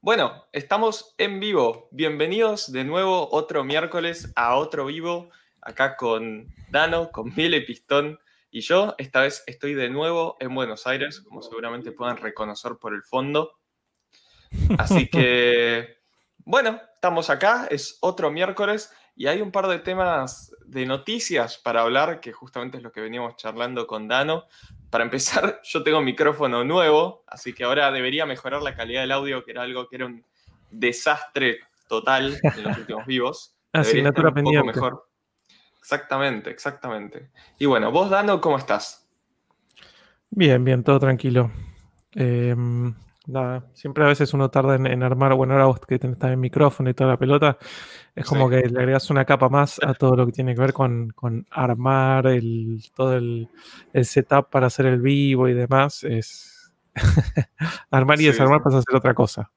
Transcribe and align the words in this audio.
Bueno, 0.00 0.44
estamos 0.52 1.16
en 1.18 1.40
vivo. 1.40 1.88
Bienvenidos 1.90 2.70
de 2.70 2.84
nuevo 2.84 3.28
otro 3.32 3.64
miércoles 3.64 4.32
a 4.36 4.54
otro 4.54 4.86
vivo, 4.86 5.30
acá 5.60 5.96
con 5.96 6.54
Dano, 6.70 7.10
con 7.10 7.34
Miele 7.34 7.62
Pistón 7.62 8.20
y 8.48 8.60
yo. 8.60 8.94
Esta 8.98 9.22
vez 9.22 9.42
estoy 9.48 9.74
de 9.74 9.90
nuevo 9.90 10.36
en 10.38 10.54
Buenos 10.54 10.86
Aires, 10.86 11.20
como 11.20 11.42
seguramente 11.42 11.90
puedan 11.90 12.16
reconocer 12.16 12.76
por 12.80 12.94
el 12.94 13.02
fondo. 13.02 13.58
Así 14.78 15.08
que, 15.08 15.96
bueno, 16.44 16.80
estamos 16.94 17.28
acá, 17.28 17.66
es 17.68 17.98
otro 18.00 18.30
miércoles 18.30 18.92
y 19.16 19.26
hay 19.26 19.42
un 19.42 19.50
par 19.50 19.66
de 19.66 19.80
temas 19.80 20.52
de 20.68 20.84
noticias 20.86 21.58
para 21.58 21.80
hablar, 21.80 22.20
que 22.20 22.32
justamente 22.32 22.76
es 22.76 22.82
lo 22.82 22.92
que 22.92 23.00
veníamos 23.00 23.36
charlando 23.36 23.86
con 23.86 24.06
Dano. 24.06 24.44
Para 24.90 25.04
empezar, 25.04 25.60
yo 25.64 25.82
tengo 25.82 26.00
micrófono 26.02 26.64
nuevo, 26.64 27.24
así 27.26 27.52
que 27.52 27.64
ahora 27.64 27.90
debería 27.90 28.26
mejorar 28.26 28.62
la 28.62 28.74
calidad 28.74 29.00
del 29.00 29.12
audio, 29.12 29.44
que 29.44 29.52
era 29.52 29.62
algo 29.62 29.88
que 29.88 29.96
era 29.96 30.06
un 30.06 30.24
desastre 30.70 31.60
total 31.88 32.38
en 32.42 32.62
los 32.62 32.78
últimos 32.78 33.06
vivos. 33.06 33.56
Asignatura 33.72 34.32
pendiente. 34.32 34.66
mejor. 34.66 35.08
Exactamente, 35.78 36.50
exactamente. 36.50 37.30
Y 37.58 37.66
bueno, 37.66 37.90
vos, 37.90 38.10
Dano, 38.10 38.40
¿cómo 38.40 38.58
estás? 38.58 39.08
Bien, 40.30 40.62
bien, 40.62 40.84
todo 40.84 40.98
tranquilo. 41.00 41.50
Eh, 42.14 42.54
nada, 43.28 43.64
siempre 43.74 44.04
a 44.04 44.08
veces 44.08 44.32
uno 44.32 44.50
tarda 44.50 44.74
en, 44.74 45.02
armar, 45.02 45.34
bueno, 45.34 45.52
ahora 45.52 45.66
vos 45.66 45.80
que 45.80 45.98
tenés 45.98 46.18
también 46.18 46.40
micrófono 46.40 46.90
y 46.90 46.94
toda 46.94 47.10
la 47.10 47.16
pelota, 47.16 47.58
es 48.14 48.26
como 48.26 48.48
que 48.48 48.56
le 48.56 48.78
agregas 48.78 49.10
una 49.10 49.24
capa 49.24 49.48
más 49.48 49.78
a 49.82 49.94
todo 49.94 50.16
lo 50.16 50.26
que 50.26 50.32
tiene 50.32 50.54
que 50.54 50.60
ver 50.60 50.72
con, 50.72 51.14
armar 51.50 52.26
el, 52.26 52.82
todo 52.96 53.16
el, 53.16 53.48
setup 54.02 54.50
para 54.50 54.66
hacer 54.66 54.86
el 54.86 55.00
vivo 55.00 55.48
y 55.48 55.54
demás. 55.54 56.02
Es 56.02 56.72
armar 57.90 58.20
y 58.20 58.26
desarmar 58.26 58.62
para 58.62 58.78
hacer 58.78 58.96
otra 58.96 59.14
cosa. 59.14 59.50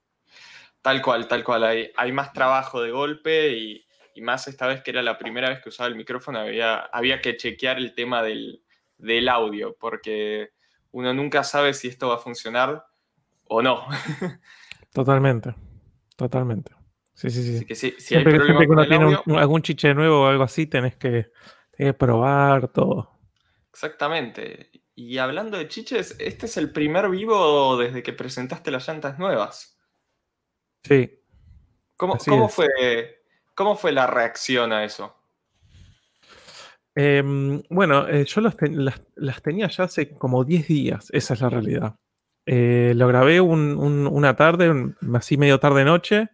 Tal 0.82 1.02
cual, 1.02 1.28
tal 1.28 1.44
cual. 1.44 1.64
Hay, 1.64 1.92
hay 1.96 2.12
más 2.12 2.34
trabajo 2.34 2.82
de 2.82 2.92
golpe 2.92 3.58
y, 3.58 3.86
más 4.22 4.48
esta 4.48 4.68
vez 4.68 4.84
que 4.84 4.92
era 4.92 5.02
la 5.02 5.18
primera 5.18 5.50
vez 5.50 5.62
que 5.64 5.70
usaba 5.70 5.90
el 5.90 5.96
micrófono, 5.96 6.38
había, 6.38 6.82
había 6.82 7.22
que 7.22 7.38
chequear 7.38 7.78
el 7.78 7.96
tema 7.96 8.22
del, 8.22 8.62
del 9.00 9.28
audio, 9.28 9.76
porque 9.80 10.52
uno 10.92 11.12
nunca 11.12 11.44
sabe 11.44 11.74
si 11.74 11.88
esto 11.88 12.10
va 12.10 12.16
a 12.16 12.20
funcionar 12.20 12.86
o 13.52 13.62
no. 13.62 13.86
Totalmente, 14.94 15.54
totalmente. 16.16 16.72
Sí, 17.14 17.30
sí, 17.30 17.60
sí. 17.60 17.66
que 17.66 17.76
si, 17.76 17.92
siempre, 17.92 18.40
que 18.40 18.52
uno 18.68 18.88
tiene 18.88 19.18
algún 19.38 19.62
chiche 19.62 19.94
nuevo 19.94 20.24
o 20.24 20.28
algo 20.28 20.44
así, 20.44 20.68
tenés 20.68 20.96
que, 20.96 21.32
probar 21.98 22.70
todo. 22.70 23.20
Exactamente. 23.70 24.72
Y 24.96 25.18
hablando 25.18 25.58
de 25.58 25.68
chiches, 25.68 26.16
este 26.20 26.46
es 26.46 26.58
el 26.58 26.72
primer 26.72 27.10
vivo 27.10 27.78
desde 27.78 28.04
que 28.04 28.14
presentaste 28.14 28.72
las 28.72 28.88
llantas 28.88 29.20
nuevas. 29.20 29.78
Sí. 30.84 31.20
¿Cómo, 31.96 32.18
cómo 32.18 32.50
fue, 32.50 32.70
cómo 33.54 33.76
fue 33.76 33.92
la 33.92 34.08
reacción 34.08 34.72
a 34.72 34.84
eso? 34.84 35.16
Em, 36.96 37.62
bueno, 37.70 38.08
eh, 38.08 38.26
yo 38.26 38.42
las, 38.42 38.56
las, 39.16 39.42
tenía 39.42 39.68
ya 39.68 39.86
hace 39.86 40.14
como 40.16 40.44
10 40.44 40.68
días, 40.68 41.08
esa 41.12 41.34
es 41.34 41.42
la 41.42 41.50
realidad. 41.50 41.96
Eh, 42.46 42.94
lo 42.96 43.08
grabé 43.08 43.40
una 43.40 44.36
tarde, 44.36 44.94
así 45.14 45.38
medio 45.38 45.60
tarde 45.60 45.86
noche. 45.86 46.30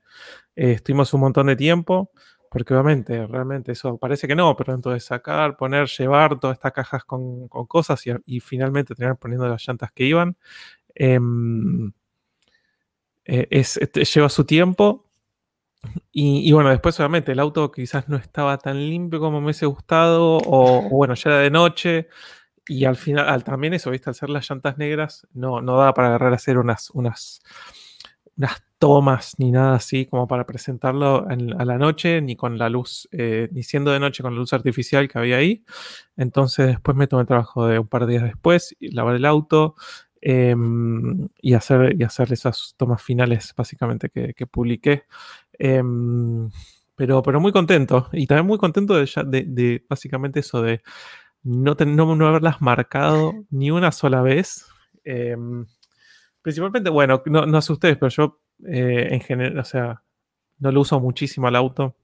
Eh, 0.55 0.72
estuvimos 0.72 1.13
un 1.13 1.22
montón 1.22 1.47
de 1.47 1.55
tiempo, 1.55 2.11
porque 2.50 2.73
obviamente, 2.73 3.27
realmente 3.27 3.73
eso 3.73 3.97
parece 3.97 4.28
que 4.28 4.35
no, 4.35 4.55
pero 4.55 4.73
entonces 4.73 5.03
sacar, 5.03 5.58
poner, 5.58 5.88
llevar 5.88 6.39
todas 6.39 6.55
estas 6.55 6.73
cajas 6.73 7.03
con, 7.03 7.47
cosas 7.47 8.02
y, 8.25 8.39
finalmente 8.39 8.95
tener 8.95 9.16
poniendo 9.17 9.47
las 9.47 9.66
llantas 9.67 9.91
que 9.91 10.05
iban, 10.05 10.38
em, 10.95 11.91
eh, 13.25 13.47
es, 13.52 13.78
este, 13.78 14.05
lleva 14.05 14.30
su 14.30 14.45
tiempo. 14.45 15.03
Y, 16.11 16.52
bueno, 16.52 16.69
después 16.69 17.00
obviamente 17.00 17.31
el 17.31 17.39
auto 17.39 17.72
quizás 17.72 18.09
no 18.09 18.17
estaba 18.17 18.58
tan 18.58 18.78
limpio 18.89 19.19
como 19.19 19.39
me 19.39 19.45
hubiese 19.45 19.67
gustado, 19.67 20.38
o, 20.38 20.88
o 20.88 20.90
bueno, 20.90 21.13
ya 21.13 21.29
era 21.29 21.40
de 21.40 21.51
noche. 21.51 22.07
Y 22.67 22.85
al 22.85 22.95
final, 22.95 23.44
también 23.44 23.73
eso, 23.73 23.91
¿viste? 23.91 24.09
Al 24.09 24.16
ser 24.16 24.29
las 24.29 24.50
llantas 24.50 24.78
negras, 24.78 25.28
no, 25.33 25.61
no 25.61 25.78
da 25.78 25.94
para 25.94 26.09
agarrar 26.09 26.33
a 26.33 26.35
hacer 26.35 26.57
unas, 26.57 26.89
unas, 26.91 27.41
unas 28.35 28.63
tomas 28.79 29.33
ni 29.39 29.51
nada 29.51 29.75
así 29.75 30.05
como 30.05 30.28
para 30.28 30.45
presentarlo 30.45 31.25
a 31.28 31.66
la 31.66 31.78
noche, 31.78 32.22
ni 32.22 32.35
con 32.35 32.57
la 32.57 32.69
luz, 32.69 33.07
eh, 33.11 33.50
ni 33.51 33.63
siendo 33.63 33.91
de 33.91 34.00
noche 34.00 34.22
con 34.22 34.33
la 34.33 34.39
luz 34.39 34.53
artificial 34.53 35.07
que 35.07 35.17
había 35.17 35.38
ahí. 35.38 35.63
Entonces 36.16 36.67
después 36.67 36.95
me 36.95 37.07
tomé 37.07 37.22
el 37.22 37.28
trabajo 37.28 37.67
de 37.67 37.79
un 37.79 37.88
par 37.88 38.05
de 38.05 38.13
días 38.13 38.23
después, 38.23 38.75
lavar 38.79 39.16
el 39.16 39.25
auto 39.25 39.75
em, 40.22 41.29
y, 41.41 41.53
hacer, 41.53 41.95
y 41.99 42.03
hacer 42.03 42.31
esas 42.34 42.73
tomas 42.78 43.01
finales 43.01 43.53
básicamente 43.55 44.09
que, 44.09 44.47
publiqué. 44.47 45.05
Em, 45.57 46.49
pero, 46.95 47.22
pero 47.23 47.39
muy 47.39 47.51
contento. 47.51 48.09
Y 48.11 48.28
también 48.28 48.47
muy 48.47 48.57
contento 48.57 48.95
de, 48.95 49.09
de, 49.25 49.44
de 49.47 49.85
básicamente 49.88 50.39
eso 50.41 50.61
de 50.61 50.81
no, 51.47 51.75
no, 51.75 52.28
haberlas 52.28 52.62
marcado 52.62 53.34
ni 53.50 53.72
una 53.72 53.91
sola 53.91 54.22
vez. 54.22 54.66
Em, 55.03 55.66
principalmente, 56.41 56.90
bueno, 56.90 57.24
no, 57.25 57.46
no 57.46 57.62
sé 57.62 57.72
ustedes, 57.72 57.97
pero 57.97 58.09
yo 58.09 58.41
eh, 58.66 59.08
en 59.12 59.22
general, 59.22 59.58
o 59.58 59.63
sea, 59.63 60.03
no 60.59 60.72
lo 60.72 60.81
uso 60.81 61.00
muchísimo 61.00 61.47
al 61.47 61.56
auto. 61.56 61.96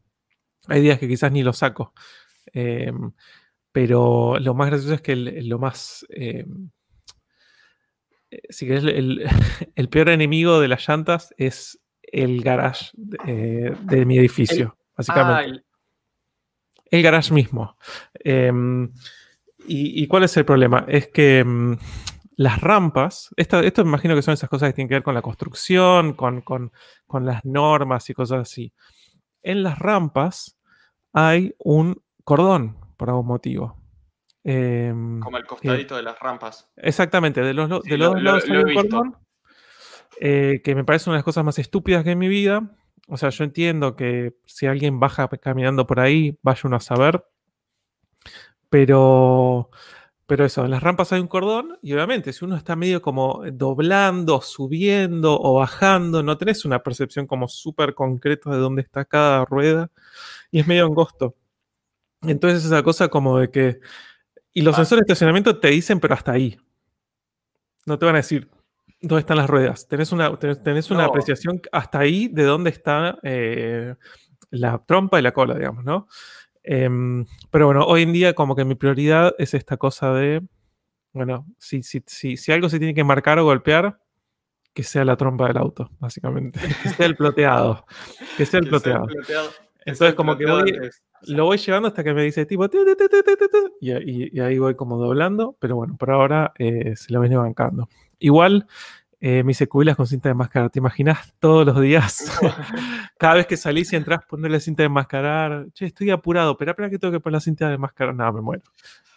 Hay 0.68 0.82
días 0.82 0.98
que 0.98 1.10
quizás 1.10 1.32
ni 1.32 1.44
lo 1.44 1.52
saco. 1.52 1.94
Em, 2.54 3.12
pero 3.72 4.38
lo 4.40 4.54
más 4.54 4.70
gracioso 4.70 4.94
es 4.94 5.02
que 5.02 5.16
lo 5.16 5.60
más. 5.60 6.06
Em, 6.10 6.70
eh, 8.32 8.42
si 8.50 8.66
querés, 8.66 8.86
el, 9.76 9.90
peor 9.90 10.10
enemigo 10.10 10.62
de 10.62 10.70
las 10.70 10.88
llantas 10.88 11.34
es 11.38 11.82
el 12.02 12.42
garage 12.44 12.92
de, 12.94 14.06
mi 14.06 14.18
edificio, 14.18 14.78
básicamente. 14.96 15.64
el 16.92 17.04
garage 17.04 17.34
mismo. 17.34 17.78
¿Y, 19.66 20.08
cuál 20.08 20.24
es 20.24 20.36
el 20.38 20.46
problema? 20.46 20.86
Es 20.88 21.08
que 21.08 21.44
mm, 21.44 21.78
las 22.36 22.62
rampas, 22.62 23.30
esto, 23.38 23.60
esto 23.60 23.84
me 23.84 23.90
imagino 23.90 24.16
que 24.16 24.22
son 24.22 24.34
esas 24.34 24.50
cosas 24.50 24.70
que 24.70 24.74
tienen 24.74 24.90
que 24.90 24.96
ver 24.96 25.04
con 25.04 25.14
la 25.14 25.22
construcción, 25.22 26.14
con, 26.14 26.72
las 27.22 27.46
normas 27.46 28.10
y 28.10 28.14
cosas 28.14 28.42
así. 28.42 28.74
En 29.42 29.64
las 29.64 29.80
rampas 29.80 30.58
hay 31.14 31.54
un 31.60 32.02
cordón, 32.24 32.78
por 32.98 33.10
algún 33.10 33.28
motivo. 33.28 33.78
Em, 34.44 35.20
Como 35.20 35.38
el 35.38 35.46
costadito 35.46 35.96
de 35.96 36.04
las 36.04 36.20
rampas. 36.20 36.70
Exactamente, 36.76 37.42
de 37.42 37.54
los, 37.54 37.84
de 37.84 37.98
los 37.98 38.22
lados 38.22 38.44
hay 38.50 38.58
un 38.58 38.74
cordón, 38.74 39.18
eh, 40.20 40.62
que 40.64 40.76
me 40.76 40.84
parece 40.84 41.10
una 41.10 41.16
de 41.16 41.20
las 41.20 41.26
cosas 41.26 41.46
más 41.46 41.60
estúpidas 41.60 42.04
que 42.04 42.12
en 42.12 42.20
mi 42.20 42.28
vida. 42.28 42.76
O 43.08 43.18
sea, 43.18 43.30
yo 43.30 43.44
entiendo 43.44 43.96
que 43.96 44.36
si 44.46 44.66
alguien 44.66 45.00
baja 45.00 45.28
caminando 45.28 45.86
por 45.86 46.00
ahí, 46.00 46.38
vaya 46.42 46.62
uno 46.66 46.78
a 46.78 46.80
saber. 46.80 47.26
Pero, 48.74 49.70
pero 50.26 50.46
eso, 50.46 50.66
en 50.66 50.72
las 50.72 50.82
rampas 50.82 51.14
hay 51.14 51.22
un 51.22 51.28
cordón 51.28 51.78
y 51.84 51.94
obviamente 51.94 52.34
si 52.34 52.44
uno 52.44 52.56
está 52.56 52.76
medio 52.76 53.04
como 53.04 53.44
doblando, 53.54 54.42
subiendo 54.42 55.40
o 55.40 55.54
bajando, 55.60 56.24
no 56.24 56.40
tenés 56.40 56.66
una 56.66 56.82
percepción 56.82 57.28
como 57.28 57.48
súper 57.48 57.94
concreta 57.94 58.50
de 58.50 58.58
dónde 58.58 58.82
está 58.82 59.06
cada 59.06 59.46
rueda 59.46 59.92
y 60.50 60.60
es 60.60 60.66
medio 60.66 60.88
angosto. 60.88 61.36
Entonces 62.24 62.66
esa 62.66 62.82
cosa 62.82 63.10
como 63.10 63.38
de 63.38 63.52
que... 63.52 63.80
Y 64.54 64.64
los 64.64 64.76
sensores 64.76 65.02
de 65.02 65.14
estacionamiento 65.14 65.60
te 65.60 65.68
dicen, 65.68 66.00
pero 66.00 66.16
hasta 66.16 66.32
ahí. 66.32 66.58
No 67.86 68.00
te 68.00 68.08
van 68.08 68.16
a 68.16 68.26
decir 68.26 68.50
dónde 69.02 69.20
están 69.20 69.38
las 69.38 69.52
ruedas. 69.52 69.88
Tenés 69.88 70.12
una, 70.12 70.36
tenés, 70.36 70.90
una 70.90 71.06
apreciación 71.06 71.62
hasta 71.72 72.00
ahí 72.00 72.28
de 72.28 72.42
dónde 72.42 72.72
está 72.72 73.20
eh, 73.22 73.94
la 74.50 74.84
trompa 74.84 75.20
y 75.20 75.22
la 75.22 75.32
cola, 75.32 75.54
digamos, 75.54 75.84
¿no? 75.84 76.08
Em, 76.64 77.26
pero 77.52 77.66
bueno, 77.66 77.86
hoy 77.86 78.04
en 78.04 78.14
día 78.14 78.34
como 78.34 78.56
que 78.56 78.66
mi 78.66 78.76
prioridad 78.76 79.36
es 79.38 79.54
esta 79.54 79.78
cosa 79.78 80.14
de, 80.14 80.42
bueno, 81.12 81.46
si, 81.58 81.84
si, 81.84 82.04
si, 82.08 82.38
si 82.38 82.52
algo 82.52 82.70
se 82.70 82.80
tiene 82.80 82.94
que 82.94 83.04
marcar 83.04 83.40
o 83.40 83.44
golpear, 83.44 84.00
que 84.74 84.84
sea 84.84 85.06
la 85.06 85.18
trompa 85.18 85.48
del 85.48 85.58
auto, 85.58 85.90
básicamente. 86.00 86.60
Que 86.84 86.90
sea 86.90 87.06
el 87.06 87.16
ploteado. 87.16 87.86
Que 88.38 88.46
sea 88.46 88.60
el 88.60 88.68
ploteado. 88.68 89.08
Entonces 89.86 90.16
como 90.16 90.38
que 90.38 90.46
lo 91.28 91.46
voy 91.46 91.58
llevando 91.58 91.90
hasta 91.90 92.04
que 92.04 92.14
me 92.14 92.24
dice 92.24 92.46
tipo, 92.46 92.66
y, 93.82 94.38
y, 94.38 94.40
ahí 94.40 94.58
voy 94.58 94.76
como 94.76 94.98
doblando, 94.98 95.58
pero 95.60 95.76
bueno, 95.76 95.98
por 95.98 96.12
ahora 96.12 96.54
eh, 96.58 96.96
se 96.96 97.12
lo 97.14 97.20
viene 97.20 97.36
bancando. 97.36 97.90
Igual 98.20 98.66
eh, 99.26 99.42
me 99.42 99.54
hice 99.54 99.70
con 99.70 100.06
cinta 100.06 100.28
de 100.28 100.36
máscara. 100.36 100.68
¿Te 100.68 100.80
imaginas 100.80 101.34
todos 101.40 101.66
los 101.66 101.80
días? 101.80 102.30
Cada 103.18 103.36
vez 103.36 103.48
que 103.48 103.56
salís 103.56 103.94
y 103.94 103.96
entras, 103.96 104.26
ponerle 104.26 104.60
cinta 104.60 104.84
de 104.84 104.90
mascarar. 104.90 105.68
Che, 105.72 105.86
estoy 105.86 106.10
apurado, 106.10 106.58
pero 106.58 106.72
espera 106.72 106.90
que 106.90 107.00
tengo 107.00 107.14
que 107.14 107.22
poner 107.22 107.36
la 107.36 107.40
cinta 107.40 107.70
de 107.70 107.78
máscara. 107.78 108.12
No, 108.12 108.34
me 108.34 108.42
muero. 108.42 108.64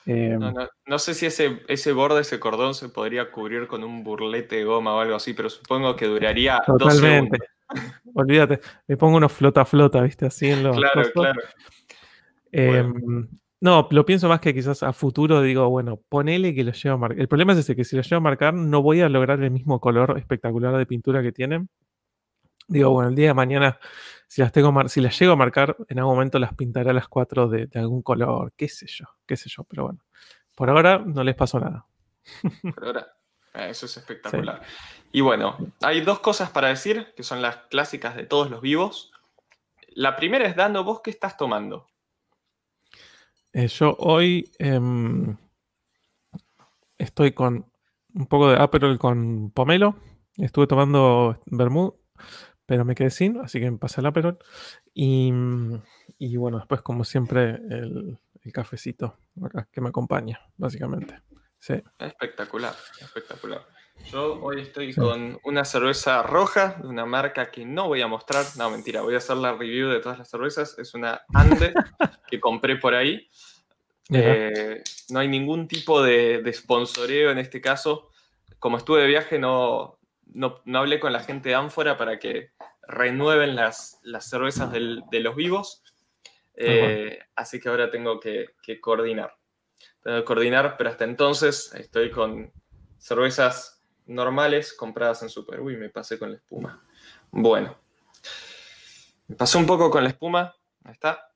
Em, 0.07 0.39
no, 0.87 0.99
sé 1.01 1.13
si 1.13 1.27
ese, 1.27 1.61
ese 1.67 1.91
borde, 1.91 2.21
ese 2.21 2.39
cordón 2.39 2.75
se 2.75 2.89
podría 2.89 3.33
cubrir 3.33 3.67
con 3.67 3.83
un 3.83 4.05
burlete 4.05 4.55
de 4.55 4.65
goma 4.65 4.95
o 4.95 5.01
algo 5.01 5.17
así, 5.17 5.35
pero 5.35 5.51
supongo 5.51 5.97
que 5.97 6.07
duraría 6.07 6.61
Totalmente. 6.65 7.39
Olvídate, 8.15 8.61
me 8.87 8.97
pongo 8.97 9.17
unos 9.17 9.33
flota 9.33 9.65
flota, 9.65 10.03
¿viste? 10.03 10.27
Así 10.27 10.49
en 10.49 10.63
los. 10.63 10.77
Claro, 10.77 11.03
claro. 11.13 11.41
Em, 12.53 13.29
no, 13.61 13.89
lo 13.91 14.05
pienso 14.05 14.29
más 14.29 14.41
que 14.41 14.53
quizás 14.53 14.83
a 14.83 14.93
futuro 14.93 15.41
digo, 15.41 15.69
bueno, 15.71 15.99
ponele 16.09 16.55
que 16.55 16.63
lo 16.63 16.73
llevo 16.73 16.95
a 16.97 16.99
marcar. 16.99 17.21
El 17.21 17.29
problema 17.29 17.53
es 17.55 17.61
ese, 17.61 17.75
que 17.75 17.85
si 17.85 17.97
lo 17.97 18.03
llevo 18.03 18.17
a 18.17 18.21
marcar 18.21 18.53
no 18.53 18.83
voy 18.83 19.01
a 19.01 19.09
lograr 19.09 19.43
el 19.43 19.51
mismo 19.51 19.81
color 19.81 20.19
espectacular 20.19 20.77
de 20.77 20.85
pintura 20.85 21.23
que 21.23 21.33
tienen. 21.33 21.71
Digo, 22.69 22.91
bueno, 22.91 23.11
el 23.11 23.15
día 23.15 23.29
de 23.29 23.35
mañana, 23.35 23.79
si 24.27 24.43
las 24.43 24.53
tengo 24.53 24.89
si 24.89 25.01
las 25.01 25.19
llego 25.19 25.33
a 25.33 25.37
marcar, 25.37 25.77
en 25.89 25.99
algún 25.99 26.15
momento 26.15 26.39
las 26.39 26.55
pintaré 26.55 26.91
a 26.91 26.93
las 26.93 27.09
cuatro 27.09 27.49
de, 27.49 27.69
algún 27.75 28.03
color, 28.03 28.53
qué 28.57 28.69
sé 28.69 28.87
yo, 28.89 29.07
qué 29.25 29.37
sé 29.37 29.49
yo, 29.49 29.65
pero 29.65 29.85
bueno. 29.85 30.01
Por 30.55 30.69
ahora 30.69 30.99
no 30.99 31.23
les 31.23 31.37
pasó 31.37 31.61
nada. 31.61 31.87
Por 32.75 32.85
ahora, 32.85 33.07
eh, 33.55 33.69
eso 33.71 33.87
es 33.87 33.97
espectacular. 33.97 34.63
Y 35.13 35.21
bueno, 35.21 35.57
hay 35.81 36.01
dos 36.01 36.19
cosas 36.19 36.51
para 36.51 36.69
decir, 36.69 37.15
que 37.17 37.23
son 37.23 37.41
las 37.41 37.57
clásicas 37.71 38.17
de 38.17 38.27
todos 38.27 38.51
los 38.51 38.61
vivos. 38.61 39.13
La 39.89 40.17
primera 40.17 40.47
es, 40.47 40.57
Dando, 40.57 40.83
¿vos 40.83 41.01
qué 41.03 41.11
estás 41.11 41.37
tomando? 41.37 41.87
Eh, 43.57 43.69
yo 43.69 43.97
hoy 44.01 44.53
em, 44.59 45.35
estoy 46.99 47.33
con 47.33 47.73
un 48.13 48.27
poco 48.27 48.51
de 48.51 48.59
Aperol 48.61 48.99
con 48.99 49.51
pomelo. 49.51 49.97
Estuve 50.37 50.67
tomando 50.67 51.41
vermouth 51.47 51.95
pero 52.67 52.85
me 52.85 52.95
quedé 52.95 53.09
sin, 53.09 53.39
así 53.39 53.59
que 53.59 53.71
me 53.71 53.79
pasé 53.79 54.03
el 54.03 54.09
Aperol. 54.09 54.39
Y, 54.93 55.33
y 56.19 56.37
bueno, 56.37 56.59
después, 56.59 56.83
como 56.83 57.05
siempre, 57.05 57.55
el, 57.71 58.19
cafecito 58.53 59.19
que 59.73 59.81
me 59.81 59.89
acompaña, 59.89 60.39
básicamente. 60.57 61.23
Sí. 61.59 61.83
Espectacular, 61.99 62.75
espectacular. 63.01 63.63
Yo 64.05 64.41
hoy 64.43 64.61
estoy 64.61 64.95
con 64.95 65.39
una 65.45 65.65
cerveza 65.65 66.23
roja 66.23 66.79
de 66.81 66.87
una 66.87 67.07
marca 67.07 67.51
que 67.51 67.65
no 67.65 67.89
voy 67.89 68.03
a 68.03 68.07
mostrar. 68.07 68.45
No, 68.57 68.71
mentira, 68.71 69.01
voy 69.01 69.15
a 69.15 69.19
hacer 69.19 69.37
la 69.37 69.53
review 69.53 69.89
de 69.89 70.01
todas 70.01 70.19
las 70.19 70.31
cervezas. 70.31 70.79
Es 70.79 70.95
una 70.95 71.23
Ande 71.35 71.73
que 72.31 72.39
compré 72.39 72.77
por 72.77 72.95
ahí. 72.95 73.29
Eh, 74.13 74.83
no 75.09 75.19
hay 75.19 75.29
ningún 75.29 75.67
tipo 75.67 76.03
de, 76.03 76.43
de 76.43 76.53
sponsoreo 76.53 77.31
en 77.31 77.39
este 77.39 77.61
caso. 77.61 78.11
Como 78.59 78.77
estuve 78.77 79.03
de 79.03 79.09
viaje, 79.09 79.39
no, 79.39 79.99
no, 80.25 80.63
hablé 80.75 81.01
con 81.01 81.13
la 81.13 81.21
gente 81.21 81.49
de 81.49 81.55
Ánfora 81.55 81.97
para 81.97 82.19
que 82.19 82.51
renueven 82.87 83.57
las, 83.57 84.01
cervezas 84.21 84.71
de 84.71 85.21
los 85.21 85.35
vivos. 85.35 85.83
Eh, 86.57 87.19
así 87.35 87.61
que 87.61 87.69
ahora 87.69 87.91
tengo 87.91 88.19
que, 88.19 88.49
coordinar. 88.81 89.37
Tengo 90.03 90.19
que 90.19 90.25
coordinar, 90.25 90.77
pero 90.77 90.91
hasta 90.91 91.05
entonces 91.05 91.73
estoy 91.75 92.11
con 92.11 92.53
cervezas 92.99 93.76
normales 94.07 94.73
compradas 94.73 95.23
en 95.23 95.29
Super. 95.29 95.61
Uy, 95.61 95.77
me 95.77 95.91
pasé 95.91 96.19
con 96.19 96.31
la 96.31 96.37
espuma. 96.37 96.83
Bueno. 97.31 97.77
Me 99.29 99.37
pasó 99.37 99.59
un 99.59 99.67
poco 99.67 99.91
con 99.91 100.03
la 100.05 100.11
espuma. 100.11 100.55
Ahí 100.85 100.93
está. 100.93 101.33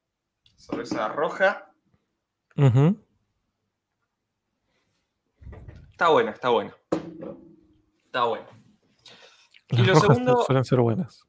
Cerveza 0.56 1.08
roja. 1.08 1.72
Está 5.90 6.08
buena, 6.08 6.30
está 6.30 6.48
buena. 6.48 6.74
Está 8.06 8.24
buena 8.24 8.60
y 9.70 9.82
lo 9.82 9.94
segundo. 9.94 10.42
Suelen 10.44 10.64
ser 10.64 10.80
buenas. 10.80 11.26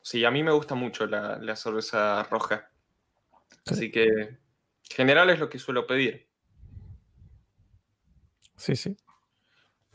Sí, 0.00 0.24
a 0.24 0.30
mí 0.30 0.42
me 0.42 0.52
gusta 0.52 0.74
mucho 0.74 1.06
la, 1.06 1.56
cerveza 1.56 2.22
roja. 2.24 2.70
Así 3.66 3.90
que, 3.90 4.06
en 4.06 4.38
general 4.88 5.30
es 5.30 5.38
lo 5.38 5.48
que 5.48 5.58
suelo 5.58 5.86
pedir. 5.86 6.28
Sí, 8.56 8.76
sí. 8.76 8.96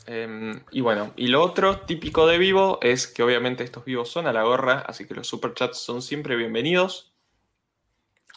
Em, 0.09 0.63
y 0.71 0.79
bueno, 0.79 1.13
y 1.17 1.27
lo 1.27 1.41
otro 1.43 1.81
típico 1.81 2.27
de 2.27 2.37
vivo 2.37 2.79
es 2.81 3.07
que 3.07 3.23
obviamente 3.23 3.65
estos 3.65 3.83
vivos 3.83 4.09
son 4.09 4.25
a 4.25 4.31
la 4.31 4.43
gorra, 4.43 4.79
así 4.87 5.05
que 5.05 5.13
los 5.13 5.27
superchats 5.27 5.79
son 5.79 6.01
siempre 6.01 6.37
bienvenidos. 6.37 7.13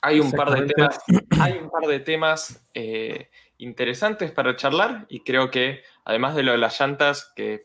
Hay 0.03 0.19
un 0.19 0.33
par 0.33 0.51
de 0.51 0.67
temas, 0.67 0.99
hay 1.41 1.59
un 1.59 1.71
par 1.71 1.87
de 1.87 2.01
temas 2.01 2.67
eh, 2.75 3.31
interesantes 3.59 4.33
para 4.33 4.57
charlar 4.57 5.07
y 5.09 5.21
creo 5.21 5.53
que 5.53 5.83
además 6.05 6.35
de 6.35 6.43
lo 6.43 6.51
de 6.51 6.59
las 6.59 6.81
llantas, 6.81 7.33
que 7.37 7.63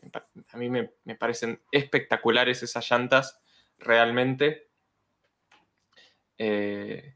a 0.50 0.56
mí 0.56 0.70
me, 0.70 0.88
parecen 1.16 1.60
espectaculares 1.72 2.62
esas 2.62 2.88
llantas, 2.88 3.40
realmente, 3.76 4.68
eh, 6.38 7.15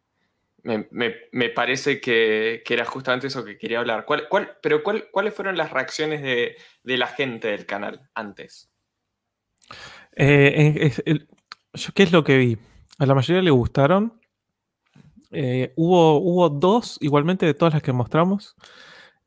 me, 0.62 1.48
parece 1.50 2.00
que, 2.00 2.62
era 2.68 2.84
justamente 2.84 3.28
eso 3.28 3.44
que 3.44 3.58
quería 3.58 3.80
hablar. 3.80 4.04
¿Cuál, 4.04 4.28
pero 4.62 4.82
¿cuáles 4.82 5.34
fueron 5.34 5.56
las 5.56 5.70
reacciones 5.70 6.22
de, 6.22 6.56
la 6.84 7.06
gente 7.06 7.48
del 7.48 7.66
canal 7.66 8.08
antes? 8.14 8.70
Eh, 10.16 10.92
¿Qué 11.94 12.02
es 12.02 12.12
lo 12.12 12.24
que 12.24 12.36
vi? 12.36 12.58
A 12.98 13.06
la 13.06 13.14
mayoría 13.14 13.42
le 13.42 13.50
gustaron. 13.50 14.20
Eh, 15.30 15.72
hubo, 15.76 16.18
hubo 16.18 16.48
dos, 16.50 16.98
igualmente 17.00 17.46
de 17.46 17.54
todas 17.54 17.74
las 17.74 17.82
que 17.82 17.92
mostramos, 17.92 18.56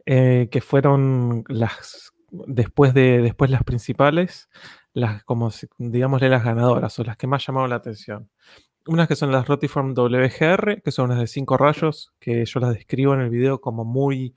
eh, 0.06 0.50
que 0.52 0.60
fueron 0.60 1.46
las, 1.48 2.14
después 2.30 2.94
de 2.94 3.22
después 3.22 3.50
las 3.50 3.64
principales, 3.64 4.50
las 4.94 5.24
como 5.24 5.50
digámosle 5.78 6.28
las 6.28 6.44
ganadoras 6.44 7.00
o 7.00 7.04
las 7.04 7.16
que 7.16 7.28
más 7.28 7.46
llamaron 7.46 7.70
la 7.70 7.78
atención. 7.78 8.30
Unas 8.86 9.08
que 9.08 9.16
son 9.16 9.32
las 9.32 9.48
Rotiform 9.48 9.94
WGR, 9.94 10.82
que 10.82 10.92
son 10.92 11.06
unas 11.06 11.20
de 11.20 11.28
5 11.28 11.58
rayos, 11.58 12.14
que 12.20 12.46
yo 12.46 12.60
las 12.60 12.74
describo 12.74 13.14
en 13.14 13.22
el 13.22 13.30
video 13.30 13.62
como 13.62 13.86
muy 13.86 14.36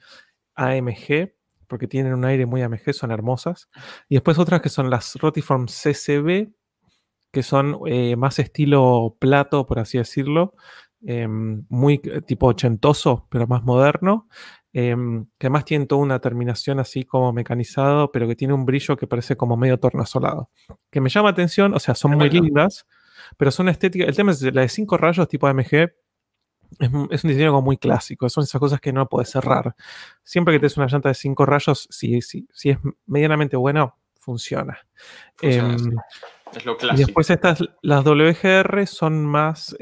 AMG, 0.54 1.32
porque 1.66 1.88
tienen 1.88 2.14
un 2.14 2.24
aire 2.24 2.46
muy 2.46 2.62
AMG, 2.62 2.92
son 2.92 3.10
hermosas. 3.10 3.68
Y 4.08 4.14
después 4.14 4.38
otras 4.38 4.60
que 4.60 4.68
son 4.68 4.88
las 4.88 5.16
Rotiform 5.16 5.66
CCB, 5.66 6.52
que 7.32 7.42
son 7.42 7.80
eh, 7.86 8.16
más 8.16 8.38
estilo 8.38 9.16
plato, 9.18 9.66
por 9.66 9.80
así 9.80 9.98
decirlo, 9.98 10.54
Em, 11.08 11.64
muy 11.68 12.00
eh, 12.04 12.22
tipo 12.22 12.46
ochentoso, 12.46 13.28
pero 13.30 13.46
más 13.46 13.62
moderno, 13.62 14.28
em, 14.72 15.26
que 15.38 15.46
además 15.46 15.64
tiene 15.64 15.86
toda 15.86 16.02
una 16.02 16.18
terminación 16.20 16.80
así 16.80 17.04
como 17.04 17.32
mecanizado, 17.32 18.10
pero 18.10 18.26
que 18.26 18.34
tiene 18.34 18.54
un 18.54 18.64
brillo 18.64 18.96
que 18.96 19.06
parece 19.06 19.36
como 19.36 19.56
medio 19.56 19.78
tornasolado. 19.78 20.50
Que 20.90 21.00
me 21.00 21.08
llama 21.10 21.30
atención, 21.30 21.74
o 21.74 21.78
sea, 21.78 21.94
son 21.94 22.16
muy 22.16 22.28
lindas, 22.30 22.86
pero 23.36 23.50
son 23.50 23.68
estéticas. 23.68 24.08
El 24.08 24.16
tema 24.16 24.32
es 24.32 24.42
la 24.42 24.62
de 24.62 24.68
cinco 24.68 24.96
rayos 24.96 25.28
tipo 25.28 25.46
AMG. 25.46 25.92
Es, 26.80 26.90
un 26.92 27.08
diseño 27.08 27.52
como 27.52 27.62
muy 27.62 27.78
clásico, 27.78 28.28
son 28.28 28.42
esas 28.42 28.58
cosas 28.58 28.80
que 28.80 28.92
no 28.92 29.08
puedes 29.08 29.30
cerrar. 29.30 29.76
Siempre 30.24 30.54
que 30.54 30.58
tienes 30.58 30.76
una 30.76 30.88
llanta 30.88 31.08
de 31.08 31.14
cinco 31.14 31.46
rayos, 31.46 31.86
si, 31.90 32.20
si, 32.22 32.48
si 32.52 32.70
es 32.70 32.78
medianamente 33.06 33.56
buena, 33.56 33.94
funciona. 34.18 34.76
Em, 35.40 35.76
es 36.54 36.66
lo 36.66 36.76
clásico. 36.76 37.02
Y 37.02 37.04
después 37.04 37.30
estas, 37.30 37.62
las 37.82 38.04
WGR 38.04 38.86
son 38.88 39.24
más 39.24 39.76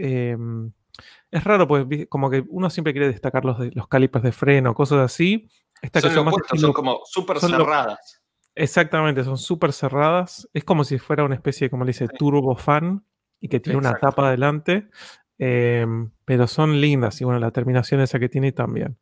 es 1.34 1.42
raro, 1.42 1.66
pues 1.66 1.84
como 2.08 2.30
que 2.30 2.44
uno 2.48 2.70
siempre 2.70 2.92
quiere 2.92 3.08
destacar 3.08 3.44
los, 3.44 3.58
los 3.74 3.88
calipers 3.88 4.22
de 4.22 4.30
freno, 4.30 4.72
cosas 4.72 5.00
así. 5.00 5.48
Esta 5.82 6.00
son, 6.00 6.14
son, 6.14 6.58
son 6.60 6.72
como 6.72 7.00
súper 7.06 7.40
cerradas. 7.40 8.22
exactamente, 8.54 9.24
son 9.24 9.36
súper 9.36 9.72
cerradas. 9.72 10.48
Es 10.54 10.62
como 10.62 10.84
si 10.84 10.96
fuera 11.00 11.24
una 11.24 11.34
especie, 11.34 11.68
como 11.68 11.84
le 11.84 11.88
dice, 11.88 12.06
turbo 12.06 12.54
fan 12.54 13.04
y 13.44 13.48
que 13.48 13.60
tiene 13.60 13.78
una 13.78 13.98
tapa 13.98 14.28
adelante. 14.28 14.88
Em, 15.36 16.12
pero 16.24 16.46
son 16.46 16.80
lindas 16.80 17.20
y 17.20 17.24
bueno, 17.24 17.40
la 17.40 17.50
terminación 17.50 18.00
esa 18.00 18.18
que 18.18 18.28
tiene 18.28 18.52
también. 18.52 18.96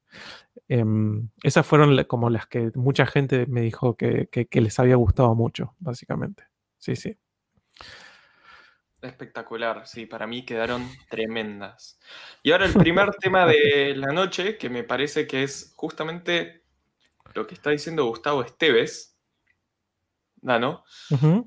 Em, 0.66 1.28
esas 1.42 1.64
fueron 1.64 2.02
como 2.04 2.28
las 2.28 2.46
que 2.46 2.72
mucha 2.74 3.06
gente 3.06 3.46
me 3.46 3.60
dijo 3.60 3.96
que 3.96 4.28
les 4.50 4.78
había 4.80 4.96
gustado 4.96 5.34
mucho, 5.34 5.76
básicamente. 5.78 6.44
Sí, 6.78 6.96
sí. 6.96 7.16
Espectacular, 9.02 9.84
sí, 9.86 10.06
para 10.06 10.28
mí 10.28 10.44
quedaron 10.44 10.88
tremendas. 11.10 11.98
Y 12.42 12.52
ahora 12.52 12.66
el 12.66 12.72
primer 12.72 13.10
tema 13.20 13.46
de 13.46 13.94
la 13.96 14.12
noche, 14.12 14.56
que 14.58 14.70
me 14.70 14.84
parece 14.84 15.26
que 15.26 15.42
es 15.42 15.72
justamente 15.76 16.64
lo 17.34 17.46
que 17.46 17.54
está 17.54 17.70
diciendo 17.70 18.06
Gustavo 18.06 18.42
Esteves, 18.42 19.11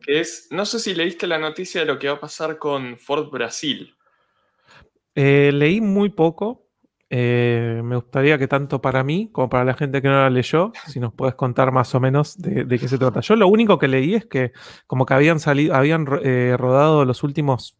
Que 0.05 0.19
es, 0.21 0.47
no 0.51 0.65
sé 0.65 0.79
si 0.79 0.95
leíste 0.95 1.27
la 1.27 1.37
noticia 1.37 1.81
de 1.81 1.87
lo 1.87 1.99
que 1.99 2.07
va 2.07 2.15
a 2.15 2.19
pasar 2.19 2.57
con 2.57 2.97
Ford 2.97 3.29
Brasil. 3.29 3.95
Eh, 5.13 5.51
leí 5.53 5.79
muy 5.81 6.09
poco, 6.09 6.65
eh, 7.09 7.81
me 7.83 7.95
gustaría 7.95 8.37
que 8.37 8.47
tanto 8.47 8.81
para 8.81 9.03
mí 9.03 9.29
como 9.31 9.47
para 9.47 9.63
la 9.63 9.75
gente 9.75 10.01
que 10.01 10.07
no 10.07 10.15
la 10.15 10.29
leyó, 10.29 10.71
si 10.87 10.99
nos 10.99 11.13
puedes 11.13 11.35
contar 11.35 11.71
más 11.71 11.93
o 11.93 11.99
menos 11.99 12.37
de, 12.37 12.67
qué 12.67 12.87
se 12.87 12.97
trata. 12.97 13.19
Yo 13.21 13.35
lo 13.35 13.47
único 13.47 13.77
que 13.77 13.87
leí 13.87 14.15
es 14.15 14.25
que 14.25 14.51
como 14.87 15.05
que 15.05 15.13
habían 15.13 15.39
salido, 15.39 15.75
habían 15.75 16.07
eh, 16.23 16.55
rodado 16.57 17.05
los 17.05 17.23
últimos 17.23 17.77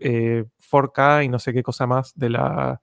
4K 0.00 1.20
eh, 1.20 1.24
y 1.24 1.28
no 1.28 1.38
sé 1.38 1.52
qué 1.52 1.62
cosa 1.62 1.86
más 1.86 2.12
de 2.16 2.30
la, 2.30 2.80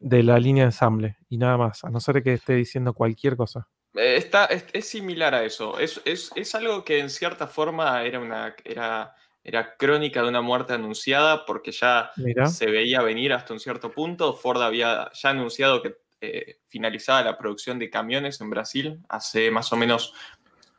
de 0.00 0.22
la 0.24 0.38
línea 0.38 0.64
de 0.64 0.68
ensamble 0.68 1.16
y 1.28 1.38
nada 1.38 1.56
más, 1.56 1.84
a 1.84 1.90
no 1.90 2.00
ser 2.00 2.22
que 2.22 2.34
esté 2.34 2.54
diciendo 2.54 2.92
cualquier 2.92 3.36
cosa. 3.36 3.68
Está, 3.94 4.46
es, 4.46 4.88
similar 4.88 5.34
a 5.34 5.44
eso. 5.44 5.78
Es, 5.78 6.00
es, 6.04 6.54
algo 6.54 6.84
que 6.84 6.98
en 6.98 7.10
cierta 7.10 7.46
forma 7.46 8.02
era 8.02 8.20
una. 8.20 8.54
Era, 8.64 9.14
era 9.44 9.76
crónica 9.76 10.22
de 10.22 10.28
una 10.28 10.40
muerte 10.40 10.72
anunciada 10.72 11.44
porque 11.44 11.70
ya 11.70 12.10
se 12.46 12.66
veía 12.66 13.02
venir 13.02 13.34
hasta 13.34 13.52
un 13.52 13.60
cierto 13.60 13.92
punto. 13.92 14.32
Ford 14.32 14.62
había 14.62 15.10
ya 15.12 15.30
anunciado 15.30 15.82
que 15.82 15.96
eh, 16.22 16.60
finalizaba 16.66 17.22
la 17.22 17.36
producción 17.36 17.78
de 17.78 17.90
camiones 17.90 18.40
en 18.40 18.48
Brasil 18.48 19.00
hace 19.10 19.50
más 19.50 19.70
o 19.72 19.76
menos 19.76 20.14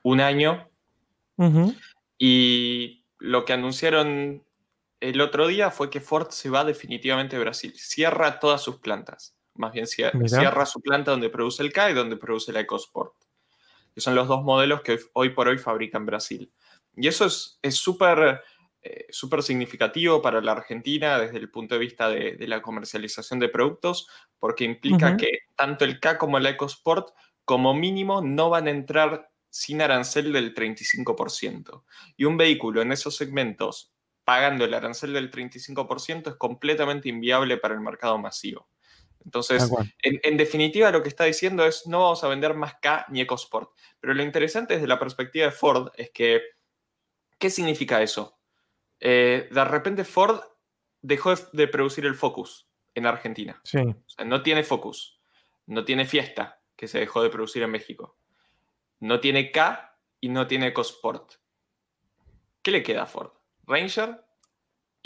un 0.01 0.19
año. 0.19 0.67
Y 2.17 3.05
lo 3.19 3.45
que 3.45 3.53
anunciaron 3.53 4.43
el 4.99 5.21
otro 5.21 5.47
día 5.47 5.69
fue 5.69 5.91
que 5.91 6.01
Ford 6.01 6.29
se 6.31 6.49
va 6.49 6.63
definitivamente 6.63 7.35
de 7.35 7.43
Brasil. 7.43 7.73
Cierra 7.75 8.39
todas 8.39 8.61
sus 8.61 8.77
plantas. 8.77 9.34
Más 9.55 9.71
bien 9.71 9.87
cierra, 9.87 10.65
su 10.65 10.81
planta 10.81 11.11
donde 11.11 11.29
produce 11.29 11.63
el 11.63 11.73
K 11.73 11.91
y 11.91 11.93
donde 11.93 12.17
produce 12.17 12.51
la 12.51 12.61
EcoSport. 12.61 13.13
Que 13.93 14.01
son 14.01 14.15
los 14.15 14.27
dos 14.27 14.43
modelos 14.43 14.81
que 14.81 14.99
hoy 15.13 15.29
por 15.29 15.47
hoy 15.47 15.57
fabrica 15.57 15.97
en 15.97 16.05
Brasil. 16.05 16.51
Y 16.95 17.07
eso 17.07 17.25
es 17.25 17.75
súper 17.75 18.41
eh, 18.87 19.07
súper 19.09 19.41
significativo 19.41 20.21
para 20.21 20.41
la 20.41 20.51
Argentina 20.51 21.17
desde 21.17 21.39
el 21.39 21.49
punto 21.49 21.73
de 21.73 21.79
vista 21.79 22.07
de, 22.07 22.37
la 22.47 22.61
comercialización 22.61 23.39
de 23.39 23.49
productos, 23.49 24.07
porque 24.37 24.63
implica 24.63 25.17
que 25.17 25.39
tanto 25.55 25.85
el 25.85 25.99
K 25.99 26.19
como 26.19 26.37
el 26.37 26.45
EcoSport, 26.45 27.09
como 27.45 27.73
mínimo, 27.73 28.21
no 28.21 28.51
van 28.51 28.67
a 28.67 28.69
entrar 28.69 29.31
sin 29.49 29.81
arancel 29.81 30.31
del 30.31 30.53
35%. 30.53 31.83
Y 32.15 32.25
un 32.25 32.37
vehículo 32.37 32.83
en 32.83 32.91
esos 32.91 33.15
segmentos 33.15 33.91
pagando 34.23 34.65
el 34.65 34.73
arancel 34.75 35.13
del 35.13 35.31
35% 35.31 36.29
es 36.29 36.35
completamente 36.35 37.09
inviable 37.09 37.57
para 37.57 37.73
el 37.73 37.81
mercado 37.81 38.19
masivo. 38.19 38.69
Entonces, 39.25 39.69
en, 40.03 40.37
definitiva, 40.37 40.91
lo 40.91 41.01
que 41.01 41.09
está 41.09 41.23
diciendo 41.23 41.65
es 41.65 41.87
no 41.87 42.01
vamos 42.01 42.23
a 42.23 42.27
vender 42.27 42.53
más 42.53 42.75
K 42.79 43.07
ni 43.09 43.21
EcoSport. 43.21 43.71
Pero 43.99 44.13
lo 44.13 44.21
interesante 44.21 44.75
desde 44.75 44.87
la 44.87 44.99
perspectiva 44.99 45.47
de 45.47 45.51
Ford 45.51 45.89
es 45.95 46.11
que, 46.11 46.41
¿qué 47.39 47.49
significa 47.49 48.01
eso? 48.03 48.37
Eh, 48.99 49.49
de 49.51 49.65
repente 49.65 50.05
Ford 50.05 50.39
dejó 51.01 51.33
de, 51.35 51.67
producir 51.67 52.05
el 52.05 52.13
Focus 52.13 52.69
en 52.93 53.07
Argentina. 53.07 53.59
Sí. 53.63 53.79
O 53.79 54.09
sea, 54.09 54.25
no 54.25 54.43
tiene 54.43 54.63
Focus, 54.63 55.19
no 55.65 55.83
tiene 55.83 56.05
Fiesta, 56.05 56.61
que 56.75 56.87
se 56.87 56.99
dejó 56.99 57.23
de 57.23 57.29
producir 57.29 57.63
en 57.63 57.71
México. 57.71 58.17
No 58.99 59.19
tiene 59.19 59.51
K 59.51 59.97
y 60.21 60.29
no 60.29 60.45
tiene 60.45 60.67
EcoSport. 60.67 61.33
¿Qué 62.61 62.71
le 62.71 62.83
queda 62.83 63.03
a 63.03 63.07
Ford? 63.07 63.31
Ranger 63.65 64.24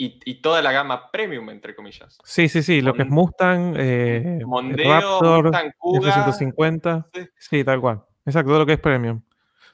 y, 0.02 0.34
toda 0.36 0.62
la 0.62 0.72
gama 0.72 1.10
premium, 1.10 1.50
entre 1.50 1.74
comillas. 1.74 2.18
Sí, 2.24 2.48
sí, 2.48 2.62
sí, 2.62 2.80
lo 2.80 2.94
que 2.94 3.02
es 3.02 3.08
Mustang, 3.08 3.74
eh, 3.76 4.40
Mondeo, 4.46 5.42
Mustang 5.42 5.72
Kuga, 5.76 6.12
150 6.14 7.08
sí. 7.36 7.64
tal 7.64 7.80
cual. 7.80 8.02
Exacto, 8.24 8.48
todo 8.48 8.60
lo 8.60 8.66
que 8.66 8.74
es 8.74 8.80
premium. 8.80 9.22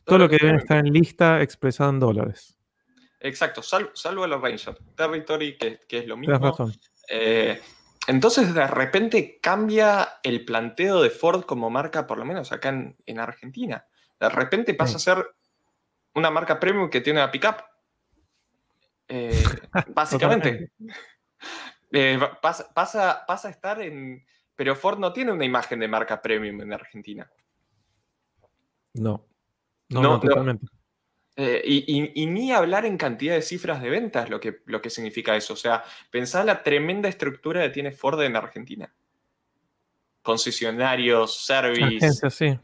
Todo, 0.04 0.18
lo 0.18 0.28
que, 0.28 0.38
debe 0.40 0.59
estar 0.59 0.78
en 0.78 0.92
lista 0.92 1.42
expresado 1.42 1.90
en 1.90 2.00
dólares. 2.00 2.59
Exacto, 3.21 3.62
salvo 3.62 4.25
el 4.25 4.40
Ranger. 4.40 4.76
Territory, 4.97 5.56
que, 5.56 5.80
es 5.88 6.06
lo 6.06 6.16
mismo. 6.16 6.54
Eh, 7.09 7.61
entonces, 8.09 8.52
de 8.52 8.66
repente 8.66 9.38
cambia 9.40 10.21
el 10.23 10.45
planteo 10.45 11.02
de 11.02 11.11
Ford 11.11 11.45
como 11.45 11.71
marca, 11.71 12.06
por 12.06 12.18
lo 12.18 12.25
menos 12.25 12.50
acá 12.50 12.68
en, 12.71 13.18
Argentina. 13.21 13.87
De 14.18 14.28
repente 14.28 14.75
pasa 14.75 14.97
a 14.97 15.00
ser 15.00 15.26
una 16.14 16.30
marca 16.30 16.59
premium 16.59 16.90
que 16.90 17.00
tiene 17.00 17.21
una 17.21 17.30
pickup. 17.30 17.56
Eh, 19.09 19.45
básicamente. 19.94 20.70
Eh, 21.92 22.18
pasa, 22.40 22.72
pasa, 22.75 23.48
a 23.48 23.50
estar 23.50 23.80
en... 23.80 24.25
Pero 24.54 24.75
Ford 24.75 24.98
no 24.98 25.12
tiene 25.12 25.32
una 25.32 25.44
imagen 25.44 25.78
de 25.78 25.88
marca 25.88 26.20
premium 26.20 26.60
en 26.60 26.72
Argentina. 26.72 27.30
No. 28.94 29.26
No, 29.88 30.18
totalmente. 30.18 30.66
Eh, 31.38 31.62
y, 31.64 32.26
ni 32.26 32.50
hablar 32.50 32.86
en 32.86 32.96
cantidad 32.96 33.34
de 33.34 33.42
cifras 33.42 33.82
de 33.82 33.90
ventas 33.90 34.30
lo 34.30 34.40
que, 34.40 34.62
lo 34.64 34.80
que 34.80 34.88
significa 34.88 35.36
eso. 35.36 35.52
O 35.52 35.56
sea, 35.56 35.84
pensá 36.10 36.42
la 36.44 36.62
tremenda 36.62 37.08
estructura 37.08 37.62
que 37.62 37.70
tiene 37.70 37.92
Ford 37.92 38.20
en 38.22 38.36
Argentina. 38.36 38.92
Concesionarios, 40.22 41.44
service. 41.44 42.30
sí. 42.30 42.58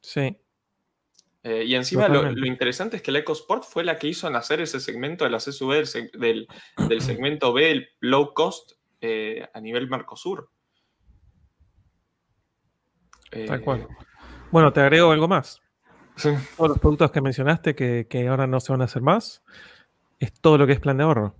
Sí. 0.00 0.36
Eh, 1.44 1.64
y 1.64 1.74
encima 1.74 2.06
lo, 2.06 2.46
interesante 2.46 2.96
es 2.96 3.02
que 3.02 3.10
la 3.10 3.18
EcoSport 3.18 3.64
fue 3.64 3.82
la 3.82 3.98
que 3.98 4.06
hizo 4.06 4.30
nacer 4.30 4.60
ese 4.60 4.78
segmento 4.78 5.24
de 5.24 5.30
las 5.30 5.44
SUV 5.44 5.84
del, 6.14 6.48
segmento 7.00 7.52
B, 7.52 7.70
el 7.70 7.88
low 8.00 8.32
cost, 8.32 8.72
eh, 9.00 9.48
a 9.52 9.60
nivel 9.60 9.88
Mercosur. 9.88 10.50
Tal 13.46 13.60
cual. 13.62 13.88
Bueno, 14.50 14.72
te 14.72 14.80
agrego 14.80 15.10
algo 15.10 15.26
más. 15.26 15.60
Todos 16.56 16.68
los 16.68 16.78
productos 16.78 17.10
que 17.10 17.20
mencionaste 17.22 17.74
que, 17.74 18.28
ahora 18.28 18.46
no 18.46 18.60
se 18.60 18.72
van 18.72 18.82
a 18.82 18.84
hacer 18.84 19.02
más, 19.02 19.42
es 20.20 20.32
todo 20.34 20.58
lo 20.58 20.66
que 20.66 20.74
es 20.74 20.80
plan 20.80 20.98
de 20.98 21.04
ahorro. 21.04 21.34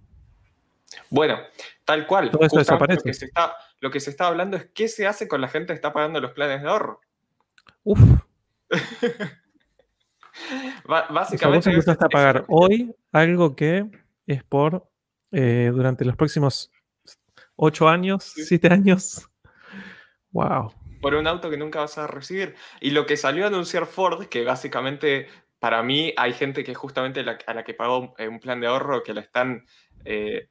Bueno, 1.10 1.38
tal 1.84 2.06
cual. 2.06 2.30
Todo 2.30 2.44
eso 2.44 2.58
desaparece. 2.58 3.00
Lo 3.00 3.04
que, 3.04 3.14
se 3.14 3.26
está, 3.26 3.54
lo 3.80 3.90
que 3.90 4.00
se 4.00 4.10
está 4.10 4.26
hablando 4.26 4.56
es 4.56 4.66
qué 4.74 4.88
se 4.88 5.06
hace 5.06 5.28
con 5.28 5.40
la 5.40 5.48
gente 5.48 5.68
que 5.68 5.74
está 5.74 5.92
pagando 5.92 6.20
los 6.20 6.32
planes 6.32 6.62
de 6.62 6.68
ahorro. 6.68 7.00
Uf. 7.84 8.00
Básicamente. 10.86 11.76
O 11.76 11.82
sea, 11.82 11.94
a 11.94 12.08
pagar 12.08 12.44
hoy 12.48 12.94
algo 13.12 13.54
que 13.56 13.84
es 14.26 14.44
por 14.44 14.88
eh, 15.30 15.70
durante 15.72 16.04
los 16.04 16.16
próximos 16.16 16.70
ocho 17.56 17.88
años, 17.88 18.24
siete 18.24 18.68
años. 18.68 19.28
Wow 20.30 20.72
por 21.02 21.14
un 21.16 21.26
auto 21.26 21.50
que 21.50 21.58
nunca 21.58 21.80
vas 21.80 21.98
a 21.98 22.06
recibir. 22.06 22.54
Y 22.80 22.90
lo 22.90 23.04
que 23.04 23.18
salió 23.18 23.44
a 23.44 23.48
anunciar 23.48 23.86
Ford, 23.86 24.26
que 24.28 24.44
básicamente 24.44 25.26
para 25.58 25.82
mí 25.82 26.14
hay 26.16 26.32
gente 26.32 26.64
que 26.64 26.74
justamente 26.74 27.20
a 27.20 27.54
la 27.54 27.64
que 27.64 27.74
pagó 27.74 28.14
un 28.18 28.40
plan 28.40 28.60
de 28.60 28.68
ahorro 28.68 29.02
que 29.02 29.12
la 29.12 29.20
están, 29.20 29.66
eh, 30.04 30.48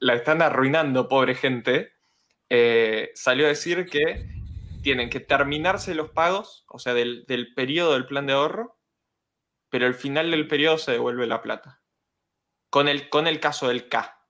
la 0.00 0.14
están 0.14 0.42
arruinando, 0.42 1.08
pobre 1.08 1.34
gente, 1.34 1.92
eh, 2.50 3.10
salió 3.14 3.46
a 3.46 3.48
decir 3.48 3.86
que 3.86 4.28
tienen 4.82 5.10
que 5.10 5.20
terminarse 5.20 5.94
los 5.94 6.10
pagos, 6.10 6.66
o 6.68 6.78
sea, 6.78 6.92
del, 6.92 7.24
periodo 7.56 7.94
del 7.94 8.06
plan 8.06 8.26
de 8.26 8.34
ahorro, 8.34 8.73
pero 9.74 9.88
al 9.88 9.94
final 9.94 10.30
del 10.30 10.46
periodo 10.46 10.78
se 10.78 10.92
devuelve 10.92 11.26
la 11.26 11.42
plata. 11.42 11.82
Con 12.70 12.86
el, 12.86 13.08
con 13.08 13.26
el 13.26 13.40
caso 13.40 13.66
del 13.66 13.88
K. 13.88 14.24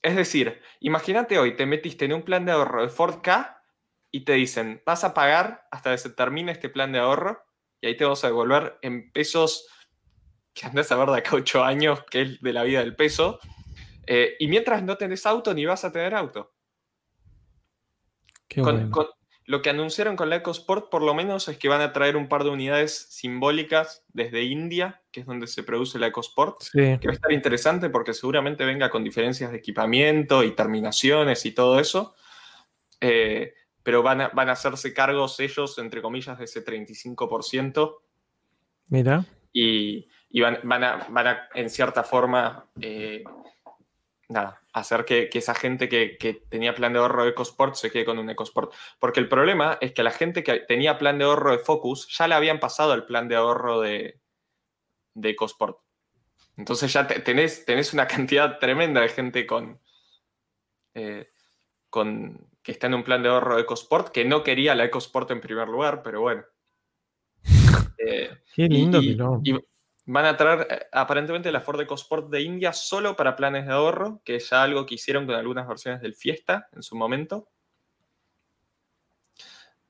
Es 0.00 0.14
decir, 0.14 0.62
imagínate 0.78 1.40
hoy, 1.40 1.56
te 1.56 1.66
metiste 1.66 2.04
en 2.04 2.12
un 2.12 2.22
plan 2.22 2.44
de 2.44 2.52
ahorro 2.52 2.82
de 2.82 2.88
Ford 2.88 3.20
K 3.20 3.60
y 4.12 4.20
te 4.24 4.34
dicen, 4.34 4.80
vas 4.86 5.02
a 5.02 5.12
pagar 5.12 5.66
hasta 5.72 5.90
que 5.90 5.98
se 5.98 6.10
termine 6.10 6.52
este 6.52 6.68
plan 6.68 6.92
de 6.92 7.00
ahorro 7.00 7.44
y 7.80 7.88
ahí 7.88 7.96
te 7.96 8.04
vamos 8.04 8.22
a 8.22 8.28
devolver 8.28 8.78
en 8.82 9.10
pesos 9.10 9.66
que 10.52 10.66
andas 10.66 10.92
a 10.92 10.98
ver 10.98 11.08
de 11.08 11.18
acá 11.18 11.34
ocho 11.34 11.64
años, 11.64 12.04
que 12.08 12.22
es 12.22 12.40
de 12.40 12.52
la 12.52 12.62
vida 12.62 12.78
del 12.78 12.94
peso. 12.94 13.40
Eh, 14.06 14.36
y 14.38 14.46
mientras 14.46 14.84
no 14.84 14.96
tenés 14.96 15.26
auto, 15.26 15.52
ni 15.52 15.66
vas 15.66 15.84
a 15.84 15.90
tener 15.90 16.14
auto. 16.14 16.54
con, 18.54 18.88
lo 19.46 19.60
que 19.60 19.70
anunciaron 19.70 20.16
con 20.16 20.30
la 20.30 20.36
EcoSport, 20.36 20.88
por 20.90 21.02
lo 21.02 21.14
menos, 21.14 21.48
es 21.48 21.58
que 21.58 21.68
van 21.68 21.82
a 21.82 21.92
traer 21.92 22.16
un 22.16 22.28
par 22.28 22.44
de 22.44 22.50
unidades 22.50 23.06
simbólicas 23.10 24.04
desde 24.08 24.42
India, 24.42 25.02
que 25.10 25.20
es 25.20 25.26
donde 25.26 25.46
se 25.46 25.62
produce 25.62 25.98
la 25.98 26.06
EcoSport. 26.06 26.62
Que 26.72 26.98
va 27.04 27.10
a 27.10 27.12
estar 27.12 27.32
interesante 27.32 27.90
porque 27.90 28.14
seguramente 28.14 28.64
venga 28.64 28.88
con 28.88 29.04
diferencias 29.04 29.50
de 29.50 29.58
equipamiento 29.58 30.42
y 30.42 30.52
terminaciones 30.52 31.44
y 31.44 31.52
todo 31.52 31.78
eso. 31.78 32.14
Eh, 33.00 33.52
pero 33.82 34.02
van 34.02 34.22
a, 34.22 34.28
van 34.28 34.48
a 34.48 34.52
hacerse 34.52 34.94
cargos 34.94 35.38
ellos, 35.40 35.78
entre 35.78 36.00
comillas, 36.00 36.38
de 36.38 36.44
ese 36.46 36.64
35%. 36.64 37.98
Mira. 38.88 39.26
Y, 39.52 40.08
van, 40.40 40.82
a, 40.82 41.48
en 41.54 41.68
cierta 41.68 42.02
forma, 42.02 42.66
eh, 42.80 43.22
nada, 44.28 44.62
hacer 44.72 45.04
que, 45.04 45.28
esa 45.32 45.54
gente 45.54 45.88
que, 45.88 46.42
tenía 46.48 46.74
plan 46.74 46.92
de 46.92 46.98
ahorro 46.98 47.24
de 47.24 47.30
EcoSport 47.30 47.74
se 47.74 47.90
quede 47.90 48.04
con 48.04 48.18
un 48.18 48.30
EcoSport. 48.30 48.72
Porque 48.98 49.20
el 49.20 49.28
problema 49.28 49.78
es 49.80 49.92
que 49.92 50.02
la 50.02 50.10
gente 50.10 50.42
que 50.42 50.60
tenía 50.60 50.98
plan 50.98 51.18
de 51.18 51.24
ahorro 51.24 51.52
de 51.52 51.58
Focus 51.58 52.08
ya 52.16 52.28
le 52.28 52.34
habían 52.34 52.60
pasado 52.60 52.94
el 52.94 53.04
plan 53.04 53.28
de 53.28 53.36
ahorro 53.36 53.80
de, 53.80 54.20
de 55.14 55.30
EcoSport. 55.30 55.78
Entonces 56.56 56.92
ya 56.92 57.06
tenés, 57.06 57.64
tenés, 57.64 57.92
una 57.92 58.06
cantidad 58.08 58.58
tremenda 58.58 59.00
de 59.00 59.08
gente 59.08 59.46
con, 59.46 59.80
eh, 60.94 61.28
con, 61.90 62.48
que 62.62 62.72
está 62.72 62.86
en 62.86 62.94
un 62.94 63.04
plan 63.04 63.22
de 63.22 63.28
ahorro 63.28 63.58
EcoSport, 63.58 64.08
que 64.08 64.24
no 64.24 64.42
quería 64.42 64.74
la 64.74 64.84
EcoSport 64.84 65.30
en 65.30 65.40
primer 65.40 65.68
lugar, 65.68 66.02
pero 66.02 66.20
bueno. 66.20 66.44
Eh, 67.96 68.28
Qué 68.54 68.64
lindo 68.64 69.00
y, 69.00 69.16
van 70.06 70.26
a 70.26 70.36
traer 70.36 70.66
eh, 70.70 70.86
aparentemente 70.92 71.50
la 71.52 71.60
Ford 71.60 71.80
EcoSport 71.80 72.28
de 72.30 72.42
India 72.42 72.72
solo 72.72 73.16
para 73.16 73.36
planes 73.36 73.66
de 73.66 73.72
ahorro, 73.72 74.20
que 74.24 74.36
es 74.36 74.50
ya 74.50 74.62
algo 74.62 74.86
que 74.86 74.94
hicieron 74.96 75.26
con 75.26 75.34
algunas 75.34 75.66
versiones 75.66 76.00
del 76.00 76.14
Fiesta 76.14 76.68
en 76.72 76.82
su 76.82 76.96
momento. 76.96 77.48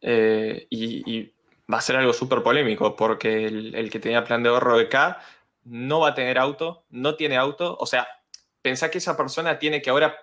Eh, 0.01 0.67
y, 0.71 1.33
va 1.73 1.79
a 1.79 1.81
ser 1.81 1.97
algo 1.97 2.13
súper 2.13 2.43
polémico, 2.43 2.95
porque 2.95 3.47
el, 3.47 3.75
el, 3.75 3.91
que 3.91 3.99
tenía 3.99 4.23
plan 4.23 4.43
de 4.43 4.51
ahorro 4.51 4.77
de 4.77 4.87
K 4.87 5.19
no 5.65 6.01
va 6.01 6.09
a 6.09 6.15
tener 6.15 6.37
auto, 6.37 6.85
no 6.91 7.17
tiene 7.17 7.39
auto. 7.39 7.75
O 7.81 7.87
sea, 7.87 8.07
pensá 8.61 8.91
que 8.91 8.99
esa 8.99 9.17
persona 9.17 9.59
tiene 9.59 9.81
que 9.81 9.89
ahora 9.89 10.15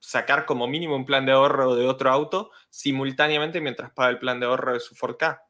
sacar 0.00 0.44
como 0.46 0.66
mínimo 0.66 0.96
un 0.96 1.04
plan 1.04 1.26
de 1.26 1.32
ahorro 1.32 1.74
de 1.74 1.86
otro 1.86 2.10
auto 2.10 2.50
simultáneamente 2.70 3.60
mientras 3.60 3.90
paga 3.92 4.10
el 4.10 4.18
plan 4.18 4.40
de 4.40 4.46
ahorro 4.46 4.74
de 4.74 4.80
su 4.80 4.94
Ford 4.94 5.16
K, 5.16 5.42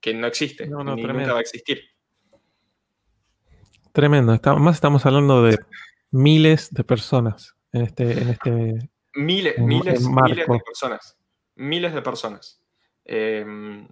que 0.00 0.14
no 0.14 0.26
existe, 0.26 0.66
no, 0.66 0.82
ni 0.84 1.02
nunca 1.02 1.32
va 1.32 1.38
a 1.38 1.42
existir. 1.42 1.91
Tremendo, 3.92 4.38
más 4.58 4.74
estamos 4.74 5.04
hablando 5.06 5.42
de 5.42 5.58
miles 6.10 6.72
de 6.72 6.84
personas 6.84 7.54
en 7.72 7.82
este... 7.82 8.12
En 8.12 8.28
este 8.30 8.90
miles, 9.14 9.58
miles, 9.58 10.06
miles 10.08 10.46
de 10.46 10.60
personas. 10.60 11.18
Miles 11.56 11.94
de 11.94 12.02
personas. 12.02 12.62
Em, 13.04 13.86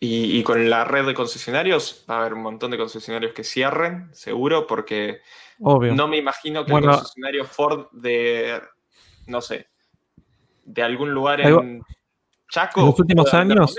y, 0.00 0.42
con 0.42 0.68
la 0.68 0.84
red 0.84 1.06
de 1.06 1.14
concesionarios, 1.14 2.04
va 2.08 2.16
a 2.16 2.20
haber 2.20 2.34
un 2.34 2.42
montón 2.42 2.70
de 2.70 2.78
concesionarios 2.78 3.32
que 3.32 3.42
cierren, 3.42 4.14
seguro, 4.14 4.66
porque 4.66 5.20
no 5.58 6.06
me 6.06 6.18
imagino 6.18 6.64
que 6.64 6.72
el 6.72 6.84
concesionario 6.84 7.44
Ford 7.44 7.86
de 7.92 8.60
no 9.28 9.40
sé, 9.40 9.68
de 10.64 10.82
algún 10.82 11.12
lugar 11.12 11.40
en 11.40 11.82
Chaco. 12.50 12.80
En 12.80 12.86
los 12.86 12.98
últimos 12.98 13.32
años, 13.34 13.76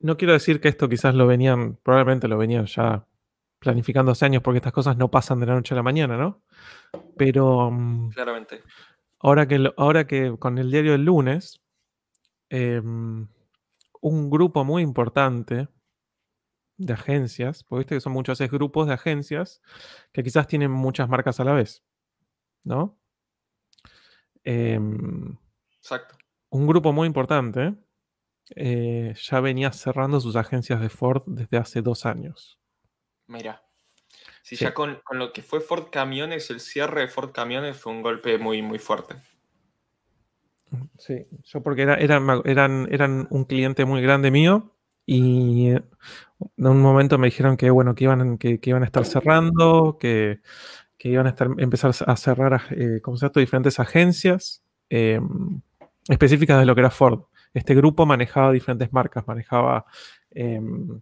no, 0.00 0.16
quiero 0.16 0.32
decir 0.32 0.60
que 0.60 0.68
esto 0.68 0.88
quizás 0.88 1.14
lo 1.14 1.26
venían, 1.26 1.76
probablemente 1.82 2.28
lo 2.28 2.38
venían 2.38 2.66
ya 2.66 3.06
planificando 3.62 4.12
hace 4.12 4.24
años 4.26 4.42
porque 4.42 4.58
estas 4.58 4.72
cosas 4.72 4.96
no 4.96 5.10
pasan 5.10 5.40
de 5.40 5.46
la 5.46 5.54
noche 5.54 5.74
a 5.74 5.76
la 5.76 5.82
mañana, 5.82 6.16
¿no? 6.16 6.42
Pero 7.16 7.70
mm, 7.70 8.10
Claramente. 8.10 8.62
ahora 9.20 9.46
que, 9.46 9.72
ahora 9.76 10.06
que 10.06 10.36
con 10.38 10.58
el 10.58 10.70
diario 10.70 10.92
del 10.92 11.04
lunes, 11.04 11.62
em, 12.50 13.28
un 14.00 14.30
grupo 14.30 14.64
muy 14.64 14.82
importante 14.82 15.68
de 16.76 16.92
agencias, 16.92 17.62
porque 17.64 17.80
viste 17.80 17.94
que 17.94 18.00
son 18.00 18.12
muchos 18.12 18.38
grupos 18.50 18.88
de 18.88 18.94
agencias 18.94 19.62
que 20.12 20.22
quizás 20.22 20.46
tienen 20.48 20.70
muchas 20.70 21.08
marcas 21.08 21.38
a 21.38 21.44
la 21.44 21.52
vez, 21.52 21.84
¿no? 22.64 22.98
Em, 24.44 25.36
Exacto. 25.78 26.16
un 26.50 26.66
grupo 26.66 26.92
muy 26.92 27.06
importante 27.06 27.76
eh, 28.56 29.14
ya 29.16 29.40
venía 29.40 29.72
cerrando 29.72 30.20
sus 30.20 30.34
agencias 30.36 30.80
de 30.80 30.88
Ford 30.88 31.22
desde 31.26 31.56
hace 31.58 31.80
dos 31.80 32.04
años. 32.04 32.58
Mira. 33.32 33.62
Si 34.42 34.56
Sí. 34.56 34.64
ya 34.66 34.74
con, 34.74 35.00
con 35.04 35.18
lo 35.18 35.32
que 35.32 35.40
fue 35.40 35.60
Ford 35.60 35.86
Camiones, 35.90 36.50
el 36.50 36.60
cierre 36.60 37.00
de 37.00 37.08
Ford 37.08 37.32
Camiones 37.32 37.78
fue 37.78 37.92
un 37.92 38.02
golpe 38.02 38.36
muy, 38.38 38.60
muy 38.60 38.78
fuerte. 38.78 39.14
Sí, 40.98 41.26
yo 41.44 41.62
porque 41.62 41.82
era- 41.82 41.96
eran, 41.96 42.26
eran, 42.44 42.88
eran 42.90 43.26
un 43.30 43.44
cliente 43.44 43.84
muy 43.84 44.02
grande 44.02 44.30
mío 44.30 44.74
y 45.06 45.70
eh, 45.70 45.82
en 46.56 46.66
un 46.66 46.80
momento 46.82 47.18
me 47.18 47.26
dijeron 47.28 47.56
que 47.56 47.70
bueno, 47.70 47.94
que 47.94 48.04
iban, 48.04 48.36
que, 48.38 48.60
que 48.60 48.70
iban 48.70 48.82
a 48.82 48.86
estar 48.86 49.04
cerrando, 49.04 49.96
que, 49.98 50.40
que 50.98 51.08
iban 51.08 51.26
a 51.26 51.30
estar, 51.30 51.48
empezar 51.58 51.92
a 52.06 52.16
cerrar, 52.16 52.62
eh, 52.70 53.00
diferentes 53.34 53.80
agencias 53.80 54.62
eh, 54.90 55.20
específicas 56.08 56.58
de 56.58 56.66
lo 56.66 56.74
que 56.74 56.80
era 56.82 56.90
Ford. 56.90 57.24
Este 57.54 57.74
grupo 57.74 58.06
manejaba 58.06 58.52
diferentes 58.52 58.92
marcas, 58.92 59.26
manejaba 59.26 59.84
em, 60.30 61.00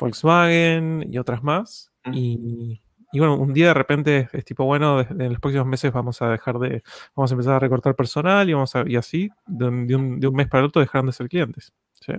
Volkswagen 0.00 1.06
y 1.12 1.18
otras 1.18 1.42
más. 1.42 1.90
Y, 2.12 2.80
y 3.12 3.18
bueno, 3.18 3.36
un 3.36 3.52
día 3.52 3.68
de 3.68 3.74
repente 3.74 4.28
es, 4.32 4.44
tipo, 4.44 4.64
bueno, 4.64 5.00
en 5.00 5.28
los 5.30 5.40
próximos 5.40 5.66
meses 5.66 5.92
vamos 5.92 6.20
a 6.22 6.28
dejar 6.30 6.58
de, 6.58 6.82
vamos 7.14 7.30
a 7.30 7.34
empezar 7.34 7.54
a 7.54 7.58
recortar 7.58 7.94
personal 7.94 8.48
y 8.48 8.54
vamos 8.54 8.74
a, 8.74 8.84
y 8.86 8.96
así, 8.96 9.28
de 9.46 9.64
un, 9.66 9.86
de 9.86 9.96
un- 9.96 10.20
de 10.20 10.26
un 10.26 10.34
mes 10.34 10.48
para 10.48 10.60
el 10.62 10.68
otro 10.68 10.80
dejaron 10.80 11.06
de 11.06 11.12
ser 11.12 11.28
clientes. 11.28 11.72
¿sí? 12.00 12.12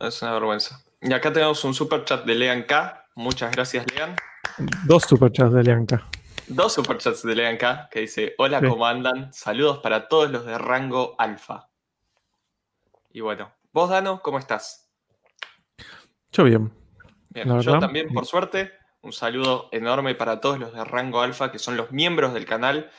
Es 0.00 0.22
una 0.22 0.32
vergüenza. 0.32 0.82
Y 1.00 1.12
acá 1.12 1.32
tenemos 1.32 1.62
un 1.64 1.74
super 1.74 2.04
chat 2.04 2.24
de 2.24 2.34
Lean 2.34 2.64
K. 2.64 3.04
Muchas 3.14 3.52
gracias, 3.52 3.86
Lean. 3.94 4.16
Dos 4.86 5.04
superchats 5.04 5.52
de 5.52 5.62
Leanca. 5.62 6.04
Dos 6.48 6.72
superchats 6.72 7.22
de 7.22 7.34
Lean 7.34 7.56
K 7.56 7.88
que 7.90 8.00
dice: 8.00 8.34
Hola. 8.38 8.60
¿cómo 8.60 8.86
andan? 8.86 9.32
Saludos 9.32 9.78
para 9.78 10.08
todos 10.08 10.30
los 10.30 10.44
de 10.46 10.56
rango 10.58 11.14
alfa. 11.18 11.68
Y 13.12 13.20
bueno, 13.20 13.52
vos, 13.72 13.90
Dano, 13.90 14.20
¿cómo 14.22 14.38
estás? 14.38 14.87
Yo 16.32 16.44
bien. 16.44 16.70
Yo 17.34 17.44
verdad, 17.56 17.80
también, 17.80 18.08
por 18.08 18.26
suerte, 18.26 18.72
un 19.02 19.12
saludo 19.12 19.68
enorme 19.72 20.14
para 20.14 20.40
todos 20.40 20.58
los 20.58 20.72
de 20.72 20.84
rango 20.84 21.20
alfa, 21.20 21.50
que 21.52 21.58
son 21.58 21.76
los 21.76 21.90
miembros 21.92 22.34
del 22.34 22.44
canal. 22.46 22.90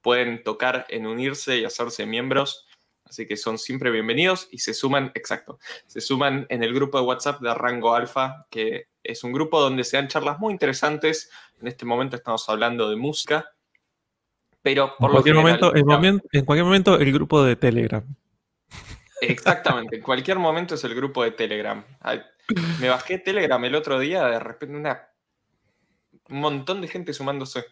Pueden 0.00 0.42
tocar 0.42 0.86
en 0.88 1.06
unirse 1.06 1.58
y 1.58 1.64
hacerse 1.64 2.06
miembros. 2.06 2.66
Así 3.04 3.26
que 3.26 3.36
son 3.36 3.58
siempre 3.58 3.90
bienvenidos 3.90 4.46
y 4.52 4.58
se 4.58 4.72
suman, 4.72 5.10
exacto, 5.14 5.58
se 5.86 6.00
suman 6.00 6.46
en 6.48 6.62
el 6.62 6.72
grupo 6.72 6.98
de 7.00 7.04
WhatsApp 7.06 7.40
de 7.40 7.52
Rango 7.52 7.94
Alfa, 7.96 8.46
que 8.50 8.86
es 9.02 9.24
un 9.24 9.32
grupo 9.32 9.60
donde 9.60 9.82
se 9.82 9.96
dan 9.96 10.06
charlas 10.06 10.38
muy 10.38 10.52
interesantes. 10.52 11.28
En 11.60 11.66
este 11.66 11.84
momento 11.84 12.14
estamos 12.14 12.48
hablando 12.48 12.88
de 12.88 12.94
música, 12.94 13.50
pero 14.62 14.84
En 14.84 14.90
por 15.00 15.12
lo 15.12 15.22
general- 15.24 15.42
momento, 15.42 15.74
en, 15.74 15.84
momen- 15.84 16.22
en 16.30 16.44
cualquier 16.44 16.64
momento 16.66 17.00
el 17.00 17.12
grupo 17.12 17.42
de 17.42 17.56
Telegram. 17.56 18.04
Exactamente, 19.20 19.96
en 19.96 20.02
cualquier 20.02 20.38
momento 20.38 20.76
es 20.76 20.84
el 20.84 20.94
grupo 20.94 21.24
de 21.24 21.32
Telegram. 21.32 21.84
Me 22.80 22.88
bajé 22.88 23.18
Telegram 23.18 23.62
el 23.64 23.74
otro 23.74 23.98
día, 23.98 24.24
de 24.26 24.38
repente 24.40 24.76
una, 24.76 25.08
un 26.28 26.40
montón 26.40 26.80
de 26.80 26.88
gente 26.88 27.12
sumándose. 27.12 27.64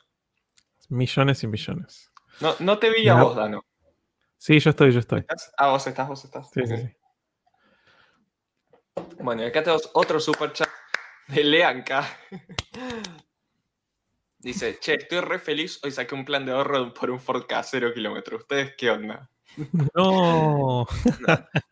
Millones 0.88 1.42
y 1.42 1.46
millones. 1.46 2.10
No, 2.40 2.54
no 2.60 2.78
te 2.78 2.90
vi 2.90 3.08
a 3.08 3.14
vos, 3.14 3.36
Dano. 3.36 3.64
Sí, 4.36 4.58
yo 4.60 4.70
estoy, 4.70 4.92
yo 4.92 5.00
estoy. 5.00 5.20
¿Estás? 5.20 5.52
Ah, 5.58 5.68
vos 5.70 5.86
estás, 5.86 6.08
vos 6.08 6.24
estás. 6.24 6.50
Sí, 6.52 6.66
sí, 6.66 6.76
sí. 6.76 6.88
Bueno, 9.20 9.44
acá 9.46 9.62
tenemos 9.62 9.90
otro 9.94 10.20
super 10.20 10.52
chat 10.52 10.68
de 11.28 11.44
Leanca. 11.44 12.06
Dice, 14.40 14.78
che, 14.78 14.94
estoy 14.94 15.20
re 15.20 15.40
feliz, 15.40 15.80
hoy 15.82 15.90
saqué 15.90 16.14
un 16.14 16.24
plan 16.24 16.46
de 16.46 16.52
ahorro 16.52 16.94
por 16.94 17.10
un 17.10 17.18
Ford 17.18 17.44
K, 17.48 17.60
0 17.64 17.90
kilómetros. 17.92 18.42
¿Ustedes 18.42 18.74
qué 18.78 18.90
onda? 18.90 19.28
No, 19.94 20.86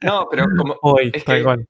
No, 0.03 0.29
pero 0.31 0.47
como, 0.59 0.77
hoy, 0.83 1.11
Es 1.15 1.25
tal 1.25 1.39
que- 1.39 1.45
cual. 1.45 1.69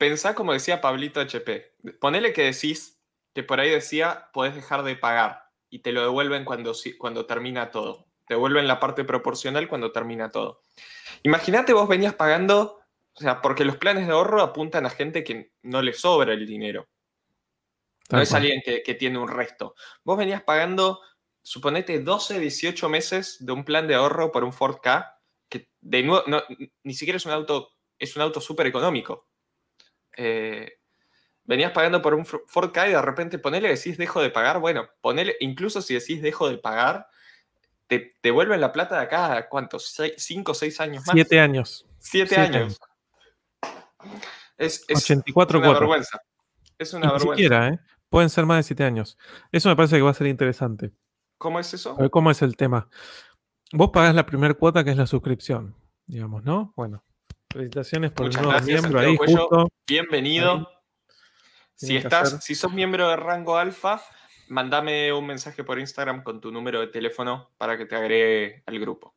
Pensá 0.00 0.34
como 0.34 0.54
decía 0.54 0.80
Pablito 0.80 1.20
HP. 1.20 1.74
Ponele 2.00 2.32
que 2.32 2.42
decís, 2.44 2.98
que 3.34 3.42
por 3.42 3.60
ahí 3.60 3.68
decía, 3.68 4.30
podés 4.32 4.54
dejar 4.54 4.82
de 4.82 4.96
pagar 4.96 5.44
y 5.68 5.80
te 5.80 5.92
lo 5.92 6.00
devuelven 6.00 6.46
cuando, 6.46 6.72
cuando 6.98 7.26
termina 7.26 7.70
todo. 7.70 8.06
Te 8.26 8.32
devuelven 8.34 8.66
la 8.66 8.80
parte 8.80 9.04
proporcional 9.04 9.68
cuando 9.68 9.92
termina 9.92 10.30
todo. 10.30 10.62
Imagínate 11.22 11.74
vos 11.74 11.86
venías 11.86 12.14
pagando, 12.14 12.80
o 13.12 13.20
sea, 13.20 13.42
porque 13.42 13.66
los 13.66 13.76
planes 13.76 14.06
de 14.06 14.12
ahorro 14.14 14.40
apuntan 14.40 14.86
a 14.86 14.90
gente 14.90 15.22
que 15.22 15.52
no 15.62 15.82
le 15.82 15.92
sobra 15.92 16.32
el 16.32 16.46
dinero. 16.46 16.88
No 18.10 18.20
es 18.22 18.30
alguien 18.38 18.62
que, 18.64 18.82
que 18.82 18.94
tiene 18.94 19.18
un 19.18 19.28
resto. 19.28 19.74
Vos 20.02 20.16
venías 20.16 20.42
pagando, 20.42 21.00
suponete, 21.42 22.00
12, 22.00 22.40
18 22.40 22.88
meses 22.88 23.36
de 23.44 23.52
un 23.52 23.64
plan 23.64 23.86
de 23.86 23.96
ahorro 23.96 24.32
por 24.32 24.44
un 24.44 24.52
Ford 24.54 24.78
K, 24.82 25.20
que 25.48 25.68
de 25.82 26.02
nuevo, 26.02 26.24
no- 26.26 26.42
ni 26.84 26.94
siquiera 26.94 27.18
es 27.18 27.26
un 27.26 27.32
auto, 27.32 27.70
es 27.98 28.16
un 28.16 28.22
auto 28.22 28.40
súper 28.40 28.66
económico. 28.66 29.28
Eh, 30.22 30.78
venías 31.44 31.72
pagando 31.72 32.02
por 32.02 32.12
un 32.12 32.20
F- 32.22 32.42
Ford 32.46 32.72
Ka 32.72 32.86
y 32.88 32.92
de 32.92 33.00
repente 33.00 33.38
ponele 33.38 33.68
decís 33.70 33.96
dejo 33.96 34.20
de 34.20 34.28
pagar, 34.28 34.58
bueno, 34.60 34.86
ponele, 35.00 35.34
incluso 35.40 35.80
si 35.80 35.94
decís 35.94 36.20
dejo 36.20 36.48
de 36.50 36.58
pagar, 36.58 37.08
te, 37.86 38.16
te 38.20 38.30
vuelven 38.30 38.60
la 38.60 38.70
plata 38.70 38.96
de 38.96 39.02
acá, 39.04 39.34
a 39.34 39.48
¿cuántos? 39.48 39.96
¿Cinco 40.18 40.52
o 40.52 40.54
seis 40.54 40.78
años 40.78 41.04
más? 41.06 41.14
Siete 41.14 41.40
años. 41.40 41.86
Siete 41.98 42.34
siete 42.34 42.58
años. 42.58 42.78
Es, 44.58 44.84
es 44.88 44.98
84 44.98 45.58
una 45.58 45.72
vergüenza. 45.72 46.20
Es 46.78 46.92
una 46.92 47.06
ni 47.06 47.12
vergüenza. 47.14 47.34
siquiera, 47.34 47.68
¿eh? 47.68 47.78
Pueden 48.10 48.28
ser 48.28 48.44
más 48.44 48.58
de 48.58 48.62
siete 48.64 48.84
años. 48.84 49.16
Eso 49.50 49.70
me 49.70 49.76
parece 49.76 49.96
que 49.96 50.02
va 50.02 50.10
a 50.10 50.14
ser 50.14 50.26
interesante. 50.26 50.92
¿Cómo 51.38 51.58
es 51.58 51.72
eso? 51.72 51.96
A 51.98 52.02
ver 52.02 52.10
cómo 52.10 52.30
es 52.30 52.42
el 52.42 52.56
tema. 52.56 52.88
Vos 53.72 53.90
pagás 53.90 54.14
la 54.14 54.26
primera 54.26 54.52
cuota 54.54 54.84
que 54.84 54.90
es 54.90 54.96
la 54.96 55.06
suscripción, 55.06 55.76
digamos, 56.06 56.44
¿no? 56.44 56.74
Bueno, 56.76 57.04
felicitaciones 57.52 58.12
por 58.12 58.26
Muchas 58.26 58.40
el 58.40 58.46
nuevo 58.46 58.58
gracias, 58.58 58.82
miembro 58.82 59.00
ahí, 59.00 59.16
justo. 59.16 59.68
Bienvenido. 59.86 60.52
Ahí. 60.54 60.64
Si 61.74 61.96
estás, 61.96 62.28
hacer- 62.28 62.40
si 62.42 62.54
sos 62.54 62.72
miembro 62.72 63.08
de 63.08 63.16
rango 63.16 63.56
alfa, 63.56 64.00
mandame 64.48 65.12
un 65.12 65.26
mensaje 65.26 65.64
por 65.64 65.78
Instagram 65.78 66.22
con 66.22 66.40
tu 66.40 66.52
número 66.52 66.80
de 66.80 66.86
teléfono 66.88 67.50
para 67.58 67.76
que 67.76 67.86
te 67.86 67.96
agregue 67.96 68.62
al 68.66 68.78
grupo. 68.78 69.14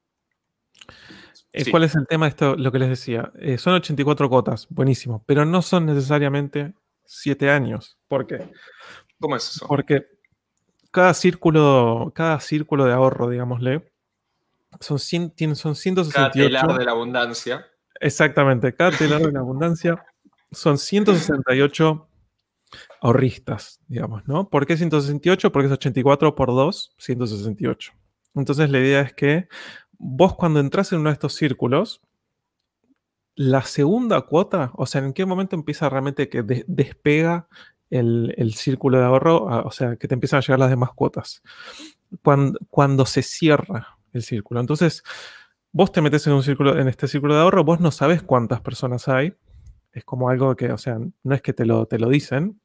Eh, 1.51 1.65
Sí. 1.65 1.71
¿Cuál 1.71 1.83
es 1.83 1.93
el 1.95 2.07
tema 2.07 2.25
de 2.25 2.29
esto? 2.29 2.55
Lo 2.55 2.71
que 2.71 2.79
les 2.79 2.89
decía. 2.89 3.31
Eh, 3.39 3.57
son 3.59 3.73
84 3.75 4.27
cuotas, 4.29 4.65
buenísimo, 4.69 5.23
pero 5.27 5.45
no 5.45 5.61
son 5.61 5.85
necesariamente 5.85 6.73
7 7.05 7.51
años. 7.51 7.97
¿Por 8.07 8.25
qué? 8.25 8.49
¿Cómo 9.19 9.35
es 9.35 9.47
eso? 9.57 9.67
Porque 9.67 10.07
cada 10.89 11.13
círculo, 11.13 12.11
cada 12.15 12.39
círculo 12.39 12.85
de 12.85 12.93
ahorro, 12.93 13.29
digámosle, 13.29 13.91
son, 14.79 14.97
100, 14.97 15.29
tiene- 15.31 15.53
son 15.55 15.73
Cada 15.73 15.81
168. 15.81 16.47
telar 16.47 16.77
de 16.79 16.85
la 16.85 16.91
abundancia. 16.91 17.67
Exactamente, 18.03 18.75
cada 18.75 18.91
telar 18.97 19.21
la 19.21 19.39
abundancia 19.39 20.03
son 20.51 20.77
168 20.77 22.07
ahorristas, 23.01 23.79
digamos, 23.87 24.27
¿no? 24.27 24.49
¿Por 24.49 24.65
qué 24.65 24.77
168? 24.77 25.51
Porque 25.51 25.67
es 25.67 25.71
84 25.73 26.35
por 26.35 26.49
2, 26.49 26.93
168. 26.97 27.93
Entonces 28.35 28.69
la 28.69 28.79
idea 28.79 29.01
es 29.01 29.13
que 29.13 29.47
vos 29.97 30.35
cuando 30.35 30.59
entras 30.59 30.91
en 30.91 30.99
uno 30.99 31.09
de 31.09 31.13
estos 31.13 31.33
círculos, 31.35 32.01
la 33.35 33.61
segunda 33.63 34.21
cuota, 34.21 34.71
o 34.75 34.85
sea, 34.85 35.01
¿en 35.01 35.13
qué 35.13 35.25
momento 35.25 35.55
empieza 35.55 35.89
realmente 35.89 36.29
que 36.29 36.43
de- 36.43 36.65
despega 36.67 37.47
el, 37.89 38.33
el 38.37 38.53
círculo 38.53 38.99
de 38.99 39.05
ahorro? 39.05 39.49
Ah, 39.49 39.61
O 39.65 39.71
sea, 39.71 39.95
que 39.95 40.07
te 40.07 40.13
empiezan 40.13 40.37
a 40.39 40.41
llegar 40.41 40.59
las 40.59 40.69
demás 40.69 40.91
cuotas. 40.93 41.41
Cuando, 42.23 42.59
cuando 42.69 43.05
se 43.05 43.23
cierra 43.23 43.97
el 44.13 44.21
círculo. 44.21 44.59
Entonces, 44.59 45.03
vos 45.73 45.91
te 45.91 46.01
metes 46.01 46.25
en 46.27 46.33
un 46.33 46.43
círculo, 46.43 46.79
en 46.79 46.87
este 46.87 47.07
círculo 47.07 47.33
de 47.35 47.41
ahorro, 47.41 47.63
vos 47.63 47.79
no 47.79 47.91
sabes 47.91 48.23
cuántas 48.23 48.61
personas 48.61 49.07
hay. 49.09 49.33
Es 49.91 50.05
como 50.05 50.29
algo 50.29 50.55
que, 50.55 50.71
o 50.71 50.77
sea, 50.77 50.97
no 51.23 51.35
es 51.35 51.41
que 51.41 51.53
te 51.53 51.65
lo, 51.65 51.85
te 51.87 51.99
lo 51.99 52.09
dicen, 52.09 52.61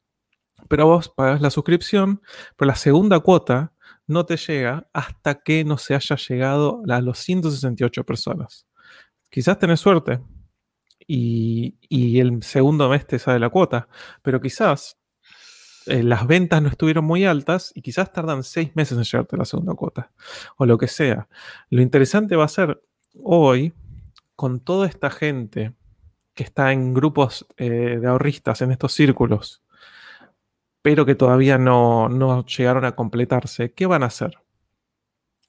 pero 0.68 0.86
vos 0.86 1.08
pagás 1.08 1.40
la 1.40 1.50
suscripción, 1.50 2.22
pero 2.56 2.68
la 2.68 2.76
segunda 2.76 3.20
cuota 3.20 3.72
no 4.06 4.24
te 4.26 4.36
llega 4.36 4.88
hasta 4.92 5.42
que 5.42 5.64
no 5.64 5.78
se 5.78 5.94
haya 5.94 6.16
llegado 6.16 6.82
a 6.88 7.00
los 7.00 7.18
168 7.18 8.04
personas. 8.04 8.66
Quizás 9.30 9.58
tenés 9.58 9.80
suerte 9.80 10.20
y, 11.06 11.76
y 11.88 12.20
el 12.20 12.42
segundo 12.42 12.88
mes 12.88 13.06
te 13.06 13.18
sale 13.18 13.38
la 13.38 13.50
cuota, 13.50 13.88
pero 14.22 14.40
quizás 14.40 14.98
eh, 15.88 16.02
las 16.02 16.26
ventas 16.26 16.60
no 16.60 16.68
estuvieron 16.68 17.04
muy 17.04 17.24
altas 17.24 17.72
y 17.74 17.80
quizás 17.80 18.12
tardan 18.12 18.42
seis 18.42 18.74
meses 18.74 18.98
en 18.98 19.04
llegarte 19.04 19.36
la 19.36 19.46
segunda 19.46 19.74
cuota 19.74 20.12
o 20.56 20.66
lo 20.66 20.76
que 20.76 20.86
sea. 20.86 21.28
Lo 21.70 21.80
interesante 21.80 22.36
va 22.36 22.44
a 22.44 22.48
ser 22.48 22.82
hoy, 23.22 23.72
con 24.36 24.60
toda 24.60 24.86
esta 24.86 25.10
gente 25.10 25.74
que 26.34 26.44
está 26.44 26.72
en 26.72 26.94
grupos 26.94 27.46
eh, 27.56 27.98
de 28.00 28.06
ahorristas, 28.08 28.62
en 28.62 28.70
estos 28.72 28.92
círculos, 28.92 29.62
pero 30.82 31.04
que 31.04 31.14
todavía 31.14 31.58
no, 31.58 32.08
no 32.08 32.44
llegaron 32.46 32.84
a 32.84 32.94
completarse, 32.94 33.72
¿qué 33.72 33.86
van 33.86 34.02
a 34.02 34.06
hacer? 34.06 34.38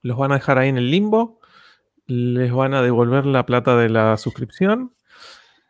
¿Los 0.01 0.17
van 0.17 0.31
a 0.31 0.35
dejar 0.35 0.57
ahí 0.57 0.69
en 0.69 0.77
el 0.77 0.91
limbo? 0.91 1.39
¿Les 2.07 2.51
van 2.51 2.73
a 2.73 2.81
devolver 2.81 3.25
la 3.25 3.45
plata 3.45 3.75
de 3.77 3.89
la 3.89 4.17
suscripción? 4.17 4.95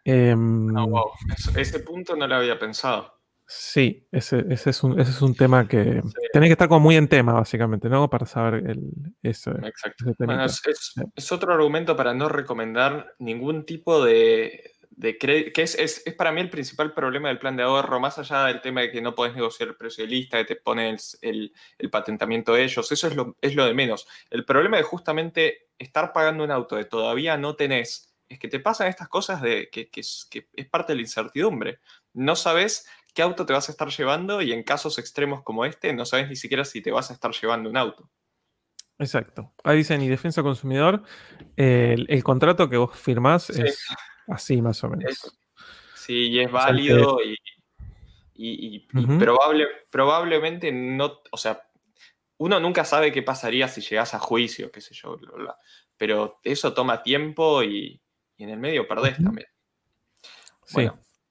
Em, 0.05 0.75
Ah, 0.77 0.85
wow. 0.85 1.11
Ese 1.55 1.79
punto 1.81 2.15
no 2.15 2.27
lo 2.27 2.35
había 2.35 2.57
pensado. 2.57 3.18
Sí, 3.51 4.07
ese, 4.11 4.45
ese 4.51 4.69
es 4.69 4.83
un, 4.83 4.99
ese 4.99 5.09
es 5.09 5.21
un 5.23 5.33
tema 5.35 5.67
que 5.67 6.03
Sí. 6.03 6.11
tenés 6.31 6.49
que 6.49 6.51
estar 6.53 6.67
como 6.67 6.81
muy 6.81 6.95
en 6.97 7.07
tema, 7.07 7.33
básicamente, 7.33 7.89
¿no? 7.89 8.07
Para 8.07 8.27
saber 8.27 8.63
el, 8.69 8.91
ese, 9.23 9.49
Exacto. 9.63 10.05
ese 10.11 10.23
Bueno, 10.23 10.45
es, 10.45 10.61
es- 10.67 10.91
Sí. 10.93 11.01
es 11.15 11.31
otro 11.31 11.51
argumento 11.51 11.95
para 11.95 12.13
no 12.13 12.29
recomendar 12.29 13.15
ningún 13.17 13.65
tipo 13.65 14.05
de, 14.05 14.73
de 14.91 15.17
crédito, 15.17 15.51
que 15.55 15.63
es, 15.63 15.73
es- 15.79 16.03
es 16.05 16.13
para 16.13 16.31
mí 16.31 16.41
el 16.41 16.51
principal 16.51 16.93
problema 16.93 17.29
del 17.29 17.39
plan 17.39 17.57
de 17.57 17.63
ahorro, 17.63 17.99
más 17.99 18.19
allá 18.19 18.45
del 18.45 18.61
tema 18.61 18.81
de 18.81 18.91
que 18.91 19.01
no 19.01 19.15
podés 19.15 19.33
negociar 19.33 19.69
el 19.69 19.75
precio 19.75 20.03
de 20.03 20.11
lista, 20.11 20.37
que 20.37 20.45
te 20.45 20.55
ponen 20.55 20.95
el, 21.21 21.29
el- 21.29 21.53
el 21.79 21.89
patentamiento 21.89 22.53
de 22.53 22.65
ellos, 22.65 22.91
eso 22.91 23.07
es 23.07 23.15
lo, 23.15 23.35
es 23.41 23.55
lo 23.55 23.65
de 23.65 23.73
menos. 23.73 24.07
El 24.29 24.45
problema 24.45 24.77
de 24.77 24.83
justamente 24.83 25.69
estar 25.79 26.13
pagando 26.13 26.43
un 26.43 26.51
auto 26.51 26.75
que 26.77 26.85
todavía 26.85 27.35
no 27.35 27.55
tenés, 27.55 28.13
es 28.27 28.37
que 28.37 28.47
te 28.47 28.59
pasan 28.59 28.89
estas 28.89 29.07
cosas 29.07 29.41
de 29.41 29.69
que, 29.71 29.89
que 29.89 30.01
es 30.01 30.67
parte 30.69 30.91
de 30.93 30.97
la 30.97 31.01
incertidumbre. 31.01 31.79
No 32.13 32.35
sabes 32.35 32.87
qué 33.13 33.21
auto 33.21 33.45
te 33.45 33.53
vas 33.53 33.67
a 33.69 33.71
estar 33.71 33.89
llevando 33.89 34.41
y 34.41 34.51
en 34.53 34.63
casos 34.63 34.97
extremos 34.99 35.43
como 35.43 35.65
este, 35.65 35.93
no 35.93 36.05
sabes 36.05 36.29
ni 36.29 36.35
siquiera 36.35 36.63
si 36.65 36.81
te 36.81 36.91
vas 36.91 37.09
a 37.09 37.13
estar 37.13 37.31
llevando 37.31 37.69
un 37.69 37.77
auto. 37.77 38.09
Exacto. 38.97 39.53
Ahí 39.63 39.77
dicen, 39.77 40.01
y 40.01 40.09
defensa 40.09 40.43
consumidor, 40.43 41.03
el, 41.55 42.05
el 42.09 42.23
contrato 42.23 42.69
que 42.69 42.77
vos 42.77 42.97
firmás 42.97 43.43
Sí. 43.45 43.61
es 43.61 43.85
así 44.27 44.61
más 44.61 44.83
o 44.83 44.89
menos. 44.89 45.11
Es- 45.11 45.35
Sí, 45.95 46.29
y 46.29 46.39
es 46.39 46.47
O 46.47 46.51
sea, 46.51 46.59
que- 46.61 46.65
válido 46.65 47.17
y, 48.33 48.79
probable, 49.19 49.67
probablemente 49.91 50.71
no, 50.71 51.19
o 51.31 51.37
sea, 51.37 51.61
uno 52.37 52.59
nunca 52.59 52.83
sabe 52.85 53.11
qué 53.11 53.21
pasaría 53.21 53.67
si 53.67 53.81
llegas 53.81 54.13
a 54.15 54.19
juicio, 54.19 54.71
qué 54.71 54.81
sé 54.81 54.93
yo, 54.95 55.17
bla, 55.17 55.29
bla, 55.31 55.43
bla. 55.43 55.57
pero 55.97 56.39
eso 56.43 56.73
toma 56.73 57.03
tiempo 57.03 57.61
y, 57.63 58.01
y 58.37 58.43
en 58.43 58.49
el 58.49 58.57
medio 58.59 58.87
perdés 58.87 59.21
también. 59.23 59.47
Sí. 60.65 60.87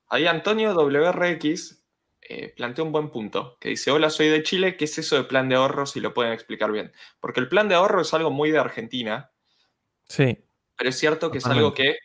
Ahí 0.08 0.26
Antonio 0.26 0.72
WRX 0.74 1.84
eh, 2.22 2.52
plantea 2.56 2.84
un 2.84 2.92
buen 2.92 3.10
punto, 3.10 3.56
que 3.60 3.70
dice, 3.70 3.90
hola, 3.90 4.10
soy 4.10 4.28
de 4.28 4.42
Chile, 4.42 4.76
¿qué 4.76 4.84
es 4.86 4.98
eso 4.98 5.16
de 5.16 5.24
plan 5.24 5.48
de 5.48 5.56
ahorro? 5.56 5.86
Si 5.86 6.00
lo 6.00 6.12
pueden 6.14 6.32
explicar 6.32 6.72
bien. 6.72 6.92
Porque 7.20 7.40
el 7.40 7.48
plan 7.48 7.68
de 7.68 7.74
ahorro 7.74 8.00
es 8.02 8.12
algo 8.14 8.30
muy 8.30 8.50
de 8.50 8.58
Argentina, 8.58 9.30
Sí. 10.08 10.38
pero 10.76 10.90
es 10.90 10.98
cierto 10.98 11.30
que 11.30 11.38
es 11.38 11.46
algo 11.46 11.74
que, 11.74 11.96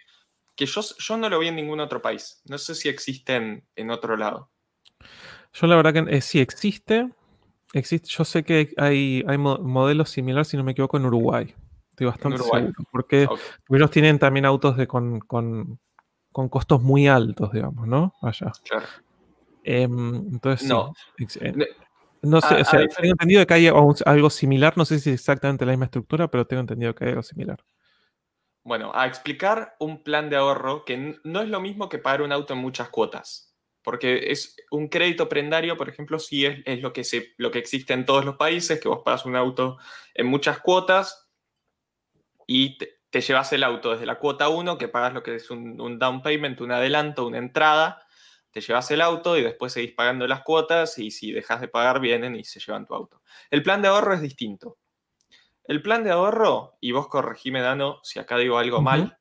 que 0.55 0.65
yo, 0.65 0.81
yo 0.97 1.17
no 1.17 1.29
lo 1.29 1.39
vi 1.39 1.47
en 1.47 1.55
ningún 1.55 1.79
otro 1.79 2.01
país. 2.01 2.41
No 2.45 2.57
sé 2.57 2.75
si 2.75 2.89
existe 2.89 3.35
en, 3.35 3.65
en 3.75 3.89
otro 3.91 4.17
lado. 4.17 4.51
Yo 5.53 5.67
la 5.67 5.75
verdad 5.75 5.93
que 5.93 6.15
eh, 6.17 6.21
sí 6.21 6.39
existe. 6.39 7.09
Existe, 7.73 8.07
yo 8.09 8.23
sé 8.25 8.43
que 8.43 8.73
hay, 8.77 9.23
hay 9.27 9.37
mo- 9.37 9.57
modelos 9.59 10.09
similares, 10.09 10.47
si 10.49 10.57
no 10.57 10.63
me 10.63 10.73
equivoco, 10.73 10.97
en 10.97 11.05
Uruguay. 11.05 11.55
Estoy 11.89 12.07
bastante 12.07 12.35
Uruguay. 12.35 12.61
seguro. 12.63 12.83
Porque 12.91 13.27
ellos 13.69 13.91
tienen 13.91 14.19
también 14.19 14.45
autos 14.45 14.77
de 14.77 14.87
con, 14.87 15.19
con- 15.19 15.79
con 16.33 16.49
costos 16.49 16.81
muy 16.81 17.07
altos, 17.07 17.53
digamos, 17.53 17.87
¿no? 17.87 18.13
Allá. 18.21 18.51
Claro. 18.67 18.85
Em, 19.63 20.15
entonces. 20.33 20.67
No. 20.67 20.93
Eh, 21.17 21.53
Ne- 21.55 21.67
No 22.25 22.39
sé, 22.41 22.55
a- 22.55 22.61
o 22.61 22.65
sea, 22.65 22.79
tengo 22.87 23.11
entendido 23.11 23.45
que 23.45 23.53
hay 23.53 23.67
algo 23.67 24.29
similar, 24.29 24.77
no 24.77 24.85
sé 24.85 24.99
si 24.99 25.09
es 25.09 25.19
exactamente 25.19 25.65
la 25.65 25.73
misma 25.73 25.85
estructura, 25.85 26.29
pero 26.29 26.47
tengo 26.47 26.61
entendido 26.61 26.95
que 26.95 27.03
hay 27.03 27.09
algo 27.11 27.23
similar. 27.23 27.63
Bueno, 28.63 28.91
a 28.95 29.05
explicar 29.07 29.75
un 29.79 30.03
plan 30.03 30.29
de 30.29 30.37
ahorro 30.37 30.85
que 30.85 31.19
no 31.25 31.41
es 31.41 31.49
lo 31.49 31.59
mismo 31.59 31.89
que 31.89 31.97
pagar 31.99 32.21
un 32.21 32.31
auto 32.31 32.53
en 32.53 32.59
muchas 32.59 32.87
cuotas. 32.89 33.53
Porque 33.83 34.31
es 34.31 34.55
un 34.71 34.87
crédito 34.87 35.27
prendario, 35.27 35.75
por 35.75 35.89
ejemplo, 35.89 36.17
sí 36.17 36.45
es, 36.45 36.59
es 36.65 36.81
lo, 36.81 36.93
que 36.93 37.03
se, 37.03 37.33
lo 37.37 37.51
que 37.51 37.59
existe 37.59 37.91
en 37.91 38.05
todos 38.05 38.23
los 38.23 38.37
países, 38.37 38.79
que 38.79 38.87
vos 38.87 39.01
pagas 39.03 39.25
un 39.25 39.35
auto 39.35 39.77
en 40.13 40.27
muchas 40.27 40.59
cuotas 40.59 41.27
y 42.47 42.77
te, 42.77 43.01
te 43.13 43.21
llevas 43.21 43.53
el 43.53 43.61
auto 43.61 43.91
desde 43.91 44.07
la 44.07 44.17
cuota 44.17 44.49
1, 44.49 44.79
que 44.79 44.87
pagas 44.87 45.13
lo 45.13 45.21
que 45.21 45.35
es 45.35 45.51
un, 45.51 45.79
un 45.79 45.99
down 45.99 46.23
payment, 46.23 46.59
un 46.61 46.71
adelanto, 46.71 47.27
una 47.27 47.37
entrada, 47.37 48.07
te 48.49 48.59
llevas 48.59 48.89
el 48.89 49.01
auto 49.01 49.37
y 49.37 49.43
después 49.43 49.71
seguís 49.71 49.91
pagando 49.91 50.25
las 50.25 50.41
cuotas 50.41 50.97
y 50.97 51.11
si 51.11 51.31
dejas 51.31 51.61
de 51.61 51.67
pagar 51.67 51.99
vienen 51.99 52.35
y 52.35 52.43
se 52.43 52.59
llevan 52.59 52.87
tu 52.87 52.95
auto. 52.95 53.21
El 53.51 53.61
plan 53.61 53.83
de 53.83 53.89
ahorro 53.89 54.15
es 54.15 54.21
distinto. 54.21 54.79
El 55.63 55.83
plan 55.83 56.03
de 56.03 56.09
ahorro, 56.09 56.79
y 56.81 56.91
vos 56.91 57.07
corregime, 57.07 57.61
Dano, 57.61 57.99
si 58.01 58.17
acá 58.17 58.35
digo 58.35 58.57
algo 58.57 58.81
mal, 58.81 59.19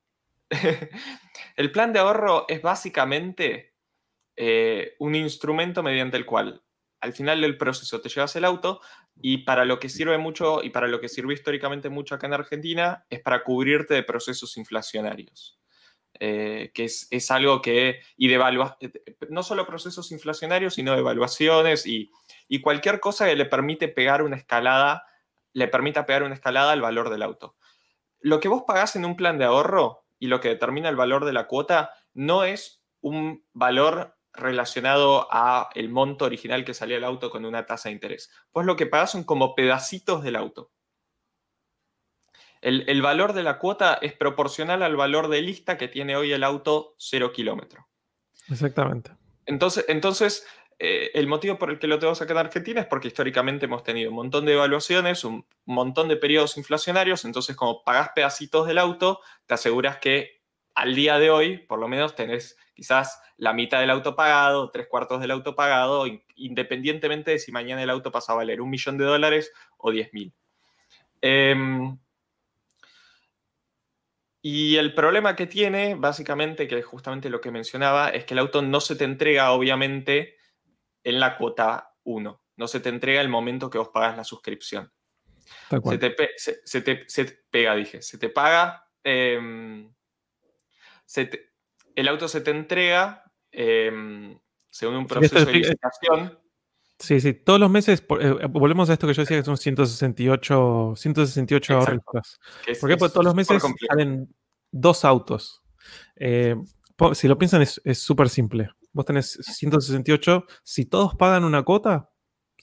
el 1.56 1.70
plan 1.70 1.92
de 1.92 1.98
ahorro 1.98 2.46
es 2.48 2.62
básicamente 2.62 3.74
eh, 4.36 4.96
un 5.00 5.14
instrumento 5.16 5.82
mediante 5.82 6.16
el 6.16 6.24
cual 6.24 6.62
al 7.02 7.12
final 7.12 7.42
del 7.42 7.58
proceso 7.58 8.00
te 8.00 8.08
llevas 8.08 8.34
el 8.36 8.46
auto 8.46 8.80
y 9.20 9.38
para 9.38 9.64
lo 9.64 9.78
que 9.78 9.88
sirve 9.88 10.18
mucho 10.18 10.62
y 10.62 10.70
para 10.70 10.88
lo 10.88 11.00
que 11.00 11.08
sirve 11.08 11.34
históricamente 11.34 11.88
mucho 11.88 12.14
acá 12.14 12.26
en 12.26 12.34
Argentina 12.34 13.04
es 13.10 13.20
para 13.20 13.44
cubrirte 13.44 13.94
de 13.94 14.02
procesos 14.02 14.56
inflacionarios. 14.56 15.58
Eh, 16.20 16.70
que 16.74 16.84
es, 16.84 17.08
es 17.10 17.30
algo 17.30 17.62
que, 17.62 18.00
y 18.16 18.28
de 18.28 18.38
evalua- 18.38 18.76
no 19.30 19.42
solo 19.42 19.66
procesos 19.66 20.12
inflacionarios, 20.12 20.74
sino 20.74 20.92
de 20.92 20.98
evaluaciones 20.98 21.86
y, 21.86 22.12
y 22.48 22.60
cualquier 22.60 23.00
cosa 23.00 23.26
que 23.26 23.34
le 23.34 23.46
permite 23.46 23.88
pegar 23.88 24.22
una 24.22 24.36
escalada, 24.36 25.04
le 25.54 25.68
permita 25.68 26.04
pegar 26.04 26.22
una 26.22 26.34
escalada 26.34 26.72
al 26.72 26.82
valor 26.82 27.08
del 27.08 27.22
auto. 27.22 27.56
Lo 28.20 28.40
que 28.40 28.48
vos 28.48 28.64
pagás 28.66 28.94
en 28.94 29.06
un 29.06 29.16
plan 29.16 29.38
de 29.38 29.46
ahorro 29.46 30.04
y 30.18 30.26
lo 30.26 30.38
que 30.40 30.50
determina 30.50 30.90
el 30.90 30.96
valor 30.96 31.24
de 31.24 31.32
la 31.32 31.46
cuota 31.46 31.90
no 32.12 32.44
es 32.44 32.84
un 33.00 33.44
valor 33.52 34.14
relacionado 34.32 35.28
a 35.30 35.68
el 35.74 35.88
monto 35.88 36.24
original 36.24 36.64
que 36.64 36.74
salía 36.74 36.96
el 36.96 37.04
auto 37.04 37.30
con 37.30 37.44
una 37.44 37.66
tasa 37.66 37.88
de 37.88 37.94
interés. 37.94 38.30
Pues 38.50 38.66
lo 38.66 38.76
que 38.76 38.86
pagás 38.86 39.12
son 39.12 39.24
como 39.24 39.54
pedacitos 39.54 40.22
del 40.22 40.36
auto. 40.36 40.70
El, 42.60 42.84
el 42.88 43.02
valor 43.02 43.32
de 43.32 43.42
la 43.42 43.58
cuota 43.58 43.94
es 43.94 44.12
proporcional 44.12 44.82
al 44.82 44.96
valor 44.96 45.28
de 45.28 45.42
lista 45.42 45.76
que 45.76 45.88
tiene 45.88 46.16
hoy 46.16 46.32
el 46.32 46.44
auto 46.44 46.94
0 46.98 47.32
kilómetro. 47.32 47.88
Exactamente. 48.48 49.10
Entonces, 49.46 49.84
entonces 49.88 50.46
eh, 50.84 51.12
el 51.14 51.28
motivo 51.28 51.58
por 51.58 51.70
el 51.70 51.78
que 51.78 51.86
lo 51.86 52.00
tengo 52.00 52.12
acá 52.12 52.32
en 52.32 52.38
Argentina 52.38 52.80
es 52.80 52.88
porque 52.88 53.06
históricamente 53.06 53.66
hemos 53.66 53.84
tenido 53.84 54.10
un 54.10 54.16
montón 54.16 54.44
de 54.44 54.54
evaluaciones, 54.54 55.24
un 55.24 55.46
montón 55.64 56.08
de 56.08 56.16
periodos 56.16 56.56
inflacionarios, 56.56 57.24
entonces 57.24 57.54
como 57.54 57.84
pagás 57.84 58.10
pedacitos 58.16 58.66
del 58.66 58.78
auto, 58.78 59.20
te 59.46 59.54
aseguras 59.54 59.98
que 59.98 60.41
al 60.74 60.94
día 60.94 61.18
de 61.18 61.30
hoy, 61.30 61.58
por 61.58 61.78
lo 61.78 61.88
menos, 61.88 62.14
tenés 62.14 62.56
quizás 62.74 63.20
la 63.36 63.52
mitad 63.52 63.80
del 63.80 63.90
auto 63.90 64.16
pagado, 64.16 64.70
tres 64.70 64.86
cuartos 64.88 65.20
del 65.20 65.30
auto 65.30 65.54
pagado, 65.54 66.06
in- 66.06 66.22
independientemente 66.36 67.32
de 67.32 67.38
si 67.38 67.52
mañana 67.52 67.82
el 67.82 67.90
auto 67.90 68.10
pasa 68.10 68.32
a 68.32 68.36
valer 68.36 68.60
un 68.60 68.70
millón 68.70 68.96
de 68.98 69.04
dólares 69.04 69.52
o 69.76 69.90
10 69.90 70.12
mil. 70.12 70.32
Em, 71.20 71.98
y 74.40 74.76
el 74.76 74.92
problema 74.94 75.36
que 75.36 75.46
tiene, 75.46 75.94
básicamente, 75.94 76.66
que 76.66 76.78
es 76.78 76.84
justamente 76.84 77.30
lo 77.30 77.40
que 77.40 77.50
mencionaba, 77.52 78.08
es 78.08 78.24
que 78.24 78.34
el 78.34 78.38
auto 78.40 78.60
no 78.62 78.80
se 78.80 78.96
te 78.96 79.04
entrega, 79.04 79.52
obviamente, 79.52 80.36
en 81.04 81.20
la 81.20 81.36
cuota 81.36 81.94
1. 82.04 82.42
No 82.56 82.66
se 82.68 82.80
te 82.80 82.88
entrega 82.88 83.20
el 83.20 83.28
momento 83.28 83.70
que 83.70 83.78
vos 83.78 83.88
pagas 83.90 84.16
la 84.16 84.24
suscripción. 84.24 84.92
Tal 85.68 85.78
Se 85.78 85.82
cual. 85.82 85.98
te, 85.98 86.10
pe- 86.10 86.30
se, 86.36 86.60
se 86.64 86.80
te- 86.82 87.04
se 87.08 87.24
te 87.26 87.38
pega, 87.50 87.74
dije. 87.76 88.02
Se 88.02 88.18
te 88.18 88.28
paga. 88.28 88.88
em, 89.04 89.92
se 91.12 91.26
te- 91.26 91.50
el 91.94 92.08
auto 92.08 92.26
se 92.26 92.40
te 92.40 92.50
entrega 92.52 93.22
em, 93.50 94.38
según 94.70 94.94
un 94.96 95.02
Sí, 95.02 95.08
proceso 95.08 95.34
de 95.34 95.40
explica- 95.42 95.68
licitación. 95.68 96.38
Sí, 96.98 97.20
sí, 97.20 97.34
todos 97.34 97.60
los 97.60 97.68
meses, 97.70 98.02
eh, 98.20 98.46
volvemos 98.48 98.88
a 98.88 98.94
esto 98.94 99.06
que 99.06 99.12
yo 99.12 99.22
decía 99.22 99.36
que 99.36 99.44
son 99.44 99.58
168, 99.58 100.94
168 100.96 101.74
Exacto. 101.74 101.90
ahorritos. 101.90 102.40
que 102.64 102.72
es- 102.72 102.78
¿Por 102.78 102.88
qué? 102.88 102.94
es 102.94 102.98
Porque 103.00 103.12
todos 103.12 103.24
los 103.26 103.34
meses 103.34 103.62
salen 103.88 104.34
dos 104.70 105.04
autos. 105.04 105.62
Eh, 106.16 106.56
si 107.14 107.28
lo 107.28 107.36
piensan, 107.36 107.60
es 107.60 107.78
es 107.84 107.98
súper 107.98 108.28
simple. 108.30 108.70
Vos 108.92 109.04
tenés 109.04 109.32
168, 109.42 110.46
si 110.62 110.86
todos 110.86 111.14
pagan 111.16 111.44
una 111.44 111.62
cuota, 111.62 112.08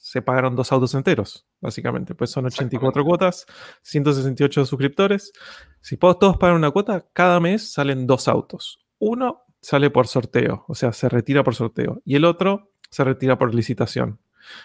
se 0.02 0.22
pagaron 0.22 0.56
dos 0.56 0.72
autos 0.72 0.94
enteros, 0.94 1.46
básicamente. 1.60 2.14
Pues 2.14 2.30
son 2.30 2.46
84 2.46 3.04
cuotas, 3.04 3.46
168 3.82 4.64
suscriptores. 4.64 5.32
Si 5.80 5.96
todos 5.96 6.36
pagan 6.38 6.56
una 6.56 6.70
cuota, 6.70 7.06
cada 7.12 7.38
mes 7.38 7.70
salen 7.72 8.06
dos 8.06 8.26
autos. 8.26 8.80
Uno 8.98 9.42
sale 9.60 9.90
por 9.90 10.06
sorteo, 10.06 10.64
o 10.68 10.74
sea, 10.74 10.92
se 10.92 11.08
retira 11.08 11.44
por 11.44 11.54
sorteo. 11.54 12.00
Y 12.04 12.16
el 12.16 12.24
otro 12.24 12.72
se 12.90 13.04
retira 13.04 13.36
por 13.38 13.54
licitación. 13.54 14.18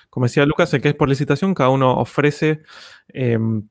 Como 0.10 0.26
decía 0.26 0.46
Lucas, 0.46 0.74
el 0.74 0.82
que 0.82 0.90
es 0.90 0.96
por 0.96 1.10
licitación, 1.10 1.54
cada 1.54 1.70
uno 1.70 1.98
ofrece 2.00 2.62
em, 3.10 3.68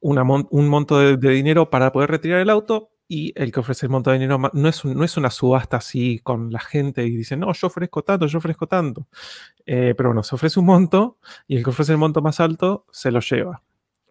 una 0.00 0.24
mon- 0.24 0.48
un 0.50 0.68
monto 0.68 0.98
de, 0.98 1.16
de 1.16 1.30
dinero 1.30 1.70
para 1.70 1.92
poder 1.92 2.10
retirar 2.10 2.40
el 2.40 2.50
auto 2.50 2.90
y 3.08 3.32
el 3.34 3.50
que 3.50 3.60
ofrece 3.60 3.86
el 3.86 3.90
monto 3.90 4.10
de 4.10 4.18
dinero 4.18 4.38
no 4.52 4.68
es, 4.68 4.84
no 4.84 5.02
es 5.02 5.16
una 5.16 5.30
subasta 5.30 5.78
así 5.78 6.20
con 6.22 6.52
la 6.52 6.60
gente 6.60 7.06
y 7.06 7.16
dice, 7.16 7.36
no, 7.38 7.50
yo 7.54 7.66
ofrezco 7.68 8.02
tanto, 8.02 8.26
yo 8.26 8.38
ofrezco 8.38 8.66
tanto. 8.66 9.08
Eh, 9.64 9.94
pero 9.96 10.10
bueno, 10.10 10.22
se 10.22 10.34
ofrece 10.34 10.60
un 10.60 10.66
monto 10.66 11.16
y 11.46 11.56
el 11.56 11.64
que 11.64 11.70
ofrece 11.70 11.92
el 11.92 11.98
monto 11.98 12.20
más 12.20 12.38
alto 12.38 12.84
se 12.92 13.10
lo 13.10 13.20
lleva. 13.20 13.62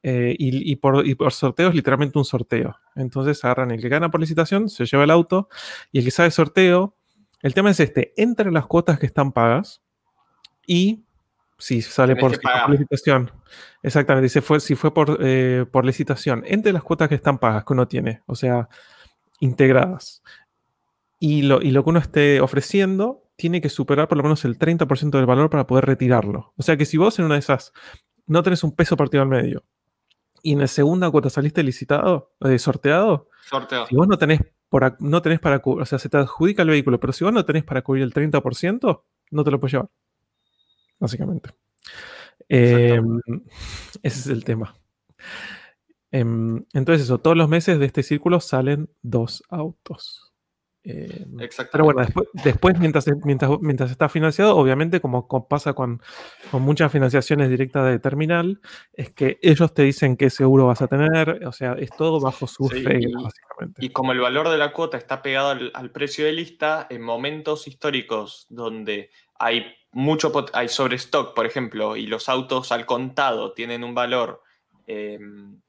Eh, 0.01 0.35
y, 0.37 0.71
y 0.71 0.75
por, 0.77 1.05
y 1.05 1.13
por 1.15 1.31
sorteo 1.31 1.69
es 1.69 1.75
literalmente 1.75 2.17
un 2.17 2.25
sorteo. 2.25 2.75
Entonces 2.95 3.43
agarran 3.45 3.69
el 3.69 3.81
que 3.81 3.89
gana 3.89 4.09
por 4.09 4.19
licitación, 4.19 4.67
se 4.67 4.85
lleva 4.85 5.03
el 5.03 5.11
auto 5.11 5.47
y 5.91 5.99
el 5.99 6.05
que 6.05 6.11
sabe 6.11 6.31
sorteo, 6.31 6.95
el 7.41 7.53
tema 7.53 7.69
es 7.69 7.79
este, 7.79 8.13
entre 8.17 8.51
las 8.51 8.65
cuotas 8.65 8.97
que 8.99 9.05
están 9.05 9.31
pagas 9.31 9.83
y 10.65 11.03
si 11.57 11.81
sale 11.81 12.15
por, 12.15 12.31
licitación. 12.69 13.31
Exactamente, 13.81 14.29
si 14.29 14.41
fue, 14.41 14.59
si 14.59 14.75
fue 14.75 14.93
por, 14.93 15.17
eh, 15.21 15.65
por 15.71 15.85
licitación. 15.85 16.43
Entre 16.45 16.71
las 16.71 16.83
cuotas 16.83 17.09
que 17.09 17.15
están 17.15 17.39
pagas 17.39 17.65
que 17.65 17.73
uno 17.73 17.87
tiene, 17.87 18.21
o 18.25 18.35
sea, 18.35 18.69
integradas. 19.39 20.23
Y 21.19 21.43
lo, 21.43 21.61
y 21.61 21.71
lo 21.71 21.83
que 21.83 21.89
uno 21.89 21.99
esté 21.99 22.41
ofreciendo 22.41 23.23
tiene 23.35 23.61
que 23.61 23.69
superar 23.69 24.07
por 24.07 24.17
lo 24.17 24.23
menos 24.23 24.45
el 24.45 24.57
30% 24.57 25.11
del 25.11 25.25
valor 25.25 25.49
para 25.49 25.65
poder 25.65 25.85
retirarlo. 25.85 26.53
O 26.57 26.63
sea 26.63 26.77
que 26.77 26.85
si 26.85 26.97
vos 26.97 27.17
en 27.19 27.25
una 27.25 27.35
de 27.35 27.39
esas 27.39 27.71
no 28.25 28.43
tenés 28.43 28.63
un 28.63 28.75
peso 28.75 28.97
partido 28.97 29.23
al 29.23 29.29
medio 29.29 29.63
y 30.43 30.53
en 30.53 30.59
la 30.59 30.67
segunda 30.67 31.09
cuota 31.09 31.29
saliste 31.29 31.63
licitado, 31.63 32.33
eh, 32.41 32.59
sorteado, 32.59 33.29
sorteado, 33.49 33.87
si 33.87 33.95
vos 33.95 34.07
no 34.07 34.17
tenés, 34.17 34.41
por, 34.69 35.01
no 35.01 35.21
tenés 35.21 35.39
para 35.39 35.59
cubrir, 35.59 35.83
o 35.83 35.85
sea, 35.85 35.99
se 35.99 36.09
te 36.09 36.17
adjudica 36.17 36.61
el 36.63 36.69
vehículo, 36.69 36.99
pero 36.99 37.13
si 37.13 37.23
vos 37.23 37.33
no 37.33 37.45
tenés 37.45 37.63
para 37.63 37.81
cubrir 37.81 38.03
el 38.03 38.13
30%, 38.13 39.03
no 39.31 39.43
te 39.43 39.51
lo 39.51 39.59
puedes 39.59 39.73
llevar. 39.73 39.89
Básicamente. 40.99 41.51
Em, 42.49 43.19
ese 44.03 44.19
es 44.19 44.27
el 44.27 44.43
tema. 44.43 44.75
Em, 46.11 46.63
entonces, 46.73 47.03
eso, 47.03 47.19
todos 47.19 47.35
los 47.35 47.49
meses 47.49 47.79
de 47.79 47.85
este 47.85 48.03
círculo 48.03 48.39
salen 48.39 48.89
dos 49.01 49.43
autos. 49.49 50.33
Eh, 50.89 51.25
pero 51.69 51.83
bueno, 51.83 52.01
después, 52.45 52.79
mientras, 52.79 53.05
mientras, 53.25 53.51
mientras, 53.59 53.91
está 53.91 54.07
financiado, 54.07 54.55
obviamente, 54.55 55.01
como, 55.01 55.27
pasa 55.49 55.73
con, 55.73 56.01
muchas 56.53 56.93
financiaciones 56.93 57.49
directas 57.49 57.85
de 57.87 57.99
terminal, 57.99 58.61
es 58.93 59.11
que 59.11 59.37
ellos 59.41 59.73
te 59.73 59.83
dicen 59.83 60.15
qué 60.15 60.29
seguro 60.29 60.67
vas 60.67 60.81
a 60.81 60.87
tener, 60.87 61.45
o 61.45 61.51
sea, 61.51 61.73
es 61.73 61.89
todo 61.89 62.21
bajo 62.21 62.47
sus 62.47 62.71
reglas, 62.71 63.21
básicamente. 63.21 63.85
Y 63.85 63.89
como 63.89 64.13
el 64.13 64.19
valor 64.19 64.47
de 64.47 64.57
la 64.57 64.71
cuota 64.71 64.95
está 64.95 65.21
pegado 65.21 65.49
al, 65.73 65.91
precio 65.91 66.23
de 66.23 66.31
lista, 66.31 66.87
en 66.89 67.01
momentos 67.01 67.67
históricos 67.67 68.47
donde 68.49 69.09
hay 69.37 69.65
mucho 69.91 70.31
hay 70.53 70.67
stock, 70.67 71.35
por 71.35 71.45
ejemplo, 71.45 71.97
y 71.97 72.07
los 72.07 72.29
autos 72.29 72.71
al 72.71 72.85
contado 72.85 73.51
tienen 73.51 73.83
un 73.83 73.93
valor 73.93 74.41
em, 74.85 75.59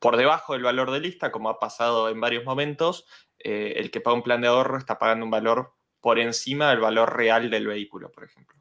por 0.00 0.16
debajo 0.16 0.54
del 0.54 0.62
valor 0.62 0.90
de 0.90 1.00
lista, 1.00 1.30
como 1.30 1.50
ha 1.50 1.60
pasado 1.60 2.08
en 2.08 2.20
varios 2.20 2.44
momentos, 2.44 3.06
eh, 3.38 3.74
el 3.76 3.90
que 3.90 4.00
paga 4.00 4.16
un 4.16 4.22
plan 4.22 4.40
de 4.40 4.48
ahorro 4.48 4.78
está 4.78 4.98
pagando 4.98 5.24
un 5.24 5.30
valor 5.30 5.74
por 6.00 6.18
encima 6.18 6.70
del 6.70 6.80
valor 6.80 7.16
real 7.16 7.50
del 7.50 7.66
vehículo, 7.66 8.10
por 8.10 8.24
ejemplo. 8.24 8.56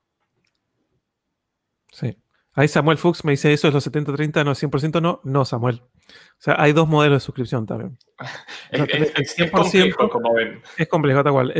Sí. 1.91 2.17
Ahí 2.53 2.67
Samuel 2.67 2.97
Fuchs 2.97 3.23
me 3.23 3.33
dice, 3.33 3.53
¿eso 3.53 3.67
es 3.67 3.73
los 3.73 3.85
70-30, 3.85 4.43
no 4.43 4.51
100%? 4.55 4.99
No, 4.99 5.21
no, 5.23 5.45
Samuel. 5.45 5.83
O 5.83 6.39
sea, 6.39 6.55
hay 6.57 6.73
dos 6.73 6.87
modelos 6.87 7.21
de 7.21 7.25
suscripción 7.25 7.67
también. 7.67 7.99
es, 8.71 9.51
complejo, 9.51 10.09
como 10.09 10.33
ven. 10.33 10.61
Es 10.75 10.87
complejo, 10.87 11.23
tal 11.23 11.33
cual. 11.33 11.53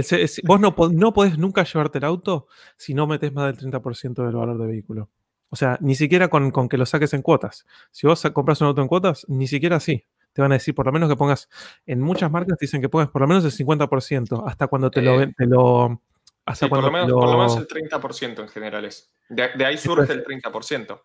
vos 0.44 0.60
no, 0.60 0.76
no 0.92 1.14
podés 1.14 1.38
nunca 1.38 1.64
llevarte 1.64 2.00
el 2.00 2.04
auto 2.04 2.48
si 2.78 2.96
no 2.96 3.06
metes 3.06 3.32
más 3.32 3.46
del 3.46 3.72
30% 3.72 4.26
del 4.26 4.36
valor 4.36 4.58
del 4.58 4.70
vehículo. 4.70 5.12
O 5.50 5.56
sea, 5.56 5.78
ni 5.82 5.94
siquiera 5.94 6.30
con, 6.30 6.50
con, 6.50 6.68
que 6.68 6.78
lo 6.78 6.86
saques 6.88 7.14
en 7.14 7.22
cuotas. 7.22 7.68
Si 7.92 8.08
vos 8.08 8.22
compras 8.34 8.60
un 8.62 8.68
auto 8.68 8.82
en 8.82 8.88
cuotas, 8.88 9.24
ni 9.30 9.48
siquiera 9.48 9.76
así 9.76 10.04
te 10.38 10.44
van 10.44 10.52
a 10.52 10.56
decir 10.56 10.76
por 10.76 10.86
lo 10.86 10.92
menos 10.92 11.10
que 11.10 11.16
pongas, 11.16 11.50
en 11.88 12.00
muchas 12.00 12.30
marcas 12.30 12.60
te 12.60 12.66
dicen 12.66 12.80
que 12.80 12.90
pongas 12.90 13.10
por 13.10 13.24
lo 13.24 13.28
menos 13.28 13.44
el 13.44 13.52
50%, 13.52 14.44
hasta 14.48 14.68
cuando 14.68 14.92
te 14.92 15.02
lo... 15.02 15.20
Eh, 15.20 15.34
te 15.36 15.48
lo 15.48 16.00
hasta 16.46 16.70
cuando 16.70 16.90
por, 16.90 17.28
lo 17.28 17.38
menos, 17.38 17.58
el 17.58 17.68
30% 17.68 18.40
en 18.40 18.48
general 18.48 18.86
es. 18.86 19.12
De, 19.28 19.66
ahí 19.66 19.78
surge 19.78 20.14
el 20.14 20.24
30%. 20.24 21.02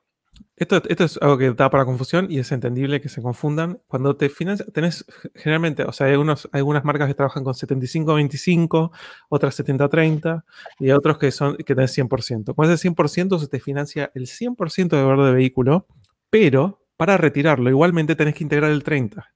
Esto, 0.55 0.83
esto, 0.87 1.05
es 1.05 1.19
algo 1.21 1.37
que 1.37 1.51
da 1.53 1.69
para 1.69 1.85
confusión 1.85 2.29
y 2.31 2.39
es 2.39 2.53
entendible 2.53 3.01
que 3.01 3.09
se 3.09 3.23
confundan. 3.23 3.81
Cuando 3.89 4.15
te 4.15 4.29
financias, 4.29 4.71
tenés 4.73 5.05
generalmente, 5.35 5.83
o 5.83 5.93
sea, 5.93 6.09
hay, 6.09 6.15
unos, 6.15 6.49
algunas 6.53 6.85
marcas 6.85 7.09
que 7.09 7.15
trabajan 7.15 7.43
con 7.43 7.55
75-25, 7.55 8.93
otras 9.31 9.59
70-30 9.59 10.45
y 10.79 10.85
hay 10.85 10.93
otros 10.93 11.19
que, 11.19 11.33
son, 11.33 11.57
que 11.57 11.75
tenés 11.75 11.99
100%. 11.99 12.55
Con 12.55 12.71
ese 12.71 12.89
100% 12.89 13.41
se 13.41 13.49
te 13.49 13.59
financia 13.59 14.13
el 14.15 14.27
100% 14.27 14.91
de 14.91 15.03
valor 15.03 15.27
de 15.27 15.33
vehículo, 15.33 15.87
pero 16.31 16.82
para 17.03 17.17
retirarlo, 17.17 17.69
igualmente 17.69 18.15
tenés 18.15 18.37
que 18.37 18.45
integrar 18.45 18.71
el 18.71 18.85
30. 18.85 19.29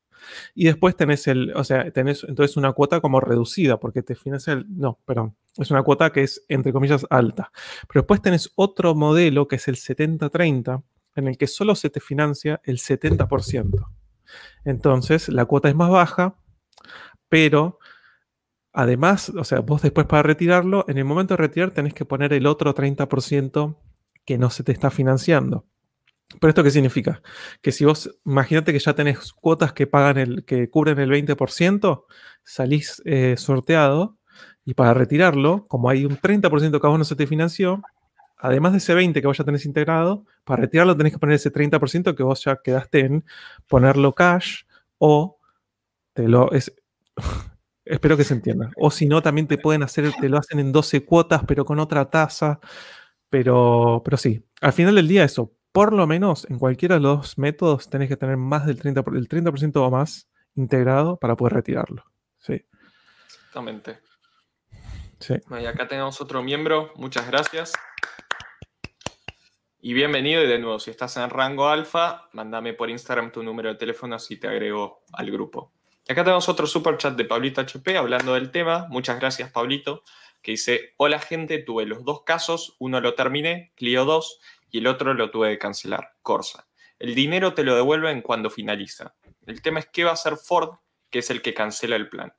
Y 0.55 0.67
después 0.67 0.95
tenés 0.95 1.27
el, 1.27 1.53
o 1.57 1.65
sea, 1.65 1.91
tenés 1.91 2.23
entonces 2.23 2.57
una 2.57 2.71
cuota 2.71 3.01
como 3.01 3.19
reducida, 3.19 3.81
porque 3.81 4.05
te 4.05 4.15
financia 4.15 4.53
el, 4.53 4.67
no, 4.69 5.01
perdón, 5.05 5.35
es 5.57 5.73
una 5.73 5.83
cuota 5.83 6.13
que 6.13 6.23
es, 6.23 6.45
entre 6.47 6.73
comillas, 6.73 7.05
alta. 7.11 7.51
Pero 7.89 8.03
después 8.03 8.23
tenés 8.23 8.53
otro 8.55 8.95
modelo 8.95 9.49
que 9.49 9.57
es 9.57 9.67
el 9.67 9.75
70-30, 9.75 10.85
en 11.17 11.27
el 11.27 11.37
que 11.37 11.49
solo 11.49 11.75
se 11.75 11.91
te 11.91 11.99
financia 11.99 12.61
el 12.63 12.79
70%. 12.79 13.89
Entonces, 14.65 15.29
la 15.29 15.45
cuota 15.47 15.69
es 15.69 15.75
más 15.75 15.91
baja, 15.91 16.39
pero 17.29 17.81
además, 18.73 19.31
o 19.31 19.43
sea, 19.43 19.59
vos 19.59 19.83
después 19.83 20.07
para 20.07 20.23
retirarlo, 20.23 20.85
en 20.87 20.99
el 20.99 21.05
momento 21.05 21.35
de 21.35 21.39
retirar 21.39 21.73
tenés 21.73 21.95
que 21.95 22.05
poner 22.05 22.33
el 22.33 22.47
otro 22.47 22.77
30% 22.77 23.77
que 24.25 24.39
no 24.39 24.51
se 24.51 24.63
te 24.63 24.71
está 24.71 24.93
financiando. 24.93 25.67
¿Pero 26.41 26.49
esto 26.49 26.65
qué 26.65 26.71
significa? 26.71 27.23
Que 27.63 27.73
si 27.73 27.85
vos, 27.85 28.19
imagínate 28.25 28.73
que 28.73 28.79
ya 28.79 28.95
tenés 28.95 29.33
cuotas 29.33 29.73
que 29.73 29.87
pagan 29.87 30.19
el, 30.19 30.45
que 30.45 30.69
cubren 30.69 30.99
el 30.99 31.11
20%, 31.11 32.05
salís 32.43 33.03
eh, 33.05 33.37
sorteado 33.37 34.19
y 34.65 34.75
para 34.75 34.93
retirarlo, 34.95 35.67
como 35.69 35.89
hay 35.89 36.05
un 36.05 36.19
30% 36.19 36.81
que 36.81 36.87
a 36.87 36.91
vos 36.91 36.99
no 36.99 37.05
se 37.05 37.17
te 37.17 37.27
financió, 37.27 37.83
además 38.39 38.73
de 38.73 38.79
ese 38.79 38.95
20 38.95 39.21
que 39.21 39.27
vos 39.27 39.39
ya 39.39 39.45
tenés 39.45 39.65
integrado, 39.65 40.25
para 40.45 40.63
retirarlo 40.63 40.97
tenés 40.97 41.13
que 41.13 41.19
poner 41.19 41.37
ese 41.37 41.53
30% 41.53 42.15
que 42.17 42.23
vos 42.23 42.45
ya 42.45 42.57
quedaste 42.63 43.01
en 43.01 43.25
ponerlo 43.69 44.15
cash 44.15 44.63
o 44.99 45.39
te 46.13 46.29
lo... 46.29 46.51
Es, 46.53 46.75
espero 47.85 48.17
que 48.17 48.25
se 48.25 48.35
entienda. 48.35 48.71
O 48.77 48.91
si 48.91 49.07
no, 49.07 49.23
también 49.23 49.47
te 49.47 49.59
pueden 49.59 49.85
hacer, 49.85 50.13
te 50.21 50.29
lo 50.29 50.39
hacen 50.39 50.59
en 50.59 50.73
12 50.73 51.05
cuotas, 51.05 51.43
pero 51.47 51.65
con 51.65 51.79
otra 51.79 52.11
tasa. 52.11 52.59
Pero, 53.31 54.03
pero 54.05 54.17
sí, 54.17 54.45
al 54.61 54.73
final 54.73 54.95
del 54.95 55.09
día 55.09 55.25
eso, 55.25 55.56
por 55.77 55.93
lo 55.93 56.07
menos 56.07 56.47
en 56.49 56.59
cualquiera 56.59 56.95
de 56.95 57.03
los 57.03 57.37
métodos 57.37 57.91
tenés 57.91 58.09
que 58.09 58.17
tener 58.17 58.39
más 58.39 58.65
del 58.65 58.81
30%, 58.81 59.15
el 59.15 59.29
30 59.29 59.81
o 59.81 59.91
más 59.91 60.27
integrado 60.55 61.19
para 61.19 61.37
poder 61.37 61.53
retirarlo. 61.53 62.03
Sí. 62.39 62.65
Exactamente. 63.27 63.99
Sí. 65.21 65.35
Y 65.51 65.67
acá 65.67 65.87
tenemos 65.87 66.19
otro 66.23 66.43
miembro. 66.43 66.93
Muchas 66.97 67.27
gracias. 67.27 67.75
Y 69.83 69.93
bienvenido. 69.93 70.43
Y 70.43 70.47
de 70.47 70.59
nuevo, 70.59 70.79
si 70.79 70.91
estás 70.91 71.15
en 71.19 71.29
rango 71.29 71.69
alfa, 71.69 72.31
mándame 72.33 72.73
por 72.73 72.89
Instagram 72.89 73.31
tu 73.31 73.43
número 73.43 73.69
de 73.69 73.75
teléfono 73.75 74.19
si 74.19 74.39
te 74.39 74.49
agrego 74.49 75.03
al 75.13 75.31
grupo. 75.31 75.75
Y 76.09 76.13
acá 76.13 76.25
tenemos 76.25 76.49
otro 76.49 76.67
super 76.67 76.97
chat 76.97 77.15
de 77.19 77.27
Pablito 77.27 77.61
HP 77.61 77.99
hablando 77.99 78.33
del 78.33 78.51
tema. 78.51 78.87
Muchas 78.89 79.21
gracias, 79.21 79.53
Pablito. 79.53 80.05
Que 80.41 80.53
dice: 80.53 80.95
Hola, 80.97 81.19
gente. 81.19 81.59
Tuve 81.59 81.85
los 81.85 82.03
dos 82.03 82.23
casos. 82.23 82.77
Uno 82.79 83.03
lo 83.03 83.13
terminé, 83.13 83.73
Clio 83.77 84.07
2 84.07 84.41
y 84.71 84.79
el 84.79 84.87
otro 84.87 85.15
lo 85.15 85.31
tuve 85.31 85.51
que 85.51 85.59
cancelar, 85.59 86.15
Corsa. 86.23 86.69
El 86.99 87.15
dinero 87.15 87.55
te 87.55 87.65
lo 87.65 87.75
devuelven 87.75 88.23
cuando 88.23 88.51
finaliza. 88.51 89.15
El 89.47 89.63
tema 89.63 89.81
es 89.81 89.89
qué 89.93 90.05
va 90.05 90.11
a 90.11 90.15
hacer 90.15 90.37
Ford, 90.37 90.79
que 91.11 91.21
es 91.21 91.31
el 91.31 91.43
que 91.43 91.55
cancela 91.55 91.97
el 91.97 92.09
plan. 92.09 92.33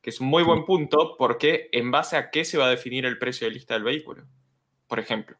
Que 0.00 0.10
es 0.10 0.20
un 0.20 0.26
muy 0.26 0.42
buen 0.42 0.64
punto 0.64 1.16
porque 1.16 1.68
en 1.72 1.90
base 1.90 2.16
a 2.16 2.30
qué 2.30 2.44
se 2.44 2.58
va 2.58 2.66
a 2.66 2.70
definir 2.70 3.06
el 3.06 3.18
precio 3.18 3.46
de 3.46 3.54
lista 3.54 3.74
del 3.74 3.84
vehículo. 3.84 4.26
Por 4.86 4.98
ejemplo, 4.98 5.36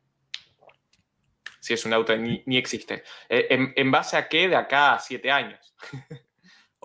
si 1.62 1.74
es 1.74 1.84
un 1.84 1.92
auto 1.92 2.16
ni, 2.16 2.42
ni 2.46 2.56
existe. 2.56 3.04
Eh, 3.28 3.72
en, 3.76 3.90
base 3.90 4.16
a 4.16 4.28
qué 4.28 4.48
de 4.48 4.56
acá 4.56 4.94
a 4.94 4.98
siete 4.98 5.30
años? 5.30 5.74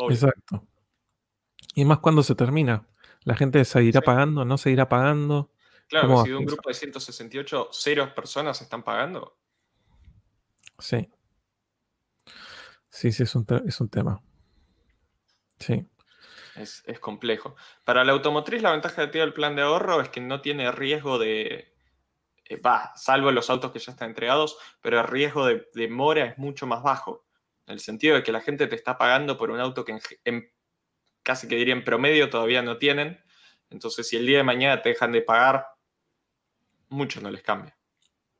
Exacto. 0.09 0.67
Y 1.73 1.85
más 1.85 1.99
cuando 1.99 2.21
se 2.21 2.35
termina. 2.35 2.87
La 3.23 3.35
gente 3.35 3.65
seguirá 3.65 4.01
pagando, 4.01 4.45
no 4.45 4.57
seguirá 4.57 4.87
pagando. 4.87 5.51
Claro, 5.87 6.23
si 6.23 6.29
de 6.29 6.35
un 6.35 6.45
grupo 6.45 6.69
de 6.69 6.75
168, 6.75 7.69
cero 7.71 8.13
personas 8.15 8.61
están 8.61 8.83
pagando, 8.83 9.37
Sí. 10.79 11.09
Sí, 12.89 13.11
sí, 13.11 13.23
es 13.23 13.35
un, 13.35 13.45
es 13.65 13.79
un 13.79 13.89
tema. 13.89 14.21
Sí. 15.59 15.85
Es, 16.55 16.83
complejo. 16.99 17.55
Para 17.83 18.03
la 18.03 18.13
automotriz, 18.13 18.61
la 18.61 18.71
ventaja 18.71 19.03
de 19.03 19.07
tiene 19.09 19.25
el 19.25 19.33
plan 19.33 19.55
de 19.55 19.61
ahorro 19.61 20.01
es 20.01 20.09
que 20.09 20.21
no 20.21 20.41
tiene 20.41 20.71
riesgo 20.71 21.19
de. 21.19 21.75
Eh, 22.45 22.57
va, 22.57 22.93
salvo 22.95 23.31
los 23.31 23.49
autos 23.49 23.71
que 23.71 23.79
ya 23.79 23.91
están 23.91 24.09
entregados, 24.09 24.57
pero 24.81 24.99
el 24.99 25.07
riesgo 25.07 25.45
de 25.45 25.67
demora 25.73 26.25
es 26.25 26.37
mucho 26.37 26.65
más 26.65 26.81
bajo. 26.81 27.25
En 27.67 27.73
el 27.73 27.79
sentido 27.79 28.15
de 28.15 28.23
que 28.23 28.31
la 28.31 28.41
gente 28.41 28.65
te 28.67 28.75
está 28.75 28.97
pagando 28.97 29.37
por 29.37 29.51
un 29.51 29.59
auto 29.59 29.85
que 29.85 29.99
en, 30.23 30.51
casi 31.21 31.47
que 31.47 31.57
diría 31.57 31.73
en 31.73 31.83
promedio 31.83 32.29
todavía 32.29 32.61
no 32.61 32.77
tienen. 32.77 33.21
Entonces, 33.69 34.07
si 34.07 34.15
el 34.15 34.25
día 34.25 34.37
de 34.37 34.43
mañana 34.43 34.81
te 34.81 34.89
dejan 34.89 35.11
de 35.11 35.21
pagar, 35.21 35.67
mucho 36.89 37.21
no 37.21 37.29
les 37.29 37.43
cambia. 37.43 37.77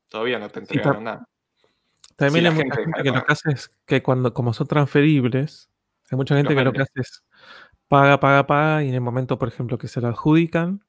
Todavía 0.08 0.40
no 0.40 0.50
te 0.50 0.60
entregaron 0.60 1.04
nada. 1.04 1.28
También 2.18 2.48
hay 2.48 2.54
mucha 2.54 2.76
gente 2.76 3.04
que 3.04 3.12
lo 3.12 3.24
que 3.24 3.32
hace 3.32 3.52
es 3.52 3.72
que 3.86 4.04
cuando, 4.04 4.34
como 4.34 4.52
son 4.52 4.68
transferibles, 4.68 5.70
hay 6.10 6.18
mucha 6.18 6.36
gente 6.36 6.56
que 6.56 6.64
lo 6.64 6.74
que 6.74 6.82
hace 6.82 6.92
es 6.96 7.24
paga, 7.88 8.20
paga, 8.20 8.48
paga, 8.48 8.84
y 8.84 8.90
en 8.90 8.96
el 8.96 9.02
momento, 9.02 9.38
por 9.38 9.48
ejemplo, 9.48 9.78
que 9.78 9.88
se 9.88 10.02
lo 10.02 10.08
adjudican, 10.08 10.84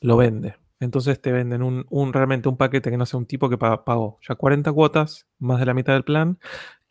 lo 0.00 0.16
vende. 0.16 0.56
Entonces 0.80 1.20
te 1.20 1.32
venden 1.32 1.62
un, 1.62 2.12
realmente 2.12 2.48
un 2.48 2.56
paquete 2.56 2.90
que 2.90 2.96
no 2.96 3.04
sea 3.04 3.18
un 3.18 3.26
tipo 3.26 3.48
que 3.50 3.58
pagó 3.58 4.18
ya 4.26 4.36
40 4.36 4.72
cuotas, 4.72 5.26
más 5.38 5.58
de 5.58 5.66
la 5.66 5.74
mitad 5.74 5.94
del 5.94 6.04
plan, 6.04 6.38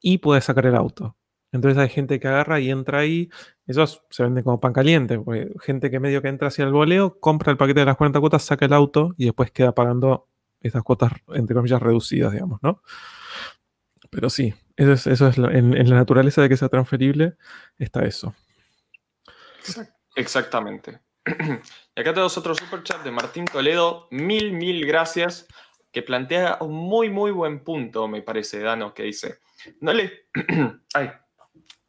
y 0.01 0.17
puede 0.17 0.41
sacar 0.41 0.65
el 0.65 0.75
auto. 0.75 1.15
Entonces 1.53 1.77
hay 1.77 1.89
gente 1.89 2.19
que 2.19 2.27
agarra 2.27 2.59
y 2.59 2.69
entra 2.69 2.99
ahí, 2.99 3.29
eso 3.65 3.87
se 4.09 4.23
vende 4.23 4.43
como 4.43 4.59
pan 4.59 4.73
caliente, 4.73 5.17
porque 5.17 5.53
gente 5.61 5.89
que 5.89 6.01
medio 6.01 6.21
que 6.21 6.27
entra 6.27 6.49
hacia 6.49 6.65
el 6.65 6.73
voleo, 6.73 7.19
compra 7.21 7.51
el 7.51 7.57
paquete 7.57 7.79
de 7.79 7.85
las 7.85 7.95
40 7.95 8.19
cuotas, 8.19 8.43
saca 8.43 8.65
el 8.65 8.73
auto 8.73 9.13
y 9.17 9.25
después 9.25 9.51
queda 9.51 9.73
pagando 9.73 10.27
estas 10.61 10.83
cuotas, 10.83 11.11
entre 11.33 11.55
comillas, 11.55 11.81
reducidas, 11.81 12.31
digamos, 12.31 12.59
¿no? 12.61 12.81
Pero 14.09 14.29
sí, 14.29 14.53
eso 14.75 14.93
es, 14.93 15.37
en, 15.37 15.89
la 15.89 15.95
naturaleza 15.95 16.41
de 16.41 16.49
que 16.49 16.57
sea 16.57 16.69
transferible, 16.69 17.35
está 17.77 18.05
eso. 18.05 18.33
Exactamente. 20.15 21.01
Y 21.95 21.99
acá 21.99 22.13
tenemos 22.13 22.37
otro 22.37 22.53
superchat 22.53 23.03
de 23.03 23.09
Martín 23.09 23.45
Toledo. 23.45 24.07
Mil, 24.11 24.53
mil 24.53 24.85
gracias. 24.85 25.47
Que 25.91 26.03
plantea 26.03 26.59
un 26.61 26.73
muy, 26.73 27.09
muy 27.09 27.31
buen 27.31 27.63
punto, 27.63 28.07
me 28.07 28.21
parece, 28.21 28.59
Dano, 28.59 28.93
que 28.93 29.03
dice: 29.03 29.39
No, 29.81 29.93
le... 29.93 30.27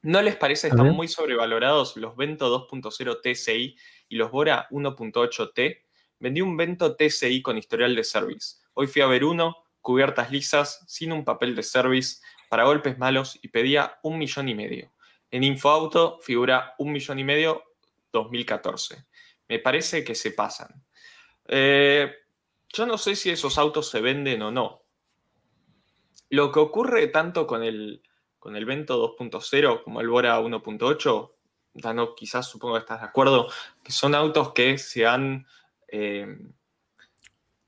¿No 0.02 0.22
les 0.22 0.36
parece 0.36 0.68
que 0.68 0.76
están 0.76 0.94
muy 0.94 1.08
sobrevalorados 1.08 1.96
los 1.96 2.16
Vento 2.16 2.68
2.0 2.70 3.20
TCI 3.20 3.76
y 4.08 4.16
los 4.16 4.30
Bora 4.30 4.68
1.8T? 4.70 5.82
Vendí 6.20 6.40
un 6.40 6.56
Vento 6.56 6.96
TCI 6.96 7.42
con 7.42 7.58
historial 7.58 7.94
de 7.94 8.04
service. 8.04 8.57
Hoy 8.80 8.86
fui 8.86 9.02
a 9.02 9.08
ver 9.08 9.24
uno, 9.24 9.56
cubiertas 9.80 10.30
lisas, 10.30 10.84
sin 10.86 11.10
un 11.10 11.24
papel 11.24 11.56
de 11.56 11.64
service, 11.64 12.22
para 12.48 12.62
golpes 12.62 12.96
malos 12.96 13.36
y 13.42 13.48
pedía 13.48 13.98
un 14.04 14.18
millón 14.18 14.48
y 14.48 14.54
medio. 14.54 14.92
En 15.32 15.42
InfoAuto 15.42 16.20
figura 16.20 16.76
un 16.78 16.92
millón 16.92 17.18
y 17.18 17.24
medio 17.24 17.64
2014. 18.12 19.04
Me 19.48 19.58
parece 19.58 20.04
que 20.04 20.14
se 20.14 20.30
pasan. 20.30 20.84
Eh, 21.48 22.08
yo 22.68 22.86
no 22.86 22.98
sé 22.98 23.16
si 23.16 23.30
esos 23.30 23.58
autos 23.58 23.90
se 23.90 24.00
venden 24.00 24.42
o 24.42 24.52
no. 24.52 24.84
Lo 26.30 26.52
que 26.52 26.60
ocurre 26.60 27.08
tanto 27.08 27.48
con 27.48 27.64
el, 27.64 28.04
con 28.38 28.54
el 28.54 28.64
Vento 28.64 29.18
2.0 29.18 29.82
como 29.82 30.00
el 30.00 30.08
Bora 30.08 30.40
1.8, 30.40 31.32
Dano, 31.74 32.14
quizás 32.14 32.46
supongo 32.46 32.74
que 32.74 32.80
estás 32.82 33.00
de 33.00 33.08
acuerdo, 33.08 33.48
que 33.82 33.90
son 33.90 34.14
autos 34.14 34.52
que 34.52 34.78
se 34.78 35.04
han, 35.04 35.48
eh, 35.88 36.28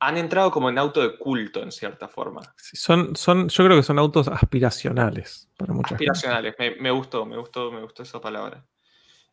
han 0.00 0.16
entrado 0.16 0.50
como 0.50 0.70
en 0.70 0.78
auto 0.78 1.02
de 1.02 1.16
culto 1.18 1.62
en 1.62 1.70
cierta 1.70 2.08
forma. 2.08 2.40
son, 2.56 3.14
son, 3.14 3.48
yo 3.48 3.64
creo 3.64 3.76
que 3.76 3.82
son 3.82 3.98
autos 3.98 4.28
aspiracionales 4.28 5.48
para 5.58 5.74
muchas 5.74 5.92
Aspiracionales, 5.92 6.54
me, 6.58 6.90
gustó, 6.90 7.26
me 7.26 7.36
gustó, 7.36 7.70
me 7.70 7.82
gustó 7.82 8.02
esa 8.02 8.18
palabra. 8.20 8.64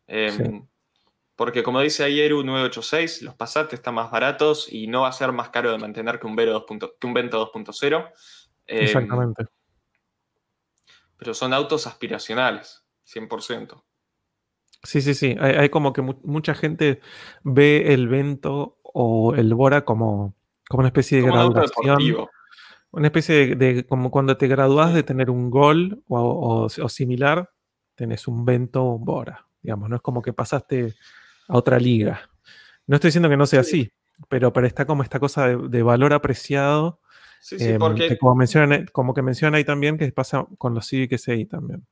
Em, 0.06 0.66
porque 1.34 1.62
como 1.62 1.80
dice 1.80 2.04
ayer 2.04 2.34
un 2.34 2.46
986, 2.46 3.22
los 3.22 3.34
Passat 3.34 3.72
están 3.72 3.94
más 3.94 4.10
baratos 4.10 4.70
y 4.70 4.88
no 4.88 5.02
va 5.02 5.08
a 5.08 5.12
ser 5.12 5.32
más 5.32 5.48
caro 5.48 5.72
de 5.72 5.78
mantener 5.78 6.20
que 6.20 6.26
un, 6.26 6.36
Vero 6.36 6.52
2. 6.52 6.90
que 7.00 7.06
un 7.06 7.14
Vento 7.14 7.52
2.0. 7.52 8.12
Em, 8.66 8.84
Exactamente. 8.84 9.46
Pero 11.16 11.32
son 11.32 11.54
autos 11.54 11.86
aspiracionales, 11.86 12.84
100%. 13.06 13.82
Sí, 14.82 15.00
sí, 15.00 15.14
sí. 15.14 15.34
Hay, 15.40 15.70
como 15.70 15.92
que 15.92 16.02
mucha 16.02 16.54
gente 16.54 17.00
ve 17.42 17.92
el 17.94 18.06
Vento 18.08 18.78
o 18.82 19.34
el 19.34 19.52
Bora 19.54 19.84
como, 19.84 20.37
como 20.68 20.80
una 20.80 20.88
especie 20.88 21.18
de 21.18 21.26
graduación. 21.26 22.28
Una 22.90 23.08
especie 23.08 23.54
de, 23.54 23.84
como 23.86 24.10
cuando 24.10 24.36
te 24.36 24.48
gradúas 24.48 24.94
de 24.94 25.02
tener 25.02 25.30
un 25.30 25.50
gol 25.50 26.02
o, 26.08 26.68
similar, 26.68 27.50
tenés 27.94 28.26
un 28.26 28.44
Vento 28.44 28.82
o 28.82 28.94
un 28.94 29.04
Bora. 29.04 29.46
Digamos, 29.60 29.90
no 29.90 29.96
es 29.96 30.02
como 30.02 30.22
que 30.22 30.32
pasaste 30.32 30.94
a 31.48 31.56
otra 31.56 31.78
liga. 31.78 32.30
No 32.86 32.96
estoy 32.96 33.08
diciendo 33.08 33.28
que 33.28 33.36
no 33.36 33.46
sea 33.46 33.60
así, 33.60 33.92
pero, 34.28 34.52
pero 34.52 34.66
está 34.66 34.86
como 34.86 35.02
esta 35.02 35.20
cosa 35.20 35.48
de, 35.48 35.82
valor 35.82 36.14
apreciado. 36.14 37.00
Sí, 37.40 37.58
sí, 37.58 37.68
em, 37.70 37.78
porque... 37.78 38.16
como, 38.16 38.34
mencionan, 38.34 38.86
como 38.92 39.12
que 39.12 39.22
mencionan 39.22 39.56
ahí 39.56 39.64
también 39.64 39.98
que 39.98 40.10
pasa 40.12 40.46
con 40.56 40.74
los 40.74 40.86
Civic 40.86 41.18
SI 41.18 41.44
también. 41.44 41.86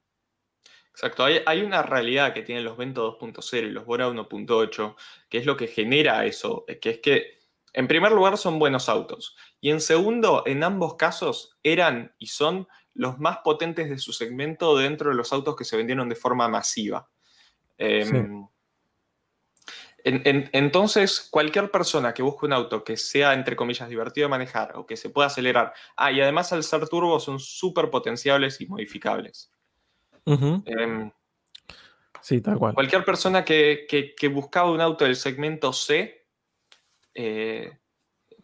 Exacto, 0.91 1.25
hay, 1.25 1.61
una 1.61 1.83
realidad 1.83 2.33
que 2.33 2.41
tienen 2.41 2.65
los 2.65 2.79
Vento 2.79 3.19
2.0 3.21 3.67
y 3.67 3.71
los 3.71 3.85
Bora 3.85 4.09
1.8, 4.09 4.97
que 5.29 5.37
es 5.37 5.45
lo 5.45 5.55
que 5.55 5.67
genera 5.67 6.25
eso, 6.25 6.65
que 6.81 6.89
es 6.89 6.99
que 7.01 7.37
en 7.77 7.87
primer 7.87 8.11
lugar 8.11 8.39
son 8.39 8.59
buenos 8.59 8.89
autos 8.89 9.37
y 9.61 9.71
en 9.71 9.81
segundo, 9.81 10.43
en 10.47 10.65
ambos 10.65 10.97
casos 10.97 11.57
eran 11.63 12.15
y 12.19 12.29
son 12.29 12.67
los 12.95 13.19
más 13.19 13.39
potentes 13.45 13.91
de 13.91 13.99
su 13.99 14.15
segmento 14.15 14.77
dentro 14.79 15.11
de 15.11 15.17
los 15.17 15.33
autos 15.33 15.55
que 15.55 15.65
se 15.65 15.77
vendieron 15.77 16.09
de 16.09 16.17
forma 16.17 16.49
masiva. 16.49 17.09
Em, 17.77 18.49
entonces, 20.05 21.29
cualquier 21.31 21.71
persona 21.71 22.15
que 22.15 22.23
busque 22.23 22.47
un 22.47 22.53
auto 22.53 22.83
que 22.83 22.97
sea, 22.97 23.35
entre 23.35 23.57
comillas, 23.57 23.89
divertido 23.89 24.27
de 24.27 24.31
manejar 24.31 24.77
o 24.77 24.87
que 24.87 24.97
se 24.97 25.11
pueda 25.11 25.27
acelerar, 25.27 25.75
ah, 25.97 26.13
y 26.13 26.21
además 26.21 26.53
al 26.53 26.63
ser 26.63 26.89
turbo 26.89 27.21
son 27.21 27.39
súper 27.41 27.91
potenciables 27.91 28.61
y 28.61 28.67
modificables. 28.67 29.53
Em, 30.25 31.11
sí, 32.21 32.41
tal 32.41 32.59
cual. 32.59 32.75
Cualquier 32.75 33.05
persona 33.05 33.45
que, 33.45 34.15
buscaba 34.33 34.71
un 34.71 34.81
auto 34.81 35.05
del 35.05 35.17
segmento 35.17 35.73
C, 35.73 36.26
eh, 37.17 37.79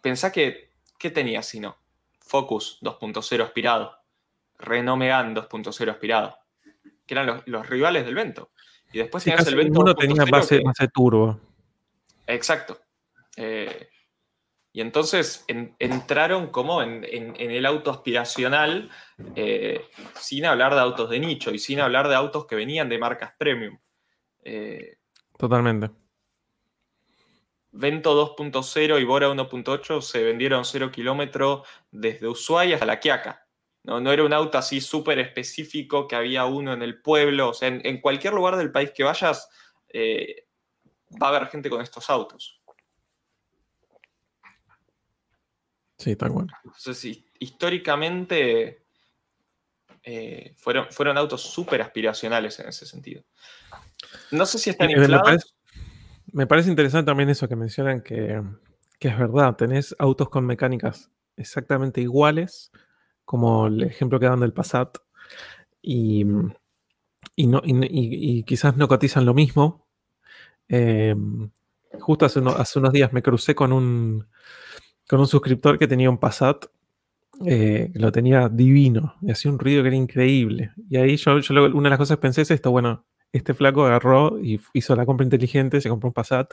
pensá 0.00 0.32
que, 0.32 0.70
¿qué 0.98 1.10
tenía 1.10 1.42
si 1.42 1.60
no? 1.60 1.76
Focus 2.20 2.78
2.0 2.80 3.42
aspirado, 3.44 3.96
Renault 4.58 4.98
Megane 4.98 5.34
2.0 5.34 5.90
aspirado, 5.90 6.38
que 7.06 7.14
eran 7.14 7.42
los, 7.46 7.68
rivales 7.68 8.04
del 8.04 8.14
Vento. 8.14 8.50
Y 8.92 8.98
después 8.98 9.24
tenías 9.24 9.46
el 9.46 9.56
Vento. 9.56 9.80
Uno 9.80 9.94
tenía 9.94 10.24
base, 10.24 10.60
base 10.64 10.88
turbo. 10.88 11.38
Exacto. 12.26 12.80
Eh, 13.36 13.88
y 14.74 14.80
entonces 14.80 15.44
entraron 15.78 16.48
como 16.48 16.82
en, 16.82 17.04
el 17.04 17.66
auto 17.66 17.90
aspiracional, 17.90 18.90
eh, 19.36 19.84
sin 20.14 20.46
hablar 20.46 20.74
de 20.74 20.80
autos 20.80 21.10
de 21.10 21.20
nicho 21.20 21.50
y 21.50 21.58
sin 21.58 21.80
hablar 21.80 22.08
de 22.08 22.14
autos 22.14 22.46
que 22.46 22.56
venían 22.56 22.88
de 22.88 22.98
marcas 22.98 23.34
premium. 23.36 23.78
Eh, 24.42 24.96
Totalmente. 25.36 25.90
Vento 27.72 28.36
2.0 28.36 29.00
y 29.00 29.04
Bora 29.04 29.28
1.8 29.28 30.00
se 30.02 30.22
vendieron 30.22 30.64
0 30.64 30.90
kilómetros 30.90 31.66
desde 31.90 32.28
Ushuaia 32.28 32.76
hasta 32.76 32.86
La 32.86 33.00
Quiaca. 33.00 33.46
No, 33.84 34.00
no 34.00 34.12
era 34.12 34.24
un 34.24 34.32
auto 34.32 34.58
así 34.58 34.80
súper 34.80 35.18
específico 35.18 36.06
que 36.06 36.14
había 36.14 36.44
uno 36.44 36.72
en 36.72 36.82
el 36.82 37.00
pueblo. 37.00 37.48
O 37.48 37.54
sea, 37.54 37.68
en, 37.68 38.00
cualquier 38.00 38.34
lugar 38.34 38.56
del 38.56 38.70
país 38.70 38.92
que 38.94 39.02
vayas, 39.02 39.48
va 41.20 41.26
a 41.26 41.30
haber 41.30 41.48
gente 41.48 41.68
con 41.68 41.80
estos 41.80 42.08
autos. 42.08 42.62
Sí, 45.98 46.16
tal 46.16 46.32
cual. 46.32 46.48
Entonces, 46.64 47.18
históricamente 47.38 48.82
eh, 50.02 50.52
fueron, 50.56 50.90
fueron 50.90 51.16
autos 51.16 51.42
súper 51.42 51.80
aspiracionales 51.80 52.58
en 52.58 52.68
ese 52.68 52.86
sentido. 52.86 53.22
No 54.32 54.44
sé 54.46 54.58
si 54.58 54.70
están 54.70 54.90
inflados. 54.90 55.54
Me 56.32 56.46
parece, 56.46 56.70
interesante 56.70 57.10
también 57.10 57.28
eso 57.30 57.48
que 57.48 57.56
mencionan 57.56 58.02
que, 58.02 58.42
es 59.00 59.18
verdad. 59.18 59.56
Tenés 59.56 59.94
autos 59.98 60.28
con 60.28 60.46
mecánicas 60.46 61.10
exactamente 61.36 62.00
iguales, 62.00 62.72
como 63.24 63.66
el 63.66 63.82
ejemplo 63.82 64.18
que 64.18 64.26
dan 64.26 64.40
del 64.40 64.52
Passat, 64.52 64.98
y, 65.80 66.24
quizás 68.44 68.76
no 68.76 68.88
cotizan 68.88 69.24
lo 69.24 69.34
mismo, 69.34 69.86
Em, 70.74 71.50
justo 72.00 72.24
hace, 72.24 72.40
unos 72.40 72.92
días 72.92 73.12
me 73.12 73.22
crucé 73.22 73.54
con 73.54 73.74
un, 73.74 74.26
con 75.06 75.20
un 75.20 75.26
suscriptor 75.26 75.78
que 75.78 75.86
tenía 75.86 76.08
un 76.08 76.16
Passat, 76.16 76.64
eh, 77.44 77.90
lo 77.94 78.10
tenía 78.10 78.48
divino, 78.48 79.16
y 79.20 79.30
hacía 79.30 79.50
un 79.50 79.58
ruido 79.58 79.82
que 79.82 79.88
era 79.88 79.96
increíble. 79.96 80.72
Y 80.88 80.96
ahí 80.96 81.16
yo, 81.16 81.32
una 81.74 81.88
de 81.88 81.90
las 81.90 81.98
cosas 81.98 82.16
que 82.16 82.22
pensé 82.22 82.42
es 82.42 82.50
esto, 82.50 82.70
bueno, 82.70 83.04
este 83.32 83.54
flaco 83.54 83.86
agarró 83.86 84.38
y 84.38 84.60
hizo 84.74 84.94
la 84.94 85.06
compra 85.06 85.24
inteligente, 85.24 85.80
se 85.80 85.88
compró 85.88 86.08
un 86.08 86.12
Passat 86.12 86.52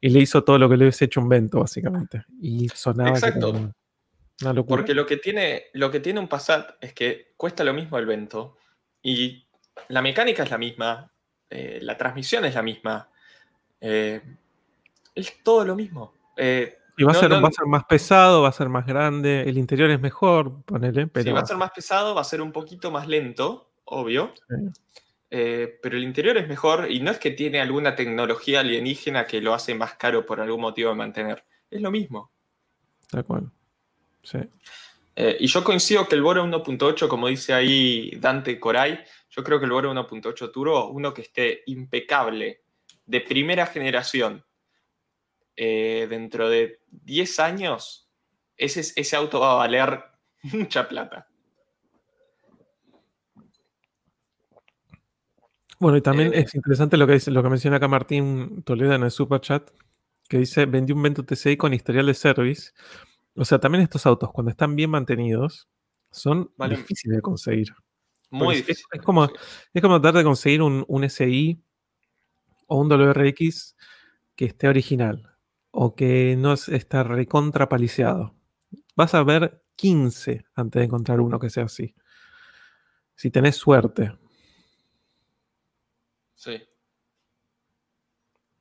y 0.00 0.10
le 0.10 0.18
hizo 0.18 0.42
todo 0.42 0.58
lo 0.58 0.68
que 0.68 0.76
le 0.76 0.84
hubiese 0.84 1.04
hecho 1.04 1.20
un 1.20 1.28
Vento, 1.28 1.60
básicamente. 1.60 2.24
Y 2.40 2.68
sonaba 2.70 3.10
Exacto. 3.10 3.50
una 3.50 4.52
locura. 4.52 4.78
Porque 4.78 4.94
lo 4.94 5.06
que, 5.06 5.16
tiene, 5.16 5.66
lo 5.74 5.90
que 5.90 6.00
tiene 6.00 6.18
un 6.18 6.28
Passat 6.28 6.70
es 6.80 6.92
que 6.92 7.34
cuesta 7.36 7.62
lo 7.62 7.72
mismo 7.72 7.98
el 7.98 8.06
Vento 8.06 8.56
y 9.02 9.46
la 9.88 10.02
mecánica 10.02 10.42
es 10.42 10.50
la 10.50 10.58
misma, 10.58 11.12
eh, 11.50 11.78
la 11.82 11.96
transmisión 11.96 12.44
es 12.44 12.54
la 12.54 12.62
misma, 12.62 13.08
eh, 13.80 14.20
es 15.14 15.42
todo 15.44 15.64
lo 15.64 15.76
mismo. 15.76 16.14
Eh, 16.36 16.78
y 16.96 17.04
va, 17.04 17.12
a 17.12 17.14
ser, 17.14 17.32
va 17.32 17.46
a 17.46 17.52
ser 17.52 17.66
más 17.66 17.84
pesado, 17.84 18.42
va 18.42 18.48
a 18.48 18.52
ser 18.52 18.68
más 18.68 18.84
grande, 18.84 19.42
el 19.42 19.56
interior 19.56 19.88
es 19.90 20.00
mejor, 20.00 20.64
ponele. 20.64 21.06
Pero... 21.06 21.32
va 21.32 21.40
a 21.40 21.46
ser 21.46 21.56
más 21.56 21.70
pesado, 21.70 22.12
va 22.16 22.22
a 22.22 22.24
ser 22.24 22.42
un 22.42 22.50
poquito 22.50 22.90
más 22.90 23.06
lento, 23.06 23.70
obvio. 23.84 24.32
Eh, 25.30 25.78
pero 25.82 25.96
el 25.96 26.04
interior 26.04 26.38
es 26.38 26.48
mejor 26.48 26.90
y 26.90 27.00
no 27.00 27.10
es 27.10 27.18
que 27.18 27.30
tiene 27.32 27.60
alguna 27.60 27.94
tecnología 27.94 28.60
alienígena 28.60 29.26
que 29.26 29.42
lo 29.42 29.52
hace 29.52 29.74
más 29.74 29.94
caro 29.94 30.24
por 30.24 30.40
algún 30.40 30.60
motivo 30.60 30.90
de 30.90 30.96
mantener. 30.96 31.44
Es 31.70 31.82
lo 31.82 31.90
mismo. 31.90 32.32
De 33.12 33.20
acuerdo. 33.20 33.52
Sí. 34.22 34.38
y 35.16 35.46
yo 35.46 35.64
coincido 35.64 36.06
que 36.06 36.14
el 36.14 36.22
Bora 36.22 36.42
1.8, 36.42 37.08
como 37.08 37.28
dice 37.28 37.54
ahí 37.54 38.10
Dante 38.18 38.60
Coray, 38.60 39.00
yo 39.30 39.42
creo 39.42 39.58
que 39.58 39.64
el 39.64 39.72
Bora 39.72 39.88
1.8 39.90 40.52
Turbo, 40.52 40.90
uno 40.90 41.14
que 41.14 41.22
esté 41.22 41.62
impecable 41.66 42.62
de 43.06 43.20
primera 43.22 43.66
generación 43.66 44.44
eh, 45.56 46.06
dentro 46.08 46.48
de 46.48 46.80
10 46.90 47.40
años, 47.40 48.08
ese, 48.56 48.80
ese 48.80 49.16
auto 49.16 49.40
va 49.40 49.52
a 49.52 49.56
valer 49.56 50.04
mucha 50.42 50.88
plata. 50.88 51.26
Bueno, 55.80 55.96
y 55.98 56.02
también 56.02 56.32
eh, 56.34 56.40
es 56.40 56.54
interesante 56.54 56.96
lo 56.96 57.06
que, 57.06 57.14
dice, 57.14 57.30
lo 57.30 57.42
que 57.42 57.48
menciona 57.50 57.76
acá 57.76 57.88
Martín 57.88 58.62
Toledo 58.64 58.94
en 58.94 59.02
el 59.04 59.10
super 59.10 59.40
chat, 59.40 59.70
que 60.28 60.38
dice, 60.38 60.66
vendí 60.66 60.92
un 60.92 61.02
Vento 61.02 61.24
TCI 61.24 61.56
con 61.56 61.72
historial 61.72 62.06
de 62.06 62.14
service 62.14 62.72
O 63.34 63.44
sea, 63.44 63.58
también 63.60 63.82
estos 63.82 64.04
autos, 64.06 64.30
cuando 64.32 64.50
están 64.50 64.74
bien 64.76 64.90
mantenidos, 64.90 65.68
son 66.10 66.50
Valen- 66.58 66.78
difíciles 66.78 67.16
de 67.16 67.22
conseguir. 67.22 67.68
Muy 68.30 68.56
es- 68.56 68.60
difícil. 68.66 68.84
Es, 68.92 69.02
como, 69.02 69.24
es 69.72 69.82
como 69.82 70.00
tratar 70.00 70.18
de 70.18 70.24
conseguir 70.24 70.62
un, 70.62 70.84
un 70.88 71.04
SI 71.04 71.62
o 72.66 72.80
un 72.80 72.88
WRX 72.88 73.76
que 74.36 74.46
esté 74.46 74.68
original 74.68 75.34
o 75.70 75.94
que 75.94 76.36
no 76.38 76.52
es- 76.54 76.68
está 76.68 77.02
recontra 77.04 77.68
paliciado. 77.68 78.34
Vas 78.96 79.14
a 79.14 79.22
ver 79.22 79.62
15 79.76 80.44
antes 80.54 80.80
de 80.80 80.86
encontrar 80.86 81.20
uno 81.20 81.38
que 81.38 81.50
sea 81.50 81.64
así. 81.64 81.94
Si 83.16 83.30
tenés 83.30 83.56
suerte. 83.56 84.12
Sí. 86.38 86.62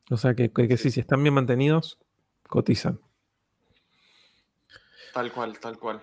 O 0.10 0.18
sea 0.18 0.34
que, 0.34 0.52
que- 0.52 0.68
que 0.68 0.78
sí, 0.78 0.90
si 0.90 1.00
están 1.00 1.22
bien 1.22 1.36
mantenidos, 1.36 2.00
cotizan. 2.50 3.00
Tal 5.14 5.32
cual, 5.32 5.60
tal 5.60 5.78
cual. 5.78 6.02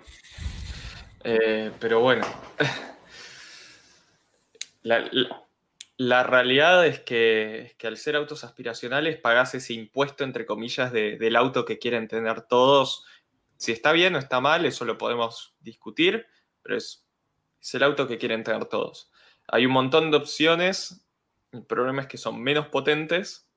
Eh, 1.24 1.72
pero 1.80 1.98
bueno. 2.00 2.24
La, 4.82 5.00
la- 5.12 5.40
la 5.96 6.22
realidad 6.24 6.86
es 6.86 7.00
que, 7.00 7.62
es 7.62 7.74
que 7.76 7.86
al 7.86 7.96
ser 7.96 8.16
autos 8.16 8.44
aspiracionales 8.44 9.16
pagás 9.18 9.54
ese 9.54 9.72
impuesto, 9.72 10.24
entre 10.24 10.44
comillas, 10.44 10.92
de- 10.92 11.16
del 11.16 11.36
auto 11.36 11.64
que 11.64 11.78
quieren 11.78 12.06
tener 12.06 12.42
todos. 12.42 13.04
Si 13.56 13.72
está 13.72 13.92
bien 13.92 14.14
o 14.14 14.18
está 14.18 14.40
mal, 14.40 14.64
eso 14.66 14.84
lo 14.84 14.98
podemos 14.98 15.54
discutir, 15.60 16.26
pero 16.62 16.76
es, 16.76 17.06
es 17.62 17.74
el 17.74 17.82
auto 17.84 18.06
que 18.06 18.18
quieren 18.18 18.44
tener 18.44 18.66
todos. 18.66 19.10
Hay 19.48 19.64
un 19.66 19.72
montón 19.72 20.10
de 20.10 20.18
opciones. 20.18 21.03
El 21.55 21.62
problema 21.64 22.02
es 22.02 22.09
que 22.09 22.18
son 22.18 22.42
menos 22.42 22.66
potentes 22.68 23.48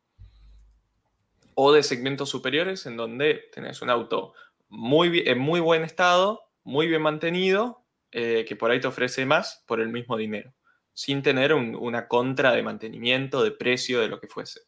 o 1.55 1.73
de 1.73 1.81
segmentos 1.83 2.29
superiores 2.29 2.85
en 2.85 2.95
donde 2.95 3.49
tenés 3.51 3.81
un 3.81 3.89
auto 3.89 4.33
muy, 4.69 5.23
en 5.25 5.39
muy 5.39 5.59
buen 5.59 5.83
estado, 5.83 6.43
muy 6.63 6.87
bien 6.87 7.01
mantenido, 7.01 7.83
eh, 8.11 8.45
que 8.47 8.55
por 8.55 8.69
ahí 8.71 8.79
te 8.79 8.87
ofrece 8.87 9.25
más 9.25 9.63
por 9.65 9.81
el 9.81 9.89
mismo 9.89 10.15
dinero, 10.17 10.53
sin 10.93 11.23
tener 11.23 11.53
un- 11.53 11.75
una 11.75 12.07
contra 12.07 12.51
de 12.51 12.61
mantenimiento, 12.61 13.43
de 13.43 13.51
precio, 13.51 13.99
de 13.99 14.07
lo 14.07 14.19
que 14.19 14.27
fuese. 14.27 14.61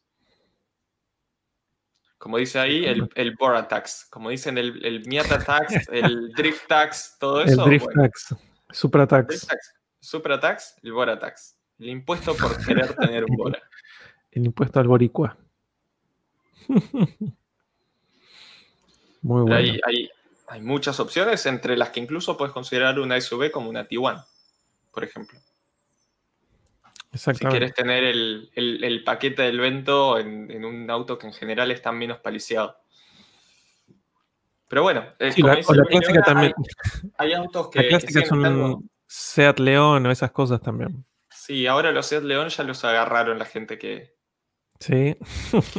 Como 2.18 2.36
dice 2.36 2.58
ahí, 2.58 2.84
el, 2.84 3.08
el 3.14 3.34
Bora 3.36 3.66
Tax, 3.68 4.06
como 4.10 4.28
dicen 4.30 4.58
el, 4.58 4.84
el 4.84 5.06
Miata 5.06 5.38
Tax, 5.38 5.88
el 5.90 6.32
Drift 6.36 6.66
Tax, 6.66 7.16
todo 7.18 7.42
eso. 7.42 7.62
el 7.64 7.68
Drift 7.70 7.84
bueno, 7.86 8.02
Tax, 8.02 8.34
Supra 8.70 9.06
Tax, 9.06 9.48
Supra 10.00 10.40
Tax, 10.40 10.74
el 10.82 10.92
Bora 10.92 11.18
Tax. 11.18 11.56
El 11.80 11.88
impuesto 11.88 12.36
por 12.36 12.62
querer 12.64 12.94
tener 12.94 13.24
un 13.24 13.36
Bora. 13.36 13.58
el 14.30 14.44
impuesto 14.46 14.78
al 14.80 14.86
boricua. 14.88 15.36
Muy 19.22 19.42
bueno. 19.42 19.54
hay, 19.56 19.80
hay- 19.84 20.10
hay 20.48 20.60
muchas 20.62 20.98
opciones, 20.98 21.46
entre 21.46 21.76
las 21.76 21.90
que 21.90 22.00
incluso 22.00 22.36
puedes 22.36 22.52
considerar 22.52 22.98
una 22.98 23.16
SUV 23.20 23.52
como 23.52 23.70
una 23.70 23.86
T1, 23.88 24.26
por 24.90 25.04
ejemplo. 25.04 25.38
Si 27.12 27.32
quieres 27.46 27.72
tener 27.72 28.02
el, 28.02 28.50
el- 28.54 28.82
el 28.82 29.04
paquete 29.04 29.42
del 29.42 29.60
vento 29.60 30.18
en, 30.18 30.50
en 30.50 30.64
un 30.64 30.90
auto 30.90 31.18
que 31.18 31.28
en 31.28 31.32
general 31.34 31.70
está 31.70 31.92
menos 31.92 32.18
paliciado. 32.18 32.76
Pero 34.66 34.82
bueno, 34.82 35.04
es 35.20 35.34
Sí, 35.36 35.40
como 35.40 35.54
la, 35.54 35.60
dice 35.60 36.20
también. 36.24 36.52
Hay, 37.16 37.28
hay 37.28 37.32
autos 37.34 37.68
que, 37.70 37.78
La 37.78 37.82
que 37.84 37.88
clásica 37.88 38.18
es 38.20 38.24
estando- 38.24 38.76
un 38.76 38.90
Seat 39.06 39.58
León 39.60 40.06
o 40.06 40.10
esas 40.10 40.30
cosas 40.32 40.60
también. 40.60 41.04
Sí, 41.42 41.66
ahora 41.66 41.90
los 41.90 42.06
Seat 42.06 42.22
León 42.22 42.48
ya 42.50 42.64
los 42.64 42.84
agarraron 42.84 43.38
la 43.38 43.46
gente 43.46 43.78
que 43.78 44.14
Sí, 44.78 45.16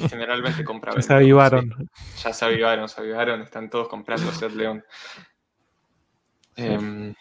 generalmente 0.09 0.63
compra 0.65 0.93
ya 0.95 1.01
se 1.03 1.13
avivaron. 1.13 1.73
sí. 1.77 2.23
ya 2.23 2.33
se 2.33 2.45
avivaron, 2.45 2.89
se 2.89 2.99
avivaron, 3.01 3.41
están 3.43 3.69
todos 3.69 3.87
comprando 3.87 4.31
Seat 4.31 4.53
León. 4.53 4.83
Em, 6.57 7.13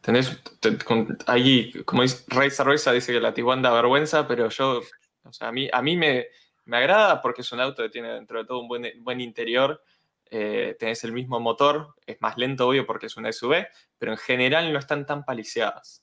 tenés, 0.00 0.42
te- 0.60 0.78
con- 0.78 1.16
ahí, 1.26 1.72
como 1.84 2.02
dice 2.02 2.24
Raiza 2.28 2.62
Raiza 2.64 2.92
dice 2.92 3.12
que 3.12 3.20
la 3.20 3.34
Tiguan 3.34 3.60
da 3.62 3.72
vergüenza, 3.72 4.26
pero 4.28 4.48
yo, 4.48 4.80
o 5.24 5.32
sea, 5.32 5.48
a 5.48 5.52
mí, 5.52 5.68
a 5.72 5.82
mí 5.82 5.96
me, 5.96 6.26
me 6.66 6.76
agrada 6.76 7.20
porque 7.20 7.40
es 7.42 7.50
un 7.52 7.60
auto 7.60 7.82
que 7.82 7.88
tiene 7.90 8.12
dentro 8.14 8.38
de 8.38 8.44
todo 8.46 8.60
un 8.60 8.68
buen, 8.68 8.84
buen 9.02 9.20
interior, 9.20 9.82
eh, 10.30 10.76
tenés 10.78 11.02
el 11.04 11.12
mismo 11.12 11.40
motor, 11.40 11.94
es 12.06 12.20
más 12.20 12.36
lento, 12.38 12.68
obvio, 12.68 12.86
porque 12.86 13.06
es 13.06 13.16
una 13.16 13.30
SUV, 13.30 13.66
pero 13.98 14.12
en 14.12 14.18
general 14.18 14.72
no 14.72 14.78
están 14.78 15.04
tan 15.04 15.24
paliciadas. 15.24 15.99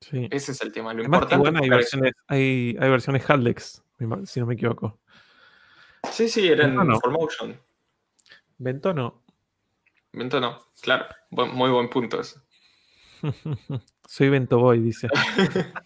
Sí. 0.00 0.28
Ese 0.30 0.52
es 0.52 0.60
el 0.62 0.72
tema. 0.72 0.94
Lo 0.94 1.00
Además, 1.00 1.22
importante 1.22 1.62
hay 1.62 1.68
versiones, 1.68 2.12
hay, 2.26 2.76
hay 2.80 2.90
versiones 2.90 3.24
Haldex, 3.28 3.82
si 4.24 4.40
no 4.40 4.46
me 4.46 4.54
equivoco. 4.54 4.98
Sí, 6.10 6.28
sí, 6.28 6.48
eran 6.48 6.74
No, 6.74 6.84
no. 6.84 6.98
4Motion. 7.00 7.58
Vento 8.58 8.94
no. 8.94 9.22
Vento 10.12 10.40
no, 10.40 10.58
claro, 10.80 11.06
muy 11.30 11.70
buen 11.70 11.88
punto 11.88 12.20
eso. 12.20 12.42
Soy 14.08 14.28
Vento 14.28 14.58
Boy, 14.58 14.80
dice. 14.80 15.08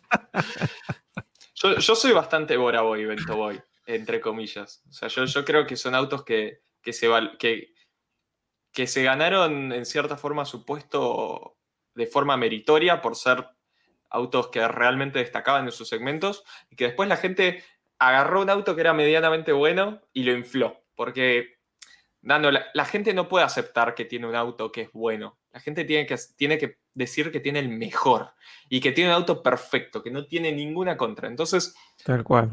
Yo, 1.56 1.78
yo 1.78 1.94
soy 1.94 2.12
bastante 2.12 2.56
Bora 2.56 2.82
Boy, 2.82 3.04
Vento 3.06 3.36
Boy, 3.36 3.62
entre 3.86 4.20
comillas. 4.20 4.82
O 4.88 4.92
sea, 4.92 5.08
yo, 5.08 5.24
yo 5.24 5.44
creo 5.44 5.66
que 5.66 5.76
son 5.76 5.94
autos 5.94 6.24
que, 6.24 6.62
que, 6.82 6.92
se 6.92 7.08
que, 7.38 7.72
que 8.72 8.86
se 8.86 9.02
ganaron 9.02 9.72
en 9.72 9.86
cierta 9.86 10.16
forma 10.16 10.44
su 10.44 10.66
puesto 10.66 11.56
de 11.94 12.06
forma 12.06 12.36
meritoria 12.36 13.00
por 13.00 13.14
ser 13.16 13.46
autos 14.10 14.48
que 14.48 14.66
realmente 14.68 15.18
destacaban 15.18 15.64
en 15.64 15.72
sus 15.72 15.88
segmentos 15.88 16.44
y 16.70 16.76
que 16.76 16.84
después 16.84 17.08
la 17.08 17.16
gente 17.16 17.64
agarró 17.98 18.42
un 18.42 18.50
auto 18.50 18.74
que 18.74 18.80
era 18.82 18.92
medianamente 18.92 19.52
bueno 19.52 20.02
y 20.12 20.24
lo 20.24 20.32
infló. 20.32 20.82
Porque, 20.94 21.58
Dando, 22.20 22.50
la, 22.50 22.66
la 22.74 22.84
gente 22.84 23.12
no 23.12 23.28
puede 23.28 23.44
aceptar 23.44 23.94
que 23.94 24.04
tiene 24.04 24.26
un 24.26 24.34
auto 24.34 24.72
que 24.72 24.82
es 24.82 24.92
bueno. 24.92 25.38
La 25.52 25.60
gente 25.60 25.84
tiene 25.84 26.06
que, 26.06 26.16
tiene 26.36 26.58
que 26.58 26.78
decir 26.94 27.30
que 27.30 27.40
tiene 27.40 27.58
el 27.58 27.68
mejor 27.68 28.32
y 28.68 28.80
que 28.80 28.92
tiene 28.92 29.10
un 29.10 29.16
auto 29.16 29.42
perfecto, 29.42 30.02
que 30.02 30.10
no 30.10 30.26
tiene 30.26 30.52
ninguna 30.52 30.96
contra. 30.96 31.28
Entonces, 31.28 31.74
Tal 32.04 32.24
cual. 32.24 32.50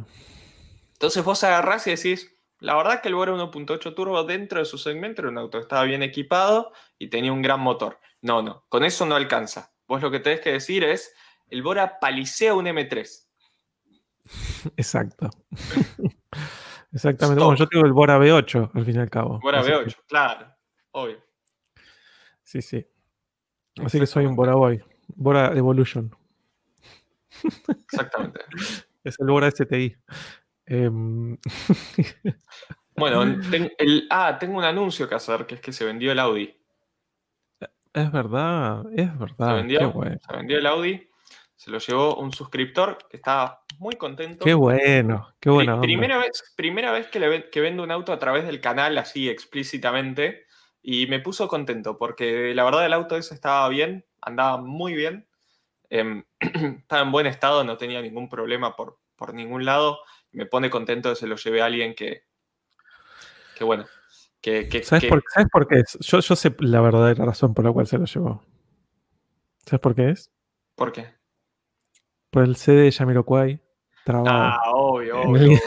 entonces 0.93 1.23
vos 1.23 1.43
agarrás 1.43 1.87
y 1.87 1.91
decís, 1.91 2.35
la 2.59 2.75
verdad 2.75 3.01
que 3.01 3.07
el 3.07 3.15
Bora 3.15 3.33
1.8 3.33 3.95
Turbo 3.95 4.23
dentro 4.23 4.59
de 4.59 4.65
su 4.65 4.77
segmento 4.77 5.21
era 5.21 5.29
un 5.29 5.37
auto 5.37 5.57
que 5.57 5.63
estaba 5.63 5.83
bien 5.83 6.03
equipado 6.03 6.73
y 6.99 7.07
tenía 7.07 7.33
un 7.33 7.41
gran 7.41 7.59
motor. 7.59 7.99
No, 8.21 8.41
no, 8.41 8.65
con 8.69 8.83
eso 8.83 9.05
no 9.05 9.15
alcanza. 9.15 9.73
Vos 9.87 10.01
lo 10.01 10.11
que 10.11 10.19
tenés 10.19 10.41
que 10.41 10.51
decir 10.51 10.83
es, 10.83 11.13
el 11.51 11.61
Bora 11.61 11.99
palicea 11.99 12.53
un 12.55 12.65
M3. 12.65 13.27
Exacto. 14.77 15.29
Exactamente. 16.93 17.43
Bueno, 17.43 17.57
yo 17.57 17.67
tengo 17.67 17.85
el 17.85 17.93
Bora 17.93 18.17
B8, 18.19 18.71
al 18.73 18.85
fin 18.85 18.95
y 18.95 18.99
al 18.99 19.09
cabo. 19.09 19.39
Bora 19.39 19.59
Así 19.61 19.71
V8, 19.71 19.85
que- 19.85 20.01
claro, 20.07 20.47
obvio. 20.91 21.23
sí, 22.43 22.61
sí. 22.61 22.85
Así 23.85 23.99
que 23.99 24.05
soy 24.07 24.25
un 24.25 24.35
Bora 24.35 24.55
Boy. 24.55 24.83
Bora 25.07 25.53
Evolution. 25.55 26.13
Exactamente. 27.83 28.41
Es 29.03 29.19
el 29.19 29.27
Bora 29.31 29.49
STI. 29.49 29.95
Em, 30.67 31.35
Bueno, 32.95 33.39
ten- 33.49 33.71
el- 33.79 34.05
ah, 34.11 34.37
tengo 34.37 34.59
un 34.59 34.63
anuncio 34.63 35.09
que 35.09 35.15
hacer, 35.15 35.47
que 35.47 35.55
es 35.55 35.61
que 35.61 35.71
se 35.73 35.85
vendió 35.85 36.11
el 36.11 36.19
Audi. 36.19 36.55
es 37.93 38.11
verdad, 38.11 38.83
es 38.95 39.09
Se 39.09 39.17
verdad. 39.17 39.55
vendió, 39.55 39.79
Qué 39.79 39.85
bueno. 39.87 40.17
se 40.23 40.35
vendió 40.37 40.57
el 40.59 40.65
Audi, 40.67 41.09
se 41.61 41.69
lo 41.69 41.77
llevó 41.77 42.15
un 42.15 42.33
suscriptor 42.33 42.97
que 43.07 43.17
estaba 43.17 43.61
muy 43.77 43.93
contento. 43.95 44.43
Qué 44.43 44.55
bueno. 44.55 45.31
Qué 45.39 45.51
onda. 45.51 45.79
primera 45.79 46.17
vez, 46.17 46.43
primera 46.55 46.91
vez 46.91 47.05
que, 47.09 47.19
le 47.19 47.51
que 47.51 47.61
vendo 47.61 47.83
un 47.83 47.91
auto 47.91 48.11
a 48.11 48.17
través 48.17 48.45
del 48.47 48.59
canal 48.59 48.97
así 48.97 49.29
explícitamente 49.29 50.47
y 50.81 51.05
me 51.05 51.19
puso 51.19 51.47
contento 51.47 51.99
porque 51.99 52.55
la 52.55 52.63
verdad 52.63 52.83
el 52.87 52.93
auto 52.93 53.15
ese 53.15 53.35
estaba 53.35 53.69
bien, 53.69 54.07
andaba 54.21 54.57
muy 54.57 54.95
bien, 54.95 55.27
em, 55.91 56.23
estaba 56.79 57.03
en 57.03 57.11
buen 57.11 57.27
estado, 57.27 57.63
no 57.63 57.77
tenía 57.77 58.01
ningún 58.01 58.27
problema 58.27 58.75
por, 58.75 58.97
por 59.15 59.35
ningún 59.35 59.63
lado. 59.63 59.99
Me 60.31 60.47
pone 60.47 60.71
contento 60.71 61.09
que 61.11 61.15
se 61.15 61.27
lo 61.27 61.35
lleve 61.35 61.61
a 61.61 61.65
alguien 61.65 61.93
que, 61.93 62.23
que 63.55 63.63
bueno, 63.63 63.85
que, 64.41 64.67
que- 64.67 64.81
¿Sabes, 64.83 65.03
que- 65.03 65.09
por, 65.09 65.23
¿Sabes 65.31 65.49
por 65.51 65.67
qué 65.67 65.75
es? 65.81 65.95
Yo, 65.99 66.21
yo 66.21 66.35
sé 66.35 66.55
la 66.57 66.81
verdadera 66.81 67.23
razón 67.23 67.53
por 67.53 67.65
la 67.65 67.71
cual 67.71 67.85
se 67.85 67.99
lo 67.99 68.05
llevó. 68.05 68.43
¿Sabes 69.63 69.79
por 69.79 69.93
qué 69.93 70.09
es? 70.09 70.31
¿por 70.73 70.91
qué? 70.91 71.20
Por 72.31 72.43
el 72.43 72.55
CD 72.55 72.81
de 72.83 72.91
Jamiroquai 72.91 73.61
trabado. 74.03 74.29
Ah, 74.29 74.61
obvio, 74.73 75.21
En 75.21 75.29
obvio. 75.29 75.51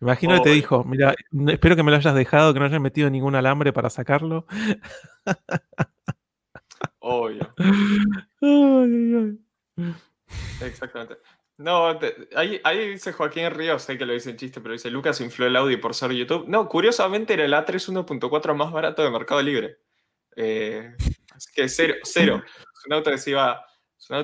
Me 0.00 0.06
imagino 0.06 0.36
que 0.36 0.40
te 0.40 0.50
dijo, 0.50 0.84
mira, 0.84 1.14
espero 1.48 1.76
que 1.76 1.82
me 1.82 1.90
lo 1.90 1.98
hayas 1.98 2.14
dejado, 2.14 2.54
que 2.54 2.60
no 2.60 2.64
hayas 2.64 2.80
metido 2.80 3.10
ningún 3.10 3.34
alambre 3.34 3.74
para 3.74 3.90
sacarlo. 3.90 4.46
obvio. 7.00 7.50
Ay, 8.40 8.90
ay, 9.12 9.38
ay. 9.76 9.94
Exactamente. 10.62 11.16
No, 11.58 11.98
te- 11.98 12.28
ahí, 12.34 12.58
ahí 12.64 12.88
dice 12.88 13.12
Joaquín 13.12 13.50
Ríos, 13.50 13.82
sé 13.82 13.98
que 13.98 14.06
lo 14.06 14.14
dice 14.14 14.30
en 14.30 14.36
chiste, 14.38 14.62
pero 14.62 14.72
dice 14.72 14.90
Lucas 14.90 15.20
infló 15.20 15.46
el 15.46 15.56
Audi 15.56 15.76
por 15.76 15.94
ser 15.94 16.12
YouTube. 16.12 16.46
No, 16.48 16.66
curiosamente 16.68 17.34
era 17.34 17.44
el 17.44 17.52
A3 17.52 17.86
1.4 17.90 18.54
más 18.54 18.72
barato 18.72 19.02
de 19.04 19.10
Mercado 19.10 19.42
Libre. 19.42 19.76
Eh, 20.36 20.94
así 21.34 21.50
que 21.54 21.68
cero, 21.68 21.94
cero. 22.02 22.42
Un 22.86 22.92
auto 22.94 23.10
que 23.10 23.18
se 23.18 23.32
iba, 23.32 23.62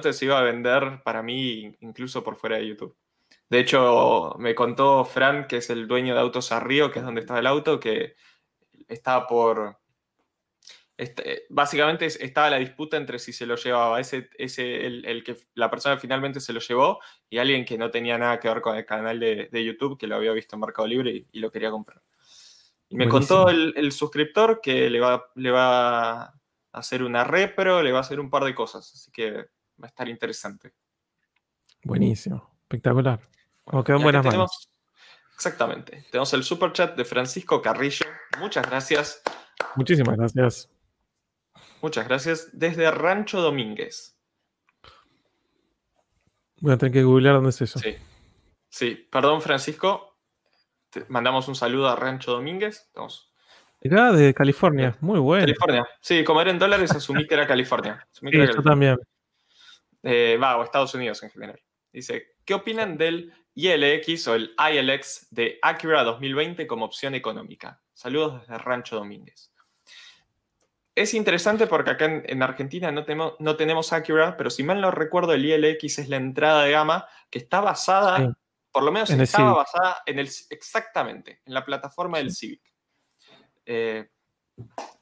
que 0.02 0.12
se 0.12 0.24
iba 0.24 0.38
a 0.38 0.42
vender 0.42 1.02
para 1.04 1.22
mí 1.22 1.76
incluso 1.80 2.22
por 2.24 2.36
fuera 2.36 2.56
de 2.56 2.68
YouTube. 2.68 2.96
De 3.48 3.60
hecho, 3.60 4.34
me 4.38 4.54
contó 4.54 5.04
Fran, 5.04 5.46
que 5.46 5.58
es 5.58 5.70
el 5.70 5.86
dueño 5.86 6.14
de 6.14 6.20
Autos 6.20 6.50
Río, 6.62 6.90
que 6.90 6.98
es 6.98 7.04
donde 7.04 7.20
estaba 7.20 7.40
el 7.40 7.46
auto, 7.46 7.78
que 7.78 8.16
estaba 8.88 9.26
por... 9.26 9.78
Este, 10.96 11.44
básicamente 11.50 12.06
estaba 12.06 12.48
la 12.48 12.56
disputa 12.56 12.96
entre 12.96 13.18
si 13.18 13.30
se 13.34 13.44
lo 13.44 13.56
llevaba 13.56 14.00
ese, 14.00 14.30
ese 14.38 14.86
el, 14.86 15.22
que 15.22 15.36
la 15.52 15.70
persona 15.70 15.98
finalmente 15.98 16.40
se 16.40 16.54
lo 16.54 16.60
llevó 16.60 17.00
y 17.28 17.36
alguien 17.36 17.66
que 17.66 17.76
no 17.76 17.90
tenía 17.90 18.16
nada 18.16 18.40
que 18.40 18.48
ver 18.48 18.62
con 18.62 18.76
el 18.76 18.86
canal 18.86 19.20
de, 19.20 19.64
YouTube, 19.64 19.98
que 19.98 20.06
lo 20.06 20.16
había 20.16 20.32
visto 20.32 20.56
en 20.56 20.60
Mercado 20.60 20.88
Libre 20.88 21.26
y, 21.30 21.38
lo 21.38 21.52
quería 21.52 21.70
comprar. 21.70 22.02
Y 22.88 22.96
me 22.96 23.08
contó 23.08 23.50
el, 23.50 23.92
suscriptor 23.92 24.60
que 24.62 24.88
le 24.88 24.98
va, 24.98 25.30
le 25.34 25.50
va 25.50 26.22
a 26.22 26.34
hacer 26.72 27.02
una 27.02 27.24
repro, 27.24 27.82
le 27.82 27.92
va 27.92 27.98
a 27.98 28.02
hacer 28.02 28.18
un 28.18 28.30
par 28.30 28.44
de 28.44 28.54
cosas, 28.54 28.90
así 28.94 29.10
que 29.12 29.46
va 29.80 29.86
a 29.86 29.88
estar 29.88 30.08
interesante. 30.08 30.74
Buenísimo, 31.82 32.58
espectacular. 32.62 33.20
Como 33.64 33.84
quedan 33.84 34.02
buenas 34.02 34.24
manos. 34.24 34.68
Exactamente. 35.34 36.06
Tenemos 36.10 36.32
el 36.32 36.42
super 36.42 36.72
chat 36.72 36.96
de 36.96 37.04
Francisco 37.04 37.60
Carrillo. 37.60 38.06
Muchas 38.38 38.66
gracias. 38.66 39.22
Muchísimas 39.74 40.16
gracias. 40.16 40.70
Muchas 41.82 42.08
gracias. 42.08 42.48
Desde 42.52 42.90
Rancho 42.90 43.40
Domínguez. 43.40 44.16
Voy 46.60 46.72
a 46.72 46.78
tener 46.78 46.92
que 46.92 47.02
googlear 47.02 47.34
dónde 47.34 47.50
es 47.50 47.60
eso. 47.60 47.78
Sí. 47.78 47.96
Sí, 48.68 49.08
perdón, 49.10 49.42
Francisco. 49.42 50.16
Te 50.90 51.04
mandamos 51.08 51.48
un 51.48 51.54
saludo 51.54 51.88
a 51.88 51.96
Rancho 51.96 52.32
Domínguez. 52.32 52.86
Estamos. 52.86 53.30
de 53.82 54.34
California. 54.34 54.96
Muy 55.00 55.18
bueno. 55.18 55.44
California. 55.44 55.86
Sí, 56.00 56.24
como 56.24 56.40
era 56.40 56.50
en 56.50 56.58
dólares, 56.58 56.90
asumí 56.92 57.26
que 57.26 57.34
era 57.34 57.46
California. 57.46 58.06
sí, 58.10 58.26
yo 58.32 58.62
también. 58.62 58.96
Eh, 60.08 60.38
va, 60.40 60.56
o 60.56 60.62
Estados 60.62 60.94
Unidos 60.94 61.20
en 61.24 61.30
general. 61.30 61.60
Dice, 61.92 62.36
¿qué 62.44 62.54
opinan 62.54 62.96
del 62.96 63.32
ILX 63.54 64.28
o 64.28 64.36
el 64.36 64.54
ILX 64.56 65.26
de 65.32 65.58
Acura 65.62 66.04
2020 66.04 66.64
como 66.68 66.84
opción 66.84 67.16
económica? 67.16 67.82
Saludos 67.92 68.42
desde 68.42 68.56
Rancho 68.58 68.94
Domínguez. 68.94 69.52
Es 70.94 71.12
interesante 71.12 71.66
porque 71.66 71.90
acá 71.90 72.04
en, 72.04 72.40
Argentina 72.40 72.92
no 72.92 73.04
tenemos, 73.04 73.34
no 73.40 73.56
tenemos 73.56 73.92
Acura, 73.92 74.36
pero 74.36 74.48
si 74.48 74.62
mal 74.62 74.80
no 74.80 74.92
recuerdo, 74.92 75.32
el 75.32 75.44
ILX 75.44 75.98
es 75.98 76.08
la 76.08 76.18
entrada 76.18 76.62
de 76.62 76.70
gama 76.70 77.08
que 77.28 77.40
está 77.40 77.60
basada, 77.60 78.32
por 78.70 78.84
lo 78.84 78.92
menos 78.92 79.10
estaba 79.10 79.54
basada 79.54 80.02
en 80.06 80.20
el, 80.20 80.30
exactamente, 80.50 81.42
en 81.44 81.52
la 81.52 81.64
plataforma 81.64 82.18
del 82.18 82.30
Civic. 82.30 82.62
Eh, 83.64 84.08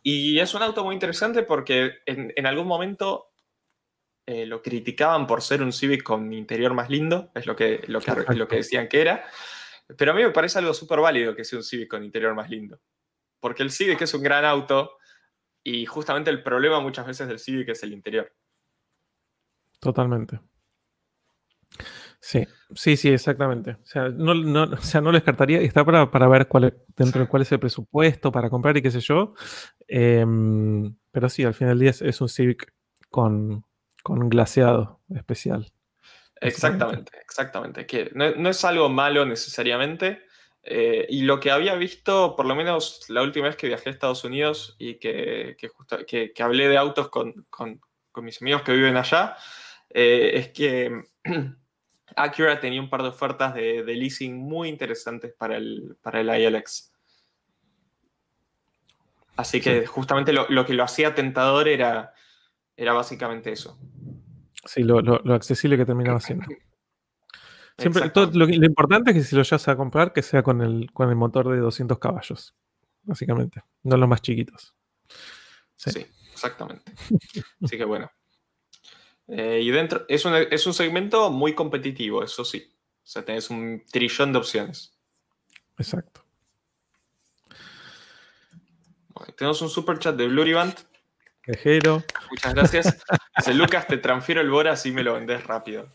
y 0.03 0.39
es 0.39 0.55
un 0.55 0.63
auto 0.63 0.83
muy 0.83 0.95
interesante 0.95 1.43
porque 1.43 1.93
en, 2.07 2.33
en 2.35 2.47
algún 2.47 2.67
momento 2.67 3.34
eh, 4.27 4.47
lo 4.47 4.63
criticaban 4.63 5.27
por 5.27 5.43
ser 5.43 5.63
un 5.63 5.73
Civic 5.73 6.03
con 6.03 6.33
interior 6.33 6.73
más 6.73 6.89
lindo, 6.89 7.31
es 7.35 7.47
lo 7.47 7.55
que, 7.55 7.83
lo 7.89 8.01
lo 8.35 8.49
que 8.49 8.57
decían 8.57 8.89
que 8.89 9.03
era. 9.03 9.25
Pero 9.99 10.13
a 10.13 10.15
mí 10.15 10.23
me 10.23 10.31
parece 10.31 10.59
algo 10.59 10.73
súper 10.73 11.01
válido 11.01 11.37
que 11.37 11.45
sea 11.45 11.59
un 11.59 11.65
Civic 11.65 11.89
con 11.89 12.03
interior 12.03 12.35
más 12.35 12.49
lindo. 12.49 12.81
Porque 13.39 13.63
el 13.63 13.71
Civic 13.71 14.01
es 14.01 14.15
un 14.15 14.23
gran 14.23 14.47
auto 14.47 14.97
y 15.63 15.85
justamente 15.85 16.31
el 16.31 16.43
problema 16.43 16.81
muchas 16.81 17.07
veces 17.07 17.29
del 17.29 17.39
Civic 17.39 17.69
es 17.69 17.83
el 17.83 17.93
interior. 17.93 18.33
Totalmente. 19.79 20.41
Sí, 22.19 22.47
sí, 22.75 22.97
sí, 22.97 23.11
exactamente. 23.11 23.73
O 23.73 23.85
sea, 23.85 24.09
no, 24.09 24.33
no, 24.33 24.75
sea, 24.79 25.03
no 25.03 25.13
lo 25.13 25.19
descartaría. 25.19 25.61
Está 25.61 25.85
para, 25.85 26.11
para 26.11 26.29
ver 26.29 26.49
cuál 26.49 26.75
dentro 26.97 27.21
de 27.21 27.29
cuál 27.29 27.43
es 27.43 27.53
el 27.53 27.61
presupuesto 27.61 28.33
para 28.33 28.49
comprar 28.49 28.75
y 28.79 28.83
qué 28.83 28.91
sé 28.91 29.01
yo. 29.01 29.35
Em, 29.87 30.97
pero 31.11 31.29
sí, 31.29 31.45
al 31.45 31.53
final 31.53 31.79
del 31.79 31.93
día 31.93 32.09
es 32.09 32.21
un 32.23 32.31
Civic 32.31 32.73
con, 33.11 33.67
con 34.05 34.23
un 34.23 34.29
glaseado 34.29 35.01
especial. 35.17 35.73
Exactamente, 36.39 37.19
exactamente. 37.23 37.87
Que 37.87 38.11
no, 38.15 38.51
es 38.51 38.65
algo 38.67 38.91
malo 38.91 39.25
necesariamente. 39.25 40.27
Eh, 40.63 41.07
y 41.09 41.23
lo 41.23 41.41
que 41.41 41.51
había 41.51 41.75
visto, 41.75 42.37
por 42.37 42.45
lo 42.45 42.55
menos 42.55 43.07
la 43.09 43.23
última 43.23 43.47
vez 43.47 43.57
que 43.57 43.67
viajé 43.67 43.89
a 43.89 43.93
Estados 43.93 44.25
Unidos 44.25 44.77
y 44.79 44.97
que, 44.97 45.57
que, 45.59 46.43
hablé 46.43 46.69
de 46.69 46.77
autos 46.77 47.09
con, 47.09 47.47
mis 48.17 48.43
amigos 48.43 48.61
que 48.61 48.73
viven 48.73 48.99
allá, 48.99 49.37
eh, 49.89 50.33
es 50.35 50.49
que 50.51 51.03
Acura 52.17 52.61
tenía 52.61 52.83
un 52.83 52.91
par 52.91 53.03
de 53.03 53.09
ofertas 53.09 53.55
de, 53.55 53.83
leasing 53.83 54.37
muy 54.37 54.69
interesantes 54.69 55.33
para 55.33 55.57
el, 55.57 55.97
para 56.03 56.21
el 56.21 56.29
ILX. 56.29 56.93
Así 59.37 59.63
que 59.63 59.87
justamente 59.87 60.35
lo, 60.35 60.47
lo, 60.51 60.67
que 60.67 60.75
lo 60.75 60.85
hacía 60.85 61.15
tentador 61.15 61.69
era, 61.69 62.13
era 62.77 62.93
básicamente 62.93 63.51
eso. 63.51 63.79
Sí, 64.67 64.83
lo, 64.83 64.99
accesible 65.35 65.77
que 65.77 65.85
terminaba 65.85 66.21
siendo. 66.21 66.47
Siempre, 67.79 68.13
lo, 68.15 68.49
importante 68.49 69.11
es 69.11 69.17
que 69.17 69.25
si 69.25 69.35
lo 69.35 69.43
llevas 69.43 69.67
a 69.67 69.77
comprar, 69.77 70.13
que 70.13 70.23
sea 70.23 70.45
con 70.45 70.63
el, 70.63 70.93
con 70.93 71.09
el 71.09 71.17
motor 71.17 71.49
de 71.49 71.59
200 71.59 71.99
caballos, 71.99 72.55
básicamente, 73.03 73.63
no 73.83 73.97
los 73.97 74.09
más 74.09 74.23
chiquitos. 74.23 74.77
Sí, 75.75 76.07
exactamente. 76.33 76.93
Así 77.61 77.77
que 77.77 77.85
bueno. 77.85 78.09
Eh, 79.27 79.61
y 79.61 79.71
dentro, 79.73 80.05
es 80.09 80.25
un, 80.25 80.35
es 80.35 80.67
un 80.69 80.75
segmento 80.75 81.31
muy 81.31 81.55
competitivo, 81.55 82.23
eso 82.23 82.45
sí. 82.45 82.71
O 83.03 83.07
sea, 83.07 83.25
tenés 83.25 83.51
un 83.51 83.83
trillón 83.91 84.33
de 84.33 84.39
opciones. 84.39 84.97
Exacto. 85.77 86.25
tenemos 89.37 89.61
un 89.63 89.69
super 89.69 89.99
chat 89.99 90.15
de 90.15 90.29
Bluriband 90.29 90.75
Muchas 92.31 92.55
gracias. 92.55 93.05
Dice 93.37 93.55
Lucas, 93.55 93.87
te 93.87 93.99
transfiero 93.99 94.41
el 94.41 94.51
Bora 94.51 94.73
así 94.73 94.93
me 94.93 95.03
lo 95.03 95.15
vendes 95.15 95.47
rápido. 95.47 95.89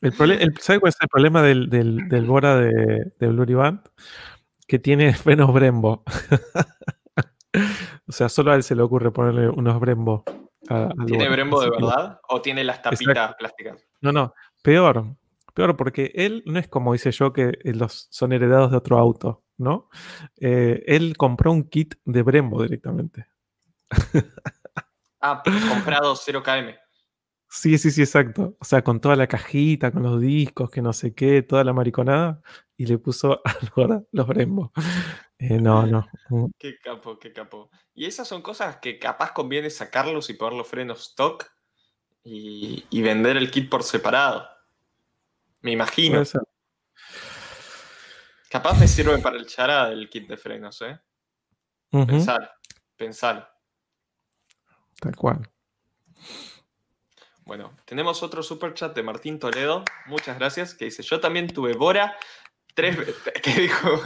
El 0.00 0.12
¿Sabes 0.60 0.80
cuál 0.80 0.90
es 0.90 0.96
el 1.00 1.08
problema 1.08 1.42
del, 1.42 1.68
del, 1.68 2.24
Bora 2.24 2.56
de, 2.56 3.12
de 3.18 3.26
Blue 3.26 3.56
Band? 3.56 3.80
Que 4.66 4.78
tiene 4.78 5.16
menos 5.24 5.52
Brembo. 5.52 6.04
o 8.06 8.12
sea, 8.12 8.28
solo 8.28 8.52
a 8.52 8.54
él 8.54 8.62
se 8.62 8.74
le 8.74 8.82
ocurre 8.82 9.10
ponerle 9.10 9.48
unos 9.48 9.80
Brembo. 9.80 10.24
¿Tiene 11.06 11.28
Brembo 11.28 11.62
de 11.62 11.70
verdad? 11.70 12.20
¿O 12.28 12.40
tiene 12.40 12.62
las 12.62 12.82
tapitas 12.82 13.34
plásticas? 13.36 13.84
No, 14.00 14.12
no. 14.12 14.34
Peor. 14.62 15.16
Peor 15.54 15.76
porque 15.76 16.12
él 16.14 16.42
no 16.46 16.58
es 16.58 16.68
como 16.68 16.92
dice 16.92 17.10
yo 17.10 17.32
que 17.32 17.52
los 17.64 18.06
son 18.10 18.32
heredados 18.32 18.70
de 18.70 18.76
otro 18.76 18.98
auto, 18.98 19.42
¿no? 19.56 19.88
Eh, 20.40 20.84
él 20.86 21.16
compró 21.16 21.50
un 21.50 21.64
kit 21.64 21.96
de 22.04 22.22
Brembo 22.22 22.62
directamente. 22.62 23.26
Ah, 25.20 25.42
comprado 25.44 26.14
0KM. 26.14 26.78
Sí, 27.50 27.78
sí, 27.78 27.90
sí, 27.90 28.02
exacto. 28.02 28.56
O 28.60 28.64
sea, 28.64 28.82
con 28.82 29.00
toda 29.00 29.16
la 29.16 29.26
cajita, 29.26 29.90
con 29.90 30.02
los 30.02 30.20
discos, 30.20 30.70
que 30.70 30.82
no 30.82 30.92
sé 30.92 31.14
qué, 31.14 31.42
toda 31.42 31.64
la 31.64 31.72
mariconada, 31.72 32.42
y 32.76 32.86
le 32.86 32.98
puso 32.98 33.40
ahora 33.76 34.02
los 34.12 34.26
Brembo. 34.26 34.72
Eh, 35.38 35.58
no, 35.58 35.86
no. 35.86 36.06
Qué 36.58 36.78
capo, 36.78 37.18
qué 37.18 37.32
capo. 37.32 37.70
Y 37.94 38.06
esas 38.06 38.26
son 38.26 38.42
cosas 38.42 38.78
que 38.78 38.98
capaz 38.98 39.32
conviene 39.32 39.70
sacarlos 39.70 40.28
y 40.30 40.34
poner 40.34 40.58
los 40.58 40.66
frenos 40.66 41.10
stock 41.10 41.46
y, 42.24 43.02
vender 43.02 43.36
el 43.36 43.50
kit 43.50 43.70
por 43.70 43.82
separado. 43.82 44.48
Me 45.60 45.72
imagino. 45.72 46.22
Capaz 48.50 48.78
me 48.78 48.88
sirve 48.88 49.18
para 49.18 49.36
el 49.36 49.46
chara 49.46 49.90
el 49.92 50.10
kit 50.10 50.28
de 50.28 50.36
frenos, 50.36 50.82
¿eh? 50.82 50.98
Pensar, 51.90 52.52
pensar. 52.96 53.57
Tal 55.00 55.16
cual. 55.16 55.48
Bueno, 57.44 57.74
tenemos 57.86 58.22
otro 58.22 58.42
super 58.42 58.74
chat 58.74 58.94
de 58.94 59.02
Martín 59.02 59.38
Toledo. 59.38 59.84
Muchas 60.06 60.38
gracias. 60.38 60.74
Que 60.74 60.86
dice: 60.86 61.02
Yo 61.02 61.20
también 61.20 61.48
tuve 61.48 61.74
Bora. 61.74 62.16
Tres. 62.74 62.96
¿Qué 63.42 63.54
dijo? 63.54 64.02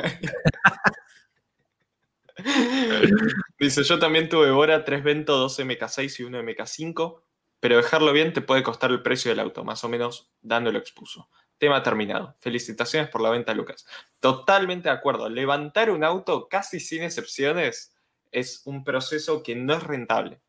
dice: 3.59 3.83
Yo 3.83 3.99
también 3.99 4.29
tuve 4.29 4.51
Bora, 4.51 4.85
tres 4.85 5.03
Vento, 5.03 5.37
dos 5.37 5.59
MK6 5.59 6.21
y 6.21 6.23
uno 6.23 6.41
MK5. 6.41 7.21
Pero 7.59 7.77
dejarlo 7.77 8.13
bien 8.13 8.33
te 8.33 8.43
puede 8.43 8.63
costar 8.63 8.91
el 8.91 9.03
precio 9.03 9.31
del 9.31 9.41
auto, 9.41 9.65
más 9.65 9.83
o 9.85 9.89
menos 9.89 10.33
dándolo 10.41 10.79
expuso. 10.79 11.29
Tema 11.59 11.83
terminado. 11.83 12.37
Felicitaciones 12.41 13.09
por 13.09 13.21
la 13.21 13.31
venta, 13.31 13.55
Lucas. 13.55 13.87
Totalmente 14.19 14.89
de 14.89 14.95
acuerdo. 14.95 15.29
Levantar 15.29 15.91
un 15.91 16.03
auto 16.03 16.49
casi 16.49 16.81
sin 16.81 17.05
excepciones 17.05 17.95
es 18.33 18.63
un 18.65 18.83
proceso 18.83 19.45
que 19.45 19.55
no 19.55 19.75
es 19.75 19.83
rentable. 19.83 20.41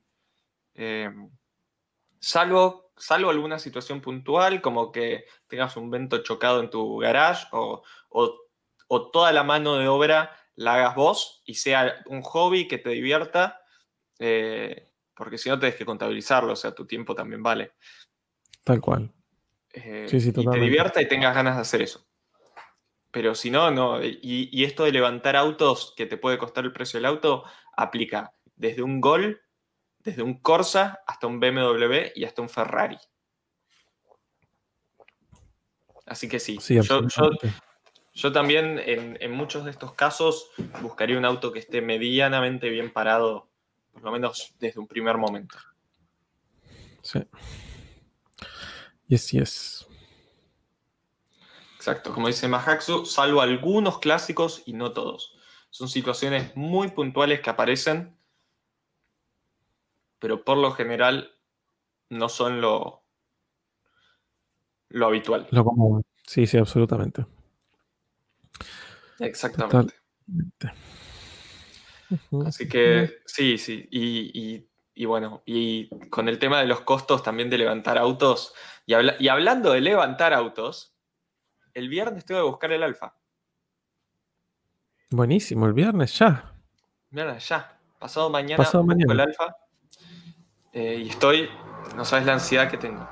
Em, 0.76 1.30
salvo, 2.20 2.92
salvo 2.98 3.30
alguna 3.30 3.60
situación 3.60 4.02
puntual, 4.02 4.62
como 4.62 4.92
que 4.92 5.26
tengas 5.48 5.78
un 5.78 5.90
vento 5.90 6.24
chocado 6.24 6.62
en 6.62 6.70
tu 6.70 6.98
garage 6.98 7.48
o, 7.52 7.84
toda 9.12 9.32
la 9.32 9.44
mano 9.44 9.78
de 9.78 9.88
obra 9.88 10.32
la 10.56 10.76
hagas 10.76 10.96
vos 10.96 11.42
y 11.46 11.56
sea 11.56 12.04
un 12.06 12.22
hobby 12.22 12.68
que 12.68 12.78
te 12.78 12.92
divierta, 12.92 13.62
eh, 14.20 14.92
porque 15.16 15.40
si 15.40 15.50
no 15.50 15.58
tienes 15.58 15.76
que 15.78 15.86
contabilizarlo, 15.86 16.54
o 16.54 16.56
sea, 16.56 16.76
tu 16.76 16.86
tiempo 16.86 17.16
también 17.16 17.42
vale. 17.42 17.74
Tal 18.64 18.80
cual. 18.80 19.12
Eh, 19.74 20.08
y 20.12 20.32
te 20.32 20.60
divierta 20.60 21.02
y 21.02 21.08
tengas 21.08 21.34
ganas 21.34 21.56
de 21.56 21.62
hacer 21.62 21.82
eso. 21.82 22.06
Pero 23.10 23.34
si 23.34 23.50
no, 23.50 23.72
no. 23.72 24.04
Y, 24.04 24.20
y, 24.22 24.64
esto 24.64 24.84
de 24.84 24.92
levantar 24.92 25.36
autos 25.36 25.94
que 25.98 26.06
te 26.06 26.18
puede 26.18 26.38
costar 26.38 26.66
el 26.66 26.74
precio 26.74 27.00
del 27.00 27.06
auto 27.06 27.44
aplica 27.76 28.34
desde 28.56 28.84
un 28.84 29.02
gol 29.02 29.43
desde 30.04 30.22
un 30.24 30.40
Corsa 30.40 31.02
hasta 31.08 31.28
un 31.28 31.40
BMW 31.40 32.12
y 32.16 32.26
hasta 32.26 32.42
un 32.42 32.50
Ferrari. 32.50 32.98
Así 36.06 36.28
que 36.28 36.40
sí, 36.40 36.58
Sí, 36.60 36.76
yo, 36.76 36.82
yo- 36.82 36.96
absolutamente. 36.98 37.54
yo 38.14 38.32
también 38.32 38.80
en, 38.80 39.18
en 39.22 39.32
muchos 39.32 39.64
de 39.66 39.72
estos 39.72 39.94
casos 39.94 40.50
buscaría 40.82 41.18
un 41.18 41.26
auto 41.26 41.52
que 41.52 41.60
esté 41.60 41.82
medianamente 41.82 42.70
bien 42.70 42.92
parado, 42.92 43.50
por 43.94 44.04
lo 44.04 44.12
menos 44.12 44.54
desde 44.60 44.80
un 44.80 44.88
primer 44.88 45.18
momento. 45.18 45.58
Sí. 47.02 47.20
Yes, 49.08 49.32
yes. 49.32 49.88
Exacto, 51.76 52.14
como 52.14 52.28
dice 52.28 52.48
Mahaxu, 52.48 53.06
salvo 53.06 53.42
algunos 53.42 54.00
clásicos 54.00 54.64
y 54.66 54.74
no 54.74 54.94
todos. 54.94 55.38
Son 55.70 55.90
situaciones 55.90 56.56
muy 56.56 56.90
puntuales 56.92 57.42
que 57.42 57.50
aparecen, 57.50 58.16
pero 60.24 60.46
por 60.46 60.58
lo 60.58 60.72
general 60.72 61.36
no 62.10 62.30
son 62.30 62.62
lo, 62.62 63.04
lo 64.88 65.08
habitual. 65.08 65.50
Lo 65.52 65.66
común. 65.66 66.02
Sí, 66.26 66.48
sí, 66.48 66.58
absolutamente. 66.58 67.26
Exactamente. 69.20 69.96
Así 72.46 72.70
que 72.70 73.18
sí, 73.26 73.58
sí. 73.58 73.86
Y, 73.92 74.32
y- 74.56 74.70
y 74.96 75.04
bueno, 75.06 75.44
y 75.46 75.90
con 76.10 76.30
el 76.30 76.40
tema 76.40 76.62
de 76.62 76.68
los 76.68 76.80
costos 76.82 77.22
también 77.22 77.50
de 77.50 77.58
levantar 77.58 77.98
autos, 77.98 78.54
y, 78.86 78.94
habla- 78.94 79.18
y 79.20 79.28
hablando 79.28 79.74
de 79.74 79.82
levantar 79.82 80.34
autos, 80.34 80.96
el 81.74 81.90
viernes 81.90 82.24
tengo 82.24 82.40
que 82.40 82.50
buscar 82.50 82.72
el 82.72 82.84
Alfa. 82.84 83.18
Buenísimo, 85.10 85.66
el 85.66 85.74
viernes 85.74 86.18
ya. 86.18 86.54
Mira, 87.10 87.38
ya. 87.40 87.78
Pasado 88.00 88.30
mañana 88.30 88.64
Pasado 88.64 88.86
mañana. 88.86 89.12
el 89.12 89.20
Alfa. 89.20 89.58
Eh, 90.74 91.04
y 91.06 91.10
estoy, 91.10 91.50
no 91.96 92.04
sabes 92.04 92.26
la 92.26 92.34
ansiedad 92.34 92.70
que 92.70 92.78
tengo. 92.78 93.08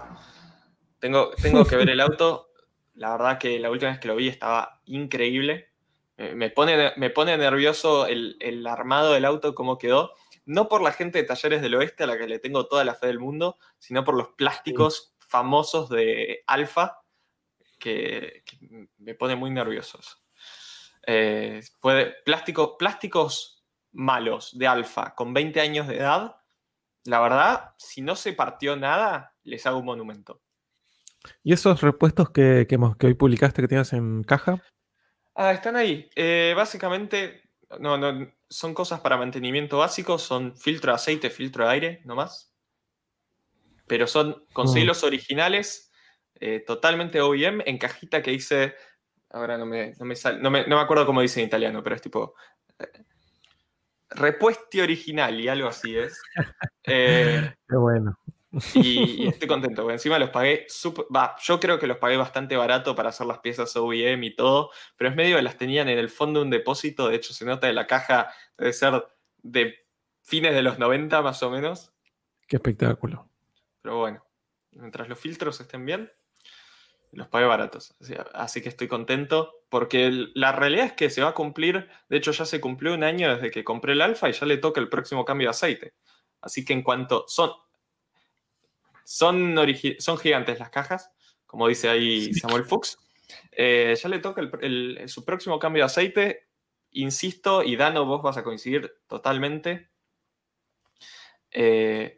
Tengo, 0.99 1.31
tengo 1.41 1.65
que 1.65 1.75
ver 1.75 1.89
el 1.89 2.01
auto. 2.01 2.49
La 2.95 3.11
verdad 3.11 3.37
que 3.37 3.59
la 3.59 3.71
última 3.71 3.91
vez 3.91 3.99
que 3.99 4.07
lo 4.07 4.15
vi 4.15 4.27
estaba 4.27 4.81
increíble. 4.85 5.69
Eh, 6.17 6.35
me, 6.35 6.49
pone, 6.49 6.91
me 6.97 7.09
pone 7.09 7.37
nervioso 7.37 8.05
el, 8.05 8.37
el 8.39 8.67
armado 8.67 9.13
del 9.13 9.25
auto, 9.25 9.55
cómo 9.55 9.77
quedó. 9.77 10.13
No 10.45 10.67
por 10.67 10.81
la 10.81 10.91
gente 10.91 11.19
de 11.19 11.27
Talleres 11.27 11.61
del 11.61 11.75
Oeste, 11.75 12.03
a 12.03 12.07
la 12.07 12.17
que 12.17 12.27
le 12.27 12.39
tengo 12.39 12.67
toda 12.67 12.83
la 12.83 12.95
fe 12.95 13.07
del 13.07 13.19
mundo, 13.19 13.57
sino 13.77 14.03
por 14.03 14.15
los 14.15 14.29
plásticos 14.29 15.15
famosos 15.19 15.89
de 15.89 16.43
Alfa, 16.47 16.97
que, 17.79 18.43
que 18.45 18.87
me 18.97 19.15
pone 19.15 19.35
muy 19.35 19.49
nerviosos. 19.49 20.21
Eh, 21.07 21.61
puede, 21.79 22.13
plástico, 22.23 22.77
plásticos 22.77 23.63
malos 23.91 24.57
de 24.57 24.67
Alfa 24.67 25.15
con 25.15 25.33
20 25.33 25.59
años 25.59 25.87
de 25.87 25.97
edad, 25.97 26.35
la 27.05 27.19
verdad, 27.19 27.71
si 27.77 28.01
no 28.01 28.15
se 28.15 28.33
partió 28.33 28.75
nada, 28.75 29.33
les 29.43 29.65
hago 29.65 29.79
un 29.79 29.85
monumento. 29.85 30.41
¿Y 31.43 31.53
esos 31.53 31.81
repuestos 31.81 32.29
que, 32.31 32.65
que, 32.67 32.75
hemos- 32.75 32.95
que 32.97 33.07
hoy 33.07 33.13
publicaste 33.13 33.61
que 33.61 33.67
tienes 33.67 33.93
en 33.93 34.23
caja? 34.23 34.61
Ah, 35.35 35.51
están 35.51 35.75
ahí. 35.75 36.09
Eh, 36.15 36.53
básicamente, 36.55 37.49
no, 37.79 37.97
no, 37.97 38.31
son 38.49 38.73
cosas 38.73 38.99
para 38.99 39.17
mantenimiento 39.17 39.77
básico, 39.77 40.17
son 40.17 40.57
filtro 40.57 40.91
de 40.91 40.95
aceite, 40.95 41.29
filtro 41.29 41.63
de 41.65 41.71
aire, 41.71 42.01
no 42.05 42.15
más. 42.15 42.53
Pero 43.87 44.07
son 44.07 44.45
conseguí 44.53 44.85
Mm. 44.87 45.05
originales, 45.05 45.91
eh, 46.35 46.63
totalmente 46.65 47.21
OEM, 47.21 47.61
en 47.65 47.77
cajita 47.77 48.21
que 48.21 48.31
dice. 48.31 48.75
Ahora 49.29 49.57
no 49.57 49.65
me, 49.65 49.93
no 49.97 50.05
me 50.05 50.15
sale- 50.15 50.39
no 50.39 50.51
me, 50.51 50.67
no 50.67 50.75
me 50.75 50.81
acuerdo 50.81 51.05
cómo 51.05 51.21
dice 51.21 51.39
en 51.39 51.47
italiano, 51.47 51.81
pero 51.83 51.95
es 51.95 52.01
tipo. 52.01 52.35
eh, 52.79 53.05
repuesti 54.09 54.81
original 54.81 55.39
y 55.39 55.47
algo 55.47 55.69
así 55.69 55.95
es. 55.97 56.21
Eh, 56.83 57.53
Qué 57.67 57.75
bueno. 57.75 58.17
y, 58.75 59.23
y 59.23 59.27
estoy 59.27 59.47
contento, 59.47 59.81
porque 59.83 59.93
encima 59.93 60.19
los 60.19 60.29
pagué, 60.29 60.65
súper- 60.67 61.05
va, 61.15 61.35
yo 61.41 61.59
creo 61.59 61.79
que 61.79 61.87
los 61.87 61.97
pagué 61.97 62.17
bastante 62.17 62.55
barato 62.55 62.95
para 62.95 63.09
hacer 63.09 63.27
las 63.27 63.39
piezas 63.39 63.75
OEM 63.75 64.23
y 64.23 64.35
todo, 64.35 64.71
pero 64.97 65.09
es 65.09 65.15
medio 65.15 65.35
que 65.37 65.41
las 65.41 65.57
tenían 65.57 65.89
en 65.89 65.97
el 65.99 66.09
fondo 66.09 66.39
de 66.39 66.45
un 66.45 66.49
depósito, 66.51 67.07
de 67.09 67.15
hecho 67.15 67.33
se 67.33 67.45
nota 67.45 67.67
de 67.67 67.73
la 67.73 67.87
caja, 67.87 68.33
debe 68.57 68.73
ser 68.73 69.05
de 69.43 69.75
fines 70.21 70.53
de 70.53 70.61
los 70.63 70.79
90 70.79 71.21
más 71.21 71.41
o 71.43 71.49
menos, 71.49 71.93
Qué 72.47 72.57
espectáculo. 72.57 73.29
pero 73.81 73.97
bueno, 73.99 74.25
mientras 74.71 75.07
los 75.07 75.19
filtros 75.19 75.59
estén 75.61 75.85
bien, 75.85 76.11
los 77.13 77.27
pagué 77.27 77.45
baratos, 77.45 77.95
así, 77.99 78.13
así 78.33 78.61
que 78.61 78.69
estoy 78.69 78.87
contento, 78.87 79.53
porque 79.69 80.05
el- 80.07 80.31
la 80.35 80.51
realidad 80.51 80.85
es 80.85 80.93
que 80.93 81.09
se 81.09 81.21
va 81.21 81.29
a 81.29 81.33
cumplir, 81.33 81.89
de 82.09 82.17
hecho 82.17 82.31
ya 82.31 82.45
se 82.45 82.61
cumplió 82.61 82.93
un 82.93 83.03
año 83.03 83.33
desde 83.33 83.51
que 83.51 83.63
compré 83.63 83.93
el 83.93 84.01
Alfa 84.01 84.29
y 84.29 84.33
ya 84.33 84.45
le 84.45 84.57
toca 84.57 84.79
el 84.79 84.89
próximo 84.89 85.25
cambio 85.25 85.47
de 85.47 85.51
aceite, 85.51 85.93
así 86.41 86.65
que 86.65 86.73
en 86.73 86.83
cuanto 86.83 87.25
son... 87.27 87.51
Son, 89.03 89.57
gigantes 90.19 90.59
las 90.59 90.69
cajas, 90.69 91.11
como 91.45 91.67
dice 91.67 91.89
ahí. 91.89 92.33
Samuel 92.33 92.63
Fuchs. 92.63 92.97
Eh, 93.51 93.95
ya 94.01 94.09
le 94.09 94.19
toca 94.19 94.41
el- 94.41 94.51
el- 94.61 95.09
su 95.09 95.25
próximo 95.25 95.59
cambio 95.59 95.83
de 95.83 95.87
aceite. 95.87 96.47
Insisto, 96.91 97.63
y 97.63 97.75
Dano, 97.75 98.05
vos 98.05 98.21
vas 98.21 98.37
a 98.37 98.43
coincidir 98.43 98.93
totalmente. 99.07 99.89
Eh, 101.51 102.17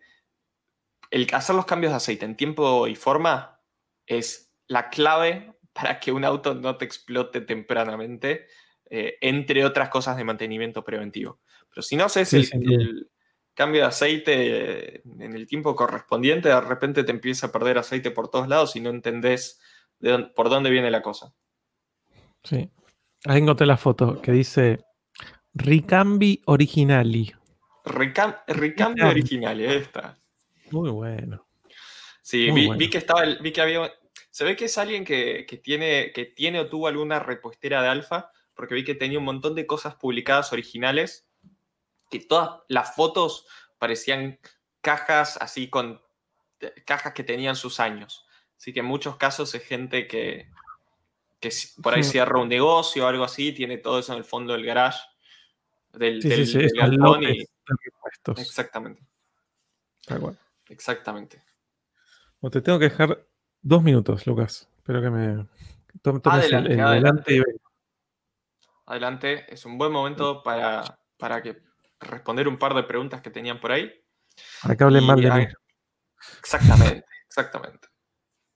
el 1.09 1.27
hacer 1.33 1.55
los 1.55 1.65
cambios 1.65 1.93
de 1.93 1.97
aceite 1.97 2.25
en 2.25 2.35
tiempo 2.35 2.87
y 2.87 2.95
forma 2.95 3.59
es 4.05 4.53
la 4.67 4.89
clave 4.89 5.53
para 5.73 5.99
que 5.99 6.11
un 6.11 6.25
auto 6.25 6.53
no 6.53 6.77
te 6.77 6.85
explote 6.85 7.41
tempranamente, 7.41 8.47
eh, 8.89 9.17
entre 9.21 9.65
otras 9.65 9.89
cosas 9.89 10.17
de 10.17 10.23
mantenimiento 10.23 10.83
preventivo. 10.83 11.39
Pero 11.69 11.81
si 11.81 11.95
no 11.95 12.05
haces 12.05 12.29
Sí, 12.29 12.49
el 12.51 13.09
cambio 13.53 13.81
de 13.81 13.87
aceite 13.87 15.01
en 15.05 15.33
el 15.35 15.45
tiempo 15.47 15.75
correspondiente, 15.75 16.49
de 16.49 16.59
repente 16.61 17.03
te 17.03 17.11
empieza 17.11 17.47
a 17.47 17.51
perder 17.51 17.77
aceite 17.77 18.11
por 18.11 18.29
todos 18.29 18.47
lados 18.47 18.75
y 18.75 18.81
no 18.81 18.89
entendés 18.89 19.59
de 19.99 20.11
dónde- 20.11 20.27
por 20.29 20.49
dónde 20.49 20.69
viene 20.69 20.89
la 20.91 21.01
cosa. 21.01 21.33
Sí. 22.43 22.69
Ahí 23.25 23.39
encontré 23.41 23.65
la 23.65 23.77
foto 23.77 24.21
que 24.21 24.31
dice 24.31 24.79
Ricambi 25.53 26.41
Originali. 26.45 27.31
Recam- 27.85 28.39
recambio 28.47 29.05
Ah. 29.05 29.09
original, 29.09 29.59
ahí 29.59 29.65
está. 29.77 30.17
Muy 30.71 30.89
bueno. 30.89 31.47
Sí, 32.21 32.49
Muy 32.51 32.61
vi, 32.61 32.67
bueno. 32.67 32.79
vi 32.79 32.89
que 32.89 32.97
estaba, 32.97 33.23
el- 33.23 33.37
vi 33.39 33.51
que 33.51 33.61
había, 33.61 33.91
se 34.31 34.43
ve 34.45 34.55
que 34.55 34.65
es 34.65 34.77
alguien 34.77 35.03
que, 35.05 35.45
que 35.47 35.57
tiene, 35.57 36.11
que 36.13 36.25
tiene 36.25 36.59
o 36.61 36.67
tuvo 36.69 36.87
alguna 36.87 37.19
repuestera 37.19 37.81
de 37.81 37.89
alfa, 37.89 38.31
porque 38.55 38.73
vi 38.75 38.83
que 38.83 38.95
tenía 38.95 39.19
un 39.19 39.25
montón 39.25 39.55
de 39.55 39.65
cosas 39.67 39.95
publicadas 39.95 40.51
originales, 40.53 41.27
que 42.19 42.25
todas 42.27 42.61
las 42.67 42.95
fotos 42.95 43.47
parecían 43.79 44.39
cajas 44.81 45.37
así 45.41 45.69
con 45.69 45.99
eh, 46.59 46.83
cajas 46.85 47.13
que 47.13 47.23
tenían 47.23 47.55
sus 47.55 47.79
años. 47.79 48.25
Así 48.57 48.71
que 48.71 48.81
en 48.81 48.85
muchos 48.85 49.17
casos 49.17 49.53
es 49.55 49.63
gente 49.63 50.07
que, 50.07 50.47
que 51.39 51.49
por 51.81 51.95
ahí 51.95 52.03
Sí. 52.03 52.11
cierra 52.11 52.39
un 52.39 52.49
negocio 52.49 53.03
o 53.03 53.07
algo 53.07 53.23
así, 53.23 53.51
tiene 53.51 53.77
todo 53.77 53.99
eso 53.99 54.13
en 54.13 54.19
el 54.19 54.23
fondo 54.25 54.53
del 54.53 54.65
garage, 54.65 54.99
del, 55.93 56.21
Sí, 56.21 56.29
del- 56.29 56.47
sí, 56.47 56.57
del 56.59 56.69
galpón 56.75 57.23
y- 57.23 57.43
exactamente, 58.37 59.01
exactamente. 60.69 61.43
Bueno, 62.39 62.51
te 62.51 62.61
tengo 62.61 62.77
que 62.79 62.89
dejar 62.89 63.25
dos 63.61 63.81
minutos, 63.83 64.25
Lucas. 64.27 64.69
Espero 64.77 65.01
que 65.01 65.09
me 65.09 65.47
to- 66.01 66.19
tomes 66.19 66.45
el- 66.45 66.53
Adelante, 66.55 66.73
el, 66.73 66.79
adelante. 66.79 66.99
volante 67.01 67.33
y 67.33 67.39
ven. 67.39 67.61
adelante. 68.85 69.53
Es 69.53 69.65
un 69.65 69.77
buen 69.77 69.91
momento 69.91 70.43
para, 70.43 70.83
para 71.17 71.41
que 71.41 71.61
responder 72.03 72.47
un 72.47 72.57
par 72.57 72.73
de 72.73 72.83
preguntas 72.83 73.21
que 73.21 73.29
tenían 73.29 73.59
por 73.59 73.71
ahí. 73.71 73.93
Para 74.61 74.75
que 74.75 74.83
hablen 74.83 75.05
mal 75.05 75.21
de 75.21 75.31
mí. 75.31 75.47
Exactamente, 76.39 77.05
exactamente. 77.27 77.87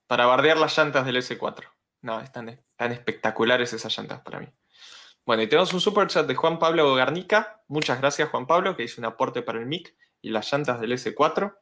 Para 0.08 0.26
bardear 0.26 0.58
las 0.58 0.78
llantas 0.78 1.06
del 1.06 1.18
S4. 1.18 1.64
No, 2.02 2.22
están, 2.22 2.50
están 2.50 2.92
espectaculares 2.92 3.74
esas 3.74 3.96
llantas 3.98 4.22
para 4.22 4.40
mí. 4.40 4.48
Bueno, 5.26 5.44
y 5.44 5.48
tenemos 5.48 5.74
un 5.74 5.82
super 5.82 6.08
chat 6.08 6.26
de 6.26 6.36
Juan 6.36 6.58
Pablo 6.58 6.96
Garnica. 6.96 7.62
Muchas 7.68 8.00
gracias, 8.00 8.30
Juan 8.30 8.48
Pablo, 8.48 8.78
que 8.78 8.84
hizo 8.84 9.02
un 9.02 9.06
aporte 9.06 9.42
para 9.42 9.60
el 9.60 9.66
mic 9.66 9.94
y 10.22 10.30
las 10.30 10.52
llantas 10.52 10.80
del 10.80 10.94
S4. 10.94 11.58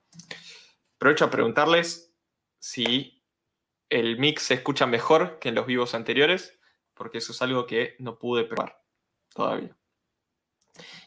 Aprovecho 0.97 1.25
a 1.25 1.31
preguntarles 1.31 2.13
si 2.59 3.23
el 3.89 4.19
mic 4.19 4.39
se 4.39 4.55
escucha 4.55 4.85
mejor 4.85 5.39
que 5.39 5.49
en 5.49 5.55
los 5.55 5.65
vivos 5.65 5.95
anteriores, 5.95 6.59
porque 6.93 7.17
eso 7.17 7.31
es 7.31 7.41
algo 7.41 7.65
que 7.65 7.95
no 7.99 8.19
pude 8.19 8.43
probar 8.43 8.81
todavía. 9.33 9.75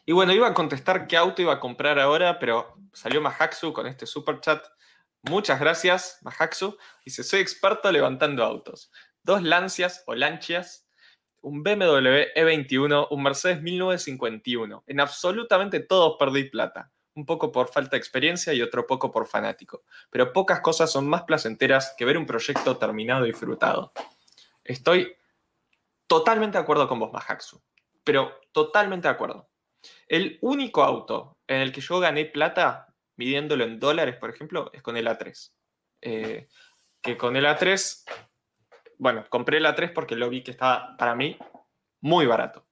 Y 0.05 0.13
bueno, 0.13 0.33
iba 0.33 0.49
a 0.49 0.55
contestar 0.55 1.07
qué 1.07 1.17
auto 1.17 1.43
iba 1.43 1.55
a 1.55 1.61
comprar 1.61 1.99
ahora, 1.99 2.39
pero 2.39 2.77
salió 2.93 3.21
Mahaxu 3.21 3.73
con 3.73 3.87
este 3.87 4.07
super 4.07 4.41
chat. 4.41 4.65
Muchas 5.23 5.61
gracias, 5.61 6.19
Mahaxu. 6.23 6.77
Dice, 7.05 7.23
soy 7.25 7.41
experto 7.41 7.91
levantando 7.91 8.45
autos. 8.45 8.91
Dos 9.23 9.43
Lancias 9.43 10.05
o 10.07 10.15
Lancias, 10.15 10.89
un 11.41 11.63
BMW 11.63 12.33
E21, 12.35 13.09
un 13.11 13.23
Mercedes 13.23 13.61
1951. 13.63 14.85
En 14.87 15.01
absolutamente 15.01 15.81
todos 15.81 16.17
perdí 16.19 16.45
plata. 16.45 16.91
Un 17.15 17.27
poco 17.27 17.51
por 17.51 17.69
falta 17.69 17.91
de 17.91 17.99
experiencia 17.99 18.55
y 18.55 18.63
otro 18.63 18.87
poco 18.87 19.11
por 19.11 19.27
fanático. 19.27 19.83
Pero 20.09 20.33
pocas 20.33 20.61
cosas 20.61 20.91
son 20.91 21.09
más 21.09 21.25
placenteras 21.25 21.95
que 21.99 22.05
ver 22.05 22.17
un 22.17 22.27
proyecto 22.27 22.77
terminado 22.77 23.27
y 23.27 23.33
disfrutado. 23.33 23.93
Estoy 24.63 25.17
totalmente 26.07 26.59
de 26.59 26.63
acuerdo 26.63 26.89
con 26.89 27.01
vos, 27.01 27.13
Mahaxu. 27.13 27.61
Pero 28.05 28.41
totalmente 28.53 29.09
de 29.09 29.15
acuerdo. 29.15 29.49
El 30.09 30.39
único 30.41 30.83
auto 30.83 31.39
en 31.47 31.61
el 31.61 31.73
que 31.73 31.81
yo 31.81 32.01
gané 32.01 32.25
plata, 32.25 32.95
midiéndolo 33.17 33.65
en 33.65 33.79
dólares, 33.79 34.17
por 34.17 34.31
ejemplo, 34.31 34.71
es 34.73 34.83
con 34.83 34.97
el 34.97 35.07
A3. 35.07 35.53
Eh, 36.01 36.49
que 37.01 37.17
con 37.17 37.37
el 37.37 37.47
A3 37.47 38.05
bueno, 38.99 39.25
compré 39.29 39.61
la 39.61 39.75
3 39.75 39.93
porque 39.93 40.17
lo 40.17 40.29
vi 40.29 40.43
que 40.43 40.51
estaba 40.51 40.97
para 40.97 41.15
mí 41.15 41.39
muy 42.01 42.27
barato. 42.27 42.67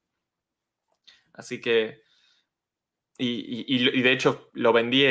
Así 1.32 1.60
que, 1.60 2.02
y, 3.18 4.02
de 4.02 4.12
hecho 4.12 4.50
lo 4.52 4.72
vendí 4.72 5.06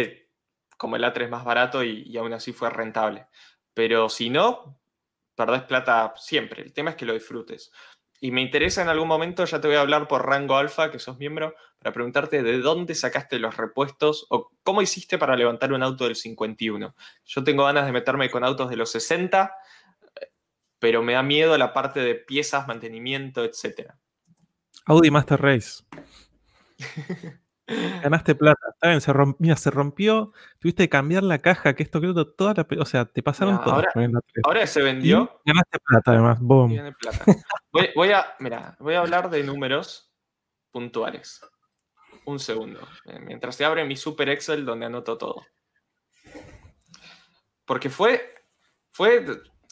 como 0.77 0.97
el 0.97 1.03
A3 1.03 1.29
más 1.29 1.45
barato 1.45 1.83
y, 1.83 2.03
y 2.05 2.17
aún 2.17 2.33
así 2.33 2.51
fue 2.51 2.69
rentable. 2.69 3.27
Pero 3.73 4.09
si 4.09 4.29
no, 4.29 4.79
perdés 5.35 5.63
plata 5.63 6.13
siempre. 6.17 6.61
El 6.61 6.73
tema 6.73 6.91
es 6.91 6.95
que 6.97 7.05
lo 7.05 7.13
disfrutes. 7.13 7.71
Y 8.19 8.31
me 8.31 8.41
interesa 8.41 8.81
en 8.81 8.89
algún 8.89 9.07
momento, 9.07 9.45
ya 9.45 9.59
te 9.61 9.67
voy 9.67 9.75
a 9.75 9.81
hablar 9.81 10.07
por 10.07 10.25
rango 10.25 10.57
alfa, 10.57 10.89
que 10.89 10.99
sos 10.99 11.17
miembro, 11.17 11.55
para 11.79 11.93
preguntarte 11.93 12.41
de 12.43 12.59
dónde 12.59 12.95
sacaste 12.95 13.39
los 13.39 13.57
repuestos 13.57 14.25
o 14.29 14.51
cómo 14.63 14.81
hiciste 14.81 15.17
para 15.17 15.35
levantar 15.35 15.73
un 15.73 15.83
auto 15.83 16.05
del 16.05 16.15
51. 16.15 16.95
Yo 17.25 17.43
tengo 17.43 17.65
ganas 17.65 17.85
de 17.85 17.91
meterme 17.91 18.29
con 18.29 18.43
autos 18.43 18.69
de 18.69 18.77
los 18.77 18.91
60, 18.91 19.53
pero 20.79 21.03
me 21.03 21.13
da 21.13 21.23
miedo 21.23 21.57
la 21.57 21.73
parte 21.73 21.99
de 21.99 22.15
piezas, 22.15 22.67
mantenimiento, 22.67 23.43
etc. 23.43 23.91
Audi 24.85 25.11
Master 25.11 25.41
Race. 25.41 25.83
Ganaste 27.67 28.35
plata, 28.35 28.59
está 28.73 28.89
bien, 28.89 29.01
se 29.01 29.11
rompió, 29.11 29.37
mira, 29.39 29.55
se 29.55 29.71
rompió, 29.71 30.33
tuviste 30.59 30.83
que 30.83 30.89
cambiar 30.89 31.23
la 31.23 31.39
caja, 31.39 31.73
que 31.73 31.81
esto 31.81 31.99
creo 31.99 32.13
que 32.13 32.25
toda 32.37 32.53
la, 32.53 32.67
o 32.79 32.85
sea, 32.85 33.05
te 33.05 33.23
pasaron 33.23 33.59
todo. 33.63 33.81
Ahora, 34.43 34.67
se 34.67 34.81
vendió. 34.83 35.41
ganaste 35.43 35.79
plata 35.79 36.11
además, 36.11 36.39
boom. 36.39 36.93
Voy, 37.95 38.11
a, 38.11 38.35
mira, 38.39 38.75
voy 38.79 38.93
a 38.93 38.99
hablar 38.99 39.29
de 39.29 39.43
números 39.43 40.13
puntuales. 40.71 41.41
Un 42.25 42.39
segundo, 42.39 42.79
eh, 43.05 43.19
mientras 43.19 43.55
se 43.55 43.65
abre 43.65 43.83
mi 43.85 43.95
super 43.95 44.29
Excel 44.29 44.65
donde 44.65 44.85
anoto 44.85 45.17
todo. 45.17 45.45
Porque 47.65 47.89
fue, 47.89 48.35
fue, 48.91 49.25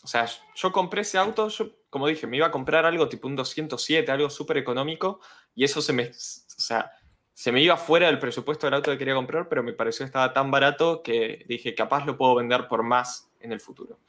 o 0.03 0.07
sea, 0.07 0.27
yo 0.55 0.71
compré 0.71 1.01
ese 1.01 1.17
auto, 1.17 1.47
yo, 1.49 1.69
como 1.89 2.07
dije, 2.07 2.25
me 2.25 2.37
iba 2.37 2.47
a 2.47 2.51
comprar 2.51 2.85
algo 2.85 3.07
tipo 3.07 3.27
un 3.27 3.35
207, 3.35 4.11
algo 4.11 4.29
súper 4.29 4.57
económico, 4.57 5.19
y 5.53 5.63
eso 5.63 5.81
se 5.81 5.93
me, 5.93 6.09
o 6.09 6.13
sea, 6.13 6.91
se 7.33 7.51
me 7.51 7.61
iba 7.61 7.77
fuera 7.77 8.07
del 8.07 8.19
presupuesto 8.19 8.67
del 8.67 8.75
auto 8.75 8.91
que 8.91 8.97
quería 8.97 9.15
comprar, 9.15 9.49
pero 9.49 9.63
me 9.63 9.73
pareció 9.73 10.05
que 10.05 10.07
estaba 10.07 10.33
tan 10.33 10.51
barato 10.51 11.01
que 11.01 11.45
dije, 11.47 11.73
capaz 11.73 12.05
lo 12.05 12.15
puedo 12.15 12.35
vender 12.35 12.67
por 12.67 12.83
más 12.83 13.31
en 13.39 13.51
el 13.51 13.59
futuro. 13.59 13.99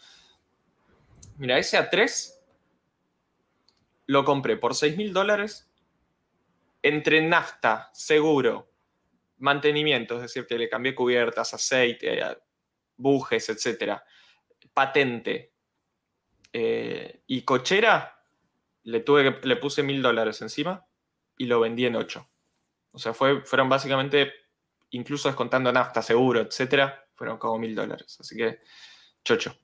Mira, 1.39 1.59
ese 1.59 1.79
A3 1.79 2.35
lo 4.07 4.25
compré 4.25 4.57
por 4.57 4.75
6 4.75 4.97
mil 4.97 5.12
dólares 5.12 5.70
entre 6.83 7.27
nafta, 7.27 7.91
seguro, 7.95 8.70
mantenimiento, 9.39 10.16
es 10.16 10.22
decir, 10.22 10.47
que 10.47 10.59
le 10.59 10.68
cambié 10.68 10.95
cubiertas, 10.95 11.55
aceite, 11.55 12.20
bujes, 12.97 13.49
etcétera, 13.49 14.05
patente 14.75 15.55
eh, 16.53 17.22
y 17.27 17.43
cochera, 17.43 18.22
le, 18.83 19.01
tuve, 19.01 19.41
le 19.43 19.57
puse 19.57 19.83
mil 19.83 20.03
dólares 20.03 20.43
encima 20.43 20.87
y 21.39 21.47
lo 21.47 21.61
vendí 21.61 21.87
en 21.87 21.97
8. 21.97 22.29
O 22.95 22.99
sea, 22.99 23.13
fue, 23.13 23.43
fueron 23.43 23.69
básicamente, 23.69 24.33
incluso 24.91 25.29
descontando 25.29 25.73
nafta, 25.73 26.01
seguro, 26.01 26.41
etcétera, 26.41 27.07
fueron 27.15 27.39
como 27.39 27.59
mil 27.59 27.75
dólares. 27.75 28.17
Así 28.21 28.37
que, 28.37 28.61
chocho. 29.25 29.57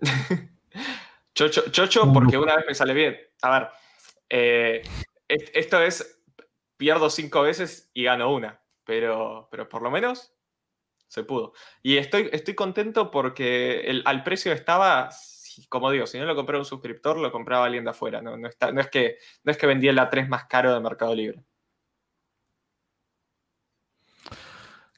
chocho, 1.34 1.70
chocho, 1.70 2.12
porque 2.12 2.38
una 2.38 2.56
vez 2.56 2.64
me 2.66 2.74
sale 2.74 2.94
bien. 2.94 3.18
A 3.42 3.58
ver, 3.58 3.68
eh, 4.30 4.82
esto 5.28 5.82
es, 5.82 6.22
pierdo 6.78 7.10
cinco 7.10 7.42
veces 7.42 7.90
y 7.92 8.04
gano 8.04 8.32
una, 8.32 8.62
pero, 8.84 9.48
pero 9.50 9.68
por 9.68 9.82
lo 9.82 9.90
menos 9.90 10.34
se 11.08 11.24
pudo. 11.24 11.52
Y 11.82 11.98
estoy, 11.98 12.30
estoy 12.32 12.54
contento 12.54 13.10
porque 13.10 13.82
el, 13.82 14.02
al 14.06 14.24
precio 14.24 14.50
estaba, 14.50 15.10
como 15.68 15.90
digo, 15.90 16.06
si 16.06 16.18
no 16.18 16.24
lo 16.24 16.34
compraba 16.34 16.62
un 16.62 16.64
suscriptor, 16.64 17.18
lo 17.18 17.30
compraba 17.30 17.66
alguien 17.66 17.84
de 17.84 17.90
afuera. 17.90 18.22
No, 18.22 18.36
no, 18.38 18.48
está, 18.48 18.72
no, 18.72 18.80
es, 18.80 18.88
que, 18.88 19.18
no 19.42 19.52
es 19.52 19.58
que 19.58 19.66
vendía 19.66 19.90
el 19.90 19.98
A3 19.98 20.26
más 20.26 20.46
caro 20.46 20.72
de 20.72 20.80
Mercado 20.80 21.14
Libre. 21.14 21.44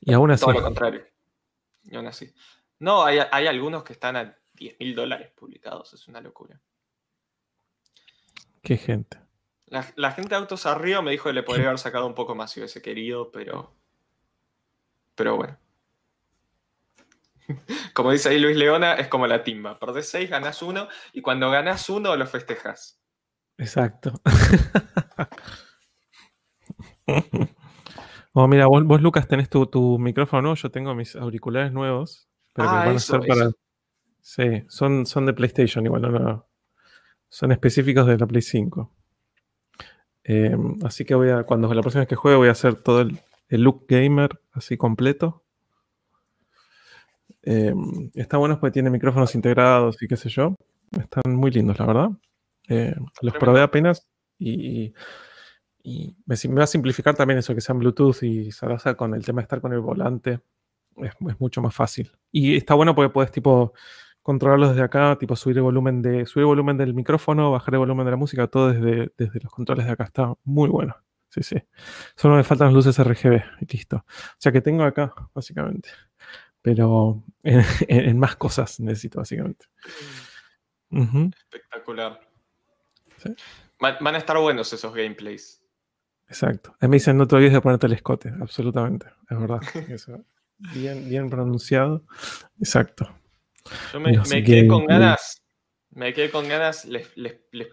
Y 0.06 0.14
aún 0.14 0.30
así. 0.30 0.44
Todo 0.44 0.54
lo 0.54 0.62
contrario. 0.62 1.04
Y 1.82 1.96
aún 1.96 2.06
así. 2.06 2.32
No, 2.78 3.04
hay, 3.04 3.18
algunos 3.18 3.82
que 3.82 3.92
están 3.92 4.14
a 4.16 4.38
10 4.54 4.78
mil 4.78 4.94
dólares 4.94 5.32
publicados. 5.34 5.92
Es 5.94 6.06
una 6.06 6.20
locura. 6.20 6.60
Qué 8.62 8.76
gente. 8.76 9.18
La, 9.66 9.82
gente 10.12 10.28
de 10.28 10.36
Autos 10.36 10.64
Arriba 10.64 11.02
me 11.02 11.10
dijo 11.10 11.28
que 11.28 11.32
le 11.32 11.42
podría 11.42 11.66
haber 11.66 11.80
sacado 11.80 12.06
un 12.06 12.14
poco 12.14 12.36
más 12.36 12.52
si 12.52 12.60
hubiese 12.60 12.80
querido, 12.80 13.32
pero. 13.32 13.74
Pero 15.16 15.36
bueno. 15.36 15.58
Como 17.92 18.12
dice 18.12 18.28
ahí 18.28 18.38
Luis 18.38 18.56
Leona, 18.56 18.94
es 18.94 19.08
como 19.08 19.26
la 19.26 19.42
timba. 19.42 19.80
Perdés 19.80 20.08
6, 20.10 20.30
ganás 20.30 20.62
uno, 20.62 20.88
y 21.12 21.20
cuando 21.20 21.50
ganás 21.50 21.88
uno 21.90 22.14
lo 22.14 22.26
festejas. 22.26 23.00
Exacto. 23.58 24.12
Oh, 28.38 28.46
mira, 28.48 28.66
vos, 28.66 29.00
Lucas 29.00 29.26
tenés 29.26 29.48
tu, 29.48 29.98
micrófono 29.98 30.42
nuevo, 30.42 30.56
yo 30.56 30.70
tengo 30.70 30.94
mis 30.94 31.16
auriculares 31.16 31.72
nuevos, 31.72 32.28
pero 32.52 32.68
que 32.68 32.74
ah, 32.74 32.84
van 32.84 32.96
a 32.96 32.98
ser 32.98 33.20
para... 33.26 33.50
Sí, 34.20 34.62
son, 34.68 35.06
son 35.06 35.24
de 35.24 35.32
PlayStation 35.32 35.86
igual, 35.86 36.02
no, 36.02 36.46
son 37.30 37.52
específicos 37.52 38.06
de 38.06 38.18
la 38.18 38.26
Play 38.26 38.42
5. 38.42 38.92
Em, 40.24 40.76
así 40.84 41.06
que 41.06 41.14
voy 41.14 41.30
a, 41.30 41.44
cuando 41.44 41.72
la 41.72 41.80
próxima 41.80 42.00
vez 42.00 42.08
que 42.10 42.14
juegue 42.14 42.36
voy 42.36 42.48
a 42.48 42.52
hacer 42.52 42.74
todo 42.74 43.00
el, 43.00 43.18
look 43.48 43.86
gamer 43.88 44.38
así 44.52 44.76
completo. 44.76 45.42
Em, 47.40 48.10
está 48.12 48.36
bueno 48.36 48.60
porque 48.60 48.74
tiene 48.74 48.90
micrófonos 48.90 49.34
integrados 49.34 50.02
y 50.02 50.08
qué 50.08 50.18
sé 50.18 50.28
yo. 50.28 50.56
Están 50.92 51.34
muy 51.34 51.50
lindos, 51.50 51.78
la 51.78 51.86
verdad. 51.86 52.10
Eh, 52.68 52.94
los 53.22 53.32
probé 53.38 53.62
apenas 53.62 54.06
y 54.38 54.92
y 54.92 54.94
me, 56.26 56.54
va 56.54 56.64
a 56.64 56.66
simplificar 56.66 57.14
también 57.14 57.38
eso 57.38 57.54
que 57.54 57.60
sean 57.60 57.78
Bluetooth 57.78 58.22
y 58.22 58.50
Sarasa 58.50 58.94
con 58.94 59.14
el 59.14 59.24
tema 59.24 59.40
de 59.40 59.44
estar 59.44 59.60
con 59.60 59.72
el 59.72 59.80
volante. 59.80 60.40
Es, 60.96 61.12
mucho 61.38 61.62
más 61.62 61.74
fácil. 61.74 62.10
Y 62.32 62.56
está 62.56 62.74
bueno 62.74 62.94
porque 62.94 63.12
puedes 63.12 63.30
tipo 63.30 63.72
controlarlo 64.22 64.68
desde 64.70 64.82
acá, 64.82 65.16
tipo 65.18 65.36
subir 65.36 65.58
el 65.58 65.62
volumen 65.62 66.02
de 66.02 66.26
subir 66.26 66.42
el 66.42 66.46
volumen 66.46 66.76
del 66.76 66.94
micrófono, 66.94 67.52
bajar 67.52 67.74
el 67.74 67.80
volumen 67.80 68.04
de 68.04 68.10
la 68.10 68.16
música, 68.16 68.48
todo 68.48 68.72
desde, 68.72 69.12
desde 69.16 69.40
los 69.40 69.52
controles 69.52 69.86
de 69.86 69.92
acá. 69.92 70.04
Está 70.04 70.34
muy 70.44 70.68
bueno. 70.68 70.96
Sí, 71.28 71.42
sí. 71.42 71.56
Solo 72.16 72.34
me 72.34 72.44
faltan 72.44 72.68
las 72.68 72.74
luces 72.74 72.98
RGB 72.98 73.42
y 73.60 73.66
listo. 73.72 73.96
O 73.98 74.38
sea 74.38 74.50
que 74.50 74.60
tengo 74.60 74.82
acá, 74.82 75.14
básicamente. 75.34 75.90
Pero 76.62 77.22
en, 77.44 78.18
más 78.18 78.34
cosas 78.34 78.80
necesito, 78.80 79.20
básicamente. 79.20 79.66
Espectacular. 80.90 82.20
Van 83.78 84.14
a 84.14 84.18
estar 84.18 84.38
buenos 84.38 84.72
esos 84.72 84.92
gameplays. 84.92 85.62
Exacto. 86.28 86.74
A 86.80 86.86
mí 86.86 86.90
me 86.90 86.96
dicen 86.96 87.16
no 87.16 87.26
te 87.26 87.36
olvides 87.36 87.52
de 87.52 87.60
ponerte 87.60 87.86
el 87.86 87.92
escote, 87.92 88.32
absolutamente, 88.40 89.06
es 89.30 89.38
verdad. 89.38 89.60
bien, 90.74 91.08
bien 91.08 91.30
pronunciado. 91.30 92.04
Exacto. 92.58 93.08
Yo 93.92 94.00
me, 94.00 94.44
quedé 94.44 94.66
con 94.66 94.86
ganas, 94.86 95.42
me 95.90 96.12
quedé 96.12 96.30
con 96.30 96.48
ganas, 96.48 96.84
les, 96.84 97.08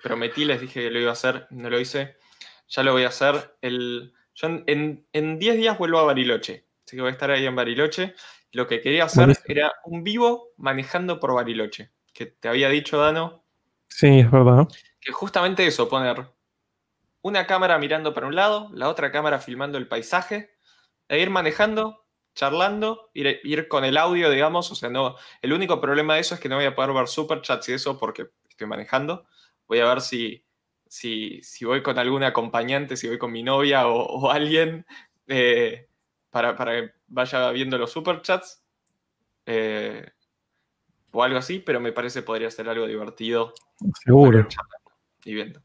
prometí, 0.01 0.43
les 0.45 0.59
dije 0.59 0.81
que 0.81 0.89
lo 0.89 0.99
iba 0.99 1.09
a 1.09 1.13
hacer, 1.13 1.47
no 1.51 1.69
lo 1.69 1.79
hice, 1.79 2.15
ya 2.67 2.81
lo 2.81 2.93
voy 2.93 3.03
a 3.03 3.09
hacer. 3.09 3.55
El, 3.61 4.13
yo 4.33 4.47
en 4.65 5.39
10 5.39 5.55
días 5.57 5.77
vuelvo 5.77 5.99
a 5.99 6.03
Bariloche, 6.03 6.65
así 6.85 6.95
que 6.95 7.01
voy 7.01 7.09
a 7.09 7.13
estar 7.13 7.29
ahí 7.29 7.45
en 7.45 7.55
Bariloche. 7.55 8.15
Lo 8.51 8.67
que 8.67 8.81
quería 8.81 9.05
hacer 9.05 9.35
era 9.45 9.71
un 9.85 10.03
vivo 10.03 10.53
manejando 10.57 11.19
por 11.19 11.33
Bariloche, 11.33 11.91
que 12.13 12.27
te 12.27 12.47
había 12.47 12.69
dicho, 12.69 12.99
Dano. 12.99 13.43
Sí, 13.87 14.19
es 14.19 14.31
verdad. 14.31 14.67
Que 14.99 15.11
justamente 15.11 15.65
eso, 15.65 15.89
poner 15.89 16.23
una 17.23 17.47
cámara 17.47 17.79
mirando 17.79 18.13
para 18.13 18.27
un 18.27 18.35
lado, 18.35 18.69
la 18.73 18.89
otra 18.89 19.11
cámara 19.11 19.39
filmando 19.39 19.79
el 19.79 19.87
paisaje, 19.87 20.51
e 21.07 21.19
ir 21.19 21.29
manejando, 21.29 22.05
charlando, 22.35 23.09
ir, 23.13 23.39
ir, 23.43 23.67
con 23.67 23.85
el 23.85 23.97
audio, 23.97 24.29
digamos, 24.29 24.71
o 24.71 24.75
sea, 24.75 24.89
no, 24.89 25.15
el 25.41 25.53
único 25.53 25.81
problema 25.81 26.15
de 26.15 26.21
eso 26.21 26.35
es 26.35 26.41
que 26.41 26.49
no 26.49 26.57
voy 26.57 26.65
a 26.65 26.75
poder 26.75 26.93
ver 26.93 27.07
superchats 27.07 27.69
y 27.69 27.73
eso 27.73 27.97
porque 27.97 28.27
estoy 28.47 28.67
manejando. 28.67 29.25
Voy 29.67 29.79
a 29.79 29.87
ver 29.87 30.01
si, 30.01 30.45
si, 30.87 31.41
si 31.41 31.65
voy 31.65 31.81
con 31.81 31.97
algún 31.97 32.23
acompañante, 32.23 32.97
si 32.97 33.07
voy 33.07 33.17
con 33.17 33.31
mi 33.31 33.41
novia 33.41 33.87
o, 33.87 34.29
alguien 34.29 34.85
eh, 35.27 35.87
para, 36.29 36.55
para, 36.55 36.73
que 36.73 36.93
vaya 37.07 37.51
viendo 37.51 37.77
los 37.77 37.91
superchats. 37.91 38.63
Eh, 39.45 40.05
o 41.11 41.23
algo 41.23 41.37
así, 41.37 41.59
pero 41.59 41.79
me 41.79 41.91
parece 41.91 42.23
podría 42.23 42.49
ser 42.51 42.67
algo 42.67 42.87
divertido. 42.87 43.53
Seguro. 44.03 44.47
Y 45.23 45.33
viendo. 45.35 45.61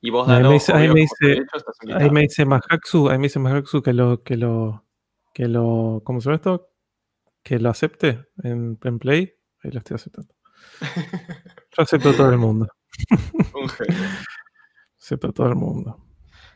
Y 0.00 0.10
vos, 0.10 0.28
ahí, 0.28 0.42
me 0.42 0.52
dice, 0.52 0.72
ahí, 0.72 0.88
me 0.88 1.00
dice, 1.00 1.44
ahí 1.92 2.10
me 2.10 2.20
dice 2.22 2.44
Mahaxu, 2.44 3.08
ahí 3.08 3.18
me 3.18 3.24
dice 3.24 3.40
Mahaxu 3.40 3.82
que 3.82 3.92
lo, 3.92 4.22
que 4.22 4.36
lo, 4.36 4.84
que 5.34 5.48
lo, 5.48 6.02
¿cómo 6.04 6.20
se 6.20 6.26
llama 6.26 6.36
esto? 6.36 6.70
Que 7.42 7.58
lo 7.58 7.70
acepte 7.70 8.28
en, 8.44 8.78
en 8.82 8.98
Play. 8.98 9.34
Ahí 9.62 9.72
lo 9.72 9.78
estoy 9.78 9.96
aceptando. 9.96 10.34
Yo 11.76 11.82
acepto 11.82 12.10
a 12.10 12.16
todo 12.16 12.30
el 12.30 12.38
mundo. 12.38 12.68
Un 13.54 13.68
genio. 13.68 13.98
Acepto 15.00 15.28
a 15.28 15.32
todo 15.32 15.48
el 15.48 15.54
mundo. 15.54 16.04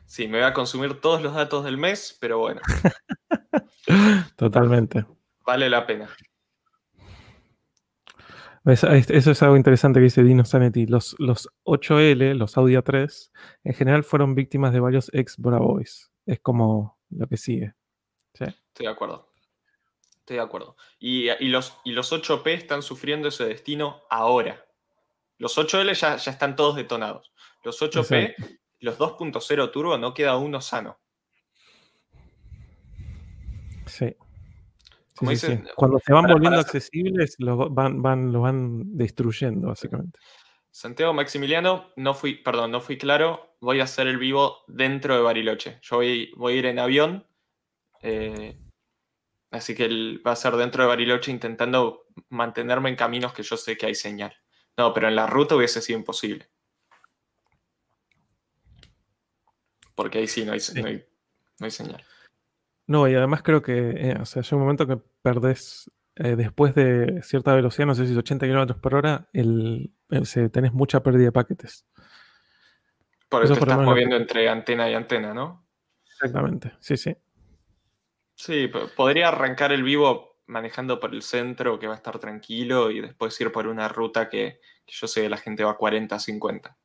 Sí, 0.04 0.28
me 0.28 0.38
voy 0.38 0.46
a 0.46 0.52
consumir 0.52 1.00
todos 1.00 1.22
los 1.22 1.34
datos 1.34 1.64
del 1.64 1.78
mes, 1.78 2.16
pero 2.20 2.38
bueno. 2.38 2.60
Totalmente. 4.36 5.06
Vale 5.46 5.70
la 5.70 5.86
pena. 5.86 6.08
Eso 8.64 8.90
es 8.92 9.42
algo 9.42 9.56
interesante 9.56 9.98
que 9.98 10.04
dice 10.04 10.22
Dino 10.22 10.44
Zanetti. 10.44 10.86
Los, 10.86 11.16
los 11.18 11.48
8L, 11.64 12.34
los 12.34 12.56
Audi 12.56 12.74
A3, 12.74 13.30
en 13.64 13.74
general 13.74 14.04
fueron 14.04 14.34
víctimas 14.34 14.72
de 14.72 14.80
varios 14.80 15.10
ex 15.12 15.36
Boys. 15.36 16.10
Es 16.26 16.38
como 16.40 16.98
lo 17.10 17.26
que 17.26 17.36
sigue. 17.36 17.74
Estoy 18.32 18.86
de 18.86 18.88
acuerdo. 18.88 19.32
Estoy 20.20 20.36
de 20.36 20.42
acuerdo. 20.42 20.76
Y, 21.00 21.28
los, 21.48 21.76
y 21.84 21.92
los 21.92 22.12
8P 22.12 22.54
están 22.54 22.82
sufriendo 22.82 23.28
ese 23.28 23.44
destino 23.44 24.02
ahora. 24.08 24.64
Los 25.38 25.58
8L 25.58 25.92
ya, 25.94 26.16
ya 26.16 26.30
están 26.30 26.54
todos 26.54 26.76
detonados. 26.76 27.32
Los 27.64 27.82
8P, 27.82 28.60
los 28.78 28.98
2.0 28.98 29.72
turbo, 29.72 29.98
no 29.98 30.14
queda 30.14 30.36
uno 30.36 30.60
sano. 30.60 31.00
Sí. 33.86 34.14
Cuando 35.76 35.98
se 35.98 36.12
van 36.12 36.26
volviendo 36.26 36.58
accesibles, 36.58 37.36
lo 37.38 37.70
van, 37.70 38.02
van, 38.02 38.32
lo 38.32 38.40
van 38.40 38.96
destruyendo, 38.96 39.68
básicamente. 39.68 40.18
Santiago 40.70 41.12
Maximiliano, 41.12 41.92
no 41.96 42.14
fui, 42.14 42.34
perdón, 42.34 42.70
no 42.70 42.80
fui 42.80 42.96
claro. 42.96 43.56
Voy 43.60 43.80
a 43.80 43.84
hacer 43.84 44.06
el 44.06 44.18
vivo 44.18 44.64
dentro 44.68 45.14
de 45.14 45.22
Bariloche. 45.22 45.78
Yo 45.82 45.96
voy, 45.96 46.32
voy 46.36 46.54
a 46.54 46.56
ir 46.56 46.66
en 46.66 46.78
avión. 46.78 47.26
Eh, 48.00 48.58
así 49.50 49.74
que 49.74 49.84
él 49.84 50.22
va 50.26 50.32
a 50.32 50.36
ser 50.36 50.56
dentro 50.56 50.82
de 50.82 50.88
Bariloche 50.88 51.30
intentando 51.30 52.06
mantenerme 52.30 52.88
en 52.88 52.96
caminos 52.96 53.34
que 53.34 53.42
yo 53.42 53.56
sé 53.56 53.76
que 53.76 53.86
hay 53.86 53.94
señal. 53.94 54.34
No, 54.76 54.94
pero 54.94 55.08
en 55.08 55.14
la 55.14 55.26
ruta 55.26 55.56
hubiese 55.56 55.82
sido 55.82 55.98
imposible. 55.98 56.48
Porque 59.94 60.18
ahí 60.18 60.26
sí 60.26 60.44
no 60.44 60.52
hay, 60.52 60.60
no 61.58 61.66
hay 61.66 61.70
señal. 61.70 62.04
No, 62.86 63.08
y 63.08 63.14
además 63.14 63.42
creo 63.42 63.62
que, 63.62 63.90
eh, 63.90 64.16
o 64.20 64.24
sea, 64.24 64.42
hay 64.42 64.48
un 64.52 64.60
momento 64.60 64.86
que 64.86 64.98
perdés, 65.22 65.90
eh, 66.16 66.36
después 66.36 66.74
de 66.74 67.22
cierta 67.22 67.54
velocidad, 67.54 67.86
no 67.86 67.94
sé 67.94 68.06
si 68.06 68.12
es 68.12 68.18
80 68.18 68.46
km 68.46 68.80
por 68.80 68.94
hora, 68.94 69.28
el, 69.32 69.92
tenés 70.52 70.72
mucha 70.72 71.02
pérdida 71.02 71.26
de 71.26 71.32
paquetes. 71.32 71.86
Por 73.28 73.44
eso, 73.44 73.54
te 73.54 73.60
estás 73.60 73.78
moviendo 73.78 74.16
entre 74.16 74.48
antena 74.48 74.90
y 74.90 74.94
antena, 74.94 75.32
¿no? 75.32 75.66
Exactamente, 76.06 76.74
sí, 76.80 76.96
sí. 76.96 77.16
Sí, 78.34 78.70
podría 78.96 79.28
arrancar 79.28 79.72
el 79.72 79.82
vivo 79.82 80.40
manejando 80.46 81.00
por 81.00 81.14
el 81.14 81.22
centro, 81.22 81.78
que 81.78 81.86
va 81.86 81.94
a 81.94 81.96
estar 81.96 82.18
tranquilo, 82.18 82.90
y 82.90 83.00
después 83.00 83.40
ir 83.40 83.52
por 83.52 83.66
una 83.68 83.88
ruta 83.88 84.28
que, 84.28 84.60
que 84.84 84.92
yo 84.92 85.06
sé 85.06 85.22
que 85.22 85.28
la 85.28 85.38
gente 85.38 85.64
va 85.64 85.70
a 85.70 85.76
40, 85.76 86.18
50. 86.18 86.76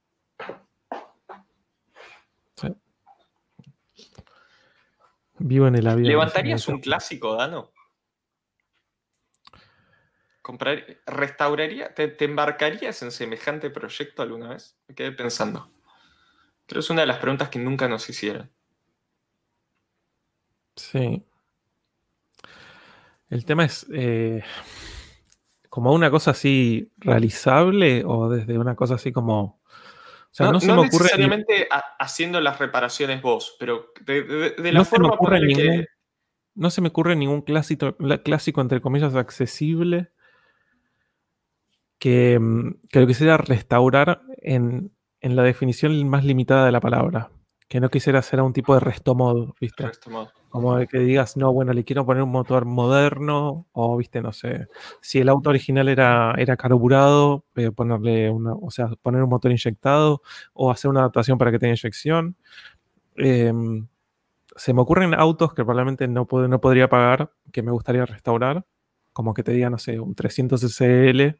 Vivo 5.39 5.67
en 5.67 5.75
el 5.75 5.87
avión. 5.87 6.07
¿Levantarías 6.07 6.67
un 6.67 6.79
clásico, 6.79 7.35
Dano? 7.35 7.71
Comprar, 10.41 10.83
¿Restauraría? 11.05 11.93
¿Te, 11.93 12.15
embarcarías 12.23 13.01
en 13.03 13.11
semejante 13.11 13.69
proyecto 13.69 14.21
alguna 14.21 14.49
vez? 14.49 14.77
Me 14.87 14.95
quedé 14.95 15.11
pensando. 15.11 15.71
Creo 16.65 16.79
que 16.79 16.85
es 16.85 16.89
una 16.89 17.01
de 17.01 17.07
las 17.07 17.17
preguntas 17.17 17.49
que 17.49 17.59
nunca 17.59 17.87
nos 17.87 18.09
hicieron. 18.09 18.49
Sí. 20.75 21.23
El 23.29 23.45
tema 23.45 23.65
es 23.65 23.85
eh, 23.91 24.41
como 25.69 25.91
una 25.93 26.09
cosa 26.09 26.31
así 26.31 26.91
realizable 26.97 28.03
o 28.05 28.29
desde 28.29 28.57
una 28.57 28.75
cosa 28.75 28.95
así 28.95 29.11
como 29.11 29.56
no, 30.39 30.59
se 30.59 30.67
me 30.67 30.73
ocurre 30.73 31.05
necesariamente 31.05 31.67
haciendo 31.99 32.41
las 32.41 32.59
reparaciones 32.59 33.21
vos, 33.21 33.55
pero 33.59 33.91
de, 34.05 34.53
la 34.71 34.85
forma 34.85 35.17
por 35.17 35.31
que... 35.39 35.85
No 36.55 36.71
se 36.71 36.81
me 36.81 36.87
ocurre 36.87 37.15
ningún 37.15 37.41
clásico, 37.41 37.95
clásico, 38.23 38.61
entre 38.61 38.81
comillas, 38.81 39.15
accesible 39.15 40.09
que, 41.99 42.39
mm, 42.39 42.81
que 42.89 42.99
lo 42.99 43.07
quisiera 43.07 43.37
restaurar 43.37 44.21
en, 44.41 44.91
en, 45.21 45.35
la 45.35 45.43
definición 45.43 46.07
más 46.09 46.25
limitada 46.25 46.65
de 46.65 46.71
la 46.71 46.81
palabra. 46.81 47.29
Que 47.67 47.79
no 47.79 47.89
quisiera 47.89 48.19
hacer 48.19 48.39
a 48.39 48.43
un 48.43 48.53
tipo 48.53 48.73
de 48.73 48.79
resto 48.79 49.13
mod, 49.13 49.51
¿viste? 49.59 49.85
Resto 49.85 50.09
mod. 50.09 50.27
Como 50.49 50.77
de 50.77 50.87
que 50.87 50.99
digas, 50.99 51.35
no, 51.35 51.51
bueno, 51.51 51.73
le 51.73 51.83
quiero 51.83 52.05
poner 52.05 52.23
un 52.23 52.31
motor 52.31 52.65
moderno, 52.65 53.67
o 53.73 53.97
viste, 53.97 54.21
no 54.21 54.31
sé, 54.31 54.67
si 55.01 55.19
el 55.19 55.27
auto 55.27 55.49
original 55.49 55.89
era, 55.89 56.33
era 56.37 56.55
carburado, 56.55 57.43
eh, 57.55 57.71
ponerle 57.71 58.29
una, 58.29 58.53
o 58.53 58.71
sea, 58.71 58.87
poner 59.01 59.21
un 59.21 59.29
motor 59.29 59.51
inyectado, 59.51 60.21
o 60.53 60.71
hacer 60.71 60.89
una 60.89 61.01
adaptación 61.01 61.37
para 61.37 61.51
que 61.51 61.59
tenga 61.59 61.73
inyección. 61.73 62.37
Em, 63.17 63.87
se 64.55 64.73
me 64.73 64.81
ocurren 64.81 65.13
autos 65.13 65.53
que 65.53 65.63
probablemente 65.63 66.07
no, 66.07 66.27
no 66.31 66.61
podría 66.61 66.87
pagar, 66.89 67.31
que 67.51 67.61
me 67.61 67.71
gustaría 67.71 68.05
restaurar, 68.05 68.65
como 69.11 69.33
que 69.33 69.43
te 69.43 69.51
diga, 69.51 69.69
no 69.69 69.77
sé, 69.77 69.99
un 69.99 70.15
300 70.15 70.63
SL 70.63 71.35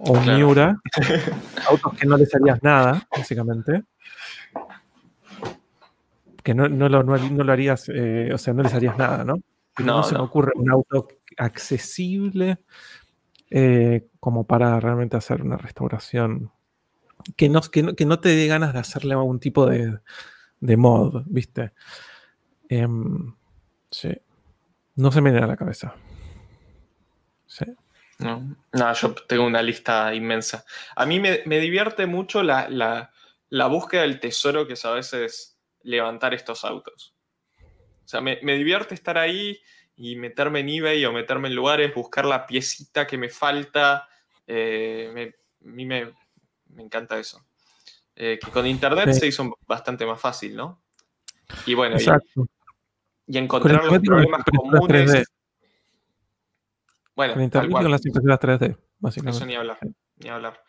o 0.00 0.12
un 0.12 0.36
Miura, 0.36 0.80
autos 1.68 1.94
que 1.94 2.06
no 2.06 2.16
les 2.16 2.34
harías 2.34 2.62
nada, 2.62 3.06
básicamente 3.16 3.84
que 6.42 6.54
no, 6.54 6.68
no, 6.68 6.88
lo, 6.88 7.02
no, 7.02 7.16
lo, 7.16 7.52
harías, 7.52 7.88
eh, 7.88 8.30
o 8.32 8.38
sea, 8.38 8.54
no 8.54 8.62
les 8.62 8.74
harías 8.74 8.96
nada, 8.96 9.24
¿no? 9.24 9.36
no, 9.78 10.02
se 10.02 10.14
me 10.14 10.20
ocurre 10.20 10.52
un 10.56 10.70
auto 10.70 11.08
accesible 11.36 12.58
eh, 13.50 14.08
como 14.20 14.46
para 14.46 14.78
realmente 14.78 15.16
hacer 15.16 15.42
una 15.42 15.56
restauración 15.56 16.50
que 17.36 17.48
no, 17.48 17.60
que 17.60 18.06
no, 18.06 18.20
te 18.20 18.30
dé 18.30 18.46
ganas 18.46 18.72
de 18.72 18.78
hacerle 18.78 19.14
algún 19.14 19.40
tipo 19.40 19.66
de, 19.66 19.98
de 20.60 20.76
mod, 20.76 21.22
¿viste? 21.26 21.72
Em, 22.68 23.34
sí. 23.90 24.16
No 24.96 25.12
se 25.12 25.20
me 25.20 25.30
viene 25.30 25.44
a 25.44 25.48
la 25.48 25.56
cabeza. 25.56 25.94
Sí. 27.46 27.66
No, 28.18 28.56
no, 28.72 28.92
yo 28.92 29.14
tengo 29.26 29.46
una 29.46 29.62
lista 29.62 30.14
inmensa. 30.14 30.64
A 30.94 31.06
mí 31.06 31.20
me, 31.20 31.38
divierte 31.44 32.06
mucho 32.06 32.42
la, 32.42 32.68
la, 32.68 33.10
la, 33.48 33.66
búsqueda 33.66 34.02
del 34.02 34.20
tesoro 34.20 34.66
que 34.66 34.74
a 34.82 34.90
veces 34.90 35.58
levantar 35.82 36.34
estos 36.34 36.64
autos. 36.64 37.14
O 38.04 38.08
sea, 38.10 38.20
me, 38.20 38.36
divierte 38.40 38.94
estar 38.94 39.18
ahí 39.18 39.60
y 39.96 40.16
meterme 40.16 40.60
en 40.60 40.68
eBay 40.68 41.04
o 41.04 41.12
meterme 41.12 41.48
en 41.48 41.54
lugares, 41.54 41.94
buscar 41.94 42.24
la 42.24 42.46
piecita 42.46 43.06
que 43.06 43.16
me 43.16 43.28
falta. 43.28 44.08
Eh, 44.46 45.32
a 45.62 45.68
mí 45.68 45.86
me, 45.86 46.12
encanta 46.76 47.18
eso. 47.18 47.44
Eh, 48.16 48.38
que 48.42 48.50
con 48.50 48.66
internet 48.66 49.12
se 49.12 49.26
hizo 49.26 49.56
bastante 49.66 50.04
más 50.04 50.20
fácil, 50.20 50.56
¿no? 50.56 50.82
Y 51.66 51.74
bueno, 51.74 51.96
y, 53.26 53.38
encontrar 53.38 53.84
los 53.84 54.00
problemas 54.00 54.44
comunes. 54.44 55.24
Bueno, 57.14 57.34
con 57.34 57.42
internet 57.42 57.70
con 57.70 57.90
las 57.90 58.06
impresoras 58.06 58.40
3D, 58.40 58.76
básicamente. 58.98 59.36
Eso 59.36 59.46
ni 59.46 59.54
hablar, 59.54 59.78
ni 60.16 60.28
hablar. 60.28 60.62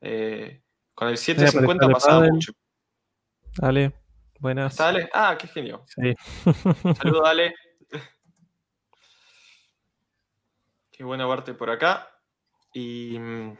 Eh, 0.00 0.62
con 0.94 1.08
el 1.08 1.18
750 1.18 1.86
ha 1.86 1.88
pasado 1.90 2.22
mucho. 2.30 2.52
Dale. 3.56 3.92
Buenas. 4.38 4.76
¿Dale? 4.76 5.10
Ah, 5.12 5.36
qué 5.38 5.48
genio. 5.48 5.84
Sí. 5.86 6.14
Saludos, 6.96 7.22
Dale. 7.24 7.54
Qué 10.92 11.04
bueno 11.04 11.28
verte 11.28 11.54
por 11.54 11.70
acá. 11.70 12.10
Y 12.72 13.18
mm, 13.18 13.56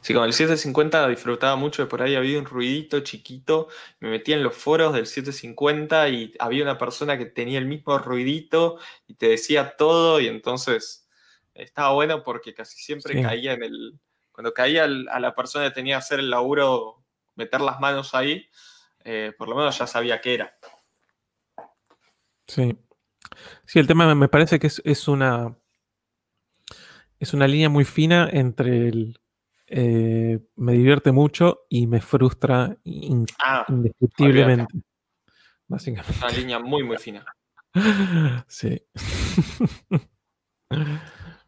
sí, 0.00 0.14
con 0.14 0.24
el 0.24 0.32
750 0.32 1.08
disfrutaba 1.08 1.56
mucho 1.56 1.82
de 1.82 1.88
por 1.88 2.00
ahí 2.00 2.14
había 2.14 2.38
un 2.38 2.44
ruidito 2.44 3.00
chiquito. 3.00 3.68
Me 4.00 4.08
metía 4.08 4.36
en 4.36 4.44
los 4.44 4.54
foros 4.54 4.94
del 4.94 5.06
750 5.06 6.08
y 6.10 6.32
había 6.38 6.62
una 6.62 6.78
persona 6.78 7.18
que 7.18 7.26
tenía 7.26 7.58
el 7.58 7.66
mismo 7.66 7.98
ruidito 7.98 8.78
y 9.06 9.14
te 9.14 9.28
decía 9.28 9.76
todo. 9.76 10.20
Y 10.20 10.28
entonces 10.28 11.08
estaba 11.54 11.92
bueno 11.92 12.22
porque 12.22 12.54
casi 12.54 12.78
siempre 12.78 13.20
caía 13.20 13.52
en 13.52 13.62
el. 13.64 13.98
Cuando 14.30 14.54
caía 14.54 14.84
a 14.84 15.20
la 15.20 15.34
persona 15.34 15.66
que 15.66 15.74
tenía 15.74 15.96
que 15.96 15.98
hacer 15.98 16.20
el 16.20 16.30
laburo, 16.30 17.02
meter 17.34 17.60
las 17.60 17.80
manos 17.80 18.14
ahí, 18.14 18.48
eh, 19.04 19.32
por 19.36 19.48
lo 19.48 19.56
menos 19.56 19.78
ya 19.78 19.86
sabía 19.86 20.20
qué 20.20 20.34
era. 20.34 20.56
Sí. 22.46 22.76
Sí, 23.64 23.78
el 23.78 23.86
tema 23.86 24.14
me 24.14 24.28
parece 24.28 24.58
que 24.58 24.66
es, 24.66 25.08
una. 25.08 25.56
Es 27.18 27.32
una 27.34 27.46
línea 27.46 27.68
muy 27.68 27.84
fina 27.84 28.28
entre 28.30 28.88
el. 28.88 29.18
Eh, 29.66 30.38
me 30.56 30.72
divierte 30.72 31.12
mucho 31.12 31.64
y 31.70 31.86
me 31.86 32.00
frustra 32.02 32.76
ah, 33.38 33.64
indescriptiblemente. 33.68 34.80
Básicamente. 35.66 36.18
Una 36.18 36.30
línea 36.30 36.58
muy, 36.58 36.82
muy 36.82 36.98
fina. 36.98 37.24
sí. 38.48 38.82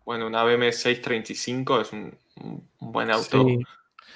bueno, 0.05 0.26
una 0.26 0.42
BM635 0.44 1.80
es 1.82 1.92
un, 1.92 2.18
buen 2.80 3.11
auto. 3.11 3.46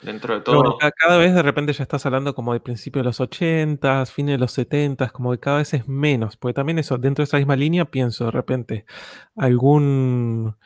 Dentro 0.03 0.35
de 0.35 0.41
todo. 0.43 0.79
cada 0.97 1.19
vez 1.19 1.35
de 1.35 1.43
repente 1.43 1.73
ya 1.73 1.83
estás 1.83 2.07
hablando 2.07 2.35
como 2.35 2.53
de 2.53 2.61
principios 2.61 3.03
de 3.03 3.09
los 3.09 3.21
80, 3.21 4.07
fines 4.07 4.35
de 4.35 4.39
los 4.39 4.53
70, 4.53 5.09
como 5.11 5.33
que 5.33 5.41
cada 5.41 5.59
vez 5.59 5.75
es 5.75 5.89
menos. 5.89 6.37
Porque 6.37 6.55
también 6.55 6.79
eso, 6.79 6.99
dentro 6.99 7.23
de 7.23 7.25
esa 7.25 7.39
misma 7.39 7.57
línea, 7.57 7.85
pienso 7.85 8.27
de 8.27 8.31
repente 8.31 8.87
algún 9.35 10.57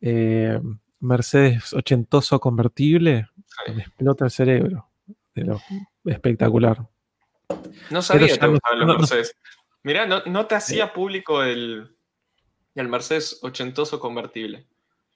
eh, 0.00 0.60
Mercedes 1.00 1.72
ochentoso 1.72 2.38
convertible, 2.38 3.28
me 3.74 3.82
explota 3.82 4.26
el 4.26 4.30
cerebro. 4.30 4.88
De 5.34 5.44
lo 5.44 5.60
espectacular. 6.04 6.86
No 7.90 8.00
sabía 8.00 8.28
que 8.28 8.38
te 8.38 8.46
gustaban 8.46 8.80
los 8.80 8.98
Mercedes. 8.98 9.36
Mirá, 9.82 10.06
no, 10.06 10.46
te 10.46 10.54
hacía 10.54 10.92
público 10.92 11.42
el, 11.42 11.94
el 12.74 12.88
Mercedes 12.88 13.38
ochentoso 13.42 14.00
convertible. 14.00 14.66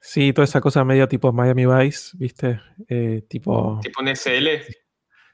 Sí, 0.01 0.33
toda 0.33 0.45
esa 0.45 0.63
cosa 0.63 0.83
medio 0.83 1.07
tipo 1.07 1.31
Miami 1.33 1.67
Vice, 1.67 2.17
¿viste? 2.17 2.61
Eh, 2.89 3.23
tipo. 3.29 3.79
Tipo 3.83 4.01
un 4.01 4.09
SL. 4.09 4.49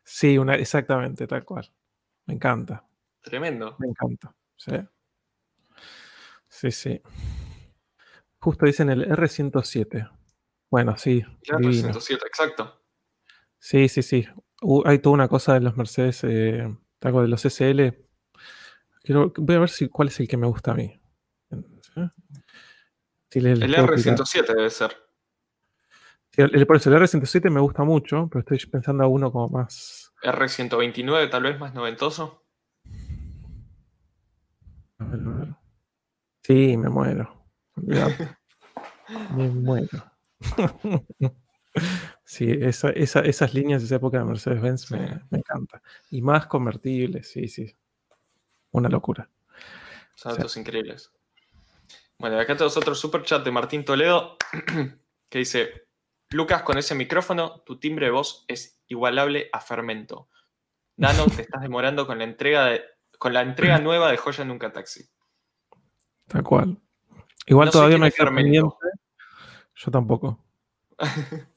Sí, 0.02 0.36
una, 0.38 0.56
exactamente, 0.56 1.26
tal 1.26 1.44
cual. 1.44 1.72
Me 2.26 2.34
encanta. 2.34 2.84
Tremendo. 3.20 3.76
Me 3.78 3.88
encanta. 3.88 4.34
Sí. 4.56 4.72
Sí, 6.48 6.70
sí. 6.72 7.02
Justo 8.38 8.66
dicen 8.66 8.90
el 8.90 9.08
R107. 9.08 10.10
Bueno, 10.70 10.96
sí. 10.96 11.24
El 11.42 11.56
R107, 11.56 12.26
exacto. 12.26 12.82
Sí, 13.58 13.88
sí, 13.88 14.02
sí. 14.02 14.26
hay 14.84 14.98
toda 14.98 15.14
una 15.14 15.28
cosa 15.28 15.54
de 15.54 15.60
los 15.60 15.76
Mercedes, 15.76 16.24
eh, 16.24 16.66
algo 17.00 17.22
de 17.22 17.28
los 17.28 17.44
SL. 17.44 17.94
Quiero, 19.02 19.32
voy 19.36 19.56
a 19.56 19.60
ver 19.60 19.68
si, 19.68 19.88
cuál 19.88 20.08
es 20.08 20.18
el 20.18 20.28
que 20.28 20.36
me 20.36 20.46
gusta 20.46 20.72
a 20.72 20.74
mí. 20.74 21.00
El 23.30 23.74
R107 23.74 24.46
debe 24.46 24.70
ser. 24.70 24.96
el, 26.36 26.66
por 26.66 26.76
eso, 26.76 26.94
el 26.94 27.02
R107 27.02 27.50
me 27.50 27.60
gusta 27.60 27.84
mucho, 27.84 28.28
pero 28.30 28.40
estoy 28.40 28.58
pensando 28.70 29.04
a 29.04 29.08
uno 29.08 29.32
como 29.32 29.48
más. 29.48 30.12
R129, 30.22 31.30
tal 31.30 31.42
vez 31.42 31.58
más 31.58 31.74
noventoso. 31.74 32.44
A 34.98 35.04
ver, 35.04 35.20
a 35.20 35.30
ver. 35.30 35.48
Sí, 36.42 36.76
me 36.76 36.88
muero. 36.88 37.46
me 37.76 39.48
muero. 39.48 40.12
sí, 42.24 42.48
esas 42.50 43.54
líneas 43.54 43.82
de 43.82 43.86
esa 43.86 43.96
época 43.96 44.18
de 44.18 44.24
Mercedes-Benz 44.24 44.90
me, 44.90 45.20
me 45.30 45.38
encanta. 45.38 45.82
Y 46.10 46.22
más 46.22 46.46
convertibles, 46.46 47.30
sí, 47.30 47.48
sí. 47.48 47.76
Una 48.70 48.88
locura. 48.88 49.28
Son 50.14 50.34
datos 50.34 50.56
increíbles. 50.56 51.12
Bueno, 52.18 52.38
acá 52.38 52.54
tenemos 52.54 52.76
otro 52.76 52.94
super 52.94 53.22
chat 53.22 53.44
de 53.44 53.50
Martín 53.50 53.84
Toledo 53.84 54.36
que 55.28 55.38
dice: 55.38 55.88
Lucas, 56.30 56.62
con 56.62 56.78
ese 56.78 56.94
micrófono, 56.94 57.60
tu 57.60 57.78
timbre 57.78 58.06
de 58.06 58.12
voz 58.12 58.44
es 58.48 58.80
igualable 58.88 59.48
a 59.52 59.60
Fermento. 59.60 60.28
Nano, 60.96 61.26
te 61.26 61.42
estás 61.42 61.60
demorando 61.60 62.06
con 62.06 62.18
la 62.18 62.24
entrega 62.24 62.66
de, 62.66 62.82
con 63.18 63.34
la 63.34 63.42
entrega 63.42 63.78
nueva 63.78 64.10
de 64.10 64.16
Joya 64.16 64.44
Nunca 64.44 64.72
Taxi. 64.72 65.04
Tal 66.26 66.42
cual. 66.42 66.78
Igual 67.46 67.70
todavía 67.70 67.98
me 67.98 68.10
queda 68.10 68.34
pendiente. 68.34 68.74
Yo 69.74 69.90
tampoco. 69.90 70.42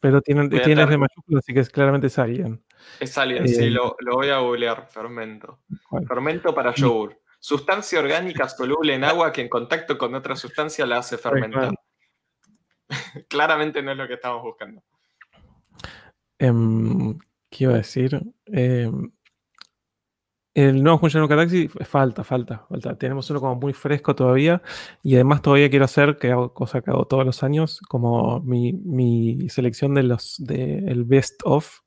Pero 0.00 0.20
tienen, 0.20 0.50
tienes 0.50 0.88
de 0.88 0.98
mayúsculas, 0.98 1.44
así 1.44 1.54
que 1.54 1.60
es, 1.60 1.70
claramente 1.70 2.08
es 2.08 2.18
Alien. 2.18 2.62
Es 3.00 3.16
Alien, 3.16 3.48
sí, 3.48 3.64
eh, 3.64 3.70
lo, 3.70 3.96
voy 4.12 4.28
a 4.28 4.38
googlear. 4.38 4.86
Fermento. 4.90 5.60
Fermento 6.06 6.54
para 6.54 6.74
yogur. 6.74 7.18
Sustancia 7.46 8.00
orgánica 8.00 8.48
soluble 8.48 8.94
en 8.94 9.04
agua 9.04 9.30
que 9.30 9.42
en 9.42 9.50
contacto 9.50 9.98
con 9.98 10.14
otra 10.14 10.34
sustancia 10.34 10.86
la 10.86 10.96
hace 10.96 11.18
fermentar. 11.18 11.74
claramente 13.28 13.82
no 13.82 13.92
es 13.92 13.98
lo 13.98 14.08
que 14.08 14.14
estamos 14.14 14.42
buscando. 14.42 14.82
Em, 16.38 17.18
¿Qué 17.50 17.64
iba 17.64 17.74
a 17.74 17.76
decir? 17.76 18.18
Eh, 18.46 18.90
el 20.54 20.82
nuevo 20.82 20.96
Junction 20.96 21.28
Taxi 21.28 21.68
falta, 21.68 22.24
falta, 22.24 22.64
falta. 22.66 22.96
Tenemos 22.96 23.28
uno 23.28 23.40
como 23.40 23.56
muy 23.56 23.74
fresco 23.74 24.14
todavía 24.14 24.62
y 25.02 25.16
además 25.16 25.42
todavía 25.42 25.68
quiero 25.68 25.84
hacer, 25.84 26.16
que 26.16 26.30
hago 26.30 26.54
cosa 26.54 26.80
que 26.80 26.92
hago 26.92 27.06
todos 27.06 27.26
los 27.26 27.42
años, 27.42 27.82
como 27.90 28.40
mi, 28.40 29.50
selección 29.50 29.92
de 29.92 30.04
los 30.04 30.36
del 30.38 31.04
best 31.04 31.42
of 31.44 31.80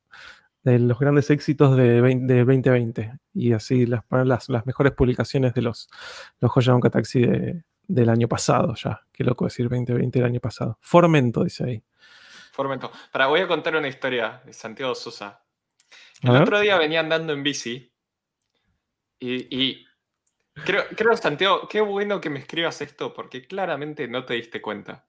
de 0.71 0.79
los 0.79 0.99
grandes 0.99 1.29
éxitos 1.29 1.77
de, 1.77 2.01
2020 2.01 3.13
y 3.33 3.53
así 3.53 3.85
las, 3.85 4.03
las, 4.09 4.49
las, 4.49 4.65
mejores 4.65 4.91
publicaciones 4.91 5.53
de 5.53 5.61
los, 5.61 5.89
los 6.41 6.51
Joya 6.51 6.77
Taxi 6.91 7.25
del 7.87 8.09
año 8.09 8.27
pasado 8.27 8.75
ya. 8.75 9.01
Qué 9.13 9.23
loco 9.23 9.45
decir 9.45 9.69
2020 9.69 10.19
el 10.19 10.25
año 10.25 10.39
pasado. 10.41 10.77
Formento, 10.81 11.43
dice 11.43 11.63
ahí. 11.63 11.83
Formento. 12.51 12.91
Para, 13.11 13.27
voy 13.27 13.39
a 13.39 13.47
contar 13.47 13.75
una 13.77 13.87
historia 13.87 14.41
de 14.45 14.51
Santiago 14.51 14.93
Sosa. 14.93 15.41
El 16.21 16.31
otro 16.35 16.59
día 16.59 16.77
venía 16.77 16.99
andando 16.99 17.31
en 17.31 17.43
bici 17.43 17.93
y, 19.19 19.85
creo, 20.65 20.83
creo, 20.95 21.15
Santiago, 21.15 21.67
qué 21.69 21.79
bueno 21.79 22.19
que 22.19 22.29
me 22.29 22.39
escribas 22.39 22.81
esto 22.81 23.13
porque 23.13 23.47
claramente 23.47 24.07
no 24.07 24.25
te 24.25 24.33
diste 24.33 24.61
cuenta. 24.61 25.07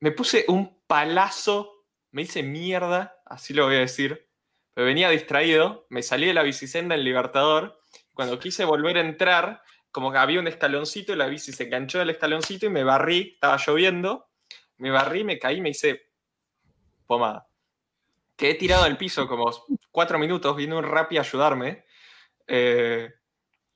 Me 0.00 0.10
puse 0.10 0.44
un 0.48 0.82
palazo, 0.86 1.86
me 2.10 2.22
hice 2.22 2.42
mierda, 2.42 3.22
así 3.24 3.54
lo 3.54 3.64
voy 3.66 3.76
a 3.76 3.80
decir. 3.80 4.28
Me 4.76 4.84
venía 4.84 5.10
distraído, 5.10 5.86
me 5.88 6.02
salí 6.02 6.26
de 6.26 6.34
la 6.34 6.42
bicisenda 6.42 6.94
en 6.94 7.04
Libertador. 7.04 7.80
Cuando 8.12 8.38
quise 8.38 8.64
volver 8.64 8.96
a 8.96 9.00
entrar, 9.00 9.62
como 9.90 10.10
que 10.10 10.18
había 10.18 10.40
un 10.40 10.48
escaloncito 10.48 11.12
y 11.12 11.16
la 11.16 11.26
bici 11.26 11.52
se 11.52 11.64
enganchó 11.64 11.98
del 11.98 12.10
escaloncito 12.10 12.66
y 12.66 12.70
me 12.70 12.84
barrí, 12.84 13.32
estaba 13.34 13.56
lloviendo. 13.56 14.28
Me 14.78 14.90
barrí, 14.90 15.24
me 15.24 15.38
caí, 15.38 15.60
me 15.60 15.70
hice 15.70 16.10
pomada. 17.06 17.48
Quedé 18.36 18.54
tirado 18.54 18.84
al 18.84 18.96
piso 18.96 19.28
como 19.28 19.50
cuatro 19.92 20.18
minutos, 20.18 20.56
vino 20.56 20.78
un 20.78 20.84
rapi 20.84 21.16
a 21.18 21.20
ayudarme 21.20 21.84
eh, 22.46 23.12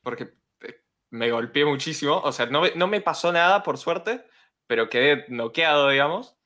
porque 0.03 0.35
eh, 0.61 0.83
me 1.11 1.31
golpeé 1.31 1.65
muchísimo, 1.65 2.19
o 2.19 2.33
sea, 2.33 2.47
no, 2.47 2.63
no 2.75 2.87
me 2.87 3.01
pasó 3.01 3.33
nada 3.33 3.63
por 3.63 3.79
suerte, 3.79 4.25
pero 4.67 4.89
quedé 4.89 5.25
noqueado, 5.29 5.89
digamos. 5.89 6.37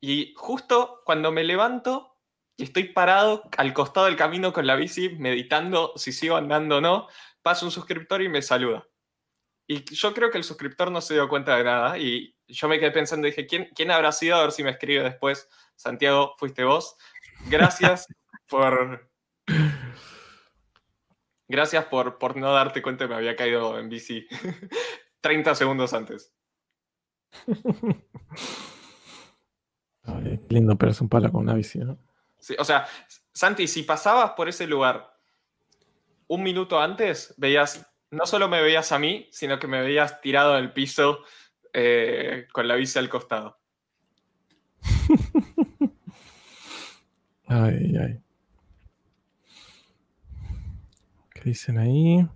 Y 0.00 0.34
justo 0.36 1.02
cuando 1.04 1.30
me 1.32 1.44
levanto 1.44 2.11
y 2.56 2.64
estoy 2.64 2.84
parado 2.84 3.42
al 3.56 3.72
costado 3.72 4.06
del 4.06 4.16
camino 4.16 4.52
con 4.52 4.66
la 4.66 4.76
bici, 4.76 5.10
meditando 5.10 5.92
si 5.96 6.12
sigo 6.12 6.36
andando 6.36 6.78
o 6.78 6.80
no, 6.80 7.08
pasa 7.42 7.64
un 7.64 7.70
suscriptor 7.70 8.22
y 8.22 8.28
me 8.28 8.42
saluda. 8.42 8.86
Y 9.66 9.84
yo 9.94 10.12
creo 10.12 10.30
que 10.30 10.38
el 10.38 10.44
suscriptor 10.44 10.90
no 10.90 11.00
se 11.00 11.14
dio 11.14 11.28
cuenta 11.28 11.56
de 11.56 11.64
nada 11.64 11.98
y 11.98 12.36
yo 12.48 12.68
me 12.68 12.78
quedé 12.78 12.90
pensando, 12.90 13.26
dije, 13.26 13.46
¿quién, 13.46 13.70
quién 13.74 13.90
habrá 13.90 14.12
sido? 14.12 14.36
A 14.36 14.42
ver 14.42 14.52
si 14.52 14.62
me 14.62 14.70
escribe 14.70 15.02
después. 15.02 15.48
Santiago, 15.76 16.34
fuiste 16.38 16.64
vos. 16.64 16.96
Gracias 17.48 18.06
por, 18.48 19.10
Gracias 21.52 21.84
por, 21.84 22.16
por 22.16 22.36
no 22.38 22.50
darte 22.52 22.80
cuenta 22.80 23.04
que 23.04 23.10
me 23.10 23.16
había 23.16 23.36
caído 23.36 23.78
en 23.78 23.90
bici 23.90 24.26
30 25.20 25.54
segundos 25.54 25.92
antes. 25.92 26.32
Ay, 30.04 30.40
lindo 30.48 30.76
pero 30.78 30.92
es 30.92 31.00
un 31.02 31.10
palo 31.10 31.30
con 31.30 31.42
una 31.42 31.52
bici, 31.52 31.78
¿no? 31.78 31.98
O 32.58 32.64
sea, 32.64 32.86
Santi, 33.32 33.66
si 33.66 33.82
pasabas 33.82 34.32
por 34.32 34.48
ese 34.48 34.66
lugar 34.66 35.16
un 36.28 36.42
minuto 36.42 36.80
antes, 36.80 37.34
veías, 37.36 37.86
no 38.10 38.26
solo 38.26 38.48
me 38.48 38.62
veías 38.62 38.92
a 38.92 38.98
mí, 38.98 39.28
sino 39.30 39.58
que 39.58 39.66
me 39.66 39.82
veías 39.82 40.20
tirado 40.20 40.58
en 40.58 40.72
piso 40.72 41.20
eh, 41.72 42.46
con 42.52 42.68
la 42.68 42.74
bici 42.74 42.98
al 42.98 43.08
costado. 43.08 43.58
ay, 47.46 47.96
ay. 47.96 48.18
dicen 51.44 51.78
ahí? 51.78 52.26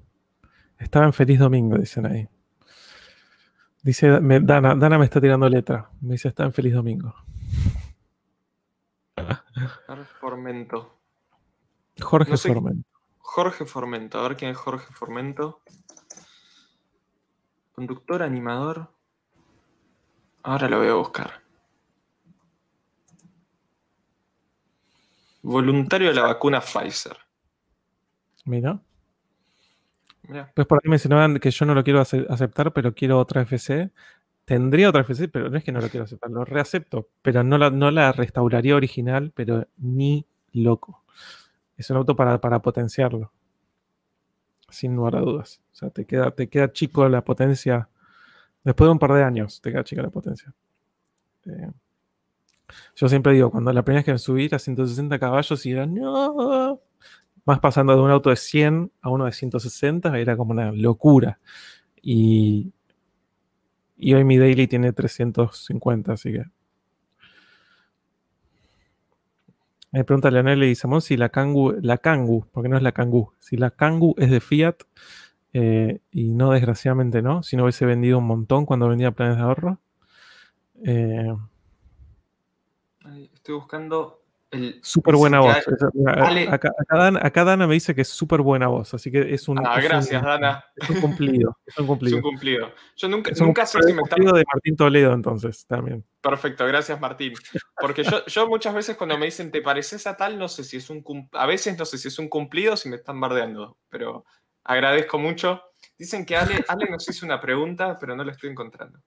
Estaba 0.78 1.06
en 1.06 1.12
Feliz 1.12 1.38
Domingo, 1.38 1.78
dicen 1.78 2.06
ahí. 2.06 2.28
Dice, 3.82 4.08
Dana, 4.20 4.74
Dana 4.74 4.98
me 4.98 5.04
está 5.04 5.20
tirando 5.20 5.48
letra. 5.48 5.90
Me 6.00 6.14
dice, 6.14 6.28
está 6.28 6.44
en 6.44 6.52
Feliz 6.52 6.74
Domingo. 6.74 7.14
Formento. 10.20 10.98
Jorge 12.00 12.36
Formento. 12.36 12.88
Jorge 13.18 13.64
Formento. 13.64 14.18
A 14.18 14.22
ver 14.28 14.36
quién 14.36 14.50
es 14.50 14.56
Jorge 14.56 14.92
Formento. 14.92 15.62
Conductor, 17.72 18.22
animador. 18.22 18.90
Ahora 20.42 20.68
lo 20.68 20.78
voy 20.78 20.88
a 20.88 20.94
buscar. 20.94 21.42
Voluntario 25.42 26.08
de 26.08 26.14
la 26.14 26.22
vacuna 26.22 26.60
Pfizer. 26.60 27.16
Mira. 28.44 28.80
Pues 30.54 30.66
por 30.66 30.80
ahí 30.82 30.90
mencionaban 30.90 31.38
que 31.38 31.50
yo 31.50 31.66
no 31.66 31.74
lo 31.74 31.84
quiero 31.84 32.00
aceptar, 32.00 32.72
pero 32.72 32.94
quiero 32.94 33.18
otra 33.18 33.42
FC. 33.42 33.90
Tendría 34.46 34.90
otra 34.90 35.00
FC, 35.00 35.26
pero 35.26 35.50
no 35.50 35.58
es 35.58 35.64
que 35.64 35.72
no 35.72 35.80
lo 35.80 35.88
quiero 35.88 36.04
aceptar, 36.04 36.30
lo 36.30 36.44
reacepto. 36.44 37.08
Pero 37.20 37.42
no 37.42 37.58
la, 37.58 37.68
no 37.70 37.90
la 37.90 38.12
restauraría 38.12 38.76
original, 38.76 39.32
pero 39.34 39.66
ni 39.76 40.24
loco. 40.52 41.02
Es 41.76 41.90
un 41.90 41.96
auto 41.96 42.14
para, 42.14 42.38
potenciarlo. 42.62 43.32
Sin 44.70 44.94
lugar 44.94 45.16
a 45.16 45.20
dudas. 45.20 45.60
O 45.72 45.74
sea, 45.74 45.90
te 45.90 46.04
queda, 46.04 46.30
te 46.30 46.48
queda 46.48 46.70
chico 46.70 47.08
la 47.08 47.24
potencia. 47.24 47.88
Después 48.62 48.86
de 48.86 48.92
un 48.92 49.00
par 49.00 49.14
de 49.14 49.24
años, 49.24 49.60
te 49.60 49.72
queda 49.72 49.82
chica 49.82 50.02
la 50.02 50.10
potencia. 50.10 50.54
Eh, 51.44 51.72
yo 52.94 53.08
siempre 53.08 53.32
digo, 53.32 53.50
cuando 53.50 53.72
la 53.72 53.82
primera 53.82 53.98
vez 53.98 54.04
que 54.04 54.12
me 54.12 54.18
subí 54.18 54.48
a 54.52 54.60
160 54.60 55.18
caballos 55.18 55.66
y 55.66 55.72
era, 55.72 55.86
no, 55.86 56.80
más 57.44 57.58
pasando 57.58 57.96
de 57.96 58.00
un 58.00 58.10
auto 58.12 58.30
de 58.30 58.36
100 58.36 58.92
a 59.00 59.10
uno 59.10 59.24
de 59.24 59.32
160, 59.32 60.16
era 60.20 60.36
como 60.36 60.52
una 60.52 60.70
locura. 60.70 61.40
Y, 62.00 62.72
y 63.96 64.14
hoy 64.14 64.24
mi 64.24 64.38
daily 64.38 64.66
tiene 64.68 64.92
350, 64.92 66.12
así 66.14 66.32
que. 66.32 66.44
Me 69.92 70.04
pregunta 70.04 70.30
Leonel 70.30 70.62
y 70.64 70.68
dice, 70.68 70.88
si 71.00 71.16
la 71.16 71.30
Kangoo, 71.30 71.72
la 71.80 71.98
Kangoo, 71.98 72.46
porque 72.52 72.68
no 72.68 72.76
es 72.76 72.82
la 72.82 72.92
Kangoo, 72.92 73.32
si 73.40 73.56
la 73.56 73.70
Kangoo 73.70 74.14
es 74.18 74.30
de 74.30 74.40
Fiat, 74.40 74.76
eh, 75.54 76.00
y 76.10 76.34
no 76.34 76.50
desgraciadamente 76.52 77.22
no, 77.22 77.42
si 77.42 77.56
no 77.56 77.62
hubiese 77.64 77.86
vendido 77.86 78.18
un 78.18 78.26
montón 78.26 78.66
cuando 78.66 78.88
vendía 78.88 79.12
planes 79.12 79.36
de 79.38 79.42
ahorro, 79.42 79.80
Eh, 80.84 81.34
Estoy 83.34 83.54
buscando 83.54 84.25
el. 84.50 84.78
súper 84.82 85.16
buena 85.16 85.40
voz. 85.40 85.56
Es- 85.58 85.66
Ale- 86.06 86.48
Acá, 86.48 86.70
acá 86.78 86.96
Dan- 86.98 87.16
acá 87.24 87.44
Dana 87.44 87.66
me 87.66 87.74
dice 87.74 87.94
que 87.94 88.02
es 88.02 88.08
súper 88.08 88.40
buena 88.42 88.68
voz, 88.68 88.94
así 88.94 89.10
que 89.10 89.34
es 89.34 89.48
un, 89.48 89.58
Ah, 89.58 89.74
es 89.78 89.84
un- 89.84 89.90
gracias, 89.90 90.22
Dana. 90.22 90.64
es 90.76 90.90
un 90.90 91.00
cumplido. 91.00 91.58
Es 91.66 91.76
un 91.78 91.84
Es 91.84 91.86
cumplido. 91.88 92.16
un 92.16 92.22
cumplido. 92.22 92.72
Yo 92.96 93.08
nunca, 93.08 93.30
Es 93.32 93.40
un 93.40 93.48
nunca 93.48 93.66
sé 93.66 93.78
si 93.82 93.92
me 93.92 94.02
de 94.02 94.44
Martín 94.52 94.76
Toledo, 94.76 95.12
entonces, 95.12 95.66
también. 95.66 96.04
Perfecto, 96.20 96.66
gracias 96.66 97.00
Martín. 97.00 97.32
Porque 97.80 98.02
yo, 98.04 98.24
yo 98.26 98.46
muchas 98.48 98.74
veces 98.74 98.96
cuando 98.96 99.18
me 99.18 99.26
dicen 99.26 99.50
te 99.50 99.62
pareces 99.62 100.06
a 100.06 100.16
tal, 100.16 100.38
no 100.38 100.48
sé 100.48 100.64
si 100.64 100.76
es 100.78 100.90
un 100.90 101.02
cum- 101.02 101.28
a 101.32 101.46
veces 101.46 101.78
no 101.78 101.84
sé 101.84 101.98
si 101.98 102.08
es 102.08 102.18
un 102.18 102.28
cumplido 102.28 102.74
o 102.74 102.76
si 102.76 102.88
me 102.88 102.96
están 102.96 103.20
bardeando, 103.20 103.76
pero 103.88 104.24
agradezco 104.64 105.18
mucho. 105.18 105.62
Dicen 105.98 106.26
que 106.26 106.36
Ale, 106.36 106.64
Ale 106.68 106.86
nos 106.90 107.08
hizo 107.08 107.24
una 107.24 107.40
pregunta, 107.40 107.96
pero 107.98 108.14
no 108.16 108.24
la 108.24 108.32
estoy 108.32 108.50
encontrando. 108.50 108.98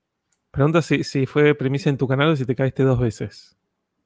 Pregunta 0.50 0.82
si, 0.82 1.04
si 1.04 1.26
fue 1.26 1.54
premisa 1.54 1.90
en 1.90 1.96
tu 1.98 2.08
canal 2.08 2.30
o 2.30 2.36
si 2.36 2.44
te 2.44 2.56
caíste 2.56 2.82
dos 2.82 2.98
veces. 2.98 3.56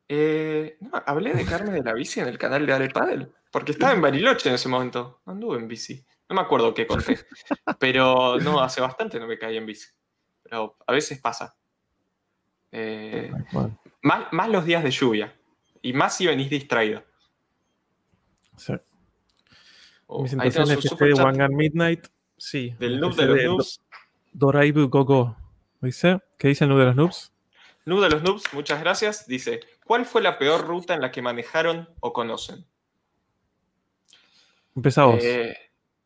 Eh, 0.08 0.76
no, 0.80 1.02
hablé 1.06 1.32
de 1.32 1.44
Carmen 1.44 1.72
de 1.74 1.82
la 1.82 1.94
bici 1.94 2.20
en 2.20 2.28
el 2.28 2.38
canal 2.38 2.66
de 2.66 2.72
Ale 2.72 2.90
Padel, 2.90 3.32
porque 3.50 3.72
estaba 3.72 3.92
en 3.92 4.00
Bariloche 4.02 4.48
en 4.48 4.54
ese 4.56 4.68
momento. 4.68 5.20
No 5.26 5.32
anduve 5.32 5.58
en 5.58 5.68
bici. 5.68 6.04
No 6.28 6.36
me 6.36 6.42
acuerdo 6.42 6.72
qué 6.74 6.86
conté, 6.86 7.18
pero 7.78 8.38
no, 8.38 8.60
hace 8.60 8.80
bastante 8.80 9.18
no 9.20 9.26
me 9.26 9.38
caí 9.38 9.56
en 9.56 9.66
bici. 9.66 9.88
Pero 10.42 10.76
a 10.86 10.92
veces 10.92 11.20
pasa. 11.20 11.56
Eh, 12.72 13.30
Bueno, 13.52 13.78
más, 14.02 14.32
más 14.32 14.48
los 14.48 14.64
días 14.64 14.82
de 14.82 14.90
lluvia. 14.90 15.34
Y 15.82 15.92
más 15.92 16.16
si 16.16 16.26
venís 16.26 16.50
distraído. 16.50 17.04
sí. 18.56 18.74
Oh, 20.06 20.22
Mis 20.22 20.34
intenciones 20.34 20.84
esté 20.84 21.10
chat 21.14 21.18
Wangan 21.24 21.54
Midnight. 21.54 22.06
Sí. 22.36 22.74
del 22.78 23.00
noob 23.00 23.14
de 23.16 23.24
los 23.26 23.36
de 23.36 23.44
noobs. 23.44 23.80
Doraibu 24.32 24.88
Gogo. 24.88 25.36
¿Dice? 25.80 26.20
¿Qué 26.38 26.48
dice 26.48 26.64
el 26.64 26.70
noob 26.70 26.78
de 26.80 26.84
los 26.86 26.96
noobs? 26.96 27.32
Noob 27.86 28.02
de 28.02 28.10
los 28.10 28.22
noobs, 28.22 28.42
muchas 28.52 28.80
gracias. 28.80 29.26
Dice, 29.26 29.60
¿cuál 29.84 30.04
fue 30.06 30.22
la 30.22 30.38
peor 30.38 30.66
ruta 30.66 30.94
en 30.94 31.00
la 31.00 31.12
que 31.12 31.22
manejaron 31.22 31.88
o 32.00 32.12
conocen? 32.12 32.66
Empezá 34.74 35.04
vos. 35.04 35.22
Eh, 35.22 35.56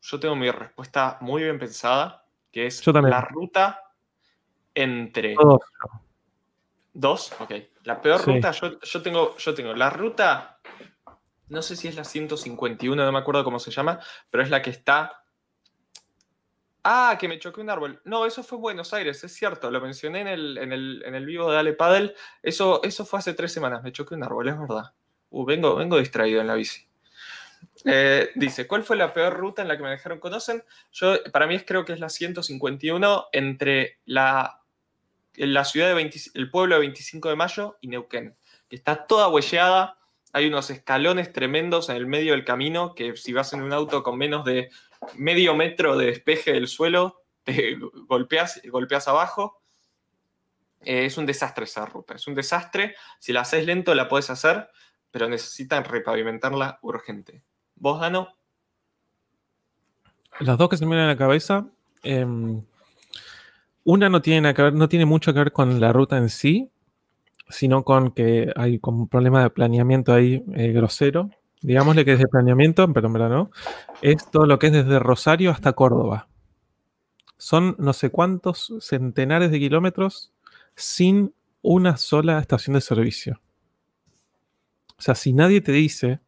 yo 0.01 0.19
tengo 0.19 0.35
mi 0.35 0.51
respuesta 0.51 1.17
muy 1.21 1.43
bien 1.43 1.57
pensada, 1.57 2.25
que 2.51 2.67
es 2.67 2.81
Yo 2.81 2.91
la 2.93 3.21
ruta 3.21 3.83
entre 4.75 5.33
Todos. 5.35 5.61
dos. 6.93 7.33
Ok. 7.39 7.51
La 7.83 8.01
peor 8.01 8.19
Sí. 8.19 8.31
ruta, 8.33 8.51
yo, 8.51 8.79
yo 8.79 9.01
tengo, 9.01 9.37
yo 9.37 9.53
tengo 9.55 9.73
la 9.73 9.89
ruta, 9.89 10.59
no 11.47 11.61
sé 11.61 11.75
si 11.75 11.87
es 11.87 11.95
la 11.95 12.03
151, 12.03 13.03
no 13.03 13.11
me 13.11 13.17
acuerdo 13.19 13.43
cómo 13.43 13.59
se 13.59 13.71
llama, 13.71 13.99
pero 14.29 14.43
es 14.43 14.49
la 14.49 14.61
que 14.61 14.69
está... 14.69 15.23
Ah, 16.83 17.17
que 17.19 17.27
me 17.27 17.39
choqué 17.39 17.59
un 17.59 17.69
árbol. 17.69 18.01
No, 18.05 18.25
eso 18.25 18.41
fue 18.43 18.57
en 18.57 18.61
Buenos 18.61 18.93
Aires, 18.93 19.23
es 19.23 19.33
cierto, 19.33 19.69
lo 19.69 19.81
mencioné 19.81 20.21
en 20.21 20.27
el, 20.27 20.57
en 20.57 20.71
el, 20.71 21.03
en 21.05 21.15
el 21.15 21.25
vivo 21.25 21.51
de 21.51 21.57
Ale 21.57 21.73
Paddle. 21.73 22.15
Eso, 22.41 22.81
eso 22.83 23.05
fue 23.05 23.19
hace 23.19 23.33
tres 23.33 23.51
semanas, 23.51 23.83
me 23.83 23.91
choqué 23.91 24.15
un 24.15 24.23
árbol, 24.23 24.47
es 24.47 24.57
verdad. 24.57 24.93
Uh, 25.29 25.45
vengo, 25.45 25.75
vengo 25.75 25.97
distraído 25.99 26.41
en 26.41 26.47
la 26.47 26.55
bici. 26.55 26.87
Eh, 27.85 28.31
dice, 28.35 28.67
¿cuál 28.67 28.83
fue 28.83 28.95
la 28.95 29.13
peor 29.13 29.37
ruta 29.37 29.61
en 29.61 29.67
la 29.67 29.77
que 29.77 29.83
me 29.83 29.89
dejaron 29.89 30.19
conocen? 30.19 30.63
Yo, 30.91 31.15
para 31.31 31.47
mí 31.47 31.55
es, 31.55 31.63
creo 31.65 31.85
que 31.85 31.93
es 31.93 31.99
la 31.99 32.09
151 32.09 33.27
entre 33.31 33.99
la, 34.05 34.61
la 35.35 35.65
ciudad 35.65 35.87
de 35.87 35.93
20 35.93 36.19
el 36.33 36.49
pueblo 36.49 36.75
de 36.75 36.81
25 36.81 37.29
de 37.29 37.35
mayo 37.35 37.77
y 37.81 37.87
Neuquén, 37.87 38.35
que 38.69 38.75
está 38.75 39.05
toda 39.05 39.29
huelleada. 39.29 39.97
Hay 40.31 40.47
unos 40.47 40.69
escalones 40.69 41.33
tremendos 41.33 41.89
en 41.89 41.95
el 41.95 42.05
medio 42.05 42.33
del 42.33 42.45
camino 42.45 42.93
que 42.93 43.15
si 43.15 43.33
vas 43.33 43.51
en 43.53 43.61
un 43.61 43.73
auto 43.73 44.03
con 44.03 44.17
menos 44.17 44.45
de 44.45 44.69
medio 45.15 45.55
metro 45.55 45.97
de 45.97 46.07
despeje 46.07 46.53
del 46.53 46.67
suelo, 46.67 47.23
te 47.43 47.77
golpeas, 48.07 48.61
golpeas 48.69 49.07
abajo. 49.07 49.61
Eh, 50.81 51.05
es 51.05 51.17
un 51.17 51.25
desastre 51.25 51.65
esa 51.65 51.85
ruta, 51.85 52.15
es 52.15 52.27
un 52.27 52.35
desastre. 52.35 52.95
Si 53.19 53.33
la 53.33 53.41
haces 53.41 53.65
lento 53.65 53.93
la 53.95 54.07
puedes 54.07 54.29
hacer, 54.29 54.69
pero 55.11 55.27
necesitan 55.27 55.83
repavimentarla 55.83 56.79
urgente. 56.81 57.43
¿Vos, 57.75 57.99
Dano? 57.99 58.29
Las 60.39 60.57
dos 60.57 60.69
que 60.69 60.77
se 60.77 60.85
me 60.85 60.91
vienen 60.91 61.09
a 61.09 61.13
la 61.13 61.17
cabeza. 61.17 61.67
em, 62.03 62.63
una 63.83 64.07
no 64.07 64.21
tiene, 64.21 64.53
no 64.53 64.87
tiene 64.87 65.05
mucho 65.05 65.33
que 65.33 65.39
ver 65.39 65.51
con 65.51 65.79
la 65.79 65.91
ruta 65.91 66.17
en 66.17 66.29
sí, 66.29 66.69
sino 67.49 67.83
con 67.83 68.11
que 68.11 68.51
hay 68.55 68.79
como 68.79 68.99
un 68.99 69.07
problema 69.07 69.41
de 69.41 69.49
planeamiento 69.49 70.13
ahí 70.13 70.43
eh, 70.53 70.71
grosero. 70.71 71.31
Digámosle 71.61 72.05
que 72.05 72.13
es 72.13 72.19
de 72.19 72.27
planeamiento, 72.27 72.91
pero 72.93 73.07
en 73.07 73.13
verdad 73.13 73.29
no. 73.29 73.51
Es 74.01 74.29
todo 74.31 74.45
lo 74.45 74.59
que 74.59 74.67
es 74.67 74.73
desde 74.73 74.99
Rosario 74.99 75.51
hasta 75.51 75.73
Córdoba. 75.73 76.27
Son 77.37 77.75
no 77.79 77.93
sé 77.93 78.09
cuántos 78.09 78.73
centenares 78.79 79.51
de 79.51 79.59
kilómetros 79.59 80.31
sin 80.75 81.33
una 81.61 81.97
sola 81.97 82.39
estación 82.39 82.75
de 82.75 82.81
servicio. 82.81 83.41
O 84.97 85.01
sea, 85.01 85.15
si 85.15 85.33
nadie 85.33 85.61
te 85.61 85.71
dice, 85.71 86.19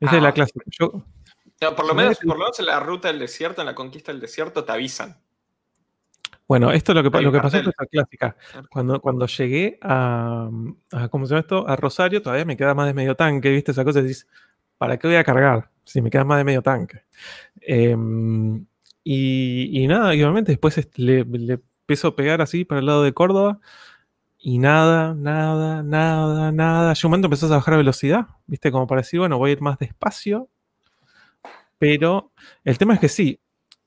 esa 0.00 0.16
es 0.16 0.22
Ah. 0.22 0.32
la. 0.36 0.46
Yo, 0.78 1.04
No, 1.60 1.74
por, 1.74 1.86
lo 1.86 1.94
menos, 1.94 2.18
por 2.18 2.36
lo 2.36 2.38
menos 2.38 2.58
en 2.60 2.66
la 2.66 2.80
ruta 2.80 3.08
del 3.08 3.18
desierto, 3.18 3.62
en 3.62 3.66
la 3.66 3.74
conquista 3.74 4.12
del 4.12 4.20
desierto, 4.20 4.64
te 4.64 4.72
avisan. 4.72 5.18
Bueno, 6.48 6.70
esto 6.70 6.92
es 6.92 6.96
lo 7.02 7.10
que, 7.10 7.20
lo 7.20 7.32
que 7.32 7.40
pasó 7.40 7.60
fue 7.60 7.72
esa 7.72 7.86
clásica. 7.86 8.36
Cuando, 8.70 9.00
cuando 9.00 9.26
llegué 9.26 9.78
a, 9.82 10.48
a- 10.92 11.08
¿cómo 11.08 11.26
se 11.26 11.30
llama 11.30 11.40
esto? 11.40 11.68
A 11.68 11.74
Rosario, 11.76 12.22
todavía 12.22 12.44
me 12.44 12.56
queda 12.56 12.74
más 12.74 12.86
de 12.86 12.94
medio 12.94 13.16
tanque, 13.16 13.50
¿viste? 13.50 13.72
Esa 13.72 13.84
cosa, 13.84 14.00
dices, 14.02 14.28
¿para 14.78 14.96
qué 14.98 15.08
voy 15.08 15.16
a 15.16 15.24
cargar? 15.24 15.70
Si 15.84 16.00
me 16.02 16.10
queda 16.10 16.24
más 16.24 16.38
de 16.38 16.44
medio 16.44 16.62
tanque. 16.62 17.02
Em, 17.62 18.66
y, 19.04 19.82
y 19.84 19.88
nada, 19.88 20.10
obviamente 20.10 20.52
después 20.52 20.76
le, 20.98 21.24
le 21.24 21.54
empiezo 21.54 22.08
a 22.08 22.16
pegar 22.16 22.42
así 22.42 22.64
para 22.64 22.80
el 22.80 22.86
lado 22.86 23.02
de 23.04 23.14
Córdoba 23.14 23.60
y 24.38 24.58
nada, 24.58 25.14
nada, 25.14 25.82
nada, 25.82 26.52
nada. 26.52 26.94
Llega 26.94 27.06
un 27.08 27.10
momento 27.12 27.26
empezás 27.28 27.50
a 27.52 27.56
bajar 27.56 27.74
la 27.74 27.78
velocidad, 27.78 28.26
¿viste? 28.46 28.72
Como 28.72 28.86
para 28.88 29.02
decir, 29.02 29.20
bueno, 29.20 29.38
voy 29.38 29.50
a 29.50 29.52
ir 29.54 29.62
más 29.62 29.78
despacio. 29.78 30.48
Pero 31.78 32.32
el 32.64 32.78
tema 32.78 32.94
es 32.94 33.00
que 33.00 33.08
sí, 33.08 33.40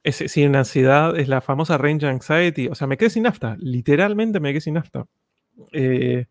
es, 0.03 0.37
una 0.37 0.59
ansiedad, 0.59 1.17
es 1.19 1.27
la 1.27 1.41
famosa 1.41 1.77
range 1.77 2.07
anxiety. 2.07 2.67
O 2.67 2.75
sea, 2.75 2.87
me 2.87 2.97
quedé 2.97 3.09
sin 3.09 3.23
nafta. 3.23 3.55
Literalmente 3.59 4.39
me 4.39 4.51
quedé 4.51 4.61
sin 4.61 4.75
nafta. 4.75 5.05
Eh, 5.73 6.25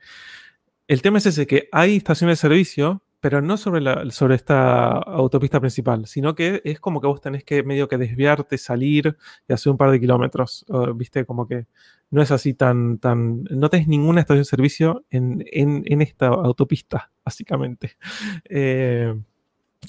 el 0.87 1.03
tema 1.03 1.19
es 1.19 1.27
ese, 1.27 1.47
que 1.47 1.69
hay 1.73 1.97
estaciones 1.97 2.39
de 2.39 2.41
servicio, 2.49 3.03
pero 3.21 3.43
no 3.43 3.57
sobre, 3.57 3.81
la, 3.81 4.09
sobre 4.11 4.37
esta 4.37 4.91
autopista 4.93 5.61
principal, 5.61 6.07
sino 6.07 6.35
que 6.35 6.63
es 6.65 6.81
como 6.81 7.01
que 7.01 7.09
vos 7.09 7.21
tenés 7.21 7.45
que 7.45 7.63
medio 7.63 7.89
que 7.89 7.99
desviarte, 7.99 8.57
salir 8.59 9.17
y 9.49 9.53
hacer 9.53 9.71
un 9.73 9.77
par 9.77 9.91
de 9.91 10.01
kilómetros. 10.01 10.65
Viste, 10.95 11.27
como 11.27 11.47
que 11.49 11.67
no 12.11 12.23
es 12.23 12.31
así 12.31 12.55
tan, 12.55 12.99
tan, 12.99 13.43
no 13.51 13.69
tenés 13.71 13.89
ninguna 13.89 14.21
estación 14.21 14.43
de 14.43 14.45
servicio 14.47 15.05
en, 15.11 15.45
en- 15.53 15.83
en 15.87 16.01
esta 16.03 16.29
autopista, 16.29 17.11
básicamente. 17.25 17.97
Eh, 18.49 19.15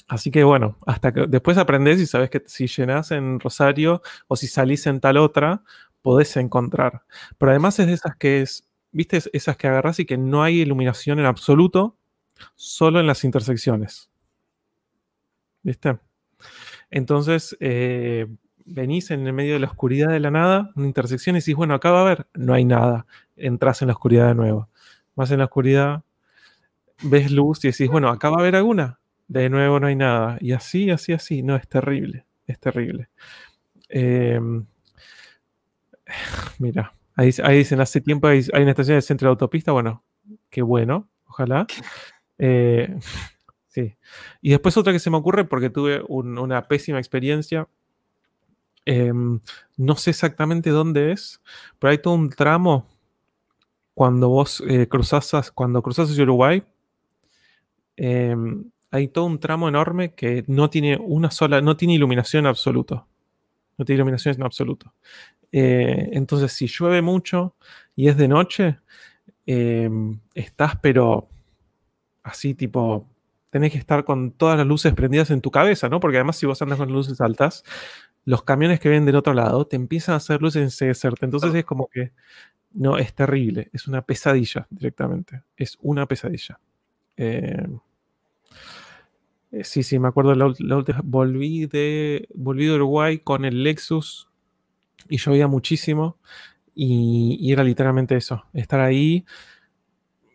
así 0.08 0.30
que 0.30 0.44
bueno, 0.44 0.76
hasta 0.86 1.12
que 1.12 1.26
después 1.28 1.58
aprendés 1.58 2.00
y 2.00 2.06
sabes 2.06 2.30
que 2.30 2.42
si 2.46 2.66
llenás 2.66 3.10
en 3.12 3.40
Rosario 3.40 4.02
o 4.28 4.36
si 4.36 4.46
salís 4.48 4.86
en 4.86 5.00
tal 5.00 5.16
otra, 5.18 5.62
podés 6.02 6.36
encontrar. 6.36 7.02
Pero 7.38 7.50
además 7.52 7.78
es 7.78 7.86
de 7.88 7.94
esas 7.94 8.16
que 8.16 8.42
es, 8.42 8.64
viste, 8.92 9.16
Es- 9.18 9.30
esas 9.32 9.56
que 9.56 9.68
agarrás 9.68 10.00
y 10.00 10.06
que 10.06 10.18
no 10.18 10.42
hay 10.42 10.60
iluminación 10.60 11.18
en 11.20 11.26
absoluto, 11.26 11.96
solo 12.56 13.00
en 13.00 13.06
las 13.08 13.24
intersecciones. 13.24 14.10
¿Viste? 15.62 15.98
Entonces, 16.90 17.56
eh, 17.60 18.26
venís 18.66 19.10
en 19.12 19.26
el 19.26 19.34
medio 19.34 19.54
de 19.54 19.60
la 19.60 19.68
oscuridad 19.68 20.10
de 20.10 20.20
la 20.20 20.30
nada, 20.32 20.72
una 20.76 20.86
intersección 20.88 21.36
y 21.36 21.40
decís, 21.40 21.56
bueno, 21.56 21.74
acá 21.74 21.92
va 21.92 22.00
a 22.00 22.02
haber, 22.02 22.28
no 22.34 22.54
hay 22.54 22.64
nada. 22.66 23.06
Entrás 23.36 23.82
en 23.82 23.88
la 23.88 23.94
oscuridad 23.94 24.28
de 24.28 24.36
nuevo. 24.36 24.68
Vas 25.16 25.30
en 25.32 25.40
la 25.40 25.46
oscuridad, 25.46 26.04
ves 27.02 27.32
luz 27.32 27.64
y 27.64 27.68
decís, 27.70 27.88
bueno, 27.90 28.08
acá 28.10 28.30
va 28.30 28.38
a 28.38 28.40
haber 28.40 28.56
alguna. 28.56 28.99
De 29.30 29.48
nuevo 29.48 29.78
no 29.80 29.86
hay 29.86 29.96
nada. 29.96 30.36
Y 30.40 30.52
así, 30.52 30.90
así, 30.90 31.12
así. 31.12 31.42
No, 31.42 31.56
es 31.56 31.68
terrible. 31.68 32.26
Es 32.46 32.58
terrible. 32.60 33.08
Eh, 33.88 34.40
mira, 36.58 36.92
ahí, 37.16 37.30
ahí 37.42 37.58
dicen, 37.58 37.80
hace 37.80 38.00
tiempo 38.00 38.26
hay, 38.26 38.42
hay 38.52 38.62
una 38.62 38.70
estación 38.72 38.96
de 38.96 39.02
centro 39.02 39.28
de 39.28 39.30
autopista. 39.30 39.72
Bueno, 39.72 40.02
qué 40.50 40.62
bueno, 40.62 41.08
ojalá. 41.28 41.66
Eh, 42.42 42.98
sí. 43.68 43.94
Y 44.40 44.50
después 44.50 44.74
otra 44.78 44.94
que 44.94 44.98
se 44.98 45.10
me 45.10 45.18
ocurre 45.18 45.44
porque 45.44 45.68
tuve 45.68 46.02
un- 46.08 46.38
una 46.38 46.66
pésima 46.68 46.98
experiencia. 46.98 47.68
Em, 48.86 49.40
no 49.76 49.96
sé 49.96 50.10
exactamente 50.10 50.70
dónde 50.70 51.12
es, 51.12 51.40
pero 51.78 51.90
hay 51.92 51.98
todo 51.98 52.14
un 52.14 52.30
tramo 52.30 52.86
cuando 53.94 54.28
vos 54.28 54.62
eh, 54.68 54.88
cruzás, 54.88 55.32
as- 55.34 55.50
cuando 55.52 55.82
hacia 56.10 56.22
Uruguay. 56.24 56.64
Hay 58.90 59.08
todo 59.08 59.24
un 59.24 59.38
tramo 59.38 59.68
enorme 59.68 60.14
que 60.14 60.44
no 60.46 60.70
tiene 60.70 60.96
una 60.96 61.30
sola, 61.30 61.60
no 61.60 61.76
tiene 61.76 61.94
iluminación 61.94 62.44
en 62.44 62.48
absoluto. 62.48 63.06
No 63.78 63.84
tiene 63.84 63.98
iluminación 63.98 64.34
en 64.36 64.42
absoluto. 64.42 64.92
Eh, 65.52 66.10
entonces, 66.12 66.52
si 66.52 66.66
llueve 66.66 67.02
mucho 67.02 67.54
y 67.96 68.08
es 68.08 68.16
de 68.16 68.28
noche, 68.28 68.78
em, 69.46 70.20
estás 70.34 70.76
pero 70.76 71.28
así 72.22 72.54
tipo, 72.54 73.06
tenés 73.50 73.72
que 73.72 73.78
estar 73.78 74.04
con 74.04 74.32
todas 74.32 74.58
las 74.58 74.66
luces 74.66 74.92
prendidas 74.94 75.30
en 75.30 75.40
tu 75.40 75.50
cabeza, 75.50 75.88
¿no? 75.88 76.00
Porque 76.00 76.18
además 76.18 76.36
si 76.36 76.46
vos 76.46 76.60
andas 76.62 76.78
con 76.78 76.92
luces 76.92 77.20
altas, 77.20 77.64
los 78.24 78.44
camiones 78.44 78.80
que 78.80 78.88
vienen 78.88 79.06
del 79.06 79.16
otro 79.16 79.34
lado 79.34 79.66
te 79.66 79.76
empiezan 79.76 80.14
a 80.14 80.16
hacer 80.16 80.42
luces 80.42 80.58
en 80.58 80.64
enseguecerte. 80.64 81.24
Entonces 81.24 81.54
es 81.54 81.64
como 81.64 81.88
que 81.88 82.12
no, 82.72 82.98
es 82.98 83.14
terrible. 83.14 83.70
Es 83.72 83.88
una 83.88 84.02
pesadilla 84.02 84.66
directamente. 84.70 85.42
Es 85.56 85.78
una 85.80 86.06
pesadilla. 86.06 86.60
Eh, 87.16 87.66
eh, 89.52 89.64
sí, 89.64 89.82
sí, 89.82 89.98
me 89.98 90.08
acuerdo 90.08 90.34
la, 90.34 90.46
última. 90.46 91.00
Volví 91.02 91.66
de, 91.66 92.28
volví 92.34 92.66
de 92.66 92.74
Uruguay 92.74 93.18
con 93.18 93.44
el 93.44 93.62
Lexus 93.64 94.28
y 95.08 95.18
llovía 95.18 95.48
muchísimo. 95.48 96.18
Y, 96.74 97.52
era 97.52 97.64
literalmente 97.64 98.16
eso. 98.16 98.44
Estar 98.52 98.80
ahí, 98.80 99.24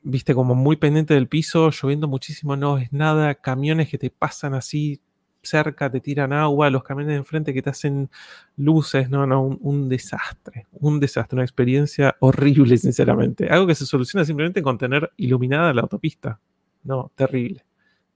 viste, 0.03 0.35
como 0.35 0.55
muy 0.55 0.75
pendiente 0.75 1.13
del 1.13 1.27
piso, 1.27 1.69
lloviendo 1.71 2.07
muchísimo, 2.07 2.55
no 2.57 2.77
es 2.77 2.91
nada. 2.91 3.35
Camiones 3.35 3.89
que 3.89 3.97
te 3.97 4.09
pasan 4.09 4.53
así 4.53 4.99
cerca, 5.41 5.91
te 5.91 6.01
tiran 6.01 6.33
agua, 6.33 6.69
los 6.71 6.83
camiones 6.83 7.13
de 7.13 7.17
enfrente 7.17 7.53
que 7.53 7.61
te 7.61 7.69
hacen 7.69 8.09
luces, 8.57 9.09
no, 9.09 9.27
no, 9.27 9.43
un, 9.43 9.87
desastre, 9.87 10.65
un 10.73 10.99
desastre, 10.99 11.35
una 11.35 11.43
experiencia 11.43 12.15
horrible, 12.19 12.77
sinceramente. 12.77 13.47
Algo 13.49 13.67
que 13.67 13.75
se 13.75 13.85
soluciona 13.85 14.25
simplemente 14.25 14.61
con 14.61 14.77
tener 14.77 15.11
iluminada 15.17 15.73
la 15.73 15.81
autopista. 15.81 16.39
No, 16.83 17.11
terrible, 17.15 17.63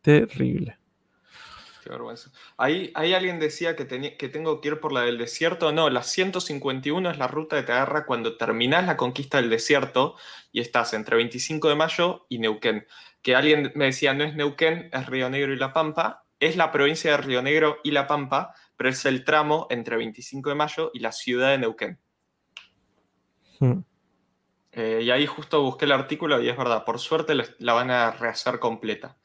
terrible. 0.02 0.79
Qué 1.90 1.94
vergüenza. 1.94 2.30
Ahí, 2.58 2.92
ahí 2.94 3.16
alguien 3.16 3.40
decía 3.40 3.76
que, 3.76 3.88
que 4.16 4.30
tengo 4.30 4.62
que 4.62 4.68
ir 4.68 4.80
por 4.80 4.94
la 4.94 5.02
del 5.02 5.18
desierto. 5.18 5.72
No, 5.72 5.90
la 5.90 6.04
151 6.04 7.10
es 7.10 7.18
la 7.18 7.26
ruta 7.26 7.56
que 7.56 7.64
te 7.64 7.72
agarra 7.72 8.06
cuando 8.06 8.38
terminás 8.38 8.86
la 8.86 8.96
conquista 8.96 9.42
del 9.42 9.50
desierto 9.50 10.16
y 10.52 10.60
estás 10.62 10.94
entre 10.94 11.16
25 11.16 11.68
de 11.68 11.74
mayo 11.74 12.28
y 12.30 12.38
Neuquén. 12.38 12.86
Que 13.24 13.36
alguien 13.36 13.72
me 13.74 13.86
decía, 13.86 14.14
no 14.14 14.24
es 14.24 14.36
Neuquén, 14.36 14.92
es 14.94 15.08
Río 15.08 15.32
Negro 15.32 15.52
y 15.52 15.56
La 15.56 15.74
Pampa 15.74 16.26
es 16.40 16.56
la 16.58 16.72
provincia 16.72 17.10
de 17.10 17.18
Río 17.18 17.42
Negro 17.42 17.80
y 17.84 17.90
La 17.90 18.06
Pampa, 18.06 18.54
pero 18.78 18.92
es 18.92 19.04
el 19.06 19.26
tramo 19.26 19.66
entre 19.72 19.98
25 19.98 20.50
de 20.50 20.56
mayo 20.56 20.92
y 20.94 21.00
la 21.00 21.12
ciudad 21.12 21.50
de 21.50 21.58
Neuquén. 21.58 22.00
Hmm. 23.60 23.80
Eh, 24.74 25.02
y 25.06 25.10
ahí 25.10 25.26
justo 25.26 25.64
busqué 25.64 25.86
el 25.86 25.94
artículo 25.94 26.40
y 26.40 26.50
es 26.50 26.56
verdad, 26.56 26.86
por 26.86 27.00
suerte 27.00 27.34
la 27.58 27.74
van 27.74 27.90
a 27.90 28.12
rehacer 28.12 28.60
completa. 28.60 29.18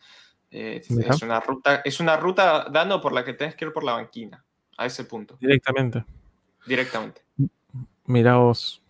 Eh, 0.56 0.76
es, 0.76 1.20
una 1.20 1.40
ruta, 1.40 1.82
es 1.84 1.98
una 1.98 2.16
ruta 2.16 2.68
dando 2.70 3.00
por 3.00 3.12
la 3.12 3.24
que 3.24 3.32
tenés 3.32 3.56
que 3.56 3.64
ir 3.64 3.72
por 3.72 3.82
la 3.82 3.94
banquina, 3.94 4.44
a 4.78 4.86
ese 4.86 5.04
punto. 5.04 5.36
Directamente. 5.40 6.04
Directamente. 6.64 7.22
Mira 8.04 8.36
vos. 8.36 8.80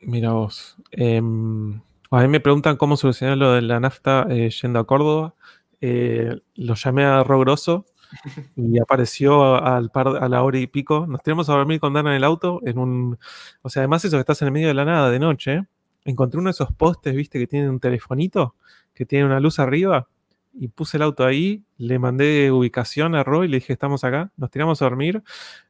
Mira 0.00 0.32
vos. 0.32 0.76
Em, 0.90 1.80
a 2.10 2.22
mí 2.22 2.26
me 2.26 2.40
preguntan 2.40 2.76
cómo 2.76 2.96
solucionar 2.96 3.38
lo 3.38 3.52
de 3.52 3.62
la 3.62 3.78
nafta 3.78 4.26
eh, 4.28 4.50
yendo 4.50 4.80
a 4.80 4.86
Córdoba. 4.86 5.36
Eh, 5.80 6.40
lo 6.56 6.74
llamé 6.74 7.04
a 7.04 7.22
Rogroso 7.22 7.86
y 8.56 8.80
apareció 8.80 9.62
al 9.62 9.92
par, 9.92 10.08
a 10.08 10.28
la 10.28 10.42
hora 10.42 10.58
y 10.58 10.66
pico. 10.66 11.06
Nos 11.06 11.22
tenemos 11.22 11.48
a 11.50 11.52
dormir 11.52 11.78
con 11.78 11.92
Dana 11.92 12.10
en 12.10 12.16
el 12.16 12.24
auto, 12.24 12.60
en 12.64 12.78
un... 12.78 13.16
O 13.62 13.68
sea, 13.68 13.82
además 13.82 14.04
eso 14.04 14.16
que 14.16 14.20
estás 14.22 14.42
en 14.42 14.46
el 14.46 14.52
medio 14.52 14.66
de 14.66 14.74
la 14.74 14.84
nada 14.84 15.08
de 15.08 15.20
noche, 15.20 15.66
encontré 16.04 16.40
uno 16.40 16.48
de 16.48 16.52
esos 16.52 16.72
postes, 16.72 17.14
viste, 17.14 17.38
que 17.38 17.46
tienen 17.46 17.70
un 17.70 17.78
telefonito, 17.78 18.56
que 18.92 19.06
tiene 19.06 19.24
una 19.26 19.38
luz 19.38 19.60
arriba, 19.60 20.08
y 20.52 20.68
puse 20.68 20.96
el 20.96 21.02
auto 21.02 21.24
ahí, 21.24 21.64
le 21.78 21.98
mandé 21.98 22.50
ubicación 22.50 23.14
a 23.14 23.22
Ro 23.22 23.44
y 23.44 23.48
le 23.48 23.58
dije, 23.58 23.72
estamos 23.72 24.04
acá, 24.04 24.30
nos 24.36 24.50
tiramos 24.50 24.80
a 24.82 24.84
dormir, 24.84 25.22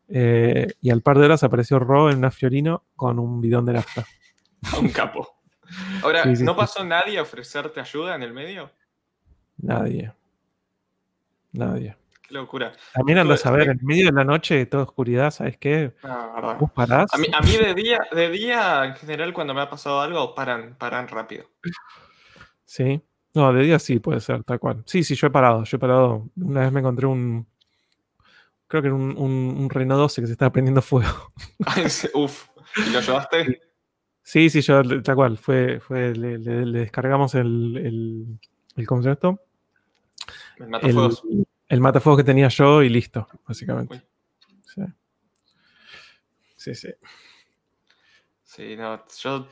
eh, 0.09 0.69
y 0.81 0.91
al 0.91 1.03
par 1.03 1.19
de 1.19 1.27
horas 1.27 1.43
apareció 1.43 1.79
Ro 1.79 2.11
en 2.11 2.19
una 2.19 2.31
Fiorino 2.31 2.85
con 2.97 3.19
un 3.19 3.41
bidón 3.41 3.67
de 3.67 3.75
nafta. 3.75 4.05
Un 4.81 4.91
capo. 4.91 5.41
Ahora, 6.03 6.25
¿no 6.25 6.57
pasó 6.57 6.85
nadie 6.85 7.19
a 7.19 7.23
ofrecerte 7.23 7.81
ayuda 7.81 8.15
en 8.15 8.23
el 8.23 8.33
medio? 8.33 8.71
Nadie. 9.59 10.13
Nadie. 11.53 11.97
Qué 12.23 12.35
locura. 12.35 12.73
También 12.93 13.19
andas 13.19 13.47
a 13.47 13.51
ver, 13.51 13.69
en 13.69 13.79
medio 13.83 14.07
de 14.07 14.13
la 14.13 14.25
noche, 14.25 14.67
toda 14.67 14.83
oscuridad, 14.83 15.31
¿sabes 15.31 15.57
qué? 15.57 15.95
Ah, 16.03 16.59
parás? 16.75 17.11
A 17.15 17.19
mí, 17.19 17.57
de, 17.57 17.75
día, 17.75 18.01
de 18.13 18.31
día, 18.31 18.85
en 18.85 18.95
general, 18.97 19.33
cuando 19.33 19.55
me 19.55 19.61
ha 19.61 19.71
pasado 19.71 20.01
algo, 20.01 20.35
paran, 20.35 20.77
paran 20.77 21.09
rápido. 21.09 21.47
Sí. 22.65 23.03
No, 23.35 23.53
de 23.53 23.63
día 23.63 23.79
sí 23.79 24.01
puede 24.01 24.21
ser, 24.21 24.43
tal 24.45 24.59
cual. 24.59 24.83
Sí, 24.87 25.05
sí, 25.05 25.15
yo 25.15 25.29
he 25.29 25.31
parado. 25.31 25.65
Yo 25.65 25.77
he 25.77 25.81
parado. 25.81 26.29
Una 26.37 26.61
vez 26.61 26.73
me 26.73 26.81
encontré 26.81 27.07
un. 27.07 27.47
Creo 28.67 28.83
que 28.83 28.89
era 28.89 28.95
un, 28.95 29.17
un, 29.17 29.69
Renault 29.69 30.01
12 30.01 30.21
que 30.21 30.27
se 30.27 30.33
estaba 30.33 30.53
prendiendo 30.53 30.83
fuego. 30.83 31.33
uf. 32.15 32.49
¿Y 32.77 32.91
lo 32.91 33.01
llevaste? 33.01 33.61
Sí, 34.23 34.49
sí, 34.49 34.61
yo, 34.61 35.03
tal 35.03 35.15
cual. 35.17 35.39
Fue, 35.39 35.81
fue, 35.81 36.15
le, 36.15 36.39
descargamos 36.39 37.35
el, 37.35 37.77
el, 37.77 38.39
el 38.77 38.87
concepto 38.87 39.41
el 40.59 40.69
matafuegos. 40.69 41.23
El, 41.69 41.81
matafuegos 41.81 42.19
que 42.19 42.25
tenía 42.25 42.49
yo 42.49 42.83
y 42.83 42.89
listo, 42.89 43.29
básicamente. 43.47 44.03
Sí. 44.65 44.83
Sí, 46.57 46.75
sí. 46.75 46.89
Sí, 48.45 48.77
no, 48.77 49.05
yo. 49.19 49.49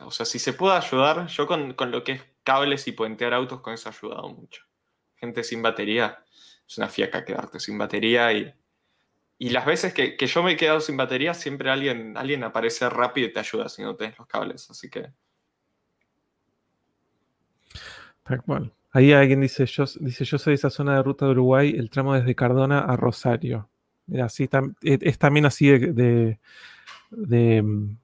O 0.00 0.10
sea, 0.10 0.24
si 0.24 0.38
se 0.38 0.52
puede 0.52 0.76
ayudar, 0.76 1.26
yo 1.26 1.46
con, 1.46 1.74
lo 1.90 2.04
que 2.04 2.12
es 2.12 2.22
cables 2.42 2.88
y 2.88 2.92
puentear 2.92 3.34
autos, 3.34 3.60
con 3.60 3.74
eso 3.74 3.88
ha 3.88 3.92
ayudado 3.92 4.28
mucho. 4.30 4.62
Gente 5.16 5.44
sin 5.44 5.62
batería, 5.62 6.24
es 6.66 6.78
una 6.78 6.88
fiaca 6.88 7.24
quedarte 7.24 7.60
sin 7.60 7.78
batería 7.78 8.32
y. 8.32 8.52
Y 9.38 9.50
las 9.50 9.66
veces 9.66 9.92
que, 9.92 10.16
yo 10.18 10.42
me 10.42 10.52
he 10.52 10.56
quedado 10.56 10.80
sin 10.80 10.96
batería, 10.96 11.34
siempre 11.34 11.68
alguien, 11.68 12.16
alguien 12.16 12.42
aparece 12.42 12.88
rápido 12.88 13.28
y 13.28 13.32
te 13.34 13.40
ayuda 13.40 13.68
si 13.68 13.82
no 13.82 13.94
tienes 13.94 14.18
los 14.18 14.26
cables. 14.26 14.70
Así 14.70 14.88
que. 14.88 15.12
Tal 18.22 18.42
cual. 18.42 18.72
Ahí 18.92 19.12
alguien 19.12 19.42
dice 19.42 19.66
yo, 19.66 19.84
dice, 20.00 20.24
yo 20.24 20.38
soy 20.38 20.52
de 20.52 20.54
esa 20.54 20.70
zona 20.70 20.96
de 20.96 21.02
ruta 21.02 21.26
de 21.26 21.32
Uruguay, 21.32 21.74
el 21.76 21.90
tramo 21.90 22.14
desde 22.14 22.34
Cardona 22.34 22.78
a 22.78 22.96
Rosario. 22.96 23.68
Mira, 24.06 24.30
sí, 24.30 24.48
e, 24.82 24.98
es, 25.02 25.18
también 25.18 25.44
así 25.44 25.68
de, 25.68 26.38
de, 27.10 27.96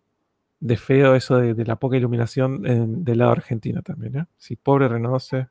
feo 0.76 1.14
eso 1.14 1.36
de, 1.36 1.64
la 1.64 1.76
poca 1.76 1.96
iluminación 1.96 3.04
del 3.04 3.18
lado 3.18 3.32
argentino 3.32 3.82
también. 3.82 4.16
¿eh? 4.16 4.26
Sí, 4.38 4.56
pobre 4.56 4.88
Renoce. 4.88 5.48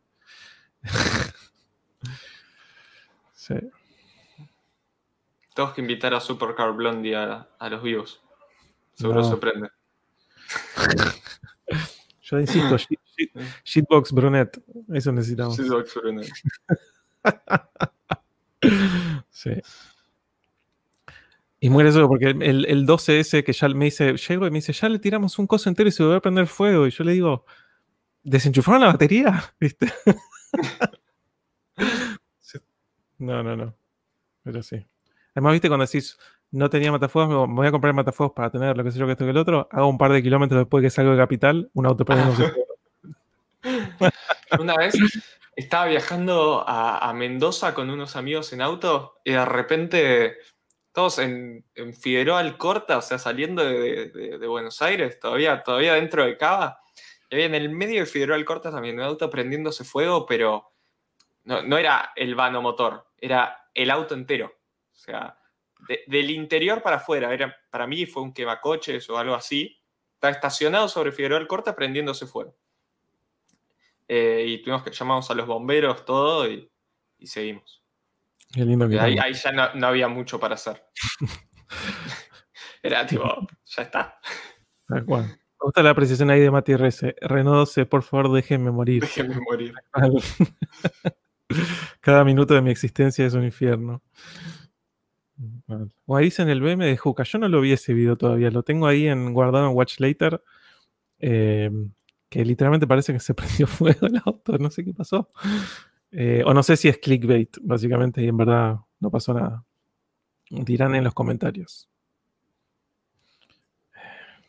sí. 3.34 3.56
Tengo 5.54 5.74
que 5.74 5.82
invitar 5.82 6.14
a 6.14 6.20
Supercar 6.20 6.74
Blondie 6.74 7.16
a, 7.16 7.48
los 7.70 7.84
vivos. 7.84 8.22
Seguro 8.94 9.24
se 9.24 9.38
prende. 9.38 9.70
Yo 12.22 12.40
insisto, 12.40 12.78
Shitbox 13.66 14.14
Brunet. 14.14 14.64
Eso 14.94 15.12
necesitamos. 15.12 15.58
Shitbox 15.58 15.94
Brunet. 15.96 16.30
sí. 19.30 19.52
Y 21.64 21.70
muere 21.70 21.90
eso 21.90 22.08
porque 22.08 22.32
el, 22.32 22.66
el 22.66 22.88
12S 22.88 23.44
que 23.44 23.54
ya 23.54 23.70
me 23.70 23.86
dice, 23.86 24.16
llego 24.16 24.48
y 24.48 24.50
me 24.50 24.58
dice, 24.58 24.74
ya 24.74 24.90
le 24.90 24.98
tiramos 24.98 25.38
un 25.38 25.46
coso 25.46 25.70
entero 25.70 25.88
y 25.88 25.92
se 25.92 26.04
va 26.04 26.16
a 26.16 26.20
prender 26.20 26.48
fuego. 26.48 26.88
Y 26.88 26.90
yo 26.90 27.04
le 27.04 27.12
digo, 27.14 27.46
¿desenchufaron 28.24 28.82
la 28.82 28.88
batería? 28.88 29.54
¿Viste? 29.60 29.94
no, 33.20 33.44
no, 33.44 33.56
no. 33.56 33.76
Pero 34.42 34.64
sí. 34.64 34.84
Además, 35.36 35.54
viste, 35.54 35.68
cuando 35.68 35.86
decís, 35.86 36.18
no 36.50 36.68
tenía 36.68 36.92
matafuegos, 36.92 37.48
me 37.48 37.54
voy 37.54 37.68
a 37.68 37.72
comprar 37.72 37.94
matafuegos 37.94 38.36
para 38.36 38.50
tener 38.50 38.76
lo 38.76 38.84
que 38.84 38.92
sé 38.92 38.98
yo, 38.98 39.06
que 39.06 39.12
esto 39.12 39.26
que 39.26 39.30
el 39.30 39.38
otro, 39.38 39.70
hago 39.72 39.88
un 39.88 40.00
par 40.00 40.12
de 40.12 40.24
kilómetros 40.24 40.62
después 40.62 40.82
que 40.82 40.90
salgo 40.90 41.12
de 41.12 41.18
capital, 41.18 41.70
un 41.74 41.86
auto 41.86 42.04
prendiendo 42.06 42.52
Una 44.60 44.76
vez 44.78 44.96
estaba 45.56 45.86
viajando 45.86 46.64
a, 46.68 47.14
Mendoza 47.14 47.74
con 47.74 47.90
unos 47.90 48.16
amigos 48.16 48.52
en 48.54 48.62
auto 48.62 49.20
y 49.24 49.34
de 49.34 49.46
repente 49.46 50.38
todos 50.91 51.19
en, 51.19 51.65
Figueroa 51.99 52.39
Alcorta, 52.39 52.97
o 52.97 53.01
sea, 53.01 53.18
saliendo 53.18 53.63
de, 53.63 54.45
Buenos 54.47 54.81
Aires, 54.81 55.19
todavía, 55.19 55.63
todavía 55.63 55.93
dentro 55.93 56.26
de 56.26 56.38
Cava. 56.38 56.80
Y 57.30 57.35
había 57.35 57.45
en 57.45 57.55
el 57.55 57.69
medio 57.69 58.01
de 58.01 58.05
Figueroa 58.05 58.38
Alcorta 58.38 58.72
también 58.72 58.95
un 58.95 59.05
auto 59.05 59.30
prendiéndose 59.30 59.84
fuego, 59.84 60.26
pero 60.26 60.73
no, 61.43 61.77
era 61.77 62.11
el 62.15 62.35
vano 62.35 62.61
motor, 62.61 63.07
era 63.18 63.69
el 63.73 63.89
auto 63.89 64.13
entero. 64.13 64.53
O 64.91 64.95
sea, 64.95 65.38
del 66.07 66.30
interior 66.30 66.81
para 66.81 66.97
afuera. 66.97 67.34
Era, 67.34 67.55
para 67.69 67.88
mí 67.88 68.05
fue 68.05 68.23
un 68.23 68.34
quemacoches 68.34 69.09
o 69.09 69.18
algo 69.18 69.34
así. 69.34 69.77
Estaba 70.13 70.31
estacionado 70.31 70.88
sobre 70.88 71.11
Figueroa 71.11 71.39
Alcorta 71.39 71.76
prendiéndose 71.76 72.27
fuego. 72.27 72.55
Eh, 74.07 74.43
y 74.45 74.61
tuvimos 74.61 74.84
que 74.84 74.91
llamamos 74.91 75.31
a 75.31 75.35
los 75.35 75.47
bomberos, 75.47 76.03
todo, 76.03 76.45
y, 76.47 76.69
seguimos. 77.23 77.81
Qué 78.52 78.65
lindo 78.65 78.88
que 78.90 78.99
ahí, 78.99 79.18
ahí, 79.18 79.34
ya 79.34 79.73
no, 79.73 79.88
había 79.88 80.07
mucho 80.07 80.40
para 80.40 80.56
hacer. 80.56 80.84
Era 82.84 83.06
tipo, 83.06 83.48
ya 83.65 83.84
está. 83.84 84.19
Tal 84.88 85.06
cual. 85.06 85.23
Me 85.23 85.65
gusta 85.65 85.84
la 85.84 85.94
precisión 85.94 86.30
ahí 86.32 86.40
de 86.40 86.52
Mati 86.52 86.76
Rece. 86.76 87.15
Renault 87.22 87.68
12, 87.68 87.86
por 87.86 88.03
favor, 88.03 88.32
déjenme 88.32 88.72
morir. 88.72 89.02
Déjenme 89.02 89.40
morir. 89.40 89.73
Cada 92.02 92.23
minuto 92.23 92.53
de 92.53 92.61
mi 92.61 92.72
existencia 92.72 93.26
es 93.26 93.34
un 93.36 93.44
infierno. 93.44 94.02
O 96.06 96.18
ahí 96.18 96.26
dice 96.26 96.41
en 96.41 96.49
el 96.49 96.61
BM 96.61 96.84
de 96.84 96.98
Juca. 96.98 97.23
Yo 97.23 97.38
no 97.38 97.48
lo 97.48 97.61
vi 97.61 97.73
ese 97.73 97.94
video 97.94 98.15
todavía. 98.15 98.49
Lo 98.49 98.64
tengo 98.64 98.88
ahí 98.88 99.07
en 99.07 99.34
guardado 99.34 99.69
en 99.69 99.76
Watch 99.76 99.99
Later. 99.99 100.41
Eh, 101.19 101.69
que 102.32 102.45
literalmente 102.45 102.88
parece 102.88 103.14
que 103.14 103.19
se 103.19 103.34
prendió 103.36 103.68
fuego 103.68 104.07
el 104.07 104.19
auto, 104.26 104.57
no 104.57 104.72
sé 104.72 104.84
qué 104.84 104.94
pasó. 104.94 105.30
Eh, 106.12 106.44
o 106.46 106.54
no 106.54 106.62
sé 106.62 106.76
si 106.76 106.90
es 106.90 106.98
clickbait, 106.98 107.58
básicamente, 107.62 108.22
y 108.22 108.28
en 108.28 108.38
verdad 108.38 108.78
no 109.00 109.10
pasó 109.10 109.34
nada. 109.34 109.64
Dirán 110.50 110.96
en 110.96 111.06
los 111.06 111.14
comentarios. 111.14 111.90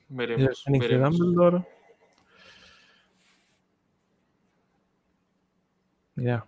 Veremos. 0.08 0.64
Veremos. 0.66 1.18
Dumbledore. 1.18 1.66
Mirá. 6.16 6.46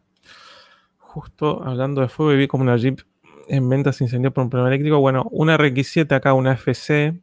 Justo 0.98 1.62
hablando 1.64 2.00
de 2.00 2.08
fuego, 2.08 2.36
vi 2.36 2.48
como 2.48 2.64
una 2.64 2.76
Jeep 2.76 3.00
en 3.48 3.68
venta 3.68 3.92
se 3.92 4.04
incendió 4.04 4.32
por 4.32 4.44
un 4.44 4.50
problema 4.50 4.68
eléctrico. 4.68 4.98
Bueno, 4.98 5.26
una 5.30 5.56
RX7 5.56 6.14
acá, 6.14 6.34
una 6.34 6.52
FC 6.52 7.20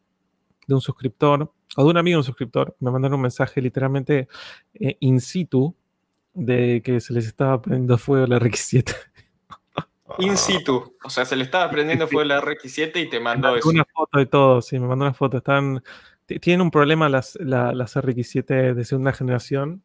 de 0.67 0.73
un 0.73 0.81
suscriptor, 0.81 1.51
o 1.75 1.83
de 1.83 1.89
un 1.89 1.97
amigo 1.97 2.15
de 2.15 2.19
un 2.19 2.23
suscriptor, 2.23 2.75
me 2.79 2.91
mandaron 2.91 3.15
un 3.15 3.21
mensaje 3.21 3.61
literalmente 3.61 4.27
eh, 4.73 4.97
in 4.99 5.19
situ 5.19 5.75
de 6.33 6.81
que 6.83 6.99
se 6.99 7.13
les 7.13 7.25
estaba 7.27 7.61
prendiendo 7.61 7.97
fuego 7.97 8.25
la 8.27 8.39
RX7. 8.39 8.95
In 10.19 10.35
situ. 10.37 10.95
O 11.03 11.09
sea, 11.09 11.23
se 11.25 11.35
le 11.35 11.43
estaba 11.45 11.69
prendiendo 11.71 12.07
fuego 12.07 12.25
la 12.27 12.41
RX7 12.41 13.01
y 13.01 13.09
te 13.09 13.19
mandó 13.19 13.47
mandó 13.47 13.59
eso. 13.59 13.69
una 13.69 13.85
foto 13.93 14.19
de 14.19 14.25
todo, 14.25 14.61
sí, 14.61 14.77
me 14.79 14.87
mandó 14.87 15.05
una 15.05 15.13
foto. 15.13 15.37
Están, 15.37 15.81
tienen 16.25 16.61
un 16.61 16.71
problema 16.71 17.07
las, 17.09 17.37
la- 17.39 17.71
las 17.73 17.95
RX7 17.95 18.73
de 18.73 18.85
segunda 18.85 19.13
generación. 19.13 19.83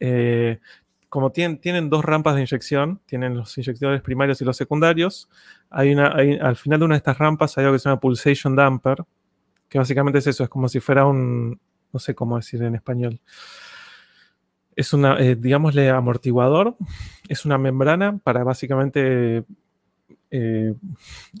Eh, 0.00 0.58
como 1.08 1.30
tienen, 1.30 1.58
tienen 1.58 1.90
dos 1.90 2.04
rampas 2.04 2.34
de 2.34 2.40
inyección, 2.40 3.00
tienen 3.06 3.36
los 3.36 3.56
inyectores 3.58 4.00
primarios 4.02 4.40
y 4.40 4.44
los 4.44 4.56
secundarios, 4.56 5.28
hay 5.70 5.92
una, 5.92 6.12
hay- 6.16 6.38
al 6.38 6.56
final 6.56 6.78
de 6.80 6.84
una 6.86 6.94
de 6.94 6.98
estas 6.98 7.18
rampas 7.18 7.56
hay 7.58 7.64
algo 7.64 7.74
que 7.74 7.78
se 7.80 7.88
llama 7.88 8.00
pulsation 8.00 8.56
damper, 8.56 9.04
que 9.68 9.78
básicamente 9.78 10.18
es 10.18 10.26
eso, 10.26 10.42
es 10.42 10.48
como 10.48 10.68
si 10.68 10.80
fuera 10.80 11.04
un, 11.06 11.60
no 11.92 12.00
sé 12.00 12.14
cómo 12.14 12.36
decir 12.36 12.62
en 12.62 12.74
español. 12.74 13.20
Es 14.76 14.92
una, 14.92 15.18
eh, 15.18 15.36
digámosle, 15.36 15.90
amortiguador, 15.90 16.76
es 17.28 17.44
una 17.44 17.58
membrana 17.58 18.18
para 18.22 18.42
básicamente 18.44 19.44
eh, 20.30 20.74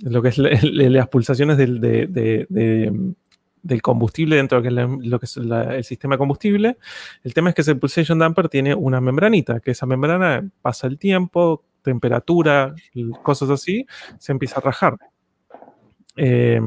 lo 0.02 0.20
que 0.22 0.28
es 0.28 0.38
la- 0.38 0.50
la- 0.62 0.90
las 0.90 1.08
pulsaciones 1.08 1.56
del, 1.56 1.80
de- 1.80 2.06
de- 2.08 2.46
de- 2.50 3.14
del 3.62 3.80
combustible 3.80 4.36
dentro 4.36 4.60
de 4.60 4.70
lo 4.70 5.18
que 5.18 5.24
es, 5.26 5.36
el 5.38 5.84
sistema 5.84 6.14
de 6.14 6.18
combustible. 6.18 6.76
El 7.22 7.32
tema 7.32 7.48
es 7.48 7.54
que 7.54 7.62
ese 7.62 7.74
pulsation 7.76 8.18
damper 8.18 8.48
tiene 8.48 8.74
una 8.74 9.00
membranita, 9.00 9.60
que 9.60 9.70
esa 9.70 9.86
membrana 9.86 10.46
pasa 10.60 10.88
el 10.88 10.98
tiempo, 10.98 11.64
temperatura, 11.80 12.74
cosas 13.22 13.48
así, 13.50 13.86
se 14.18 14.32
empieza 14.32 14.58
a 14.58 14.62
rajar. 14.62 14.96
Eh, 16.16 16.60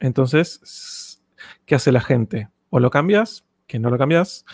entonces, 0.00 1.20
¿qué 1.64 1.74
hace 1.74 1.92
la 1.92 2.00
gente? 2.00 2.48
O 2.70 2.80
lo 2.80 2.90
cambias, 2.90 3.44
que 3.66 3.78
no 3.78 3.88
lo 3.90 3.98
cambias, 3.98 4.44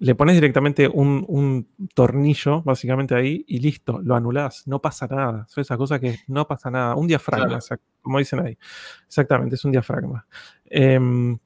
le 0.00 0.14
pones 0.14 0.34
directamente 0.34 0.88
un, 0.88 1.24
un 1.28 1.68
tornillo, 1.94 2.62
básicamente 2.62 3.14
ahí, 3.14 3.44
y 3.46 3.60
listo, 3.60 4.00
lo 4.02 4.16
anulás, 4.16 4.66
no 4.66 4.80
pasa 4.80 5.06
nada. 5.06 5.46
Son 5.48 5.60
esas 5.62 5.76
cosas 5.78 6.00
que 6.00 6.18
no 6.26 6.46
pasa 6.48 6.70
nada. 6.70 6.96
Un 6.96 7.06
diafragma, 7.06 7.58
Claro. 7.60 7.82
como 8.00 8.18
dicen 8.18 8.40
ahí. 8.40 8.58
Exactamente, 9.06 9.54
es 9.56 9.64
un 9.64 9.72
diafragma. 9.72 10.26
Em, 10.64 11.38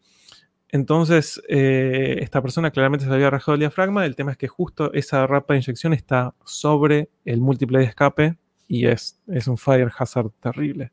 entonces, 0.69 1.43
eh, 1.49 2.19
esta 2.21 2.43
persona 2.43 2.71
claramente 2.71 3.05
se 3.07 3.13
había 3.13 3.29
rajado 3.31 3.55
el 3.55 3.61
diafragma. 3.61 4.07
El 4.07 4.17
tema 4.17 4.33
es 4.33 4.37
que 4.37 4.49
justo 4.49 4.93
esa 4.93 5.27
rapa 5.27 5.55
de 5.55 5.59
inyección 5.61 5.93
está 5.93 6.35
sobre 6.45 7.11
el 7.25 7.41
múltiple 7.41 7.79
de 7.81 7.85
escape 7.85 8.39
y 8.69 8.87
es, 8.87 9.21
es 9.29 9.47
un 9.49 9.57
fire 9.59 9.91
hazard 9.99 10.31
terrible. 10.41 10.93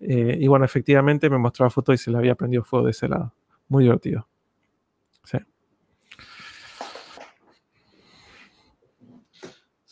Eh, 0.00 0.38
y 0.40 0.46
bueno, 0.46 0.64
efectivamente 0.66 1.28
me 1.30 1.38
mostró 1.38 1.64
la 1.66 1.70
foto 1.70 1.92
y 1.92 1.98
se 1.98 2.10
le 2.10 2.18
había 2.18 2.34
prendido 2.34 2.64
fuego 2.64 2.84
de 2.86 2.92
ese 2.92 3.08
lado. 3.08 3.34
Muy 3.68 3.84
divertido. 3.84 4.28
Sí. 5.24 5.38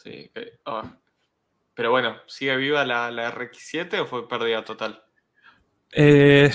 Sí, 0.06 0.30
que- 0.32 0.52
ah. 0.66 0.96
Pero 1.74 1.90
bueno, 1.90 2.16
¿sigue 2.28 2.56
viva 2.56 2.84
la, 2.86 3.10
la 3.10 3.28
RX7 3.34 4.00
o 4.00 4.06
fue 4.06 4.28
pérdida 4.28 4.64
total? 4.64 5.02
Eh, 5.92 6.50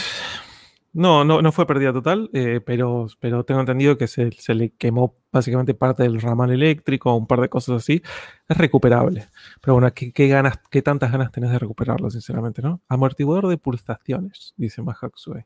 no, 0.93 1.23
no, 1.25 1.41
no 1.41 1.51
fue 1.51 1.67
pérdida 1.67 1.91
total, 1.93 2.29
eh, 2.33 2.61
pero, 2.65 3.07
pero 3.19 3.43
tengo 3.43 3.59
entendido 3.59 3.97
que 3.97 4.07
se, 4.07 4.31
se 4.31 4.55
le 4.55 4.71
quemó 4.71 5.17
básicamente 5.31 5.73
parte 5.73 6.03
del 6.03 6.21
ramal 6.21 6.51
eléctrico, 6.51 7.13
un 7.13 7.27
par 7.27 7.41
de 7.41 7.49
cosas 7.49 7.77
así. 7.83 8.01
Es 8.47 8.57
recuperable. 8.57 9.27
Pero 9.61 9.73
bueno, 9.75 9.93
¿qué, 9.93 10.11
qué 10.13 10.27
ganas, 10.29 10.59
qué 10.71 10.81
tantas 10.81 11.11
ganas 11.11 11.31
tenés 11.31 11.51
de 11.51 11.59
recuperarlo, 11.59 12.09
sinceramente, 12.09 12.61
¿no? 12.61 12.81
Amortiguador 12.87 13.47
de 13.47 13.57
pulsaciones, 13.57 14.53
dice 14.55 14.81
Mahaksue. 14.81 15.45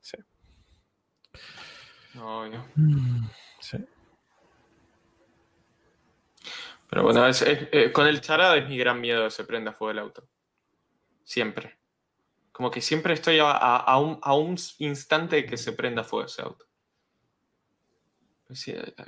Sí. 0.00 0.16
Obvio. 2.18 2.64
Mm, 2.76 3.26
sí. 3.60 3.76
Pero 6.90 7.04
bueno, 7.04 7.24
eh, 7.28 7.92
con 7.92 8.06
el 8.08 8.20
charada 8.20 8.56
es 8.56 8.68
mi 8.68 8.76
gran 8.76 9.00
miedo 9.00 9.24
que 9.24 9.30
se 9.30 9.44
prenda 9.44 9.72
fuego 9.72 9.92
el 9.92 10.00
auto. 10.00 10.28
Siempre. 11.22 11.78
Como 12.50 12.70
que 12.70 12.80
siempre 12.80 13.14
estoy 13.14 13.38
a, 13.38 13.52
a- 13.52 13.98
un, 13.98 14.18
a 14.22 14.34
un 14.34 14.56
instante 14.78 15.46
que 15.46 15.56
se 15.56 15.72
prenda 15.72 16.02
fuego 16.02 16.26
ese 16.26 16.42
auto. 16.42 16.66
Sí, 18.50 18.72
eh, 18.72 18.92
o 18.98 19.04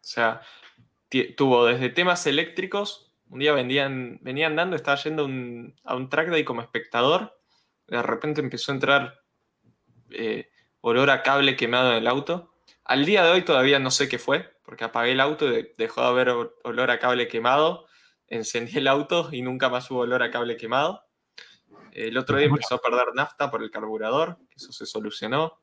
sea, 0.00 0.40
tuvo 1.36 1.66
desde 1.66 1.90
temas 1.90 2.26
eléctricos. 2.26 3.12
Un 3.28 3.40
día 3.40 3.52
vendían, 3.52 4.18
venía 4.22 4.46
andando, 4.46 4.74
estaba 4.74 4.96
yendo 4.96 5.26
un, 5.26 5.78
a 5.84 5.94
un 5.94 6.08
track 6.08 6.30
day 6.30 6.42
como 6.44 6.62
espectador. 6.62 7.38
De 7.86 8.02
repente 8.02 8.40
empezó 8.40 8.72
a 8.72 8.76
entrar 8.76 9.20
eh, 10.10 10.48
olor 10.80 11.10
a 11.10 11.22
cable 11.22 11.54
quemado 11.54 11.90
en 11.90 11.98
el 11.98 12.06
auto. 12.06 12.54
Al 12.84 13.04
día 13.04 13.22
de 13.24 13.30
hoy 13.30 13.42
todavía 13.42 13.78
no 13.78 13.90
sé 13.90 14.08
qué 14.08 14.18
fue, 14.18 14.55
porque 14.66 14.84
apagué 14.84 15.12
el 15.12 15.20
auto 15.20 15.46
y 15.46 15.50
de- 15.52 15.74
dejó 15.78 16.02
de 16.02 16.08
haber 16.08 16.28
olor 16.64 16.90
a 16.90 16.98
cable 16.98 17.28
quemado. 17.28 17.86
Encendí 18.28 18.76
el 18.78 18.88
auto 18.88 19.28
y 19.32 19.40
nunca 19.40 19.68
más 19.68 19.90
hubo 19.90 20.00
olor 20.00 20.22
a 20.22 20.30
cable 20.30 20.56
quemado. 20.56 21.04
El 21.92 22.18
otro 22.18 22.36
día 22.36 22.48
empezó 22.48 22.74
a 22.74 22.78
perder 22.80 23.14
nafta 23.14 23.50
por 23.50 23.62
el 23.62 23.70
carburador, 23.70 24.36
que 24.50 24.56
eso 24.56 24.72
se 24.72 24.84
solucionó. 24.84 25.60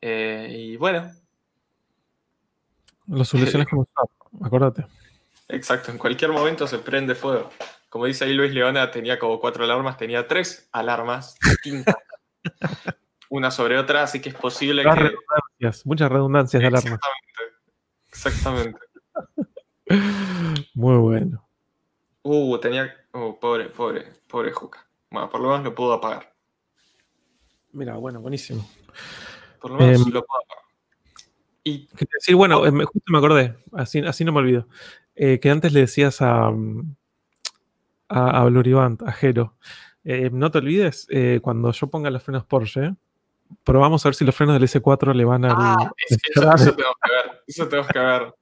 Eh, 0.00 0.48
y 0.50 0.76
bueno, 0.76 1.10
Lo 3.06 3.24
soluciones 3.24 3.66
un 3.72 3.86
SAP, 3.86 4.10
acuérdate. 4.44 4.86
exacto, 5.48 5.90
en 5.92 5.98
cualquier 5.98 6.32
momento 6.32 6.66
se 6.66 6.78
prende 6.78 7.14
fuego. 7.14 7.50
Como 7.88 8.06
dice 8.06 8.24
ahí 8.24 8.34
Luis 8.34 8.52
Leona, 8.52 8.90
tenía 8.90 9.18
como 9.18 9.40
cuatro 9.40 9.64
alarmas, 9.64 9.96
tenía 9.96 10.26
tres 10.26 10.68
alarmas 10.72 11.36
distintas. 11.42 11.94
una 13.30 13.50
sobre 13.50 13.78
otra, 13.78 14.02
así 14.02 14.20
que 14.20 14.28
es 14.28 14.34
posible 14.34 14.84
Las 14.84 14.94
que... 14.96 15.04
redundancias, 15.04 15.86
muchas 15.86 16.12
redundancias 16.12 16.60
de 16.60 16.66
alarma. 16.68 16.98
Exactamente. 18.08 18.78
Exactamente. 19.88 20.70
Muy 20.74 20.96
bueno. 20.98 21.46
Uh, 22.22 22.58
tenía. 22.58 22.94
Uh, 23.12 23.38
pobre, 23.40 23.68
pobre, 23.70 24.06
pobre 24.28 24.52
Juca. 24.52 24.86
Bueno, 25.10 25.28
por 25.30 25.40
lo 25.40 25.48
menos 25.48 25.64
lo 25.64 25.74
pudo 25.74 25.94
apagar. 25.94 26.32
Mira, 27.72 27.94
bueno, 27.96 28.20
buenísimo. 28.20 28.68
Por 29.60 29.72
lo 29.72 29.78
menos 29.78 30.06
Em, 30.06 30.12
lo 30.12 30.22
pudo 30.24 30.38
apagar. 30.38 30.64
Y 31.64 31.88
decir, 32.14 32.34
bueno, 32.36 32.60
me- 32.72 32.84
justo 32.84 33.12
me 33.12 33.18
acordé, 33.18 33.56
así, 33.72 33.98
así 34.00 34.24
no 34.24 34.32
me 34.32 34.38
olvido, 34.38 34.66
eh, 35.14 35.38
que 35.40 35.50
antes 35.50 35.72
le 35.72 35.80
decías 35.80 36.22
a, 36.22 36.46
a, 36.48 36.52
a 38.40 38.44
Bluriband, 38.46 39.02
a 39.06 39.12
Jero, 39.12 39.56
eh, 40.04 40.30
no 40.32 40.50
te 40.50 40.58
olvides, 40.58 41.06
eh, 41.10 41.38
cuando 41.42 41.70
yo 41.72 41.88
ponga 41.88 42.10
los 42.10 42.22
frenos 42.22 42.44
Porsche, 42.46 42.94
probamos 43.64 44.04
a 44.04 44.08
ver 44.08 44.14
si 44.14 44.24
los 44.24 44.34
frenos 44.34 44.54
del 44.58 44.68
S4 44.68 45.14
le 45.14 45.24
van 45.24 45.44
al... 45.44 45.52
Ah, 45.56 45.90
es- 46.08 46.18
eso, 46.34 46.52
eso 46.54 46.74
tenemos 46.74 46.96
que 47.02 47.10
ver. 47.12 47.42
Eso 47.46 47.68
tenemos 47.68 47.88
que 47.88 47.98
ver. 47.98 48.34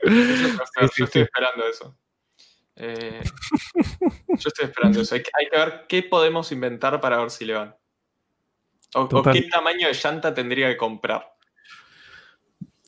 Eso 0.00 0.62
que 0.78 0.88
Yo 0.96 1.04
estoy 1.04 1.22
esperando 1.22 1.64
eso. 1.66 1.98
Eh, 2.76 3.20
yo 4.28 4.48
estoy 4.48 4.66
esperando 4.66 5.00
eso. 5.00 5.14
Hay 5.14 5.22
que, 5.22 5.30
hay 5.38 5.48
que 5.50 5.56
ver 5.56 5.86
qué 5.88 6.02
podemos 6.04 6.52
inventar 6.52 7.00
para 7.00 7.18
ver 7.18 7.30
si 7.30 7.44
le 7.44 7.54
van. 7.54 7.76
O, 8.94 9.08
qué 9.22 9.42
tamaño 9.42 9.88
de 9.88 9.94
llanta 9.94 10.32
tendría 10.32 10.68
que 10.68 10.76
comprar. 10.76 11.34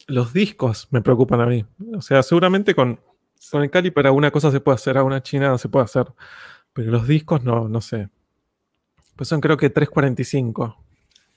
Los 0.07 0.33
discos 0.33 0.89
me 0.91 1.03
preocupan 1.03 1.41
a 1.41 1.47
mí. 1.47 1.65
O 1.95 2.01
sea, 2.01 2.23
seguramente 2.23 2.75
con, 2.75 3.01
con 3.51 3.63
el 3.63 3.71
caliper 3.71 4.07
alguna 4.07 4.31
cosa 4.31 4.51
se 4.51 4.61
puede 4.61 4.77
hacer, 4.77 4.97
alguna 4.97 5.23
china 5.23 5.59
se 5.59 5.69
puede 5.69 5.85
hacer, 5.85 6.07
pero 6.73 6.91
los 6.91 7.07
discos 7.07 7.43
no, 7.45 7.69
no 7.69 7.81
sé. 7.81 8.09
Pues 9.17 9.29
son 9.29 9.41
creo 9.41 9.57
que 9.57 9.69
345. 9.71 10.85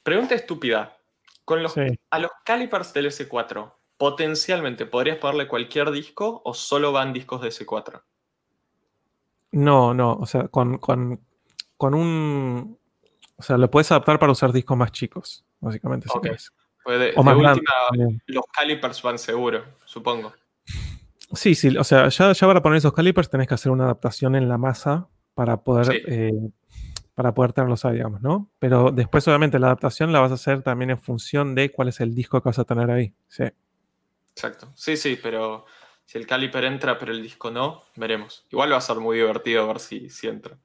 Pregunta 0.04 0.36
estúpida. 0.36 0.98
Con 1.46 1.62
los, 1.64 1.74
Sí. 1.74 1.82
A 2.10 2.20
los 2.20 2.32
calipers 2.46 2.94
del 2.94 3.08
S4, 3.08 3.74
potencialmente, 3.98 4.86
¿podrías 4.86 5.18
ponerle 5.18 5.48
cualquier 5.48 5.92
disco 5.92 6.42
o 6.46 6.54
solo 6.54 6.92
van 6.92 7.12
discos 7.14 7.42
de 7.42 7.50
S4? 7.50 8.02
No, 9.52 9.94
no, 9.94 10.14
o 10.14 10.26
sea, 10.26 10.48
con, 10.48 10.78
con, 10.78 11.20
con 11.78 11.94
un... 11.94 12.78
O 13.36 13.44
sea, 13.44 13.58
lo 13.58 13.70
puedes 13.70 13.92
adaptar 13.92 14.20
para 14.20 14.32
usar 14.32 14.52
discos 14.54 14.78
más 14.78 14.92
chicos, 14.92 15.46
básicamente. 15.60 16.08
si 16.08 16.18
Ok. 16.18 16.24
querés. 16.24 16.52
Pues 16.84 17.00
de, 17.00 17.14
O 17.16 17.24
de 17.24 17.36
más 17.36 17.58
última, 17.58 17.72
los 18.28 18.46
calipers 18.54 19.02
van 19.02 19.18
seguro, 19.18 19.64
supongo. 19.86 20.34
Sí, 21.34 21.56
sí, 21.56 21.76
o 21.78 21.84
sea, 21.84 22.10
ya, 22.10 22.32
ya 22.32 22.48
para 22.48 22.62
poner 22.62 22.78
esos 22.78 22.94
calipers 22.94 23.30
tenés 23.30 23.48
que 23.48 23.54
hacer 23.54 23.72
una 23.72 23.86
adaptación 23.86 24.36
en 24.36 24.48
la 24.50 24.58
masa 24.58 25.08
para 25.34 25.58
poder, 25.64 25.86
Sí. 25.86 26.02
eh, 26.08 26.32
para 27.16 27.34
poder 27.34 27.54
tenerlos 27.54 27.86
ahí, 27.86 27.94
digamos, 27.94 28.22
¿no? 28.22 28.50
Pero 28.60 28.92
después, 28.92 29.28
obviamente, 29.28 29.60
la 29.60 29.68
adaptación 29.68 30.12
la 30.12 30.20
vas 30.20 30.32
a 30.32 30.36
hacer 30.36 30.64
también 30.64 30.90
en 30.92 30.98
función 31.00 31.54
de 31.56 31.72
cuál 31.72 31.88
es 31.90 32.00
el 32.00 32.16
disco 32.16 32.42
que 32.42 32.50
vas 32.50 32.60
a 32.60 32.64
tener 32.66 32.90
ahí. 32.90 33.14
Sí, 33.28 33.44
Exacto. 34.36 34.72
Sí, 34.76 34.98
sí, 34.98 35.20
pero 35.22 35.66
si 36.06 36.18
el 36.18 36.26
caliper 36.26 36.64
entra 36.66 36.98
pero 36.98 37.12
el 37.12 37.22
disco 37.22 37.52
no, 37.52 37.84
veremos. 37.96 38.46
Igual 38.52 38.72
va 38.74 38.78
a 38.78 38.82
ser 38.82 38.98
muy 38.98 39.18
divertido 39.18 39.68
ver 39.68 39.80
si, 39.80 40.10
si 40.10 40.28
entra. 40.28 40.58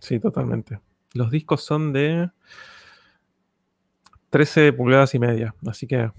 sí, 0.00 0.18
totalmente. 0.18 0.80
Los 1.14 1.30
discos 1.30 1.62
son 1.64 1.92
de 1.92 2.28
13 4.30 4.72
pulgadas 4.72 5.14
y 5.14 5.18
media, 5.18 5.54
así 5.66 5.86
que 5.86 6.10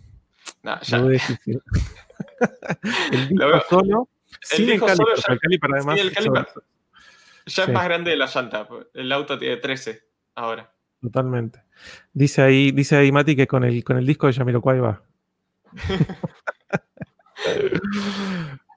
Nah, 0.64 0.80
ya. 0.82 1.02
difícil. 1.04 1.62
el 3.12 3.28
disco 3.28 3.62
solo, 3.70 4.10
sin 4.42 4.62
el 4.66 4.72
disco 4.72 4.88
solo 4.88 5.06
caliper, 5.06 5.24
ya- 5.28 5.34
el 5.34 5.40
caliper 5.40 5.70
además. 5.76 5.96
sí, 6.00 6.08
el 6.08 6.14
caliper. 6.14 6.48
Ya 7.48 7.64
Sí. 7.66 7.72
es 7.72 7.74
más 7.74 7.86
grande 7.86 8.12
de 8.12 8.18
la 8.18 8.28
llanta. 8.28 8.68
El 8.94 9.12
auto 9.12 9.38
tiene 9.40 9.58
13 9.58 10.04
ahora. 10.36 10.72
Totalmente. 11.02 11.64
Dice 12.14 12.42
ahí, 12.42 12.72
dice 12.72 12.96
ahí 12.98 13.12
Mati 13.12 13.36
que 13.36 13.48
con 13.48 13.64
el, 13.64 13.84
con 13.84 13.98
el 13.98 14.06
disco 14.06 14.28
de 14.28 14.34
Jamiroquai 14.34 14.80
va. 14.80 15.02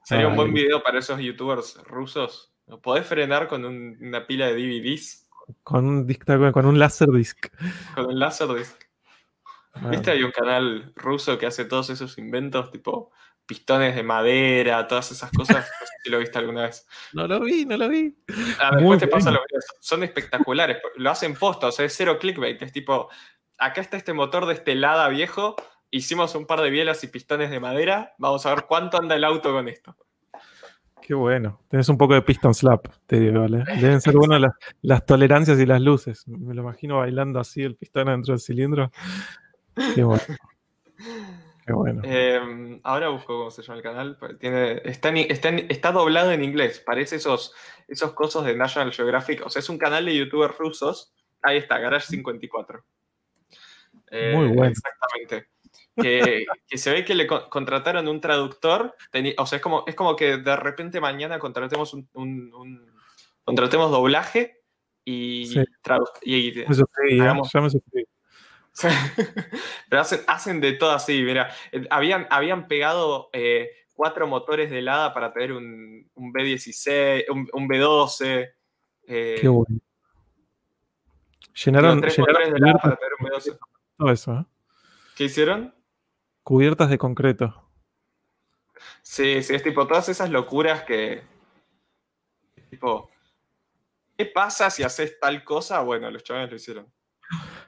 Sería 0.03 0.27
un 0.27 0.35
buen 0.35 0.53
video 0.53 0.83
para 0.83 0.99
esos 0.99 1.19
youtubers 1.19 1.77
rusos. 1.85 2.53
¿Lo 2.67 2.79
podés 2.81 3.05
frenar 3.05 3.47
con 3.47 3.65
un- 3.65 3.97
una 4.01 4.25
pila 4.27 4.47
de 4.47 4.53
DVDs? 4.53 5.27
Con 5.63 5.85
un, 5.85 6.07
disc- 6.07 6.51
con 6.53 6.65
un 6.65 6.79
Laserdisc. 6.79 7.47
Con 7.95 8.05
un 8.07 8.19
Laserdisc. 8.19 8.83
Ah, 9.73 9.89
¿Viste? 9.89 10.11
Hay 10.11 10.23
un 10.23 10.31
canal 10.31 10.91
ruso 10.95 11.37
que 11.37 11.45
hace 11.45 11.65
todos 11.65 11.89
esos 11.89 12.17
inventos, 12.17 12.71
tipo 12.71 13.11
pistones 13.45 13.95
de 13.95 14.03
madera, 14.03 14.87
todas 14.87 15.11
esas 15.11 15.31
cosas. 15.31 15.57
No 15.57 15.85
sé 15.85 15.93
si 16.03 16.09
lo 16.09 16.19
viste 16.19 16.37
alguna 16.39 16.63
vez. 16.63 16.87
No 17.13 17.27
lo 17.27 17.39
vi, 17.41 17.65
no 17.65 17.77
lo 17.77 17.89
vi. 17.89 18.15
Ah, 18.59 18.77
Muy 18.79 18.97
después 18.97 19.25
te 19.25 19.31
los 19.31 19.41
videos. 19.47 19.65
Son 19.79 20.03
espectaculares. 20.03 20.77
Lo 20.95 21.09
hacen 21.09 21.35
posta, 21.35 21.67
o 21.67 21.71
sea, 21.71 21.85
es 21.85 21.93
cero 21.95 22.17
clickbait. 22.19 22.61
Es 22.61 22.71
tipo, 22.71 23.09
acá 23.57 23.81
está 23.81 23.97
este 23.97 24.13
motor 24.13 24.45
de 24.45 24.53
este 24.53 24.75
Lada 24.75 25.09
viejo. 25.09 25.55
Hicimos 25.89 26.35
un 26.35 26.45
par 26.45 26.61
de 26.61 26.69
bielas 26.69 27.03
y 27.03 27.07
pistones 27.07 27.49
de 27.49 27.59
madera. 27.59 28.13
Vamos 28.17 28.45
a 28.45 28.55
ver 28.55 28.65
cuánto 28.65 28.97
anda 28.97 29.15
el 29.15 29.23
auto 29.23 29.51
con 29.51 29.67
esto. 29.67 29.95
Qué 31.01 31.13
bueno. 31.13 31.59
Tenés 31.67 31.89
un 31.89 31.97
poco 31.97 32.13
de 32.13 32.21
piston 32.21 32.53
slap, 32.53 32.87
te 33.07 33.19
digo, 33.19 33.41
¿vale? 33.41 33.63
Deben 33.81 33.99
ser 33.99 34.15
buenas 34.15 34.39
las, 34.39 34.53
las 34.81 35.05
tolerancias 35.05 35.59
y 35.59 35.65
las 35.65 35.81
luces. 35.81 36.27
Me 36.27 36.53
lo 36.53 36.61
imagino 36.61 36.99
bailando 36.99 37.39
así 37.39 37.63
el 37.63 37.75
pistón 37.75 38.05
dentro 38.05 38.33
del 38.33 38.39
cilindro. 38.39 38.91
Qué 39.95 40.03
bueno. 40.03 40.21
Qué 41.65 41.73
bueno. 41.73 42.01
Eh, 42.03 42.79
ahora 42.83 43.09
busco 43.09 43.37
cómo 43.37 43.51
se 43.51 43.61
llama 43.61 43.77
el 43.77 43.83
canal. 43.83 44.17
Tiene, 44.39 44.81
está, 44.85 45.09
en- 45.09 45.17
está, 45.17 45.49
en- 45.49 45.67
está 45.69 45.91
doblado 45.91 46.31
en 46.31 46.43
inglés. 46.43 46.79
Parece 46.85 47.17
esos, 47.17 47.53
esos 47.87 48.13
cosos 48.13 48.45
de 48.45 48.55
National 48.55 48.91
Geographic. 48.91 49.45
O 49.45 49.49
sea, 49.49 49.59
es 49.59 49.69
un 49.69 49.77
canal 49.77 50.05
de 50.05 50.15
youtubers 50.17 50.57
rusos. 50.57 51.13
Ahí 51.43 51.57
está, 51.57 51.77
Garage 51.79 52.07
54. 52.07 52.83
Eh, 54.11 54.33
Muy 54.35 54.47
bueno. 54.47 54.65
Exactamente. 54.71 55.47
Que, 55.95 56.45
que 56.67 56.77
se 56.77 56.91
ve 56.91 57.05
que 57.05 57.15
le 57.15 57.27
co- 57.27 57.49
contrataron 57.49 58.07
un 58.07 58.19
traductor. 58.21 58.95
o 59.37 59.45
sea, 59.45 59.57
es 59.57 59.61
como, 59.61 59.83
es 59.87 59.95
como 59.95 60.15
que 60.15 60.37
de 60.37 60.55
repente 60.55 60.99
mañana 60.99 61.39
contratemos 61.39 61.93
un, 61.93 62.09
un- 62.13 62.53
un- 62.53 62.91
contratemos 63.43 63.91
doblaje 63.91 64.61
y, 65.05 65.45
Sí. 65.47 65.63
y- 66.23 66.51
Me 67.17 67.21
hagamos- 67.21 67.51
Ya 67.53 67.61
me 67.61 67.69
suscribí. 67.69 68.05
Sí. 68.73 68.87
Pero 69.89 70.01
hacen, 70.01 70.21
hacen 70.27 70.61
de 70.61 70.73
todo 70.73 70.91
así, 70.91 71.21
mira. 71.23 71.53
Eh, 71.71 71.85
Habían, 71.89 72.27
habían 72.29 72.67
pegado 72.67 73.29
eh, 73.33 73.69
cuatro 73.93 74.27
motores 74.27 74.69
de 74.69 74.79
helada 74.79 75.13
para 75.13 75.33
tener 75.33 75.51
un, 75.53 76.09
un 76.15 76.33
B16, 76.33 77.25
un, 77.29 77.49
un 77.51 77.67
B12. 77.67 78.51
eh, 79.07 79.37
Qué 79.41 79.47
bueno. 79.47 79.79
Llenaron, 81.65 81.99
tres 82.01 82.17
llenaron 82.17 82.33
motores 82.33 82.51
de 82.51 82.57
helada 82.57 82.79
para 82.79 82.95
tener 82.95 83.11
un 83.19 83.27
B12. 83.27 83.59
todo 83.97 84.11
eso, 84.11 84.33
¿eh? 84.39 84.45
¿Qué 85.15 85.23
hicieron? 85.25 85.75
Cubiertas 86.43 86.89
de 86.89 86.97
concreto. 86.97 87.69
Sí, 89.01 89.43
sí, 89.43 89.53
es 89.53 89.61
tipo 89.61 89.85
todas 89.85 90.07
esas 90.09 90.29
locuras 90.29 90.83
que. 90.83 91.21
Tipo. 92.69 93.11
¿Qué 94.17 94.25
pasa 94.25 94.69
si 94.69 94.81
haces 94.83 95.19
tal 95.19 95.43
cosa? 95.43 95.81
Bueno, 95.81 96.09
los 96.09 96.23
chavales 96.23 96.49
lo 96.49 96.55
hicieron. 96.55 96.91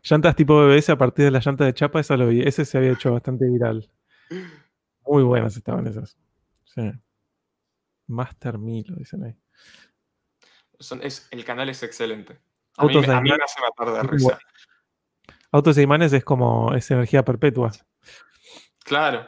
Llantas 0.03 0.35
tipo 0.35 0.55
BBS 0.65 0.91
a 0.91 0.97
partir 0.97 1.25
de 1.25 1.31
la 1.31 1.39
llanta 1.39 1.63
de 1.65 1.73
chapa, 1.73 1.99
esa 1.99 2.17
lo 2.17 2.27
vi. 2.27 2.41
Ese 2.41 2.65
se 2.65 2.77
había 2.77 2.91
hecho 2.91 3.13
bastante 3.13 3.45
viral. 3.49 3.89
Muy 5.05 5.23
buenas 5.23 5.55
estaban 5.55 5.87
esas. 5.87 6.17
Sí. 6.65 6.91
Master 8.07 8.57
Milo, 8.57 8.95
dicen 8.95 9.23
ahí. 9.23 9.35
Son- 10.79 11.01
es, 11.01 11.27
el 11.31 11.45
canal 11.45 11.69
es 11.69 11.81
excelente. 11.83 12.39
A 12.77 12.81
Autos 12.83 13.05
de 13.07 13.13
a 13.13 13.21
mí 13.21 13.29
imanes. 13.29 13.37
me 13.39 13.43
hace 13.45 13.61
matar 13.61 13.93
de 14.03 14.09
risa. 14.11 14.39
Autos 15.51 15.77
e 15.77 15.81
imanes 15.83 16.11
es 16.11 16.23
como 16.25 16.73
es 16.73 16.89
energía 16.91 17.23
perpetua. 17.23 17.71
Claro. 18.83 19.27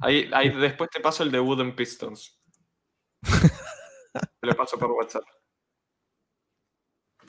Ahí, 0.00 0.30
ahí 0.32 0.48
después 0.50 0.88
te 0.90 1.00
paso 1.00 1.22
el 1.24 1.30
de 1.30 1.40
Wooden 1.40 1.74
Pistons. 1.74 2.40
Te 4.40 4.46
lo 4.46 4.54
paso 4.56 4.78
por 4.78 4.90
WhatsApp. 4.92 5.24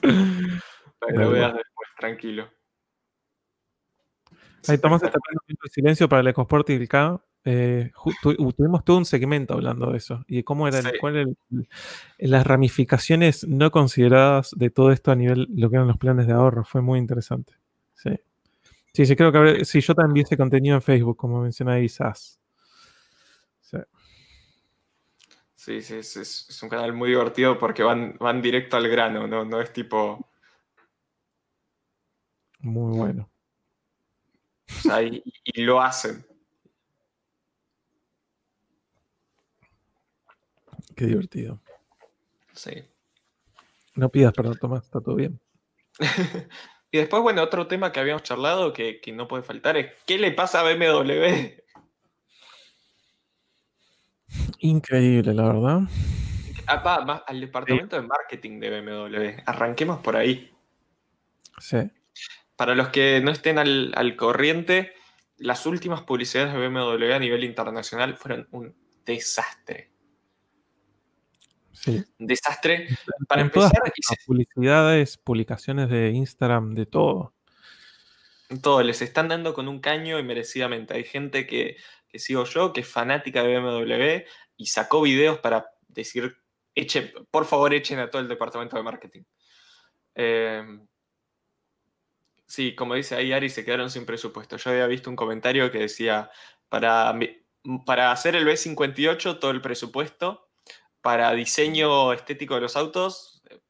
Para 0.00 1.12
que 1.12 1.18
lo 1.18 1.30
veas 1.30 1.52
después, 1.52 1.88
tranquilo. 1.98 2.50
Ahí 4.68 4.78
Tomás 4.78 5.02
está 5.02 5.18
poniendo 5.18 5.40
un 5.42 5.46
minuto 5.48 5.62
de 5.64 5.70
silencio 5.70 6.08
para 6.08 6.20
el 6.20 6.28
EcoSport 6.28 6.68
y 6.70 6.74
el 6.74 6.88
K. 6.88 7.20
Eh, 7.44 7.90
tu- 8.22 8.34
tuvimos 8.52 8.84
todo 8.84 8.98
un 8.98 9.06
segmento 9.06 9.54
hablando 9.54 9.90
de 9.90 9.96
eso 9.96 10.22
y 10.28 10.36
de 10.36 10.44
cómo 10.44 10.68
eran 10.68 10.82
Sí. 10.82 10.90
cuál 11.00 11.16
era 11.16 11.30
el- 11.50 11.68
las 12.18 12.46
ramificaciones 12.46 13.48
no 13.48 13.70
consideradas 13.70 14.50
de 14.54 14.68
todo 14.68 14.92
esto 14.92 15.10
a 15.10 15.16
nivel 15.16 15.48
lo 15.54 15.70
que 15.70 15.76
eran 15.76 15.88
los 15.88 15.96
planes 15.96 16.26
de 16.26 16.34
ahorro. 16.34 16.64
Fue 16.64 16.82
muy 16.82 16.98
interesante. 16.98 17.54
Sí, 17.94 18.10
sí, 18.92 19.06
sí 19.06 19.16
creo 19.16 19.32
que 19.32 19.38
habré- 19.38 19.64
sí, 19.64 19.80
yo 19.80 19.94
también 19.94 20.12
vi 20.14 20.20
ese 20.20 20.36
contenido 20.36 20.74
en 20.76 20.82
Facebook, 20.82 21.16
como 21.16 21.40
menciona 21.40 21.72
ahí 21.74 21.88
SAS. 21.88 22.38
Sí. 23.62 23.78
Sí, 25.54 25.80
sí, 25.80 25.94
es, 25.94 26.16
es- 26.18 26.46
es 26.50 26.62
un 26.62 26.68
canal 26.68 26.92
muy 26.92 27.08
divertido 27.08 27.58
porque 27.58 27.82
van, 27.82 28.16
van 28.20 28.42
directo 28.42 28.76
al 28.76 28.86
grano, 28.88 29.26
no, 29.26 29.46
no 29.46 29.60
es 29.62 29.72
tipo. 29.72 30.28
Muy 32.60 32.98
bueno. 32.98 33.29
O 34.78 34.82
sea, 34.82 35.02
y, 35.02 35.22
y 35.44 35.62
lo 35.62 35.80
hacen. 35.80 36.24
Qué 40.96 41.06
divertido. 41.06 41.60
Sí. 42.52 42.84
No 43.94 44.08
pidas 44.08 44.32
perdón, 44.32 44.58
Tomás, 44.58 44.84
está 44.84 45.00
todo 45.00 45.14
bien. 45.14 45.40
Y 46.92 46.98
después, 46.98 47.22
bueno, 47.22 47.42
otro 47.42 47.68
tema 47.68 47.92
que 47.92 48.00
habíamos 48.00 48.24
charlado 48.24 48.72
que, 48.72 49.00
que 49.00 49.12
no 49.12 49.28
puede 49.28 49.44
faltar 49.44 49.76
es 49.76 49.92
¿qué 50.06 50.18
le 50.18 50.32
pasa 50.32 50.60
a 50.60 50.64
BMW? 50.64 51.60
Increíble, 54.58 55.32
la 55.32 55.44
verdad. 55.44 55.80
Ah, 56.66 56.76
va, 56.82 57.24
al 57.26 57.40
departamento 57.40 57.94
de 57.94 58.02
marketing 58.02 58.58
de 58.58 58.80
BMW. 58.80 59.42
Arranquemos 59.46 60.00
por 60.00 60.16
ahí. 60.16 60.52
Sí. 61.58 61.78
Para 62.60 62.74
los 62.74 62.88
que 62.90 63.22
no 63.22 63.30
estén 63.30 63.56
al, 63.56 63.90
al 63.96 64.16
corriente, 64.16 64.92
las 65.38 65.64
últimas 65.64 66.02
publicidades 66.02 66.52
de 66.52 66.68
BMW 66.68 67.14
a 67.14 67.18
nivel 67.18 67.42
internacional 67.44 68.18
fueron 68.18 68.48
un 68.50 68.76
desastre. 69.06 69.90
Sí. 71.72 72.04
Desastre. 72.18 72.86
Para 73.26 73.40
En 73.40 73.50
todas 73.50 73.72
empezar, 73.72 73.92
y 73.96 74.02
se- 74.02 74.16
publicidades, 74.26 75.16
publicaciones 75.16 75.88
de 75.88 76.10
Instagram, 76.10 76.74
de 76.74 76.84
todo. 76.84 77.32
todo, 78.60 78.82
les 78.82 79.00
están 79.00 79.28
dando 79.28 79.54
con 79.54 79.66
un 79.66 79.80
caño 79.80 80.18
y 80.18 80.22
merecidamente. 80.22 80.92
Hay 80.92 81.04
gente 81.04 81.46
que, 81.46 81.78
que 82.08 82.18
sigo 82.18 82.44
yo, 82.44 82.74
que 82.74 82.82
es 82.82 82.86
fanática 82.88 83.42
de 83.42 83.58
BMW 83.58 84.26
y 84.58 84.66
sacó 84.66 85.00
videos 85.00 85.38
para 85.38 85.70
decir, 85.88 86.36
echen, 86.74 87.10
por 87.30 87.46
favor, 87.46 87.72
echen 87.72 88.00
a 88.00 88.10
todo 88.10 88.20
el 88.20 88.28
departamento 88.28 88.76
de 88.76 88.82
marketing. 88.82 89.22
Eh, 90.14 90.62
sí, 92.50 92.74
como 92.74 92.94
dice 92.96 93.14
ahí 93.14 93.32
Ari, 93.32 93.48
se 93.48 93.64
quedaron 93.64 93.90
sin 93.90 94.04
presupuesto. 94.04 94.56
Yo 94.56 94.70
había 94.70 94.88
visto 94.88 95.08
un 95.08 95.14
comentario 95.14 95.70
que 95.70 95.78
decía, 95.78 96.30
para, 96.68 97.12
mi- 97.12 97.38
para 97.86 98.10
hacer 98.10 98.34
el 98.34 98.44
B58, 98.44 99.38
todo 99.38 99.52
el 99.52 99.60
presupuesto, 99.60 100.48
para 101.00 101.32
diseño 101.32 102.12
estético 102.12 102.56
de 102.56 102.62
los 102.62 102.76
autos, 102.76 103.40
eh, 103.48 103.60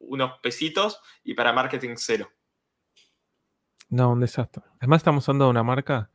unos 0.00 0.38
pesitos, 0.40 1.00
y 1.22 1.34
para 1.34 1.52
marketing 1.52 1.94
cero. 1.96 2.28
No, 3.88 4.10
un 4.10 4.20
desastre. 4.20 4.64
Además, 4.80 4.98
estamos 4.98 5.28
hablando 5.28 5.44
de 5.44 5.50
una 5.52 5.62
marca 5.62 6.10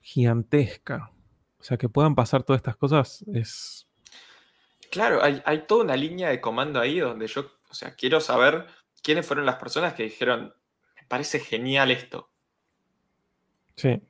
gigantesca. 0.00 1.12
O 1.58 1.62
sea, 1.62 1.76
que 1.76 1.90
puedan 1.90 2.14
pasar 2.14 2.42
todas 2.42 2.60
estas 2.60 2.76
cosas 2.76 3.22
es. 3.34 3.86
Claro, 4.90 5.22
hay, 5.22 5.42
hay 5.44 5.66
toda 5.66 5.84
una 5.84 5.96
línea 5.96 6.30
de 6.30 6.40
comando 6.40 6.80
ahí 6.80 6.98
donde 6.98 7.26
yo, 7.26 7.52
o 7.68 7.74
sea, 7.74 7.94
quiero 7.94 8.20
saber 8.20 8.66
quiénes 9.02 9.26
fueron 9.26 9.44
las 9.44 9.56
personas 9.56 9.92
que 9.92 10.04
dijeron, 10.04 10.54
parece 11.10 11.40
genial 11.40 11.90
esto. 11.90 12.30
Sí. 13.74 14.00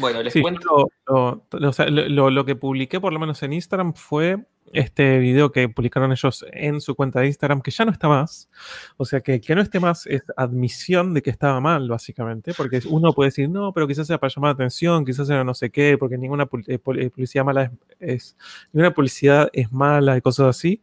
Bueno, 0.00 0.20
les 0.22 0.32
Sí, 0.32 0.42
cuento. 0.42 0.88
lo, 1.06 2.44
que 2.44 2.56
publiqué, 2.56 2.98
por 3.00 3.12
lo 3.12 3.20
menos 3.20 3.40
en 3.44 3.52
Instagram, 3.52 3.94
fue 3.94 4.44
este 4.72 5.18
video 5.18 5.52
que 5.52 5.68
publicaron 5.68 6.10
ellos 6.10 6.44
en 6.50 6.80
su 6.80 6.94
cuenta 6.96 7.20
de 7.20 7.26
Instagram, 7.26 7.60
que 7.60 7.70
ya 7.70 7.84
no 7.84 7.92
está 7.92 8.08
más. 8.08 8.48
O 8.96 9.04
sea, 9.04 9.20
que 9.20 9.40
que 9.40 9.54
no 9.54 9.60
esté 9.60 9.78
más 9.78 10.06
es 10.06 10.22
admisión 10.36 11.14
de 11.14 11.22
que 11.22 11.30
estaba 11.30 11.60
mal, 11.60 11.88
básicamente. 11.88 12.52
Porque 12.54 12.80
uno 12.88 13.12
puede 13.12 13.28
decir, 13.28 13.48
no, 13.48 13.72
pero 13.72 13.86
quizás 13.86 14.06
sea 14.08 14.18
para 14.18 14.32
llamar 14.34 14.48
la 14.48 14.54
atención, 14.54 15.04
quizás 15.04 15.28
sea 15.28 15.44
no 15.44 15.54
sé 15.54 15.70
qué, 15.70 15.96
porque 15.98 16.18
ninguna 16.18 16.44
eh, 16.66 16.78
eh, 16.96 17.10
publicidad 17.10 17.44
mala 17.44 17.64
es, 17.64 17.70
es- 18.00 18.36
Ninguna 18.72 18.92
publicidad 18.94 19.50
es 19.52 19.70
mala 19.70 20.16
y 20.16 20.20
cosas 20.20 20.48
así. 20.56 20.82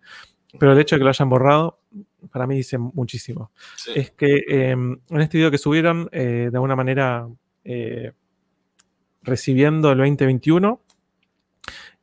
Pero 0.60 0.72
el 0.74 0.80
hecho 0.80 0.96
de 0.96 1.00
que 1.00 1.04
lo 1.04 1.10
hayan 1.10 1.30
borrado 1.30 1.80
para 2.32 2.48
mí 2.48 2.56
dice 2.56 2.78
muchísimo. 2.78 3.52
Es 3.96 4.12
que 4.12 4.44
em, 4.48 5.00
en 5.10 5.22
este 5.22 5.38
video 5.38 5.52
que 5.52 5.58
subieron, 5.58 6.10
eh, 6.12 6.50
de 6.52 6.58
alguna 6.58 6.76
manera, 6.76 7.28
eh, 7.64 8.12
recibiendo 9.22 9.92
el 9.92 9.98
2021, 9.98 10.82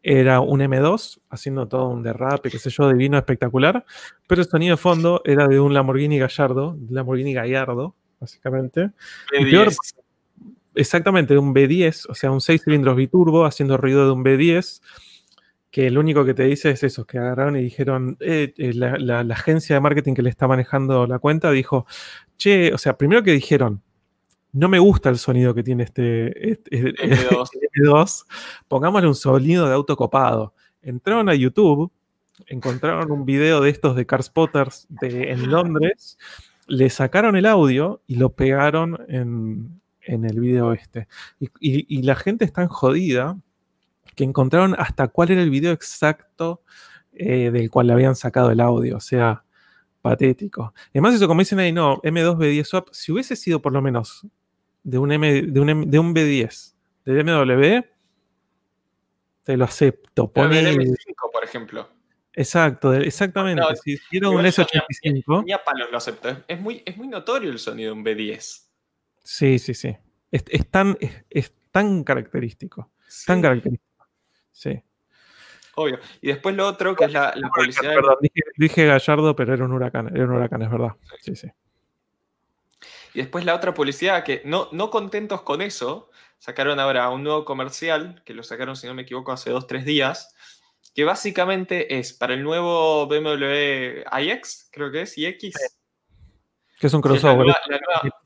era 0.03 0.41
un 0.41 0.61
M2 0.61 1.21
haciendo 1.31 1.67
todo 1.67 1.89
un 1.89 2.03
derrape, 2.03 2.51
qué 2.51 2.59
sé 2.59 2.71
yo, 2.71 2.89
divino, 2.89 3.19
espectacular, 3.19 3.85
pero 4.29 4.43
el 4.43 4.49
sonido 4.49 4.77
de 4.77 4.83
fondo 4.83 5.21
era 5.25 5.49
de 5.49 5.59
un 5.59 5.75
Lamborghini 5.75 6.19
Gallardo, 6.19 6.79
Lamborghini 6.91 7.33
Gallardo, 7.33 7.95
básicamente. 8.21 8.91
exactamente, 10.77 11.35
de 11.35 11.41
un 11.41 11.53
B10, 11.53 12.07
o 12.09 12.15
sea, 12.15 12.31
un 12.31 12.41
6 12.41 12.63
cilindros 12.63 12.97
biturbo 12.97 13.45
haciendo 13.45 13.77
ruido 13.77 14.07
de 14.07 14.13
un 14.13 14.25
B10 14.25 14.81
que 15.71 15.91
lo 15.91 16.01
único 16.01 16.25
que 16.25 16.35
te 16.35 16.45
dice 16.45 16.71
es 16.71 16.83
eso, 16.83 17.05
que 17.05 17.19
agarraron 17.19 17.57
y 17.57 17.63
dijeron, 17.63 18.17
eh, 18.21 18.55
eh, 18.57 18.73
la, 18.75 19.21
agencia 19.21 19.77
de 19.77 19.81
marketing 19.81 20.15
que 20.15 20.23
le 20.23 20.31
está 20.31 20.49
manejando 20.49 21.07
la 21.07 21.19
cuenta 21.19 21.51
dijo, 21.51 21.87
che, 22.37 22.73
o 22.73 22.79
sea, 22.79 22.97
primero 22.97 23.23
que 23.23 23.33
dijeron, 23.33 23.83
no 24.53 24.69
me 24.69 24.79
gusta 24.79 25.11
el 25.11 25.19
sonido 25.19 25.55
que 25.55 25.63
tiene 25.63 25.83
este, 25.85 26.51
este, 26.53 26.77
este 26.77 26.97
M2. 27.83 28.27
pongámosle 28.69 29.09
un 29.09 29.15
sonido 29.15 29.69
de 29.69 29.75
auto 29.75 29.97
copado. 29.97 30.55
Entraron 30.83 31.29
a 31.29 31.35
YouTube, 31.35 31.93
encontraron 32.47 33.11
un 33.11 33.27
video 33.27 33.61
de 33.61 33.71
estos 33.71 33.97
de 33.97 34.07
Car 34.07 34.23
Spotters 34.23 34.87
de, 34.89 35.31
en 35.33 35.51
Londres, 35.51 36.17
le 36.69 36.91
sacaron 36.91 37.37
el 37.37 37.47
audio 37.47 38.03
y 38.07 38.17
lo 38.17 38.31
pegaron 38.35 38.99
en, 39.09 39.81
el 40.01 40.41
video 40.41 40.73
este. 40.73 41.09
Y, 41.39 41.51
y, 41.61 42.03
la 42.03 42.15
gente 42.15 42.45
está 42.45 42.67
jodida 42.69 43.37
que 44.17 44.25
encontraron 44.25 44.75
hasta 44.79 45.09
cuál 45.09 45.31
era 45.31 45.43
el 45.43 45.51
video 45.51 45.73
exacto 45.73 46.63
eh, 47.13 47.51
del 47.53 47.71
cual 47.71 47.87
le 47.87 47.93
habían 47.93 48.17
sacado 48.17 48.51
el 48.51 48.61
audio. 48.61 48.97
O 48.97 49.01
sea, 49.01 49.45
patético. 50.03 50.75
Además, 50.91 51.15
eso 51.15 51.29
como 51.29 51.41
dicen 51.41 51.61
ahí, 51.61 51.73
no, 51.73 52.01
M2B10 52.03 52.65
Swap, 52.65 52.89
si 52.93 53.13
hubiese 53.13 53.37
sido 53.37 53.63
por 53.63 53.73
lo 53.73 53.81
menos 53.83 54.27
de 54.83 54.99
un, 54.99 55.13
M, 55.13 55.43
de 55.43 55.61
un, 55.61 55.91
de 55.91 55.99
un 55.99 56.15
B10 56.15 56.75
del 57.05 57.25
MW, 57.25 57.85
te 59.43 59.57
lo 59.57 59.65
acepto. 59.65 60.33
Pone, 60.33 60.61
el 60.61 60.77
M5, 60.77 61.31
por 61.33 61.45
ejemplo. 61.45 61.89
Exacto, 62.33 62.93
exactamente. 62.95 63.63
si 63.83 63.93
hiciera 63.93 64.29
un 64.29 64.45
S85. 64.45 65.45
Ni 65.45 65.53
a 65.53 65.65
palos 65.65 65.89
lo 65.91 65.97
acepto. 65.97 66.45
Es 66.47 66.61
muy, 66.61 66.83
es 66.85 66.97
muy 66.97 67.09
notorio 67.09 67.51
el 67.51 67.59
sonido 67.59 67.95
de 67.95 67.99
un 67.99 68.05
B10. 68.05 68.67
Sí, 69.25 69.59
sí, 69.59 69.75
sí. 69.75 69.97
Es, 70.31 70.71
tan, 70.71 70.99
es, 71.31 71.55
tan 71.71 72.05
característico. 72.05 72.93
Tan 73.27 73.41
característico. 73.41 73.96
Sí. 74.57 74.83
Obvio. 75.75 76.01
Y 76.23 76.29
después 76.29 76.57
lo 76.57 76.67
otro, 76.67 76.97
que 76.97 77.05
es 77.05 77.13
la, 77.13 77.35
publicidad. 77.55 77.95
Perdón, 77.95 78.17
dije, 78.57 78.87
Gallardo, 78.87 79.37
pero 79.37 79.53
era 79.53 79.65
un 79.67 79.73
huracán, 79.73 80.09
era 80.15 80.25
un 80.25 80.33
huracán, 80.33 80.63
es 80.63 80.71
verdad. 80.71 80.93
Sí, 81.21 81.37
sí. 81.37 81.49
Y 83.13 83.19
después 83.19 83.45
la 83.45 83.55
otra 83.55 83.75
publicidad, 83.75 84.25
que 84.25 84.41
no, 84.47 84.69
no 84.73 84.89
contentos 84.89 85.43
con 85.43 85.61
eso, 85.61 86.11
sacaron 86.39 86.81
ahora 86.81 87.11
un 87.11 87.23
nuevo 87.23 87.45
comercial, 87.45 88.23
que 88.25 88.33
lo 88.33 88.43
sacaron, 88.43 88.77
si 88.77 88.87
no 88.87 88.95
me 88.95 89.03
equivoco, 89.03 89.33
hace 89.33 89.51
dos, 89.51 89.67
tres 89.67 89.85
días, 89.85 90.35
que 90.95 91.05
básicamente 91.05 91.99
es 91.99 92.15
para 92.15 92.33
el 92.33 92.43
nuevo 92.43 93.07
BMW 93.07 94.01
iX, 94.19 94.71
creo 94.73 94.91
que 94.91 95.03
es, 95.03 95.19
iX. 95.19 95.55
Que 96.81 96.87
es 96.87 96.95
un 96.95 97.03
crossover. 97.03 97.55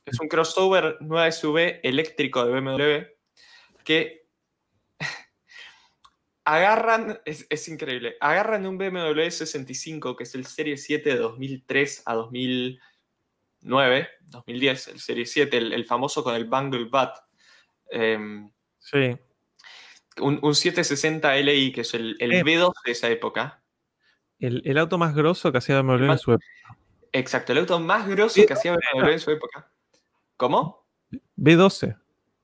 es 0.06 0.20
un 0.20 0.28
crossover 0.28 0.98
nueva 1.00 1.30
SUV 1.32 1.80
eléctrico 1.82 2.44
de 2.44 2.60
BMW 2.60 3.20
que 3.82 4.19
agarran, 6.44 7.20
es, 7.24 7.68
increíble, 7.68 8.16
agarran 8.20 8.66
un 8.66 8.78
BMW 8.78 9.30
65, 9.30 10.16
que 10.16 10.24
es 10.24 10.34
el 10.34 10.46
Serie 10.46 10.76
7 10.76 11.10
de 11.10 11.16
2003 11.16 12.02
a 12.06 12.14
2009, 12.14 14.08
2010, 14.22 14.88
el 14.88 15.00
Serie 15.00 15.26
7, 15.26 15.56
el, 15.56 15.84
famoso 15.84 16.24
con 16.24 16.34
el 16.34 16.46
Bangle 16.46 16.86
Bat. 16.86 17.16
Em, 17.90 18.50
sí. 18.78 19.16
Un, 20.20 20.54
760 20.54 21.34
Li, 21.36 21.72
que 21.72 21.82
es 21.82 21.94
el, 21.94 22.16
el 22.18 22.32
eh. 22.32 22.44
B2 22.44 22.72
de 22.84 22.92
esa 22.92 23.08
época. 23.08 23.62
El, 24.38 24.78
auto 24.78 24.98
más 24.98 25.14
grosso 25.14 25.52
que 25.52 25.58
hacía 25.58 25.82
BMW 25.82 26.12
en 26.12 26.18
su 26.18 26.32
época. 26.32 26.46
Exacto, 27.12 27.52
el 27.52 27.58
auto 27.58 27.78
más 27.80 28.08
grosso 28.08 28.40
que 28.46 28.52
hacía 28.52 28.72
BMW 28.72 29.10
en 29.10 29.20
su 29.20 29.30
época. 29.30 29.70
¿Cómo? 30.36 30.86
B12. 31.36 31.98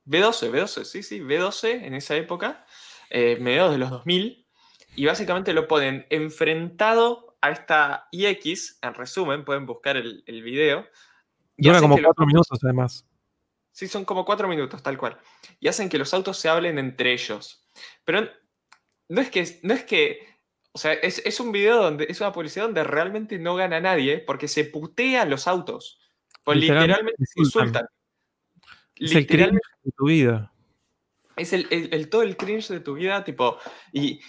B12, 0.04 0.50
B12, 0.50 0.84
sí, 0.84 1.02
sí, 1.02 1.20
B12 1.20 1.84
en 1.84 1.94
esa 1.94 2.16
época 2.16 2.64
eh, 3.10 3.38
mediados 3.40 3.72
de 3.72 3.78
los 3.78 3.90
2000, 3.90 4.46
y 4.94 5.06
básicamente 5.06 5.52
lo 5.52 5.68
ponen 5.68 6.06
enfrentado 6.10 7.36
a 7.40 7.50
esta 7.50 8.08
iX, 8.12 8.78
en 8.82 8.94
resumen, 8.94 9.44
pueden 9.44 9.66
buscar 9.66 9.96
el, 9.96 10.24
el 10.26 10.42
video. 10.42 10.86
Y 11.56 11.66
Dura 11.66 11.80
como 11.80 11.98
cuatro 11.98 12.26
minutos 12.26 12.58
además. 12.62 13.06
Sí, 13.72 13.88
son 13.88 14.04
como 14.04 14.24
cuatro 14.24 14.48
minutos, 14.48 14.82
tal 14.82 14.96
cual. 14.96 15.18
Y 15.60 15.68
hacen 15.68 15.88
que 15.88 15.98
los 15.98 16.14
autos 16.14 16.38
se 16.38 16.48
hablen 16.48 16.78
entre 16.78 17.12
ellos. 17.12 17.68
Pero 18.04 18.26
no 19.08 19.20
es 19.20 19.30
que, 19.30 19.60
no 19.62 19.74
es 19.74 19.84
que 19.84 20.36
o 20.76 20.78
sea, 20.78 20.92
es, 20.92 21.40
un 21.40 21.52
video 21.52 21.82
donde 21.82 22.04
es 22.06 22.20
una 22.20 22.32
publicidad 22.32 22.66
donde 22.66 22.84
realmente 22.84 23.38
no 23.38 23.56
gana 23.56 23.80
nadie 23.80 24.18
porque 24.18 24.46
se 24.46 24.64
putean 24.64 25.30
los 25.30 25.48
autos. 25.48 25.98
Pues 26.44 26.58
literalmente, 26.58 27.24
se 27.24 27.40
insultan. 27.40 27.86
literalmente, 28.96 29.66
de 29.82 29.92
tu 29.92 30.04
vida 30.04 30.52
es 31.36 31.52
el, 31.52 32.08
todo 32.08 32.22
el 32.22 32.36
cringe 32.36 32.68
de 32.68 32.80
tu 32.80 32.94
vida, 32.94 33.22
tipo, 33.22 33.58
y, 33.92 34.20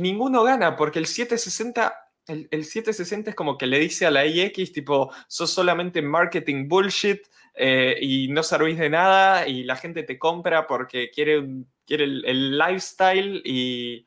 ninguno 0.00 0.42
gana, 0.42 0.76
porque 0.76 0.98
el 0.98 1.06
760, 1.06 1.94
el, 2.26 2.64
760 2.64 3.30
es 3.30 3.36
como 3.36 3.56
que 3.56 3.66
le 3.66 3.78
dice 3.78 4.06
a 4.06 4.10
la 4.10 4.26
IX, 4.26 4.72
tipo, 4.72 5.12
sos 5.28 5.50
solamente 5.50 6.02
marketing 6.02 6.68
bullshit 6.68 7.22
eh, 7.54 7.96
y 8.00 8.28
no 8.28 8.42
servís 8.42 8.78
de 8.78 8.90
nada 8.90 9.46
y 9.46 9.64
la 9.64 9.76
gente 9.76 10.02
te 10.02 10.18
compra 10.18 10.66
porque 10.66 11.10
quiere, 11.10 11.44
quiere 11.86 12.04
el, 12.04 12.58
lifestyle 12.58 13.42
eh, 13.44 14.04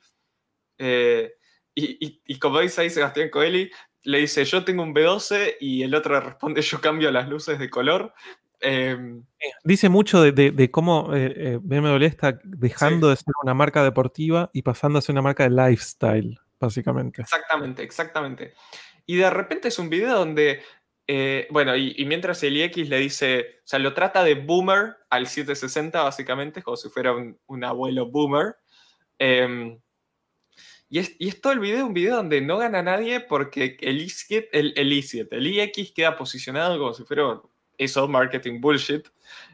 y, 1.73 2.21
y, 2.25 2.39
como 2.39 2.59
dice 2.59 2.81
ahí 2.81 2.89
Sebastián 2.89 3.29
Coeli, 3.29 3.71
le 4.03 4.19
dice, 4.19 4.43
yo 4.45 4.65
tengo 4.65 4.83
un 4.83 4.93
B12 4.93 5.57
y 5.59 5.83
el 5.83 5.93
otro 5.95 6.19
responde, 6.19 6.61
yo 6.61 6.81
cambio 6.81 7.11
las 7.11 7.29
luces 7.29 7.59
de 7.59 7.69
color. 7.69 8.13
Em, 8.61 9.25
Dice 9.63 9.89
mucho 9.89 10.21
de, 10.21 10.71
cómo 10.71 11.15
eh, 11.15 11.33
eh, 11.35 11.59
BMW 11.61 12.05
está 12.05 12.39
dejando 12.43 13.09
de 13.09 13.15
ser 13.15 13.33
una 13.41 13.55
marca 13.55 13.83
deportiva 13.83 14.51
y 14.53 14.61
pasando 14.61 14.99
a 14.99 15.01
ser 15.01 15.13
una 15.13 15.23
marca 15.23 15.43
de 15.43 15.49
lifestyle, 15.49 16.39
básicamente. 16.59 17.23
Exactamente, 17.23 17.83
exactamente. 17.83 18.53
Y 19.07 19.15
de 19.15 19.29
repente 19.31 19.69
es 19.69 19.79
un 19.79 19.89
video 19.89 20.15
donde, 20.19 20.61
eh, 21.07 21.47
bueno, 21.49 21.75
y, 21.75 22.05
mientras 22.05 22.43
el 22.43 22.55
IX 22.55 22.87
le 22.87 22.99
dice, 22.99 23.61
o 23.63 23.67
sea, 23.67 23.79
lo 23.79 23.95
trata 23.95 24.23
de 24.23 24.35
boomer 24.35 24.95
al 25.09 25.25
760, 25.25 26.03
básicamente, 26.03 26.61
como 26.61 26.77
si 26.77 26.89
fuera 26.89 27.13
un, 27.13 27.63
abuelo 27.63 28.11
boomer. 28.11 28.57
Em, 29.17 29.79
y 30.87 30.99
es, 30.99 31.41
todo 31.41 31.53
el 31.53 31.59
video, 31.59 31.87
un 31.87 31.93
video 31.93 32.17
donde 32.17 32.41
no 32.41 32.57
gana 32.57 32.83
nadie 32.83 33.21
porque 33.21 33.77
el 33.81 34.01
i7, 34.01 34.49
el, 34.51 34.73
el 34.75 34.91
i7, 34.91 35.29
el 35.31 35.47
iX 35.47 35.93
queda 35.93 36.15
posicionado 36.15 36.77
como 36.77 36.93
si 36.93 37.03
fuera 37.03 37.41
eso, 37.77 38.07
marketing 38.07 38.59
bullshit. 38.61 39.07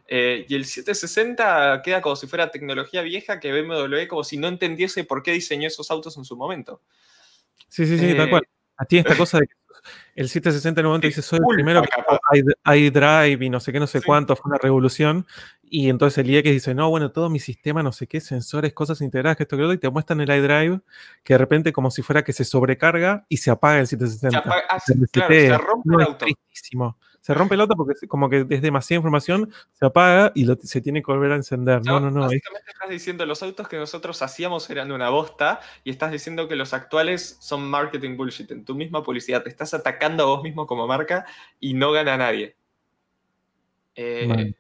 Eh, 0.08 0.46
y 0.48 0.56
el 0.56 0.66
760 0.66 1.82
queda 1.84 2.02
como 2.02 2.16
si 2.16 2.28
fuera 2.28 2.50
tecnología 2.50 3.02
vieja 3.02 3.40
que 3.40 3.52
BMW 3.52 4.08
como 4.08 4.24
si 4.24 4.38
no 4.38 4.48
entendiese 4.48 5.04
por 5.04 5.22
qué 5.22 5.34
diseñó 5.34 5.68
esos 5.68 5.92
autos 5.92 6.16
en 6.18 6.24
su 6.24 6.38
momento. 6.38 6.82
Sí, 7.68 7.86
sí, 7.86 7.98
sí, 7.98 8.14
tal 8.16 8.28
eh, 8.28 8.30
cual. 8.30 8.48
A 8.78 8.86
ti 8.86 8.98
esta 8.98 9.16
cosa 9.18 9.40
de 9.40 9.48
que 9.48 9.54
el 10.16 10.30
760 10.30 10.80
en 10.80 10.86
un 10.86 10.90
momento 10.92 11.08
dice, 11.08 11.22
soy 11.22 11.40
el 11.40 11.56
primero 11.56 11.82
que 11.82 12.78
iDrive 12.78 13.46
y 13.46 13.50
no 13.50 13.60
sé 13.60 13.72
qué, 13.72 13.80
no 13.80 13.88
sé 13.88 14.02
cuánto, 14.02 14.36
fue 14.36 14.50
una 14.50 14.58
revolución. 14.58 15.26
Y 15.64 15.90
entonces 15.90 16.18
el 16.20 16.30
IX 16.30 16.50
dice, 16.50 16.74
no, 16.74 16.90
bueno, 16.90 17.12
todo 17.12 17.30
mi 17.30 17.40
sistema, 17.40 17.84
no 17.84 17.92
sé 17.92 18.08
qué, 18.08 18.22
sensores, 18.22 18.74
cosas 18.74 19.02
integradas, 19.02 19.38
que 19.38 19.44
esto, 19.44 19.58
que 19.58 19.64
otro, 19.64 19.74
y 19.74 19.78
te 19.78 19.90
muestran 19.90 20.22
el 20.22 20.30
iDrive, 20.30 20.80
que 21.24 21.34
de 21.34 21.38
repente 21.38 21.74
como 21.74 21.92
si 21.92 22.02
fuera 22.02 22.24
que 22.24 22.34
se 22.34 22.46
sobrecarga 22.46 23.26
y 23.30 23.38
se 23.38 23.52
apaga 23.52 23.80
el 23.80 23.88
760. 23.88 24.30
Se, 24.32 24.38
apaga, 24.38 24.64
ah, 24.70 24.80
claro, 25.12 25.34
se 25.34 25.58
rompe 25.58 25.96
el 25.96 26.02
auto 26.02 26.26
se 27.22 27.34
rompe 27.34 27.56
el 27.56 27.62
auto 27.62 27.76
porque 27.76 28.08
como 28.08 28.30
que 28.30 28.46
es 28.50 28.62
demasiada 28.62 29.00
información, 29.00 29.52
se 29.74 29.86
apaga 29.86 30.32
y 30.36 30.46
se 30.64 30.82
tiene 30.82 31.02
que 31.02 31.12
volver 31.12 31.32
a 31.32 31.36
encender. 31.36 31.84
No, 31.86 32.00
no, 32.00 32.10
no. 32.10 32.22
Básicamente 32.22 32.72
estás 32.72 32.90
diciendo 32.90 33.26
los 33.26 33.44
autos 33.44 33.68
que 33.68 33.78
nosotros 33.78 34.22
hacíamos 34.22 34.70
eran 34.70 34.92
una 34.92 35.10
bosta 35.10 35.60
y 35.84 35.90
estás 35.90 36.12
diciendo 36.12 36.48
que 36.48 36.56
los 36.56 36.74
actuales 36.74 37.38
son 37.40 37.70
marketing 37.70 38.18
bullshit. 38.18 38.50
En 38.52 38.66
tu 38.66 38.76
misma 38.76 39.04
publicidad 39.04 39.44
te 39.44 39.50
estás 39.50 39.74
atacando 39.74 40.24
a 40.24 40.28
vos 40.28 40.44
mismo 40.44 40.68
como 40.68 40.88
marca 40.88 41.26
y 41.60 41.74
no 41.74 41.92
gana 41.92 42.18
nadie. 42.18 42.56
Eh, 43.96 44.54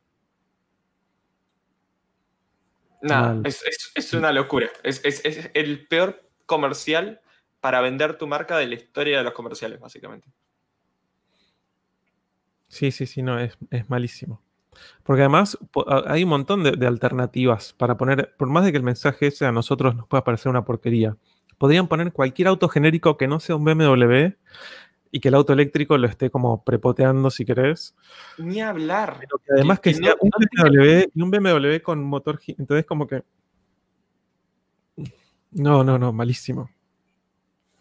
nada, 3.01 3.41
es, 3.45 4.13
una 4.13 4.31
locura. 4.31 4.69
Es, 4.83 5.01
es 5.03 5.51
el 5.53 5.87
peor 5.87 6.27
comercial 6.45 7.21
para 7.59 7.81
vender 7.81 8.17
tu 8.17 8.27
marca 8.27 8.57
de 8.57 8.67
la 8.67 8.75
historia 8.75 9.19
de 9.19 9.23
los 9.23 9.33
comerciales, 9.33 9.79
básicamente. 9.79 10.27
Sí, 12.67 12.91
sí, 12.91 13.05
sí, 13.05 13.21
no, 13.21 13.39
es, 13.39 13.57
malísimo. 13.87 14.41
Porque 15.03 15.21
además 15.21 15.57
hay 16.05 16.23
un 16.23 16.29
montón 16.29 16.63
de, 16.63 16.85
alternativas 16.85 17.73
para 17.73 17.97
poner, 17.97 18.35
por 18.37 18.49
más 18.49 18.65
de 18.65 18.71
que 18.71 18.77
el 18.77 18.83
mensaje 18.83 19.27
ese 19.27 19.45
a 19.45 19.51
nosotros 19.51 19.95
nos 19.95 20.07
pueda 20.07 20.23
parecer 20.23 20.49
una 20.49 20.65
porquería, 20.65 21.17
podrían 21.57 21.87
poner 21.87 22.11
cualquier 22.11 22.49
auto 22.49 22.69
genérico 22.69 23.17
que 23.17 23.27
no 23.27 23.39
sea 23.39 23.55
un 23.55 23.65
BMW 23.65 24.35
y 25.11 25.19
que 25.19 25.29
el 25.29 25.35
auto 25.35 25.53
eléctrico 25.53 25.97
lo 25.97 26.07
esté 26.07 26.29
como 26.29 26.63
prepoteando, 26.63 27.31
si 27.31 27.45
querés. 27.45 27.95
Ni 28.37 28.61
hablar. 28.61 29.17
Pero 29.19 29.37
que 29.39 29.53
además 29.53 29.79
que, 29.79 29.91
que 29.91 29.97
sea 29.97 30.11
no- 30.11 30.17
un, 30.21 30.29
BMW, 30.29 31.09
y 31.13 31.21
un 31.21 31.31
BMW 31.31 31.81
con 31.81 32.03
motor. 32.03 32.39
Entonces, 32.47 32.85
como 32.85 33.07
que. 33.07 33.23
No, 35.51 35.83
no, 35.83 35.97
no, 35.97 36.13
malísimo. 36.13 36.69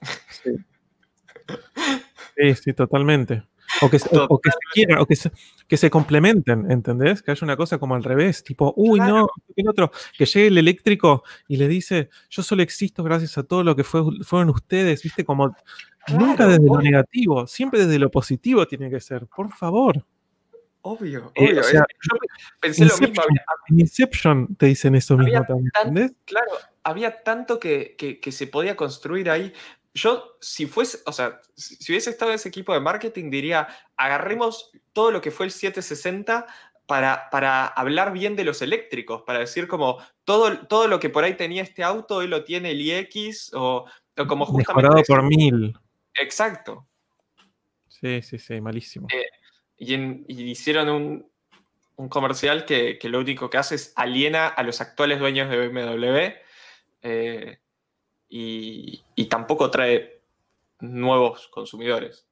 Sí. 0.31 0.57
Sí, 2.37 2.55
sí, 2.55 2.73
totalmente. 2.73 3.45
O 3.83 3.91
que, 3.91 3.99
se- 3.99 4.17
o- 4.17 4.27
o 4.29 4.41
que 4.41 4.51
se 4.51 4.57
quieran, 4.73 4.99
o 5.01 5.07
que 5.07 5.17
se, 5.17 5.31
que 5.69 5.77
se 5.77 5.91
complementen, 5.91 6.71
¿entendés? 6.71 7.23
Que 7.23 7.31
haya 7.33 7.45
una 7.45 7.57
cosa 7.57 7.79
como 7.79 7.95
al 7.95 8.03
revés, 8.05 8.43
tipo, 8.43 8.73
uy, 8.77 8.99
no, 9.01 9.29
el 9.55 9.69
otro, 9.69 9.91
que 10.17 10.25
llegue 10.25 10.47
el 10.47 10.59
eléctrico 10.59 11.23
y 11.49 11.57
le 11.59 11.69
dice, 11.69 12.09
yo 12.31 12.43
solo 12.43 12.63
existo 12.63 13.03
gracias 13.03 13.37
a 13.39 13.43
todo 13.43 13.63
lo 13.65 13.77
que 13.77 13.85
fue, 13.85 14.03
fueron 14.25 14.51
ustedes, 14.51 15.03
¿viste? 15.03 15.25
Como 15.25 15.55
nunca 16.09 16.37
Claro, 16.37 16.53
desde 16.53 16.65
lo 16.67 16.73
obvio. 16.73 16.91
negativo, 16.91 17.47
siempre 17.47 17.81
desde 17.85 17.99
lo 17.99 18.11
positivo 18.11 18.67
tiene 18.67 18.89
que 18.89 19.01
ser, 19.01 19.27
por 19.27 19.53
favor. 19.53 20.05
Obvio, 20.83 21.33
Eh, 21.35 21.49
obvio. 21.51 21.61
o 21.61 21.65
sea, 21.65 21.85
yo 22.01 22.17
pensé 22.61 22.85
lo 22.85 22.97
mismo. 22.97 23.07
Inception, 23.09 23.27
Había, 23.29 23.45
en 23.69 23.81
Inception 23.81 24.57
te 24.57 24.67
dicen 24.67 24.95
eso 24.95 25.19
mismo 25.19 25.45
también, 25.45 25.71
tan- 25.73 25.89
¿entendés? 25.89 26.17
claro, 26.25 26.53
había 26.85 27.23
tanto 27.25 27.59
que, 27.59 27.97
que- 27.99 28.21
que 28.21 28.31
se 28.33 28.47
podía 28.47 28.77
construir 28.77 29.29
ahí. 29.29 29.53
Yo, 29.97 30.37
si 30.43 30.67
fuese, 30.67 30.99
o 31.07 31.13
sea, 31.13 31.41
si 31.55 31.91
hubiese 31.91 32.11
estado 32.11 32.31
ese 32.33 32.51
equipo 32.51 32.75
de 32.75 32.81
marketing, 32.81 33.31
diría, 33.31 33.67
agarremos 33.97 34.71
todo 34.93 35.11
lo 35.11 35.23
que 35.23 35.31
fue 35.31 35.47
el 35.47 35.53
760 35.53 36.47
para, 36.85 37.31
para 37.31 37.67
hablar 37.67 38.13
bien 38.13 38.37
de 38.37 38.45
los 38.45 38.61
eléctricos, 38.61 39.23
para 39.23 39.39
decir 39.39 39.67
como 39.67 39.99
todo, 40.25 40.67
todo 40.67 40.87
lo 40.87 41.01
que 41.01 41.09
por 41.09 41.25
ahí 41.25 41.35
tenía 41.35 41.63
este 41.63 41.83
auto, 41.83 42.17
hoy 42.17 42.29
lo 42.29 42.45
tiene 42.45 42.73
el 42.73 42.81
iX, 42.83 43.55
o, 43.55 43.87
o 44.19 44.27
como 44.27 44.45
justamente... 44.45 44.83
Mejorado 44.83 45.03
por 45.09 45.23
mil. 45.23 45.75
Exacto. 46.15 46.87
Sí, 47.89 48.21
sí, 48.21 48.39
sí, 48.39 48.61
malísimo. 48.61 49.09
Eh, 49.11 49.25
Y, 49.79 49.95
en- 49.95 50.25
y 50.29 50.51
hicieron 50.51 50.89
un, 50.91 51.31
un 51.97 52.09
comercial 52.11 52.67
que, 52.67 52.99
que 52.99 53.09
lo 53.09 53.19
único 53.21 53.49
que 53.49 53.57
hace 53.59 53.77
es 53.77 53.93
aliena 53.97 54.47
a 54.47 54.63
los 54.63 54.81
actuales 54.83 55.19
dueños 55.19 55.49
de 55.49 55.69
BMW 55.69 56.35
eh, 57.03 57.59
y, 58.29 59.03
y 59.15 59.27
tampoco 59.27 59.71
trae 59.71 60.21
nuevos 60.81 61.49
consumidores. 61.49 62.27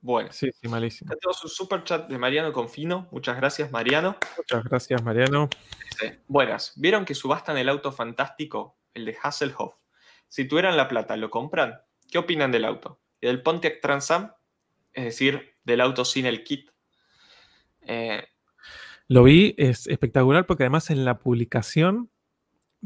Bueno, 0.00 0.30
Sí, 0.32 0.50
sí, 0.60 0.68
malísimo. 0.68 1.12
tenemos 1.14 1.42
un 1.42 1.50
super 1.50 1.82
chat 1.82 2.08
de 2.08 2.16
Mariano 2.18 2.52
Confino. 2.52 3.08
Muchas 3.10 3.36
gracias, 3.36 3.72
Mariano. 3.72 4.16
Muchas 4.36 4.62
gracias, 4.64 5.02
Mariano. 5.02 5.48
Dice, 5.90 6.20
Buenas, 6.28 6.72
¿vieron 6.76 7.04
que 7.04 7.14
subastan 7.14 7.58
el 7.58 7.68
auto 7.68 7.90
fantástico, 7.90 8.78
el 8.94 9.04
de 9.04 9.16
Hasselhoff? 9.20 9.74
Si 10.28 10.46
tuvieran 10.46 10.76
la 10.76 10.86
plata, 10.86 11.16
¿lo 11.16 11.30
compran? 11.30 11.80
¿Qué 12.10 12.18
opinan 12.18 12.52
del 12.52 12.64
auto? 12.64 13.00
¿Y 13.20 13.26
del 13.26 13.42
Pontiac 13.42 13.80
Trans 13.80 14.10
Am? 14.12 14.32
Es 14.92 15.04
decir, 15.06 15.56
del 15.64 15.80
auto 15.80 16.04
sin 16.04 16.26
el 16.26 16.44
kit. 16.44 16.70
Eh, 17.82 18.24
Lo 19.08 19.24
vi, 19.24 19.54
es 19.58 19.86
espectacular 19.88 20.46
porque 20.46 20.64
además 20.64 20.90
en 20.90 21.04
la 21.04 21.18
publicación 21.18 22.10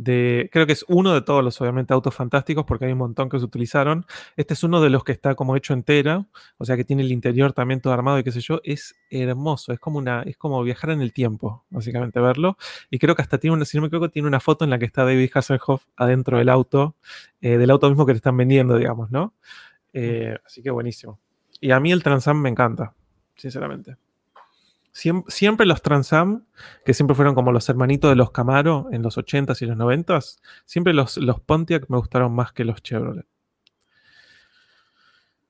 creo 0.04 0.66
que 0.66 0.72
es 0.72 0.84
uno 0.88 1.12
de 1.12 1.22
todos 1.22 1.44
los 1.44 1.60
obviamente 1.60 1.92
autos 1.92 2.14
fantásticos 2.14 2.64
porque 2.64 2.86
hay 2.86 2.92
un 2.92 2.98
montón 2.98 3.28
que 3.28 3.38
se 3.38 3.44
utilizaron. 3.44 4.06
Este 4.36 4.54
es 4.54 4.62
uno 4.62 4.80
de 4.80 4.90
los 4.90 5.04
que 5.04 5.12
está 5.12 5.34
como 5.34 5.56
hecho 5.56 5.74
entera, 5.74 6.26
o 6.58 6.64
sea 6.64 6.76
que 6.76 6.84
tiene 6.84 7.02
el 7.02 7.12
interior 7.12 7.52
también 7.52 7.80
todo 7.80 7.92
armado 7.92 8.18
y 8.18 8.24
qué 8.24 8.32
sé 8.32 8.40
yo, 8.40 8.60
es 8.64 8.94
hermoso, 9.10 9.72
es 9.72 9.78
como 9.78 9.98
una, 9.98 10.22
es 10.22 10.36
como 10.36 10.62
viajar 10.62 10.90
en 10.90 11.00
el 11.02 11.12
tiempo, 11.12 11.64
básicamente 11.70 12.20
verlo. 12.20 12.56
Y 12.90 12.98
creo 12.98 13.14
que 13.14 13.22
hasta 13.22 13.38
tiene 13.38 13.56
una, 13.56 13.64
si 13.64 13.76
no 13.76 13.82
me 13.82 13.88
equivoco, 13.88 14.10
tiene 14.10 14.28
una 14.28 14.40
foto 14.40 14.64
en 14.64 14.70
la 14.70 14.78
que 14.78 14.86
está 14.86 15.04
David 15.04 15.30
Hasselhoff 15.34 15.84
adentro 15.96 16.38
del 16.38 16.48
auto, 16.48 16.96
eh, 17.40 17.58
del 17.58 17.70
auto 17.70 17.88
mismo 17.88 18.06
que 18.06 18.12
le 18.12 18.16
están 18.16 18.36
vendiendo, 18.36 18.76
digamos, 18.76 19.10
¿no? 19.10 19.34
Eh, 19.92 20.36
así 20.44 20.62
que 20.62 20.70
buenísimo. 20.70 21.18
Y 21.60 21.72
a 21.72 21.80
mí 21.80 21.92
el 21.92 22.02
Transam 22.02 22.40
me 22.40 22.48
encanta, 22.48 22.94
sinceramente. 23.36 23.96
Siem- 25.00 25.24
Siempre, 25.28 25.64
los 25.66 25.80
Transam, 25.82 26.46
que 26.84 26.92
siempre 26.94 27.14
fueron 27.16 27.34
como 27.34 27.52
los 27.52 27.68
hermanitos 27.68 28.10
de 28.10 28.16
los 28.16 28.30
Camaro 28.32 28.88
en 28.92 29.02
los 29.02 29.16
80s 29.16 29.62
y 29.62 29.66
los 29.66 29.76
90s, 29.76 30.40
siempre 30.66 30.92
los, 30.92 31.16
los 31.16 31.40
Pontiac 31.40 31.86
me 31.88 31.96
gustaron 31.96 32.34
más 32.34 32.52
que 32.52 32.64
los 32.64 32.82
Chevrolet. 32.82 33.26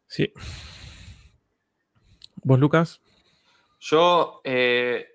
Sí. 0.07 0.33
¿Vos, 2.43 2.59
Lucas? 2.59 3.01
Yo, 3.81 4.41
eh, 4.45 5.09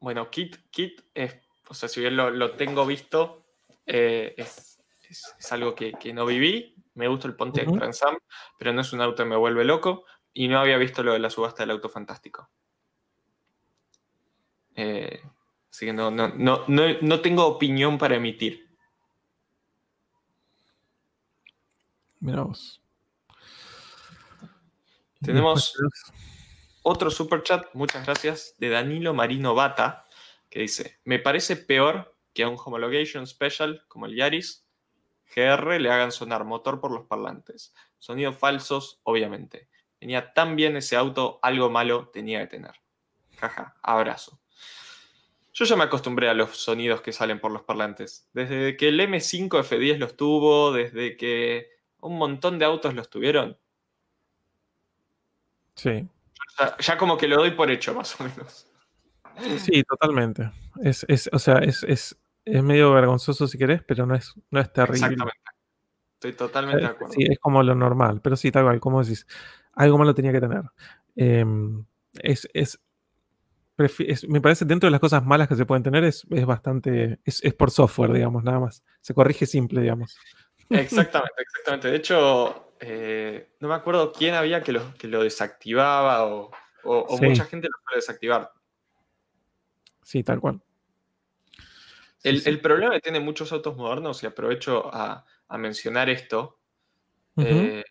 bueno, 0.00 0.30
Kit, 0.30 0.56
Kit 0.70 1.02
es, 1.14 1.36
o 1.68 1.74
sea, 1.74 1.88
si 1.88 2.00
bien 2.00 2.16
lo, 2.16 2.30
lo 2.30 2.52
tengo 2.52 2.86
visto, 2.86 3.44
eh, 3.86 4.34
es, 4.36 4.80
es- 5.08 5.34
es 5.38 5.52
algo 5.52 5.74
que, 5.74 5.92
que 5.92 6.12
no 6.12 6.26
viví. 6.26 6.74
Me 6.94 7.08
gusta 7.08 7.28
el 7.28 7.34
Pontiac 7.36 7.68
Ujú. 7.68 7.78
Trans 7.78 8.02
Am, 8.02 8.18
pero 8.58 8.72
no 8.72 8.80
es 8.80 8.92
un 8.92 9.00
auto 9.00 9.22
que 9.24 9.28
me 9.28 9.36
vuelve 9.36 9.64
loco. 9.64 10.04
Y 10.32 10.46
no 10.48 10.60
había 10.60 10.76
visto 10.78 11.02
lo 11.02 11.12
de 11.12 11.18
la 11.18 11.28
subasta 11.30 11.62
del 11.64 11.72
auto 11.72 11.88
fantástico. 11.88 12.50
Eh, 14.82 15.20
así 15.70 15.84
que 15.84 15.92
no, 15.92 16.10
no, 16.10 16.28
no, 16.28 16.64
no, 16.68 16.82
no 17.02 17.20
tengo 17.20 17.44
opinión 17.46 17.98
para 17.98 18.16
emitir. 18.16 18.66
Mira 22.20 22.42
vos. 22.42 22.80
Tenemos- 25.22 25.74
Otro 26.82 27.10
super 27.10 27.42
chat, 27.42 27.66
muchas 27.74 28.06
gracias, 28.06 28.54
de 28.56 28.70
Danilo 28.70 29.12
Marino 29.12 29.54
Bata, 29.54 30.06
que 30.48 30.60
dice: 30.60 30.98
Me 31.04 31.18
parece 31.18 31.56
peor 31.56 32.16
que 32.32 32.42
a 32.42 32.48
un 32.48 32.56
Homologation 32.62 33.26
Special 33.26 33.84
como 33.86 34.06
el 34.06 34.16
Yaris 34.16 34.66
GR 35.36 35.78
le 35.78 35.90
hagan 35.90 36.10
sonar 36.10 36.44
motor 36.44 36.80
por 36.80 36.90
los 36.90 37.06
parlantes. 37.06 37.74
Sonidos 37.98 38.38
falsos, 38.38 39.00
obviamente. 39.02 39.68
Tenía 39.98 40.32
tan 40.32 40.56
bien 40.56 40.74
ese 40.78 40.96
auto, 40.96 41.38
algo 41.42 41.68
malo 41.68 42.08
tenía 42.08 42.40
que 42.40 42.46
tener. 42.56 42.74
Jaja, 43.36 43.76
abrazo. 43.82 44.39
Yo 45.60 45.66
ya 45.66 45.76
me 45.76 45.84
acostumbré 45.84 46.30
a 46.30 46.32
los 46.32 46.56
sonidos 46.56 47.02
que 47.02 47.12
salen 47.12 47.38
por 47.38 47.52
los 47.52 47.60
parlantes. 47.60 48.26
Desde 48.32 48.78
que 48.78 48.88
el 48.88 48.98
M5 48.98 49.50
F10 49.62 49.98
los 49.98 50.16
tuvo, 50.16 50.72
desde 50.72 51.18
que 51.18 51.68
un 52.00 52.16
montón 52.16 52.58
de 52.58 52.64
autos 52.64 52.94
los 52.94 53.10
tuvieron, 53.10 53.58
Sí. 55.74 56.08
ya, 56.58 56.76
ya 56.78 56.96
como 56.96 57.18
que 57.18 57.28
lo 57.28 57.36
doy 57.36 57.50
por 57.50 57.70
hecho, 57.70 57.92
más 57.92 58.18
o 58.18 58.24
menos. 58.24 58.66
Sí, 59.58 59.84
totalmente. 59.84 60.50
Es, 60.82 61.04
es, 61.08 61.28
o 61.30 61.38
sea, 61.38 61.58
es, 61.58 61.82
es, 61.84 62.18
es 62.46 62.62
medio 62.62 62.94
vergonzoso 62.94 63.46
si 63.46 63.58
querés, 63.58 63.82
pero 63.86 64.06
no 64.06 64.14
es, 64.14 64.32
no 64.50 64.60
es 64.60 64.72
terrible. 64.72 64.96
Exactamente. 64.96 65.40
Estoy 66.14 66.32
totalmente 66.32 66.80
de 66.80 66.86
acuerdo. 66.86 67.12
Sí, 67.12 67.24
es 67.28 67.38
como 67.38 67.62
lo 67.62 67.74
normal, 67.74 68.22
pero 68.22 68.34
sí, 68.34 68.50
tal 68.50 68.64
cual, 68.64 68.80
como 68.80 69.02
decís, 69.02 69.26
algo 69.74 69.98
malo 69.98 70.14
tenía 70.14 70.32
que 70.32 70.40
tener. 70.40 70.62
Em, 71.16 71.84
es, 72.14 72.48
es, 72.54 72.80
es- 73.86 74.28
me 74.28 74.40
parece, 74.40 74.64
dentro 74.64 74.86
de 74.86 74.90
las 74.92 75.00
cosas 75.00 75.24
malas 75.24 75.48
que 75.48 75.56
se 75.56 75.66
pueden 75.66 75.82
tener, 75.82 76.04
es, 76.04 76.26
es 76.30 76.44
bastante, 76.46 77.18
es, 77.24 77.42
es 77.44 77.54
por 77.54 77.70
software, 77.70 78.12
digamos, 78.12 78.42
nada 78.44 78.60
más. 78.60 78.82
Se 79.00 79.14
corrige 79.14 79.46
simple, 79.46 79.80
digamos. 79.80 80.16
Exactamente, 80.68 81.34
exactamente. 81.42 81.90
De 81.90 81.96
hecho, 81.96 82.74
eh, 82.80 83.50
no 83.60 83.68
me 83.68 83.74
acuerdo 83.74 84.12
quién 84.12 84.34
había 84.34 84.62
que 84.62 84.72
lo, 84.72 84.94
que 84.94 85.08
lo 85.08 85.22
desactivaba 85.22 86.24
o, 86.26 86.50
o- 86.84 86.98
o 87.08 87.16
Sí. 87.18 87.24
mucha 87.26 87.44
gente 87.44 87.68
lo 87.68 87.76
suele 87.84 87.96
desactivar. 87.96 88.52
Sí, 90.02 90.22
tal 90.22 90.40
cual. 90.40 90.60
El, 92.22 92.40
sí. 92.42 92.48
el 92.50 92.60
problema 92.60 92.94
que 92.94 93.00
tienen 93.00 93.24
muchos 93.24 93.52
autos 93.52 93.76
modernos, 93.76 94.22
y 94.22 94.26
aprovecho 94.26 94.90
a, 94.94 95.24
a 95.48 95.58
mencionar 95.58 96.10
esto, 96.10 96.58
eh, 97.36 97.82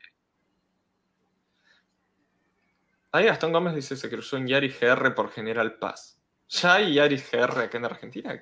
ahí 3.11 3.25
Gastón 3.25 3.51
Gómez 3.53 3.75
dice 3.75 3.95
se 3.95 4.09
cruzó 4.09 4.37
en 4.37 4.47
Yaris 4.47 4.79
GR 4.79 5.13
por 5.15 5.29
General 5.31 5.73
Paz. 5.77 6.19
¿Ya 6.49 6.75
hay 6.75 6.93
Yaris 6.95 7.29
GR 7.31 7.61
acá 7.63 7.77
en 7.77 7.85
Argentina? 7.85 8.33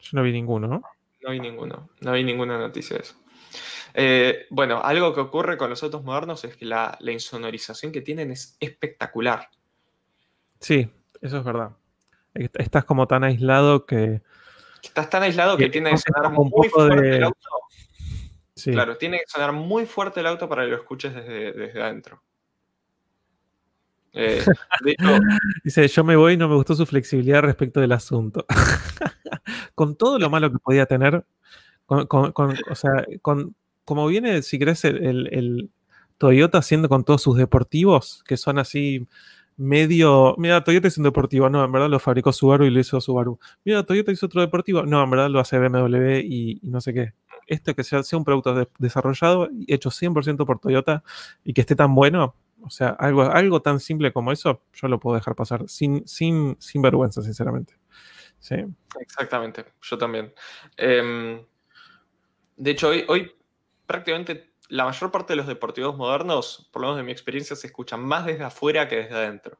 Yo 0.00 0.10
no 0.12 0.22
vi 0.22 0.32
ninguno, 0.32 0.66
¿no? 0.66 0.82
No 1.22 1.30
vi 1.30 1.38
ninguno, 1.40 1.90
no 2.00 2.12
vi 2.12 2.24
ninguna 2.24 2.58
noticia 2.58 2.96
de 2.96 3.02
eso. 3.04 3.14
Eh, 3.94 4.46
bueno, 4.50 4.80
algo 4.82 5.14
que 5.14 5.20
ocurre 5.20 5.56
con 5.56 5.70
los 5.70 5.82
autos 5.82 6.02
modernos 6.02 6.42
es 6.44 6.56
que 6.56 6.64
la, 6.64 6.96
la 7.00 7.12
insonorización 7.12 7.92
que 7.92 8.00
tienen 8.00 8.30
es 8.32 8.56
espectacular. 8.58 9.48
Sí, 10.58 10.90
eso 11.20 11.38
es 11.38 11.44
verdad. 11.44 11.70
Est- 12.34 12.58
Estás 12.58 12.84
como 12.84 13.06
tan 13.06 13.22
aislado 13.24 13.84
que. 13.86 14.22
Estás 14.82 15.10
tan 15.10 15.22
aislado 15.22 15.56
que 15.56 15.68
tiene 15.68 15.90
que 15.90 15.98
sonar 15.98 16.32
muy 16.32 16.50
poco 16.68 16.86
fuerte 16.86 17.02
de- 17.08 17.16
el 17.18 17.24
auto. 17.24 17.48
Sí. 18.56 18.72
Claro, 18.72 18.96
tiene 18.96 19.18
que 19.18 19.24
sonar 19.28 19.52
muy 19.52 19.86
fuerte 19.86 20.20
el 20.20 20.26
auto 20.26 20.48
para 20.48 20.64
que 20.64 20.70
lo 20.70 20.76
escuches 20.76 21.14
desde, 21.14 21.52
desde 21.52 21.82
adentro. 21.82 22.22
Eh, 24.14 24.44
de 24.84 24.96
Dice, 25.64 25.88
yo 25.88 26.04
me 26.04 26.16
voy, 26.16 26.36
no 26.36 26.48
me 26.48 26.54
gustó 26.56 26.74
su 26.74 26.86
flexibilidad 26.86 27.42
respecto 27.42 27.80
del 27.80 27.92
asunto. 27.92 28.44
con 29.74 29.96
todo 29.96 30.18
lo 30.18 30.30
malo 30.30 30.50
que 30.52 30.58
podía 30.58 30.86
tener, 30.86 31.24
con, 31.86 32.06
con- 32.06 32.32
con- 32.32 32.56
o 32.70 32.74
sea, 32.74 33.06
con, 33.22 33.54
como 33.84 34.06
viene, 34.06 34.42
si 34.42 34.58
querés, 34.58 34.84
el, 34.84 35.70
Toyota 36.18 36.58
haciendo 36.58 36.88
con 36.88 37.04
todos 37.04 37.22
sus 37.22 37.36
deportivos, 37.36 38.22
que 38.26 38.36
son 38.36 38.58
así 38.58 39.06
medio... 39.56 40.34
Mira, 40.38 40.62
Toyota 40.64 40.88
hizo 40.88 41.00
un 41.00 41.04
deportivo, 41.04 41.50
no, 41.50 41.64
en 41.64 41.72
verdad 41.72 41.88
lo 41.90 41.98
fabricó 41.98 42.32
Subaru 42.32 42.64
y 42.64 42.70
lo 42.70 42.78
hizo 42.80 43.00
Subaru. 43.00 43.38
Mira, 43.64 43.82
Toyota 43.84 44.12
hizo 44.12 44.26
otro 44.26 44.40
deportivo, 44.40 44.84
no, 44.84 45.02
en 45.02 45.10
verdad 45.10 45.30
lo 45.30 45.40
hace 45.40 45.58
BMW 45.58 46.20
y, 46.20 46.60
y 46.62 46.70
no 46.70 46.80
sé 46.80 46.94
qué. 46.94 47.14
esto 47.48 47.74
que 47.74 47.82
sea, 47.84 48.02
un 48.12 48.24
producto 48.24 48.68
desarrollado 48.78 49.48
y 49.52 49.72
hecho 49.74 49.90
100% 49.90 50.46
por 50.46 50.60
Toyota 50.60 51.02
y 51.44 51.52
que 51.54 51.60
esté 51.62 51.74
tan 51.74 51.94
bueno, 51.94 52.36
o 52.64 52.70
sea, 52.70 52.90
algo, 52.90 53.22
algo 53.22 53.62
tan 53.62 53.80
simple 53.80 54.12
como 54.12 54.32
eso, 54.32 54.62
yo 54.72 54.88
lo 54.88 55.00
puedo 55.00 55.16
dejar 55.16 55.34
pasar 55.34 55.68
sin, 55.68 56.06
sin, 56.06 56.56
sin 56.60 56.82
vergüenza, 56.82 57.22
sinceramente. 57.22 57.74
Sí. 58.38 58.56
Exactamente, 59.00 59.64
yo 59.82 59.98
también. 59.98 60.32
Em, 60.76 61.44
de 62.56 62.70
hecho, 62.70 62.88
hoy, 62.88 63.04
hoy 63.08 63.32
prácticamente 63.86 64.52
la 64.68 64.84
mayor 64.84 65.10
parte 65.10 65.34
de 65.34 65.36
los 65.36 65.46
deportivos 65.46 65.96
modernos, 65.96 66.68
por 66.72 66.82
lo 66.82 66.88
menos 66.88 66.98
de 66.98 67.02
mi 67.04 67.12
experiencia, 67.12 67.54
se 67.54 67.66
escuchan 67.66 68.02
más 68.02 68.24
desde 68.24 68.44
afuera 68.44 68.88
que 68.88 68.96
desde 68.96 69.14
adentro. 69.14 69.58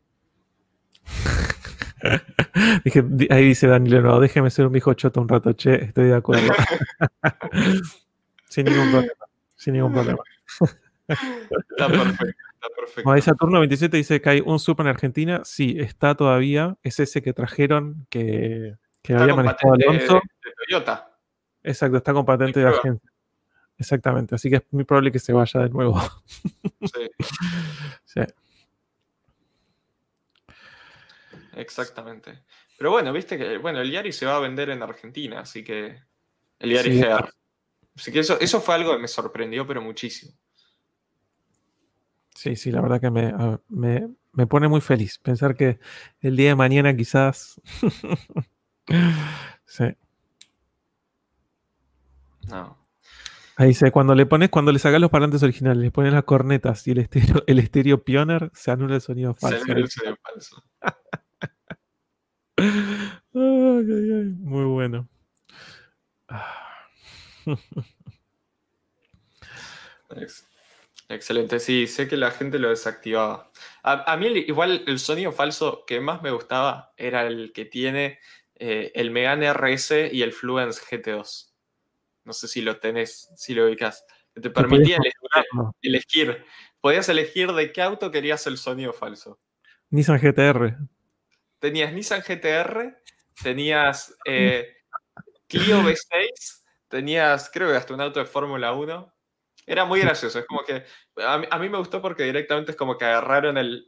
ahí 3.30 3.44
dice 3.44 3.66
Daniel, 3.66 4.02
no, 4.02 4.20
déjeme 4.20 4.50
ser 4.50 4.66
un 4.66 4.72
viejo 4.72 4.94
choto 4.94 5.20
un 5.20 5.28
rato, 5.28 5.52
che, 5.52 5.74
estoy 5.74 6.08
de 6.08 6.14
acuerdo. 6.14 6.52
sin 8.48 8.64
ningún 8.64 8.90
problema, 8.90 9.12
sin 9.54 9.74
ningún 9.74 9.92
problema. 9.92 10.18
está 11.08 11.88
perfecto, 11.88 12.44
perfecto. 12.76 13.20
Saturno 13.20 13.58
27 13.60 13.96
dice 13.96 14.20
que 14.20 14.30
hay 14.30 14.42
un 14.44 14.58
super 14.58 14.86
en 14.86 14.90
Argentina, 14.90 15.42
sí, 15.44 15.76
está 15.78 16.14
todavía, 16.14 16.76
es 16.82 17.00
ese 17.00 17.22
que 17.22 17.32
trajeron 17.32 18.06
que, 18.10 18.76
que 19.02 19.14
había 19.14 19.34
manejado 19.34 19.74
Alonso. 19.74 20.14
De, 20.14 20.52
Toyota. 20.66 21.16
Exacto, 21.62 21.96
está 21.96 22.12
con 22.12 22.24
patente 22.24 22.60
de 22.60 22.68
agencia. 22.68 23.10
Exactamente, 23.78 24.34
así 24.34 24.50
que 24.50 24.56
es 24.56 24.62
muy 24.70 24.84
probable 24.84 25.10
que 25.10 25.18
se 25.18 25.32
vaya 25.32 25.60
de 25.60 25.68
nuevo. 25.68 26.00
sí. 26.82 27.10
sí. 28.04 28.20
Exactamente. 31.54 32.44
Pero 32.78 32.90
bueno, 32.90 33.12
viste 33.12 33.36
que 33.36 33.58
bueno, 33.58 33.80
el 33.80 33.90
Yari 33.90 34.12
se 34.12 34.26
va 34.26 34.36
a 34.36 34.40
vender 34.40 34.70
en 34.70 34.82
Argentina, 34.82 35.40
así 35.40 35.62
que 35.62 36.02
el 36.58 36.70
Yari 36.70 37.00
sí. 37.00 37.06
Así 37.94 38.10
que 38.10 38.20
eso, 38.20 38.40
eso 38.40 38.60
fue 38.60 38.74
algo 38.74 38.92
que 38.92 39.02
me 39.02 39.08
sorprendió, 39.08 39.66
pero 39.66 39.82
muchísimo. 39.82 40.32
Sí, 42.42 42.56
sí, 42.56 42.72
la 42.72 42.80
verdad 42.80 43.00
que 43.00 43.08
me, 43.08 43.32
me, 43.68 44.08
pone 44.48 44.66
muy 44.66 44.80
feliz 44.80 45.20
pensar 45.20 45.54
que 45.54 45.78
el 46.20 46.36
día 46.36 46.48
de 46.48 46.56
mañana 46.56 46.96
quizás. 46.96 47.60
sí. 49.64 49.84
No. 52.48 52.76
Ahí 53.54 53.68
dice, 53.68 53.92
cuando 53.92 54.16
le 54.16 54.26
pones, 54.26 54.50
cuando 54.50 54.72
le 54.72 54.80
sacas 54.80 55.00
los 55.00 55.08
parlantes 55.08 55.44
originales, 55.44 55.80
le 55.80 55.92
pones 55.92 56.12
las 56.12 56.24
cornetas 56.24 56.84
y 56.88 56.90
el 56.90 56.98
estéreo, 56.98 57.44
el 57.46 57.60
estéreo 57.60 58.02
Pioneer, 58.02 58.50
se 58.54 58.72
anula 58.72 58.96
el 58.96 59.02
sonido 59.02 59.34
falso. 59.34 59.64
Se 59.64 59.70
anula 59.70 59.84
el 59.84 59.90
sonido 59.90 60.16
falso. 60.20 60.64
Muy 63.32 64.64
bueno. 64.64 65.08
Excelente, 71.12 71.60
sí, 71.60 71.86
sé 71.88 72.08
que 72.08 72.16
la 72.16 72.30
gente 72.30 72.58
lo 72.58 72.70
desactivaba. 72.70 73.50
A, 73.82 74.16
mí 74.16 74.28
igual 74.46 74.82
el 74.86 74.98
sonido 74.98 75.30
falso 75.30 75.84
que 75.86 76.00
más 76.00 76.22
me 76.22 76.30
gustaba 76.30 76.94
era 76.96 77.26
el 77.26 77.52
que 77.52 77.66
tiene 77.66 78.18
eh, 78.54 78.92
el 78.94 79.10
Megane 79.10 79.52
RS 79.52 80.10
y 80.10 80.22
el 80.22 80.32
Fluence 80.32 80.80
GT2. 80.80 81.52
No 82.24 82.32
sé 82.32 82.48
si 82.48 82.62
lo 82.62 82.80
tenés, 82.80 83.30
si 83.36 83.52
lo 83.52 83.66
ubicas. 83.66 84.06
te 84.32 84.48
permitía 84.48 84.96
elegir, 85.82 86.46
Podías 86.80 87.10
elegir 87.10 87.52
de 87.52 87.72
qué 87.72 87.82
auto 87.82 88.10
querías 88.10 88.46
el 88.46 88.56
sonido 88.56 88.94
falso. 88.94 89.38
Nissan 89.90 90.18
GTR. 90.18 90.78
Tenías 91.58 91.92
Nissan 91.92 92.22
GTR, 92.22 93.02
tenías 93.42 94.16
eh, 94.24 94.78
Clio 95.46 95.82
V6, 95.82 96.62
tenías, 96.88 97.50
creo 97.52 97.68
que 97.68 97.76
hasta 97.76 97.92
un 97.92 98.00
auto 98.00 98.18
de 98.18 98.24
Fórmula 98.24 98.72
1. 98.72 99.12
Era 99.66 99.84
muy 99.84 100.00
gracioso, 100.02 100.38
es 100.38 100.46
como 100.46 100.62
que 100.64 100.84
a 101.24 101.58
mí, 101.58 101.68
me 101.68 101.78
gustó 101.78 102.00
porque 102.00 102.24
directamente 102.24 102.72
es 102.72 102.76
como 102.76 102.96
que 102.96 103.04
agarraron 103.04 103.56
el, 103.58 103.86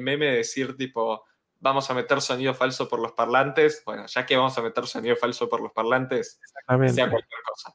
meme 0.00 0.26
de 0.26 0.36
decir 0.38 0.76
tipo, 0.76 1.24
vamos 1.60 1.90
a 1.90 1.94
meter 1.94 2.20
sonido 2.20 2.54
falso 2.54 2.88
por 2.88 3.00
los 3.00 3.12
parlantes. 3.12 3.82
Bueno, 3.86 4.06
ya 4.06 4.26
que 4.26 4.36
vamos 4.36 4.56
a 4.58 4.62
meter 4.62 4.86
sonido 4.86 5.16
falso 5.16 5.48
por 5.48 5.60
los 5.60 5.72
parlantes, 5.72 6.40
sea 6.66 7.10
cualquier 7.10 7.40
cosa. 7.46 7.74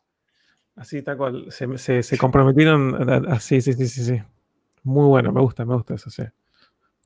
Así, 0.76 1.02
tal 1.02 1.18
cual. 1.18 1.52
Se, 1.52 2.18
comprometieron. 2.18 3.30
Así, 3.30 3.62
sí, 3.62 3.74
sí, 3.74 3.88
sí, 3.88 4.04
sí. 4.04 4.22
Muy 4.84 5.08
bueno, 5.08 5.32
me 5.32 5.42
gusta, 5.42 5.66
me 5.66 5.76
gusta 5.76 5.96
eso, 5.96 6.10
sí. 6.10 6.24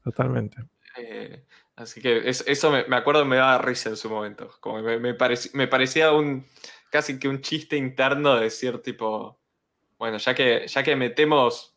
Totalmente. 0.04 0.58
Eh, 0.98 1.44
Así 1.76 2.02
que 2.02 2.22
eso 2.28 2.72
me, 2.72 2.96
acuerdo 2.96 3.26
me 3.26 3.38
daba 3.38 3.58
risa 3.58 3.90
en 3.90 3.98
su 3.98 4.10
momento. 4.10 4.52
Como 4.60 4.82
me, 4.82 5.00
me, 5.00 5.14
parecía 5.68 6.12
un 6.12 6.46
casi 6.92 7.18
que 7.18 7.28
un 7.28 7.42
chiste 7.42 7.76
interno 7.78 8.36
de 8.36 8.44
decir 8.44 8.80
tipo, 8.80 9.40
bueno, 10.04 10.18
ya 10.18 10.36
que, 10.36 10.68
ya 10.68 10.84
que 10.84 10.98
metemos, 10.98 11.74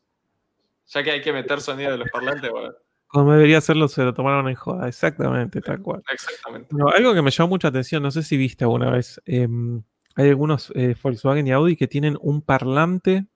ya 0.87 1.05
que 1.05 1.13
hay 1.13 1.21
que 1.21 1.33
meter 1.33 1.61
sonido 1.61 1.93
de 1.93 1.99
los 1.99 2.11
parlantes, 2.11 2.51
bueno. 2.51 2.75
Como 3.07 3.33
debería 3.33 3.59
hacerlo, 3.59 3.87
se 3.87 4.03
lo 4.03 4.15
tomaron 4.15 4.49
en 4.49 4.57
joda, 4.57 4.89
exactamente, 4.89 5.61
tal 5.61 5.81
cual. 5.81 6.03
Exactamente. 6.13 6.75
algo 6.93 7.15
que 7.15 7.23
me 7.23 7.31
llamó 7.31 7.51
mucha 7.51 7.69
atención, 7.69 8.03
no 8.03 8.11
sé 8.11 8.25
si 8.25 8.37
viste 8.37 8.65
alguna 8.65 8.91
vez, 8.91 9.23
em, 9.27 9.81
hay 10.17 10.29
algunos 10.29 10.73
eh, 10.75 10.97
Volkswagen 11.01 11.47
y 11.47 11.53
Audi 11.53 11.77
que 11.77 11.87
tienen 11.87 12.19
un 12.21 12.43
parlante 12.43 13.27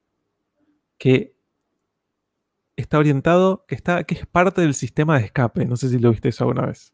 que 0.99 1.37
está 2.75 2.99
orientado, 2.99 3.65
que, 3.69 3.77
está, 3.77 4.03
que 4.03 4.17
es 4.17 4.27
parte 4.27 4.61
del 4.61 4.75
sistema 4.75 5.21
de 5.21 5.27
escape. 5.27 5.67
No 5.67 5.77
sé 5.77 5.89
si 5.89 6.01
lo 6.01 6.11
viste 6.11 6.31
eso 6.31 6.43
alguna 6.43 6.67
vez. 6.67 6.93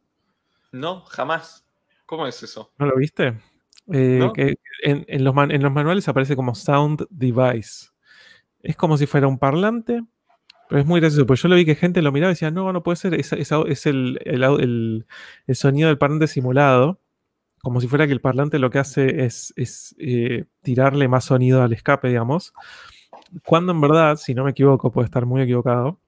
No, 0.70 1.00
jamás. 1.00 1.66
¿Cómo 2.04 2.26
es 2.26 2.42
eso? 2.42 2.74
¿No 2.76 2.84
lo 2.84 2.96
viste? 2.96 3.40
Eh, 3.92 4.30
que 4.34 4.58
en, 4.82 5.24
los 5.24 5.34
manuales 5.34 6.08
aparece 6.08 6.36
como 6.36 6.54
Sound 6.54 7.06
Device. 7.10 7.88
Es 8.62 8.76
como 8.76 8.96
si 8.96 9.06
fuera 9.06 9.28
un 9.28 9.38
parlante, 9.38 10.02
pero 10.68 10.80
es 10.80 10.86
muy 10.86 11.00
gracioso, 11.00 11.26
porque 11.26 11.42
yo 11.42 11.48
lo 11.48 11.56
vi 11.56 11.64
que 11.64 11.76
gente 11.76 12.02
lo 12.02 12.12
miraba 12.12 12.32
y 12.32 12.34
decía, 12.34 12.50
no, 12.50 12.72
no 12.72 12.82
puede 12.82 12.96
ser, 12.96 13.14
es, 13.14 13.32
es, 13.32 13.86
el, 13.86 15.06
sonido 15.52 15.88
del 15.88 15.98
parlante 15.98 16.26
simulado, 16.26 17.00
como 17.62 17.80
si 17.80 17.86
fuera 17.86 18.06
que 18.06 18.12
el 18.12 18.20
parlante 18.20 18.58
lo 18.58 18.70
que 18.70 18.78
hace 18.78 19.24
es, 19.24 19.54
eh, 19.98 20.44
tirarle 20.62 21.08
más 21.08 21.24
sonido 21.24 21.62
al 21.62 21.72
escape, 21.72 22.08
digamos. 22.08 22.52
Cuando 23.44 23.72
en 23.72 23.80
verdad, 23.80 24.16
si 24.16 24.34
no 24.34 24.44
me 24.44 24.50
equivoco, 24.50 24.90
puede 24.90 25.06
estar 25.06 25.26
muy 25.26 25.42
equivocado, 25.42 26.00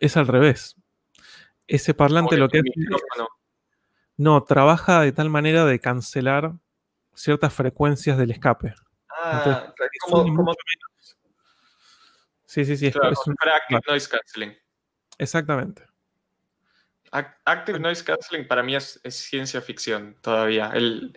es 0.00 0.16
al 0.16 0.26
revés. 0.26 0.76
Ese 1.66 1.94
parlante 1.94 2.36
lo 2.36 2.48
que 2.48 2.58
hace. 2.58 2.70
No, 4.16 4.44
trabaja 4.44 5.00
de 5.00 5.12
tal 5.12 5.30
manera 5.30 5.64
de 5.64 5.80
cancelar 5.80 6.54
ciertas 7.14 7.52
frecuencias 7.52 8.18
del 8.18 8.30
escape. 8.30 8.74
Ah, 9.22 9.72
como, 10.02 10.54
Sí, 12.46 12.64
sí, 12.64 12.76
sí. 12.76 12.86
es, 12.86 12.96
active 12.96 13.80
noise 13.88 14.08
canceling. 14.08 14.56
Exactamente. 15.18 15.84
Active 17.10 17.78
noise 17.80 18.04
canceling 18.04 18.46
para 18.46 18.62
mí 18.62 18.76
es, 18.76 19.00
ciencia 19.08 19.60
ficción 19.60 20.16
todavía. 20.20 20.70
El, 20.72 21.16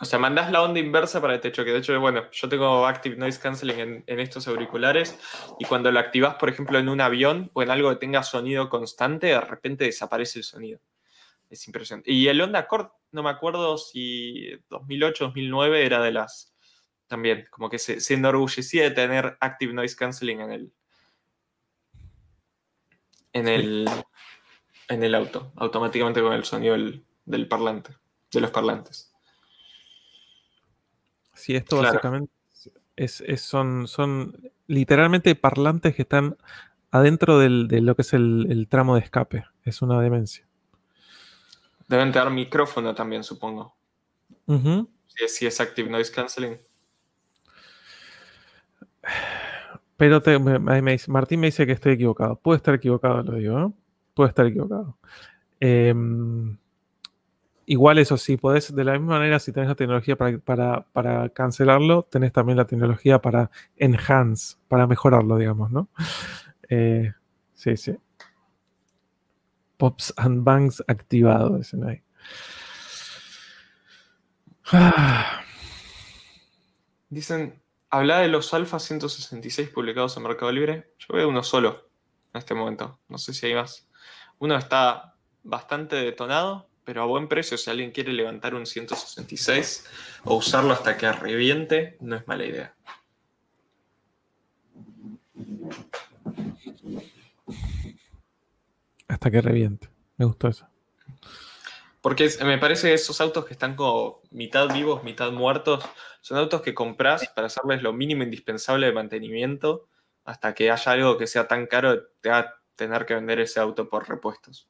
o 0.00 0.04
sea, 0.04 0.18
mandás 0.18 0.50
la 0.50 0.62
onda 0.62 0.80
inversa 0.80 1.20
para 1.20 1.34
el 1.34 1.40
techo, 1.40 1.64
que 1.64 1.70
de 1.70 1.78
hecho, 1.78 1.98
bueno, 2.00 2.30
yo 2.32 2.48
tengo 2.48 2.84
Active 2.84 3.16
Noise 3.16 3.38
Cancelling 3.38 4.04
en, 4.06 4.20
estos 4.20 4.48
auriculares 4.48 5.18
y 5.60 5.64
cuando 5.66 5.92
lo 5.92 6.00
activas, 6.00 6.34
por 6.34 6.48
ejemplo, 6.48 6.78
en 6.78 6.88
un 6.88 7.00
avión 7.00 7.50
o 7.54 7.62
en 7.62 7.70
algo 7.70 7.90
que 7.90 7.96
tenga 7.96 8.24
sonido 8.24 8.68
constante, 8.68 9.28
de 9.28 9.40
repente 9.40 9.84
desaparece 9.84 10.40
el 10.40 10.44
sonido. 10.44 10.80
Es 11.54 11.66
impresionante. 11.66 12.10
Y 12.10 12.28
el 12.28 12.40
Onda 12.40 12.58
Accord, 12.58 12.88
no 13.12 13.22
me 13.22 13.30
acuerdo 13.30 13.78
si 13.78 14.50
2008, 14.70 15.26
2009 15.26 15.86
era 15.86 16.02
de 16.02 16.12
las... 16.12 16.54
También, 17.06 17.46
como 17.50 17.70
que 17.70 17.78
se, 17.78 18.14
enorgullecía 18.14 18.84
de 18.84 18.90
tener 18.90 19.36
Active 19.40 19.72
Noise 19.72 19.96
Cancelling 19.96 20.40
en 20.40 20.52
el... 20.52 20.72
En 23.32 23.48
el, 23.48 23.88
en 24.88 25.02
el 25.02 25.14
auto, 25.14 25.52
automáticamente 25.56 26.22
con 26.22 26.32
el 26.32 26.44
sonido 26.44 26.76
del 27.24 27.48
parlante, 27.48 27.96
de 28.30 28.40
los 28.40 28.50
parlantes. 28.50 29.12
Sí, 31.34 31.56
esto 31.56 31.78
básicamente 31.78 32.32
es, 32.96 33.22
son, 33.38 33.88
son 33.88 34.50
literalmente 34.66 35.34
parlantes 35.34 35.94
que 35.94 36.02
están 36.02 36.36
adentro 36.90 37.38
de 37.38 37.80
lo 37.80 37.96
que 37.96 38.02
es 38.02 38.12
el, 38.12 38.66
tramo 38.68 38.94
de 38.94 39.00
escape. 39.02 39.44
Es 39.64 39.82
una 39.82 40.00
demencia. 40.00 40.46
Deben 41.88 42.12
tener 42.12 42.30
micrófono 42.30 42.94
también, 42.94 43.22
supongo. 43.24 43.74
si, 45.26 45.46
es, 45.46 45.60
Active 45.60 45.90
Noise 45.90 46.12
Cancelling. 46.12 46.58
Pero 49.96 50.22
Martín 51.08 51.40
me 51.40 51.46
dice 51.46 51.66
que 51.66 51.72
estoy 51.72 51.92
equivocado. 51.92 52.36
Puede 52.36 52.56
estar 52.56 52.74
equivocado, 52.74 53.22
lo 53.22 53.34
digo. 53.34 53.60
¿eh? 53.60 53.70
Puede 54.14 54.28
estar 54.30 54.46
equivocado. 54.46 54.98
Eh, 55.60 55.94
Igual 57.66 57.98
eso 57.98 58.18
sí, 58.18 58.36
podés, 58.36 58.74
de 58.74 58.84
la 58.84 58.92
misma 58.92 59.18
manera, 59.18 59.38
si 59.38 59.50
tenés 59.50 59.68
la 59.70 59.74
tecnología 59.74 60.16
para, 60.16 61.28
cancelarlo, 61.30 62.02
tenés 62.10 62.32
también 62.32 62.58
la 62.58 62.66
tecnología 62.66 63.20
para 63.20 63.50
enhance, 63.76 64.56
para 64.68 64.86
mejorarlo, 64.86 65.38
digamos, 65.38 65.70
¿no? 65.70 65.88
Eh, 66.68 67.12
sí, 67.54 67.76
sí. 67.76 67.96
Pops 69.76 70.14
and 70.16 70.44
banks 70.44 70.82
activado, 70.86 71.58
dicen 71.58 71.84
ahí. 71.84 72.02
Dicen, 77.10 77.62
habla 77.90 78.18
de 78.20 78.28
los 78.28 78.54
Alfa 78.54 78.78
166 78.78 79.68
publicados 79.68 80.16
en 80.16 80.22
Mercado 80.24 80.50
Libre. 80.50 80.94
Yo 80.98 81.14
veo 81.14 81.28
uno 81.28 81.42
solo 81.42 81.90
en 82.32 82.38
este 82.38 82.54
momento. 82.54 82.98
No 83.08 83.18
sé 83.18 83.34
si 83.34 83.46
hay 83.46 83.54
más. 83.54 83.88
Uno 84.38 84.56
está 84.56 85.14
bastante 85.42 85.96
detonado, 85.96 86.68
pero 86.84 87.02
a 87.02 87.06
buen 87.06 87.28
precio. 87.28 87.56
Si 87.56 87.70
alguien 87.70 87.92
quiere 87.92 88.12
levantar 88.12 88.54
un 88.54 88.66
166 88.66 89.86
o 90.24 90.36
usarlo 90.36 90.72
hasta 90.72 90.96
que 90.96 91.12
reviente, 91.12 91.96
no 92.00 92.16
es 92.16 92.26
mala 92.26 92.44
idea. 92.44 92.74
Hasta 99.14 99.30
que 99.30 99.40
reviente. 99.40 99.88
Me 100.16 100.24
gustó 100.24 100.48
eso. 100.48 100.66
Porque 102.00 102.28
me 102.44 102.58
parece 102.58 102.88
que 102.88 102.94
esos 102.94 103.20
autos 103.20 103.44
que 103.44 103.52
están 103.52 103.76
como 103.76 104.22
mitad 104.32 104.68
vivos, 104.74 105.04
mitad 105.04 105.30
muertos, 105.30 105.84
son 106.20 106.38
autos 106.38 106.62
que 106.62 106.74
compras 106.74 107.30
para 107.32 107.46
hacerles 107.46 107.80
lo 107.80 107.92
mínimo 107.92 108.24
indispensable 108.24 108.86
de 108.86 108.92
mantenimiento 108.92 109.88
hasta 110.24 110.52
que 110.52 110.68
haya 110.72 110.92
algo 110.92 111.16
que 111.16 111.28
sea 111.28 111.46
tan 111.46 111.68
caro 111.68 112.08
te 112.20 112.30
va 112.30 112.38
a 112.40 112.54
tener 112.74 113.06
que 113.06 113.14
vender 113.14 113.38
ese 113.38 113.60
auto 113.60 113.88
por 113.88 114.08
repuestos. 114.08 114.68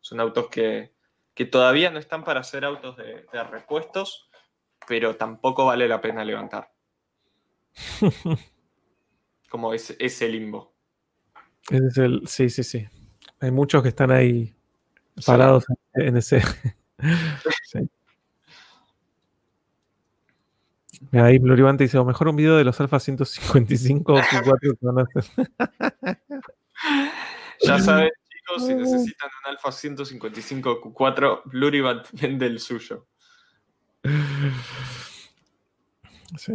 Son 0.00 0.20
autos 0.20 0.48
que, 0.48 0.92
todavía 1.50 1.90
no 1.90 1.98
están 1.98 2.22
para 2.22 2.40
hacer 2.40 2.66
autos 2.66 2.98
de, 2.98 3.24
repuestos, 3.50 4.28
pero 4.86 5.16
tampoco 5.16 5.64
vale 5.64 5.88
la 5.88 6.02
pena 6.02 6.22
levantar. 6.22 6.70
Como 9.48 9.72
ese, 9.72 9.96
ese 9.98 10.28
limbo. 10.28 10.74
Es 11.70 11.96
el, 11.96 12.28
sí, 12.28 12.50
sí, 12.50 12.62
sí. 12.62 12.86
Hay 13.40 13.50
muchos 13.50 13.82
que 13.82 13.90
están 13.90 14.10
ahí 14.10 14.54
parados 15.24 15.64
en 15.94 16.16
ese. 16.16 16.42
sí. 17.64 17.90
Ahí 21.12 21.38
Bluribante 21.38 21.84
dice, 21.84 21.98
o 21.98 22.04
mejor 22.04 22.28
un 22.28 22.36
video 22.36 22.56
de 22.56 22.64
los 22.64 22.80
Alfa 22.80 22.98
155 22.98 24.14
o 24.14 24.18
Q4 24.18 25.28
Ya 27.62 27.78
saben, 27.78 28.10
chicos, 28.28 28.66
si 28.66 28.74
necesitan 28.74 29.30
un 29.44 29.50
Alfa 29.50 29.72
155 29.72 30.80
Q4, 30.80 31.42
Bluribant 31.46 32.06
vende 32.12 32.46
el 32.46 32.60
suyo. 32.60 33.06
Sí. 36.38 36.52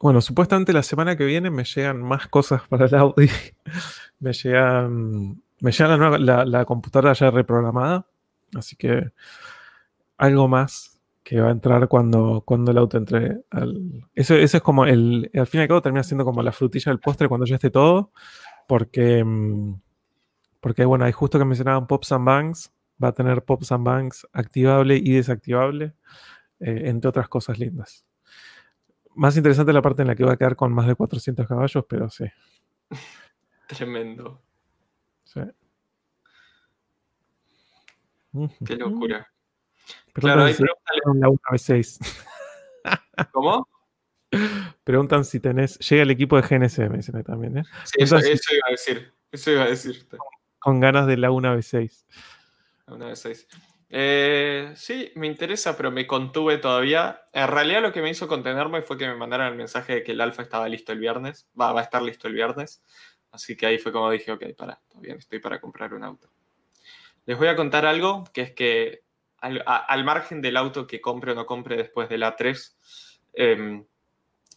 Bueno, 0.00 0.20
supuestamente 0.20 0.72
la 0.72 0.82
semana 0.82 1.16
que 1.16 1.24
viene 1.24 1.50
me 1.50 1.64
llegan 1.64 2.02
más 2.02 2.26
cosas 2.28 2.62
para 2.68 2.86
el 2.86 2.94
Audi. 2.94 3.30
me 4.20 4.32
llegan 4.32 5.42
me 5.62 5.70
llega 5.70 5.96
la, 6.18 6.64
computadora 6.64 7.12
ya 7.12 7.30
reprogramada, 7.30 8.04
así 8.56 8.74
que 8.74 9.12
algo 10.18 10.48
más 10.48 11.00
que 11.22 11.40
va 11.40 11.48
a 11.48 11.52
entrar 11.52 11.86
cuando, 11.86 12.42
cuando 12.44 12.72
el 12.72 12.78
auto 12.78 12.98
entre 12.98 13.42
al... 13.50 14.08
Eso, 14.12 14.34
es 14.34 14.60
como 14.60 14.86
el... 14.86 15.30
Al 15.32 15.46
fin 15.46 15.60
y 15.60 15.62
al 15.62 15.68
cabo 15.68 15.80
termina 15.80 16.02
siendo 16.02 16.24
como 16.24 16.42
la 16.42 16.50
frutilla 16.50 16.90
del 16.90 16.98
postre 16.98 17.28
cuando 17.28 17.46
ya 17.46 17.54
esté 17.54 17.70
todo, 17.70 18.10
porque... 18.66 19.22
Mm, 19.24 19.80
porque 20.58 20.84
bueno, 20.84 21.04
hay 21.04 21.12
justo 21.12 21.38
que 21.38 21.44
mencionaban 21.44 21.86
Pops 21.86 22.10
and 22.10 22.24
Banks, 22.24 22.72
va 23.02 23.08
a 23.08 23.14
tener 23.14 23.44
Pops 23.44 23.70
and 23.70 23.84
Banks 23.84 24.26
activable 24.32 24.96
y 24.96 25.12
desactivable, 25.12 25.94
eh, 26.58 26.82
entre 26.86 27.08
otras 27.08 27.28
cosas 27.28 27.60
lindas. 27.60 28.04
Más 29.14 29.36
interesante 29.36 29.72
la 29.72 29.82
parte 29.82 30.02
en 30.02 30.08
la 30.08 30.16
que 30.16 30.24
va 30.24 30.32
a 30.32 30.36
quedar 30.36 30.56
con 30.56 30.72
más 30.72 30.88
de 30.88 30.96
400 30.96 31.46
caballos, 31.46 31.84
pero 31.88 32.10
sí. 32.10 32.24
Tremendo. 33.68 34.40
Qué 38.64 38.76
locura. 38.76 39.26
claro, 40.12 40.44
ahí 40.44 40.54
la 40.58 41.28
1v6. 41.28 41.98
¿Cómo? 43.32 43.68
Preguntan 44.84 45.24
si 45.24 45.40
tenés. 45.40 45.78
Llega 45.78 46.02
el 46.02 46.10
equipo 46.10 46.40
de 46.40 46.42
GNC, 46.42 46.90
me 46.90 46.96
dicen 46.96 47.22
también, 47.22 47.58
¿eh? 47.58 47.64
Sí, 47.84 47.96
eso, 47.98 48.16
iba 48.18 48.66
a 48.66 48.70
decir. 48.70 49.12
Eso 49.30 49.50
iba 49.50 49.64
a 49.64 49.68
decir. 49.68 50.06
Con 50.58 50.80
ganas 50.80 51.06
de 51.06 51.16
la 51.18 51.30
1v6. 51.30 52.06
La 52.86 52.94
1v6. 52.94 53.46
Eh, 53.94 54.72
sí, 54.74 55.12
me 55.16 55.26
interesa, 55.26 55.76
pero 55.76 55.90
me 55.90 56.06
contuve 56.06 56.56
todavía. 56.56 57.24
En 57.34 57.48
realidad 57.48 57.82
lo 57.82 57.92
que 57.92 58.00
me 58.00 58.08
hizo 58.08 58.26
contenerme 58.26 58.80
fue 58.80 58.96
que 58.96 59.06
me 59.06 59.14
mandaron 59.14 59.48
el 59.48 59.54
mensaje 59.54 59.96
de 59.96 60.02
que 60.02 60.12
el 60.12 60.20
alfa 60.22 60.42
estaba 60.42 60.66
listo 60.68 60.92
el 60.92 60.98
viernes. 60.98 61.46
Va, 61.60 61.72
va 61.72 61.80
a 61.80 61.84
estar 61.84 62.00
listo 62.00 62.26
el 62.26 62.34
viernes. 62.34 62.82
Así 63.32 63.56
que 63.56 63.66
ahí 63.66 63.78
fue 63.78 63.92
como 63.92 64.10
dije, 64.10 64.30
ok, 64.30 64.44
para, 64.56 64.78
todavía 64.88 65.14
estoy 65.14 65.40
para 65.40 65.60
comprar 65.60 65.94
un 65.94 66.04
auto. 66.04 66.30
Les 67.24 67.38
voy 67.38 67.48
a 67.48 67.56
contar 67.56 67.86
algo, 67.86 68.24
que 68.32 68.42
es 68.42 68.52
que 68.52 69.04
al, 69.38 70.04
margen 70.04 70.42
del 70.42 70.56
auto 70.56 70.86
que 70.86 71.00
compre 71.00 71.32
o 71.32 71.34
no 71.34 71.46
compre 71.46 71.76
después 71.76 72.08
del 72.08 72.22
A3, 72.22 72.76
em, 73.32 73.84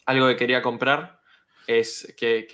algo 0.06 0.28
que 0.28 0.36
quería 0.36 0.62
comprar 0.62 1.22
es 1.68 2.14
que, 2.18 2.48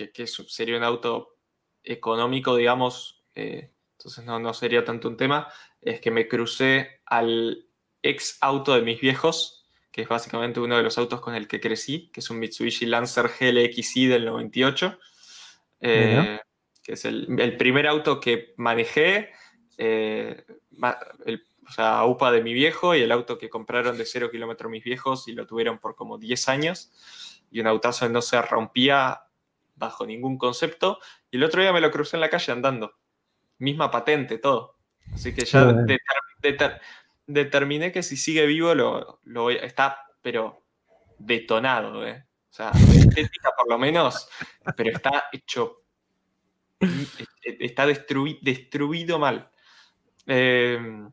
sería 0.48 0.76
un 0.76 0.84
auto 0.84 1.36
económico, 1.82 2.56
digamos, 2.56 3.24
eh, 3.34 3.72
entonces 3.98 4.24
no, 4.24 4.38
no 4.38 4.54
sería 4.54 4.84
tanto 4.84 5.08
un 5.08 5.16
tema, 5.16 5.52
es 5.80 6.00
que 6.00 6.12
me 6.12 6.28
crucé 6.28 7.02
al 7.04 7.66
ex 8.02 8.38
auto 8.40 8.74
de 8.74 8.82
mis 8.82 9.00
viejos, 9.00 9.68
que 9.90 10.02
es 10.02 10.08
básicamente 10.08 10.60
uno 10.60 10.76
de 10.76 10.84
los 10.84 10.96
autos 10.98 11.20
con 11.20 11.34
el 11.34 11.48
que 11.48 11.60
crecí, 11.60 12.10
que 12.12 12.20
es 12.20 12.30
un 12.30 12.38
Mitsubishi 12.38 12.86
Lancer 12.86 13.28
GLXI 13.28 14.06
del 14.06 14.24
98 14.24 14.98
eh, 15.82 16.40
que 16.82 16.92
es 16.92 17.04
el, 17.04 17.56
primer 17.58 17.86
auto 17.86 18.20
que 18.20 18.54
manejé, 18.56 19.30
eh, 19.78 20.44
o 20.80 21.70
sea, 21.70 22.04
UPA 22.04 22.32
de 22.32 22.42
mi 22.42 22.54
viejo 22.54 22.94
y 22.94 23.02
el 23.02 23.12
auto 23.12 23.38
que 23.38 23.50
compraron 23.50 23.98
de 23.98 24.06
cero 24.06 24.30
kilómetros 24.30 24.70
mis 24.70 24.84
viejos 24.84 25.28
y 25.28 25.32
lo 25.32 25.46
tuvieron 25.46 25.78
por 25.78 25.94
como 25.94 26.18
10 26.18 26.48
años. 26.48 26.92
Y 27.50 27.60
un 27.60 27.66
autazo 27.66 28.08
no 28.08 28.22
se 28.22 28.40
rompía 28.40 29.22
bajo 29.74 30.06
ningún 30.06 30.38
concepto. 30.38 30.98
Y 31.30 31.36
el 31.36 31.44
otro 31.44 31.60
día 31.60 31.72
me 31.72 31.80
lo 31.80 31.90
crucé 31.90 32.16
en 32.16 32.22
la 32.22 32.30
calle 32.30 32.52
andando, 32.52 32.94
misma 33.58 33.90
patente, 33.90 34.38
todo. 34.38 34.76
Así 35.12 35.34
que 35.34 35.44
ya 35.44 35.66
determiné 37.26 37.92
que 37.92 38.02
si 38.02 38.16
sigue 38.16 38.46
vivo 38.46 38.74
lo, 38.74 39.20
lo 39.24 39.50
está, 39.50 39.98
pero 40.22 40.64
detonado, 41.18 42.06
¿eh? 42.06 42.24
O 42.52 42.54
sea, 42.54 42.70
estética 42.70 43.50
por 43.56 43.66
lo 43.66 43.78
menos, 43.78 44.28
pero 44.76 44.90
está 44.90 45.24
hecho. 45.32 45.84
Está 47.42 47.86
destruido 47.86 49.18
mal. 49.18 49.50
Em, 50.26 51.10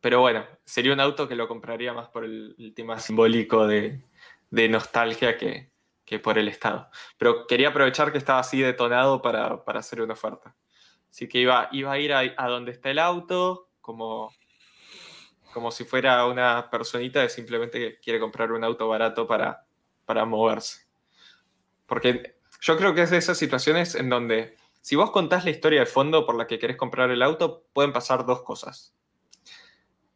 pero 0.00 0.20
bueno, 0.22 0.46
sería 0.64 0.94
un 0.94 1.00
auto 1.00 1.28
que 1.28 1.36
lo 1.36 1.46
compraría 1.46 1.92
más 1.92 2.08
por 2.08 2.24
el, 2.24 2.72
tema 2.74 2.98
simbólico 2.98 3.66
de, 3.66 4.00
nostalgia 4.50 5.36
que, 5.36 5.70
por 6.20 6.38
el 6.38 6.48
estado. 6.48 6.88
Pero 7.18 7.46
quería 7.46 7.68
aprovechar 7.68 8.10
que 8.10 8.16
estaba 8.16 8.38
así 8.38 8.58
detonado 8.62 9.20
para, 9.20 9.62
hacer 9.66 10.00
una 10.00 10.14
oferta. 10.14 10.56
Así 11.10 11.28
que 11.28 11.40
iba, 11.40 11.68
iba 11.72 11.92
a 11.92 11.98
ir 11.98 12.14
a, 12.14 12.48
donde 12.48 12.72
está 12.72 12.90
el 12.90 13.00
auto, 13.00 13.68
como, 13.82 14.32
como 15.52 15.70
si 15.70 15.84
fuera 15.84 16.24
una 16.26 16.70
personita 16.70 17.22
que 17.22 17.28
simplemente 17.28 18.00
quiere 18.00 18.18
comprar 18.18 18.50
un 18.52 18.64
auto 18.64 18.88
barato 18.88 19.26
para, 19.26 19.66
para 20.04 20.24
moverse. 20.24 20.86
Porque 21.86 22.36
yo 22.60 22.76
creo 22.76 22.94
que 22.94 23.02
es 23.02 23.10
de 23.10 23.18
esas 23.18 23.38
situaciones 23.38 23.94
en 23.94 24.08
donde 24.08 24.56
si 24.80 24.96
vos 24.96 25.10
contás 25.10 25.44
la 25.44 25.50
historia 25.50 25.80
de 25.80 25.86
fondo 25.86 26.26
por 26.26 26.34
la 26.34 26.46
que 26.46 26.58
querés 26.58 26.76
comprar 26.76 27.10
el 27.10 27.22
auto, 27.22 27.64
pueden 27.72 27.92
pasar 27.92 28.26
dos 28.26 28.42
cosas. 28.42 28.94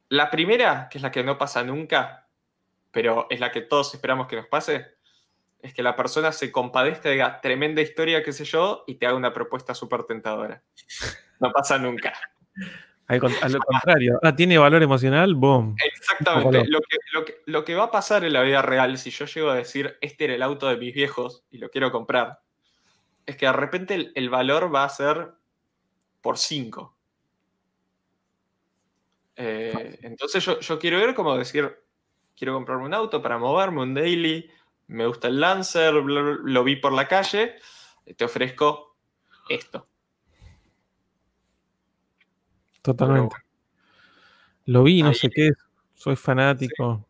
La 0.08 0.30
primera, 0.30 0.88
que 0.90 0.98
es 0.98 1.02
la 1.02 1.10
que 1.10 1.22
no 1.22 1.38
pasa 1.38 1.62
nunca, 1.62 2.28
pero 2.90 3.26
es 3.30 3.40
la 3.40 3.52
que 3.52 3.60
todos 3.60 3.94
esperamos 3.94 4.26
que 4.26 4.36
nos 4.36 4.46
pase, 4.46 4.96
es 5.60 5.74
que 5.74 5.82
la 5.82 5.96
persona 5.96 6.32
se 6.32 6.52
compadezca, 6.52 7.10
diga 7.10 7.40
tremenda 7.40 7.82
historia, 7.82 8.22
qué 8.22 8.32
sé 8.32 8.44
yo, 8.44 8.84
y 8.86 8.96
te 8.96 9.06
haga 9.06 9.16
una 9.16 9.32
propuesta 9.32 9.74
súper 9.74 10.04
tentadora. 10.04 10.62
No 11.40 11.52
pasa 11.52 11.78
nunca. 11.78 12.14
Al, 13.08 13.20
lo 13.20 13.60
contrario, 13.60 14.18
ah, 14.22 14.34
tiene 14.34 14.58
valor 14.58 14.82
emocional, 14.82 15.34
boom. 15.36 15.76
Exactamente. 15.84 16.68
Lo 17.46 17.64
que, 17.64 17.74
va 17.74 17.84
a 17.84 17.90
pasar 17.90 18.24
en 18.24 18.32
la 18.32 18.42
vida 18.42 18.62
real, 18.62 18.98
si 18.98 19.10
yo 19.10 19.26
llego 19.26 19.50
a 19.50 19.54
decir, 19.54 19.96
este 20.00 20.24
era 20.24 20.34
el 20.34 20.42
auto 20.42 20.66
de 20.68 20.76
mis 20.76 20.92
viejos 20.92 21.44
y 21.50 21.58
lo 21.58 21.70
quiero 21.70 21.92
comprar, 21.92 22.40
es 23.24 23.36
que 23.36 23.46
de 23.46 23.52
repente 23.52 24.12
el, 24.14 24.30
valor 24.30 24.74
va 24.74 24.84
a 24.84 24.88
ser 24.88 25.34
por 26.20 26.36
5. 26.36 26.96
Eh, 29.36 29.98
entonces 30.02 30.44
yo, 30.44 30.58
yo, 30.58 30.78
quiero 30.78 30.98
ver 30.98 31.14
como 31.14 31.36
decir, 31.36 31.76
quiero 32.36 32.54
comprarme 32.54 32.86
un 32.86 32.94
auto 32.94 33.22
para 33.22 33.38
moverme, 33.38 33.82
un 33.82 33.94
daily, 33.94 34.50
me 34.88 35.06
gusta 35.06 35.28
el 35.28 35.40
Lancer, 35.40 35.94
lo 35.94 36.64
vi 36.64 36.76
por 36.76 36.92
la 36.92 37.06
calle, 37.06 37.56
te 38.16 38.24
ofrezco 38.24 38.96
esto. 39.48 39.88
Totalmente. 42.86 43.36
Lo 44.66 44.84
vi, 44.84 45.02
no 45.02 45.12
sé 45.12 45.28
qué, 45.28 45.50
soy 45.94 46.14
fanático. 46.14 47.04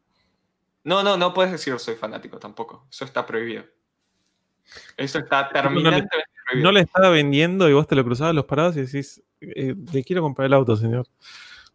No, 0.84 1.02
no, 1.02 1.18
no 1.18 1.34
puedes 1.34 1.52
decir 1.52 1.78
soy 1.78 1.96
fanático 1.96 2.38
tampoco. 2.38 2.86
Eso 2.90 3.04
está 3.04 3.26
prohibido. 3.26 3.64
Eso 4.96 5.18
está 5.18 5.48
terminantemente 5.50 6.08
prohibido. 6.46 6.64
No 6.64 6.72
le 6.72 6.80
estaba 6.80 7.10
vendiendo 7.10 7.68
y 7.68 7.74
vos 7.74 7.86
te 7.86 7.94
lo 7.94 8.04
cruzabas 8.04 8.34
los 8.34 8.46
parados 8.46 8.76
y 8.76 8.82
decís, 8.82 9.22
eh, 9.40 9.74
le 9.92 10.02
quiero 10.02 10.22
comprar 10.22 10.46
el 10.46 10.54
auto, 10.54 10.76
señor. 10.76 11.06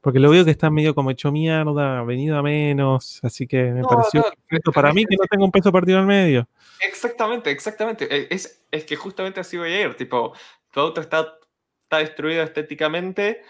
Porque 0.02 0.20
lo 0.20 0.32
veo 0.32 0.44
que 0.44 0.50
está 0.50 0.72
medio 0.72 0.96
como 0.96 1.12
hecho 1.12 1.32
mierda, 1.32 2.02
venido 2.04 2.36
a 2.38 2.42
menos, 2.42 3.20
así 3.22 3.46
que 3.46 3.72
me 3.72 3.84
pareció 3.84 4.24
perfecto 4.24 4.72
para 4.72 4.92
mí 4.94 5.06
que 5.06 5.16
no 5.16 5.26
tengo 5.30 5.46
un 5.46 5.52
peso 5.52 5.72
partido 5.72 6.00
en 6.00 6.08
medio. 6.08 6.48
Exactamente, 6.80 7.52
exactamente. 7.52 8.08
E, 8.10 8.28
es, 8.32 8.66
es 8.72 8.84
que 8.84 8.96
justamente 8.96 9.40
así 9.40 9.58
voy 9.58 9.72
a 9.72 9.82
ir. 9.82 9.96
Tipo, 9.96 10.34
tu 10.72 10.80
auto 10.80 11.02
está, 11.02 11.38
está 11.84 12.00
destruido 12.00 12.42
estéticamente. 12.42 13.44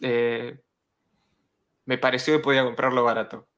Eh, 0.00 0.60
me 1.84 1.98
pareció 1.98 2.36
que 2.36 2.42
podía 2.42 2.64
comprarlo 2.64 3.04
barato. 3.04 3.48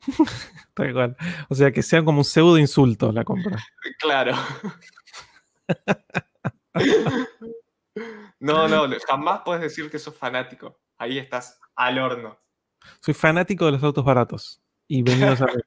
Tal 0.74 0.92
cual. 0.92 1.16
O 1.48 1.54
sea, 1.54 1.72
que 1.72 1.82
sea 1.82 2.04
como 2.04 2.18
un 2.18 2.24
pseudo 2.24 2.58
insulto 2.58 3.12
la 3.12 3.24
compra. 3.24 3.58
Claro. 3.98 4.34
no, 8.40 8.66
no, 8.66 8.88
jamás 9.06 9.42
puedes 9.44 9.62
decir 9.62 9.90
que 9.90 9.98
sos 9.98 10.16
fanático. 10.16 10.80
Ahí 10.98 11.18
estás 11.18 11.60
al 11.76 11.98
horno. 11.98 12.38
Soy 13.00 13.14
fanático 13.14 13.66
de 13.66 13.72
los 13.72 13.82
autos 13.82 14.04
baratos 14.04 14.60
y 14.88 15.02
venidos 15.02 15.40
a 15.40 15.46
ver. 15.46 15.66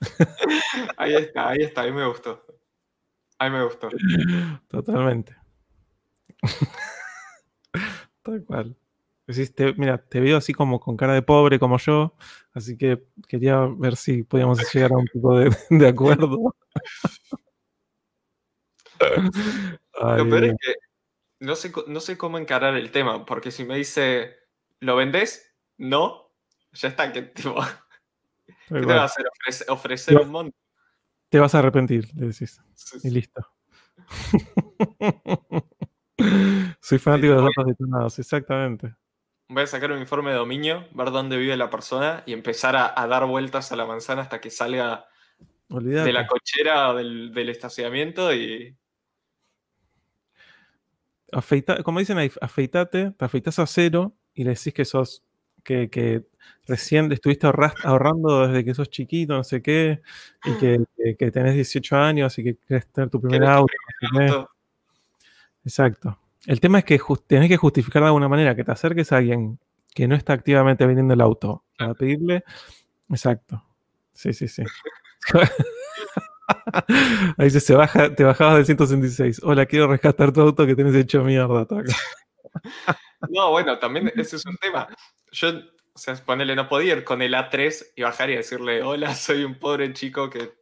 ahí 0.96 1.14
está, 1.14 1.48
ahí 1.50 1.58
está, 1.60 1.82
ahí 1.82 1.92
me 1.92 2.06
gustó. 2.06 2.44
Ahí 3.38 3.50
me 3.50 3.62
gustó. 3.64 3.90
Totalmente. 4.68 5.36
Tal 8.22 8.44
cual. 8.44 8.76
Mira, 9.76 9.98
te 9.98 10.20
veo 10.20 10.36
así 10.36 10.52
como 10.52 10.80
con 10.80 10.96
cara 10.96 11.14
de 11.14 11.22
pobre 11.22 11.58
como 11.58 11.78
yo, 11.78 12.14
así 12.52 12.76
que 12.76 13.04
quería 13.28 13.60
ver 13.76 13.96
si 13.96 14.22
podíamos 14.22 14.58
llegar 14.74 14.92
a 14.92 14.96
un 14.96 15.06
tipo 15.06 15.38
de, 15.38 15.88
acuerdo. 15.88 16.54
Lo 20.00 20.28
peor 20.28 20.44
es 20.44 20.54
que 20.60 20.74
no 21.40 21.56
sé, 21.56 21.72
no 21.88 22.00
sé 22.00 22.16
cómo 22.16 22.38
encarar 22.38 22.76
el 22.76 22.90
tema, 22.90 23.24
porque 23.26 23.50
si 23.50 23.64
me 23.64 23.76
dice, 23.76 24.36
¿lo 24.80 24.96
vendés? 24.96 25.54
No, 25.76 26.32
ya 26.72 26.88
está, 26.88 27.12
que 27.12 27.22
tipo, 27.22 27.54
¿qué 28.68 28.80
te 28.80 28.86
va 28.86 29.02
a 29.02 29.04
hacer? 29.04 29.26
Ofrecer, 29.68 30.16
un 30.18 30.30
montón. 30.30 30.54
Te 31.28 31.38
vas 31.38 31.54
a 31.54 31.58
arrepentir, 31.58 32.08
le 32.14 32.28
decís. 32.28 32.60
Y 33.02 33.10
listo. 33.10 33.46
Soy 36.80 36.98
fanático 36.98 37.34
de 37.34 37.40
los 37.40 37.44
datos 37.44 37.66
detonados, 37.66 38.18
exactamente. 38.18 38.94
Voy 39.54 39.62
a 39.62 39.66
sacar 39.68 39.92
un 39.92 40.00
informe 40.00 40.32
de 40.32 40.36
dominio, 40.36 40.88
ver 40.94 41.12
dónde 41.12 41.36
vive 41.36 41.56
la 41.56 41.70
persona 41.70 42.24
y 42.26 42.32
empezar 42.32 42.74
a, 42.74 43.06
dar 43.06 43.24
vueltas 43.24 43.70
a 43.70 43.76
la 43.76 43.86
manzana 43.86 44.22
hasta 44.22 44.40
que 44.40 44.50
salga 44.50 45.06
de 45.68 46.12
la 46.12 46.26
cochera 46.26 46.92
del, 46.92 47.32
del 47.32 47.48
estacionamiento 47.50 48.34
y. 48.34 48.76
Afeita, 51.30 51.84
como 51.84 52.00
dicen 52.00 52.18
ahí, 52.18 52.32
afeitate, 52.40 53.12
te 53.12 53.24
afeitas 53.24 53.60
a 53.60 53.66
cero 53.66 54.16
y 54.34 54.42
le 54.42 54.50
decís 54.50 54.74
que 54.74 54.84
sos 54.84 55.22
que, 55.62 56.24
recién 56.66 57.12
estuviste 57.12 57.46
ahorrando 57.46 58.48
desde 58.48 58.64
que 58.64 58.74
sos 58.74 58.90
chiquito, 58.90 59.34
no 59.34 59.44
sé 59.44 59.62
qué, 59.62 60.02
y 60.44 61.14
que, 61.16 61.30
tenés 61.30 61.54
18 61.54 61.96
años 61.96 62.36
y 62.38 62.44
que 62.44 62.56
querés 62.56 62.88
tener 62.88 63.08
tu 63.08 63.20
primer 63.20 63.44
auto. 63.44 63.72
Exacto. 65.64 66.18
El 66.46 66.60
tema 66.60 66.78
es 66.78 66.84
que 66.84 67.00
tenés 67.26 67.48
que 67.48 67.56
justificar 67.56 68.02
de 68.02 68.08
alguna 68.08 68.28
manera 68.28 68.54
que 68.54 68.64
te 68.64 68.72
acerques 68.72 69.12
a 69.12 69.18
alguien 69.18 69.58
que 69.94 70.06
no 70.08 70.14
está 70.14 70.32
activamente 70.32 70.86
vendiendo 70.86 71.14
el 71.14 71.20
auto 71.20 71.64
para 71.78 71.94
pedirle. 71.94 72.44
Exacto. 73.08 73.64
Sí, 74.12 74.32
sí, 74.32 74.48
sí. 74.48 74.62
Ahí 77.38 77.50
se, 77.50 77.60
se 77.60 77.74
baja, 77.74 78.14
te 78.14 78.24
bajabas 78.24 78.56
del 78.56 78.66
166. 78.66 79.40
Hola, 79.44 79.66
quiero 79.66 79.86
rescatar 79.86 80.32
tu 80.32 80.40
auto 80.40 80.66
que 80.66 80.74
tenés 80.74 80.94
hecho 80.94 81.22
mierda. 81.24 81.66
no, 83.30 83.50
bueno, 83.50 83.78
también 83.78 84.12
ese 84.16 84.36
es 84.36 84.44
un 84.46 84.56
tema. 84.56 84.88
Yo, 85.32 85.48
o 85.50 85.98
sea, 85.98 86.14
ponele, 86.16 86.54
no 86.54 86.68
podía 86.68 86.94
ir 86.94 87.04
con 87.04 87.22
el 87.22 87.34
A3 87.34 87.92
y 87.96 88.02
bajar 88.02 88.30
y 88.30 88.36
decirle, 88.36 88.82
hola, 88.82 89.14
soy 89.14 89.44
un 89.44 89.58
pobre 89.58 89.92
chico 89.92 90.28
que... 90.28 90.52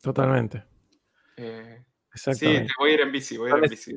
Totalmente. 0.00 0.64
Eh, 1.36 1.84
sí, 2.18 2.32
te 2.32 2.68
voy 2.78 2.90
a 2.90 2.94
ir 2.94 3.00
en 3.00 3.12
bici, 3.12 3.36
voy 3.36 3.50
a 3.50 3.56
ir 3.56 3.64
en 3.64 3.70
bici. 3.70 3.94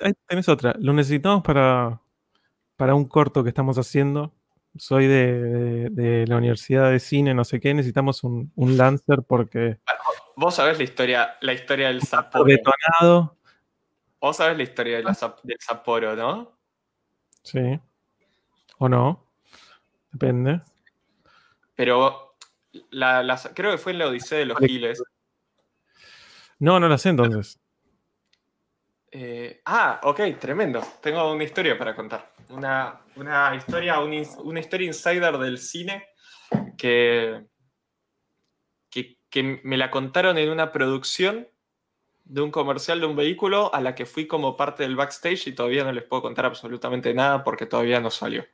Ahí 0.00 0.12
tenés 0.26 0.48
otra. 0.48 0.74
Lo 0.78 0.92
necesitamos 0.92 1.42
para, 1.42 2.00
para 2.76 2.94
un 2.94 3.06
corto 3.06 3.42
que 3.42 3.50
estamos 3.50 3.78
haciendo. 3.78 4.32
Soy 4.76 5.06
de, 5.06 6.24
la 6.26 6.36
Universidad 6.36 6.90
de 6.90 6.98
Cine, 6.98 7.32
no 7.34 7.44
sé 7.44 7.60
qué. 7.60 7.72
Necesitamos 7.74 8.24
un, 8.24 8.52
Lancer 8.56 9.22
porque. 9.26 9.78
Vos 10.36 10.56
sabés 10.56 10.78
la 10.78 10.84
historia, 10.84 11.36
la 11.40 11.52
historia 11.52 11.88
del 11.88 12.02
Sapporo. 12.02 12.44
Detonado. 12.44 13.36
Vos 14.20 14.36
sabés 14.36 14.56
la 14.56 14.62
historia 14.64 14.96
del 14.96 15.14
Sapporo, 15.60 16.16
¿no? 16.16 16.58
Sí. 17.42 17.78
¿O 18.78 18.88
no? 18.88 19.30
Depende. 20.10 20.60
Pero 21.74 22.36
la, 22.90 23.40
creo 23.54 23.72
que 23.72 23.78
fue 23.78 23.92
en 23.92 23.98
la 23.98 24.08
Odisea 24.08 24.38
de 24.38 24.46
los 24.46 24.58
Giles. 24.58 25.02
No, 26.58 26.80
no 26.80 26.88
la 26.88 26.98
sé 26.98 27.10
entonces. 27.10 27.60
Eh, 29.16 29.60
ah, 29.66 30.00
ok, 30.02 30.22
tremendo. 30.40 30.82
Tengo 31.00 31.32
una 31.32 31.44
historia 31.44 31.78
para 31.78 31.94
contar. 31.94 32.34
Una, 32.48 33.00
historia, 33.56 34.00
una 34.00 34.58
historia 34.60 34.86
insider 34.88 35.38
del 35.38 35.58
cine 35.58 36.08
que, 36.76 37.46
que, 38.90 39.60
me 39.62 39.76
la 39.76 39.92
contaron 39.92 40.36
en 40.36 40.50
una 40.50 40.72
producción 40.72 41.48
de 42.24 42.40
un 42.40 42.50
comercial 42.50 42.98
de 42.98 43.06
un 43.06 43.14
vehículo 43.14 43.72
a 43.72 43.80
la 43.80 43.94
que 43.94 44.04
fui 44.04 44.26
como 44.26 44.56
parte 44.56 44.82
del 44.82 44.96
backstage 44.96 45.46
y 45.46 45.54
todavía 45.54 45.84
no 45.84 45.92
les 45.92 46.04
puedo 46.04 46.22
contar 46.22 46.46
absolutamente 46.46 47.14
nada 47.14 47.44
porque 47.44 47.66
todavía 47.66 48.00
no 48.00 48.10
salió. 48.10 48.44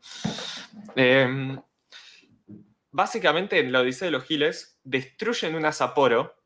Em, 0.95 1.59
básicamente 2.91 3.61
en 3.61 3.73
la 3.73 3.81
Odisea 3.81 4.07
de 4.07 4.13
los 4.13 4.25
Giles 4.25 4.79
destruyen 4.85 5.55
una 5.55 5.73
Sapporo. 5.73 6.37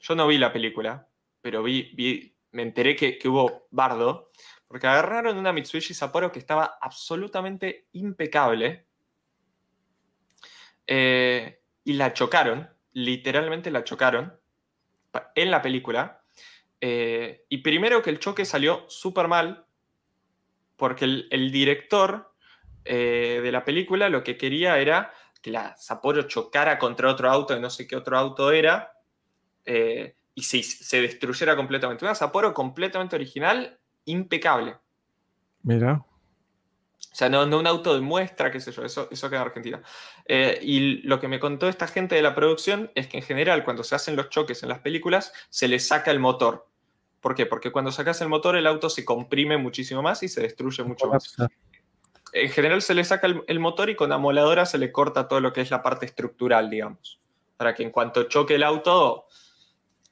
Yo 0.00 0.16
no 0.16 0.26
vi 0.26 0.36
la 0.36 0.52
película, 0.52 1.08
pero 1.40 1.62
vi 1.62 2.33
me 2.54 2.62
enteré 2.62 2.94
que, 2.94 3.18
hubo 3.28 3.66
bardo, 3.70 4.30
porque 4.68 4.86
agarraron 4.86 5.36
una 5.36 5.52
Mitsubishi 5.52 5.92
Sapporo 5.92 6.30
que 6.30 6.38
estaba 6.38 6.78
absolutamente 6.80 7.88
impecable 7.92 8.86
eh, 10.86 11.60
y 11.82 11.94
la 11.94 12.12
chocaron, 12.12 12.70
literalmente 12.92 13.72
la 13.72 13.82
chocaron 13.82 14.38
en 15.34 15.50
la 15.50 15.62
película. 15.62 16.22
Eh, 16.80 17.44
y 17.48 17.58
primero 17.58 18.02
que 18.02 18.10
el 18.10 18.20
choque 18.20 18.44
salió 18.44 18.84
súper 18.88 19.26
mal, 19.26 19.66
porque 20.76 21.06
el, 21.06 21.50
director 21.50 22.32
eh, 22.84 23.40
de 23.42 23.52
la 23.52 23.64
película 23.64 24.08
lo 24.08 24.22
que 24.22 24.36
quería 24.36 24.78
era 24.78 25.12
que 25.42 25.50
la 25.50 25.76
Sapporo 25.76 26.22
chocara 26.22 26.78
contra 26.78 27.10
otro 27.10 27.28
auto, 27.30 27.54
de 27.54 27.60
no 27.60 27.68
sé 27.68 27.88
qué 27.88 27.96
otro 27.96 28.16
auto 28.16 28.52
era, 28.52 28.92
y 30.34 30.42
se, 30.42 30.62
se, 30.62 31.00
destruyera 31.00 31.56
completamente. 31.56 32.04
Una 32.04 32.14
Sapporo 32.14 32.52
completamente 32.52 33.16
original, 33.16 33.78
impecable. 34.04 34.76
Mira. 35.62 36.04
O 37.14 37.16
sea, 37.16 37.28
no, 37.28 37.46
no, 37.46 37.60
un 37.60 37.66
auto 37.66 37.94
de 37.94 38.00
muestra, 38.00 38.50
qué 38.50 38.58
sé 38.58 38.72
yo, 38.72 38.84
eso, 38.84 39.08
eso 39.10 39.30
queda 39.30 39.42
en 39.42 39.46
Argentina. 39.46 39.82
Eh, 40.26 40.58
y 40.62 41.02
lo 41.02 41.20
que 41.20 41.28
me 41.28 41.38
contó 41.38 41.68
esta 41.68 41.86
gente 41.86 42.16
de 42.16 42.22
la 42.22 42.34
producción 42.34 42.90
es 42.96 43.06
que 43.06 43.18
en 43.18 43.22
general 43.22 43.62
cuando 43.62 43.84
se 43.84 43.94
hacen 43.94 44.16
los 44.16 44.30
choques 44.30 44.64
en 44.64 44.68
las 44.68 44.80
películas, 44.80 45.32
se 45.48 45.68
le 45.68 45.78
saca 45.78 46.10
el 46.10 46.18
motor. 46.18 46.66
¿Por 47.20 47.36
qué? 47.36 47.46
Porque 47.46 47.70
cuando 47.70 47.92
sacas 47.92 48.20
el 48.20 48.28
motor 48.28 48.56
el 48.56 48.66
auto 48.66 48.90
se 48.90 49.04
comprime 49.04 49.56
muchísimo 49.56 50.02
más 50.02 50.22
y 50.24 50.28
se 50.28 50.42
destruye 50.42 50.82
mucho 50.82 51.06
más. 51.06 51.36
En 52.32 52.50
general 52.50 52.82
se 52.82 52.94
le 52.94 53.04
saca 53.04 53.28
el, 53.46 53.60
motor 53.60 53.90
y 53.90 53.94
con 53.94 54.10
amoladora 54.10 54.66
se 54.66 54.78
le 54.78 54.90
corta 54.90 55.28
todo 55.28 55.40
lo 55.40 55.52
que 55.52 55.60
es 55.60 55.70
la 55.70 55.84
parte 55.84 56.06
estructural, 56.06 56.68
digamos. 56.68 57.20
Para 57.56 57.74
que 57.74 57.84
en 57.84 57.90
cuanto 57.90 58.24
choque 58.24 58.56
el 58.56 58.64
auto... 58.64 59.26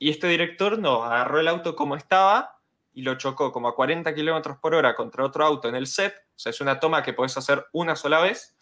Y 0.03 0.11
este 0.11 0.27
director 0.27 0.81
no, 0.81 1.05
agarró 1.05 1.39
el 1.39 1.47
auto 1.47 1.77
como 1.77 1.95
estaba 1.95 2.59
y 2.93 3.03
lo 3.03 3.15
chocó 3.15 3.53
como 3.53 3.69
a 3.69 3.77
40 3.77 4.13
kilómetros 4.17 4.59
por 4.59 4.75
hora 4.75 4.97
contra 4.97 5.25
otro 5.25 5.45
auto 5.45 5.69
en 5.69 5.77
el 5.77 5.87
set. 5.87 6.13
O 6.35 6.39
sea, 6.41 6.51
es 6.51 6.61
una 6.61 6.81
toma 6.81 7.05
que 7.05 7.13
puedes 7.13 7.37
hacer 7.37 7.67
una 7.73 7.95
sola 7.95 8.21
vez. 8.21 8.57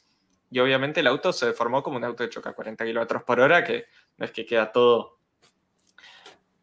Y 0.50 0.58
obviamente 0.58 1.00
el 1.00 1.06
auto 1.06 1.32
se 1.32 1.46
deformó 1.46 1.82
como 1.82 1.96
un 1.96 2.04
auto 2.04 2.24
de 2.24 2.28
choque 2.28 2.50
a 2.50 2.52
40 2.52 2.84
kilómetros 2.84 3.22
por 3.22 3.40
hora, 3.40 3.64
que 3.64 3.86
no 4.18 4.26
es 4.26 4.32
que 4.32 4.44
queda 4.44 4.70
todo. 4.70 5.16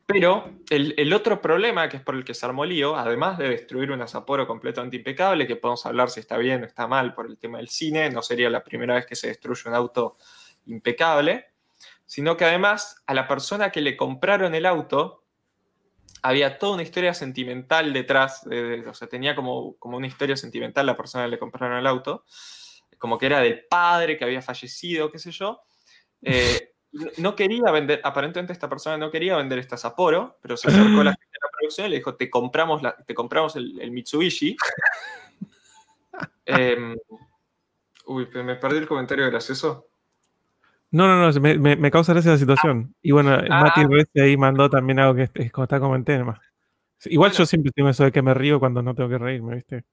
Pero 0.05 0.47
el, 0.69 1.11
otro 1.11 1.41
problema, 1.41 1.89
que 1.89 1.97
es 1.97 2.03
por 2.03 2.13
el 2.13 2.23
que 2.23 2.35
se 2.35 2.45
armó 2.45 2.63
lío, 2.63 2.95
además 2.95 3.39
de 3.39 3.49
destruir 3.49 3.91
un 3.91 4.07
Sapporo 4.07 4.45
completamente 4.45 4.97
impecable, 4.97 5.47
que 5.47 5.55
podemos 5.55 5.87
hablar 5.87 6.11
si 6.11 6.19
está 6.19 6.37
bien 6.37 6.61
o 6.61 6.67
está 6.67 6.85
mal 6.85 7.15
por 7.15 7.25
el 7.25 7.39
tema 7.39 7.57
del 7.57 7.69
cine, 7.69 8.11
no 8.11 8.21
sería 8.21 8.47
la 8.51 8.63
primera 8.63 8.93
vez 8.93 9.07
que 9.07 9.15
se 9.15 9.25
destruye 9.25 9.67
un 9.69 9.73
auto 9.73 10.17
impecable, 10.67 11.47
sino 12.07 12.37
que 12.37 12.45
además 12.45 13.03
a 13.05 13.13
la 13.13 13.27
persona 13.27 13.71
que 13.71 13.81
le 13.81 13.95
compraron 13.95 14.55
el 14.55 14.65
auto 14.65 15.25
había 16.23 16.57
toda 16.57 16.73
una 16.73 16.83
historia 16.83 17.13
sentimental 17.13 17.93
detrás, 17.93 18.43
o 18.87 18.93
sea, 18.93 19.07
tenía 19.07 19.35
como, 19.35 19.75
como 19.77 19.97
una 19.97 20.07
historia 20.07 20.35
sentimental 20.35 20.85
la 20.85 20.97
persona 20.97 21.25
que 21.25 21.31
le 21.31 21.39
compraron 21.39 21.77
el 21.77 21.85
auto, 21.85 22.25
como 22.97 23.19
que 23.19 23.27
era 23.27 23.41
del 23.41 23.65
padre 23.65 24.17
que 24.17 24.23
había 24.23 24.41
fallecido, 24.41 25.11
qué 25.11 25.19
sé 25.19 25.31
yo. 25.31 25.61
Eh, 26.23 26.73
no 27.19 27.35
quería 27.35 27.71
vender, 27.71 28.01
aparentemente 28.03 28.53
esta 28.53 28.67
persona 28.69 28.97
no 28.97 29.11
quería 29.11 29.37
vender 29.37 29.59
esta 29.59 29.77
Sapporo, 29.77 30.39
pero 30.41 30.57
se 30.57 30.69
acercó 30.69 31.01
a 31.01 31.03
la 31.03 31.11
gente 31.11 31.27
de 31.31 31.39
la 31.41 31.51
producción 31.51 31.87
y 31.87 31.89
le 31.91 31.97
dijo, 31.97 32.15
te 32.15 32.29
compramos, 32.29 32.81
la, 32.81 32.95
te 32.95 33.13
compramos 33.13 33.55
el, 33.55 33.91
Mitsubishi. 33.91 34.57
Em, 36.49 36.95
Uy, 38.07 38.25
me 38.33 38.55
perdí 38.55 38.77
el 38.77 38.87
comentario 38.87 39.27
gracioso. 39.27 39.89
No, 40.97 41.05
no, 41.07 41.31
no, 41.31 41.39
me, 41.39 41.75
me, 41.75 41.91
causa 41.91 42.11
gracia 42.11 42.31
la 42.31 42.39
situación. 42.39 42.95
Y 43.03 43.11
bueno, 43.11 43.31
ah. 43.31 43.61
Mati 43.61 43.83
Reyes 43.83 44.09
ahí 44.15 44.35
mandó 44.35 44.67
también 44.67 44.97
algo 44.97 45.13
que 45.13 45.29
está 45.53 45.79
como 45.79 45.95
en 45.95 46.03
tema. 46.03 46.41
Igual 47.05 47.33
yo 47.33 47.45
siempre 47.45 47.71
tengo 47.71 47.89
eso 47.89 48.03
de 48.03 48.11
que 48.11 48.23
me 48.23 48.33
río 48.33 48.59
cuando 48.59 48.81
no 48.81 48.95
tengo 48.95 49.07
que 49.07 49.19
reírme, 49.19 49.53
¿viste? 49.53 49.85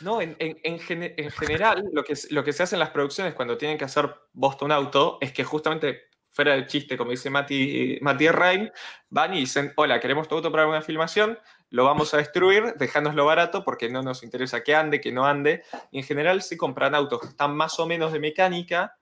No, 0.00 0.22
en, 0.22 0.36
en, 0.38 0.78
general, 0.78 1.84
lo 1.92 2.02
que, 2.02 2.14
lo 2.30 2.42
que 2.44 2.54
se 2.54 2.62
hace 2.62 2.76
en 2.76 2.80
las 2.80 2.88
producciones 2.88 3.34
cuando 3.34 3.58
tienen 3.58 3.76
que 3.76 3.84
hacer 3.84 4.08
Boston 4.32 4.72
Auto 4.72 5.18
es 5.20 5.32
que 5.32 5.44
justamente, 5.44 6.04
fuera 6.30 6.52
del 6.52 6.66
chiste, 6.66 6.96
como 6.96 7.10
dice 7.10 7.28
Mati, 7.28 7.98
Mati 8.00 8.28
Rain, 8.28 8.72
van 9.10 9.34
y 9.34 9.40
dicen: 9.40 9.74
Hola, 9.76 10.00
queremos 10.00 10.28
tu 10.28 10.36
auto 10.36 10.50
para 10.50 10.66
una 10.66 10.80
filmación, 10.80 11.38
lo 11.68 11.84
vamos 11.84 12.14
a 12.14 12.16
destruir, 12.16 12.72
dejándonoslo 12.78 13.26
barato 13.26 13.64
porque 13.64 13.90
no 13.90 14.02
nos 14.02 14.22
interesa 14.22 14.62
que 14.62 14.74
ande, 14.74 15.02
que 15.02 15.12
no 15.12 15.26
ande. 15.26 15.62
Y 15.90 15.98
en 15.98 16.04
general, 16.04 16.40
si 16.40 16.56
compran 16.56 16.94
autos 16.94 17.20
que 17.20 17.26
están 17.26 17.54
más 17.54 17.78
o 17.78 17.86
menos 17.86 18.14
de 18.14 18.20
mecánica, 18.20 18.94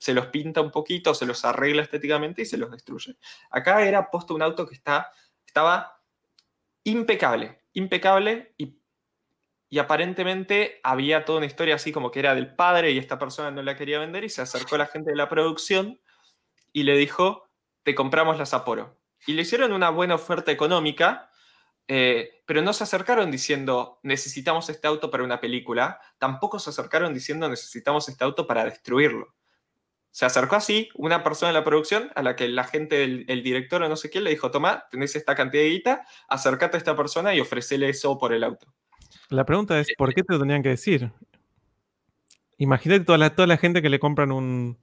se 0.00 0.14
los 0.14 0.28
pinta 0.28 0.62
un 0.62 0.70
poquito, 0.70 1.12
se 1.12 1.26
los 1.26 1.44
arregla 1.44 1.82
estéticamente 1.82 2.40
y 2.40 2.46
se 2.46 2.56
los 2.56 2.70
destruye. 2.70 3.18
Acá 3.50 3.86
era 3.86 4.10
puesto 4.10 4.34
un 4.34 4.40
auto 4.40 4.66
que 4.66 4.74
está, 4.74 5.12
estaba 5.46 6.02
impecable, 6.84 7.60
impecable 7.74 8.54
y, 8.56 8.78
y, 9.68 9.78
aparentemente 9.78 10.80
había 10.82 11.26
toda 11.26 11.36
una 11.36 11.46
historia 11.46 11.74
así 11.74 11.92
como 11.92 12.10
que 12.10 12.20
era 12.20 12.34
del 12.34 12.54
padre 12.56 12.92
y 12.92 12.98
esta 12.98 13.18
persona 13.18 13.50
no 13.50 13.62
la 13.62 13.76
quería 13.76 13.98
vender 13.98 14.24
y 14.24 14.30
se 14.30 14.40
acercó 14.40 14.76
a 14.76 14.78
la 14.78 14.86
gente 14.86 15.10
de 15.10 15.16
la 15.16 15.28
producción 15.28 16.00
y 16.72 16.84
le 16.84 16.96
dijo, 16.96 17.50
te 17.82 17.94
compramos 17.94 18.38
la 18.38 18.46
Sapporo. 18.46 18.98
Y 19.26 19.34
le 19.34 19.42
hicieron 19.42 19.70
una 19.70 19.90
buena 19.90 20.14
oferta 20.14 20.50
económica, 20.50 21.30
eh, 21.88 22.42
pero 22.46 22.62
no 22.62 22.72
se 22.72 22.84
acercaron 22.84 23.30
diciendo, 23.30 24.00
necesitamos 24.02 24.70
este 24.70 24.86
auto 24.86 25.10
para 25.10 25.24
una 25.24 25.40
película, 25.40 26.00
tampoco 26.16 26.58
se 26.58 26.70
acercaron 26.70 27.12
diciendo, 27.12 27.50
necesitamos 27.50 28.08
este 28.08 28.24
auto 28.24 28.46
para 28.46 28.64
destruirlo 28.64 29.34
se 30.10 30.26
acercó 30.26 30.56
así 30.56 30.88
una 30.94 31.22
persona 31.22 31.52
de 31.52 31.58
la 31.58 31.64
producción 31.64 32.10
a 32.14 32.22
la 32.22 32.34
que 32.34 32.48
la 32.48 32.64
gente 32.64 32.96
del 32.96 33.42
director 33.42 33.82
o 33.82 33.88
no 33.88 33.96
sé 33.96 34.10
quién 34.10 34.24
le 34.24 34.30
dijo, 34.30 34.50
toma, 34.50 34.86
tenés 34.90 35.14
esta 35.14 35.34
cantidad 35.34 35.62
de 35.62 35.70
guita, 35.70 36.04
acércate 36.28 36.76
a 36.76 36.78
esta 36.78 36.96
persona 36.96 37.34
y 37.34 37.40
ofrecele 37.40 37.88
eso 37.88 38.18
por 38.18 38.32
el 38.32 38.42
auto. 38.42 38.66
La 39.28 39.44
pregunta 39.44 39.78
es, 39.78 39.88
¿por 39.96 40.12
qué 40.12 40.22
te 40.24 40.32
lo 40.32 40.40
tenían 40.40 40.62
que 40.62 40.70
decir? 40.70 41.12
Imagínate 42.58 43.04
toda 43.04 43.18
la, 43.18 43.34
toda 43.34 43.46
la 43.46 43.56
gente 43.56 43.80
que 43.80 43.88
le 43.88 44.00
compran 44.00 44.32
un, 44.32 44.78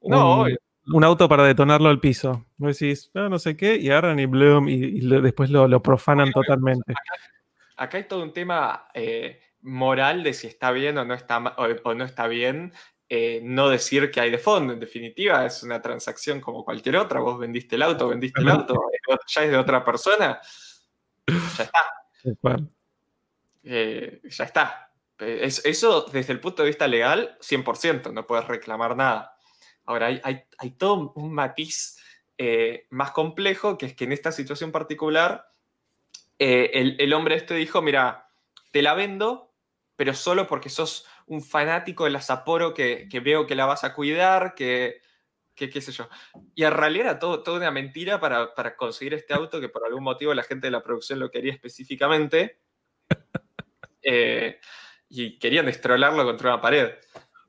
un, 0.00 1.04
auto 1.04 1.28
para 1.28 1.44
detonarlo 1.44 1.88
al 1.88 2.00
piso. 2.00 2.44
Vos 2.56 2.78
decís, 2.78 3.10
no, 3.14 3.28
no 3.28 3.38
sé 3.38 3.56
qué, 3.56 3.76
y 3.76 3.90
agarran 3.90 4.18
y 4.18 4.26
bloom, 4.26 4.68
y, 4.68 5.00
después 5.20 5.50
lo, 5.50 5.80
profanan 5.80 6.32
totalmente. 6.32 6.94
Acá, 7.76 7.98
hay 7.98 8.04
todo 8.08 8.24
un 8.24 8.32
tema 8.32 8.88
eh, 8.92 9.40
moral 9.60 10.24
de 10.24 10.34
si 10.34 10.48
está 10.48 10.72
bien 10.72 10.98
o 10.98 11.04
no 11.04 11.14
está, 11.14 11.38
o 11.38 11.94
no 11.94 12.04
está 12.04 12.26
bien 12.26 12.72
eh, 13.10 13.40
no 13.42 13.70
decir 13.70 14.10
que 14.10 14.20
hay 14.20 14.30
de 14.30 14.38
fondo. 14.38 14.74
En 14.74 14.80
definitiva, 14.80 15.46
es 15.46 15.62
una 15.62 15.80
transacción 15.80 16.40
como 16.40 16.64
cualquier 16.64 16.96
otra. 16.96 17.20
Vos 17.20 17.38
vendiste 17.38 17.76
el 17.76 17.82
auto, 17.82 18.08
vendiste 18.08 18.40
el 18.40 18.48
auto, 18.48 18.78
ya 19.26 19.44
es 19.44 19.50
de 19.50 19.56
otra 19.56 19.84
persona. 19.84 20.40
Ya 21.26 21.62
está. 21.64 21.82
Eh, 23.64 24.20
ya 24.24 24.44
está. 24.44 24.92
eso, 25.18 26.06
desde 26.12 26.32
el 26.32 26.40
punto 26.40 26.62
de 26.62 26.68
vista 26.68 26.86
legal, 26.86 27.36
100%, 27.40 28.12
no 28.12 28.26
puedes 28.26 28.46
reclamar 28.46 28.96
nada. 28.96 29.36
Ahora, 29.86 30.08
hay, 30.22 30.70
todo 30.76 31.12
un 31.14 31.32
matiz 31.32 31.96
eh, 32.36 32.86
más 32.90 33.12
complejo, 33.12 33.78
que 33.78 33.86
es 33.86 33.94
que 33.94 34.04
en 34.04 34.12
esta 34.12 34.32
situación 34.32 34.70
particular, 34.70 35.50
el, 36.38 36.96
el 36.98 37.12
hombre 37.14 37.36
este 37.36 37.54
dijo, 37.54 37.80
mira, 37.80 38.28
te 38.70 38.82
la 38.82 38.92
vendo, 38.92 39.54
pero 39.96 40.12
solo 40.14 40.46
porque 40.46 40.68
sos 40.68 41.06
un 41.28 41.42
fanático 41.42 42.04
de 42.04 42.10
la 42.10 42.20
Sapporo 42.20 42.74
que, 42.74 43.08
veo 43.22 43.46
que 43.46 43.54
la 43.54 43.66
vas 43.66 43.84
a 43.84 43.94
cuidar, 43.94 44.54
que, 44.54 45.00
qué 45.54 45.80
sé 45.80 45.92
yo. 45.92 46.08
Y 46.54 46.64
en 46.64 46.72
realidad 46.72 47.06
era 47.06 47.18
todo, 47.18 47.42
toda 47.42 47.58
una 47.58 47.70
mentira 47.70 48.18
para, 48.20 48.76
conseguir 48.76 49.14
este 49.14 49.34
auto 49.34 49.60
que 49.60 49.68
por 49.68 49.84
algún 49.84 50.02
motivo 50.02 50.34
la 50.34 50.42
gente 50.42 50.66
de 50.66 50.70
la 50.70 50.82
producción 50.82 51.18
lo 51.18 51.30
quería 51.30 51.52
específicamente. 51.52 52.60
Eh, 54.10 54.60
y 55.10 55.38
querían 55.38 55.66
destrolarlo 55.66 56.24
contra 56.24 56.54
una 56.54 56.62
pared 56.62 56.92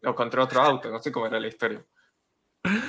o 0.03 0.15
contra 0.15 0.43
otro 0.43 0.61
auto, 0.61 0.89
no 0.89 0.99
sé 0.99 1.11
cómo 1.11 1.27
era 1.27 1.39
la 1.39 1.47
historia. 1.47 1.85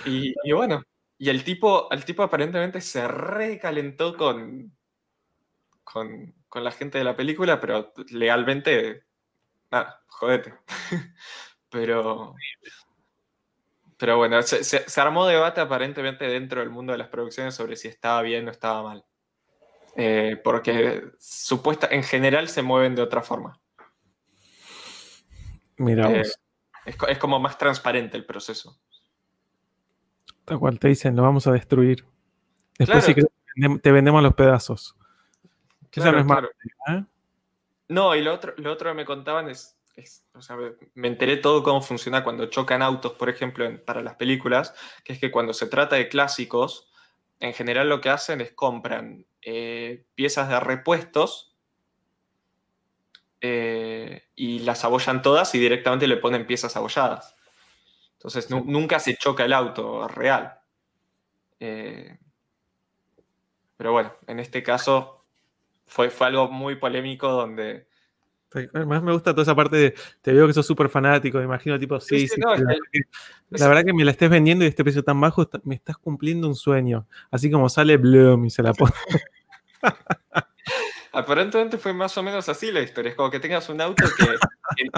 Y, 0.07 0.35
bueno, 0.53 0.83
y 1.19 1.29
el 1.29 1.45
tipo, 1.45 1.89
el 1.93 2.05
tipo 2.05 2.23
aparentemente 2.25 2.81
se 2.81 3.07
recalentó 3.07 4.17
con, 4.17 4.77
con, 5.85 6.35
con 6.49 6.65
la 6.65 6.73
gente 6.73 6.99
de 6.99 7.05
la 7.05 7.15
película, 7.15 7.61
pero 7.61 7.93
legalmente 8.09 9.05
nada, 9.71 10.03
jodete. 10.07 10.55
pero, 11.71 12.35
pero 13.97 14.17
bueno, 14.17 14.43
se, 14.43 15.01
armó 15.01 15.27
debate 15.27 15.61
aparentemente 15.61 16.27
dentro 16.27 16.61
del 16.61 16.71
mundo 16.71 16.93
de 16.93 16.99
las 16.99 17.09
producciones 17.09 17.55
sobre 17.55 17.77
si 17.77 17.89
estaba 17.89 18.23
bien 18.23 18.49
o 18.49 18.51
estaba 18.51 18.83
mal. 18.83 19.05
Eh, 19.97 20.41
porque 20.43 21.03
supuesta, 21.19 21.89
en 21.91 22.03
general 22.03 22.49
se 22.49 22.63
mueven 22.63 22.95
de 22.95 23.03
otra 23.03 23.23
forma. 23.23 23.61
Mira, 25.77 26.11
eh, 26.13 26.23
es, 26.85 27.19
como 27.19 27.41
más 27.41 27.59
transparente 27.59 28.17
el 28.17 28.25
proceso. 28.25 28.79
Tal 30.45 30.59
cual 30.59 30.79
te 30.79 30.89
dicen, 30.89 31.17
lo 31.17 31.23
vamos 31.23 31.47
a 31.47 31.53
destruir. 31.53 32.05
Después 32.79 33.15
te 33.83 33.93
vendemos 33.93 34.23
los 34.23 34.35
pedazos. 34.35 34.97
Claro, 35.91 36.13
no 36.13 36.19
es 36.19 36.27
malo. 36.27 36.49
¿eh? 36.89 37.05
No, 37.91 38.15
y 38.15 38.23
lo 38.23 38.33
otro, 38.33 38.55
lo 38.57 38.71
otro 38.73 38.91
que 38.91 38.95
me 38.95 39.05
contaban 39.05 39.49
es, 39.51 39.77
o 40.35 40.41
sea, 40.41 40.57
me 40.95 41.09
enteré 41.09 41.37
todo 41.39 41.65
cómo 41.65 41.83
funciona 41.83 42.23
cuando 42.23 42.47
chocan 42.47 42.83
autos, 42.83 43.15
por 43.15 43.29
ejemplo, 43.29 43.69
para 43.85 44.01
las 44.01 44.15
películas, 44.15 44.75
que 45.05 45.12
es 45.15 45.19
que 45.19 45.33
cuando 45.33 45.53
se 45.53 45.67
trata 45.67 45.97
de 45.97 46.09
clásicos, 46.09 46.89
en 47.41 47.53
general 47.53 47.89
lo 47.89 48.01
que 48.01 48.11
hacen 48.11 48.41
es 48.41 48.53
compran 48.53 49.27
eh, 49.43 50.05
piezas 50.15 50.49
de 50.49 50.61
repuestos 50.61 51.57
eh, 53.41 54.25
y 54.37 54.61
las 54.61 54.85
abollan 54.85 55.21
todas 55.23 55.53
y 55.55 55.59
directamente 55.59 56.07
le 56.07 56.19
ponen 56.19 56.47
piezas 56.47 56.77
abolladas. 56.77 57.35
Entonces 58.15 58.51
nunca 58.51 59.01
se 59.01 59.17
choca 59.17 59.45
el 59.45 59.53
auto 59.55 60.07
real. 60.09 60.61
Eh, 61.61 62.19
pero 63.77 63.93
bueno, 63.93 64.15
en 64.27 64.41
este 64.41 64.62
caso 64.62 65.20
fue, 65.91 66.09
fue 66.09 66.29
algo 66.29 66.51
muy 66.51 66.77
polémico 66.77 67.29
donde... 67.29 67.87
Además 68.53 69.03
me 69.03 69.12
gusta 69.12 69.33
toda 69.33 69.43
esa 69.43 69.55
parte 69.55 69.77
de, 69.77 69.95
te 70.23 70.33
veo 70.33 70.47
que 70.47 70.53
sos 70.53 70.67
súper 70.67 70.89
fanático, 70.89 71.39
me 71.39 71.45
imagino 71.45 71.79
tipo, 71.79 72.01
sí, 72.01 72.27
sí, 72.27 72.41
la, 72.41 73.69
verdad 73.69 73.85
que 73.85 73.93
me 73.93 74.05
la 74.05 74.11
estés 74.11 74.29
vendiendo 74.29 74.65
y 74.65 74.69
este 74.69 74.83
precio 74.83 75.05
tan 75.05 75.21
bajo, 75.21 75.49
me 75.62 75.77
estás 75.77 75.97
cumpliendo 75.99 76.49
un 76.49 76.57
sueño. 76.57 77.07
Así 77.31 77.49
como 77.49 77.69
sale 77.69 77.97
Bloom 77.97 78.47
y 78.47 78.51
se 78.51 78.62
la 78.62 78.73
pone. 78.73 78.93
Aparentemente 81.12 81.79
fue 81.79 81.93
más 81.93 82.17
o 82.19 82.23
menos 82.25 82.49
así 82.49 82.73
la 82.73 82.81
historia. 82.81 83.11
Es 83.11 83.17
como 83.17 83.31
que 83.31 83.39
tengas 83.41 83.69
un 83.69 83.81
auto 83.81 84.05
que, 84.17 84.27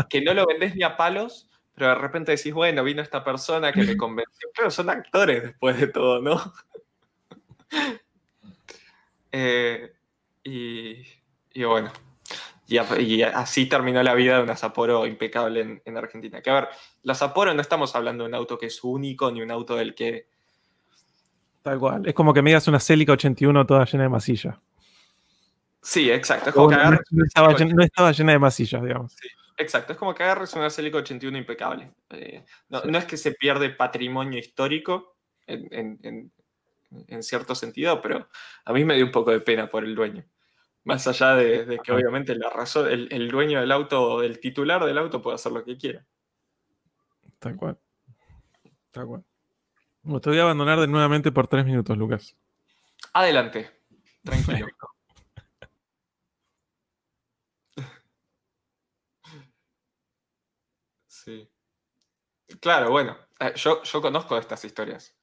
que, 0.08 0.22
no 0.22 0.32
lo 0.32 0.46
vendés 0.46 0.74
ni 0.74 0.82
a 0.82 0.96
palos, 0.96 1.48
pero 1.74 1.88
de 1.88 1.94
repente 1.96 2.32
decís, 2.32 2.54
bueno, 2.54 2.84
vino 2.84 3.02
esta 3.02 3.22
persona 3.22 3.72
que 3.72 3.82
me 3.82 3.96
convenció. 3.98 4.48
Pero 4.56 4.70
son 4.70 4.88
actores 4.88 5.42
después 5.42 5.78
de 5.78 5.88
todo, 5.88 6.20
¿no? 6.20 6.52
eh, 9.32 9.92
y, 10.44 11.64
bueno, 11.64 11.92
y, 12.66 13.22
así 13.22 13.66
terminó 13.66 14.02
la 14.02 14.14
vida 14.14 14.38
de 14.38 14.42
una 14.42 14.56
Sapporo 14.56 15.06
impecable 15.06 15.82
en, 15.84 15.96
Argentina. 15.96 16.40
Que 16.40 16.50
a 16.50 16.54
ver, 16.54 16.68
la 17.02 17.14
Sapporo 17.14 17.54
no 17.54 17.60
estamos 17.60 17.94
hablando 17.94 18.24
de 18.24 18.28
un 18.28 18.34
auto 18.34 18.58
que 18.58 18.66
es 18.66 18.82
único, 18.82 19.30
ni 19.30 19.42
un 19.42 19.50
auto 19.50 19.76
del 19.76 19.94
que... 19.94 20.28
Tal 21.62 21.78
cual, 21.78 22.06
es 22.06 22.14
como 22.14 22.34
que 22.34 22.42
me 22.42 22.50
digas 22.50 22.66
una 22.66 22.80
Celica 22.80 23.12
81 23.12 23.66
toda 23.66 23.84
llena 23.84 24.04
de 24.04 24.08
masilla. 24.08 24.60
Sí, 25.80 26.10
exacto. 26.10 26.50
Es 26.50 26.54
como 26.54 26.68
que 26.68 26.76
no, 26.76 27.24
estaba 27.24 27.52
llena, 28.12 28.32
de 28.32 28.38
masillas, 28.38 28.82
digamos. 28.82 29.16
exacto, 29.56 29.92
es 29.92 29.98
como 29.98 30.14
que 30.14 30.24
agarres 30.24 30.54
una 30.54 30.70
Celica 30.70 30.98
81 30.98 31.38
impecable. 31.38 31.92
Eh, 32.10 32.44
no, 32.68 32.98
es 32.98 33.04
que 33.04 33.16
se 33.16 33.32
pierde 33.32 33.70
patrimonio 33.70 34.40
histórico 34.40 35.16
en, 35.46 35.98
en 36.02 36.32
cierto 37.22 37.54
sentido, 37.54 38.00
pero 38.00 38.28
a 38.64 38.72
mí 38.72 38.84
me 38.84 38.94
dio 38.94 39.04
un 39.04 39.12
poco 39.12 39.30
de 39.30 39.40
pena 39.40 39.68
por 39.68 39.84
el 39.84 39.94
dueño. 39.94 40.24
Más 40.84 41.06
allá 41.06 41.34
de, 41.36 41.78
que 41.82 41.92
obviamente 41.92 42.34
la 42.34 42.50
razón, 42.50 42.88
el, 42.88 43.30
dueño 43.30 43.60
del 43.60 43.70
auto, 43.70 44.22
el 44.22 44.40
titular 44.40 44.84
del 44.84 44.98
auto 44.98 45.22
puede 45.22 45.36
hacer 45.36 45.52
lo 45.52 45.64
que 45.64 45.78
quiera. 45.78 46.04
Tal 47.38 47.56
cual. 47.56 47.78
Tal 48.90 49.06
cual. 49.06 49.24
te 50.20 50.30
voy 50.30 50.38
a 50.38 50.42
abandonar 50.42 50.80
de 50.80 50.88
nuevamente 50.88 51.30
por 51.30 51.46
tres 51.46 51.64
minutos, 51.64 51.96
Lucas. 51.96 52.36
Adelante. 53.12 53.70
Tranquilo. 54.24 54.66
sí. 61.06 61.48
Claro, 62.60 62.90
bueno. 62.90 63.16
Eh, 63.38 63.52
yo, 63.56 63.82
yo 63.82 64.02
conozco 64.02 64.36
estas 64.36 64.64
historias. 64.64 65.16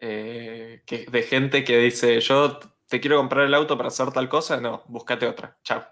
Eh, 0.00 0.82
que, 0.86 1.06
de 1.06 1.22
gente 1.22 1.64
que 1.64 1.78
dice, 1.78 2.20
yo 2.20 2.60
te 2.88 3.00
quiero 3.00 3.16
comprar 3.18 3.44
el 3.46 3.54
auto 3.54 3.76
para 3.76 3.88
hacer 3.88 4.12
tal 4.12 4.28
cosa, 4.28 4.60
no, 4.60 4.84
búscate 4.86 5.26
otra, 5.26 5.58
chao. 5.64 5.84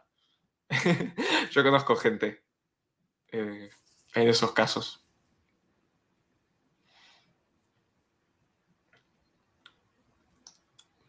yo 1.51 1.63
conozco 1.63 1.97
gente 1.97 2.45
eh, 3.33 3.71
en 4.15 4.29
esos 4.29 4.53
casos. 4.53 5.05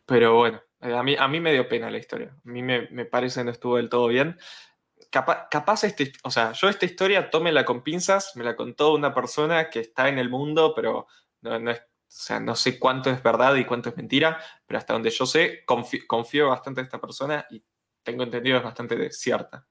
Pero 0.06 0.36
bueno, 0.36 0.62
eh, 0.82 0.94
a 0.96 1.04
mí, 1.04 1.16
a 1.18 1.28
mí 1.28 1.40
me 1.40 1.54
dio 1.54 1.68
pena 1.68 1.92
la 1.92 1.98
historia. 1.98 2.30
A 2.30 2.50
mí 2.50 2.64
me, 2.64 2.88
me 2.90 3.06
parece 3.06 3.42
que 3.42 3.46
no 3.46 3.52
estuvo 3.52 3.78
del 3.78 3.90
todo 3.90 4.08
bien. 4.08 4.38
Capaz, 5.12 5.48
capaz, 5.50 5.84
este, 5.84 6.14
o 6.24 6.32
sea, 6.32 6.54
yo 6.54 6.70
esta 6.70 6.86
historia 6.86 7.30
tómela 7.30 7.66
con 7.66 7.84
pinzas, 7.84 8.36
me 8.36 8.44
la 8.44 8.56
contó 8.56 8.94
una 8.94 9.14
persona 9.14 9.70
que 9.70 9.80
está 9.82 10.10
en 10.10 10.18
el 10.20 10.30
mundo, 10.30 10.74
pero 10.76 11.08
no, 11.42 11.60
no 11.60 11.72
es 11.72 11.82
o 12.08 12.20
sea, 12.20 12.40
no 12.40 12.56
sé 12.56 12.80
cuánto 12.80 13.10
es 13.10 13.22
verdad 13.22 13.56
y 13.56 13.66
cuánto 13.66 13.90
es 13.90 13.98
mentira, 13.98 14.42
pero 14.66 14.78
hasta 14.78 14.94
donde 14.94 15.10
yo 15.10 15.26
sé, 15.26 15.66
confío, 15.66 16.50
bastante 16.50 16.82
en 16.82 16.86
esta 16.86 17.02
persona 17.02 17.46
y 17.50 17.64
tengo 18.04 18.24
entendido 18.24 18.58
es 18.58 18.64
bastante 18.64 19.12
cierta. 19.12 19.68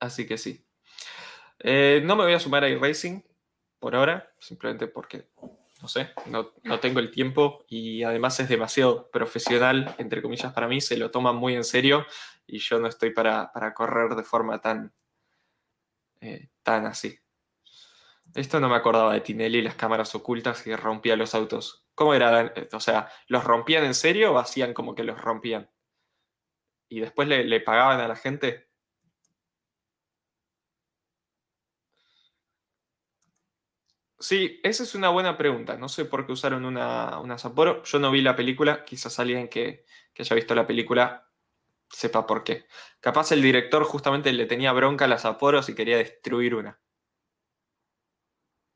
Así 0.00 0.26
que 0.26 0.38
sí. 0.38 0.66
Eh, 1.58 2.00
no 2.04 2.16
me 2.16 2.24
voy 2.24 2.32
a 2.32 2.40
sumar 2.40 2.64
a 2.64 2.68
iRacing 2.70 3.22
por 3.78 3.94
ahora, 3.94 4.32
simplemente 4.38 4.86
porque 4.88 5.28
no 5.82 5.88
sé, 5.88 6.10
no, 6.26 6.52
tengo 6.80 7.00
el 7.00 7.10
tiempo 7.10 7.64
y 7.68 8.02
además 8.02 8.38
es 8.40 8.48
demasiado 8.48 9.10
profesional, 9.10 9.94
entre 9.98 10.20
comillas, 10.20 10.52
para 10.52 10.68
mí, 10.68 10.80
se 10.80 10.96
lo 10.96 11.10
toman 11.10 11.36
muy 11.36 11.54
en 11.54 11.64
serio 11.64 12.06
y 12.46 12.58
yo 12.58 12.78
no 12.78 12.88
estoy 12.88 13.10
para, 13.10 13.50
correr 13.74 14.14
de 14.14 14.22
forma 14.22 14.60
tan, 14.60 14.92
eh, 16.20 16.50
tan 16.62 16.86
así. 16.86 17.18
Esto 18.34 18.60
no 18.60 18.68
me 18.68 18.76
acordaba 18.76 19.12
de 19.12 19.20
Tinelli, 19.20 19.62
las 19.62 19.74
cámaras 19.74 20.14
ocultas 20.14 20.66
y 20.66 20.74
rompía 20.76 21.16
los 21.16 21.34
autos. 21.34 21.86
¿Cómo 21.94 22.14
era? 22.14 22.52
O 22.72 22.80
sea, 22.80 23.08
¿los 23.26 23.44
rompían 23.44 23.84
en 23.84 23.94
serio 23.94 24.32
o 24.32 24.38
hacían 24.38 24.72
como 24.74 24.94
que 24.94 25.04
los 25.04 25.20
rompían? 25.20 25.70
Y 26.88 27.00
después 27.00 27.28
le, 27.28 27.60
pagaban 27.60 28.00
a 28.00 28.08
la 28.08 28.16
gente. 28.16 28.68
Sí, 34.18 34.60
esa 34.62 34.82
es 34.82 34.94
una 34.94 35.08
buena 35.08 35.36
pregunta. 35.38 35.76
No 35.76 35.88
sé 35.88 36.04
por 36.04 36.26
qué 36.26 36.32
usaron 36.32 36.64
una, 36.64 37.18
una 37.20 37.38
Sapporo. 37.38 37.82
Yo 37.84 37.98
no 37.98 38.10
vi 38.10 38.20
la 38.20 38.36
película. 38.36 38.84
Quizás 38.84 39.18
alguien 39.18 39.48
que, 39.48 39.86
haya 40.18 40.36
visto 40.36 40.54
la 40.54 40.66
película 40.66 41.30
sepa 41.88 42.26
por 42.26 42.44
qué. 42.44 42.66
Capaz 43.00 43.32
el 43.32 43.42
director 43.42 43.84
justamente 43.84 44.32
le 44.32 44.46
tenía 44.46 44.72
bronca 44.72 45.06
a 45.06 45.08
las 45.08 45.22
Sapporo 45.22 45.60
y 45.66 45.74
quería 45.74 45.96
destruir 45.96 46.54
una. 46.54 46.80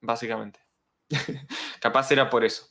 Básicamente. 0.05 0.61
Capaz 1.81 2.11
era 2.13 2.29
por 2.29 2.45
eso. 2.45 2.69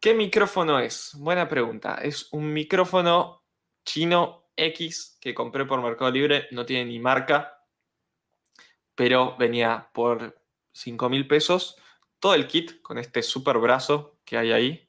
¿Qué 0.00 0.14
micrófono 0.14 0.78
es? 0.78 1.12
Buena 1.14 1.48
pregunta. 1.48 1.96
Es 1.96 2.28
un 2.32 2.52
micrófono 2.52 3.42
chino 3.84 4.48
X 4.56 5.18
que 5.20 5.34
compré 5.34 5.64
por 5.64 5.82
Mercado 5.82 6.10
Libre. 6.12 6.46
No 6.52 6.64
tiene 6.64 6.84
ni 6.84 7.00
marca, 7.00 7.64
pero 8.94 9.36
venía 9.36 9.90
por 9.92 10.40
5 10.72 11.08
mil 11.08 11.26
pesos, 11.26 11.76
todo 12.20 12.34
el 12.34 12.46
kit 12.46 12.80
con 12.80 12.98
este 12.98 13.22
super 13.22 13.58
brazo 13.58 14.18
que 14.24 14.36
hay 14.36 14.52
ahí, 14.52 14.88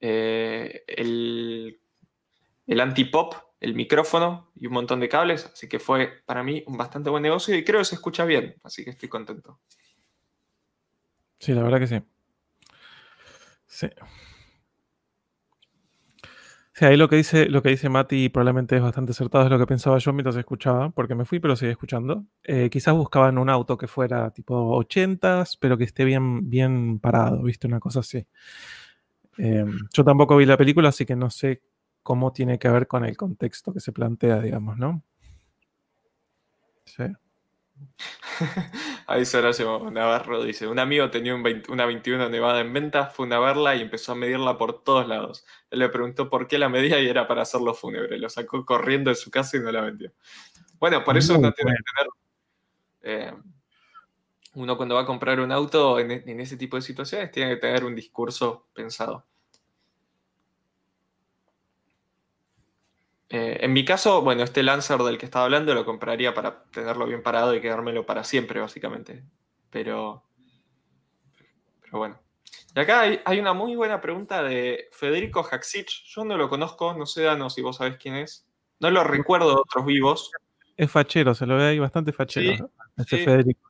eh, 0.00 0.84
el, 0.86 1.80
el 2.66 2.80
anti-pop, 2.80 3.34
el 3.60 3.74
micrófono 3.74 4.52
y 4.54 4.66
un 4.66 4.72
montón 4.72 5.00
de 5.00 5.08
cables, 5.08 5.46
así 5.46 5.68
que 5.68 5.80
fue 5.80 6.22
para 6.26 6.42
mí 6.44 6.62
un 6.66 6.76
bastante 6.76 7.10
buen 7.10 7.22
negocio 7.22 7.56
y 7.56 7.64
creo 7.64 7.80
que 7.80 7.86
se 7.86 7.96
escucha 7.96 8.24
bien, 8.24 8.54
así 8.62 8.84
que 8.84 8.90
estoy 8.90 9.08
contento. 9.08 9.58
Sí, 11.38 11.52
la 11.54 11.62
verdad 11.62 11.78
que 11.80 11.86
sí. 11.86 12.02
Sí. 13.66 13.88
Sí, 16.74 16.84
ahí 16.84 16.96
lo 16.96 17.08
que 17.08 17.16
dice, 17.16 17.46
lo 17.48 17.60
que 17.62 17.70
dice 17.70 17.88
Mati 17.88 18.28
probablemente 18.28 18.76
es 18.76 18.82
bastante 18.82 19.10
acertado, 19.10 19.44
es 19.44 19.50
lo 19.50 19.58
que 19.58 19.66
pensaba 19.66 19.98
yo 19.98 20.12
mientras 20.12 20.36
escuchaba, 20.36 20.90
porque 20.90 21.16
me 21.16 21.24
fui, 21.24 21.40
pero 21.40 21.56
seguí 21.56 21.72
escuchando. 21.72 22.24
Eh, 22.44 22.70
quizás 22.70 22.94
buscaban 22.94 23.36
un 23.38 23.50
auto 23.50 23.76
que 23.76 23.88
fuera 23.88 24.30
tipo 24.30 24.54
80s, 24.76 25.56
pero 25.58 25.76
que 25.76 25.84
esté 25.84 26.04
bien, 26.04 26.48
bien 26.48 27.00
parado, 27.00 27.42
¿viste? 27.42 27.66
Una 27.66 27.80
cosa 27.80 28.00
así. 28.00 28.24
Em, 29.38 29.78
yo 29.92 30.04
tampoco 30.04 30.36
vi 30.36 30.46
la 30.46 30.56
película, 30.56 30.88
así 30.90 31.06
que 31.06 31.16
no 31.16 31.30
sé 31.30 31.62
cómo 32.02 32.32
tiene 32.32 32.58
que 32.58 32.68
ver 32.68 32.86
con 32.86 33.04
el 33.04 33.16
contexto 33.16 33.72
que 33.72 33.80
se 33.80 33.92
plantea, 33.92 34.40
digamos, 34.40 34.76
¿no? 34.78 35.02
Sí. 36.86 37.04
Ahí 39.10 39.24
Horacio 39.32 39.90
Navarro 39.90 40.44
dice, 40.44 40.66
un 40.66 40.78
amigo 40.78 41.08
tenía 41.08 41.34
una 41.34 41.86
21 41.86 42.28
Nevada 42.28 42.60
en 42.60 42.70
venta, 42.74 43.06
fue 43.06 43.34
a 43.34 43.38
verla 43.38 43.74
y 43.74 43.80
empezó 43.80 44.12
a 44.12 44.14
medirla 44.14 44.58
por 44.58 44.82
todos 44.84 45.08
lados. 45.08 45.46
Él 45.70 45.78
le 45.78 45.88
preguntó 45.88 46.28
por 46.28 46.46
qué 46.46 46.58
la 46.58 46.68
medía 46.68 47.00
y 47.00 47.08
era 47.08 47.26
para 47.26 47.40
hacerlo 47.40 47.72
fúnebre. 47.72 48.18
Lo 48.18 48.28
sacó 48.28 48.66
corriendo 48.66 49.08
de 49.08 49.14
su 49.14 49.30
casa 49.30 49.56
y 49.56 49.60
no 49.60 49.72
la 49.72 49.80
vendió. 49.80 50.12
Bueno, 50.78 51.02
por 51.04 51.16
eso 51.16 51.38
uno 51.38 51.50
tiene 51.52 51.72
que 51.72 51.82
tener... 51.82 52.10
Eh, 53.00 53.32
uno 54.52 54.76
cuando 54.76 54.96
va 54.96 55.00
a 55.00 55.06
comprar 55.06 55.40
un 55.40 55.52
auto 55.52 55.98
en, 55.98 56.10
en 56.10 56.40
ese 56.40 56.58
tipo 56.58 56.76
de 56.76 56.82
situaciones 56.82 57.30
tiene 57.30 57.54
que 57.54 57.60
tener 57.62 57.84
un 57.84 57.94
discurso 57.94 58.66
pensado. 58.74 59.24
Eh, 63.30 63.58
en 63.60 63.72
mi 63.72 63.84
caso, 63.84 64.22
bueno, 64.22 64.42
este 64.42 64.62
Lancer 64.62 64.98
del 65.00 65.18
que 65.18 65.26
estaba 65.26 65.44
hablando 65.44 65.74
lo 65.74 65.84
compraría 65.84 66.32
para 66.32 66.64
tenerlo 66.64 67.06
bien 67.06 67.22
parado 67.22 67.54
y 67.54 67.60
quedármelo 67.60 68.06
para 68.06 68.24
siempre, 68.24 68.60
básicamente. 68.60 69.22
Pero, 69.70 70.24
pero 71.82 71.98
bueno. 71.98 72.20
Y 72.74 72.80
acá 72.80 73.00
hay, 73.00 73.40
una 73.40 73.52
muy 73.52 73.76
buena 73.76 74.00
pregunta 74.00 74.42
de 74.42 74.88
Federico 74.92 75.46
Haxich. 75.50 76.04
Yo 76.06 76.24
no 76.24 76.36
lo 76.36 76.48
conozco, 76.48 76.94
no 76.94 77.06
sé, 77.06 77.22
Dano, 77.22 77.50
si 77.50 77.60
vos 77.60 77.76
sabés 77.76 77.96
quién 77.96 78.14
es. 78.14 78.46
No 78.80 78.90
lo 78.90 79.04
recuerdo 79.04 79.48
de 79.50 79.60
otros 79.60 79.84
vivos. 79.84 80.30
Es 80.76 80.90
fachero, 80.90 81.34
se 81.34 81.44
lo 81.44 81.56
ve 81.56 81.64
ahí 81.64 81.78
bastante 81.78 82.12
fachero. 82.12 82.70
Este 82.96 83.24
Federico. 83.24 83.68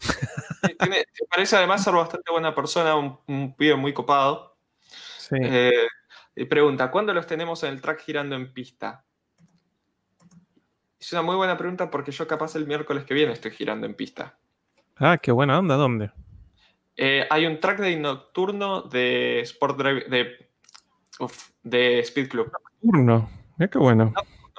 parece 1.30 1.56
además 1.56 1.84
ser 1.84 1.92
bastante 1.92 2.32
buena 2.32 2.54
persona, 2.54 2.96
un, 2.96 3.54
pibe 3.54 3.76
muy 3.76 3.92
copado. 3.92 4.56
Sí. 5.18 5.36
Eh, 5.38 5.86
pregunta, 6.48 6.90
¿cuándo 6.90 7.12
los 7.12 7.26
tenemos 7.26 7.62
en 7.64 7.70
el 7.74 7.80
track 7.80 8.00
girando 8.00 8.36
en 8.36 8.52
pista? 8.52 9.04
Es 10.98 11.12
una 11.12 11.22
muy 11.22 11.36
buena 11.36 11.56
pregunta 11.56 11.90
porque 11.90 12.12
yo 12.12 12.26
capaz 12.28 12.56
el 12.56 12.66
miércoles 12.66 13.04
que 13.04 13.14
viene 13.14 13.32
estoy 13.32 13.52
girando 13.52 13.86
en 13.86 13.94
pista. 13.94 14.38
Ah, 14.96 15.16
qué 15.16 15.32
buena 15.32 15.58
onda, 15.58 15.76
¿dónde? 15.76 16.10
Eh, 16.94 17.26
hay 17.30 17.46
un 17.46 17.58
track 17.58 17.78
day 17.78 17.96
nocturno 17.96 18.82
de 18.82 19.40
Sport 19.40 19.78
Drive, 19.78 20.04
de, 20.10 20.50
de 21.62 22.00
Speed 22.00 22.28
Club. 22.28 22.52
Nocturno, 22.82 23.30
qué 23.58 23.78
bueno. 23.78 24.12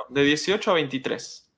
de 0.09 0.23
18 0.23 0.71
a 0.71 0.73
23. 0.73 1.51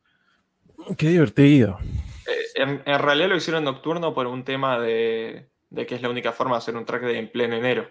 Qué 0.97 1.07
divertido. 1.07 1.79
Eh, 2.27 2.81
en, 2.85 2.99
realidad 2.99 3.29
lo 3.29 3.37
hicieron 3.37 3.63
nocturno 3.63 4.13
por 4.13 4.27
un 4.27 4.43
tema 4.43 4.77
de, 4.79 5.49
de 5.69 5.85
que 5.85 5.95
es 5.95 6.01
la 6.01 6.09
única 6.09 6.33
forma 6.33 6.55
de 6.55 6.57
hacer 6.57 6.75
un 6.75 6.83
track 6.83 7.03
day 7.03 7.17
en 7.17 7.31
pleno 7.31 7.55
enero 7.55 7.89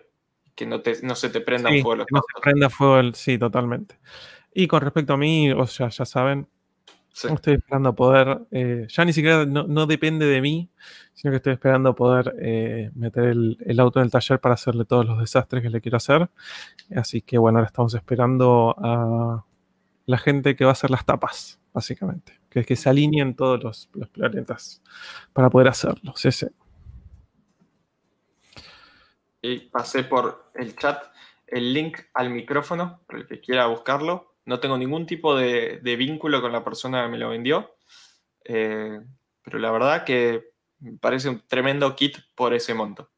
que 0.54 0.66
no, 0.66 0.80
se 1.14 1.30
te 1.30 1.40
prenda 1.40 1.70
fuego 1.70 1.96
los 1.96 2.06
No 2.10 2.20
se 2.20 2.40
prenda 2.40 2.70
fuego, 2.70 3.12
sí, 3.14 3.38
totalmente. 3.38 3.98
Y 4.54 4.66
con 4.66 4.82
respecto 4.82 5.14
a 5.14 5.16
mí, 5.16 5.50
o 5.50 5.66
sea, 5.66 5.88
ya 5.88 6.04
saben, 6.04 6.46
estoy 7.10 7.54
esperando 7.54 7.94
poder, 7.94 8.42
eh, 8.50 8.86
ya 8.88 9.04
ni 9.04 9.12
siquiera 9.12 9.46
no, 9.46 9.86
depende 9.86 10.26
de 10.26 10.40
mí, 10.40 10.70
sino 11.14 11.30
que 11.30 11.36
estoy 11.36 11.54
esperando 11.54 11.94
poder 11.94 12.34
eh, 12.38 12.90
meter 12.94 13.24
el, 13.24 13.80
auto 13.80 14.00
en 14.00 14.06
el 14.06 14.10
taller 14.10 14.40
para 14.40 14.54
hacerle 14.54 14.84
todos 14.84 15.06
los 15.06 15.18
desastres 15.18 15.62
que 15.62 15.70
le 15.70 15.80
quiero 15.80 15.96
hacer. 15.96 16.28
Así 16.94 17.22
que 17.22 17.38
bueno, 17.38 17.58
ahora 17.58 17.68
estamos 17.68 17.94
esperando 17.94 18.74
a 18.78 19.44
la 20.04 20.18
gente 20.18 20.54
que 20.56 20.64
va 20.64 20.70
a 20.70 20.72
hacer 20.72 20.90
las 20.90 21.06
tapas, 21.06 21.60
básicamente. 21.72 22.40
Que 22.50 22.60
es 22.60 22.66
que 22.66 22.76
se 22.76 22.90
alineen 22.90 23.34
todos 23.34 23.62
los, 23.62 23.88
planetas 24.12 24.82
para 25.32 25.48
poder 25.48 25.68
hacerlo. 25.68 26.12
Sí, 26.16 26.30
sí 26.30 26.46
y 29.42 29.58
pasé 29.58 30.04
por 30.04 30.50
el 30.54 30.76
chat 30.76 31.04
el 31.52 31.74
link 31.74 31.98
al 32.14 32.30
micrófono, 32.30 33.00
para 33.06 33.20
el 33.20 33.26
que 33.26 33.40
quiera 33.40 33.66
buscarlo. 33.66 34.36
No 34.46 34.58
tengo 34.58 34.78
ningún 34.78 35.06
tipo 35.06 35.36
de, 35.36 35.80
vínculo 35.82 36.40
con 36.40 36.50
la 36.50 36.64
persona 36.64 37.04
que 37.04 37.10
me 37.10 37.18
lo 37.18 37.28
vendió, 37.28 37.74
eh, 38.44 39.00
pero 39.42 39.58
la 39.58 39.70
verdad 39.70 40.04
que 40.04 40.52
me 40.80 40.96
parece 40.96 41.28
un 41.28 41.42
tremendo 41.46 41.94
kit 41.94 42.16
por 42.34 42.54
ese 42.54 42.72
monto. 42.72 43.10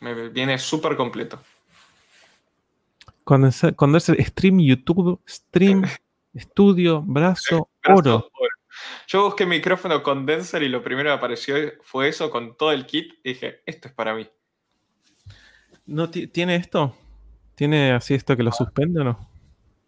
Me 0.00 0.30
viene 0.30 0.58
súper 0.58 0.96
completo. 0.96 1.40
Cuando 3.24 3.48
es, 3.48 3.62
cuando 3.76 3.98
es 3.98 4.06
stream 4.06 4.60
YouTube, 4.60 5.20
stream, 5.28 5.84
estudio, 6.32 7.02
brazo, 7.02 7.68
oro. 7.86 8.30
Yo 9.06 9.24
busqué 9.24 9.46
micrófono 9.46 10.02
condenser 10.02 10.62
y 10.62 10.68
lo 10.68 10.82
primero 10.82 11.10
que 11.10 11.14
apareció 11.14 11.56
fue 11.82 12.08
eso 12.08 12.30
con 12.30 12.56
todo 12.56 12.72
el 12.72 12.86
kit 12.86 13.14
y 13.24 13.30
dije, 13.30 13.62
esto 13.66 13.88
es 13.88 13.94
para 13.94 14.14
mí. 14.14 14.28
¿No 15.86 16.10
tiene 16.10 16.56
esto? 16.56 16.94
¿Tiene 17.54 17.92
así 17.92 18.14
esto 18.14 18.36
que 18.36 18.42
lo 18.42 18.52
suspende 18.52 19.00
o 19.00 19.04
no? 19.04 19.30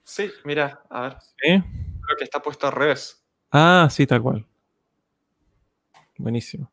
Sí, 0.03 0.31
mira, 0.45 0.83
a 0.91 1.03
ver. 1.03 1.17
Creo 1.39 2.17
que 2.19 2.25
está 2.25 2.41
puesto 2.41 2.67
al 2.67 2.73
revés. 2.73 3.25
Ah, 3.53 3.89
sí, 3.91 4.07
tal 4.07 4.23
cual. 4.23 4.47
Buenísimo. 6.17 6.71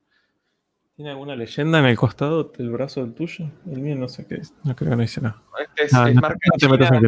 ¿Tiene 0.95 1.11
alguna 1.11 1.35
leyenda 1.35 1.77
en 1.77 1.85
el 1.85 1.95
costado 1.95 2.45
del 2.45 2.72
brazo 2.72 3.02
del 3.02 3.14
tuyo? 3.14 3.52
El 3.69 3.81
mío 3.81 3.95
no 3.95 4.10
sé 4.10 4.26
qué 4.26 4.35
es. 4.35 4.56
No 4.64 4.76
creo 4.76 4.89
que 4.89 4.95
no 4.95 5.02
dice 5.03 5.22
nada. 5.22 5.44
Este 5.60 5.84
es, 5.84 5.94
ah, 5.94 6.10
marca 6.15 6.99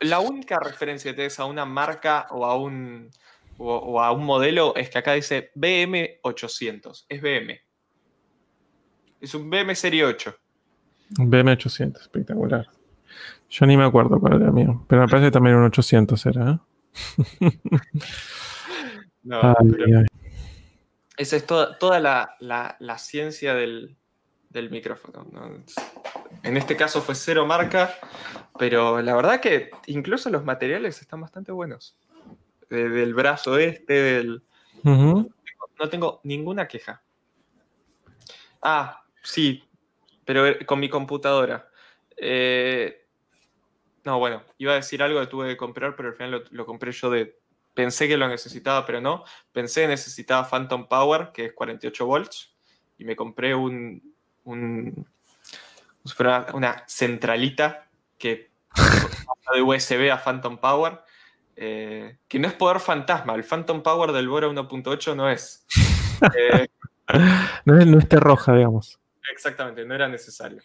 La 0.00 0.18
única 0.18 0.58
referencia 0.58 1.12
que 1.12 1.14
tienes 1.14 1.38
a 1.38 1.44
una 1.44 1.64
marca 1.64 2.26
o 2.30 2.44
a 2.44 2.56
un 2.56 3.08
o, 3.58 4.00
a 4.00 4.12
un 4.12 4.24
modelo 4.24 4.74
es 4.76 4.90
que 4.90 4.98
acá 4.98 5.12
dice 5.12 5.50
BM800. 5.54 7.06
Es 7.08 7.22
BM. 7.22 7.60
Es 9.20 9.34
un 9.34 9.48
BM 9.48 9.74
Serie 9.74 10.04
8. 10.04 10.34
Un 11.18 11.30
BM800, 11.30 12.00
espectacular. 12.00 12.68
Yo 13.48 13.66
ni 13.66 13.76
me 13.76 13.84
acuerdo 13.84 14.20
cuál 14.20 14.42
era 14.42 14.50
mío, 14.50 14.84
pero 14.88 15.02
me 15.02 15.08
parece 15.08 15.28
que 15.28 15.32
también 15.32 15.56
un 15.56 15.64
800 15.64 16.26
era. 16.26 16.50
¿eh? 16.50 16.58
no, 19.22 19.54
Esa 21.16 21.36
es 21.36 21.46
toda, 21.46 22.00
la, 22.00 22.98
ciencia 22.98 23.54
del, 23.54 23.96
micrófono. 24.70 25.26
En 26.42 26.56
este 26.56 26.76
caso 26.76 27.00
fue 27.00 27.14
cero 27.14 27.46
marca, 27.46 27.94
pero 28.58 29.00
la 29.00 29.14
verdad 29.14 29.40
que 29.40 29.70
incluso 29.86 30.28
los 30.28 30.44
materiales 30.44 31.00
están 31.00 31.20
bastante 31.20 31.52
buenos 31.52 31.96
del 32.70 33.14
brazo 33.14 33.58
este, 33.58 33.94
del... 33.94 34.42
No 34.84 35.88
tengo 35.90 36.20
ninguna 36.24 36.66
queja. 36.66 37.02
Ah, 38.62 39.02
sí, 39.22 39.62
pero 40.24 40.44
con 40.66 40.80
mi 40.80 40.88
computadora. 40.88 41.68
Eh, 42.16 43.06
no, 44.04 44.18
bueno, 44.18 44.42
iba 44.58 44.72
a 44.72 44.76
decir 44.76 45.02
algo 45.02 45.20
que 45.20 45.26
tuve 45.26 45.48
que 45.48 45.56
comprar, 45.56 45.96
pero 45.96 46.08
al 46.08 46.14
final 46.14 46.44
lo, 46.50 46.66
compré 46.66 46.92
yo 46.92 47.10
de... 47.10 47.38
Pensé 47.74 48.08
que 48.08 48.16
lo 48.16 48.26
necesitaba, 48.28 48.86
pero 48.86 49.00
no. 49.00 49.24
Pensé 49.52 49.82
que 49.82 49.88
necesitaba 49.88 50.48
Phantom 50.48 50.88
Power, 50.88 51.30
que 51.32 51.46
es 51.46 51.52
48 51.52 52.06
volts, 52.06 52.54
y 52.98 53.04
me 53.04 53.16
compré 53.16 53.54
un... 53.54 54.14
un 54.44 55.06
una 56.54 56.84
centralita 56.86 57.88
que 58.16 58.50
de 59.54 59.62
USB 59.62 60.10
a 60.12 60.22
Phantom 60.22 60.56
Power 60.58 61.00
eh, 61.56 62.18
que 62.28 62.38
no 62.38 62.48
es 62.48 62.54
poder 62.54 62.80
fantasma, 62.80 63.34
el 63.34 63.42
Phantom 63.42 63.82
Power 63.82 64.12
del 64.12 64.28
Bora 64.28 64.46
1.8 64.48 65.16
no 65.16 65.28
es. 65.30 65.66
Eh, 66.34 66.66
no 67.66 67.78
es. 67.78 67.86
No 67.86 67.98
es 67.98 68.08
roja, 68.08 68.54
digamos. 68.54 68.98
Exactamente, 69.30 69.84
no 69.84 69.94
era 69.94 70.08
necesario. 70.08 70.62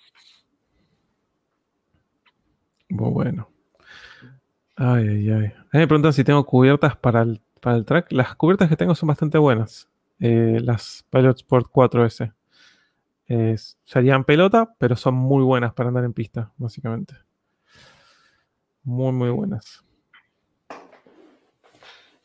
Bueno. 2.88 3.50
Ay, 4.78 5.10
ay, 5.10 5.30
ay. 5.30 5.46
A 5.46 5.60
mí 5.74 5.80
me 5.80 5.88
preguntan 5.88 6.14
si 6.14 6.24
tengo 6.24 6.46
cubiertas 6.46 6.96
para 6.96 7.24
el, 7.24 7.42
para 7.60 7.76
el 7.76 7.84
track. 7.84 8.14
Las 8.14 8.34
cubiertas 8.36 8.70
que 8.70 8.78
tengo 8.78 8.96
son 8.96 9.08
bastante 9.08 9.38
buenas. 9.38 9.90
Eh, 10.22 10.62
las 10.64 11.06
Pilot 11.10 11.36
Sport 11.36 11.70
4S. 11.70 12.34
serían 13.84 14.24
pelota, 14.24 14.74
pero 14.80 14.96
son 14.96 15.16
muy 15.16 15.44
buenas 15.44 15.74
para 15.74 15.90
andar 15.90 16.06
en 16.06 16.14
pista, 16.14 16.54
básicamente. 16.56 17.14
Muy, 18.84 19.12
muy 19.12 19.30
buenas. 19.32 19.84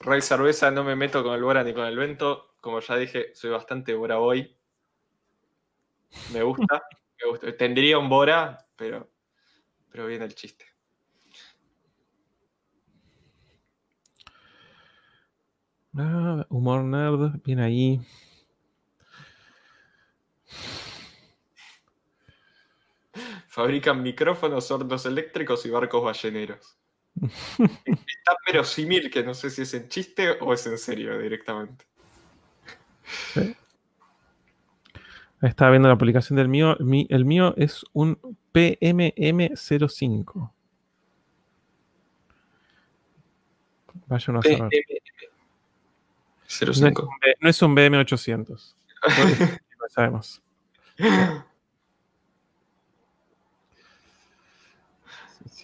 Ray 0.00 0.22
Cerveza, 0.22 0.70
no 0.70 0.84
me 0.84 0.96
meto 0.96 1.22
con 1.22 1.34
el 1.34 1.42
Bora 1.42 1.64
ni 1.64 1.72
con 1.72 1.86
el 1.86 1.96
Vento. 1.96 2.54
Como 2.60 2.80
ya 2.80 2.96
dije, 2.96 3.34
soy 3.34 3.50
bastante 3.50 3.94
Bora 3.94 4.16
Boy. 4.16 4.56
Me 6.32 6.42
gusta, 6.42 6.82
me 7.20 7.30
gusta. 7.30 7.56
Tendría 7.56 7.98
un 7.98 8.08
Bora, 8.08 8.58
pero, 8.76 9.10
pero 9.90 10.06
viene 10.06 10.24
el 10.24 10.34
chiste. 10.34 10.64
Ah, 15.98 16.44
humor 16.50 16.84
nerd, 16.84 17.40
viene 17.42 17.64
ahí. 17.64 18.00
Fabrican 23.48 24.02
micrófonos, 24.02 24.66
sordos 24.66 25.06
eléctricos 25.06 25.64
y 25.64 25.70
barcos 25.70 26.04
balleneros. 26.04 26.75
Es 27.22 28.24
tan 28.24 28.36
verosímil 28.46 29.10
que 29.10 29.22
no 29.22 29.34
sé 29.34 29.50
si 29.50 29.62
es 29.62 29.74
en 29.74 29.88
chiste 29.88 30.32
o 30.40 30.52
es 30.52 30.66
en 30.66 30.78
serio 30.78 31.18
directamente. 31.18 31.86
Estaba 35.42 35.70
viendo 35.70 35.88
la 35.88 35.96
publicación 35.96 36.36
del 36.36 36.48
mío. 36.48 36.76
El 36.78 37.24
mío 37.24 37.54
es 37.56 37.84
un 37.92 38.18
PMM05. 38.52 40.50
Vaya 44.06 44.26
uno 44.28 44.40
a 44.40 44.42
saber. 44.42 44.70
No 47.40 47.48
es 47.48 47.62
un 47.62 47.76
BM800. 47.76 48.74
lo 49.80 49.88
sabemos. 49.88 50.42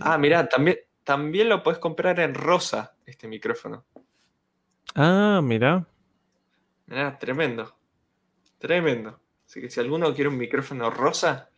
Ah, 0.00 0.18
mira, 0.18 0.48
también, 0.48 0.78
también 1.04 1.48
lo 1.48 1.62
puedes 1.62 1.78
comprar 1.78 2.20
en 2.20 2.34
rosa, 2.34 2.94
este 3.06 3.28
micrófono. 3.28 3.84
Ah, 4.94 5.40
mira. 5.42 5.86
Mira, 6.86 7.18
tremendo. 7.18 7.76
Tremendo. 8.58 9.20
Así 9.46 9.60
que 9.60 9.70
si 9.70 9.80
alguno 9.80 10.14
quiere 10.14 10.28
un 10.28 10.36
micrófono 10.36 10.90
rosa. 10.90 11.50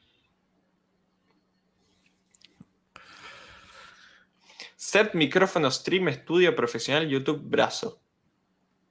Set 4.77 5.15
micrófono 5.15 5.71
stream 5.71 6.09
estudio 6.09 6.55
profesional 6.55 7.09
YouTube 7.09 7.43
brazo. 7.43 8.01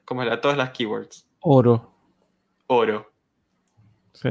Como 0.06 0.24
la, 0.24 0.42
todas 0.42 0.58
las 0.58 0.72
keywords. 0.72 1.28
Oro. 1.40 1.94
Oro. 2.68 3.12
Sí. 4.14 4.30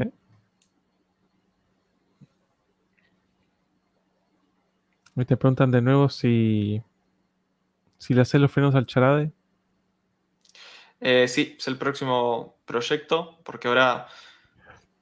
Me 5.15 5.25
te 5.25 5.37
preguntan 5.37 5.71
de 5.71 5.81
nuevo 5.81 6.09
si, 6.09 6.81
si 7.97 8.13
le 8.13 8.21
haces 8.21 8.41
los 8.41 8.51
frenos 8.51 8.73
al 8.75 8.85
charade. 8.85 9.31
Eh, 10.99 11.27
sí, 11.27 11.55
es 11.59 11.67
el 11.67 11.77
próximo 11.77 12.57
proyecto, 12.65 13.39
porque 13.43 13.67
ahora. 13.67 14.07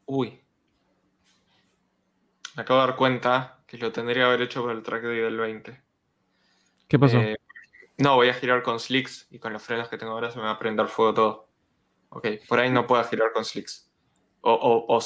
Uy. 0.05 0.41
Me 2.55 2.63
acabo 2.63 2.81
de 2.81 2.87
dar 2.87 2.95
cuenta 2.97 3.59
que 3.65 3.77
lo 3.77 3.91
tendría 3.91 4.23
que 4.23 4.27
haber 4.27 4.41
hecho 4.41 4.61
por 4.61 4.71
el 4.71 4.83
track 4.83 5.03
day 5.03 5.19
del 5.19 5.37
20. 5.37 5.81
¿Qué 6.87 6.99
pasó? 6.99 7.17
Eh, 7.19 7.37
no, 7.97 8.15
voy 8.15 8.27
a 8.27 8.33
girar 8.33 8.63
con 8.63 8.79
slicks 8.79 9.27
y 9.29 9.39
con 9.39 9.53
los 9.53 9.63
frenos 9.63 9.87
que 9.87 9.97
tengo 9.97 10.11
ahora 10.11 10.31
se 10.31 10.37
me 10.39 10.43
va 10.45 10.51
a 10.51 10.59
prender 10.59 10.87
fuego 10.87 11.13
todo. 11.13 11.49
Ok, 12.09 12.27
por 12.49 12.59
ahí 12.59 12.69
no 12.69 12.85
puedo 12.85 13.01
girar 13.05 13.31
con 13.31 13.45
slicks. 13.45 13.89
O, 14.41 14.51
o, 14.51 14.99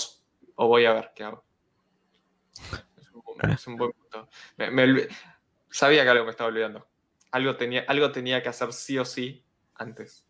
o 0.55 0.67
voy 0.67 0.85
a 0.85 0.93
ver 0.93 1.11
qué 1.13 1.25
hago. 1.25 1.43
Es 3.43 3.67
un 3.67 3.77
buen 3.77 3.91
punto. 3.91 4.29
sabía 5.69 6.03
que 6.03 6.09
algo 6.09 6.25
me 6.25 6.31
estaba 6.31 6.49
olvidando. 6.49 6.87
Algo 7.31 7.55
tenía, 7.55 7.83
algo 7.87 8.11
tenía 8.11 8.41
que 8.41 8.49
hacer 8.49 8.71
sí 8.73 8.97
o 8.97 9.05
sí 9.05 9.43
antes. 9.75 10.25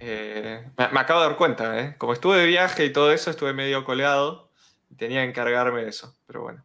Eh, 0.00 0.70
me, 0.76 0.84
acabo 1.00 1.20
de 1.20 1.28
dar 1.28 1.36
cuenta, 1.36 1.80
¿eh? 1.80 1.96
Como 1.96 2.12
estuve 2.12 2.36
de 2.38 2.46
viaje 2.46 2.84
y 2.84 2.92
todo 2.92 3.12
eso, 3.12 3.30
estuve 3.30 3.52
medio 3.52 3.84
colgado 3.84 4.50
y 4.90 4.96
tenía 4.96 5.22
que 5.22 5.28
encargarme 5.28 5.82
de 5.82 5.90
eso. 5.90 6.16
Pero 6.26 6.42
bueno, 6.42 6.64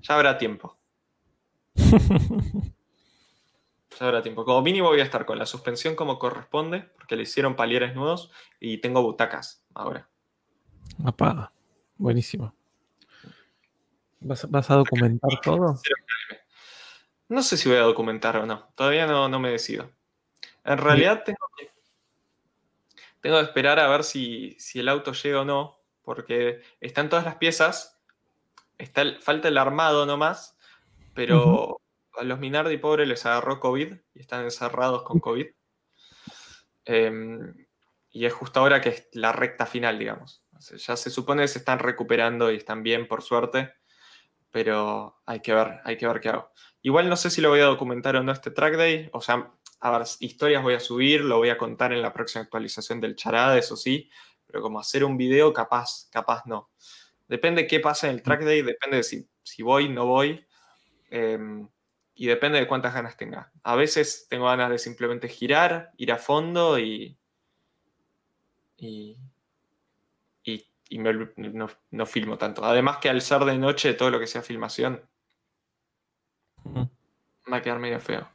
ya 0.00 0.14
habrá 0.14 0.36
tiempo. 0.38 0.76
ya 1.74 1.92
habrá 4.00 4.22
tiempo. 4.22 4.44
Como 4.44 4.60
mínimo 4.62 4.88
voy 4.88 5.00
a 5.00 5.04
estar 5.04 5.24
con 5.24 5.38
la 5.38 5.46
suspensión 5.46 5.94
como 5.94 6.18
corresponde, 6.18 6.80
porque 6.96 7.16
le 7.16 7.22
hicieron 7.22 7.56
palieres 7.56 7.94
nuevos 7.94 8.30
y 8.60 8.78
tengo 8.78 9.02
butacas 9.02 9.64
ahora. 9.74 10.08
Apaga. 11.04 11.52
Buenísimo. 11.96 12.54
¿Vas, 14.24 14.70
a 14.70 14.74
documentar 14.74 15.40
todo? 15.42 15.80
No 17.28 17.42
sé 17.42 17.56
si 17.56 17.68
voy 17.68 17.78
a 17.78 17.82
documentar 17.82 18.36
o 18.36 18.46
no. 18.46 18.68
Todavía 18.76 19.06
no, 19.06 19.28
no 19.28 19.40
me 19.40 19.50
decido. 19.50 19.90
En 20.64 20.78
realidad 20.78 21.24
tengo 21.24 21.44
que, 21.56 21.70
tengo 23.20 23.38
que 23.38 23.44
esperar 23.44 23.80
a 23.80 23.88
ver 23.88 24.04
si, 24.04 24.56
el 24.74 24.88
auto 24.88 25.12
llega 25.12 25.40
o 25.40 25.44
no, 25.44 25.80
porque 26.02 26.62
están 26.80 27.08
todas 27.08 27.24
las 27.24 27.36
piezas, 27.36 28.00
está 28.78 29.02
falta 29.20 29.48
el 29.48 29.58
armado 29.58 30.06
nomás, 30.06 30.56
pero 31.14 31.80
a 32.16 32.22
los 32.22 32.38
Minardi 32.38 32.76
pobres 32.76 33.08
les 33.08 33.26
agarró 33.26 33.58
COVID 33.58 33.94
y 34.14 34.20
están 34.20 34.44
encerrados 34.44 35.02
con 35.02 35.18
COVID. 35.18 35.46
Em, 36.84 37.66
y 38.10 38.26
es 38.26 38.32
justo 38.32 38.60
ahora 38.60 38.80
que 38.80 38.90
es 38.90 39.08
la 39.12 39.32
recta 39.32 39.66
final, 39.66 39.98
digamos. 39.98 40.44
ya 40.76 40.96
se 40.96 41.10
supone 41.10 41.42
que 41.42 41.48
se 41.48 41.58
están 41.58 41.80
recuperando 41.80 42.52
y 42.52 42.56
están 42.56 42.84
bien, 42.84 43.08
por 43.08 43.22
suerte 43.22 43.81
pero 44.52 45.20
hay 45.26 45.40
que 45.40 45.54
ver, 45.54 45.80
hay 45.84 45.96
que 45.96 46.06
ver 46.06 46.20
qué 46.20 46.28
hago. 46.28 46.52
Igual 46.82 47.08
no 47.08 47.16
sé 47.16 47.30
si 47.30 47.40
lo 47.40 47.48
voy 47.48 47.60
a 47.60 47.64
documentar 47.64 48.14
o 48.16 48.22
no 48.22 48.30
este 48.30 48.50
track 48.50 48.76
day, 48.76 49.10
o 49.12 49.20
sea, 49.20 49.52
a 49.80 49.90
ver, 49.90 50.06
historias 50.20 50.62
voy 50.62 50.74
a 50.74 50.80
subir, 50.80 51.22
lo 51.22 51.38
voy 51.38 51.48
a 51.48 51.58
contar 51.58 51.92
en 51.92 52.02
la 52.02 52.12
próxima 52.12 52.44
actualización 52.44 53.00
del 53.00 53.16
charada, 53.16 53.58
eso 53.58 53.76
sí, 53.76 54.10
pero 54.46 54.62
como 54.62 54.78
hacer 54.78 55.04
un 55.04 55.16
video, 55.16 55.52
capaz, 55.52 56.08
capaz 56.10 56.44
no. 56.46 56.70
Depende 57.26 57.66
qué 57.66 57.80
pasa 57.80 58.08
en 58.08 58.14
el 58.14 58.22
track 58.22 58.42
day, 58.44 58.62
depende 58.62 58.98
de 58.98 59.02
si, 59.02 59.28
si 59.42 59.62
voy, 59.62 59.88
no 59.88 60.06
voy, 60.06 60.46
em, 61.10 61.68
y 62.14 62.26
depende 62.26 62.58
de 62.58 62.68
cuántas 62.68 62.94
ganas 62.94 63.16
tenga. 63.16 63.50
A 63.62 63.74
veces 63.74 64.26
tengo 64.28 64.46
ganas 64.46 64.70
de 64.70 64.78
simplemente 64.78 65.28
girar, 65.28 65.92
ir 65.96 66.12
a 66.12 66.18
fondo 66.18 66.78
y, 66.78 67.18
y, 68.76 69.16
y 70.92 70.98
no, 70.98 72.06
filmo 72.06 72.36
tanto. 72.36 72.64
Además 72.64 72.98
que 72.98 73.08
al 73.08 73.22
ser 73.22 73.44
de 73.44 73.56
noche 73.56 73.94
todo 73.94 74.10
lo 74.10 74.20
que 74.20 74.26
sea 74.26 74.42
filmación 74.42 75.00
va 76.66 77.56
a 77.56 77.62
quedar 77.62 77.78
medio 77.78 77.98
feo. 77.98 78.28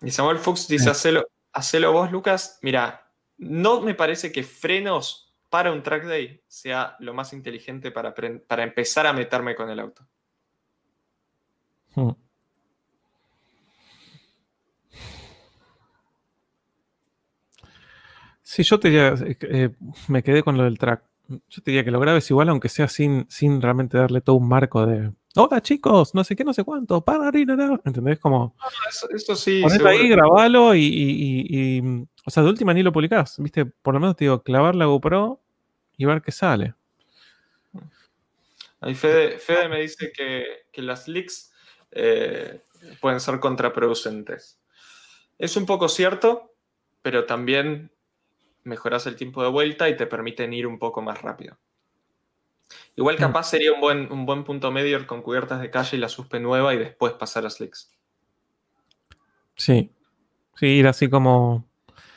Y 0.00 0.10
Samuel 0.10 0.38
Fuchs 0.38 0.68
dice, 0.68 0.90
hacelo, 0.90 1.26
hacelo 1.52 1.92
vos, 1.92 2.12
Lucas. 2.12 2.58
Mira, 2.62 3.10
no 3.38 3.80
me 3.80 3.94
parece 3.94 4.30
que 4.30 4.44
frenos 4.44 5.34
para 5.50 5.72
un 5.72 5.82
track 5.82 6.04
day 6.04 6.42
sea 6.46 6.96
lo 7.00 7.12
más 7.12 7.32
inteligente 7.32 7.90
para, 7.90 8.14
para 8.14 8.62
empezar 8.62 9.06
a 9.08 9.12
meterme 9.12 9.56
con 9.56 9.68
el 9.68 9.80
auto. 9.80 10.06
Hmm. 11.96 12.10
Sí, 18.42 18.62
yo 18.62 18.78
te 18.78 18.88
diría, 18.88 19.08
eh, 19.08 19.36
eh, 19.40 19.70
me 20.06 20.22
quedé 20.22 20.44
con 20.44 20.56
lo 20.56 20.62
del 20.62 20.78
track. 20.78 21.02
Yo 21.28 21.62
te 21.62 21.70
diría 21.70 21.84
que 21.84 21.90
lo 21.90 22.00
grabes 22.00 22.30
igual, 22.30 22.48
aunque 22.50 22.68
sea 22.68 22.88
sin, 22.88 23.26
sin 23.30 23.62
realmente 23.62 23.96
darle 23.96 24.20
todo 24.20 24.36
un 24.36 24.48
marco 24.48 24.84
de. 24.86 25.12
Hola 25.36 25.60
chicos, 25.60 26.14
no 26.14 26.22
sé 26.22 26.36
qué, 26.36 26.44
no 26.44 26.52
sé 26.52 26.62
cuánto, 26.62 27.04
para, 27.04 27.30
¿entendés? 27.84 28.18
Como. 28.20 28.54
eso, 29.14 29.34
sí. 29.34 29.62
Ponelo 29.62 29.88
ahí, 29.88 30.08
grabalo 30.08 30.74
y, 30.74 32.06
O 32.24 32.30
sea, 32.30 32.42
de 32.42 32.50
última 32.50 32.74
ni 32.74 32.82
lo 32.82 32.92
publicás, 32.92 33.36
¿viste? 33.38 33.64
Por 33.64 33.94
lo 33.94 34.00
menos 34.00 34.16
te 34.16 34.24
digo, 34.24 34.42
clavar 34.42 34.74
la 34.74 34.84
GoPro 34.84 35.40
y 35.96 36.04
ver 36.04 36.22
qué 36.22 36.30
sale. 36.30 36.74
Ahí 38.80 38.94
Fede, 38.94 39.68
me 39.70 39.80
dice 39.80 40.12
que, 40.12 40.82
las 40.82 41.08
leaks 41.08 41.52
eh, 41.90 42.60
pueden 43.00 43.18
ser 43.18 43.40
contraproducentes. 43.40 44.60
Es 45.38 45.56
un 45.56 45.64
poco 45.64 45.88
cierto, 45.88 46.54
pero 47.00 47.24
también 47.24 47.90
mejoras 48.64 49.06
el 49.06 49.16
tiempo 49.16 49.42
de 49.42 49.50
vuelta 49.50 49.88
y 49.88 49.96
te 49.96 50.06
permiten 50.06 50.52
ir 50.52 50.66
un 50.66 50.78
poco 50.78 51.02
más 51.02 51.22
rápido. 51.22 51.58
Igual 52.96 53.16
capaz 53.16 53.44
sería 53.44 53.72
un 53.72 53.80
buen, 53.80 54.12
un 54.12 54.24
buen 54.26 54.44
punto 54.44 54.70
medio 54.70 55.06
con 55.06 55.22
cubiertas 55.22 55.60
de 55.60 55.70
calle 55.70 55.96
y 55.96 56.00
la 56.00 56.08
suspe 56.08 56.40
nueva 56.40 56.74
y 56.74 56.78
después 56.78 57.12
pasar 57.14 57.44
a 57.46 57.50
slicks. 57.50 57.90
Sí. 59.56 59.90
Sí, 60.56 60.66
ir 60.66 60.86
así 60.86 61.10
como. 61.10 61.68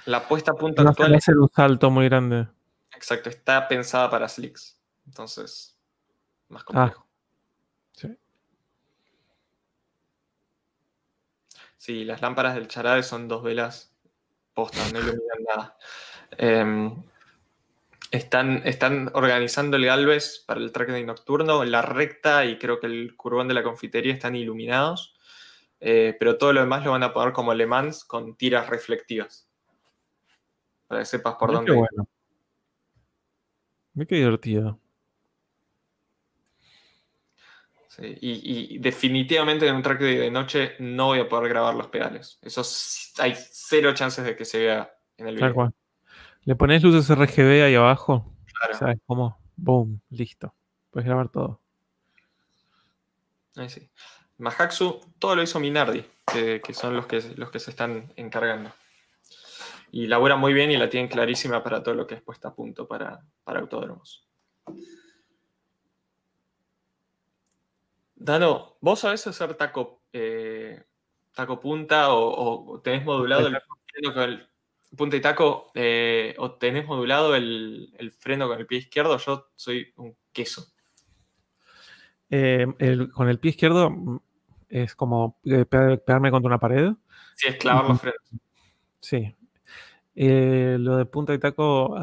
La 0.06 0.28
puesta 0.28 0.52
a 0.52 0.56
punto 0.56 0.84
no 0.84 0.92
actual. 0.92 1.16
hacer 1.16 1.38
un 1.38 1.50
salto 1.50 1.90
muy 1.90 2.06
grande. 2.06 2.48
Exacto, 2.96 3.30
está 3.30 3.68
pensada 3.68 4.10
para 4.10 4.30
slicks. 4.30 4.80
Entonces, 5.06 5.78
más 6.50 6.64
complejo. 6.64 7.06
Ah. 7.06 7.12
Sí. 7.94 8.18
Sí, 11.78 12.06
las 12.06 12.22
lámparas 12.22 12.56
del 12.56 12.68
charade 12.68 13.04
son 13.04 13.28
dos 13.28 13.44
velas 13.44 13.96
postas, 14.54 14.92
no 14.94 15.00
iluminan 15.00 15.44
nada. 15.48 15.78
Em, 16.32 16.94
están, 18.12 18.62
están 18.66 19.12
organizando 19.14 19.78
el 19.78 19.86
Galvez 19.86 20.44
para 20.46 20.60
el 20.60 20.72
tracking 20.72 21.06
nocturno, 21.06 21.64
la 21.66 21.82
recta 21.82 22.46
y 22.46 22.58
creo 22.58 22.80
que 22.80 22.88
el 22.88 23.16
curbón 23.16 23.48
de 23.48 23.54
la 23.54 23.64
confitería 23.64 24.14
están 24.14 24.36
iluminados, 24.36 25.16
eh, 25.80 26.16
pero 26.20 26.38
todo 26.38 26.54
lo 26.54 26.62
demás 26.62 26.86
lo 26.86 26.92
van 26.92 27.04
a 27.04 27.14
poner 27.14 27.34
como 27.34 27.54
Le 27.54 27.66
Mans 27.66 28.06
con 28.06 28.36
tiras 28.36 28.70
reflectivas. 28.70 29.50
Para 30.88 31.02
que 31.02 31.06
sepas 31.06 31.36
por 31.36 31.52
dónde. 31.52 31.72
Qué 31.72 31.78
bueno. 31.78 32.08
Qué 34.08 34.16
divertido. 34.16 34.80
y, 38.00 38.78
definitivamente 38.78 39.68
en 39.68 39.76
un 39.76 39.82
track 39.82 40.00
de, 40.00 40.30
noche 40.30 40.76
no 40.78 41.08
voy 41.08 41.20
a 41.20 41.28
poder 41.28 41.50
grabar 41.50 41.74
los 41.74 41.88
pedales. 41.88 42.38
Eso 42.44 42.62
hay 43.22 43.34
cero 43.36 43.92
chances 43.96 44.24
de 44.24 44.36
que 44.36 44.46
se 44.46 44.60
vea 44.60 44.96
en 45.18 45.28
el 45.28 45.36
video. 45.36 45.74
Le 46.48 46.56
pones 46.56 46.82
luces 46.82 47.10
RGB 47.10 47.66
ahí 47.66 47.76
abajo. 47.76 48.34
Claro. 48.46 48.80
¿Sabes 48.80 49.00
cómo? 49.06 49.38
Boom, 49.58 50.00
listo. 50.12 50.56
Puedes 50.92 51.06
grabar 51.06 51.28
todo. 51.28 51.60
Ahí 53.58 53.70
sí. 53.70 53.90
Mahaxu, 54.38 55.02
todo 55.20 55.36
lo 55.36 55.44
hizo 55.44 55.60
Minardi, 55.60 56.06
que, 56.26 56.62
son 56.72 56.96
los 56.96 57.06
que, 57.06 57.22
los 57.36 57.52
que 57.52 57.60
se 57.60 57.72
están 57.72 58.14
encargando. 58.16 58.72
Y 59.92 60.08
labora 60.08 60.38
muy 60.38 60.54
bien 60.54 60.72
y 60.72 60.78
la 60.78 60.90
tienen 60.90 61.10
clarísima 61.10 61.62
para 61.62 61.84
todo 61.84 61.96
lo 61.96 62.08
que 62.08 62.16
es 62.16 62.22
puesta 62.22 62.48
a 62.48 62.56
punto 62.56 62.88
para, 62.88 63.26
autódromos. 63.44 64.26
Dano, 68.16 68.78
¿vos 68.80 69.02
sabés 69.02 69.28
hacer 69.28 69.56
taco, 69.56 70.02
eh, 70.14 70.82
taco 71.34 71.60
punta 71.60 72.14
o, 72.14 72.80
tenés 72.82 73.04
modulado 73.04 73.48
el 73.48 73.58
el, 73.96 74.48
punta 74.96 75.18
y 75.18 75.22
taco, 75.22 75.72
eh, 75.76 76.36
o 76.38 76.52
tenés 76.52 76.86
modulado 76.86 77.36
el, 77.36 78.14
freno 78.20 78.48
con 78.48 78.60
el 78.60 78.68
pie 78.68 78.80
izquierdo, 78.80 79.18
yo 79.18 79.50
soy 79.56 79.94
un 79.98 80.16
queso. 80.32 80.66
Eh, 82.30 82.68
con 83.14 83.30
el 83.30 83.40
pie 83.40 83.52
izquierdo 83.52 83.90
mm, 83.90 84.20
es 84.70 84.96
como 84.96 85.40
eh, 85.46 85.66
pegarme 85.66 86.32
contra 86.32 86.48
una 86.48 86.60
pared. 86.60 86.92
Sí, 87.36 87.48
es 87.50 87.56
clavar 87.58 87.90
los 87.90 88.02
frenos. 88.02 88.22
Sí. 89.00 89.36
lo 90.16 90.98
de 90.98 91.06
punta 91.06 91.34
y 91.34 91.40
taco 91.40 91.96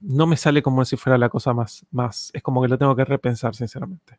no 0.00 0.26
me 0.26 0.36
sale 0.36 0.62
como 0.62 0.84
si 0.84 0.96
fuera 0.96 1.16
la 1.18 1.28
cosa 1.28 1.52
más, 1.52 1.86
más. 1.90 2.30
Es 2.34 2.42
como 2.42 2.60
que 2.62 2.68
lo 2.68 2.78
tengo 2.78 2.96
que 2.96 3.04
repensar, 3.04 3.54
sinceramente. 3.54 4.18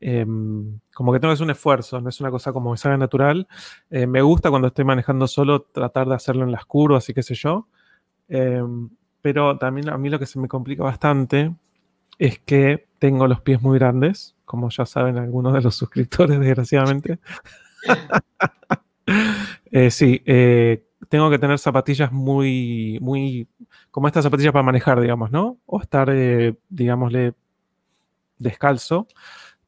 Em, 0.00 0.78
como 0.94 1.12
que 1.12 1.20
que 1.20 1.26
hacer 1.26 1.44
un 1.44 1.50
esfuerzo, 1.50 2.00
no 2.00 2.10
es 2.10 2.20
una 2.20 2.30
cosa 2.30 2.52
como 2.52 2.72
que 2.72 2.78
salga 2.78 2.98
natural. 2.98 3.48
Eh, 3.90 4.06
me 4.06 4.20
gusta 4.22 4.50
cuando 4.50 4.68
estoy 4.68 4.84
manejando 4.84 5.26
solo 5.26 5.62
tratar 5.62 6.06
de 6.08 6.14
hacerlo 6.14 6.44
en 6.44 6.52
las 6.52 6.66
curvas 6.66 7.08
y 7.08 7.14
qué 7.14 7.22
sé 7.22 7.34
yo. 7.34 7.68
Em, 8.28 8.90
pero 9.22 9.56
también 9.58 9.88
a 9.88 9.98
mí 9.98 10.10
lo 10.10 10.18
que 10.18 10.26
se 10.26 10.38
me 10.38 10.48
complica 10.48 10.82
bastante 10.84 11.54
es 12.18 12.38
que 12.40 12.86
tengo 12.98 13.26
los 13.26 13.40
pies 13.40 13.62
muy 13.62 13.78
grandes, 13.78 14.36
como 14.44 14.68
ya 14.70 14.86
saben 14.86 15.18
algunos 15.18 15.52
de 15.54 15.62
los 15.62 15.74
suscriptores, 15.76 16.38
desgraciadamente. 16.40 17.18
Eh, 19.70 19.90
sí, 19.92 20.20
eh, 20.26 20.84
tengo 21.08 21.30
que 21.30 21.38
tener 21.38 21.58
zapatillas 21.60 22.10
muy, 22.10 22.98
muy, 23.00 23.46
como 23.92 24.08
estas 24.08 24.24
zapatillas 24.24 24.52
para 24.52 24.64
manejar, 24.64 25.00
digamos, 25.00 25.30
¿no? 25.30 25.58
O 25.66 25.80
estar, 25.80 26.10
digámosle, 26.68 27.34
descalzo 28.38 29.06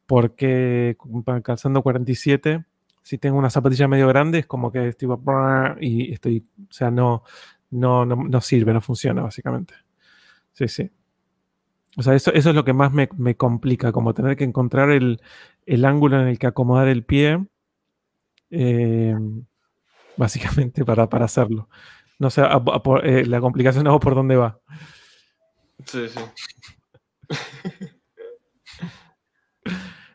porque 0.09 0.97
calzando 1.43 1.83
47, 1.83 2.65
si 3.03 3.19
tengo 3.19 3.37
una 3.37 3.51
zapatilla 3.51 3.87
medio 3.87 4.07
grande, 4.07 4.39
es 4.39 4.47
como 4.47 4.71
que 4.71 4.87
estoy 4.87 5.07
y 5.81 6.11
estoy, 6.11 6.47
o 6.67 6.73
sea, 6.73 6.89
no, 6.89 7.21
no, 7.69 8.07
no, 8.07 8.41
sirve, 8.41 8.73
no 8.73 8.81
funciona, 8.81 9.21
básicamente. 9.21 9.75
Sí, 10.53 10.67
sí. 10.67 10.89
O 11.95 12.01
sea, 12.01 12.15
eso, 12.15 12.33
eso 12.33 12.49
es 12.49 12.55
lo 12.55 12.65
que 12.65 12.73
más 12.73 12.91
me, 12.91 13.35
complica, 13.37 13.91
como 13.91 14.15
tener 14.15 14.35
que 14.35 14.45
encontrar 14.45 14.89
el, 14.89 15.21
ángulo 15.85 16.19
en 16.19 16.29
el 16.29 16.39
que 16.39 16.47
acomodar 16.47 16.87
el 16.87 17.03
pie, 17.03 17.45
eh, 18.49 19.15
básicamente 20.17 20.83
para, 20.85 21.03
hacerlo. 21.23 21.69
No 22.17 22.31
sé, 22.31 22.41
eh, 23.03 23.25
la 23.27 23.41
complicación 23.41 23.83
no 23.83 23.99
por 23.99 24.15
dónde 24.15 24.37
va. 24.37 24.59
Sí, 25.85 26.07
sí. 26.09 26.19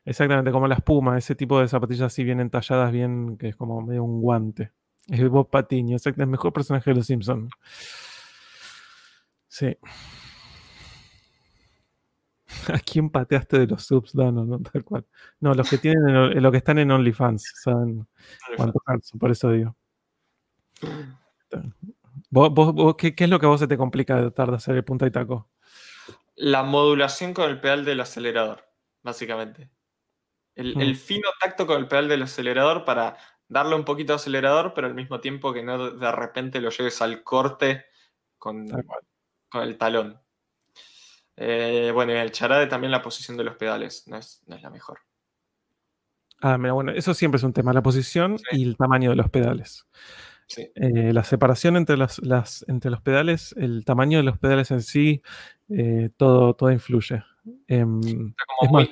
Exactamente, 0.04 0.50
como 0.50 0.68
la 0.68 0.74
espuma, 0.74 1.16
ese 1.16 1.34
tipo 1.34 1.60
de 1.60 1.68
zapatillas 1.68 2.06
así 2.12 2.24
bien 2.24 2.40
entalladas, 2.40 2.92
bien, 2.92 3.38
que 3.38 3.48
es 3.48 3.56
como 3.56 3.80
medio 3.80 4.04
un 4.04 4.20
guante. 4.20 4.72
Es 5.08 5.28
Bob 5.28 5.50
Patiño, 5.50 5.96
exacto, 5.96 6.22
el 6.22 6.28
mejor 6.28 6.52
personaje 6.52 6.90
de 6.90 6.96
los 6.96 7.06
Simpsons. 7.06 7.50
Sí. 9.48 9.76
¿A 12.72 12.78
quién 12.78 13.10
pateaste 13.10 13.58
de 13.58 13.66
los 13.66 13.84
subs, 13.84 14.12
Dano? 14.14 14.44
No, 14.44 14.60
tal 14.60 14.84
cual. 14.84 15.06
No, 15.40 15.54
los 15.54 15.68
que 15.68 15.78
tienen, 15.78 16.42
lo 16.42 16.50
que 16.50 16.58
están 16.58 16.78
en 16.78 16.90
OnlyFans, 16.90 17.52
saben 17.62 18.06
cuánto 18.56 18.80
por 19.18 19.30
eso 19.30 19.50
digo. 19.50 19.76
qué, 22.98 23.14
es 23.16 23.30
lo 23.30 23.40
que 23.40 23.46
a 23.46 23.48
vos 23.48 23.60
se 23.60 23.68
te 23.68 23.76
complica 23.76 24.16
de 24.16 24.22
tratar 24.22 24.50
de 24.50 24.56
hacer 24.56 24.76
el 24.76 24.84
punta 24.84 25.06
y 25.06 25.10
taco? 25.10 25.48
La 26.36 26.62
modulación 26.62 27.32
con 27.32 27.48
el 27.50 27.60
pedal 27.60 27.84
del 27.84 28.00
acelerador, 28.00 28.64
básicamente. 29.02 29.70
Mm. 30.56 30.80
El, 30.80 30.96
fino 30.96 31.28
tacto 31.40 31.66
con 31.66 31.78
el 31.78 31.88
pedal 31.88 32.08
del 32.08 32.22
acelerador 32.22 32.84
para 32.84 33.16
darle 33.48 33.74
un 33.74 33.84
poquito 33.84 34.12
de 34.12 34.16
acelerador, 34.16 34.72
pero 34.74 34.86
al 34.86 34.94
mismo 34.94 35.20
tiempo 35.20 35.52
que 35.52 35.62
no 35.62 35.90
de 35.90 36.12
repente 36.12 36.60
lo 36.60 36.70
lleves 36.70 37.02
al 37.02 37.22
corte 37.22 37.86
con, 38.38 38.66
con 39.48 39.62
el 39.62 39.76
talón. 39.76 40.20
Eh, 41.36 41.90
bueno, 41.92 42.12
en 42.12 42.18
el 42.18 42.30
charade 42.30 42.66
también 42.66 42.92
la 42.92 43.02
posición 43.02 43.36
de 43.36 43.44
los 43.44 43.56
pedales 43.56 44.06
no 44.06 44.16
es, 44.16 44.42
la 44.46 44.70
mejor. 44.70 45.00
Ah, 46.40 46.58
mira, 46.58 46.72
bueno, 46.72 46.92
eso 46.92 47.14
siempre 47.14 47.38
es 47.38 47.42
un 47.42 47.52
tema, 47.52 47.72
la 47.72 47.82
posición 47.82 48.36
y 48.52 48.64
el 48.64 48.76
tamaño 48.76 49.10
de 49.10 49.16
los 49.16 49.30
pedales. 49.30 49.86
Eh, 50.56 51.12
la 51.12 51.24
separación 51.24 51.76
entre, 51.76 51.96
las, 51.96 52.20
entre 52.68 52.90
los 52.90 53.00
pedales, 53.00 53.54
el 53.56 53.84
tamaño 53.84 54.18
de 54.18 54.24
los 54.24 54.38
pedales 54.38 54.70
en 54.70 54.82
sí, 54.82 55.22
eh, 55.70 56.10
todo, 56.16 56.54
todo 56.54 56.70
influye. 56.70 57.24
Em, 57.66 58.00
es 58.62 58.70
más, 58.70 58.88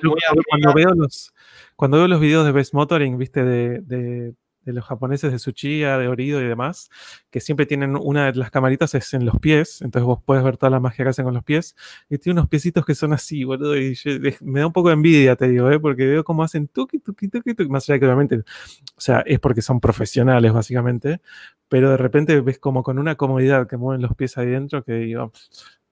cuando, 0.47 0.73
veo 0.73 0.93
los, 0.93 1.33
cuando 1.75 1.97
veo 1.97 2.07
los 2.07 2.19
videos 2.19 2.45
de 2.45 2.51
Best 2.51 2.73
Motoring, 2.73 3.17
viste, 3.17 3.43
de, 3.43 4.33
de 4.65 4.73
los 4.73 4.85
japoneses 4.85 5.31
de 5.31 5.37
Tsuchiya, 5.37 5.97
de 5.97 6.07
Orido 6.07 6.41
y 6.41 6.45
demás, 6.45 6.89
que 7.29 7.39
siempre 7.39 7.65
tienen 7.65 7.95
una 7.95 8.31
de 8.31 8.37
las 8.37 8.51
camaritas 8.51 8.95
es 8.95 9.13
en 9.13 9.25
los 9.25 9.39
pies, 9.39 9.81
entonces 9.81 10.05
vos 10.05 10.19
puedes 10.23 10.43
ver 10.43 10.57
toda 10.57 10.69
la 10.69 10.79
magia 10.79 11.03
que 11.03 11.09
hacen 11.09 11.25
con 11.25 11.33
los 11.33 11.43
pies, 11.43 11.75
y 12.09 12.17
tiene 12.17 12.39
unos 12.39 12.49
piecitos 12.49 12.85
que 12.85 12.95
son 12.95 13.13
así, 13.13 13.43
boludo, 13.43 13.77
y 13.77 13.97
me 14.41 14.61
da 14.61 14.67
un 14.67 14.73
poco 14.73 14.89
de 14.89 14.95
envidia, 14.95 15.35
te 15.35 15.47
digo, 15.47 15.69
¿eh? 15.69 15.79
porque 15.79 16.05
veo 16.05 16.23
cómo 16.23 16.43
hacen 16.43 16.67
tuki, 16.67 16.99
tuki, 16.99 17.27
tuki, 17.27 17.53
tuki, 17.53 17.69
más 17.69 17.89
allá 17.89 17.99
que 17.99 18.05
obviamente, 18.05 18.37
o 18.37 19.01
sea, 19.01 19.21
es 19.25 19.39
porque 19.39 19.61
son 19.61 19.79
profesionales 19.79 20.53
básicamente, 20.53 21.21
pero 21.67 21.89
de 21.91 21.97
repente 21.97 22.39
ves 22.41 22.59
como 22.59 22.83
con 22.83 22.99
una 22.99 23.15
comodidad 23.15 23.67
que 23.67 23.77
mueven 23.77 24.01
los 24.01 24.15
pies 24.15 24.37
ahí 24.37 24.47
dentro 24.47 24.83
que 24.83 24.93
digo, 24.93 25.31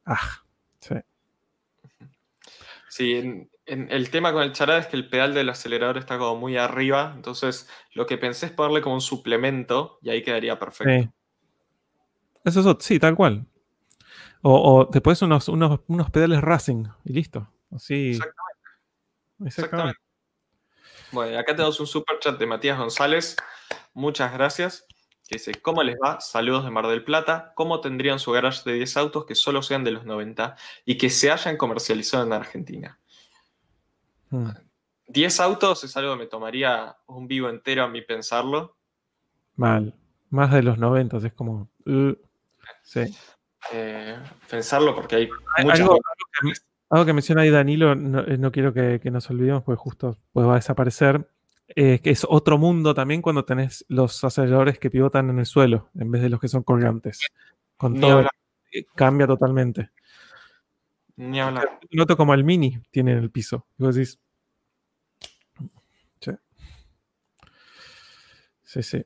ah, 0.06 0.20
sí. 0.80 0.96
Sí, 2.92 3.14
en, 3.14 3.50
el 3.66 4.10
tema 4.10 4.34
con 4.34 4.44
el 4.44 4.52
charada 4.52 4.82
es 4.82 4.88
que 4.88 4.98
el 4.98 5.08
pedal 5.08 5.34
del 5.34 5.48
acelerador 5.48 5.98
está 5.98 6.18
como 6.18 6.36
muy 6.36 6.58
arriba, 6.58 7.14
entonces 7.16 7.70
lo 7.94 8.06
que 8.06 8.18
pensé 8.18 8.48
es 8.48 8.52
ponerle 8.52 8.82
como 8.82 8.96
un 8.96 9.02
suplemento 9.02 9.98
y 10.02 10.10
ahí 10.10 10.22
quedaría 10.22 10.60
perfecto. 10.60 10.92
Sí. 10.92 11.10
Eso 12.44 12.70
es, 12.70 12.86
sí, 12.86 13.00
tal 13.00 13.16
cual. 13.16 13.46
O, 14.42 14.90
después 14.92 15.22
unos, 15.22 15.48
unos, 15.48 15.80
unos, 15.88 16.10
pedales 16.12 16.42
racing 16.42 16.84
y 17.06 17.14
listo. 17.14 17.48
Así. 17.74 18.10
Exactamente. 18.10 18.70
Exactamente. 19.46 20.00
Bueno, 21.14 21.40
acá 21.40 21.56
tenemos 21.56 21.80
un 21.80 21.88
super 21.88 22.20
chat 22.20 22.38
de 22.38 22.46
Matías 22.46 22.78
González. 22.78 23.38
Muchas 23.94 24.34
gracias. 24.34 24.86
Que 25.32 25.38
dice, 25.38 25.53
¿cómo 25.62 25.82
les 25.82 25.95
va? 25.95 26.20
Saludos 26.20 26.66
de 26.66 26.72
Mar 26.72 26.88
del 26.88 27.06
Plata. 27.06 27.53
¿Cómo 27.56 27.80
tendrían 27.80 28.20
su 28.20 28.34
garage 28.34 28.70
de 28.70 28.76
10 28.76 28.98
autos 28.98 29.26
que 29.26 29.34
solo 29.34 29.62
sean 29.62 29.86
de 29.86 29.91
los 29.91 30.03
90 30.03 30.58
y 30.84 30.98
que 30.98 31.10
se 31.10 31.32
hayan 31.32 31.56
comercializado 31.56 32.26
en 32.26 32.34
Argentina? 32.34 32.99
10 35.08 35.40
hmm. 35.40 35.41
autos 35.41 35.86
es 35.86 35.95
algo 35.95 36.12
que 36.16 36.24
me 36.24 36.26
tomaría 36.26 36.98
un 37.08 37.30
vivo 37.30 37.48
entero 37.48 37.86
a 37.86 37.88
mí 37.88 38.02
pensarlo. 38.02 38.76
Mal. 39.56 39.95
Más 40.32 40.52
de 40.52 40.64
los 40.64 40.78
90 40.78 41.20
es 41.26 41.32
como... 41.32 41.70
Uh, 41.86 42.14
sí. 42.84 43.06
Eh, 43.72 44.18
pensarlo 44.49 44.94
porque 44.94 45.16
hay, 45.16 45.30
algo, 45.56 45.98
que, 47.06 47.14
menciona 47.14 47.44
ahí 47.44 47.52
Danilo, 47.52 47.95
no, 47.95 48.20
eh, 48.20 48.52
quiero 48.52 48.74
que, 48.74 48.99
nos 49.10 49.30
olvidemos 49.30 49.64
porque 49.64 49.80
justo 49.80 50.18
pues 50.34 50.45
va 50.45 50.52
a 50.52 50.56
desaparecer. 50.56 51.26
Eh, 51.76 51.99
que 51.99 52.10
es 52.10 52.26
otro 52.27 52.57
mundo 52.57 52.93
también 52.93 53.22
cuando 53.22 53.45
tenés 53.45 53.85
los 53.88 54.23
aceleradores 54.23 54.77
que 54.77 54.89
pivotan 54.89 55.30
en 55.30 55.39
el 55.39 55.45
suelo 55.45 55.89
en 55.95 56.11
vez 56.11 56.22
de 56.22 56.30
los 56.30 56.39
que 56.39 56.48
son 56.48 56.64
colgantes. 56.64 57.19
Con 57.77 57.99
todo, 57.99 58.27
cambia 58.95 59.27
totalmente. 59.27 59.91
Ni 61.15 61.39
hablar. 61.39 61.80
Noto 61.91 62.18
como 62.18 62.34
el 62.34 62.43
mini 62.43 62.80
tiene 62.89 63.14
en 63.14 63.19
el 63.19 63.31
piso. 63.31 63.68
Y 63.77 63.84
vos 63.84 63.95
decís. 63.95 64.19
Sí. 66.19 66.31
Sí, 68.64 68.84
sí. 68.84 69.06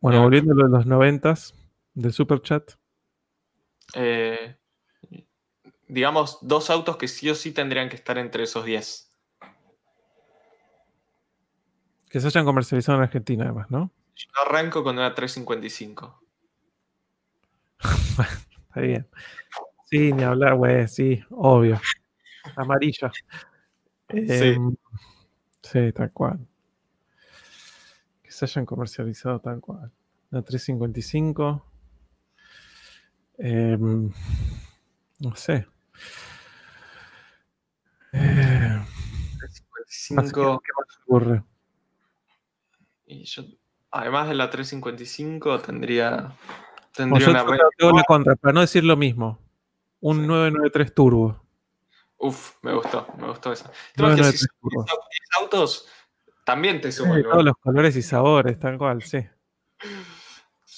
Bueno, 0.00 0.22
volviendo 0.22 0.52
a 0.52 0.68
los 0.68 0.86
noventas 0.86 1.54
del 1.94 2.12
super 2.12 2.40
chat. 2.42 2.72
Eh, 3.94 4.56
digamos, 5.86 6.38
dos 6.42 6.70
autos 6.70 6.96
que 6.96 7.08
sí 7.08 7.30
o 7.30 7.34
sí 7.34 7.52
tendrían 7.52 7.88
que 7.88 7.96
estar 7.96 8.18
entre 8.18 8.44
esos 8.44 8.64
10. 8.64 9.07
Que 12.10 12.20
se 12.20 12.26
hayan 12.28 12.44
comercializado 12.44 12.98
en 12.98 13.04
Argentina, 13.04 13.44
además, 13.44 13.70
¿no? 13.70 13.92
Yo 14.14 14.26
arranco 14.46 14.82
con 14.82 14.96
una 14.96 15.14
355. 15.14 16.22
Está 18.68 18.80
bien. 18.80 19.06
Sí, 19.84 20.12
ni 20.12 20.22
hablar, 20.22 20.54
güey, 20.56 20.88
sí, 20.88 21.22
obvio. 21.30 21.80
Amarilla. 22.56 23.10
sí. 23.12 24.18
Em, 24.28 24.76
sí, 25.62 25.92
tal 25.92 26.12
cual. 26.12 26.46
Que 28.22 28.30
se 28.30 28.44
hayan 28.44 28.66
comercializado 28.66 29.40
tal 29.40 29.60
cual. 29.60 29.92
La 30.30 30.42
355. 30.42 31.64
Em, 33.38 34.10
no 35.20 35.36
sé. 35.36 35.66
Eh, 38.12 38.80
355. 39.38 40.60
¿Qué 40.60 40.70
más 40.76 40.98
ocurre? 41.02 41.42
Y 43.10 43.24
yo, 43.24 43.42
además 43.90 44.28
de 44.28 44.34
la 44.34 44.50
355, 44.50 45.60
tendría. 45.60 46.30
tendría 46.92 47.30
una. 47.30 48.02
contra, 48.06 48.36
para 48.36 48.52
no 48.52 48.60
decir 48.60 48.84
lo 48.84 48.96
mismo. 48.96 49.38
Un 50.00 50.26
993 50.26 50.94
Turbo. 50.94 51.42
Uf, 52.18 52.56
me 52.62 52.74
gustó, 52.74 53.06
me 53.18 53.28
gustó 53.28 53.52
esa. 53.52 53.72
que 53.96 54.22
si 54.24 54.46
autos, 55.40 55.88
también 56.44 56.80
te 56.80 56.92
sumo. 56.92 57.14
todos 57.22 57.44
los 57.44 57.56
colores 57.56 57.96
y 57.96 58.02
sabores, 58.02 58.58
tal 58.58 58.76
cual, 58.76 59.02
sí. 59.02 59.18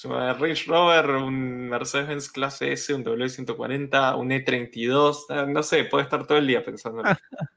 Suma 0.00 0.32
Range 0.32 0.64
Rover, 0.66 1.10
un 1.10 1.68
Mercedes-Benz 1.68 2.30
clase 2.30 2.72
S, 2.72 2.94
un 2.94 3.04
W140, 3.04 4.18
un 4.18 4.30
E32, 4.30 5.26
ah, 5.28 5.44
no 5.44 5.62
sé, 5.62 5.84
puede 5.84 6.04
estar 6.04 6.26
todo 6.26 6.38
el 6.38 6.46
día 6.46 6.64
pensando. 6.64 7.02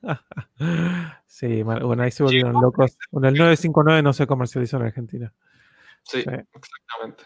sí, 1.25 1.63
bueno, 1.63 2.03
ahí 2.03 2.11
se 2.11 2.21
volvieron 2.21 2.61
locos. 2.61 2.97
Bueno, 3.11 3.29
el 3.29 3.35
959 3.35 4.03
no 4.03 4.11
se 4.11 4.27
comercializó 4.27 4.75
en 4.75 4.83
Argentina. 4.83 5.33
Sí, 6.03 6.19
exactamente. 6.19 7.23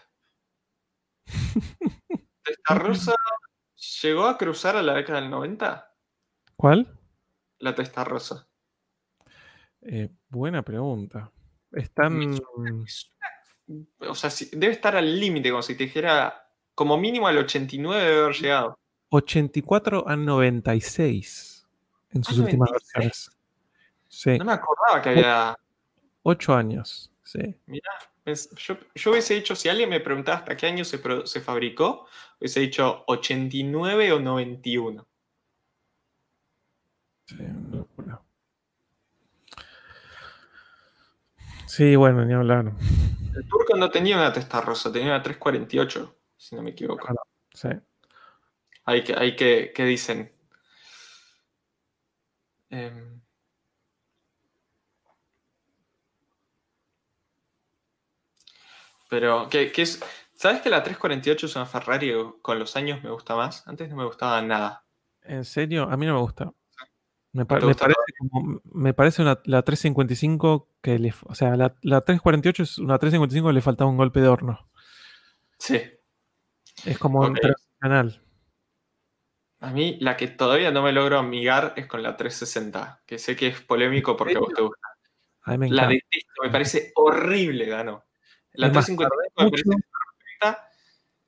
Esta 2.44 2.74
rosa 2.76 3.12
¿Llegó 4.00 4.26
a 4.26 4.38
cruzar 4.38 4.76
a 4.76 4.82
la 4.82 4.94
década 4.94 5.20
del 5.20 5.30
90? 5.30 5.96
¿Cuál? 6.54 6.96
La 7.58 7.74
testa 7.74 8.04
rosa. 8.04 8.46
Eh, 9.82 10.10
buena 10.28 10.62
pregunta. 10.62 11.32
Están. 11.72 12.38
O 14.00 14.14
sea, 14.14 14.30
debe 14.52 14.72
estar 14.72 14.96
al 14.96 15.18
límite, 15.18 15.50
como 15.50 15.62
si 15.62 15.74
te 15.74 15.84
dijera, 15.84 16.50
como 16.74 16.96
mínimo 16.96 17.28
al 17.28 17.38
89 17.38 18.02
debe 18.02 18.22
haber 18.22 18.36
llegado. 18.36 18.78
84 19.10 20.08
a 20.08 20.16
96 20.16 21.66
en 22.10 22.24
sus 22.24 22.38
últimas 22.38 22.70
versiones. 22.70 23.30
Sí. 24.08 24.38
No 24.38 24.44
me 24.44 24.52
acordaba 24.52 25.02
que 25.02 25.08
había. 25.10 25.56
8 26.22 26.54
años, 26.54 27.10
sí. 27.22 27.54
Mira, 27.66 27.90
yo, 28.94 29.10
hubiese 29.10 29.34
dicho, 29.34 29.54
si 29.54 29.68
alguien 29.68 29.88
me 29.88 30.00
preguntaba 30.00 30.38
hasta 30.38 30.56
qué 30.56 30.66
año 30.66 30.84
se, 30.84 31.00
se 31.24 31.40
fabricó, 31.40 32.06
hubiese 32.38 32.60
dicho 32.60 33.04
89 33.06 34.12
o 34.12 34.20
91. 34.20 35.06
Sí, 37.26 37.36
Sí, 41.68 41.94
bueno, 41.96 42.24
ni 42.24 42.32
hablar. 42.32 42.72
El 43.36 43.46
turco 43.46 43.76
no 43.76 43.90
tenía 43.90 44.16
una 44.16 44.32
testa 44.32 44.60
rosa, 44.60 44.90
tenía 44.90 45.08
una 45.08 45.22
348, 45.22 46.16
si 46.36 46.56
no 46.56 46.62
me 46.62 46.70
equivoco. 46.70 47.06
sí. 47.52 47.68
Hay 48.84 49.04
que, 49.04 49.14
hay 49.14 49.36
que, 49.36 49.72
¿qué 49.74 49.84
dicen? 49.84 50.32
Eh, 52.70 53.18
Pero, 59.08 59.48
¿qué, 59.50 59.72
es? 59.76 60.02
¿Sabes 60.34 60.60
que 60.62 60.70
la 60.70 60.82
348 60.82 61.46
es 61.46 61.56
una 61.56 61.66
Ferrari 61.66 62.12
con 62.42 62.58
los 62.58 62.76
años 62.76 63.02
me 63.02 63.10
gusta 63.10 63.34
más? 63.34 63.66
Antes 63.66 63.88
no 63.90 63.96
me 63.96 64.04
gustaba 64.04 64.40
nada. 64.42 64.84
¿En 65.22 65.44
serio? 65.44 65.84
A 65.90 65.96
mí 65.96 66.06
no 66.06 66.14
me 66.14 66.20
gusta. 66.20 66.52
Me, 67.32 67.44
parece, 67.44 67.74
me 68.64 68.94
parece 68.94 69.22
una, 69.22 69.40
la 69.44 69.62
355 69.62 70.68
que 70.80 70.98
le. 70.98 71.12
O 71.24 71.34
sea, 71.34 71.56
la, 71.56 71.70
348 71.70 72.62
es 72.62 72.78
una 72.78 72.98
355 72.98 73.48
que 73.48 73.52
le 73.52 73.60
faltaba 73.60 73.90
un 73.90 73.96
golpe 73.96 74.20
de 74.20 74.28
horno. 74.28 74.68
Sí. 75.58 75.80
Es 76.84 76.98
como 76.98 77.20
un 77.20 77.34
tradicional. 77.34 78.22
A 79.60 79.70
mí 79.70 79.98
la 80.00 80.16
que 80.16 80.28
todavía 80.28 80.70
no 80.70 80.82
me 80.82 80.92
logro 80.92 81.18
amigar 81.18 81.74
es 81.76 81.86
con 81.86 82.02
la 82.02 82.16
360, 82.16 83.02
que 83.04 83.18
sé 83.18 83.34
que 83.36 83.48
es 83.48 83.60
polémico 83.60 84.16
porque 84.16 84.36
a 84.36 84.40
vos 84.40 84.54
te 84.54 84.62
gusta. 84.62 84.88
A 85.42 85.52
mí 85.52 85.58
me 85.58 85.70
la 85.70 85.88
detesto, 85.88 86.42
me 86.42 86.50
parece 86.50 86.92
horrible, 86.94 87.66
Gano. 87.66 88.04
La 88.52 88.70
350 88.70 90.67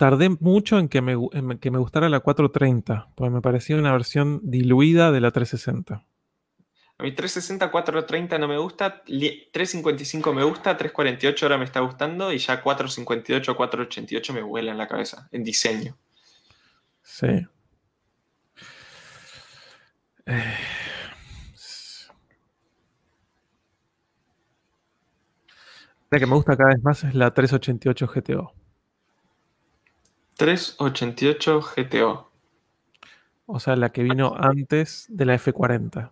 tardé 0.00 0.30
mucho 0.30 0.78
en 0.78 0.88
que, 0.88 1.02
me, 1.02 1.14
que 1.60 1.70
me 1.70 1.76
gustara 1.76 2.08
la 2.08 2.20
430, 2.20 3.10
porque 3.14 3.30
me 3.30 3.42
parecía 3.42 3.76
una 3.76 3.92
versión 3.92 4.40
diluida 4.42 5.12
de 5.12 5.20
la 5.20 5.30
360. 5.30 6.06
A 6.96 7.02
mí 7.02 7.12
360, 7.12 7.70
430 7.70 8.38
no 8.38 8.48
me 8.48 8.56
gusta, 8.56 9.02
355 9.04 10.32
me 10.32 10.42
gusta, 10.42 10.74
348 10.78 11.44
ahora 11.44 11.58
me 11.58 11.66
está 11.66 11.80
gustando 11.80 12.32
y 12.32 12.38
ya 12.38 12.62
458, 12.62 13.54
488 13.54 14.32
me 14.32 14.40
vuela 14.40 14.72
en 14.72 14.78
la 14.78 14.88
cabeza, 14.88 15.28
en 15.32 15.44
diseño. 15.44 15.98
Sí. 17.02 17.46
Eh, 20.24 20.54
La 26.10 26.18
que 26.18 26.26
me 26.26 26.34
gusta 26.34 26.56
cada 26.56 26.70
vez 26.70 26.82
más 26.82 27.04
es 27.04 27.14
la 27.14 27.34
388 27.34 28.06
GTO. 28.08 28.59
388 30.40 31.60
GTO. 31.76 32.30
O 33.46 33.60
sea, 33.60 33.76
la 33.76 33.90
que 33.90 34.02
vino 34.02 34.34
antes 34.38 35.06
de 35.10 35.26
la 35.26 35.34
F40. 35.34 36.10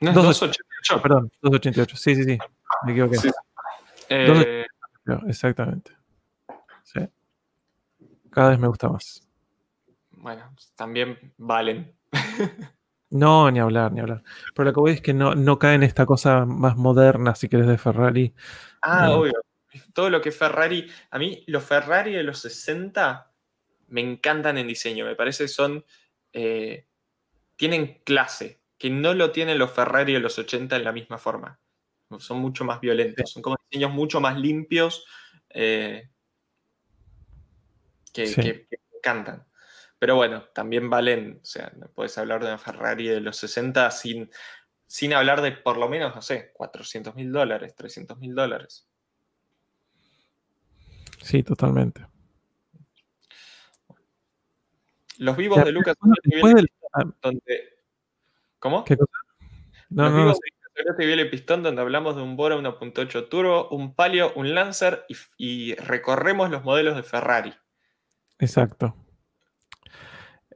¿No 0.00 0.08
es 0.10 0.14
288? 0.16 1.00
Perdón, 1.02 1.30
288. 1.42 1.96
Sí, 1.96 2.14
sí, 2.16 2.24
sí. 2.24 2.38
Me 2.84 2.92
equivoqué. 2.92 3.16
Eh, 4.08 4.64
Exactamente. 5.28 5.92
Sí. 6.82 7.00
Cada 8.30 8.50
vez 8.50 8.58
me 8.58 8.66
gusta 8.68 8.88
más. 8.88 9.22
bueno, 10.12 10.52
también 10.74 11.32
valen. 11.38 11.92
No, 13.12 13.50
ni 13.50 13.58
hablar, 13.58 13.90
ni 13.90 13.98
hablar. 13.98 14.22
Pero 14.54 14.66
lo 14.66 14.72
que 14.72 14.78
voy 14.78 14.92
es 14.92 15.00
que 15.00 15.12
no, 15.12 15.34
no 15.34 15.58
cae 15.58 15.74
en 15.74 15.82
esta 15.82 16.06
cosa 16.06 16.46
más 16.46 16.76
moderna, 16.76 17.34
si 17.34 17.48
querés, 17.48 17.66
de 17.66 17.76
Ferrari. 17.76 18.32
Ah, 18.82 19.08
Eh. 19.10 19.14
obvio. 19.14 19.32
Todo 19.94 20.10
lo 20.10 20.20
que 20.20 20.32
Ferrari. 20.32 20.90
A 21.10 21.18
mí, 21.18 21.44
los 21.46 21.64
Ferrari 21.64 22.12
de 22.12 22.22
los 22.22 22.38
60 22.40 23.32
me 23.88 24.00
encantan 24.00 24.58
en 24.58 24.66
diseño. 24.68 25.04
Me 25.06 25.16
parece 25.16 25.44
que 25.44 25.48
son. 25.48 25.84
eh, 26.32 26.86
tienen 27.56 28.02
clase. 28.04 28.60
Que 28.78 28.88
no 28.90 29.12
lo 29.14 29.32
tienen 29.32 29.58
los 29.58 29.72
Ferrari 29.72 30.12
de 30.14 30.20
los 30.20 30.38
80 30.38 30.76
en 30.76 30.84
la 30.84 30.92
misma 30.92 31.18
forma. 31.18 31.60
Son 32.18 32.38
mucho 32.38 32.64
más 32.64 32.80
violentos. 32.80 33.30
Son 33.32 33.42
como 33.42 33.56
diseños 33.70 33.92
mucho 33.92 34.20
más 34.20 34.38
limpios. 34.38 35.04
eh, 35.50 36.08
que, 38.12 38.26
Sí. 38.26 38.34
que- 38.40 38.66
que 38.68 38.76
me 38.90 38.96
encantan. 38.98 39.46
Pero 39.98 40.16
bueno, 40.16 40.44
también 40.54 40.88
valen. 40.90 41.40
O 41.42 41.44
sea, 41.44 41.72
no 41.76 41.88
puedes 41.92 42.16
hablar 42.18 42.40
de 42.40 42.46
una 42.48 42.58
Ferrari 42.58 43.06
de 43.08 43.20
los 43.20 43.36
60 43.36 43.90
sin, 43.90 44.30
sin 44.86 45.12
hablar 45.14 45.42
de 45.42 45.52
por 45.52 45.76
lo 45.76 45.88
menos, 45.88 46.14
no 46.14 46.22
sé, 46.22 46.52
400 46.54 47.14
mil 47.14 47.30
dólares, 47.32 47.74
300 47.76 48.18
mil 48.18 48.34
dólares. 48.34 48.88
Sí, 51.22 51.42
totalmente. 51.42 52.06
Los 55.18 55.36
vivos 55.36 55.58
Ya, 55.58 55.64
de 55.64 55.72
Lucas 55.72 55.96
después 56.24 56.54
del- 56.54 56.70
ah, 56.92 57.00
Pistón, 57.00 57.16
donde. 57.22 57.68
¿Cómo? 58.58 58.84
¿Qué 58.84 58.96
cosa? 58.96 59.12
No, 59.90 60.04
Los 60.04 60.12
no, 60.12 60.16
no, 60.18 60.22
vivos 60.24 60.38
de 60.40 60.46
Lucas 61.16 61.30
Pistón, 61.30 61.62
donde 61.62 61.82
hablamos 61.82 62.16
de 62.16 62.22
un 62.22 62.36
Bora 62.36 62.56
1.8 62.56 63.28
Turbo, 63.28 63.68
un 63.68 63.94
Palio, 63.94 64.32
un 64.34 64.54
Lancer 64.54 65.04
y, 65.08 65.16
y 65.36 65.74
recorremos 65.74 66.50
los 66.50 66.64
modelos 66.64 66.96
de 66.96 67.02
Ferrari. 67.02 67.52
Exacto. 68.38 68.96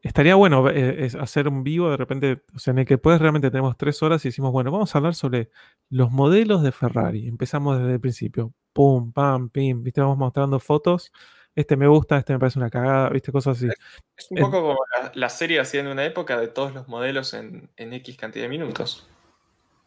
Estaría 0.05 0.35
bueno 0.35 0.69
eh, 0.69 1.07
es 1.07 1.15
hacer 1.15 1.49
un 1.49 1.65
vivo 1.65 1.91
de 1.91 1.97
repente, 1.97 2.43
o 2.55 2.59
sea, 2.59 2.73
en 2.73 2.81
el 2.81 2.87
que 2.87 2.95
después 2.95 3.19
realmente 3.21 3.51
tenemos 3.51 3.77
tres 3.77 4.03
horas 4.03 4.23
y 4.25 4.29
decimos, 4.29 4.53
bueno, 4.53 4.71
vamos 4.71 4.95
a 4.95 4.99
hablar 4.99 5.15
sobre 5.15 5.51
los 5.89 6.11
modelos 6.13 6.63
de 6.63 6.73
Ferrari. 6.73 7.27
Empezamos 7.27 7.79
desde 7.79 7.95
el 7.95 8.01
principio. 8.01 8.53
Pum, 8.75 9.13
pam, 9.13 9.49
pim, 9.49 9.83
viste, 9.83 10.03
vamos 10.03 10.19
mostrando 10.19 10.61
fotos. 10.61 11.11
Este 11.55 11.77
me 11.77 11.87
gusta, 11.87 12.19
este 12.19 12.33
me 12.35 12.39
parece 12.39 12.59
una 12.59 12.69
cagada, 12.69 13.09
viste, 13.09 13.33
cosas 13.33 13.57
así. 13.57 13.69
Es 14.17 14.27
un 14.31 14.39
poco 14.39 14.61
como 14.61 14.77
la, 15.01 15.11
la 15.15 15.29
serie 15.31 15.59
hacía 15.59 15.81
en 15.81 15.87
una 15.87 16.05
época 16.05 16.39
de 16.39 16.49
todos 16.49 16.75
los 16.75 16.87
modelos 16.87 17.33
en, 17.33 17.71
en 17.77 17.93
X 17.95 18.17
cantidad 18.19 18.45
de 18.45 18.49
minutos. 18.51 19.09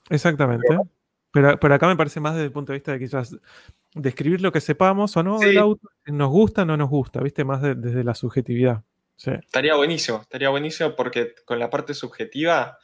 Exactamente. 0.10 0.66
Pero, 1.32 1.60
pero 1.60 1.74
acá 1.76 1.88
me 1.88 1.96
parece 1.98 2.20
más 2.20 2.34
desde 2.34 2.46
el 2.46 2.52
punto 2.52 2.72
de 2.72 2.80
vista 2.80 2.94
de 2.94 3.00
quizás 3.00 3.38
describir 3.94 4.42
lo 4.42 4.52
que 4.52 4.62
sepamos 4.62 5.16
o 5.18 5.24
no 5.24 5.38
Sí. 5.40 5.46
del 5.48 5.58
auto, 5.60 5.90
nos 6.06 6.30
gusta 6.30 6.64
o 6.64 6.66
no 6.66 6.76
nos 6.78 6.90
gusta, 6.90 7.22
viste, 7.22 7.44
más 7.44 7.62
de- 7.62 7.76
desde 7.76 8.04
la 8.04 8.16
subjetividad. 8.16 8.84
Sí. 9.18 9.32
Estaría 9.32 9.76
buenísimo, 9.76 10.22
estaría 10.22 10.50
buenísimo 10.50 10.96
porque 10.96 11.34
con 11.44 11.60
la 11.60 11.70
parte 11.70 11.94
subjetiva 11.94 12.78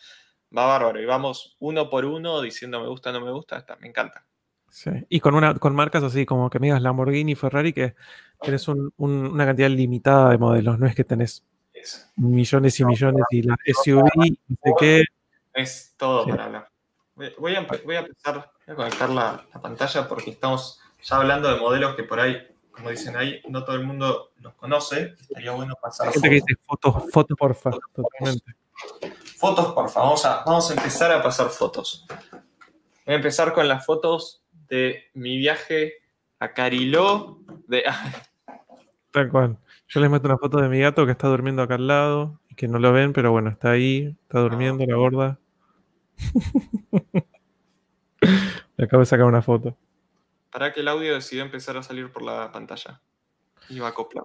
va 0.56 0.66
bárbaro. 0.66 1.00
Y 1.02 1.06
vamos 1.06 1.56
uno 1.60 1.90
por 1.90 2.04
uno 2.06 2.42
diciendo 2.42 2.82
me 2.82 2.88
gusta, 2.88 3.12
no 3.12 3.22
me 3.22 3.32
gusta. 3.32 3.58
Está, 3.58 3.76
me 3.78 3.88
encanta. 3.88 4.26
Sí. 4.70 4.90
Y 5.10 5.20
con, 5.20 5.36
una, 5.36 5.54
con 5.56 5.76
marcas 5.76 6.04
así 6.04 6.26
como 6.26 6.50
que 6.50 6.60
me 6.60 6.68
digas 6.68 6.82
Lamborghini, 6.82 7.36
Ferrari, 7.36 7.72
que 7.74 7.94
tenés 8.42 8.68
un- 8.68 8.92
un- 8.98 9.28
una 9.28 9.46
cantidad 9.46 9.70
limitada 9.70 10.32
de 10.32 10.38
modelos, 10.40 10.80
no 10.80 10.88
es 10.88 10.96
que 10.96 11.04
tenés 11.04 11.46
Es, 11.74 12.12
millones 12.16 12.80
y 12.80 12.86
millones 12.86 13.24
y 13.30 13.44
la 13.44 13.56
SUV, 13.66 14.10
no 14.48 14.58
sé 14.64 14.74
qué. 14.80 15.04
es 15.54 15.94
todo 15.98 16.24
Sí. 16.26 16.32
para 16.32 16.46
hablar. 16.46 16.70
Voy 17.16 17.28
a, 17.28 17.62
voy 17.84 17.96
a 17.96 18.00
empezar 18.00 18.52
voy 18.66 18.74
a 18.74 18.76
conectar 18.76 19.10
la, 19.12 19.46
la 19.54 19.62
pantalla 19.62 20.08
porque 20.08 20.32
estamos 20.32 20.80
ya 21.04 21.18
hablando 21.18 21.48
de 21.54 21.60
modelos 21.60 21.96
que 21.96 22.04
por 22.04 22.20
ahí, 22.20 22.42
como 22.74 22.90
dicen 22.90 23.16
ahí, 23.16 23.40
no 23.48 23.64
todo 23.64 23.76
el 23.76 23.86
mundo 23.86 24.32
los 24.40 24.54
conoce. 24.56 25.16
Estaría 25.22 25.52
bueno 25.52 25.76
pasar 25.82 26.08
Hay 26.08 26.14
gente 26.14 26.30
que 26.30 26.40
fotos. 26.40 26.48
dice 26.48 26.62
fotos, 26.66 27.12
foto 27.12 27.36
porfa, 27.36 27.72
totalmente. 27.94 28.56
Fotos, 29.38 29.74
por 29.74 29.90
favor. 29.90 30.10
Vamos 30.10 30.26
a, 30.26 30.44
vamos 30.44 30.70
a 30.70 30.74
empezar 30.74 31.12
a 31.12 31.22
pasar 31.22 31.50
fotos. 31.50 32.06
Voy 33.06 33.14
a 33.14 33.18
empezar 33.18 33.54
con 33.54 33.68
las 33.68 33.86
fotos 33.86 34.44
de 34.68 35.04
mi 35.14 35.38
viaje 35.38 35.94
a 36.40 36.54
Cariló. 36.54 37.40
De, 37.68 37.84
Tal 39.12 39.30
cual. 39.30 39.58
Yo 39.88 40.00
les 40.00 40.10
meto 40.10 40.28
una 40.28 40.38
foto 40.40 40.58
de 40.58 40.70
mi 40.70 40.80
gato 40.80 41.06
que 41.06 41.12
está 41.12 41.28
durmiendo 41.28 41.62
acá 41.62 41.76
al 41.76 41.86
lado 41.86 42.40
y 42.50 42.56
que 42.56 42.68
no 42.68 42.80
lo 42.80 42.92
ven, 42.92 43.14
pero 43.14 43.32
bueno, 43.32 43.52
está 43.52 43.70
ahí, 43.72 44.18
está 44.24 44.40
durmiendo 44.40 44.84
la 44.86 44.96
gorda. 44.96 45.40
Le 48.78 48.86
acabo 48.86 49.02
de 49.02 49.06
sacar 49.06 49.26
una 49.26 49.44
foto. 49.44 49.78
Para 50.54 50.72
que 50.72 50.80
el 50.82 50.88
audio 50.88 51.14
decidió 51.16 51.44
empezar 51.44 51.76
a 51.78 51.84
salir 51.84 52.12
por 52.12 52.22
la 52.22 52.52
pantalla. 52.52 53.02
Iba 53.70 53.88
a 53.88 53.90
acoplar. 53.90 54.24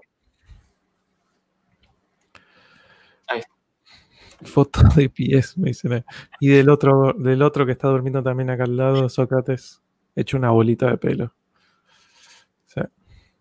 Foto 4.45 4.83
de 4.95 5.11
pies, 5.11 5.59
me 5.59 5.71
dicen. 5.71 5.93
ahí. 5.95 6.05
Y 6.39 6.47
del 6.49 6.69
otro, 6.71 7.13
del 7.13 7.43
otro 7.43 7.67
que 7.67 7.73
está 7.73 7.89
durmiendo 7.89 8.23
también 8.23 8.51
acá 8.51 8.65
al 8.65 8.77
lado, 8.77 9.09
Sócrates, 9.09 9.83
hecho 10.15 10.37
una 10.37 10.51
bolita 10.51 10.89
de 10.89 10.97
pelo. 10.99 11.25
O 11.25 12.69
sea, 12.69 12.89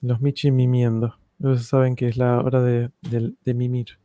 los 0.02 0.20
Michi 0.22 0.50
mimiendo. 0.50 1.20
Ellos 1.40 1.68
saben 1.68 1.96
que 1.96 2.08
es 2.08 2.18
la 2.18 2.40
hora 2.40 2.62
de, 2.64 2.90
de- 3.02 3.34
de 3.46 3.54
mimir. 3.54 4.00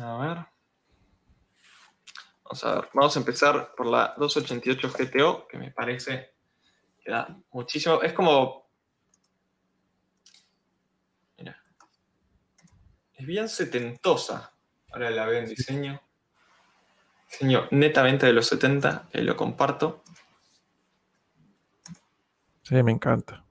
A 0.00 0.16
ver. 0.18 0.53
Vamos 2.54 2.64
a 2.64 2.74
ver. 2.76 2.90
Vamos 2.94 3.16
a 3.16 3.18
empezar 3.18 3.74
por 3.74 3.86
la 3.86 4.14
288 4.16 4.92
GTO, 4.96 5.48
que 5.48 5.58
me 5.58 5.72
parece 5.72 6.34
que 7.02 7.10
da 7.10 7.36
muchísimo. 7.50 8.00
Es 8.00 8.12
como. 8.12 8.68
Mira. 11.36 11.60
Es 13.14 13.26
bien 13.26 13.48
setentosa. 13.48 14.54
Ahora 14.92 15.10
la 15.10 15.26
veo 15.26 15.40
en 15.40 15.46
diseño. 15.46 16.00
Diseño 17.28 17.66
netamente 17.72 18.26
de 18.26 18.32
los 18.32 18.46
70, 18.46 19.08
que 19.10 19.22
lo 19.22 19.36
comparto. 19.36 20.04
Sí, 22.62 22.80
me 22.84 22.92
encanta. 22.92 23.44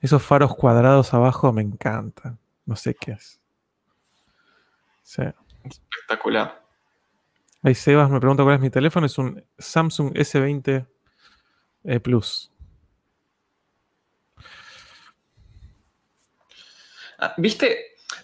Esos 0.00 0.22
faros 0.22 0.54
cuadrados 0.54 1.12
abajo 1.12 1.52
me 1.52 1.62
encantan. 1.62 2.38
No 2.66 2.76
sé 2.76 2.94
qué 2.94 3.12
es. 3.12 3.40
Sí. 5.02 5.22
Espectacular. 5.64 6.61
Ahí 7.62 7.74
Sebas 7.74 8.10
me 8.10 8.18
pregunta 8.18 8.42
cuál 8.42 8.56
es 8.56 8.60
mi 8.60 8.70
teléfono. 8.70 9.06
Es 9.06 9.18
un 9.18 9.44
Samsung 9.58 10.12
S20 10.14 10.86
eh, 11.84 12.00
Plus. 12.00 12.50
Ah, 17.18 17.34
¿Viste? 17.36 17.78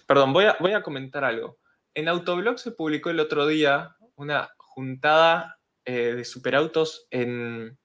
Perdón, 0.05 0.33
voy 0.33 0.45
a, 0.45 0.57
voy 0.59 0.73
a 0.73 0.83
comentar 0.83 1.23
algo. 1.23 1.57
En 1.93 2.07
Autoblog 2.07 2.59
se 2.59 2.71
publicó 2.71 3.09
el 3.09 3.19
otro 3.19 3.47
día 3.47 3.95
una 4.15 4.49
juntada 4.57 5.57
eh, 5.85 6.13
de 6.15 6.25
superautos 6.25 7.07
en 7.09 7.77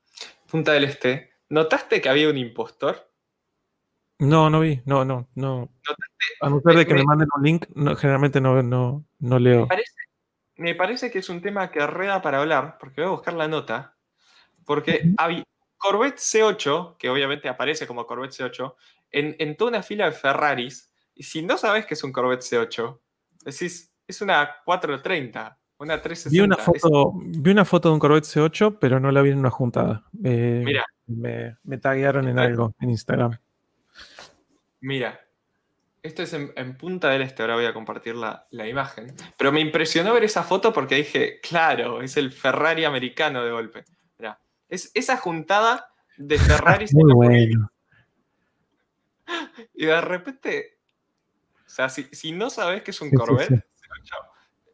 Punta 0.50 0.72
del 0.72 0.84
Este. 0.84 1.32
¿Notaste 1.48 2.00
que 2.00 2.08
había 2.08 2.28
un 2.28 2.38
impostor? 2.38 3.10
No, 4.18 4.50
no 4.50 4.60
vi. 4.60 4.80
No, 4.86 5.04
no, 5.04 5.28
no. 5.34 5.68
Notaste- 5.86 6.36
A 6.40 6.48
no 6.50 6.60
ser 6.60 6.76
de 6.76 6.86
que 6.86 6.94
me- 6.94 7.00
me 7.00 7.06
manden 7.06 7.28
un 7.36 7.42
link, 7.44 7.66
no, 7.74 7.94
generalmente 7.96 8.40
no, 8.40 8.62
no, 8.62 9.04
no 9.18 9.38
leo. 9.38 9.62
Me 9.62 9.66
parece, 9.66 9.92
me 10.56 10.74
parece 10.74 11.10
que 11.10 11.18
es 11.18 11.28
un 11.28 11.40
tema 11.40 11.70
que 11.70 11.80
arreda 11.80 12.22
para 12.22 12.40
hablar, 12.40 12.78
porque 12.78 13.00
voy 13.00 13.08
a 13.08 13.12
buscar 13.14 13.34
la 13.34 13.48
nota. 13.48 13.96
Porque 14.64 15.02
Ujú. 15.04 15.14
había 15.18 15.44
Corvette 15.76 16.18
C8, 16.18 16.96
que 16.96 17.10
obviamente 17.10 17.48
aparece 17.48 17.86
como 17.86 18.06
Corvette 18.06 18.32
C8, 18.32 18.74
en, 19.10 19.36
en 19.38 19.56
toda 19.56 19.70
una 19.70 19.82
fila 19.82 20.06
de 20.06 20.12
Ferraris. 20.12 20.90
Y 21.14 21.22
si 21.24 21.42
no 21.42 21.58
sabes 21.58 21.86
que 21.86 21.94
es 21.94 22.02
un 22.04 22.12
Corvette 22.12 22.42
C8, 22.42 22.98
decís, 23.44 23.92
es 24.06 24.20
una 24.22 24.56
430, 24.64 25.58
una 25.78 26.00
360. 26.00 26.30
Vi 26.30 26.40
una, 26.40 26.56
es- 26.56 26.82
foto, 26.82 27.12
vi 27.14 27.50
una 27.50 27.64
foto 27.64 27.88
de 27.88 27.94
un 27.94 28.00
Corvette 28.00 28.24
C8, 28.24 28.78
pero 28.80 28.98
no 29.00 29.10
la 29.10 29.22
vi 29.22 29.30
en 29.30 29.38
una 29.38 29.50
juntada. 29.50 30.04
Eh, 30.24 30.62
Mira. 30.64 30.84
Me, 31.06 31.58
me 31.64 31.76
taguearon 31.76 32.28
en 32.28 32.38
algo 32.38 32.74
en 32.80 32.88
Instagram. 32.90 33.38
Mira, 34.80 35.20
esto 36.04 36.22
es 36.22 36.32
en, 36.34 36.52
en 36.54 36.76
Punta 36.76 37.08
del 37.08 37.22
Este, 37.22 37.42
ahora 37.42 37.54
voy 37.56 37.64
a 37.64 37.72
compartir 37.72 38.14
la, 38.14 38.46
la 38.50 38.68
imagen. 38.68 39.14
Pero 39.38 39.50
me 39.50 39.60
impresionó 39.60 40.12
ver 40.12 40.22
esa 40.24 40.42
foto 40.44 40.72
porque 40.72 40.96
dije, 40.96 41.40
claro, 41.40 42.02
es 42.02 42.16
el 42.18 42.30
Ferrari 42.30 42.84
americano 42.84 43.42
de 43.42 43.50
golpe. 43.50 43.84
Es 44.68 44.90
esa 44.94 45.16
juntada 45.16 45.92
de 46.16 46.38
Ferraris 46.38 46.92
Muy 46.94 47.12
bueno. 47.12 47.70
y 49.74 49.86
de 49.86 50.00
repente, 50.00 50.78
o 51.66 51.68
sea, 51.68 51.88
si, 51.88 52.04
si 52.12 52.32
no 52.32 52.50
sabes 52.50 52.82
que 52.82 52.90
es 52.90 53.00
un 53.00 53.08
Sí, 53.08 53.16
sí, 53.16 53.18
Corvette, 53.18 53.66
chao. 54.04 54.20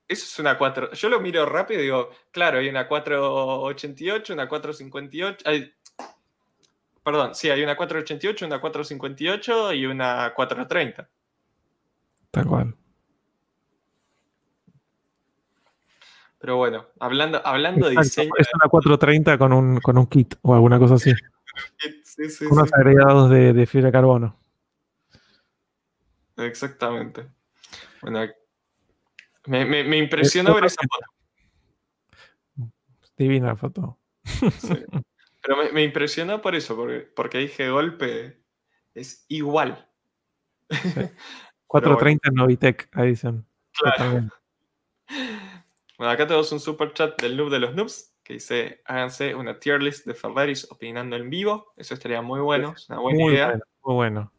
eso 0.09 0.25
es 0.25 0.39
una 0.39 0.57
4. 0.59 0.93
Yo 0.93 1.09
lo 1.09 1.21
miro 1.21 1.45
rápido 1.47 1.81
y 1.81 1.85
digo, 1.85 2.11
claro, 2.31 2.59
hay 2.59 2.69
una 2.69 2.89
488, 2.89 4.33
una 4.33 4.49
458. 4.49 5.49
hay- 5.49 5.75
perdón, 7.05 7.35
sí, 7.35 7.51
hay 7.51 7.63
una 7.63 7.77
488, 7.77 8.47
una 8.47 8.61
458 8.61 9.73
y 9.75 9.87
una 9.87 10.33
430. 10.35 11.09
Tal 12.31 12.47
cual. 12.47 12.75
Pero 16.39 16.57
bueno, 16.57 16.87
hablando, 17.01 17.41
hablando 17.45 17.89
de 17.89 17.97
diseño. 17.97 18.31
Es 18.39 18.49
una 18.55 18.69
430 18.71 19.37
con 19.37 19.53
un, 19.53 19.79
con 19.81 19.99
un 19.99 20.07
kit 20.07 20.37
o 20.43 20.55
alguna 20.55 20.79
cosa 20.79 20.95
así. 20.95 21.13
Sí, 22.03 22.31
sí, 22.31 22.47
Unos 22.47 22.69
sí. 22.69 22.75
agregados 22.75 23.29
de, 23.31 23.53
de 23.53 23.67
fibra 23.67 23.89
de 23.89 23.93
carbono. 23.93 24.37
Exactamente. 26.39 27.27
Bueno, 28.01 28.21
me, 29.47 29.65
me- 29.67 29.85
me 29.85 29.99
impresionó 29.99 30.55
ver 30.55 30.65
esa 30.65 30.81
foto. 30.83 31.07
Divina 33.19 33.49
la 33.49 33.57
foto. 33.57 33.99
Pero 35.43 35.57
me, 35.57 35.73
me 35.73 35.83
impresionó 35.83 36.41
por 36.41 36.55
eso, 36.55 36.75
porque, 36.77 37.01
porque 37.01 37.39
dije 37.39 37.69
golpe 37.71 38.43
es 38.95 39.27
igual. 39.29 39.91
430 41.71 42.29
en 42.29 42.35
Novitec, 42.35 42.89
ahí 42.97 43.09
dicen. 43.11 43.45
Claro. 43.73 44.29
Bueno, 45.99 46.13
acá 46.15 46.27
tenemos 46.27 46.51
un 46.53 46.61
super 46.61 46.95
chat 46.95 47.21
del 47.21 47.37
noob 47.37 47.51
de 47.51 47.59
los 47.59 47.75
noobs 47.75 48.15
que 48.23 48.33
dice: 48.35 48.81
háganse 48.87 49.35
una 49.35 49.59
tier 49.59 49.83
list 49.83 50.07
de 50.07 50.15
Ferraris 50.15 50.67
opinando 50.71 51.15
en 51.17 51.29
vivo. 51.29 51.75
Eso 51.77 51.93
estaría 51.93 52.23
muy 52.23 52.41
bueno, 52.41 52.73
es 52.75 52.89
una 52.89 53.01
buena 53.01 53.19
Muy 53.19 53.35
idea. 53.35 53.47
bueno, 53.49 53.65
muy 53.85 53.95
bueno. 53.95 54.33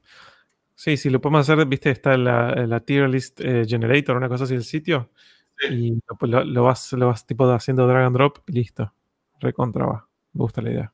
Sí, 0.74 0.98
sí, 0.98 1.11
lo 1.11 1.22
podemos 1.22 1.48
hacer, 1.48 1.64
viste, 1.68 1.92
está 1.92 2.18
la, 2.18 2.56
la 2.66 2.80
tier 2.80 3.08
list 3.08 3.40
eh, 3.42 3.64
generator, 3.68 4.18
una 4.18 4.27
cosa 4.27 4.45
así 4.45 4.56
del 4.56 4.64
sitio. 4.64 5.11
Sí. 5.60 5.68
Y 5.72 6.01
lo, 6.27 6.43
lo- 6.43 6.64
vas, 6.64 6.93
lo 6.93 7.06
vas 7.08 7.27
tipo 7.27 7.48
haciendo 7.51 7.85
drag 7.85 8.06
and 8.06 8.16
drop 8.16 8.40
y 8.48 8.53
listo. 8.53 8.92
Recontra 9.40 9.85
va. 9.85 10.08
Me 10.34 10.40
gusta 10.40 10.64
la 10.64 10.72
idea. 10.72 10.93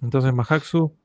Entonces, 0.00 0.32
Mahaxu, 0.32 0.96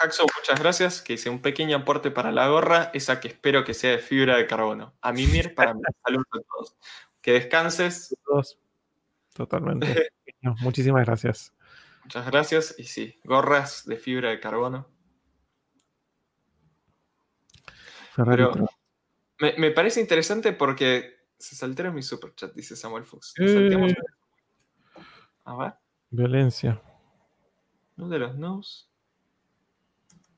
Jackson, 0.00 0.26
muchas 0.38 0.60
gracias. 0.60 1.02
Que 1.02 1.14
hice 1.14 1.30
un 1.30 1.40
pequeño 1.42 1.76
aporte 1.76 2.10
para 2.10 2.32
la 2.32 2.48
gorra, 2.48 2.90
esa 2.94 3.20
que 3.20 3.28
espero 3.28 3.64
que 3.64 3.74
sea 3.74 3.92
de 3.92 3.98
fibra 3.98 4.36
de 4.36 4.46
carbono. 4.46 4.94
A 5.00 5.12
mimir 5.12 5.54
para 5.54 5.74
mí. 5.74 5.80
Saludos 6.04 6.26
a 6.32 6.40
todos. 6.40 6.76
Que 7.20 7.32
descanses. 7.32 8.16
Totalmente. 9.34 10.10
No, 10.40 10.54
muchísimas 10.60 11.04
gracias. 11.06 11.54
Muchas 12.04 12.26
gracias. 12.26 12.74
Y 12.78 12.84
sí, 12.84 13.20
gorras 13.24 13.86
de 13.86 13.96
fibra 13.96 14.30
de 14.30 14.40
carbono. 14.40 14.88
Pero-. 18.16 18.52
Me, 19.38 19.54
me 19.58 19.70
parece 19.70 20.00
interesante 20.00 20.52
porque 20.52 21.16
se 21.38 21.56
saltaron 21.56 21.94
mi 21.94 22.02
super 22.02 22.34
chat, 22.34 22.52
dice 22.54 22.76
Samuel 22.76 23.04
Fuchs. 23.04 23.34
Eh, 23.38 23.94
A 25.44 25.56
ver, 25.56 25.74
violencia. 26.10 26.80
uno 27.96 28.08
de 28.08 28.18
los 28.20 28.36
no's. 28.36 28.88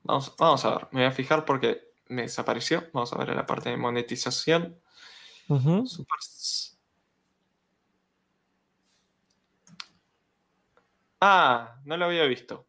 Vamos, 0.04 0.34
vamos 0.38 0.64
a 0.64 0.70
ver, 0.76 0.88
me 0.92 1.00
voy 1.00 1.08
a 1.08 1.12
fijar 1.12 1.44
porque 1.44 1.92
me 2.08 2.22
desapareció. 2.22 2.84
Vamos 2.92 3.12
a 3.12 3.18
ver 3.18 3.30
en 3.30 3.36
la 3.36 3.46
parte 3.46 3.70
de 3.70 3.76
monetización. 3.76 4.78
Super- 5.86 6.18
Ah, 11.20 11.80
no 11.84 11.96
lo 11.96 12.04
había 12.04 12.24
visto. 12.24 12.66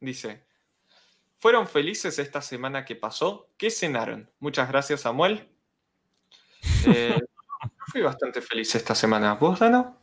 Dice, 0.00 0.44
¿fueron 1.38 1.66
felices 1.68 2.18
esta 2.18 2.42
semana 2.42 2.84
que 2.84 2.96
pasó? 2.96 3.48
¿Qué 3.56 3.70
cenaron? 3.70 4.30
Muchas 4.40 4.68
gracias, 4.68 5.02
Samuel. 5.02 5.48
Eh, 6.86 7.18
yo 7.62 7.70
fui 7.92 8.02
bastante 8.02 8.42
feliz 8.42 8.74
esta 8.74 8.94
semana. 8.94 9.34
¿Vos, 9.34 9.60
Dano? 9.60 9.96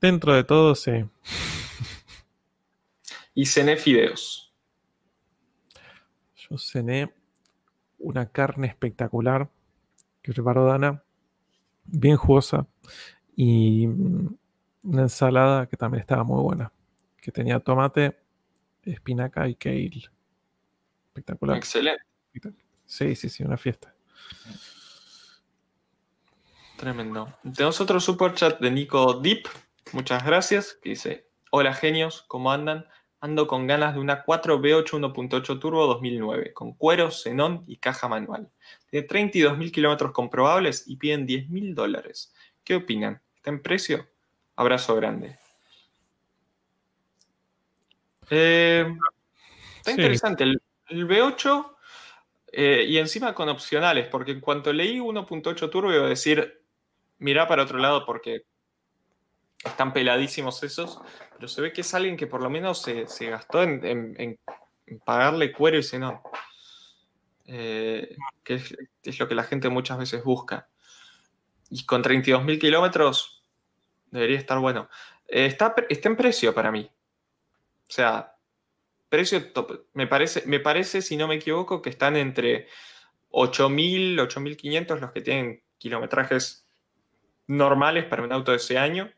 Dentro 0.00 0.32
de 0.32 0.44
todo, 0.44 0.74
sí. 0.74 1.04
Y 3.34 3.46
cené 3.46 3.76
fideos. 3.76 4.54
Yo 6.36 6.58
cené 6.58 7.12
una 7.98 8.30
carne 8.30 8.66
espectacular 8.66 9.50
que 10.22 10.32
preparó 10.32 10.66
Dana, 10.66 11.02
bien 11.84 12.16
jugosa, 12.16 12.66
y 13.36 13.86
mm, 13.86 14.36
una 14.84 15.02
ensalada 15.02 15.66
que 15.66 15.76
también 15.76 16.00
estaba 16.00 16.24
muy 16.24 16.42
buena, 16.42 16.72
que 17.20 17.32
tenía 17.32 17.60
tomate, 17.60 18.18
espinaca 18.82 19.48
y 19.48 19.54
kale. 19.54 20.10
Espectacular. 21.08 21.56
Excelente, 21.56 22.04
Sí, 22.86 23.14
sí, 23.14 23.28
sí, 23.28 23.42
una 23.42 23.56
fiesta. 23.56 23.94
tremendo. 26.76 27.32
Tenemos 27.54 27.80
otro 27.80 27.98
super 27.98 28.34
chat 28.34 28.60
de 28.60 28.70
Nico 28.70 29.14
Deep. 29.14 29.48
Muchas 29.92 30.24
gracias. 30.24 30.78
Que 30.82 30.90
dice: 30.90 31.30
Hola 31.50 31.72
genios, 31.72 32.24
¿cómo 32.28 32.52
andan? 32.52 32.86
Ando 33.24 33.46
con 33.46 33.66
ganas 33.66 33.94
de 33.94 34.00
una 34.00 34.22
4V8 34.22 34.98
1.8 34.98 35.58
Turbo 35.58 35.86
2009, 35.86 36.52
con 36.52 36.74
cuero, 36.74 37.10
xenón 37.10 37.64
y 37.66 37.78
caja 37.78 38.06
manual. 38.06 38.50
Tiene 38.90 39.06
32.000 39.08 39.72
kilómetros 39.72 40.12
comprobables 40.12 40.84
y 40.86 40.96
piden 40.96 41.26
10.000 41.26 41.74
dólares. 41.74 42.34
¿Qué 42.62 42.74
opinan? 42.74 43.22
¿Está 43.36 43.48
en 43.48 43.62
precio? 43.62 44.06
Abrazo 44.56 44.94
grande. 44.96 45.38
Eh, 48.28 48.84
está 49.78 49.92
Sí. 49.92 49.96
interesante. 49.96 50.44
El, 50.44 50.60
el 50.88 51.08
V8 51.08 51.76
eh, 52.52 52.84
y 52.86 52.98
encima 52.98 53.34
con 53.34 53.48
opcionales, 53.48 54.06
porque 54.08 54.32
en 54.32 54.40
cuanto 54.40 54.70
leí 54.70 54.98
1.8 55.00 55.70
Turbo 55.70 55.90
iba 55.94 56.04
a 56.04 56.10
decir, 56.10 56.60
mirá 57.20 57.48
para 57.48 57.62
otro 57.62 57.78
lado 57.78 58.04
porque 58.04 58.44
están 59.64 59.92
peladísimos 59.92 60.62
esos, 60.62 61.00
pero 61.34 61.48
se 61.48 61.60
ve 61.60 61.72
que 61.72 61.80
es 61.80 61.94
alguien 61.94 62.16
que 62.16 62.26
por 62.26 62.42
lo 62.42 62.50
menos 62.50 62.82
se, 62.82 63.06
se 63.06 63.30
gastó 63.30 63.62
en, 63.62 63.84
en- 63.84 64.38
pagarle 65.04 65.52
cuero 65.52 65.78
y 65.78 65.82
xenón. 65.82 66.20
Eh, 67.46 68.16
que 68.42 68.54
es, 68.54 69.18
lo 69.18 69.28
que 69.28 69.34
la 69.34 69.44
gente 69.44 69.68
muchas 69.68 69.98
veces 69.98 70.24
busca. 70.24 70.68
Y 71.70 71.84
con 71.86 72.02
32.000 72.02 72.58
kilómetros 72.58 73.42
debería 74.10 74.38
estar 74.38 74.58
bueno. 74.58 74.88
Eh, 75.28 75.46
está, 75.46 75.74
está 75.88 76.08
en 76.08 76.16
precio 76.16 76.54
para 76.54 76.70
mí. 76.70 76.90
O 77.88 77.92
sea, 77.92 78.36
precio. 79.08 79.42
Me 79.92 80.06
parece, 80.06 80.42
me 80.46 80.60
parece, 80.60 81.02
si 81.02 81.16
no 81.16 81.28
me 81.28 81.36
equivoco, 81.36 81.82
que 81.82 81.90
están 81.90 82.16
entre 82.16 82.68
8.000, 83.30 84.18
8.500 84.20 85.00
los 85.00 85.12
que 85.12 85.20
tienen 85.20 85.62
kilometrajes 85.78 86.66
normales 87.46 88.04
para 88.04 88.22
un 88.22 88.32
auto 88.32 88.52
de 88.52 88.58
ese 88.58 88.78
año. 88.78 89.10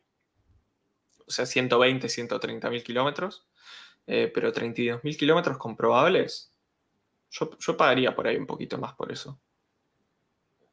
O 1.27 1.31
sea, 1.31 1.47
120, 1.47 2.09
130 2.09 2.71
mil 2.71 2.83
kilómetros. 2.83 3.47
Eh, 4.07 4.31
pero 4.33 4.53
32 4.53 5.03
mil 5.03 5.17
kilómetros 5.17 5.59
comprobables. 5.59 6.53
Yo, 7.31 7.51
yo 7.59 7.77
pagaría 7.77 8.15
por 8.15 8.29
ahí 8.29 8.37
un 8.37 8.47
poquito 8.47 8.79
más 8.79 8.95
por 8.95 9.11
eso. 9.11 9.41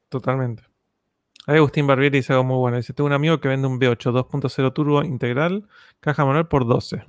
Totalmente. 0.10 0.64
Ahí 1.48 1.58
Agustín 1.58 1.88
Barbieri 1.88 2.20
dice 2.20 2.34
algo 2.34 2.46
muy 2.46 2.58
bueno. 2.58 2.78
Dice, 2.78 2.94
tengo 2.94 3.08
un 3.08 3.14
amigo 3.14 3.42
que 3.42 3.48
vende 3.48 3.68
un 3.68 3.80
V8 3.80 4.12
2.0 4.12 4.74
turbo 4.74 5.04
integral, 5.04 5.68
caja 6.00 6.24
manual 6.26 6.48
por 6.48 6.68
12. 6.68 7.04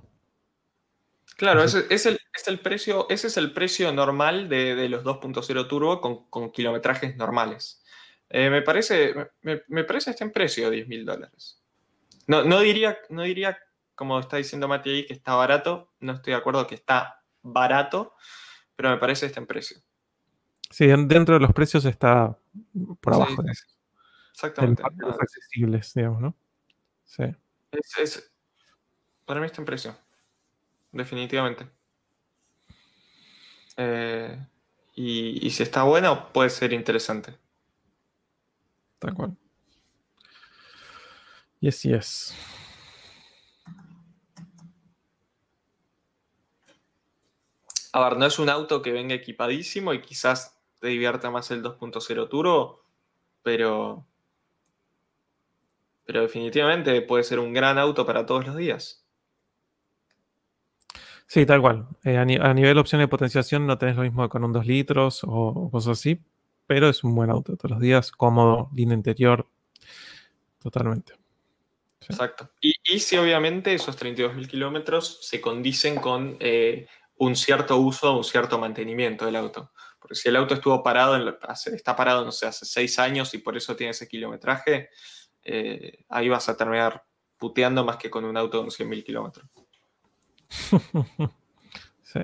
Claro, 1.37 1.63
ese, 1.63 1.85
es 1.91 2.07
el, 2.07 2.19
es 2.33 2.49
el 2.49 2.61
precio, 2.61 3.07
ese 3.11 3.27
es 3.27 3.37
el 3.37 3.53
precio 3.53 3.93
normal 3.93 4.49
de, 4.49 4.75
de 4.75 4.89
los 4.89 5.05
2.0 5.05 5.69
turbo 5.69 6.01
con, 6.01 6.25
con 6.31 6.51
kilometrajes 6.51 7.17
normales. 7.17 7.85
Eh, 8.31 8.51
me 8.51 8.63
parece, 8.63 9.15
me, 9.43 9.63
me 9.69 9.85
parece 9.85 10.11
este 10.11 10.25
en 10.25 10.33
precio, 10.33 10.71
10 10.71 10.89
mil 10.89 11.05
dólares. 11.05 11.64
No, 12.27 12.43
no, 12.45 12.61
diría, 12.61 12.99
no 13.11 13.23
diría, 13.23 13.59
como 13.95 14.19
está 14.19 14.37
diciendo 14.37 14.67
Mati 14.69 14.91
ahí, 14.91 15.07
que 15.07 15.13
está 15.13 15.35
barato. 15.35 15.93
No 16.01 16.13
estoy 16.15 16.33
de 16.33 16.39
acuerdo 16.39 16.67
que 16.67 16.75
está 16.75 17.23
barato, 17.43 18.15
pero 18.77 18.91
me 18.91 18.97
parece 18.99 19.27
este 19.27 19.41
en 19.41 19.47
precio. 19.47 19.79
Sí, 20.71 20.85
en- 20.85 21.07
dentro 21.07 21.35
de 21.35 21.41
los 21.41 21.53
precios 21.53 21.85
está 21.85 22.37
por 23.01 23.15
abajo. 23.15 23.43
sí, 23.43 23.47
de- 23.47 23.53
Exactamente. 24.33 24.83
de 24.93 25.07
los 25.07 25.21
accesibles, 25.21 25.95
digamos, 25.95 26.21
¿no? 26.21 26.35
Sí. 27.05 27.25
es- 27.73 27.99
es- 27.99 28.33
para 29.25 29.41
mí 29.41 29.47
está 29.47 29.61
en 29.61 29.67
precio. 29.67 29.97
Definitivamente. 30.93 31.69
Eh, 33.77 34.39
y, 34.95 35.47
y 35.47 35.51
si 35.51 35.63
está 35.63 35.83
bueno, 35.83 36.33
puede 36.33 36.51
ser 36.51 36.73
interesante. 36.73 37.37
Tal 38.99 39.15
cual. 39.15 39.37
Y 41.65 41.69
así 41.69 41.95
es. 41.95 42.35
A 47.95 48.05
ver, 48.07 48.19
no 48.19 48.27
es 48.27 48.39
un 48.39 48.51
auto 48.51 48.83
que 48.83 48.93
venga 48.93 49.15
equipadísimo 49.15 49.95
y 49.95 50.03
quizás 50.03 50.61
te 50.79 50.89
divierta 50.89 51.31
más 51.31 51.51
el 51.53 51.63
2.0 51.63 52.29
Turbo, 52.29 52.85
pero. 53.43 54.07
Pero 56.05 56.21
definitivamente 56.21 57.01
puede 57.01 57.25
ser 57.25 57.39
un 57.39 57.55
gran 57.55 57.79
auto 57.79 58.05
para 58.05 58.27
todos 58.27 58.47
los 58.47 58.57
días. 58.57 59.07
Sí, 61.27 61.47
tal 61.47 61.63
cual. 61.63 61.89
Eh, 62.05 62.19
a, 62.19 62.27
ni- 62.27 62.37
a 62.37 62.53
nivel 62.53 62.77
opción 62.77 63.01
de 63.01 63.09
potenciación 63.09 63.67
no 63.67 63.79
tenés 63.79 63.97
lo 63.97 64.03
mismo 64.03 64.29
con 64.29 64.45
un 64.45 64.53
2 64.53 64.67
litros 64.67 65.23
o 65.27 65.71
cosas 65.71 65.99
así, 65.99 66.21
pero 66.67 66.91
es 66.91 67.03
un 67.05 67.15
buen 67.15 67.31
auto 67.31 67.57
todos 67.57 67.71
los 67.71 67.81
días, 67.81 68.13
cómodo, 68.13 68.69
línea 68.75 68.95
interior, 68.95 69.49
totalmente. 70.59 71.24
Sí. 72.05 72.13
Exacto. 72.13 72.51
Y, 72.61 72.75
y 72.85 73.01
si 73.01 73.17
obviamente 73.17 73.73
esos 73.73 73.99
32.000 73.99 74.47
kilómetros 74.47 75.21
se 75.23 75.41
condicen 75.41 75.97
con 75.97 76.37
eh, 76.41 76.87
un 77.17 77.35
cierto 77.35 77.79
uso, 77.79 78.17
un 78.17 78.25
cierto 78.25 78.59
mantenimiento 78.59 79.25
del 79.25 79.37
auto. 79.37 79.73
Porque 79.99 80.17
si 80.17 80.29
el 80.29 80.37
auto 80.37 80.53
estuvo 80.53 80.83
parado, 80.83 81.17
en 81.17 81.35
está 81.75 81.97
parado, 81.97 82.25
no 82.27 82.33
sé, 82.33 82.47
hace 82.47 82.67
seis 82.67 82.99
años 82.99 83.33
y 83.33 83.39
por 83.39 83.57
eso 83.57 83.75
tiene 83.75 83.93
ese 83.93 84.07
kilometraje, 84.07 84.91
eh, 85.43 86.05
ahí 86.11 86.29
vas 86.29 86.49
a 86.51 86.57
terminar 86.57 87.05
puteando 87.39 87.85
más 87.85 87.97
que 87.97 88.11
con 88.11 88.25
un 88.25 88.37
auto 88.37 88.61
con 88.61 88.71
100.000 88.71 89.03
kilómetros. 89.03 89.49
sí. 92.03 92.21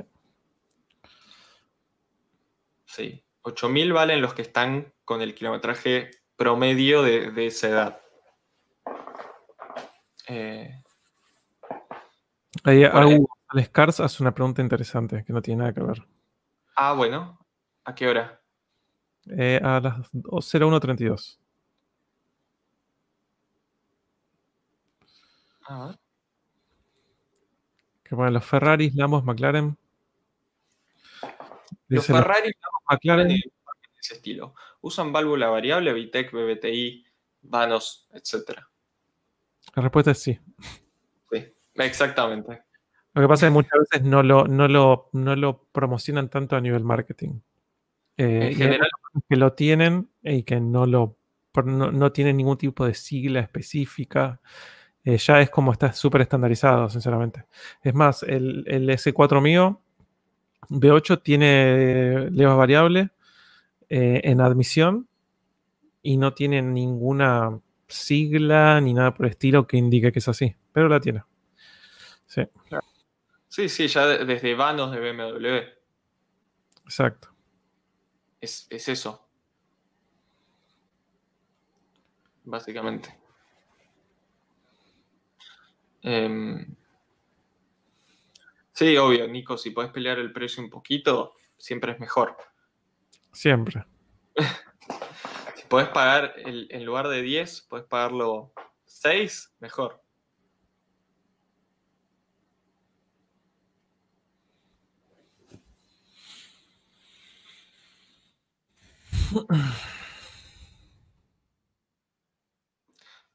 Sí. 2.85 3.25
8.000 3.43 3.95
valen 3.95 4.21
los 4.21 4.35
que 4.35 4.43
están 4.43 4.93
con 5.05 5.23
el 5.23 5.35
kilometraje 5.35 6.11
promedio 6.37 7.03
de, 7.03 7.47
esa 7.47 7.69
edad. 7.69 8.01
Eh, 10.29 10.83
ahí, 12.65 12.85
Alex 13.49 13.69
Cars 13.71 14.01
hace 14.01 14.23
una 14.23 14.35
pregunta 14.35 14.63
interesante 14.63 15.25
que 15.25 15.33
no 15.33 15.43
tiene 15.43 15.61
nada 15.61 15.73
que 15.73 15.83
ver. 15.83 16.07
Ah, 16.77 16.93
bueno. 16.93 17.39
¿A 17.85 17.95
qué 17.95 18.09
hora? 18.09 18.41
Eh, 19.27 19.61
a 19.63 19.81
las 19.81 20.13
01.32. 20.13 21.39
Ah. 25.69 25.97
Que 28.03 28.15
bueno, 28.15 28.33
los 28.33 28.45
Ferraris, 28.45 28.95
Lamos, 28.95 29.25
McLaren. 29.25 29.77
los 31.89 32.07
Ferraris, 32.07 32.55
Lamos, 32.61 32.83
McLaren. 32.89 33.31
ese 34.01 34.15
estilo. 34.15 34.55
Usan 34.81 35.13
válvula 35.13 35.49
variable, 35.49 35.93
VTEC, 35.93 36.33
BBTI, 36.33 37.07
vanos, 37.43 38.09
etc. 38.13 38.61
La 39.75 39.83
respuesta 39.83 40.11
es 40.11 40.19
sí. 40.23 40.39
Sí, 41.31 41.45
exactamente. 41.75 42.63
Lo 43.15 43.23
que 43.23 43.29
pasa 43.29 43.47
es 43.47 43.51
que 43.51 43.55
muchas 43.55 43.79
veces 43.81 44.03
no 44.07 44.23
lo, 44.23 44.47
no 44.47 44.69
lo, 44.69 45.09
no 45.13 45.35
lo 45.35 45.65
promocionan 45.73 46.29
tanto 46.29 46.57
a 46.57 46.61
nivel 46.61 46.85
marketing. 46.85 47.41
Eh, 48.17 48.49
en 48.51 48.57
general. 48.57 48.89
Que 49.29 49.37
lo 49.37 49.53
tienen 49.55 50.09
y 50.23 50.43
que 50.45 50.61
no 50.61 50.87
lo 50.87 51.17
no, 51.65 52.13
tienen 52.13 52.37
ningún 52.37 52.57
tipo 52.57 52.87
de 52.87 52.95
sigla 52.95 53.41
específica. 53.41 54.41
Eh, 55.05 55.17
ya 55.17 55.41
es 55.41 55.51
como 55.51 55.73
está 55.73 55.93
súper 55.93 56.21
estandarizado, 56.23 56.89
sinceramente. 56.89 57.47
Es 57.83 57.95
más, 57.95 58.23
el, 58.23 58.65
S4 58.67 59.41
mío, 59.41 59.81
B8, 60.69 61.23
tiene 61.23 62.31
leva 62.31 62.55
variable 62.55 63.11
eh, 63.89 64.21
en 64.25 64.41
admisión 64.41 65.09
y 66.03 66.17
no 66.17 66.33
tiene 66.35 66.63
ninguna 66.63 67.59
sigla 67.91 68.81
ni 68.81 68.95
nada 68.95 69.15
por 69.15 69.27
el 69.27 69.33
estilo 69.33 69.67
que 69.67 69.77
indique 69.77 70.13
que 70.13 70.19
es 70.19 70.29
así, 70.29 70.55
pero 70.73 70.89
la 70.89 71.01
tiene. 71.01 71.23
Sí. 72.27 72.43
Sí, 73.49 73.69
sí, 73.69 73.89
ya 73.89 74.07
desde 74.07 74.55
vanos 74.55 74.93
de 74.93 75.01
BMW. 75.01 75.81
Exacto. 76.85 77.29
Es, 78.41 78.69
eso. 78.71 79.29
Básicamente. 82.45 83.19
Em, 86.03 86.75
sí, 88.73 88.97
obvio, 88.97 89.29
Nico, 89.29 89.59
si 89.59 89.71
puedes 89.71 89.91
pelear 89.91 90.19
el 90.19 90.33
precio 90.33 90.63
un 90.63 90.71
poquito, 90.71 91.35
siempre 91.59 91.93
es 91.93 92.01
mejor. 92.01 92.37
Siempre. 93.33 93.85
puedes 95.71 95.89
pagar 95.89 96.35
en 96.37 96.85
lugar 96.85 97.07
de 97.09 97.23
10, 97.23 97.67
puedes 97.69 97.87
pagarlo 97.87 98.53
6, 98.85 99.55
mejor. 99.61 100.03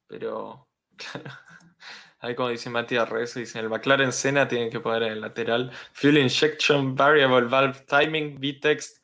Pero, 0.08 0.68
ahí 2.20 2.36
como 2.36 2.50
dice 2.50 2.70
Matías 2.70 3.08
Reyes, 3.08 3.34
dice 3.34 3.60
el 3.60 3.70
McLaren 3.70 4.12
Senna 4.12 4.46
tienen 4.46 4.70
que 4.70 4.82
poner 4.82 5.04
en 5.04 5.14
el 5.14 5.22
lateral. 5.22 5.72
Fuel 5.94 6.18
injection, 6.18 6.96
variable 6.96 7.48
valve 7.48 7.80
timing, 7.88 8.38
V-text, 8.42 9.02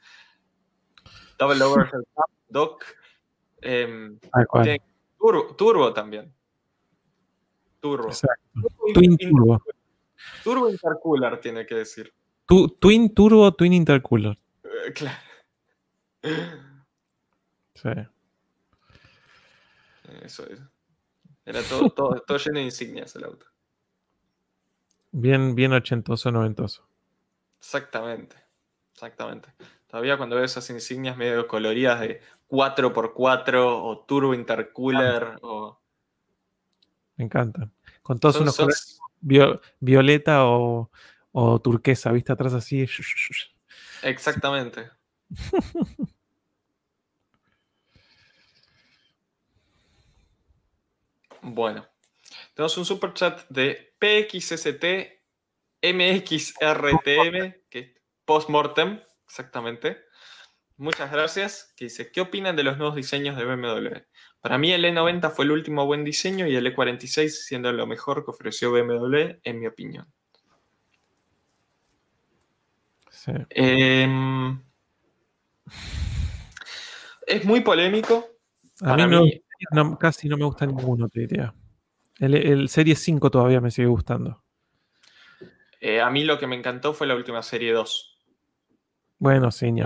double 1.40 1.64
overhead 1.64 2.04
Em, 3.62 4.20
turbo, 5.18 5.56
turbo, 5.56 5.94
también. 5.94 6.34
Turbo. 7.80 8.10
twin 8.94 9.18
turbo. 9.18 9.62
Turbo 10.44 10.70
intercooler 10.70 11.40
tiene 11.40 11.66
que 11.66 11.76
decir. 11.76 12.14
twin 12.80 13.14
turbo, 13.14 13.54
twin 13.54 13.74
intercooler. 13.74 14.38
Eh, 14.64 14.94
claro. 14.94 15.18
Sí. 17.76 17.90
Eso 20.24 20.46
es. 20.48 20.60
Era 21.46 21.62
todo, 21.64 21.90
todo, 21.90 22.38
lleno 22.38 22.60
de 22.60 22.66
insignias 22.66 23.16
el 23.16 23.24
auto. 23.24 23.46
Bien, 25.12 25.56
bien 25.56 25.74
ochentoso, 25.74 26.32
noventoso. 26.32 26.88
Exactamente. 27.60 28.36
Exactamente. 28.94 29.50
Todavía 29.88 30.18
cuando 30.18 30.36
veo 30.36 30.46
esas 30.46 30.70
insignias 30.70 31.18
medio 31.18 31.48
coloridas 31.48 32.00
de 32.00 32.22
4x4 32.52 33.56
o 33.58 34.00
turbo 34.06 34.34
intercooler 34.34 35.40
o... 35.42 35.80
Me 37.16 37.26
encantan. 37.26 37.74
Con 38.02 38.20
todos 38.20 38.36
unos 38.42 38.58
colores 38.58 39.00
violeta 39.80 40.46
o, 40.46 40.92
o 41.32 41.62
turquesa, 41.62 42.12
¿viste? 42.12 42.34
Atrás 42.34 42.54
así. 42.54 42.86
Exactamente. 44.04 44.92
Bueno, 51.44 51.88
tenemos 52.54 52.78
un 52.78 52.86
super 52.86 53.16
chat 53.16 53.50
de 53.50 53.96
PXST 53.98 54.86
MXRTM, 55.82 57.54
que 57.68 57.80
es 57.80 57.92
postmortem, 58.26 59.02
exactamente. 59.26 60.06
Muchas 60.82 61.12
gracias. 61.12 61.76
Que 61.78 61.86
dice, 61.86 62.12
¿qué 62.12 62.22
opinan 62.22 62.56
de 62.56 62.64
los 62.64 62.76
nuevos 62.76 62.96
diseños 62.96 63.38
de 63.38 63.46
BMW? 63.46 64.00
Para 64.42 64.58
mí 64.58 64.72
el 64.72 64.84
E90 64.84 65.30
fue 65.30 65.46
el 65.46 65.52
último 65.52 65.86
buen 65.86 66.04
diseño 66.04 66.48
y 66.48 66.56
el 66.56 66.76
E46 66.76 67.30
siendo 67.30 67.72
lo 67.72 67.86
mejor 67.86 68.26
que 68.26 68.32
ofreció 68.32 68.72
BMW, 68.72 69.38
en 69.44 69.60
mi 69.60 69.68
opinión. 69.68 70.12
Em, 73.52 74.60
es 77.28 77.46
muy 77.46 77.62
polémico. 77.62 78.26
A 78.82 78.98
mí, 78.98 79.44
casi 80.00 80.28
no 80.30 80.38
me 80.38 80.46
gusta 80.46 80.66
ninguno, 80.66 81.10
te 81.10 81.20
diría. 81.20 81.54
El, 82.18 82.68
Serie 82.70 82.96
5 82.96 83.30
todavía 83.30 83.62
me 83.62 83.70
sigue 83.70 83.88
gustando. 83.88 84.44
Eh, 85.80 86.02
a 86.02 86.10
mí 86.10 86.24
lo 86.24 86.40
que 86.40 86.48
me 86.48 86.56
encantó 86.56 86.96
fue 86.96 87.06
la 87.06 87.14
última 87.14 87.44
Serie 87.44 87.72
2. 87.72 88.18
Bueno, 89.20 89.52
sí, 89.52 89.72
ni 89.72 89.82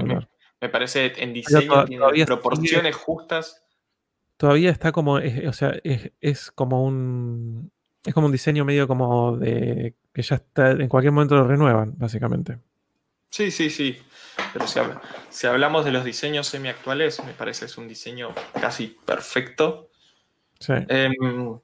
Me 0.61 0.69
parece 0.69 1.13
en 1.17 1.33
diseño 1.33 1.85
tiene 1.85 2.25
proporciones 2.25 2.95
justas. 2.95 3.63
Todavía 4.37 4.69
está 4.69 4.91
como, 4.91 5.13
o 5.13 5.53
sea, 5.53 5.73
es, 5.83 6.51
como 6.51 6.83
un 6.83 7.71
es 8.05 8.13
como 8.13 8.27
un 8.27 8.31
diseño 8.31 8.65
medio 8.65 8.87
como 8.87 9.37
de 9.37 9.95
que 10.13 10.21
ya 10.21 10.35
está, 10.35 10.71
en 10.71 10.87
cualquier 10.87 11.11
momento 11.11 11.35
lo 11.35 11.47
renuevan, 11.47 11.93
básicamente. 11.97 12.59
Sí, 13.29 13.51
sí, 13.51 13.69
sí. 13.69 13.97
Pero 14.53 14.65
si, 15.29 15.47
hablamos 15.47 15.83
de 15.83 15.91
los 15.91 16.05
diseños 16.05 16.47
semi-actuales, 16.47 17.23
me 17.25 17.33
parece 17.33 17.65
es 17.65 17.77
un 17.77 17.87
diseño 17.87 18.33
casi 18.53 18.95
perfecto. 19.05 19.89
Sí. 20.59 20.73
Em, 20.87 21.59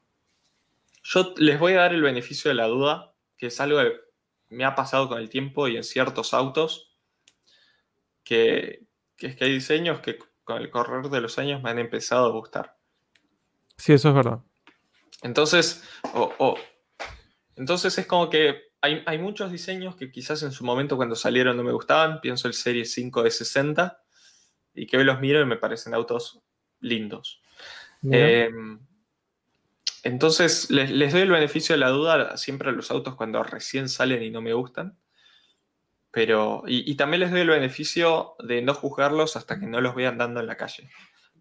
yo 1.04 1.34
les 1.38 1.60
voy 1.60 1.74
a 1.74 1.82
dar 1.82 1.94
el 1.94 2.02
beneficio 2.02 2.50
de 2.50 2.56
la 2.56 2.68
duda, 2.68 3.14
que 3.38 3.48
es 3.48 3.60
algo 3.62 3.80
que 3.80 3.94
me 4.50 4.66
ha 4.66 4.76
pasado 4.76 5.08
con 5.08 5.20
el 5.20 5.30
tiempo 5.30 5.68
y 5.68 5.78
en 5.78 5.84
ciertos 5.84 6.34
autos, 6.34 6.91
que, 8.24 8.86
es 9.18 9.36
que 9.36 9.46
hay 9.46 9.54
diseños 9.54 10.00
que 10.00 10.18
con 10.44 10.62
el 10.62 10.70
correr 10.70 11.10
de 11.10 11.22
los 11.22 11.38
años 11.40 11.62
me 11.62 11.70
han 11.70 11.80
empezado 11.80 12.26
a 12.26 12.32
gustar. 12.32 12.78
Sí, 13.78 13.94
eso 13.94 14.10
es 14.10 14.16
verdad. 14.16 14.40
Entonces, 15.22 15.84
entonces 17.56 17.98
es 17.98 18.06
como 18.06 18.30
que 18.30 18.72
hay, 18.82 19.20
muchos 19.20 19.52
diseños 19.52 19.96
que 19.96 20.12
quizás 20.12 20.42
en 20.42 20.52
su 20.52 20.66
momento 20.66 20.98
cuando 20.98 21.16
salieron 21.16 21.56
no 21.56 21.64
me 21.64 21.72
gustaban. 21.72 22.20
Pienso 22.20 22.48
el 22.48 22.56
Serie 22.56 22.86
5 22.86 23.24
de 23.24 23.30
60 23.30 24.02
y 24.74 24.88
que 24.88 24.98
hoy 24.98 25.04
los 25.04 25.20
miro 25.20 25.40
y 25.40 25.46
me 25.46 25.58
parecen 25.58 25.94
autos 25.94 26.42
lindos. 26.80 27.42
Em, 28.04 28.80
entonces 30.02 30.72
les, 30.72 31.12
doy 31.12 31.22
el 31.22 31.30
beneficio 31.30 31.74
de 31.74 31.80
la 31.80 31.90
duda 31.90 32.38
siempre 32.38 32.70
a 32.70 32.72
los 32.72 32.90
autos 32.90 33.16
cuando 33.16 33.44
recién 33.44 33.88
salen 33.88 34.24
y 34.24 34.32
no 34.32 34.42
me 34.42 34.54
gustan. 34.54 34.98
Pero, 36.12 36.64
y, 36.68 36.94
también 36.96 37.22
les 37.22 37.32
doy 37.32 37.42
el 37.42 37.50
beneficio 37.50 38.36
de 38.40 38.62
no 38.62 38.74
juzgarlos 38.74 39.38
hasta 39.38 39.60
que 39.60 39.66
no 39.66 39.80
los 39.80 39.96
vean 39.96 40.18
dando 40.18 40.42
en 40.42 40.48
la 40.48 40.58
calle. 40.58 40.90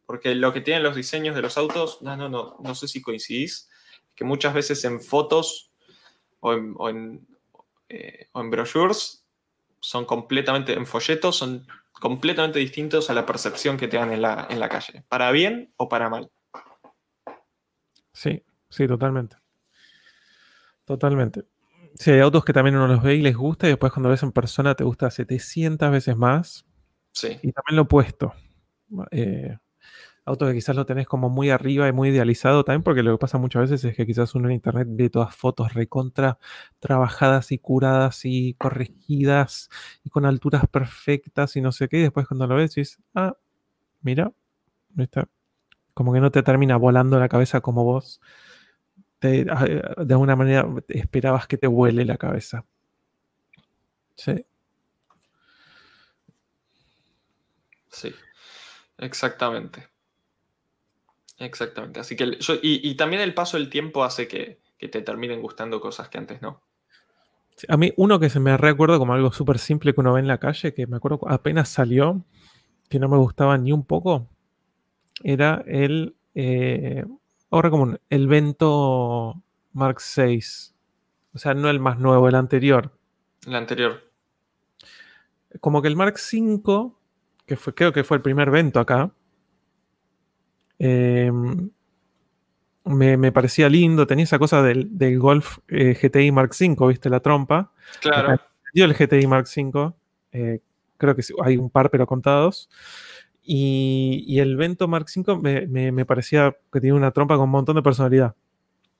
Porque 0.06 0.34
lo 0.34 0.52
que 0.52 0.60
tienen 0.60 0.84
los 0.84 0.94
diseños 0.94 1.34
de 1.34 1.42
los 1.42 1.58
autos, 1.58 2.00
no, 2.02 2.16
no, 2.16 2.28
no, 2.28 2.56
no 2.62 2.74
sé 2.76 2.86
si 2.86 3.02
coincidís, 3.02 3.68
que 4.14 4.24
muchas 4.24 4.54
veces 4.54 4.84
en 4.84 5.00
fotos 5.00 5.72
o 6.38 6.52
en, 6.88 7.26
eh, 7.88 8.28
o 8.32 8.40
en 8.40 8.50
brochures 8.50 9.26
son 9.80 10.04
completamente, 10.04 10.74
en 10.74 10.86
folletos, 10.86 11.36
son 11.36 11.66
completamente 11.92 12.58
distintos 12.58 13.10
a 13.10 13.14
la 13.14 13.26
percepción 13.26 13.76
que 13.76 13.88
te 13.88 13.96
dan 13.96 14.12
en 14.12 14.22
la, 14.22 14.46
en 14.50 14.60
la 14.60 14.68
calle, 14.68 15.04
para 15.08 15.32
bien 15.32 15.72
o 15.76 15.88
para 15.88 16.08
mal. 16.08 16.30
Sí, 18.12 18.44
sí, 18.68 18.86
totalmente. 18.86 19.36
Totalmente. 20.84 21.44
Sí, 21.98 22.10
hay 22.12 22.20
autos 22.20 22.44
que 22.44 22.52
también 22.52 22.76
uno 22.76 22.86
los 22.86 23.02
ve 23.02 23.16
y 23.16 23.22
les 23.22 23.36
gusta 23.36 23.66
y 23.66 23.70
después 23.70 23.92
cuando 23.92 24.08
ves 24.08 24.22
en 24.22 24.32
persona 24.32 24.74
te 24.74 24.84
gusta 24.84 25.10
700 25.10 25.90
veces 25.90 26.16
más. 26.16 26.64
Sí. 27.12 27.28
Y 27.42 27.52
también 27.52 27.76
lo 27.76 27.82
opuesto. 27.82 28.32
Eh, 29.10 29.58
autos 30.26 30.48
que 30.50 30.54
quizás 30.56 30.76
lo 30.76 30.86
tenés 30.86 31.06
como 31.08 31.30
muy 31.30 31.50
arriba 31.50 31.88
y 31.88 31.92
muy 31.92 32.10
idealizado 32.10 32.64
también, 32.64 32.82
porque 32.84 33.02
lo 33.02 33.12
que 33.12 33.18
pasa 33.20 33.38
muchas 33.38 33.62
veces 33.70 33.84
es 33.84 33.96
que 33.96 34.06
quizás 34.06 34.34
uno 34.34 34.48
en 34.48 34.54
internet 34.56 34.88
ve 34.90 35.10
todas 35.10 35.34
fotos 35.36 35.74
recontra 35.74 36.38
trabajadas 36.80 37.52
y 37.52 37.58
curadas 37.58 38.22
y 38.24 38.54
corregidas 38.54 39.70
y 40.04 40.10
con 40.10 40.26
alturas 40.26 40.66
perfectas 40.68 41.56
y 41.56 41.62
no 41.62 41.72
sé 41.72 41.88
qué, 41.88 41.98
y 42.00 42.02
después 42.02 42.26
cuando 42.28 42.46
lo 42.48 42.56
ves 42.56 42.74
dices, 42.74 42.98
ah, 43.14 43.36
mira, 44.02 44.32
está, 44.98 45.28
como 45.94 46.12
que 46.14 46.20
no 46.20 46.30
te 46.32 46.42
termina 46.44 46.76
volando 46.78 47.18
la 47.20 47.28
cabeza 47.30 47.60
como 47.62 47.84
vos. 47.84 48.20
Te- 49.20 49.46
ah, 49.50 49.64
de 50.04 50.14
alguna 50.14 50.34
manera 50.36 50.66
esperabas 50.88 51.46
que 51.46 51.56
te 51.58 51.66
vuele 51.68 52.04
la 52.04 52.16
cabeza. 52.18 52.64
Sí. 54.16 54.44
Sí, 57.90 58.14
exactamente. 58.98 59.88
Exactamente. 61.38 61.98
Así 62.00 62.14
que 62.16 62.24
el- 62.24 62.38
yo, 62.38 62.54
y, 62.54 62.88
y 62.88 62.94
también 62.96 63.22
el 63.22 63.34
paso 63.34 63.56
del 63.56 63.70
tiempo 63.70 64.04
hace 64.04 64.28
que, 64.28 64.60
que 64.78 64.88
te 64.88 65.02
terminen 65.02 65.40
gustando 65.42 65.80
cosas 65.80 66.08
que 66.08 66.18
antes 66.18 66.42
no. 66.42 66.62
Sí, 67.56 67.66
A 67.68 67.76
mí 67.76 67.92
uno 67.96 68.18
que 68.18 68.30
se 68.30 68.40
me 68.40 68.56
recuerda 68.56 68.98
como 68.98 69.12
algo 69.12 69.32
súper 69.32 69.58
simple 69.58 69.92
que 69.94 70.00
uno 70.00 70.12
ve 70.14 70.20
en 70.20 70.28
la 70.28 70.38
calle, 70.38 70.72
que 70.74 70.86
me 70.86 70.96
acuerdo 70.96 71.18
cu- 71.18 71.28
apenas 71.28 71.68
salió, 71.68 72.24
que 72.90 72.98
no 73.00 73.08
me 73.08 73.18
gustaba 73.18 73.58
ni 73.58 73.72
un 73.72 73.84
poco, 73.84 74.28
era 75.24 75.62
el, 75.66 76.16
eh, 76.34 77.04
ahora 77.50 77.70
como 77.70 77.82
un- 77.84 78.00
el 78.10 78.26
Vento 78.28 79.42
Mark 79.72 79.98
VI. 80.16 80.40
O 81.34 81.38
sea, 81.38 81.54
no 81.54 81.68
el 81.70 81.80
más 81.80 81.98
nuevo, 81.98 82.28
el 82.28 82.34
anterior. 82.34 82.92
El 83.46 83.54
anterior. 83.54 84.00
Como 85.60 85.82
que 85.82 85.88
el 85.88 85.96
Mark 85.96 86.14
V, 86.16 86.92
que 87.46 87.56
fue, 87.56 87.74
creo 87.74 87.92
que 87.92 88.04
fue 88.04 88.16
el 88.16 88.22
primer 88.22 88.50
Vento 88.50 88.80
acá, 88.80 89.10
eh, 90.78 91.30
me, 92.84 93.16
me 93.16 93.32
parecía 93.32 93.68
lindo, 93.68 94.06
tenía 94.06 94.24
esa 94.24 94.38
cosa 94.38 94.62
del, 94.62 94.96
del 94.96 95.18
Golf 95.18 95.58
eh, 95.68 95.94
GTI 96.00 96.32
Mark 96.32 96.50
V, 96.58 96.88
¿viste? 96.88 97.10
La 97.10 97.20
trompa. 97.20 97.72
Claro. 98.00 98.40
Dio 98.72 98.84
el 98.84 98.94
GTI 98.94 99.26
Mark 99.26 99.46
V. 99.54 99.92
eh, 100.32 100.60
creo 100.96 101.14
que 101.16 101.22
hay 101.44 101.56
un 101.56 101.70
par, 101.70 101.90
pero 101.90 102.06
contados. 102.06 102.68
Y, 103.52 104.22
y 104.28 104.38
el 104.38 104.56
Vento 104.56 104.86
Mark 104.86 105.06
V 105.12 105.36
me, 105.42 105.66
me- 105.66 105.90
me 105.90 106.04
parecía 106.06 106.56
que 106.72 106.78
tenía 106.80 106.94
una 106.94 107.10
trompa 107.10 107.34
con 107.34 107.44
un 107.46 107.50
montón 107.50 107.74
de 107.74 107.82
personalidad. 107.82 108.36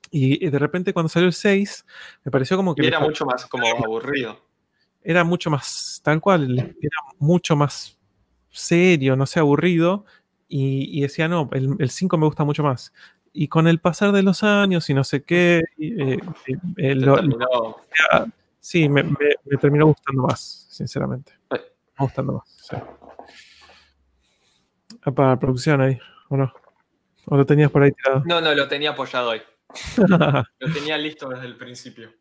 Y, 0.09 0.45
y 0.45 0.49
de 0.49 0.59
repente 0.59 0.91
cuando 0.91 1.07
salió 1.07 1.27
el 1.27 1.33
6, 1.33 1.85
me 2.25 2.31
pareció 2.31 2.57
como 2.57 2.75
que 2.75 2.83
Y 2.83 2.87
era 2.87 2.99
mucho 2.99 3.25
más 3.25 3.45
como 3.45 3.65
aburrido. 3.65 4.37
era 5.01 5.23
mucho 5.23 5.49
más, 5.49 6.01
tal 6.03 6.19
cual, 6.19 6.51
era 6.81 6.97
mucho 7.17 7.55
más 7.55 7.97
serio, 8.49 9.15
no 9.15 9.25
sé, 9.25 9.39
aburrido. 9.39 10.03
Y, 10.49 10.99
y 10.99 11.01
decía, 11.03 11.29
no, 11.29 11.49
el, 11.53 11.77
el 11.79 11.89
5 11.89 12.17
me 12.17 12.25
gusta 12.25 12.43
mucho 12.43 12.61
más. 12.61 12.91
Y 13.31 13.47
con 13.47 13.69
el 13.69 13.79
pasar 13.79 14.11
de 14.11 14.21
los 14.21 14.43
años 14.43 14.89
y 14.89 14.93
no 14.93 15.05
sé 15.05 15.23
qué, 15.23 15.61
eh, 15.79 16.17
eh, 16.75 16.95
lo- 16.95 17.15
terminó- 17.15 17.77
Sí, 18.59 18.89
me, 18.89 19.01
me- 19.03 19.15
me 19.45 19.57
terminó 19.61 19.85
gustando 19.85 20.23
más, 20.23 20.67
sinceramente. 20.69 21.31
Eh. 21.51 21.61
Me 21.97 22.05
gustando 22.05 22.33
más, 22.33 22.49
sí. 22.69 22.75
Ah, 25.03 25.11
para 25.11 25.39
producción 25.39 25.81
ahí, 25.81 25.97
¿o 26.29 26.37
no? 26.37 26.53
¿O 27.25 27.37
lo 27.37 27.45
tenías 27.45 27.71
por 27.71 27.83
ahí 27.83 27.91
tirado? 27.91 28.23
No, 28.25 28.41
no, 28.41 28.53
lo 28.53 28.67
tenía 28.67 28.91
apoyado 28.91 29.31
ahí. 29.31 29.41
Lo 30.59 30.73
tenía 30.73 30.97
listo 30.97 31.29
desde 31.29 31.45
el 31.45 31.55
principio. 31.55 32.11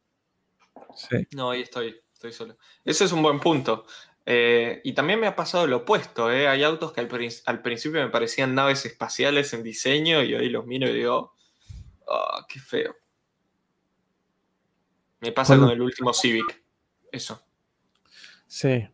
sí. 0.95 1.27
No, 1.35 1.51
ahí 1.51 1.63
estoy, 1.63 2.01
estoy 2.13 2.33
solo. 2.33 2.57
Ese 2.85 3.05
es 3.07 3.13
un 3.13 3.23
buen 3.23 3.41
punto. 3.41 3.87
Eh, 4.25 4.81
y 4.85 4.93
también 4.93 5.19
me 5.19 5.27
ha 5.27 5.35
pasado 5.35 5.67
lo 5.67 5.79
opuesto, 5.79 6.31
¿eh? 6.31 6.47
Hay 6.47 6.63
autos 6.63 6.93
que 6.93 7.01
al, 7.01 7.09
prin- 7.09 7.33
al 7.47 7.61
principio 7.61 8.01
me 8.01 8.09
parecían 8.11 8.55
naves 8.55 8.87
espaciales 8.87 9.53
en 9.53 9.65
diseño 9.65 10.23
y 10.23 10.35
hoy 10.35 10.49
los 10.49 10.65
miro 10.65 10.89
y 10.89 10.93
digo, 10.93 11.35
"Ah, 12.09 12.47
qué 12.49 12.61
feo. 12.61 12.95
Me 15.21 15.33
pasa 15.33 15.59
con 15.59 15.71
el 15.71 15.83
último 15.83 16.13
Civic. 16.15 16.63
Eso. 17.13 17.43
Sí. 18.47 18.89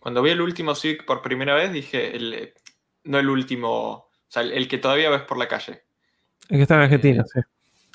Cuando 0.00 0.20
vi 0.20 0.30
el 0.30 0.40
último 0.40 0.74
Civic 0.74 1.04
por 1.04 1.22
primera 1.22 1.54
vez 1.54 1.72
dije, 1.72 2.16
el, 2.16 2.52
no 3.04 3.18
el 3.18 3.28
último, 3.28 3.92
o 3.92 4.10
sea, 4.28 4.42
el, 4.42 4.52
el 4.52 4.68
que 4.68 4.78
todavía 4.78 5.10
ves 5.10 5.22
por 5.22 5.38
la 5.38 5.48
calle. 5.48 5.84
Es 6.42 6.56
que 6.56 6.62
está 6.62 6.74
en 6.74 6.80
Argentina, 6.82 7.22
Eh, 7.22 7.30
sí. 7.32 7.40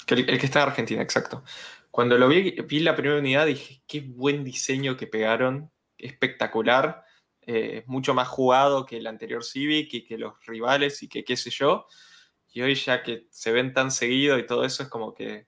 Que 0.05 0.13
el, 0.15 0.29
el 0.29 0.39
que 0.39 0.45
está 0.45 0.61
en 0.63 0.69
Argentina, 0.69 1.01
exacto. 1.01 1.43
Cuando 1.91 2.17
lo 2.17 2.27
vi, 2.27 2.51
vi 2.67 2.79
la 2.79 2.95
primera 2.95 3.19
unidad, 3.19 3.45
dije, 3.45 3.81
qué 3.87 4.01
buen 4.01 4.43
diseño 4.43 4.95
que 4.97 5.07
pegaron, 5.07 5.71
espectacular, 5.97 7.03
eh, 7.41 7.83
mucho 7.87 8.13
más 8.13 8.27
jugado 8.27 8.85
que 8.85 8.97
el 8.97 9.07
anterior 9.07 9.43
Civic 9.43 9.93
y 9.93 10.03
que 10.05 10.17
los 10.17 10.33
rivales 10.45 11.01
y 11.03 11.07
que 11.09 11.23
qué 11.23 11.35
sé 11.35 11.49
yo. 11.49 11.87
Y 12.51 12.61
hoy 12.61 12.75
ya 12.75 13.03
que 13.03 13.27
se 13.29 13.51
ven 13.51 13.73
tan 13.73 13.91
seguido 13.91 14.37
y 14.39 14.45
todo 14.45 14.63
eso 14.65 14.83
es 14.83 14.89
como 14.89 15.13
que, 15.13 15.47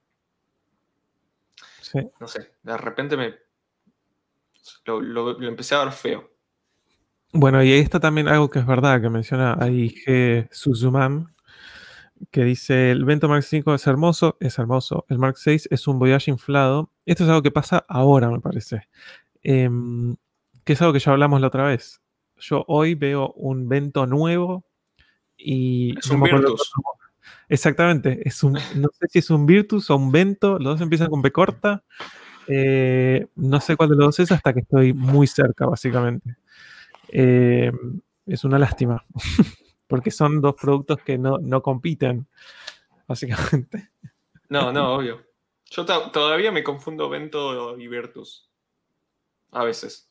sí. 1.82 2.00
no 2.20 2.28
sé, 2.28 2.54
de 2.62 2.78
repente 2.78 3.18
me 3.18 3.36
lo, 4.86 5.02
lo- 5.02 5.40
lo 5.40 5.48
empecé 5.48 5.76
a 5.76 5.84
ver 5.84 5.94
feo. 5.94 6.32
Bueno, 7.34 7.64
y 7.64 7.72
ahí 7.72 7.80
está 7.80 8.00
también 8.00 8.28
algo 8.28 8.50
que 8.50 8.60
es 8.60 8.66
verdad, 8.66 9.02
que 9.02 9.10
menciona 9.10 9.56
ahí 9.60 9.96
G. 10.06 10.50
Suzuman, 10.52 11.34
que 12.30 12.44
dice, 12.44 12.92
el 12.92 13.06
Vento 13.06 13.30
Mark 13.30 13.46
V 13.50 13.74
es 13.74 13.88
hermoso, 13.88 14.38
es 14.40 14.60
hermoso. 14.60 15.06
El 15.10 15.18
Mark 15.18 15.38
VI 15.44 15.62
es 15.70 15.88
un 15.88 15.98
Voyage 15.98 16.30
inflado. 16.30 16.92
Esto 17.06 17.24
es 17.24 17.30
algo 17.30 17.42
que 17.42 17.52
pasa 17.52 17.86
ahora, 17.88 18.30
me 18.30 18.42
parece. 18.42 18.88
Em, 19.44 20.16
que 20.66 20.74
es 20.74 20.82
algo 20.82 20.94
que 20.94 21.00
ya 21.00 21.12
hablamos 21.12 21.42
la 21.42 21.48
otra 21.48 21.66
vez. 21.66 22.02
Yo 22.38 22.66
hoy 22.68 22.96
veo 22.96 23.32
un 23.34 23.70
Vento 23.70 24.06
nuevo 24.06 24.66
y... 25.38 25.98
Es 25.98 26.10
no 26.10 26.16
un 26.16 26.24
Virtus. 26.24 26.72
Exactamente, 27.50 28.22
es 28.28 28.44
un, 28.44 28.54
no 28.76 28.90
sé 28.94 29.08
si 29.10 29.20
es 29.20 29.30
un 29.30 29.46
Virtus 29.46 29.90
o 29.90 29.96
un 29.96 30.12
Vento, 30.12 30.58
los 30.58 30.74
dos 30.74 30.82
empiezan 30.82 31.10
con 31.10 31.22
B 31.22 31.32
corta. 31.32 31.84
Eh, 32.48 33.28
no 33.36 33.60
sé 33.62 33.76
cuál 33.76 33.90
de 33.90 33.96
los 33.96 34.06
dos 34.08 34.20
es 34.20 34.32
hasta 34.32 34.54
que 34.54 34.62
estoy 34.62 34.94
muy 34.94 35.28
cerca, 35.28 35.66
básicamente. 35.66 36.38
Eh, 37.12 37.72
es 38.26 38.44
una 38.44 38.58
lástima, 38.60 39.06
porque 39.88 40.12
son 40.12 40.42
dos 40.42 40.56
productos 40.56 41.00
que 41.04 41.18
no, 41.18 41.38
no 41.40 41.62
compiten, 41.62 42.28
básicamente. 43.08 43.92
No, 44.50 44.72
no, 44.72 44.96
obvio. 44.96 45.24
Yo 45.70 45.86
to- 45.86 46.12
todavía 46.12 46.52
me 46.52 46.64
confundo 46.64 47.10
Vento 47.10 47.78
y 47.78 47.88
Virtus. 47.88 48.50
A 49.52 49.64
veces. 49.64 50.10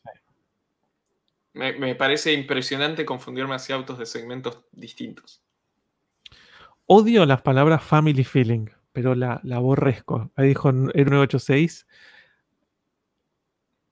Me, 1.53 1.73
me 1.73 1.95
parece 1.95 2.33
impresionante 2.33 3.05
confundirme 3.05 3.55
hacia 3.55 3.75
autos 3.75 3.99
de 3.99 4.07
segmentos 4.07 4.61
distintos. 4.73 5.43
Odio 6.87 7.25
las 7.27 7.43
palabras 7.43 7.83
family 7.83 8.25
feeling, 8.25 8.67
pero 8.93 9.15
la, 9.15 9.41
la 9.45 9.57
aborrezco. 9.57 10.31
Ahí 10.37 10.49
dijo 10.49 10.69
el 10.71 10.77
986. 10.85 11.87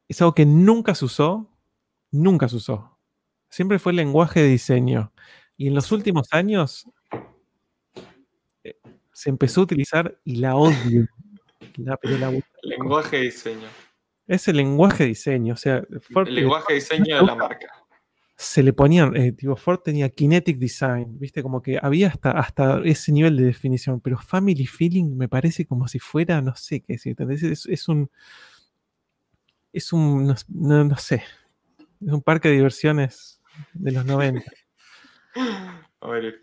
Es 0.08 0.20
algo 0.22 0.34
que 0.34 0.46
nunca 0.46 0.94
se 0.94 1.04
usó, 1.04 1.50
nunca 2.10 2.48
se 2.48 2.56
usó. 2.56 2.97
Siempre 3.50 3.78
fue 3.78 3.92
lenguaje 3.92 4.40
de 4.42 4.48
diseño. 4.48 5.12
Y 5.56 5.68
en 5.68 5.74
los 5.74 5.90
últimos 5.92 6.28
años 6.32 6.86
eh, 8.64 8.76
se 9.12 9.30
empezó 9.30 9.60
a 9.60 9.64
utilizar 9.64 10.18
y 10.24 10.36
la 10.36 10.56
odio. 10.56 11.06
La- 11.76 11.96
pero 11.96 12.18
la- 12.18 12.32
Lenguaje 12.62 13.16
de 13.16 13.22
diseño. 13.24 13.68
es 14.26 14.46
el 14.48 14.56
lenguaje 14.56 15.04
de 15.04 15.08
diseño. 15.10 15.54
O 15.54 15.56
sea, 15.56 15.82
Ford, 16.12 16.28
El 16.28 16.34
lenguaje 16.36 16.74
de 16.74 16.80
diseño 16.80 17.16
de 17.16 17.22
la 17.26 17.34
marca. 17.34 17.66
se 18.36 18.62
le 18.62 18.72
ponían, 18.72 19.16
eh, 19.16 19.32
tipo, 19.32 19.56
Ford 19.56 19.80
tenía 19.80 20.08
kinetic 20.10 20.58
design, 20.58 21.18
viste, 21.18 21.42
como 21.42 21.60
que 21.62 21.78
había 21.82 22.08
hasta, 22.08 22.30
hasta 22.32 22.80
ese 22.84 23.10
nivel 23.10 23.36
de 23.36 23.44
definición, 23.46 24.00
pero 24.00 24.16
family 24.18 24.64
feeling 24.66 25.16
me 25.16 25.28
parece 25.28 25.66
como 25.66 25.88
si 25.88 25.98
fuera, 25.98 26.40
no 26.40 26.54
sé 26.54 26.80
qué 26.80 26.92
decir, 26.94 27.10
¿entendés? 27.10 27.42
Es, 27.42 27.66
es 27.66 27.88
un, 27.88 28.08
es 29.72 29.92
un, 29.92 30.26
no- 30.48 30.84
no 30.84 30.96
sé, 30.96 31.24
es 32.00 32.12
un 32.12 32.22
parque 32.22 32.48
de 32.48 32.54
diversiones 32.54 33.37
de 33.74 33.92
los 33.92 34.04
90. 34.04 34.50
A 36.00 36.08
ver. 36.08 36.40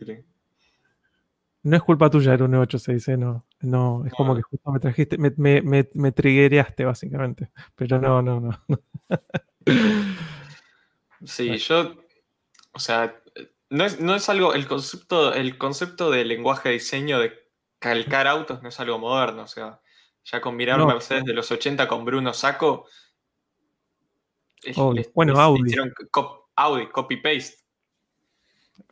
No 1.64 1.76
es 1.77 1.82
culpa 1.84 2.10
tuya, 2.10 2.34
un 2.34 2.52
986, 2.52 3.08
¿eh? 3.08 3.18
no, 3.18 3.45
no, 3.61 4.03
es 4.06 4.14
como 4.14 4.35
que 4.35 4.44
justo 4.44 4.72
me 4.72 4.80
trajiste, 4.80 5.18
me, 5.18 5.34
me, 5.38 5.61
me, 5.64 5.90
me 5.95 6.11
triggereaste 6.11 6.85
básicamente, 6.85 7.52
pero 7.76 8.00
no, 8.00 8.22
no, 8.22 8.40
no. 8.40 8.60
Sí, 11.24 11.58
yo. 11.58 11.95
O 12.74 12.80
sea, 12.80 13.19
no 13.69 13.85
es, 13.85 14.00
no 14.00 14.16
es 14.16 14.30
algo. 14.30 14.53
El 14.53 14.68
concepto, 14.68 15.34
el 15.34 15.58
concepto 15.58 16.11
de 16.11 16.26
lenguaje 16.26 16.69
de 16.69 16.74
diseño 16.74 17.19
de 17.19 17.34
calcar 17.80 18.27
autos 18.27 18.61
no 18.61 18.69
es 18.69 18.80
algo 18.80 19.00
moderno. 19.00 19.44
O 19.44 19.48
sea, 19.48 19.82
ya 20.24 20.42
combinar 20.42 20.77
No. 20.77 20.85
Mercedes 20.88 21.24
de 21.26 21.34
los 21.34 21.50
80 21.52 21.88
con 21.88 22.06
Bruno 22.06 22.34
Saco. 22.34 22.85
es- 24.64 24.77
les- 24.94 25.11
Bueno, 25.14 25.34
les 25.34 25.40
Audi. 25.42 25.61
hicieron 25.66 25.94
cop- 26.11 26.44
Audi, 26.56 26.88
copy-paste. 26.88 27.58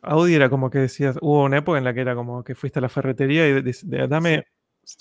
Audi 0.02 0.34
era 0.34 0.48
como 0.50 0.70
que 0.70 0.78
decías, 0.78 1.16
hubo 1.20 1.44
una 1.44 1.58
época 1.58 1.78
en 1.78 1.84
la 1.84 1.94
que 1.94 2.00
era 2.00 2.14
como 2.14 2.42
que 2.44 2.54
fuiste 2.54 2.78
a 2.78 2.82
la 2.82 2.88
ferretería 2.88 3.48
y 3.48 3.62
de- 3.62 3.76
de- 3.82 4.08
dame 4.08 4.46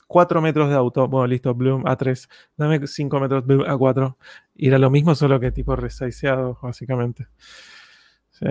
4 0.08 0.42
metros 0.42 0.70
de 0.70 0.76
auto. 0.76 1.08
Bueno, 1.08 1.28
listo, 1.28 1.54
Bloom 1.54 1.84
A3. 1.86 2.30
Dame 2.56 2.86
5 2.88 3.20
metros, 3.20 3.46
Bloom 3.46 3.64
A4. 3.64 4.18
Y 4.56 4.68
era 4.70 4.78
lo 4.78 4.90
mismo, 4.90 5.14
solo 5.16 5.40
que 5.40 5.52
tipo 5.52 5.76
resizeado, 5.76 6.58
básicamente. 6.62 7.28
Sí. 8.32 8.46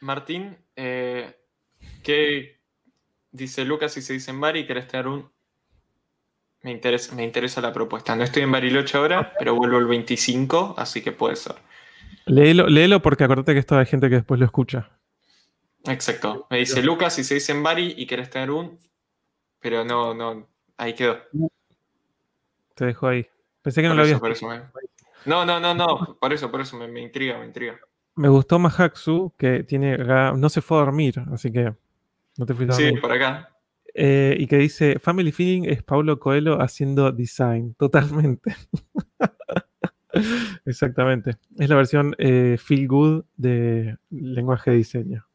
Martín, 0.00 0.56
eh, 0.76 1.36
¿qué 2.02 2.60
dice 3.30 3.64
Lucas 3.64 3.92
si 3.92 4.02
se 4.02 4.12
dice 4.14 4.30
en 4.30 4.40
Bari? 4.40 4.66
¿Querés 4.66 4.88
tener 4.88 5.06
un...? 5.06 5.30
Me 6.62 6.70
interesa, 6.70 7.14
me 7.14 7.24
interesa 7.24 7.60
la 7.60 7.72
propuesta. 7.72 8.14
No 8.14 8.22
estoy 8.24 8.42
en 8.42 8.52
Bariloche 8.52 8.96
ahora, 8.96 9.32
pero 9.38 9.54
vuelvo 9.54 9.78
el 9.78 9.86
25, 9.86 10.74
así 10.78 11.02
que 11.02 11.10
puede 11.12 11.34
ser. 11.36 11.56
Léelo, 12.26 12.68
léelo 12.68 13.02
porque 13.02 13.24
acuérdate 13.24 13.52
que 13.52 13.58
esto 13.60 13.76
hay 13.76 13.86
gente 13.86 14.08
que 14.08 14.16
después 14.16 14.38
lo 14.38 14.46
escucha. 14.46 14.90
Exacto. 15.84 16.46
Me 16.50 16.58
dice 16.58 16.82
Lucas 16.82 17.14
si 17.14 17.24
se 17.24 17.34
dice 17.34 17.52
en 17.52 17.62
Bari 17.62 17.94
y 17.96 18.06
querés 18.06 18.30
tener 18.30 18.50
un... 18.50 18.78
Pero 19.60 19.84
no, 19.84 20.14
no, 20.14 20.48
ahí 20.76 20.94
quedó. 20.94 21.18
Te 22.74 22.86
dejo 22.86 23.06
ahí. 23.08 23.26
Pensé 23.62 23.82
que 23.82 23.88
no 23.88 23.94
lo 23.94 24.02
eso, 24.02 24.16
habías 24.16 24.20
por 24.20 24.30
eso 24.32 24.48
me- 24.48 24.62
No, 25.24 25.44
no, 25.44 25.60
no, 25.60 25.74
no, 25.74 26.16
por 26.20 26.32
eso, 26.32 26.50
por 26.50 26.60
eso 26.60 26.76
me, 26.76 26.88
me 26.88 27.00
intriga, 27.00 27.38
me 27.38 27.46
intriga. 27.46 27.78
Me 28.16 28.28
gustó 28.28 28.58
Mahaxu, 28.58 29.32
que 29.38 29.62
tiene 29.64 29.96
no 29.98 30.48
se 30.48 30.60
fue 30.60 30.78
a 30.78 30.80
dormir, 30.80 31.14
así 31.32 31.50
que 31.52 31.72
no 32.36 32.46
te 32.46 32.54
fuiste 32.54 32.72
a 32.74 32.76
Sí, 32.76 32.82
dormir. 32.84 33.00
por 33.00 33.12
acá. 33.12 33.48
Eh, 33.94 34.36
y 34.38 34.46
que 34.46 34.56
dice, 34.56 34.98
Family 34.98 35.32
Feeling 35.32 35.64
es 35.68 35.82
Paulo 35.82 36.18
Coelho 36.18 36.60
haciendo 36.60 37.10
design, 37.12 37.74
totalmente. 37.74 38.54
Exactamente. 40.64 41.36
Es 41.58 41.68
la 41.68 41.76
versión 41.76 42.14
eh, 42.18 42.56
Feel 42.62 42.88
Good 42.88 43.24
de 43.36 43.96
lenguaje 44.10 44.70
de 44.70 44.76
diseño. 44.76 45.26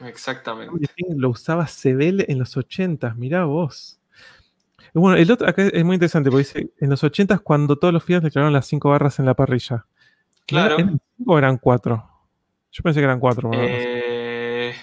Exactamente. 0.00 0.88
Lo 1.16 1.30
usaba 1.30 1.66
Sebel 1.66 2.24
en 2.28 2.38
los 2.38 2.56
80, 2.56 3.14
mirá 3.14 3.44
vos. 3.44 4.00
Bueno, 4.94 5.16
el 5.16 5.30
otro 5.30 5.48
acá 5.48 5.62
es 5.62 5.84
muy 5.84 5.94
interesante 5.94 6.30
porque 6.30 6.44
dice, 6.44 6.72
en 6.78 6.90
los 6.90 7.02
80 7.02 7.38
cuando 7.38 7.76
todos 7.76 7.94
los 7.94 8.04
Fiat 8.04 8.22
declararon 8.22 8.52
las 8.52 8.66
cinco 8.66 8.90
barras 8.90 9.18
en 9.18 9.26
la 9.26 9.34
parrilla. 9.34 9.86
Claro. 10.46 10.74
¿Eran 10.74 11.00
cinco 11.16 11.32
o 11.32 11.38
eran 11.38 11.56
cuatro? 11.56 12.10
Yo 12.70 12.82
pensé 12.82 13.00
que 13.00 13.04
eran 13.04 13.20
cuatro. 13.20 13.50
¿no? 13.50 13.58
Eh, 13.58 14.74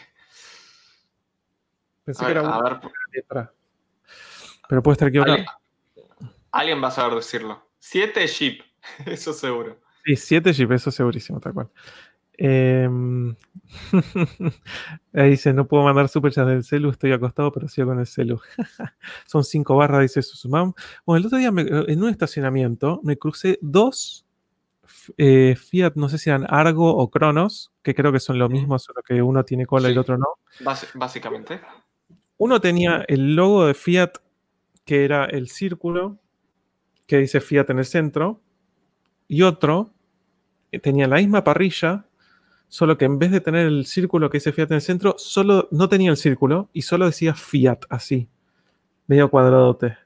pensé 2.05 2.23
a 2.23 2.27
que 2.27 2.33
ver, 2.33 2.43
era 2.43 2.57
una 2.57 2.79
letra. 3.11 3.53
Pero 4.67 4.81
puede 4.81 4.93
estar 4.93 5.07
equivocado. 5.09 5.37
alguien, 5.37 5.51
alguien 6.51 6.83
va 6.83 6.87
a 6.87 6.91
saber 6.91 7.15
decirlo. 7.15 7.69
7 7.79 8.27
Jeep, 8.27 8.61
eso 9.05 9.33
seguro. 9.33 9.79
Sí, 10.05 10.15
7 10.15 10.53
Jeep, 10.53 10.71
eso 10.71 10.91
segurísimo, 10.91 11.39
tal 11.39 11.53
cual. 11.53 11.69
Em, 12.41 13.35
ahí 15.13 15.31
dice, 15.31 15.53
no 15.53 15.67
puedo 15.67 15.83
mandar 15.83 16.07
superchats 16.07 16.47
del 16.47 16.63
celu, 16.63 16.89
estoy 16.89 17.11
acostado, 17.11 17.51
pero 17.51 17.67
sigo 17.67 17.87
con 17.89 17.99
el 17.99 18.07
celu. 18.07 18.39
Son 19.25 19.43
5 19.43 19.75
barras, 19.75 20.01
dice 20.01 20.21
Susumam. 20.21 20.73
Bueno, 21.05 21.19
el 21.19 21.25
otro 21.25 21.37
día 21.37 21.51
me- 21.51 21.63
en 21.63 22.01
un 22.03 22.09
estacionamiento 22.09 23.01
me 23.03 23.17
crucé 23.17 23.59
dos 23.61 24.25
eh, 25.17 25.55
Fiat, 25.57 25.93
no 25.95 26.09
sé 26.09 26.17
si 26.17 26.29
eran 26.29 26.45
Argo 26.49 26.95
o 26.95 27.09
Cronos, 27.09 27.71
que 27.83 27.93
creo 27.93 28.11
que 28.11 28.19
son 28.19 28.39
lo 28.39 28.49
mismo, 28.49 28.79
solo 28.79 29.01
que 29.05 29.21
uno 29.21 29.43
tiene 29.43 29.65
cola 29.65 29.89
y 29.89 29.91
el 29.91 29.97
otro 29.97 30.17
no. 30.17 30.27
Básicamente. 30.95 31.61
Uno 32.37 32.59
tenía 32.61 33.03
el 33.07 33.35
logo 33.35 33.65
de 33.65 33.73
Fiat, 33.73 34.13
que 34.85 35.05
era 35.05 35.25
el 35.25 35.49
círculo, 35.49 36.19
que 37.07 37.17
dice 37.17 37.41
Fiat 37.41 37.69
en 37.69 37.79
el 37.79 37.85
centro, 37.85 38.41
y 39.29 39.43
otro 39.43 39.91
eh, 40.73 40.79
tenía 40.79 41.07
la 41.07 41.17
misma 41.17 41.45
parrilla, 41.45 42.05
solo 42.67 42.97
que 42.97 43.05
en 43.05 43.17
vez 43.19 43.31
de 43.31 43.39
tener 43.39 43.67
el 43.67 43.85
círculo 43.85 44.29
que 44.29 44.37
dice 44.39 44.51
Fiat 44.51 44.71
en 44.71 44.75
el 44.75 44.81
centro, 44.81 45.15
solo 45.17 45.69
no 45.71 45.87
tenía 45.87 46.11
el 46.11 46.17
círculo 46.17 46.69
y 46.73 46.81
solo 46.81 47.05
decía 47.05 47.35
Fiat 47.35 47.79
así, 47.89 48.27
medio 49.07 49.29
cuadradote. 49.29 49.97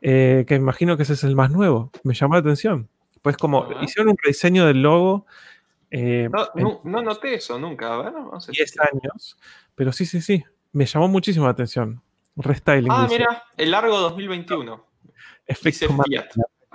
Eh, 0.00 0.44
que 0.46 0.54
imagino 0.54 0.96
que 0.96 1.02
ese 1.02 1.14
es 1.14 1.24
el 1.24 1.34
más 1.34 1.50
nuevo. 1.50 1.90
Me 2.02 2.14
llamó 2.14 2.34
la 2.34 2.40
atención. 2.40 2.88
Pues 3.22 3.36
como 3.36 3.66
hicieron 3.82 4.10
un 4.10 4.18
rediseño 4.22 4.66
del 4.66 4.82
logo 4.82 5.26
eh, 5.90 6.28
No, 6.30 6.48
en 6.54 6.62
no, 6.62 6.80
no 6.84 7.02
noté 7.02 7.34
eso 7.34 7.58
nunca. 7.58 7.94
A 7.94 8.02
ver, 8.02 8.12
vamos 8.12 8.48
a 8.48 8.52
10 8.52 8.74
años, 8.80 9.38
pero 9.74 9.92
sí, 9.92 10.04
sí, 10.04 10.20
sí, 10.20 10.44
me 10.72 10.86
llamó 10.86 11.08
muchísimo 11.08 11.46
la 11.46 11.52
atención. 11.52 12.02
Restyling. 12.36 12.90
Ah, 12.90 13.04
dice. 13.04 13.18
mira, 13.18 13.44
el 13.56 13.70
largo 13.70 13.98
2021. 14.00 14.84
Dice 15.02 15.14
Efecto 15.46 15.86
Fiat. 16.02 16.26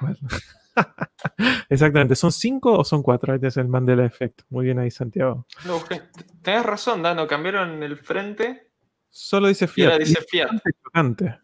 Mandela. 0.02 0.40
Exactamente. 1.70 2.16
¿Son 2.16 2.32
cinco 2.32 2.78
o 2.78 2.84
son 2.84 3.02
cuatro? 3.04 3.34
Este 3.34 3.48
es 3.48 3.58
el 3.58 3.68
Mandela 3.68 4.06
Effect. 4.06 4.42
Muy 4.50 4.66
bien 4.66 4.80
ahí, 4.80 4.92
Santiago. 4.92 5.46
Busqué. 5.66 6.02
Tenés 6.42 6.66
razón, 6.66 7.02
Dano, 7.04 7.28
cambiaron 7.28 7.82
el 7.84 7.98
frente 7.98 8.70
Solo 9.10 9.48
dice 9.48 9.66
y 9.66 9.68
Fiat. 9.68 9.92
ahora 9.92 9.98
dice 10.06 10.22
Fiat. 10.30 10.50
chocante. 10.84 11.40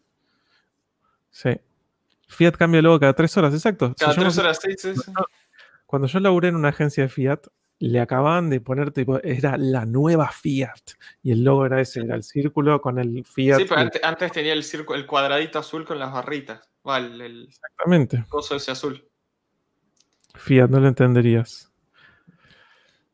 Sí. 1.31 1.49
Fiat 2.27 2.53
cambia 2.55 2.81
luego 2.81 2.99
cada 2.99 3.13
tres 3.13 3.35
horas, 3.37 3.53
exacto. 3.53 3.89
Si 3.97 4.05
Cada 4.05 4.15
me 4.15 4.23
tres 4.23 4.37
horas, 4.37 4.59
sí, 4.61 4.73
sí. 4.77 4.93
Cuando 5.85 6.07
yo 6.07 6.19
laburé 6.19 6.49
en 6.49 6.55
una 6.55 6.69
agencia 6.69 7.03
de 7.03 7.09
Fiat, 7.09 7.41
le 7.79 7.99
acababan 7.99 8.49
de 8.49 8.61
poner, 8.61 8.91
tipo, 8.91 9.21
era 9.23 9.57
la 9.57 9.85
nueva 9.85 10.29
Fiat. 10.31 10.91
Y 11.23 11.31
el 11.31 11.43
logo 11.43 11.65
era 11.65 11.81
ese, 11.81 12.01
era 12.01 12.15
el 12.15 12.23
círculo 12.23 12.81
con 12.81 12.99
el 12.99 13.25
Fiat. 13.25 13.57
Sí, 13.59 13.65
pero 13.67 13.81
antes, 13.81 14.03
antes 14.03 14.31
tenía 14.31 14.53
el, 14.53 14.63
circo, 14.63 14.95
el 14.95 15.05
cuadradito 15.05 15.59
azul 15.59 15.85
con 15.85 15.99
las 15.99 16.11
barritas. 16.11 16.61
Va, 16.87 16.97
el, 16.99 17.19
el 17.19 17.43
Exactamente. 17.47 18.25
coso 18.29 18.55
ese 18.55 18.71
azul. 18.71 19.07
Fiat, 20.37 20.69
no 20.69 20.79
lo 20.79 20.87
entenderías. 20.87 21.71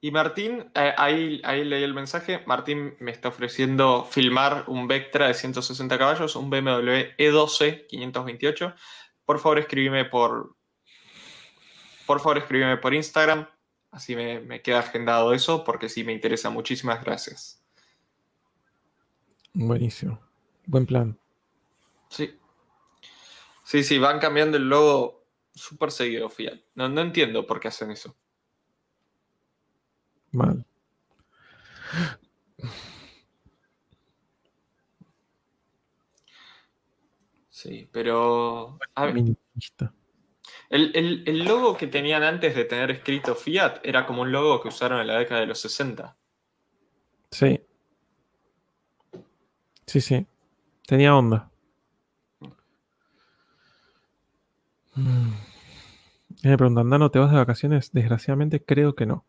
Y 0.04 0.10
Martín, 0.10 0.72
eh, 0.74 0.94
ahí, 0.98 1.42
ahí 1.44 1.64
leí 1.64 1.84
el 1.84 1.94
mensaje. 1.94 2.44
Martín 2.48 2.96
me 3.00 3.12
está 3.12 3.30
ofreciendo 3.30 4.04
filmar 4.06 4.66
un 4.68 4.88
Vectra 4.88 5.28
de 5.28 5.36
160 5.36 5.96
caballos, 6.00 6.36
un 6.36 6.50
BMW 6.50 7.14
E12 7.20 7.86
528. 7.88 8.74
Por 9.26 9.40
favor, 9.40 9.60
escríbeme 9.60 10.06
por. 10.06 10.56
Por 12.08 12.20
favor, 12.20 12.40
escríbeme 12.40 12.78
por 12.78 12.96
Instagram. 12.96 13.48
Así 13.92 14.16
me, 14.16 14.40
me 14.40 14.64
queda 14.64 14.80
agendado 14.80 15.34
eso, 15.34 15.64
porque 15.64 15.88
sí 15.88 16.04
me 16.04 16.14
interesa. 16.14 16.50
Muchísimas 16.50 17.04
gracias. 17.04 17.62
Buenísimo. 19.54 20.20
Buen 20.66 20.88
plan. 20.88 21.20
Sí. 22.10 22.40
Sí, 23.64 23.84
sí, 23.84 24.00
van 24.00 24.20
cambiando 24.20 24.58
el 24.58 24.68
logo 24.68 25.21
súper 25.54 25.92
seguido, 25.92 26.30
Fiat. 26.30 26.60
No, 26.76 26.90
no 26.90 27.02
entiendo 27.02 27.46
por 27.46 27.60
qué 27.60 27.68
hacen 27.70 27.92
eso. 27.92 28.16
Mal. 30.32 30.66
Sí, 37.50 37.88
pero. 37.92 38.80
a 38.96 39.06
ver, 39.06 39.14
Feminista. 39.14 39.94
El, 40.70 40.92
el- 40.96 41.24
el 41.28 41.40
logo 41.46 41.76
que 41.78 41.88
tenían 41.88 42.24
antes 42.24 42.56
de 42.56 42.66
tener 42.66 42.92
escrito 42.92 43.36
Fiat 43.36 43.80
era 43.84 44.06
como 44.06 44.22
un 44.22 44.32
logo 44.32 44.62
que 44.62 44.70
usaron 44.70 45.02
en 45.02 45.08
la 45.08 45.18
década 45.20 45.42
de 45.42 45.48
los 45.48 45.60
60. 45.60 46.18
Sí. 47.30 47.60
Sí, 49.86 50.00
sí. 50.02 50.26
Tenía 50.88 51.16
onda. 51.16 51.51
Mm. 55.02 55.34
Me 56.44 56.58
preguntan, 56.58 56.90
Dano, 56.90 57.12
¿te 57.12 57.20
vas 57.20 57.32
de 57.32 57.38
vacaciones? 57.38 57.92
Desgraciadamente 57.92 58.64
creo 58.64 58.96
que 58.96 59.06
no. 59.06 59.26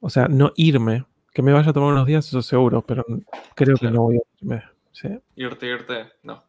O 0.00 0.10
sea, 0.10 0.26
no 0.28 0.52
irme. 0.56 1.06
Que 1.32 1.42
me 1.42 1.52
vaya 1.52 1.70
a 1.70 1.72
tomar 1.72 1.92
unos 1.92 2.06
días, 2.06 2.26
eso 2.26 2.42
seguro, 2.42 2.82
pero 2.82 3.06
creo 3.54 3.76
que 3.76 3.90
no 3.90 4.02
voy 4.02 4.16
a 4.18 4.20
irme. 4.40 4.62
Sí, 4.92 5.08
Irte, 5.36 5.66
irte, 5.66 6.12
no. 6.22 6.42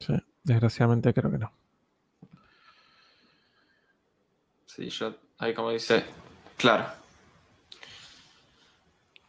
sí. 0.00 0.14
Desgraciadamente 0.42 1.12
creo 1.14 1.30
que 1.30 1.38
no. 1.38 1.52
Sí, 4.66 4.88
yo, 4.88 5.14
ahí 5.38 5.52
como 5.54 5.70
dice, 5.70 6.04
claro. 6.56 6.86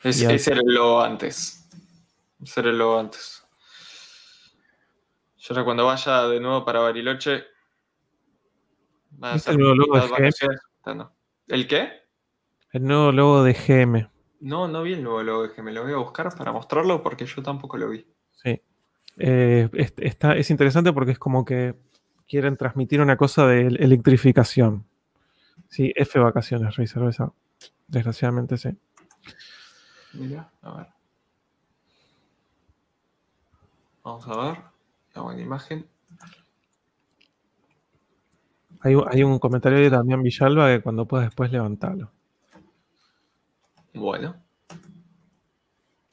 Es- 0.02 0.22
ese 0.22 0.52
era 0.54 0.62
el 0.62 0.74
logo 0.74 1.02
antes. 1.02 1.68
Ese 2.42 2.62
era 2.62 2.70
el 2.72 2.78
logo 2.78 2.98
antes. 3.00 3.41
Yo 5.42 5.56
ahora 5.56 5.66
cuando 5.66 5.86
vaya 5.88 6.28
de 6.28 6.40
nuevo 6.40 6.64
para 6.64 6.82
Bariloche. 6.82 7.46
Va 9.22 9.32
a 9.32 9.34
¿Viste 9.34 9.52
ser 9.52 9.60
el 9.60 9.60
nuevo 9.60 9.76
logo 9.76 10.00
de 10.00 10.96
no. 10.96 11.16
¿El 11.48 11.68
qué? 11.68 12.04
El 12.72 12.84
nuevo 12.84 13.12
logo 13.12 13.44
de 13.44 13.54
GM. 13.54 14.08
No, 14.42 14.68
no 14.68 14.84
vi 14.84 14.94
el 14.94 15.04
nuevo 15.04 15.24
logo, 15.24 15.52
que 15.52 15.64
me 15.64 15.72
lo 15.72 15.82
voy 15.82 15.94
a 15.94 15.98
buscar 15.98 16.36
para 16.38 16.52
mostrarlo 16.52 17.02
porque 17.02 17.26
yo 17.26 17.42
tampoco 17.42 17.76
lo 17.78 17.90
vi. 17.90 18.06
Sí. 18.44 18.62
Eh, 19.18 19.68
es, 19.74 19.94
está, 19.98 20.38
es 20.38 20.52
interesante 20.52 20.94
porque 20.94 21.14
es 21.14 21.20
como 21.20 21.44
que 21.44 21.74
quieren 22.28 22.56
transmitir 22.56 23.02
una 23.02 23.18
cosa 23.18 23.48
de 23.48 23.62
electrificación. 23.62 24.86
Sí, 25.70 25.92
F 25.96 26.20
vacaciones, 26.20 26.76
Rey 26.76 26.86
Cerveza. 26.86 27.34
Desgraciadamente 27.88 28.58
sí. 28.58 28.78
Mira, 30.14 30.52
a 30.62 30.78
ver. 30.78 30.88
Vamos 34.04 34.28
a 34.28 34.38
ver. 34.38 34.71
La 35.16 35.22
buena 35.22 35.42
imagen. 35.42 35.86
Hay, 38.82 38.96
un- 38.96 39.06
hay 39.10 39.24
un 39.24 39.38
comentario 39.40 39.78
de 39.80 39.90
Damián 39.90 40.24
Villalba 40.24 40.68
que 40.70 40.82
cuando 40.82 41.06
puedas 41.08 41.28
después 41.28 41.52
levantarlo. 41.52 42.12
Bueno. 43.94 44.36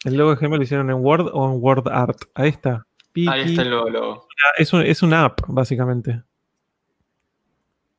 El 0.05 0.17
logo 0.17 0.31
de 0.31 0.37
GM 0.37 0.57
lo 0.57 0.63
hicieron 0.63 0.91
en 0.91 0.97
Word 1.05 1.31
o 1.33 1.51
en 1.53 1.63
Word 1.63 1.89
Art. 1.89 2.19
Ahí 2.35 2.51
está. 2.51 2.87
Ahí 3.29 3.51
está 3.51 3.63
el 3.63 3.71
nuevo 3.71 3.89
logo. 3.91 4.29
Es, 4.59 4.73
un, 4.73 4.83
es 4.83 5.03
una 5.03 5.25
app, 5.25 5.41
básicamente. 5.49 6.23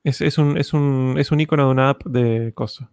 Es, 0.04 0.22
es, 0.22 0.38
un, 0.38 0.58
es, 0.58 0.74
un, 0.74 1.16
es 1.18 1.32
un 1.32 1.40
icono 1.42 1.66
de 1.66 1.72
una 1.72 1.90
app 1.90 2.04
de 2.06 2.54
cosas. 2.54 2.88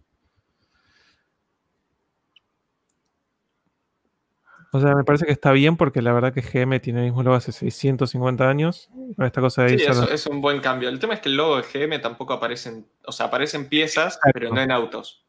O 4.71 4.81
sea, 4.81 4.95
me 4.95 5.03
parece 5.03 5.25
que 5.25 5.31
está 5.31 5.51
bien 5.51 5.77
porque 5.77 6.01
la 6.01 6.11
verdad 6.11 6.33
que 6.33 6.41
GM 6.41 6.79
tiene 6.81 6.99
el 6.99 7.05
mismo 7.05 7.23
logo 7.23 7.35
hace 7.35 7.51
650 7.51 8.49
años. 8.49 8.89
Esta 9.17 9.41
cosa 9.41 9.63
de 9.63 9.79
sí, 9.79 9.85
eso, 9.85 10.09
es 10.09 10.27
un 10.27 10.41
buen 10.41 10.59
cambio. 10.59 10.89
El 10.89 10.99
tema 10.99 11.13
es 11.13 11.21
que 11.21 11.29
el 11.29 11.37
logo 11.37 11.57
de 11.57 11.63
GM 11.63 12.01
tampoco 12.01 12.33
aparece 12.33 12.69
en, 12.69 12.87
o 13.05 13.11
sea, 13.11 13.27
aparecen 13.27 13.69
piezas, 13.69 14.19
pero 14.33 14.53
no 14.53 14.61
en 14.61 14.71
autos. 14.71 15.25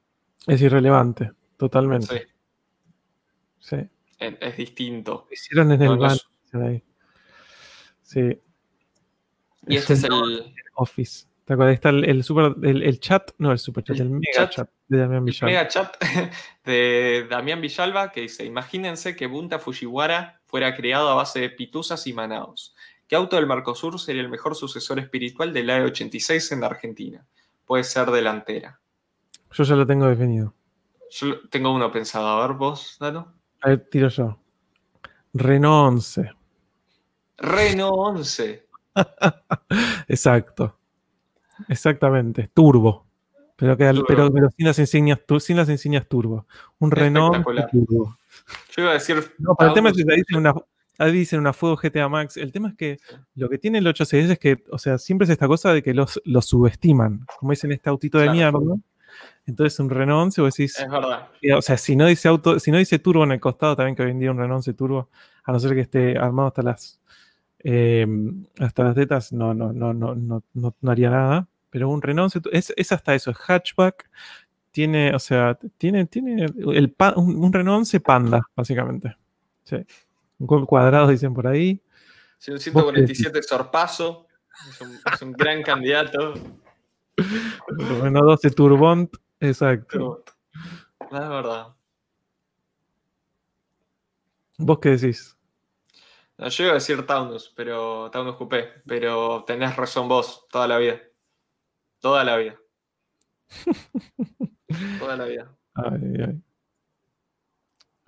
Es 0.47 0.61
irrelevante, 0.61 1.31
totalmente. 1.57 2.29
Sí. 3.61 3.77
sí. 3.77 3.89
Es, 4.19 4.57
distinto. 4.57 5.29
hicieron 5.31 5.71
en 5.71 5.83
el 5.83 6.23
Sí. 8.03 8.41
Y 9.67 9.77
este 9.77 9.93
es 9.93 10.05
el 10.05 10.55
Office. 10.75 11.27
¿Te 11.49 11.55
acuerdas? 11.55 11.77
Está 11.77 11.89
el, 11.89 12.23
super, 12.25 12.57
el, 12.63 13.01
chat, 13.01 13.31
no 13.39 13.53
el 13.53 13.59
super 13.59 13.83
chat, 13.83 13.99
el, 13.99 14.11
mega 14.11 14.51
chat, 14.51 14.69
de 14.87 14.99
Damián 14.99 15.25
Villalba. 15.25 15.49
El 15.49 15.57
mega 15.57 15.69
chat 15.69 15.97
de 16.67 17.27
Damián 17.31 17.63
Villalba 17.63 18.13
que 18.13 18.21
dice: 18.21 18.45
Imagínense 18.45 19.17
que 19.17 19.27
Bunta 19.27 19.59
Fujiwara 19.59 20.43
fuera 20.45 20.77
creado 20.77 21.09
a 21.09 21.15
base 21.15 21.41
de 21.41 21.49
pituzas 21.49 22.07
y 22.07 22.13
manados. 22.13 22.75
¿Qué 23.07 23.17
auto 23.17 23.37
del 23.37 23.47
Mercosur 23.47 23.99
sería 23.99 24.21
el 24.21 24.29
mejor 24.29 24.57
sucesor 24.57 24.99
espiritual 24.99 25.55
del 25.55 25.71
AE86 25.71 26.53
en 26.53 26.61
la 26.61 26.67
Argentina? 26.67 27.27
Puede 27.65 27.85
ser 27.85 28.11
delantera. 28.11 28.79
Yo 29.51 29.65
ya 29.65 29.75
lo 29.75 29.87
tengo 29.87 30.07
definido. 30.07 30.53
Yo 31.11 31.49
tengo 31.49 31.73
uno 31.73 31.91
pensado. 31.91 32.29
A 32.29 32.47
ver, 32.47 32.59
vos, 32.59 32.99
Dano. 33.01 33.33
A 33.63 33.71
ver, 33.71 33.89
tiro 33.89 34.09
yo. 34.11 34.39
Renault 35.33 35.95
11. 35.95 36.31
Renault 37.39 37.97
11. 37.97 38.69
Exacto. 40.09 40.78
Exactamente, 41.69 42.49
turbo. 42.53 43.07
Pero, 43.57 43.77
que, 43.77 43.93
pero, 44.07 44.31
sin 44.57 44.67
las 44.67 44.79
insignias 44.79 45.21
sin 45.41 45.57
las 45.57 45.69
insignias 45.69 46.07
turbo. 46.09 46.47
Un 46.79 46.93
Renault 46.93 47.45
turbo. 47.73 48.17
Yo 48.77 48.83
iba 48.83 48.91
a 48.91 48.95
decir. 48.95 49.17
No, 49.39 49.57
pero 49.59 49.71
el 49.71 49.75
tema 49.75 49.91
es 49.91 49.97
que 49.97 50.05
ahí 50.09 50.19
dicen 50.19 50.37
una, 50.37 50.55
ahí 50.99 51.11
dicen 51.13 51.41
una 51.41 51.53
Fuego 51.53 51.77
GTA 51.77 52.09
Max. 52.09 52.37
El 52.37 52.53
tema 52.53 52.69
es 52.69 52.77
que 52.77 52.99
lo 53.35 53.49
que 53.49 53.59
tiene 53.59 53.79
el 53.79 53.87
806 53.89 54.31
es 54.31 54.39
que, 54.39 54.63
o 54.71 54.79
sea, 54.79 54.97
siempre 54.97 55.25
es 55.25 55.31
esta 55.31 55.49
cosa 55.49 55.73
de 55.73 55.83
que 55.83 55.93
los, 55.93 56.21
los 56.25 56.47
subestiman. 56.47 57.27
Como 57.39 57.51
dicen 57.51 57.73
este 57.73 57.91
autito 57.91 58.19
de 58.19 58.31
mierda. 58.31 58.61
Entonces 59.45 59.81
un 59.81 59.91
Renault 59.91 60.27
11 60.27 60.41
vos 60.41 60.55
decís. 60.55 60.79
Es 60.79 60.89
verdad. 60.89 61.29
O 61.57 61.63
sea, 61.63 61.77
si 61.79 61.97
no 61.97 62.07
dice 62.07 62.29
auto, 62.29 62.61
si 62.61 62.71
no 62.71 62.79
dice 62.79 63.01
turbo 63.01 63.25
en 63.25 63.33
el 63.33 63.41
costado, 63.41 63.75
también 63.75 63.97
que 63.97 64.05
hoy 64.05 64.11
en 64.13 64.21
día 64.21 64.31
un 64.31 64.39
Renault 64.39 64.59
11 64.59 64.75
turbo, 64.75 65.09
a 65.43 65.51
no 65.51 65.59
ser 65.59 65.75
que 65.75 65.81
esté 65.81 66.17
armado 66.17 66.49
hasta 66.49 66.63
las 66.63 67.01
Em, 67.61 68.47
hasta 68.59 68.85
las 68.85 68.95
tetas 68.95 69.33
no, 69.33 69.53
no, 69.53 69.73
no, 69.73 69.93
no, 69.93 70.15
no, 70.15 70.43
no, 70.55 70.91
haría 70.91 71.11
nada. 71.11 71.49
Pero 71.71 71.89
un 71.89 72.01
Renault 72.01 72.35
es, 72.53 72.73
es 72.77 72.93
hasta 72.93 73.15
eso, 73.15 73.31
es 73.31 73.37
hatchback. 73.37 74.09
Tiene, 74.71 75.15
o 75.15 75.19
sea, 75.19 75.59
tiene, 75.77 76.07
tiene 76.07 76.45
el 76.45 76.95
un, 77.17 77.53
Renault 77.53 77.79
11 77.79 78.01
Panda, 78.01 78.43
básicamente. 78.55 79.17
Sí. 79.65 79.77
Un 80.39 80.47
gol 80.47 80.67
cuadrado, 80.67 81.09
dicen 81.09 81.35
por 81.35 81.47
ahí. 81.47 81.83
Sí, 82.39 82.53
un 82.53 82.61
147 82.61 83.43
Sorpaso. 83.43 84.27
Es 84.71 84.81
un, 84.81 84.99
es 85.13 85.23
un 85.23 85.33
gran 85.33 85.63
candidato. 85.63 86.35
Renault 87.67 88.27
12 88.43 88.51
Turbont, 88.51 89.17
exacto. 89.41 90.25
La 91.11 91.27
ah, 91.27 91.29
verdad. 91.29 91.67
¿Vos 94.59 94.79
qué 94.81 94.91
decís? 94.91 95.38
Yo 96.39 96.65
iba 96.65 96.73
a 96.73 96.75
decir 96.75 97.05
Taunus, 97.05 97.53
pero 97.57 98.11
Taunus 98.11 98.37
Coupé, 98.37 98.83
pero 98.87 99.45
tenés 99.45 99.77
razón 99.77 100.09
vos, 100.09 100.47
toda 100.51 100.69
la 100.69 100.79
vida. 100.79 101.01
Toda 102.01 102.23
la 102.25 102.37
vida. 102.37 102.59
toda 105.01 105.17
la 105.17 105.25
vida. 105.25 105.57
Ay, 105.75 106.15
ay. 106.27 106.43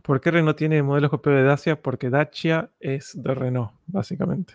¿Por 0.02 0.20
qué 0.20 0.30
Renault 0.30 0.56
tiene 0.56 0.82
modelos 0.82 1.10
coupé 1.10 1.30
de 1.30 1.42
Dacia? 1.42 1.80
Porque 1.80 2.10
Dacia 2.10 2.70
es 2.80 3.12
de 3.14 3.34
Renault, 3.34 3.72
básicamente. 3.86 4.54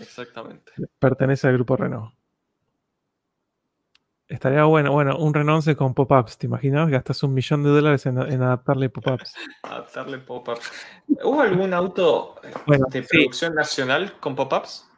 Exactamente. 0.00 0.72
Pertenece 0.98 1.48
al 1.48 1.54
grupo 1.54 1.76
Renault. 1.76 2.12
Estaría 4.30 4.62
bueno, 4.62 4.92
bueno, 4.92 5.18
un 5.18 5.34
Renault 5.34 5.74
con 5.74 5.92
pop-ups, 5.92 6.38
¿te 6.38 6.46
imaginas? 6.46 6.88
Gastas 6.88 7.20
un 7.24 7.34
millón 7.34 7.64
de 7.64 7.70
dólares 7.70 8.06
en, 8.06 8.16
adaptarle 8.16 8.88
pop-ups. 8.88 9.34
adaptarle 9.64 10.18
pop-ups. 10.18 10.70
¿Hubo 11.24 11.40
algún 11.40 11.74
auto 11.74 12.36
de 12.92 13.02
producción 13.02 13.56
nacional 13.56 14.14
con 14.20 14.36
pop-ups? 14.36 14.88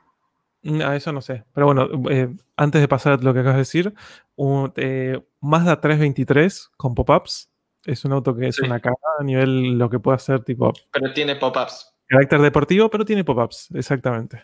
Mm, 0.65 0.83
ah, 0.83 0.97
eso 0.97 1.13
no 1.13 1.23
sé. 1.23 1.45
Pero 1.55 1.65
bueno, 1.65 1.89
eh, 2.11 2.29
antes 2.57 2.83
de 2.83 2.89
pasar 2.89 3.15
a 3.15 3.17
lo 3.17 3.33
que 3.33 3.41
acabas 3.41 3.57
de 3.57 3.61
decir, 3.63 3.95
un, 4.37 4.71
eh, 4.77 5.19
Mazda 5.41 5.81
323 5.81 6.71
con 6.77 6.95
pop-ups 6.95 7.51
es 7.87 8.05
un 8.05 8.13
auto 8.13 8.37
que 8.37 8.49
es 8.49 8.59
una 8.59 8.81
cara 8.81 8.95
a 9.19 9.25
nivel 9.25 9.79
lo 9.79 9.89
que 9.89 9.99
puede 9.99 10.17
hacer 10.17 10.45
tipo. 10.45 10.75
Pero 10.93 11.11
tiene 11.15 11.37
pop-ups. 11.37 11.95
Carácter 12.07 12.43
deportivo, 12.43 12.91
pero 12.91 13.07
tiene 13.07 13.25
pop-ups, 13.25 13.71
exactamente. 13.73 14.43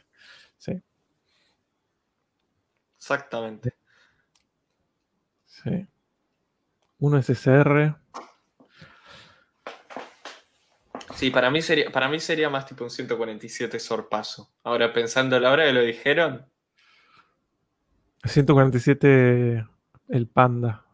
Sí. 0.56 0.72
Exactamente. 2.96 3.77
Sí. 5.62 5.86
Uno 6.98 7.22
SSR. 7.22 7.94
Sí, 11.14 11.30
para 11.30 11.50
mí 11.50 11.62
sería, 11.62 11.90
para 11.90 12.08
mí 12.08 12.20
sería 12.20 12.48
más 12.48 12.66
tipo 12.66 12.84
un 12.84 12.90
147 12.90 13.80
sorpaso. 13.80 14.52
Ahora 14.62 14.92
pensando 14.92 15.36
a 15.36 15.40
la 15.40 15.50
hora 15.50 15.64
que 15.64 15.72
lo 15.72 15.82
dijeron. 15.82 16.46
147 18.24 19.66
el 20.08 20.28
panda. 20.28 20.84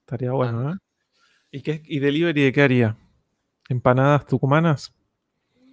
Estaría 0.00 0.32
bueno, 0.32 0.72
¿eh? 0.72 0.76
¿Y, 1.50 1.62
qué, 1.62 1.82
¿Y 1.84 2.00
delivery 2.00 2.44
de 2.44 2.52
qué 2.52 2.62
haría? 2.62 2.96
¿Empanadas 3.68 4.26
tucumanas? 4.26 4.92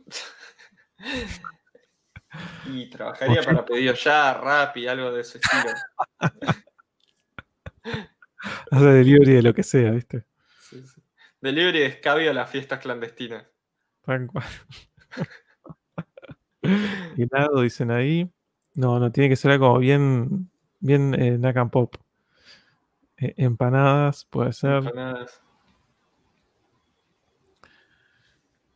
y 2.65 2.90
trabajaría 2.90 3.41
para 3.41 3.65
pedido 3.65 3.93
ya, 3.93 4.33
rap 4.33 4.77
y 4.77 4.88
algo 4.88 5.11
de 5.11 5.22
ese 5.22 5.40
estilo. 5.40 5.72
Hace 8.72 8.85
delivery 8.85 9.33
de 9.33 9.41
lo 9.41 9.53
que 9.53 9.64
sea, 9.64 9.91
¿viste? 9.91 10.25
Sí, 10.59 10.82
sí. 10.82 11.01
Delivery 11.41 11.80
de 11.80 11.85
escabio 11.85 12.32
a 12.32 12.33
las 12.33 12.49
fiestas 12.49 12.80
clandestinas. 12.80 13.45
Tal 14.06 14.27
cual. 14.27 14.45
Helado, 17.17 17.61
dicen 17.61 17.91
ahí. 17.91 18.30
No, 18.74 18.99
no, 18.99 19.11
tiene 19.11 19.30
que 19.30 19.35
ser 19.35 19.51
algo 19.51 19.77
bien, 19.80 20.49
bien 20.80 21.14
eh, 21.17 21.40
Pop. 21.72 21.95
Eh, 23.17 23.33
empanadas, 23.38 24.25
puede 24.25 24.53
ser. 24.53 24.75
Empanadas. 24.77 25.41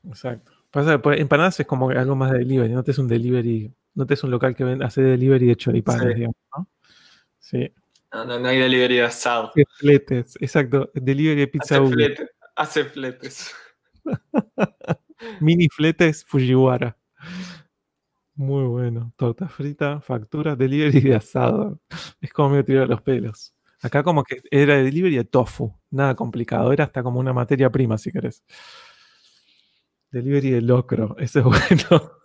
Exacto. 0.07 0.51
Pasa 0.72 1.01
pues, 1.01 1.19
empanadas 1.19 1.59
es 1.59 1.65
como 1.65 1.89
algo 1.89 2.15
más 2.15 2.31
de 2.31 2.39
delivery, 2.39 2.73
no 2.73 2.83
te 2.83 2.91
es 2.91 2.99
un 2.99 3.07
delivery, 3.07 3.73
no 3.95 4.06
te 4.06 4.14
es 4.14 4.23
un 4.23 4.31
local 4.31 4.56
que 4.56 4.64
hace 4.83 5.01
delivery 5.01 5.48
de 5.48 5.56
choripanes, 5.56 6.15
digamos, 6.15 6.35
¿no? 6.56 6.67
Sí. 7.39 7.73
No, 8.11 8.25
no, 8.25 8.39
no 8.39 8.47
hay 8.47 8.59
delivery 8.59 8.95
de 8.95 9.03
asado. 9.03 9.49
Hace 9.49 9.65
fletes, 9.77 10.35
exacto. 10.39 10.91
Delivery 10.93 11.41
de 11.41 11.47
pizza. 11.47 11.77
Hace, 11.77 11.93
flete, 11.93 12.29
hace 12.55 12.85
fletes. 12.85 13.55
Mini 15.39 15.67
fletes 15.69 16.25
Fujiwara. 16.25 16.97
Muy 18.35 18.63
bueno. 18.65 19.13
Torta 19.15 19.47
frita, 19.47 19.99
factura, 20.01 20.55
delivery 20.55 21.01
de 21.01 21.15
asado. 21.15 21.79
Es 22.21 22.31
como 22.31 22.51
me 22.51 22.63
tiró 22.63 22.85
los 22.85 23.01
pelos. 23.01 23.53
Acá 23.81 24.03
como 24.03 24.23
que 24.23 24.41
era 24.49 24.77
delivery 24.77 25.17
de 25.17 25.25
tofu. 25.25 25.75
Nada 25.91 26.15
complicado. 26.15 26.71
Era 26.73 26.85
hasta 26.85 27.03
como 27.03 27.19
una 27.19 27.33
materia 27.33 27.69
prima, 27.69 27.97
si 27.97 28.11
querés. 28.11 28.43
Delivery 30.11 30.51
de 30.51 30.61
locro. 30.61 31.15
Ese 31.19 31.39
es 31.39 31.45
bueno. 31.89 32.18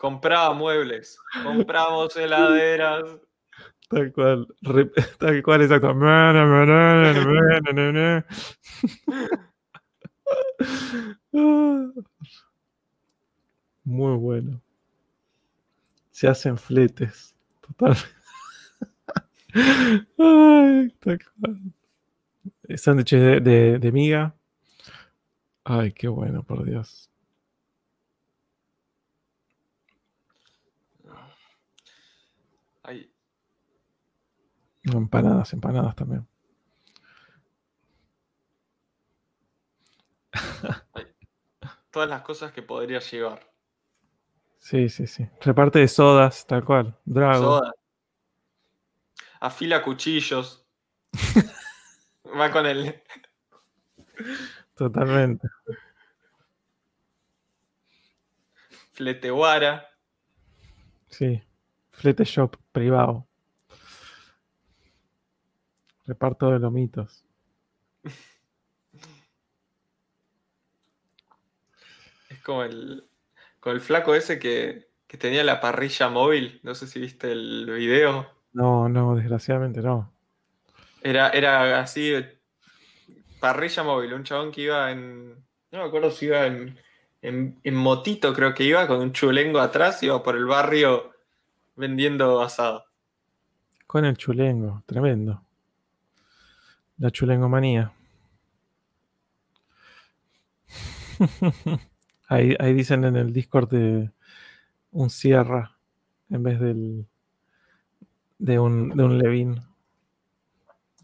Compraba 0.00 0.54
muebles, 0.54 1.18
compramos 1.44 2.16
heladeras. 2.16 3.04
Tal 3.90 4.10
cual, 4.14 4.48
tal 5.18 5.42
cual, 5.42 5.60
exacto. 5.60 5.94
Muy 13.84 14.16
bueno. 14.16 14.62
Se 16.12 16.28
hacen 16.28 16.56
fletes. 16.56 17.36
Total. 17.60 17.94
Ay, 19.52 20.88
tal 20.98 21.18
de, 23.18 23.40
de, 23.40 23.78
de 23.78 23.92
miga. 23.92 24.34
Ay, 25.62 25.92
qué 25.92 26.08
bueno, 26.08 26.42
por 26.42 26.64
Dios. 26.64 27.09
Empanadas, 34.92 35.52
empanadas 35.52 35.94
también. 35.96 36.26
todas 41.90 42.08
las 42.08 42.22
cosas 42.22 42.52
que 42.52 42.62
podría 42.62 43.00
llevar. 43.00 43.50
Sí, 44.58 44.88
sí, 44.88 45.06
sí. 45.06 45.26
Reparte 45.40 45.78
de 45.78 45.88
sodas, 45.88 46.46
tal 46.46 46.64
cual. 46.64 46.96
Drago. 47.04 47.58
Soda. 47.58 47.74
Afila 49.40 49.82
cuchillos. 49.82 50.66
Va 52.38 52.50
con 52.50 52.66
el. 52.66 53.02
Totalmente. 54.76 55.48
Fletewara. 58.92 59.88
Sí. 61.08 61.42
Flete 61.90 62.24
shop 62.24 62.56
privado. 62.70 63.26
Reparto 66.10 66.50
de 66.50 66.58
lomitos. 66.58 67.24
Es 72.28 72.42
como 72.42 72.64
el. 72.64 73.08
Con 73.60 73.74
el 73.74 73.80
flaco 73.80 74.16
ese 74.16 74.40
que, 74.40 74.88
que 75.06 75.16
tenía 75.18 75.44
la 75.44 75.60
parrilla 75.60 76.08
móvil. 76.08 76.58
No 76.64 76.74
sé 76.74 76.88
si 76.88 76.98
viste 76.98 77.30
el 77.30 77.70
video. 77.70 78.28
No, 78.52 78.88
no, 78.88 79.14
desgraciadamente 79.14 79.82
no. 79.82 80.12
Era, 81.00 81.30
era 81.30 81.78
así, 81.78 82.12
parrilla 83.38 83.84
móvil, 83.84 84.12
un 84.12 84.24
chabón 84.24 84.50
que 84.50 84.62
iba 84.62 84.90
en. 84.90 85.34
No 85.70 85.78
me 85.78 85.84
acuerdo 85.84 86.10
si 86.10 86.26
iba 86.26 86.44
en, 86.44 86.76
en, 87.22 87.60
en 87.62 87.74
motito, 87.76 88.34
creo 88.34 88.52
que 88.52 88.64
iba, 88.64 88.88
con 88.88 88.98
un 88.98 89.12
chulengo 89.12 89.60
atrás, 89.60 90.02
iba 90.02 90.20
por 90.24 90.34
el 90.34 90.46
barrio 90.46 91.12
vendiendo 91.76 92.40
asado. 92.40 92.84
Con 93.86 94.04
el 94.04 94.16
chulengo, 94.16 94.82
tremendo. 94.86 95.44
La 97.00 97.10
chulengomanía. 97.10 97.92
ahí, 102.28 102.56
ahí 102.58 102.74
dicen 102.74 103.04
en 103.04 103.16
el 103.16 103.32
Discord 103.32 103.68
de 103.70 104.10
un 104.92 105.10
Sierra 105.10 105.76
en 106.30 106.42
vez 106.42 106.60
del 106.60 107.06
de 108.38 108.58
un, 108.58 108.90
de 108.90 109.04
un 109.04 109.18
Levin. 109.18 109.60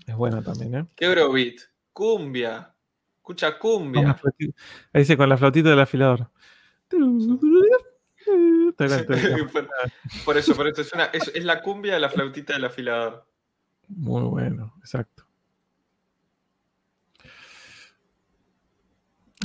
Es 0.07 0.17
bueno 0.17 0.43
también, 0.43 0.75
¿eh? 0.75 0.87
¿Qué 0.95 1.07
Eurobeat? 1.07 1.57
Cumbia. 1.93 2.73
Escucha 3.17 3.59
cumbia. 3.59 4.17
ahí 4.93 5.03
dice 5.03 5.17
con 5.17 5.29
la 5.29 5.37
flautita 5.37 5.69
del 5.71 5.81
afilador. 5.81 6.31
Por, 9.53 9.69
por 10.25 10.37
eso, 10.37 10.55
por 10.55 10.69
eso. 10.69 10.83
Es, 10.83 10.93
una- 10.93 11.07
es- 11.07 11.33
es 11.35 11.45
la 11.45 11.61
cumbia 11.63 11.95
de 11.95 12.01
la 12.01 12.09
flautita 12.09 12.53
del 12.53 12.65
afilador. 12.67 13.27
Muy 13.89 14.23
bueno, 14.23 14.75
exacto. 14.79 15.26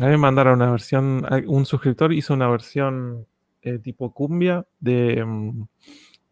A 0.02 0.06
mí 0.06 0.12
me 0.12 0.18
mandaron 0.18 0.56
una 0.56 0.72
versión, 0.72 1.26
hay- 1.30 1.44
un 1.46 1.66
suscriptor 1.66 2.12
hizo 2.14 2.34
una 2.34 2.48
versión 2.50 3.28
eh, 3.62 3.78
tipo 3.80 4.12
cumbia 4.14 4.66
de... 4.80 5.24
mm, 5.24 5.64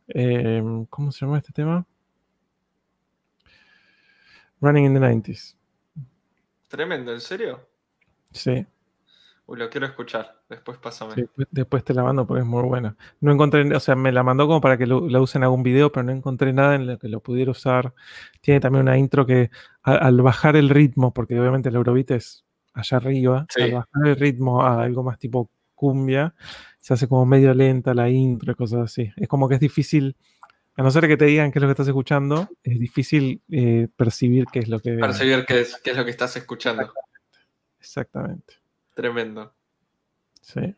em, 0.08 0.86
¿Cómo 0.88 1.12
se 1.12 1.26
llama 1.26 1.38
este 1.38 1.54
tema? 1.54 1.86
Running 4.62 4.86
in 4.86 4.94
the 4.94 5.00
90s. 5.00 5.56
Tremendo, 6.68 7.14
¿en 7.14 7.22
serio? 7.22 7.60
Sí, 8.32 8.66
Uy, 9.46 9.58
lo 9.58 9.68
quiero 9.70 9.88
escuchar. 9.88 10.44
Después 10.48 10.78
pásame. 10.78 11.16
sí, 11.16 11.26
después- 11.50 11.84
te 11.84 11.96
la 11.96 12.04
mando 12.04 12.28
porque 12.28 12.42
es 12.42 12.46
muy 12.46 12.62
buena. 12.64 12.96
No 13.20 13.32
encontré, 13.32 13.76
o 13.76 13.80
sea, 13.80 13.96
me 13.96 14.12
la 14.12 14.22
mandó 14.22 14.46
como 14.46 14.62
para 14.62 14.78
que 14.78 14.86
lo, 14.86 15.10
la 15.10 15.20
use 15.20 15.40
en 15.40 15.44
algún 15.44 15.64
video, 15.64 15.92
pero 15.92 16.04
no 16.04 16.12
encontré 16.12 16.54
nada 16.54 16.76
en 16.76 16.86
lo 16.86 17.00
que 17.00 17.08
lo 17.08 17.20
pudiera 17.22 17.50
usar. 17.50 17.96
Tiene 18.42 18.60
también 18.60 18.84
una 18.84 18.98
intro 19.00 19.26
que 19.26 19.50
a- 19.82 19.96
al 19.96 20.22
bajar 20.22 20.56
el 20.56 20.70
ritmo, 20.70 21.14
porque 21.16 21.40
obviamente 21.40 21.70
el 21.70 21.76
Eurobeat 21.76 22.12
es 22.12 22.46
allá 22.80 22.98
arriba, 22.98 23.46
Sí. 23.50 23.62
al 23.64 23.72
bajar 23.72 24.08
el 24.08 24.16
ritmo 24.16 24.62
a 24.64 24.84
algo 24.84 25.04
más 25.04 25.18
tipo 25.20 25.50
cumbia, 25.76 26.34
se 26.80 26.94
hace 26.94 27.08
como 27.08 27.26
medio 27.26 27.54
lenta 27.54 27.94
la 27.94 28.10
intro 28.10 28.52
y 28.52 28.56
cosas 28.56 28.82
así. 28.82 29.12
Es 29.16 29.28
como 29.28 29.48
que 29.48 29.56
es 29.56 29.62
difícil, 29.62 30.16
a 30.76 30.84
no 30.84 30.92
ser 30.92 31.08
que 31.08 31.18
te 31.18 31.26
digan 31.26 31.52
qué 31.52 31.60
es 31.60 31.62
lo 31.62 31.68
que 31.68 31.74
estás 31.74 31.88
escuchando, 31.88 32.50
es 32.64 32.80
difícil 32.80 33.42
eh, 33.50 33.88
percibir 33.96 34.46
qué 34.52 34.60
es 34.60 34.68
lo 34.68 34.80
que... 34.80 34.94
Percibir 34.94 35.46
qué 35.46 35.62
es, 35.62 35.80
qué 35.84 35.92
es 35.92 35.98
lo 35.98 36.06
que 36.06 36.12
estás 36.12 36.36
escuchando. 36.36 36.92
Exactamente. 37.80 38.56
Tremendo. 38.96 39.54
Sí. 40.42 40.76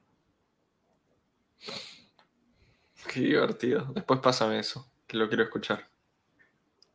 Qué 3.11 3.19
divertido. 3.19 3.91
Después 3.93 4.19
pásame 4.19 4.59
eso, 4.59 4.91
que 5.07 5.17
lo 5.17 5.27
quiero 5.27 5.43
escuchar. 5.43 5.87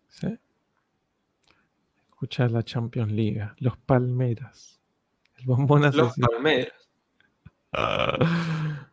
Sí. 0.09 0.39
Escuchar 2.09 2.51
la 2.51 2.63
Champions 2.63 3.13
League, 3.13 3.51
los 3.59 3.77
Palmeras, 3.77 4.76
el 5.39 5.47
bombón 5.47 5.83
Los 5.95 6.15
palmeros. 6.17 6.73
Ah. 7.73 8.89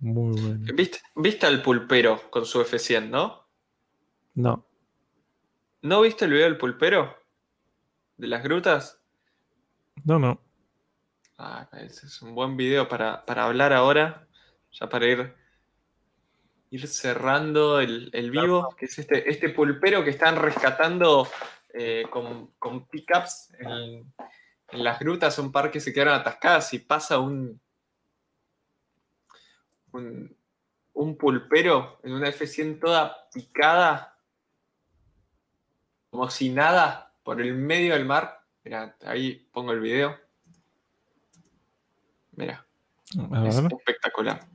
Muy 0.00 0.40
bueno. 0.40 0.66
¿Viste, 0.74 0.98
viste 1.14 1.46
al 1.46 1.62
pulpero 1.62 2.30
con 2.30 2.44
su 2.44 2.60
F100, 2.60 3.08
no? 3.08 3.46
No, 4.34 4.66
¿No 5.82 6.00
viste 6.00 6.24
el 6.24 6.30
video 6.30 6.44
del 6.44 6.58
pulpero? 6.58 7.16
¿De 8.16 8.28
las 8.28 8.42
grutas? 8.42 9.00
no, 10.04 10.18
no. 10.18 10.40
Ah, 11.38 11.68
ese 11.72 12.06
es 12.06 12.22
un 12.22 12.36
buen 12.36 12.56
video 12.56 12.88
para, 12.88 13.24
para 13.26 13.44
hablar 13.44 13.72
ahora, 13.72 14.28
ya 14.70 14.88
para 14.88 15.06
ir, 15.06 15.34
ir 16.70 16.86
cerrando 16.86 17.80
el, 17.80 18.10
el 18.12 18.30
vivo, 18.30 18.68
que 18.78 18.86
es 18.86 18.96
este, 19.00 19.28
este 19.28 19.48
pulpero 19.48 20.04
que 20.04 20.10
están 20.10 20.36
rescatando 20.36 21.26
eh, 21.74 22.04
con, 22.10 22.52
con 22.60 22.86
pickups 22.86 23.52
en, 23.58 24.12
en 24.72 24.84
las 24.84 24.98
grutas, 24.98 25.38
un 25.38 25.52
par 25.52 25.70
que 25.70 25.80
se 25.80 25.92
quedaron 25.92 26.14
atascadas 26.14 26.72
y 26.72 26.78
pasa 26.78 27.18
un, 27.18 27.60
un, 29.92 30.36
un 30.94 31.16
pulpero 31.16 32.00
en 32.02 32.12
una 32.14 32.28
F100 32.28 32.80
toda 32.80 33.28
picada, 33.32 34.18
como 36.10 36.30
si 36.30 36.48
nada, 36.48 37.14
por 37.22 37.40
el 37.40 37.54
medio 37.54 37.94
del 37.94 38.06
mar. 38.06 38.44
Mira, 38.64 38.96
ahí 39.04 39.48
pongo 39.52 39.72
el 39.72 39.80
video. 39.80 40.18
Mira, 42.32 42.66
es 43.46 43.58
espectacular. 43.58 44.46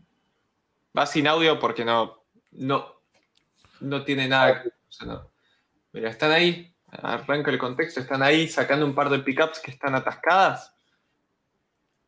Va 0.97 1.05
sin 1.05 1.27
audio 1.27 1.59
porque 1.59 1.85
no, 1.85 2.23
no, 2.51 3.01
no 3.81 4.03
tiene 4.03 4.27
nada. 4.27 4.63
o 4.65 4.91
sea, 4.91 5.07
no. 5.07 5.31
Mira, 5.91 6.09
están 6.09 6.31
ahí, 6.31 6.75
arranca 6.87 7.51
el 7.51 7.57
contexto, 7.57 7.99
están 7.99 8.23
ahí 8.23 8.47
sacando 8.47 8.85
un 8.85 8.95
par 8.95 9.09
de 9.09 9.19
pickups 9.19 9.59
que 9.59 9.71
están 9.71 9.95
atascadas. 9.95 10.73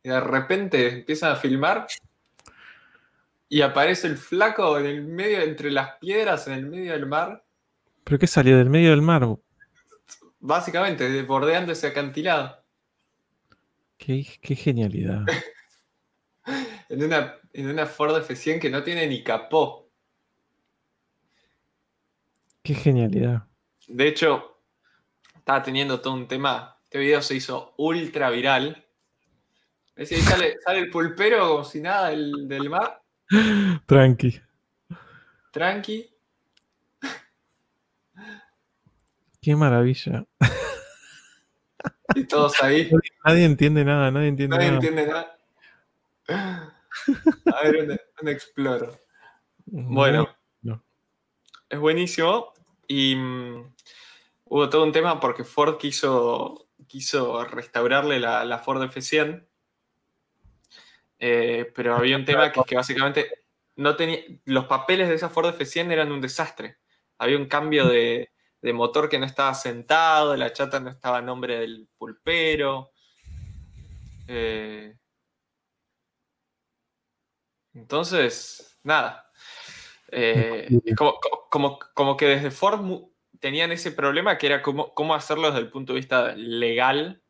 Y 0.02 0.08
de 0.08 0.20
repente 0.20 0.88
empiezan 0.88 1.32
a 1.32 1.36
filmar 1.36 1.86
y 3.48 3.60
aparece 3.60 4.06
el 4.06 4.16
flaco 4.16 4.78
en 4.78 4.86
el 4.86 5.02
medio, 5.02 5.40
entre 5.40 5.70
las 5.70 5.96
piedras, 5.98 6.46
en 6.46 6.54
el 6.54 6.66
medio 6.66 6.92
del 6.92 7.06
mar, 7.06 7.44
¿Pero 8.04 8.18
qué 8.18 8.26
salió 8.26 8.58
del 8.58 8.70
medio 8.70 8.90
del 8.90 9.02
mar? 9.02 9.24
básicamente 10.40 11.22
bordeando 11.22 11.72
ese 11.72 11.88
acantilado. 11.88 12.60
Qué, 13.98 14.26
qué 14.40 14.56
genialidad. 14.56 15.24
En 16.88 17.04
una, 17.04 17.38
en 17.52 17.68
una 17.68 17.86
Ford 17.86 18.16
F100 18.16 18.58
que 18.58 18.68
no 18.68 18.82
tiene 18.82 19.06
ni 19.06 19.22
capó. 19.22 19.88
Qué 22.64 22.74
genialidad. 22.74 23.46
De 23.86 24.08
hecho, 24.08 24.59
estaba 25.50 25.64
teniendo 25.64 26.00
todo 26.00 26.14
un 26.14 26.28
tema. 26.28 26.76
Este 26.84 26.98
video 27.00 27.20
se 27.20 27.34
hizo 27.34 27.74
ultra 27.78 28.30
viral. 28.30 28.86
Es 29.96 30.08
decir, 30.08 30.24
sale, 30.24 30.56
sale 30.64 30.78
el 30.78 30.90
pulpero 30.90 31.48
como 31.48 31.64
si 31.64 31.80
nada 31.80 32.10
del, 32.10 32.46
del 32.46 32.70
mar, 32.70 33.02
Tranqui. 33.86 34.40
tranqui. 35.50 36.08
Qué 39.42 39.56
maravilla. 39.56 40.24
Y 42.14 42.24
todos 42.28 42.62
ahí. 42.62 42.88
Nadie 43.24 43.44
entiende 43.44 43.84
nada, 43.84 44.10
nadie 44.12 44.28
entiende 44.28 44.56
Nadie 44.56 44.70
nada. 44.70 44.78
entiende 44.78 45.06
nada. 45.08 46.72
A 47.58 47.62
ver, 47.64 47.98
un, 48.22 48.28
Explorer. 48.28 49.02
Bueno, 49.66 50.28
No. 50.62 50.84
es 51.68 51.78
buenísimo. 51.80 52.52
Y 52.86 53.16
mm, 53.16 53.74
hubo 54.50 54.68
todo 54.68 54.82
un 54.84 54.92
tema 54.92 55.20
porque 55.20 55.44
Ford 55.44 55.78
quiso, 55.78 56.68
quiso 56.86 57.44
restaurarle 57.44 58.18
la, 58.18 58.44
la 58.44 58.58
Ford 58.58 58.82
F100. 58.82 59.46
Eh, 61.20 61.70
pero 61.74 61.96
había 61.96 62.16
un 62.16 62.24
tema 62.24 62.50
que 62.50 62.60
que 62.66 62.74
básicamente 62.74 63.44
no 63.76 63.96
tenía. 63.96 64.20
Los 64.44 64.66
papeles 64.66 65.08
de 65.08 65.14
esa 65.14 65.28
Ford 65.28 65.54
F100 65.54 65.92
eran 65.92 66.12
un 66.12 66.20
desastre. 66.20 66.78
Había 67.18 67.36
un 67.36 67.46
cambio 67.46 67.86
de, 67.86 68.30
de 68.60 68.72
motor 68.72 69.08
que 69.08 69.18
no 69.18 69.26
estaba 69.26 69.54
sentado, 69.54 70.36
la 70.36 70.52
chata 70.52 70.80
no 70.80 70.90
estaba 70.90 71.18
a 71.18 71.22
nombre 71.22 71.60
del 71.60 71.88
pulpero. 71.96 72.90
Eh, 74.26 74.96
entonces, 77.74 78.78
nada. 78.82 79.30
Eh, 80.08 80.68
como, 80.96 81.18
como, 81.48 81.78
como 81.94 82.16
que 82.16 82.26
desde 82.26 82.50
Ford 82.50 82.80
tenían 83.40 83.72
ese 83.72 83.90
problema 83.92 84.38
que 84.38 84.46
era 84.46 84.62
cómo, 84.62 84.94
cómo 84.94 85.14
hacerlo 85.14 85.48
desde 85.48 85.60
el 85.60 85.70
punto 85.70 85.92
de 85.92 85.98
vista 86.00 86.34
legal 86.36 87.20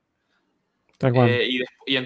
Tal 0.99 1.13
cual. 1.13 1.31
eh, 1.31 1.49
y, 1.87 2.03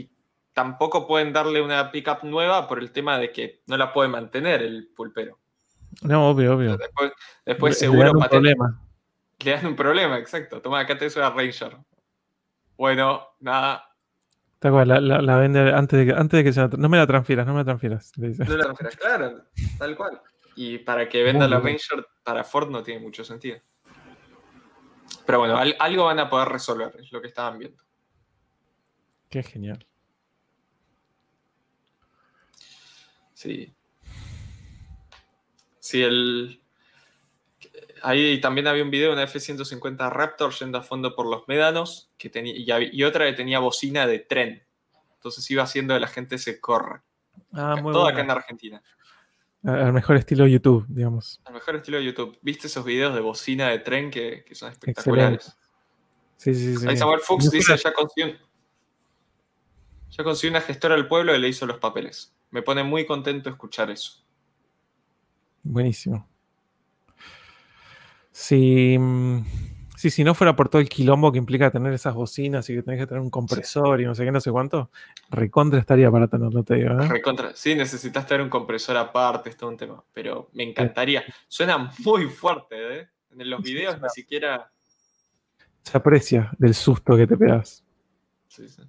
y 0.00 0.10
tampoco 0.52 1.06
pueden 1.06 1.32
darle 1.32 1.60
una 1.60 1.90
pickup 1.90 2.22
nueva 2.24 2.68
por 2.68 2.78
el 2.78 2.92
tema 2.92 3.18
de 3.18 3.32
que 3.32 3.62
no 3.66 3.76
la 3.76 3.92
puede 3.92 4.08
mantener 4.08 4.62
el 4.62 4.88
pulpero. 4.94 5.38
No, 6.02 6.28
obvio, 6.30 6.54
obvio. 6.54 6.76
Después, 6.76 7.12
después 7.44 7.74
Le- 7.74 7.78
seguro 7.80 7.98
le 8.00 8.04
dan 8.06 8.16
un 8.16 8.28
problema. 8.28 8.80
le 9.44 9.50
dan 9.52 9.66
un 9.66 9.76
problema, 9.76 10.18
exacto. 10.18 10.60
Toma, 10.62 10.80
acá 10.80 10.96
tenés 10.96 11.16
una 11.16 11.30
Ranger. 11.30 11.76
Bueno, 12.76 13.26
nada, 13.40 13.84
Tal 14.60 14.72
cual, 14.72 14.88
la, 14.88 15.00
la- 15.00 15.22
la 15.22 15.36
vende 15.36 15.72
antes 15.72 15.98
de 16.00 16.06
que, 16.06 16.12
antes 16.12 16.38
de 16.38 16.44
que 16.44 16.52
se 16.52 16.60
la 16.60 16.68
No 16.76 16.88
me 16.88 16.96
la 16.98 17.06
transfieras, 17.06 17.46
no 17.46 17.52
me 17.54 17.60
la 17.60 17.64
transfieras. 17.64 18.12
no 18.16 18.56
la 18.56 18.64
transfieras, 18.64 18.96
claro, 18.96 19.44
tal 19.78 19.96
cual. 19.96 20.20
Y 20.60 20.78
para 20.78 21.08
que 21.08 21.22
venda 21.22 21.46
la. 21.46 21.60
Ranger 21.60 22.04
para 22.24 22.42
Ford 22.42 22.68
no 22.68 22.82
tiene 22.82 23.00
mucho 23.00 23.22
sentido. 23.22 23.60
Pero 25.24 25.38
bueno, 25.38 25.56
al- 25.56 25.76
algo 25.78 26.06
van 26.06 26.18
a 26.18 26.28
poder 26.28 26.48
resolver, 26.48 26.96
es 26.98 27.12
lo 27.12 27.20
que 27.20 27.28
estaban 27.28 27.60
viendo. 27.60 27.80
Qué 29.30 29.44
genial. 29.44 29.86
Sí. 33.34 33.72
Sí, 35.78 36.02
el. 36.02 36.60
Ahí 38.02 38.40
también 38.40 38.66
había 38.66 38.82
un 38.82 38.90
video 38.90 39.10
de 39.10 39.14
una 39.14 39.22
F-150 39.22 40.10
Raptor 40.10 40.52
yendo 40.54 40.78
a 40.78 40.82
fondo 40.82 41.14
por 41.14 41.26
los 41.26 41.46
médanos 41.46 42.10
que 42.18 42.30
tenía, 42.30 42.80
y, 42.80 43.04
otra 43.04 43.26
que 43.26 43.34
tenía 43.34 43.60
bocina 43.60 44.08
de 44.08 44.18
tren. 44.18 44.66
Entonces 45.14 45.48
iba 45.52 45.62
haciendo 45.62 45.94
que 45.94 46.00
la 46.00 46.08
gente 46.08 46.36
se 46.36 46.60
corra. 46.60 47.04
Ah, 47.52 47.76
muy 47.80 47.92
Todo 47.92 48.08
acá 48.08 48.22
en 48.22 48.30
Argentina. 48.32 48.82
Al 49.64 49.92
mejor 49.92 50.16
estilo 50.16 50.46
YouTube, 50.46 50.86
digamos. 50.88 51.40
Al 51.44 51.54
mejor 51.54 51.76
estilo 51.76 52.00
YouTube. 52.00 52.38
¿Viste 52.42 52.68
esos 52.68 52.84
videos 52.84 53.14
de 53.14 53.20
bocina 53.20 53.68
de 53.68 53.80
tren 53.80 54.10
que, 54.10 54.44
que 54.44 54.54
son 54.54 54.70
espectaculares? 54.70 55.56
Sí, 56.36 56.54
sí, 56.54 56.76
sí. 56.76 56.86
Ahí 56.88 56.96
Samuel 56.96 57.20
Fuchs 57.20 57.50
dice, 57.50 57.76
ya 57.76 57.92
consiguió, 57.92 58.36
ya 60.10 60.24
consiguió 60.24 60.52
una 60.52 60.60
gestora 60.60 60.94
del 60.94 61.08
pueblo 61.08 61.34
y 61.34 61.38
le 61.40 61.48
hizo 61.48 61.66
los 61.66 61.78
papeles. 61.78 62.34
Me 62.50 62.62
pone 62.62 62.84
muy 62.84 63.04
contento 63.04 63.50
escuchar 63.50 63.90
eso. 63.90 64.24
Buenísimo. 65.64 66.28
Si, 68.30 68.96
mm, 68.96 69.44
sí, 69.98 70.10
si 70.10 70.24
no 70.24 70.34
fuera 70.34 70.54
por 70.56 70.68
todo 70.68 70.80
el 70.80 70.88
quilombo 70.88 71.32
que 71.32 71.38
implica 71.38 71.70
tener 71.70 71.92
esas 71.92 72.14
bocinas 72.14 72.68
y 72.70 72.74
que 72.76 72.82
tenés 72.82 73.00
que 73.00 73.06
tener 73.06 73.20
un 73.20 73.30
compresor 73.30 74.00
y 74.00 74.04
no 74.06 74.14
sé 74.14 74.24
qué, 74.24 74.32
no 74.32 74.40
sé 74.40 74.50
cuánto, 74.50 74.90
recontra 75.30 75.78
estaría 75.80 76.10
para 76.10 76.28
tenerlo, 76.28 76.62
te 76.62 76.76
digo. 76.76 76.90
¿eh? 77.00 77.08
Recontra. 77.08 77.54
Sí, 77.54 77.74
necesitas 77.74 78.26
tener 78.26 78.42
un 78.42 78.48
compresor 78.50 78.96
aparte, 78.96 79.50
es 79.50 79.56
todo 79.56 79.70
un 79.70 79.76
tema. 79.76 80.02
Pero 80.12 80.48
me 80.54 80.62
encantaría. 80.64 81.24
Suena 81.48 81.90
muy 81.98 82.26
fuerte, 82.28 83.00
¿eh? 83.00 83.08
En 83.36 83.50
los 83.50 83.62
Sí, 83.62 83.74
videos 83.74 84.00
ni 84.00 84.08
siquiera. 84.08 84.70
Se 85.82 85.96
aprecia 85.96 86.50
del 86.58 86.74
susto 86.74 87.16
que 87.16 87.26
te 87.26 87.36
pegas. 87.36 87.84
sí, 88.48 88.68
sí. 88.68 88.82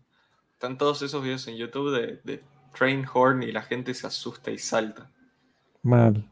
Están 0.53 0.77
todos 0.77 1.01
esos 1.01 1.23
videos 1.23 1.47
en 1.47 1.55
YouTube 1.55 1.91
de, 1.91 2.19
de 2.25 2.43
Train 2.77 3.05
Horn 3.13 3.43
y 3.43 3.51
la 3.53 3.61
gente 3.61 3.93
se 3.93 4.05
asusta 4.07 4.51
y 4.51 4.57
salta. 4.57 5.09
Mal. 5.83 6.29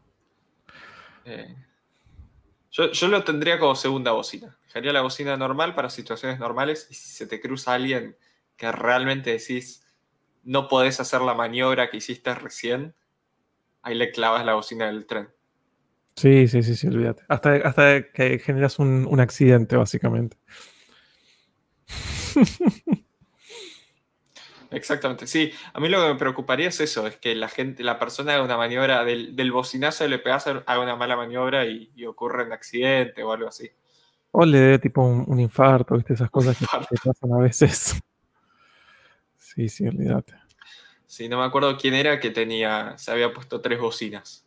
Eh, 1.24 1.56
yo, 2.70 2.92
yo 2.92 3.08
lo 3.08 3.24
tendría 3.24 3.58
como 3.58 3.74
segunda 3.74 4.12
bocina. 4.12 4.57
Dejaría 4.68 4.92
la 4.92 5.00
bocina 5.00 5.36
normal 5.36 5.74
para 5.74 5.90
situaciones 5.90 6.38
normales 6.38 6.86
y 6.90 6.94
si 6.94 7.08
se 7.08 7.26
te 7.26 7.40
cruza 7.40 7.74
alguien 7.74 8.16
que 8.56 8.70
realmente 8.70 9.30
decís 9.30 9.84
no 10.44 10.68
podés 10.68 11.00
hacer 11.00 11.20
la 11.22 11.34
maniobra 11.34 11.90
que 11.90 11.98
hiciste 11.98 12.34
recién, 12.34 12.94
ahí 13.82 13.94
le 13.94 14.12
clavas 14.12 14.46
la 14.46 14.54
bocina 14.54 14.86
del 14.86 15.06
tren. 15.06 15.28
Sí, 16.16 16.48
sí, 16.48 16.62
sí, 16.62 16.74
sí, 16.74 16.88
olvídate. 16.88 17.22
Hasta, 17.28 17.54
hasta 17.56 18.10
que 18.12 18.38
generas 18.38 18.78
un, 18.78 19.06
un 19.06 19.20
accidente, 19.20 19.76
básicamente. 19.76 20.36
Exactamente, 24.70 25.26
sí. 25.26 25.52
A 25.72 25.80
mí 25.80 25.88
lo 25.88 26.02
que 26.02 26.08
me 26.12 26.18
preocuparía 26.18 26.68
es 26.68 26.80
eso, 26.80 27.06
es 27.06 27.16
que 27.16 27.34
la 27.34 27.48
gente, 27.48 27.82
la 27.82 27.98
persona 27.98 28.34
haga 28.34 28.42
una 28.42 28.56
maniobra 28.56 29.04
del, 29.04 29.34
del 29.34 29.50
bocinazo 29.52 30.06
le 30.06 30.18
pegas, 30.18 30.46
haga 30.46 30.80
una 30.80 30.96
mala 30.96 31.16
maniobra 31.16 31.66
y, 31.66 31.90
y 31.94 32.04
ocurra 32.04 32.44
un 32.44 32.52
accidente 32.52 33.22
o 33.22 33.32
algo 33.32 33.48
así. 33.48 33.70
O 34.30 34.44
le 34.44 34.58
dé 34.58 34.78
tipo 34.78 35.02
un, 35.02 35.24
un 35.26 35.40
infarto, 35.40 35.94
¿viste? 35.96 36.14
Esas 36.14 36.30
cosas 36.30 36.56
que 36.58 36.66
pasan 37.04 37.32
a 37.32 37.38
veces. 37.38 38.00
Sí, 39.58 39.68
sí, 39.68 39.88
olvídate. 39.88 40.34
Sí, 41.04 41.28
no 41.28 41.38
me 41.38 41.44
acuerdo 41.44 41.76
quién 41.76 41.94
era 41.94 42.20
que 42.20 42.30
tenía, 42.30 42.96
se 42.96 43.10
había 43.10 43.32
puesto 43.32 43.60
tres 43.60 43.80
bocinas. 43.80 44.46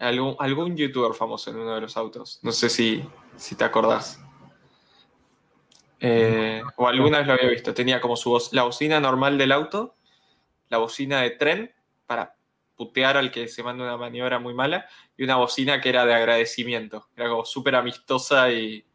Algún, 0.00 0.36
algún 0.38 0.74
youtuber 0.74 1.12
famoso 1.12 1.50
en 1.50 1.56
uno 1.56 1.74
de 1.74 1.82
los 1.82 1.98
autos. 1.98 2.38
No 2.42 2.50
sé 2.50 2.70
si, 2.70 3.04
si 3.36 3.56
te 3.56 3.64
acordás. 3.64 4.22
Eh, 6.00 6.62
o 6.76 6.88
alguna 6.88 7.18
vez 7.18 7.26
lo 7.26 7.34
había 7.34 7.50
visto. 7.50 7.74
Tenía 7.74 8.00
como 8.00 8.16
su 8.16 8.30
voz, 8.30 8.52
la 8.52 8.62
bocina 8.62 9.00
normal 9.00 9.36
del 9.36 9.52
auto, 9.52 9.96
la 10.68 10.78
bocina 10.78 11.20
de 11.20 11.30
tren 11.30 11.74
para 12.06 12.36
putear 12.74 13.16
al 13.16 13.30
que 13.30 13.48
se 13.48 13.62
manda 13.62 13.84
una 13.84 13.96
maniobra 13.96 14.38
muy 14.38 14.54
mala, 14.54 14.86
y 15.16 15.24
una 15.24 15.36
bocina 15.36 15.80
que 15.80 15.88
era 15.88 16.06
de 16.06 16.14
agradecimiento. 16.14 17.08
Era 17.16 17.28
como 17.28 17.44
súper 17.44 17.74
amistosa 17.74 18.50
y 18.50 18.86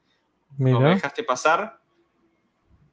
como 0.56 0.80
me 0.82 0.90
dejaste 0.96 1.24
pasar. 1.24 1.82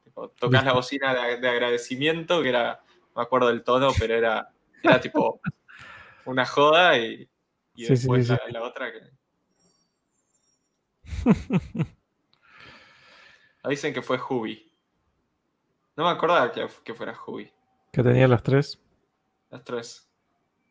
Tipo, 0.05 0.29
tocas 0.31 0.63
la 0.65 0.71
Listo. 0.71 0.75
bocina 0.77 1.15
de, 1.15 1.37
de 1.39 1.49
agradecimiento, 1.49 2.43
que 2.43 2.49
era, 2.51 2.83
no 2.89 3.13
me 3.17 3.23
acuerdo 3.23 3.49
del 3.49 3.63
tono, 3.65 3.91
pero 3.99 4.15
era, 4.15 4.53
era 4.83 5.01
tipo 5.01 5.41
una 6.27 6.47
joda 6.47 6.99
y, 6.99 7.29
y 7.75 7.85
Sí, 7.85 7.93
después 7.95 8.27
sí, 8.27 8.33
la, 8.33 8.39
sí. 8.47 8.53
la 8.53 8.63
otra 8.63 8.93
que. 8.93 9.01
Ah, 13.63 13.71
Dicen 13.71 13.95
que 13.95 14.03
fue 14.03 14.19
Hubi. 14.21 14.71
No 15.97 16.05
me 16.05 16.11
acordaba 16.11 16.53
que, 16.53 16.67
que 16.85 16.93
fuera 16.95 17.19
Hubi. 17.27 17.51
que 17.93 18.03
tenía 18.03 18.29
las 18.29 18.43
tres. 18.43 18.79
Las 19.51 19.65
tres. 19.65 20.11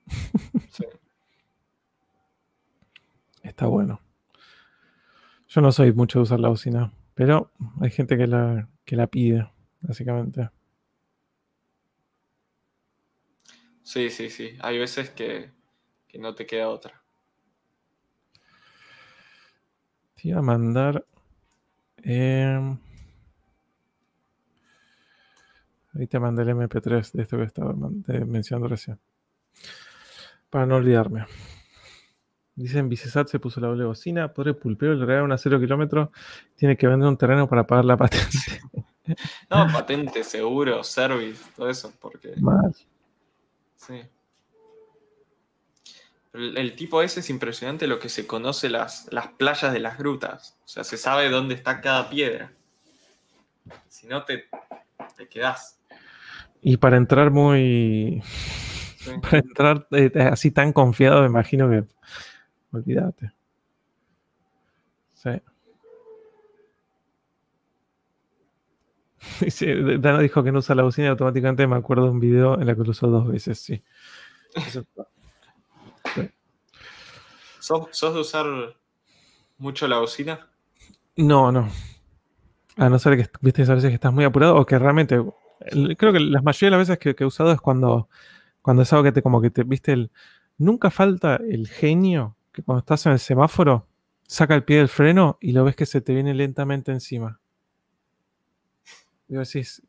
Sí. 0.69 0.85
Está 3.41 3.65
bueno. 3.67 3.99
Yo 5.53 5.61
no 5.61 5.71
soy 5.71 5.93
mucho 5.93 6.17
de 6.17 6.23
usar 6.23 6.39
la 6.39 6.49
bocina, 6.49 6.91
pero 7.13 7.51
hay 7.79 7.91
gente 7.91 8.17
que 8.17 8.25
la, 8.25 8.67
que 8.85 8.95
la 8.95 9.05
pide, 9.05 9.47
básicamente. 9.81 10.49
sí, 13.83 14.09
sí, 14.09 14.31
sí. 14.31 14.57
Hay 14.61 14.79
veces 14.79 15.11
que, 15.11 15.51
que 16.07 16.17
no 16.17 16.33
te 16.33 16.47
queda 16.47 16.69
otra. 16.69 17.03
Te 20.15 20.29
iba 20.29 20.39
a 20.39 20.41
mandar. 20.41 21.05
em, 21.97 22.79
ahí 25.93 26.07
te 26.07 26.19
mandé 26.19 26.41
el 26.41 26.49
MP3 26.49 27.11
de 27.11 27.21
esto 27.21 27.37
que 27.37 27.43
estaba 27.43 27.73
mencionando 28.25 28.69
recién. 28.69 28.99
Para 30.49 30.65
no 30.65 30.77
olvidarme. 30.77 31.27
Dicen 32.55 32.87
Vicesat 32.87 33.27
se 33.27 33.39
puso 33.39 33.59
la 33.59 33.67
doble 33.67 33.85
bocina. 33.85 34.33
Pobre 34.33 34.53
pulpero, 34.53 34.93
lograr 34.93 35.23
un 35.23 35.31
a 35.31 35.37
cero 35.37 35.59
kilómetros. 35.59 36.09
Tiene 36.55 36.77
que 36.77 36.87
vender 36.87 37.07
un 37.07 37.17
terreno 37.17 37.47
para 37.47 37.65
pagar 37.65 37.85
la 37.85 37.97
patente. 37.97 38.37
No, 39.49 39.67
patente, 39.69 40.23
seguro, 40.23 40.81
service, 40.81 41.43
todo 41.57 41.69
eso, 41.69 41.91
porque. 41.99 42.35
Mal. 42.37 42.73
Sí. 43.75 44.01
El, 46.31 46.57
el 46.57 46.73
tipo 46.77 47.01
ese 47.01 47.19
es 47.19 47.29
impresionante 47.29 47.85
lo 47.85 47.99
que 47.99 48.07
se 48.07 48.25
conoce 48.25 48.69
las, 48.69 49.11
las 49.11 49.27
playas 49.27 49.73
de 49.73 49.81
las 49.81 49.97
grutas. 49.97 50.57
O 50.63 50.67
sea, 50.69 50.85
se 50.85 50.95
sabe 50.95 51.29
dónde 51.29 51.55
está 51.55 51.81
cada 51.81 52.09
piedra. 52.09 52.53
Si 53.89 54.07
no, 54.07 54.23
te, 54.23 54.45
te 55.17 55.27
quedás. 55.27 55.81
Y 56.61 56.77
para 56.77 56.95
entrar 56.95 57.29
muy. 57.29 58.23
Sí. 58.97 59.11
Para 59.21 59.39
entrar 59.39 59.87
eh, 59.91 60.11
así 60.31 60.49
tan 60.49 60.71
confiado, 60.71 61.21
me 61.21 61.27
imagino 61.27 61.69
que. 61.69 61.83
Olvídate. 62.73 63.31
Sí. 65.13 65.29
Dano 69.99 70.19
dijo 70.19 70.43
que 70.43 70.51
no 70.51 70.59
usa 70.59 70.75
la 70.75 70.83
bocina 70.83 71.07
y 71.07 71.09
automáticamente 71.11 71.65
me 71.67 71.75
acuerdo 71.77 72.05
de 72.05 72.09
un 72.11 72.19
video 72.19 72.59
en 72.59 72.67
el 72.67 72.75
que 72.75 72.83
lo 72.83 72.91
usó 72.91 73.07
dos 73.07 73.27
veces, 73.27 73.59
sí. 73.59 73.81
Eso- 74.55 74.85
¿Sos, 77.59 77.87
sos 77.91 78.13
de 78.13 78.19
usar 78.19 78.45
mucho 79.57 79.87
la 79.87 79.99
bocina? 79.99 80.49
No, 81.15 81.49
no. 81.51 81.69
A 82.75 82.89
no 82.89 82.99
ser 82.99 83.15
que 83.15 83.29
viste 83.41 83.61
a 83.63 83.75
veces 83.75 83.89
que 83.89 83.95
estás 83.95 84.11
muy 84.11 84.25
apurado 84.25 84.57
o 84.57 84.65
que 84.65 84.77
realmente. 84.77 85.23
el- 85.61 85.95
Creo 85.95 86.11
que 86.11 86.19
la 86.19 86.41
mayoría 86.41 86.67
de 86.67 86.71
las 86.77 86.87
veces 86.89 86.99
que, 86.99 87.15
que 87.15 87.23
he 87.23 87.27
usado 87.27 87.53
es 87.53 87.61
cuando, 87.61 88.09
cuando 88.61 88.83
es 88.83 88.91
algo 88.91 89.03
que 89.05 89.11
te 89.13 89.21
como 89.21 89.41
que 89.41 89.49
te 89.49 89.63
viste 89.63 89.93
el. 89.93 90.11
Nunca 90.57 90.91
falta 90.91 91.37
el 91.37 91.67
genio 91.69 92.35
que 92.53 92.63
cuando 92.63 92.79
estás 92.79 93.05
en 93.05 93.11
el 93.13 93.19
semáforo 93.19 93.87
saca 94.25 94.55
el 94.55 94.63
pie 94.63 94.77
del 94.77 94.87
freno 94.87 95.37
y 95.41 95.51
lo 95.51 95.63
ves 95.65 95.75
que 95.75 95.85
se 95.85 95.99
te 96.01 96.13
viene 96.13 96.33
lentamente 96.33 96.91
encima. 96.91 97.39
Y 99.27 99.35
decís. 99.35 99.81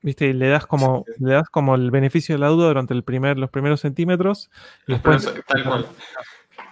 Viste, 0.00 0.26
y 0.28 0.32
le 0.32 0.48
das 0.48 0.64
como, 0.66 1.04
le 1.18 1.32
das 1.32 1.48
como 1.50 1.74
el 1.74 1.90
beneficio 1.90 2.36
de 2.36 2.38
la 2.38 2.46
duda 2.48 2.68
durante 2.68 2.94
el 2.94 3.02
primer, 3.02 3.36
los 3.36 3.50
primeros 3.50 3.80
centímetros. 3.80 4.48
Y 4.86 4.92
después 4.92 5.24
eso, 5.26 5.34
tal 5.46 5.64
cual. 5.64 5.86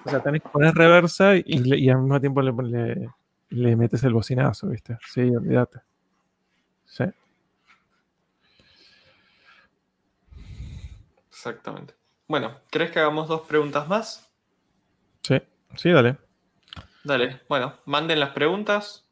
o 0.05 0.08
sea, 0.08 0.20
tenés 0.20 0.42
que 0.42 0.48
poner 0.48 0.72
reversa 0.74 1.32
y 1.36 1.88
al 1.90 1.98
mismo 2.02 2.20
tiempo 2.20 2.40
le, 2.40 2.52
le- 2.62 3.10
le 3.48 3.76
metes 3.76 4.05
el 4.05 4.12
bocinazo, 4.14 4.68
¿viste? 4.68 4.96
Sí, 5.12 5.22
olvídate. 5.22 5.80
Sí. 6.84 7.05
Exactamente. 11.28 11.94
Bueno, 12.28 12.52
¿crees 12.70 12.90
que 12.90 12.98
hagamos 13.00 13.28
dos 13.28 13.42
preguntas 13.42 13.88
más? 13.88 14.25
Sí, 15.26 15.42
sí, 15.74 15.90
dale. 15.90 16.18
Dale, 17.02 17.40
bueno, 17.48 17.74
manden 17.84 18.20
las 18.20 18.30
preguntas. 18.30 19.08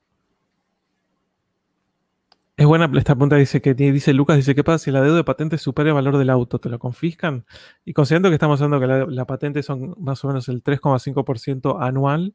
Es 2.57 2.67
buena 2.67 2.89
esta 2.97 3.15
pregunta, 3.17 3.35
dice 3.35 3.61
que 3.61 3.75
dice 3.75 4.13
Lucas, 4.13 4.37
dice, 4.37 4.55
¿qué 4.55 4.63
pasa 4.63 4.85
si 4.85 4.93
la 4.93 5.01
deuda 5.01 5.17
de 5.17 5.25
patente 5.25 5.59
supera 5.59 5.89
el 5.89 5.95
valor 5.95 6.17
del 6.17 6.31
auto? 6.31 6.61
¿Te 6.61 6.69
lo 6.69 6.79
confiscan? 6.79 7.45
Y 7.85 7.93
considerando 7.93 8.29
que 8.29 8.35
estamos 8.35 8.63
hablando 8.63 8.81
que 8.81 8.93
la, 8.93 9.07
la 9.07 9.25
patente 9.25 9.65
son 9.65 9.97
más 9.99 10.25
o 10.25 10.29
menos 10.29 10.49
el 10.49 10.63
3,5% 10.63 11.83
anual, 11.83 12.35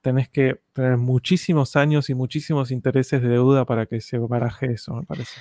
tenés 0.00 0.30
que 0.30 0.62
tener 0.72 0.96
muchísimos 0.96 1.76
años 1.76 2.08
y 2.08 2.14
muchísimos 2.14 2.70
intereses 2.70 3.20
de 3.20 3.28
deuda 3.28 3.66
para 3.66 3.84
que 3.84 4.00
se 4.00 4.16
baraje 4.16 4.72
eso, 4.72 4.94
me 4.94 5.02
parece. 5.02 5.38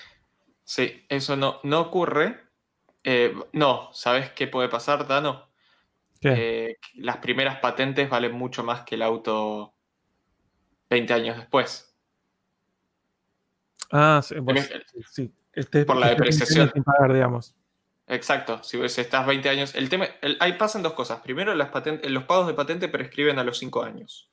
Sí, 0.65 1.05
eso 1.07 1.37
no, 1.37 1.61
no 1.63 1.79
ocurre. 1.79 2.41
Eh, 3.05 3.33
no, 3.53 3.89
¿sabes 3.93 4.31
qué 4.31 4.47
puede 4.47 4.67
pasar, 4.67 5.07
Dano? 5.07 5.52
Eh, 6.23 6.77
las 6.95 7.17
primeras 7.17 7.59
patentes 7.59 8.09
valen 8.09 8.33
mucho 8.33 8.63
más 8.63 8.83
que 8.83 8.95
el 8.95 9.01
auto 9.01 9.73
20 10.89 11.13
años 11.13 11.37
después. 11.37 11.95
Ah, 13.91 14.21
sí, 14.23 14.35
sí. 15.11 15.31
Este, 15.53 15.85
por 15.85 15.97
la 15.97 16.11
este 16.11 16.15
depreciación. 16.15 16.71
pagar, 16.83 17.13
digamos. 17.13 17.55
Exacto, 18.07 18.61
si 18.63 18.81
estás 18.81 19.25
20 19.25 19.49
años. 19.49 19.75
El 19.75 19.89
tema, 19.89 20.07
ahí 20.39 20.53
pasan 20.53 20.83
dos 20.83 20.93
cosas. 20.93 21.21
Primero, 21.21 21.53
las 21.55 21.69
patentes, 21.69 22.09
los 22.11 22.23
pagos 22.25 22.47
de 22.47 22.53
patente 22.53 22.87
prescriben 22.89 23.39
a 23.39 23.43
los 23.43 23.59
5 23.59 23.83
años. 23.83 24.29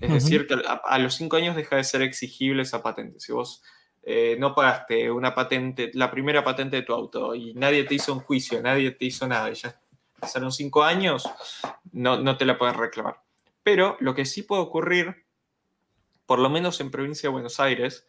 Es 0.00 0.12
decir, 0.12 0.46
que 0.46 0.56
a, 0.64 0.98
los 0.98 1.14
5 1.14 1.36
años 1.36 1.56
deja 1.56 1.76
de 1.76 1.84
ser 1.84 2.02
exigible 2.02 2.62
esa 2.62 2.82
patente. 2.82 3.20
Si 3.20 3.32
vos 3.32 3.62
eh, 4.02 4.36
no 4.38 4.54
pagaste 4.54 5.10
una 5.10 5.34
patente, 5.34 5.90
la 5.94 6.10
primera 6.10 6.44
patente 6.44 6.76
de 6.76 6.82
tu 6.82 6.92
auto 6.92 7.34
y 7.34 7.52
nadie 7.54 7.84
te 7.84 7.94
hizo 7.94 8.12
un 8.12 8.20
juicio, 8.20 8.62
nadie 8.62 8.92
te 8.92 9.06
hizo 9.06 9.26
nada, 9.26 9.50
y 9.50 9.54
ya 9.54 9.80
pasaron 10.20 10.52
5 10.52 10.82
años, 10.84 11.28
no, 11.92 12.18
no 12.18 12.36
te 12.36 12.44
la 12.44 12.58
pueden 12.58 12.74
reclamar. 12.74 13.22
Pero 13.62 13.96
lo 14.00 14.14
que 14.14 14.24
sí 14.24 14.42
puede 14.42 14.62
ocurrir, 14.62 15.26
por 16.26 16.38
lo 16.38 16.50
menos 16.50 16.80
en 16.80 16.90
provincia 16.90 17.28
de 17.28 17.32
Buenos 17.32 17.60
Aires, 17.60 18.06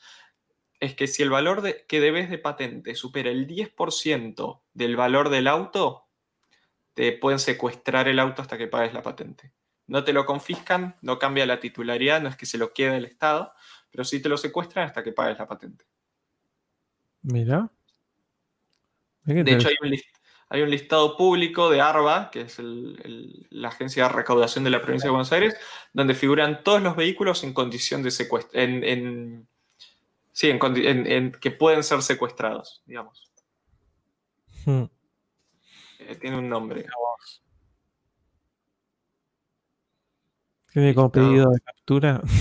es 0.79 0.95
que 0.95 1.07
si 1.07 1.23
el 1.23 1.29
valor 1.29 1.61
de, 1.61 1.85
que 1.87 1.99
debes 1.99 2.29
de 2.29 2.37
patente 2.37 2.95
supera 2.95 3.29
el 3.29 3.47
10% 3.47 4.61
del 4.73 4.95
valor 4.95 5.29
del 5.29 5.47
auto, 5.47 6.07
te 6.93 7.11
pueden 7.11 7.39
secuestrar 7.39 8.07
el 8.07 8.19
auto 8.19 8.41
hasta 8.41 8.57
que 8.57 8.67
pagues 8.67 8.93
la 8.93 9.01
patente. 9.01 9.53
No 9.87 10.03
te 10.03 10.13
lo 10.13 10.25
confiscan, 10.25 10.97
no 11.01 11.17
cambia 11.17 11.45
la 11.45 11.59
titularidad, 11.59 12.21
no 12.21 12.29
es 12.29 12.37
que 12.37 12.45
se 12.45 12.57
lo 12.57 12.73
quede 12.73 12.97
el 12.97 13.05
Estado, 13.05 13.53
pero 13.89 14.03
sí 14.03 14.21
te 14.21 14.29
lo 14.29 14.37
secuestran 14.37 14.85
hasta 14.85 15.03
que 15.03 15.11
pagues 15.11 15.37
la 15.39 15.47
patente. 15.47 15.85
Mira. 17.21 17.69
De 19.23 19.51
hecho, 19.51 19.67
hay 19.67 19.75
un, 19.81 19.97
listado 20.49 21.15
público 21.17 21.69
de 21.69 21.81
ARBA, 21.81 22.31
que 22.31 22.41
es 22.41 22.57
la 22.59 23.67
agencia 23.67 24.03
de 24.03 24.09
recaudación 24.09 24.63
de 24.63 24.69
la 24.71 24.81
provincia 24.81 25.07
de 25.07 25.11
Buenos 25.11 25.31
Aires, 25.31 25.55
donde 25.93 26.15
figuran 26.15 26.63
todos 26.63 26.81
los 26.81 26.95
vehículos 26.95 27.43
en 27.43 27.53
condición 27.53 28.03
de 28.03 28.11
secuestro, 28.11 28.59
en 28.59 29.47
Sí, 30.39 30.49
en, 30.49 31.31
que 31.33 31.51
pueden 31.51 31.83
ser 31.83 32.01
secuestrados, 32.01 32.81
digamos. 32.85 33.29
Hmm. 34.65 34.85
Eh, 35.99 36.15
tiene 36.15 36.37
un 36.37 36.47
nombre. 36.47 36.85
¿Tiene 40.71 40.95
como 40.95 41.11
pedido 41.11 41.49
de 41.51 41.59
captura? 41.59 42.21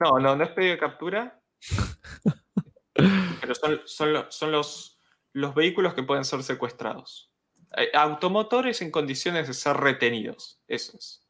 No, 0.00 0.18
no, 0.18 0.36
no 0.36 0.44
es 0.44 0.50
pedido 0.50 0.72
de 0.72 0.78
captura. 0.78 1.40
pero 3.40 3.54
son, 3.86 4.12
los, 4.52 5.00
los 5.32 5.54
vehículos 5.56 5.94
que 5.94 6.04
pueden 6.04 6.24
ser 6.24 6.42
secuestrados. 6.44 7.32
Eh, 7.76 7.90
automotores 7.94 8.82
en 8.82 8.90
condiciones 8.90 9.48
de 9.48 9.54
ser 9.54 9.76
retenidos. 9.76 10.60
Eso 10.68 10.96
es. 10.96 11.22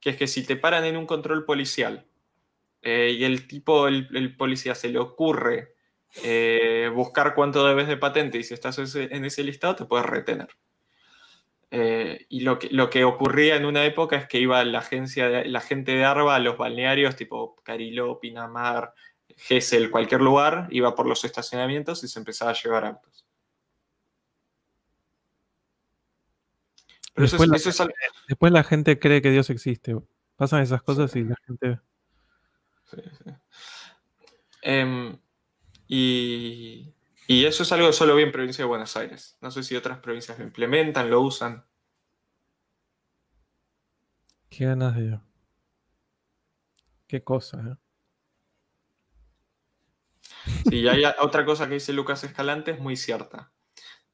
Que 0.00 0.10
es 0.10 0.16
que 0.16 0.26
si 0.26 0.44
te 0.44 0.56
paran 0.56 0.84
en 0.84 0.96
un 0.96 1.06
control 1.06 1.44
policial 1.44 2.06
eh, 2.82 3.14
y 3.18 3.24
el 3.24 3.46
tipo, 3.46 3.86
el, 3.88 4.36
policía, 4.36 4.74
se 4.74 4.88
le 4.88 4.98
ocurre 4.98 5.74
eh, 6.22 6.90
buscar 6.94 7.34
cuánto 7.34 7.66
debes 7.66 7.86
de 7.86 7.98
patente 7.98 8.38
y 8.38 8.44
si 8.44 8.54
estás 8.54 8.78
en 8.94 9.24
ese 9.24 9.44
listado 9.44 9.76
te 9.76 9.84
puedes 9.84 10.06
retener. 10.06 10.48
Y 11.72 12.40
lo 12.40 12.58
que, 12.58 12.68
lo 12.70 12.90
que 12.90 13.04
ocurría 13.04 13.54
en 13.54 13.64
una 13.64 13.84
época 13.84 14.16
es 14.16 14.26
que 14.26 14.40
iba 14.40 14.64
la, 14.64 14.80
agencia 14.80 15.44
la 15.44 15.60
gente 15.60 15.92
de 15.92 16.04
ARBA 16.04 16.34
a 16.34 16.40
los 16.40 16.58
balnearios 16.58 17.14
tipo 17.14 17.62
Cariló, 17.62 18.18
Pinamar, 18.18 18.92
Gesell, 19.36 19.90
cualquier 19.90 20.20
lugar, 20.20 20.66
iba 20.70 20.96
por 20.96 21.06
los 21.06 21.24
estacionamientos 21.24 22.02
y 22.02 22.08
se 22.08 22.18
empezaba 22.18 22.50
a 22.50 22.54
llevar 22.54 22.86
autos. 22.86 23.29
Después 27.14 28.52
la 28.52 28.64
gente 28.64 28.98
cree 28.98 29.22
que 29.22 29.30
Dios 29.30 29.50
existe. 29.50 29.96
Pasan 30.36 30.62
esas 30.62 30.82
cosas 30.82 31.14
y 31.16 31.24
la 31.24 31.36
gente... 31.46 31.80
Em, 34.62 35.18
y, 35.86 36.94
eso 37.28 37.62
es 37.62 37.72
algo 37.72 37.86
que 37.86 37.92
solo 37.92 38.14
vi 38.16 38.24
en 38.24 38.32
provincia 38.32 38.64
de 38.64 38.68
Buenos 38.68 38.96
Aires. 38.96 39.36
No 39.40 39.50
sé 39.50 39.62
si 39.62 39.76
otras 39.76 39.98
provincias 39.98 40.38
lo 40.38 40.44
implementan, 40.44 41.10
lo 41.10 41.20
usan. 41.20 41.64
Qué 44.48 44.66
ganas 44.66 44.96
de... 44.96 45.18
Qué 47.06 47.22
cosa, 47.22 47.58
¿eh? 47.60 47.76
Sí, 50.68 50.88
hay 50.88 51.04
otra 51.20 51.44
cosa 51.44 51.68
que 51.68 51.74
dice 51.74 51.92
Lucas 51.92 52.24
Escalante, 52.24 52.72
es 52.72 52.80
muy 52.80 52.96
cierta. 52.96 53.52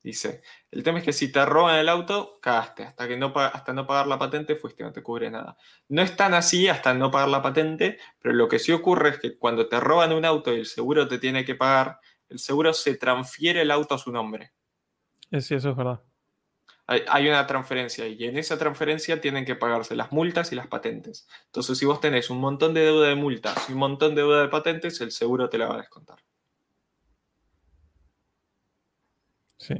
Dice, 0.07 0.41
el 0.71 0.85
tema 0.85 1.01
es 1.01 1.05
que 1.05 1.13
si 1.13 1.33
te 1.33 1.45
roban 1.45 1.81
el 1.81 1.89
auto, 1.89 2.39
cagaste. 2.41 2.85
Hasta, 2.85 3.09
que 3.09 3.17
no, 3.17 3.33
hasta 3.35 3.73
no 3.73 3.89
pagar 3.89 4.07
la 4.07 4.21
patente 4.21 4.55
fuiste, 4.55 4.85
no 4.85 4.93
te 4.93 5.03
cubre 5.03 5.33
nada. 5.33 5.57
No 5.89 6.01
es 6.01 6.15
tan 6.15 6.33
así 6.33 6.69
hasta 6.69 6.95
no 6.95 7.11
pagar 7.11 7.29
la 7.29 7.43
patente, 7.43 7.99
pero 8.21 8.33
lo 8.33 8.47
que 8.47 8.61
sí 8.61 8.71
ocurre 8.71 9.09
es 9.09 9.19
que 9.19 9.37
cuando 9.37 9.69
te 9.69 9.81
roban 9.81 10.13
un 10.13 10.25
auto 10.25 10.55
y 10.55 10.61
el 10.61 10.67
seguro 10.67 11.09
te 11.09 11.19
tiene 11.19 11.45
que 11.45 11.57
pagar, 11.57 11.99
el 12.29 12.39
seguro 12.39 12.73
se 12.73 12.95
transfiere 12.95 13.63
el 13.63 13.73
auto 13.73 13.97
a 13.97 13.99
su 13.99 14.13
nombre. 14.13 14.53
Sí, 15.41 15.57
eso 15.57 15.71
es 15.71 15.77
verdad. 15.77 16.01
Hay, 16.87 17.29
una 17.29 17.45
transferencia 17.49 18.07
y 18.07 18.27
en 18.27 18.39
esa 18.39 18.57
transferencia 18.59 19.21
tienen 19.21 19.45
que 19.45 19.57
pagarse 19.57 19.97
las 19.97 20.13
multas 20.13 20.53
y 20.53 20.55
las 20.55 20.69
patentes. 20.69 21.27
Entonces, 21.47 21.79
si 21.79 21.85
vos 21.85 22.01
tenés 22.01 22.31
un 22.31 22.39
montón 22.39 22.75
de 22.75 22.83
deuda 22.83 23.09
de 23.09 23.17
multas 23.17 23.69
y 23.69 23.73
un 23.73 23.81
montón 23.81 24.15
de 24.15 24.23
deuda 24.23 24.43
de 24.43 24.49
patentes, 24.51 25.01
el 25.01 25.11
seguro 25.11 25.49
te 25.51 25.59
la 25.59 25.67
va 25.67 25.75
a 25.75 25.79
descontar. 25.79 26.21
Sí. 29.59 29.75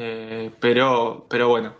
Eh, 0.00 0.52
pero, 0.60 1.26
pero 1.28 1.48
bueno, 1.48 1.74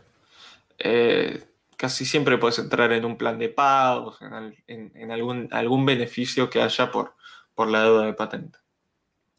eh, 0.76 1.40
casi 1.76 2.05
siempre 2.05 2.36
puedes 2.36 2.58
entrar 2.58 2.90
en 2.92 3.05
un 3.05 3.16
plan 3.16 3.38
de 3.38 3.48
pagos, 3.48 4.18
en, 4.66 5.10
algún, 5.12 5.48
algún 5.52 5.86
beneficio 5.86 6.50
que 6.50 6.60
haya 6.60 6.90
por, 6.90 7.14
por 7.55 7.68
la 7.68 7.84
deuda 7.84 8.06
de 8.06 8.14
patente. 8.14 8.58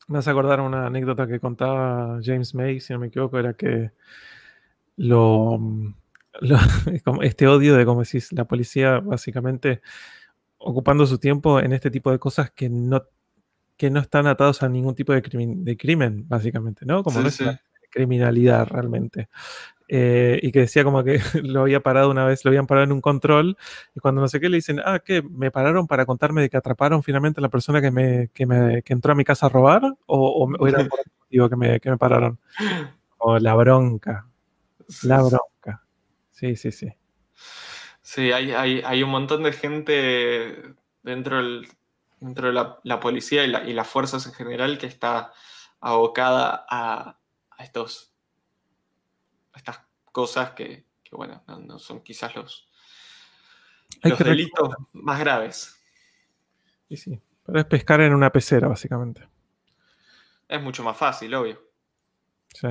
Me 0.07 0.15
vas 0.17 0.27
a 0.29 0.31
acordar 0.31 0.61
una 0.61 0.85
anécdota 0.85 1.27
que 1.27 1.41
contaba 1.41 2.19
James 2.23 2.55
May, 2.55 2.79
si 2.79 2.93
no 2.93 2.99
me 2.99 3.07
equivoco, 3.07 3.37
era 3.37 3.53
que 3.53 3.91
lo, 4.95 5.59
este 7.21 7.47
odio 7.47 7.75
de, 7.75 7.85
como 7.85 8.03
decís, 8.03 8.31
la 8.31 8.45
policía 8.45 9.01
básicamente 9.01 9.81
ocupando 10.57 11.05
su 11.05 11.17
tiempo 11.17 11.59
en 11.59 11.73
este 11.73 11.91
tipo 11.91 12.11
de 12.11 12.19
cosas 12.19 12.49
que 12.51 12.69
no, 12.69 13.03
que 13.75 13.89
no 13.89 13.99
están 13.99 14.25
atados 14.27 14.63
a 14.63 14.69
ningún 14.69 14.95
tipo 14.95 15.11
de 15.11 15.21
crimen, 15.21 15.65
de 15.65 15.75
crimen 15.75 16.25
básicamente, 16.29 16.85
¿no? 16.85 17.03
Como 17.03 17.19
no 17.19 17.29
criminalidad 17.89 18.67
realmente. 18.67 19.29
Eh, 19.91 20.39
y 20.43 20.51
que 20.51 20.59
decía 20.59 20.83
como 20.83 21.03
que 21.03 21.19
lo 21.43 21.61
había 21.61 21.79
parado 21.79 22.11
una 22.11 22.23
vez, 22.23 22.45
lo 22.45 22.49
habían 22.49 22.67
parado 22.67 22.85
en 22.85 22.91
un 22.91 23.01
control, 23.01 23.57
y 23.95 23.99
cuando 23.99 24.21
no 24.21 24.27
sé 24.27 24.39
qué 24.39 24.47
le 24.47 24.57
dicen, 24.57 24.79
ah, 24.85 24.99
¿qué? 24.99 25.23
¿Me 25.23 25.49
pararon 25.49 25.87
para 25.87 26.05
contarme 26.05 26.41
de 26.41 26.49
que 26.49 26.57
atraparon 26.57 27.01
finalmente 27.01 27.39
a 27.39 27.41
la 27.41 27.49
persona 27.49 27.81
que, 27.81 27.89
me, 27.89 28.29
que, 28.33 28.45
me, 28.45 28.83
que 28.83 28.93
entró 28.93 29.13
a 29.13 29.15
mi 29.15 29.23
casa 29.23 29.47
a 29.47 29.49
robar? 29.49 29.81
¿O, 30.05 30.47
o, 30.59 30.67
era 30.67 30.85
por 30.87 30.99
el 30.99 31.11
motivo 31.19 31.49
que 31.49 31.55
me, 31.55 31.79
que 31.79 31.89
me 31.89 31.97
pararon? 31.97 32.39
O 33.21 33.37
la 33.37 33.53
bronca. 33.53 34.27
La 35.03 35.17
bronca. 35.17 35.83
Sí, 36.31 36.55
sí, 36.55 36.71
sí. 36.71 36.87
Sí, 38.01 38.31
hay, 38.31 38.53
hay, 38.53 38.81
hay 38.85 39.03
un 39.03 39.09
montón 39.09 39.43
de 39.43 39.51
gente 39.51 40.73
dentro, 41.03 41.35
del, 41.35 41.67
dentro 42.21 42.47
de 42.47 42.53
la, 42.53 42.79
la 42.83 43.01
policía 43.01 43.43
y, 43.43 43.49
la, 43.49 43.65
y 43.65 43.73
las 43.73 43.89
fuerzas 43.89 44.25
en 44.25 44.31
general 44.31 44.77
que 44.77 44.87
está 44.87 45.33
abocada 45.81 46.65
a, 46.69 47.18
a 47.59 47.63
estos, 47.63 48.15
estas 49.53 49.81
cosas 50.11 50.51
que, 50.51 50.85
bueno, 51.11 51.43
no, 51.45 51.77
son 51.77 52.01
quizás 52.01 52.33
los, 52.35 52.69
los 54.01 54.17
delitos 54.19 54.73
más 54.93 55.19
graves. 55.19 55.75
Y 56.87 56.95
sí, 56.95 57.21
pero 57.45 57.59
es 57.59 57.65
pescar 57.65 57.99
en 57.99 58.13
una 58.13 58.31
pecera, 58.31 58.69
básicamente. 58.69 59.27
Es 60.47 60.61
mucho 60.61 60.83
más 60.83 60.97
fácil, 60.97 61.35
obvio. 61.35 61.61
Sí. 62.53 62.69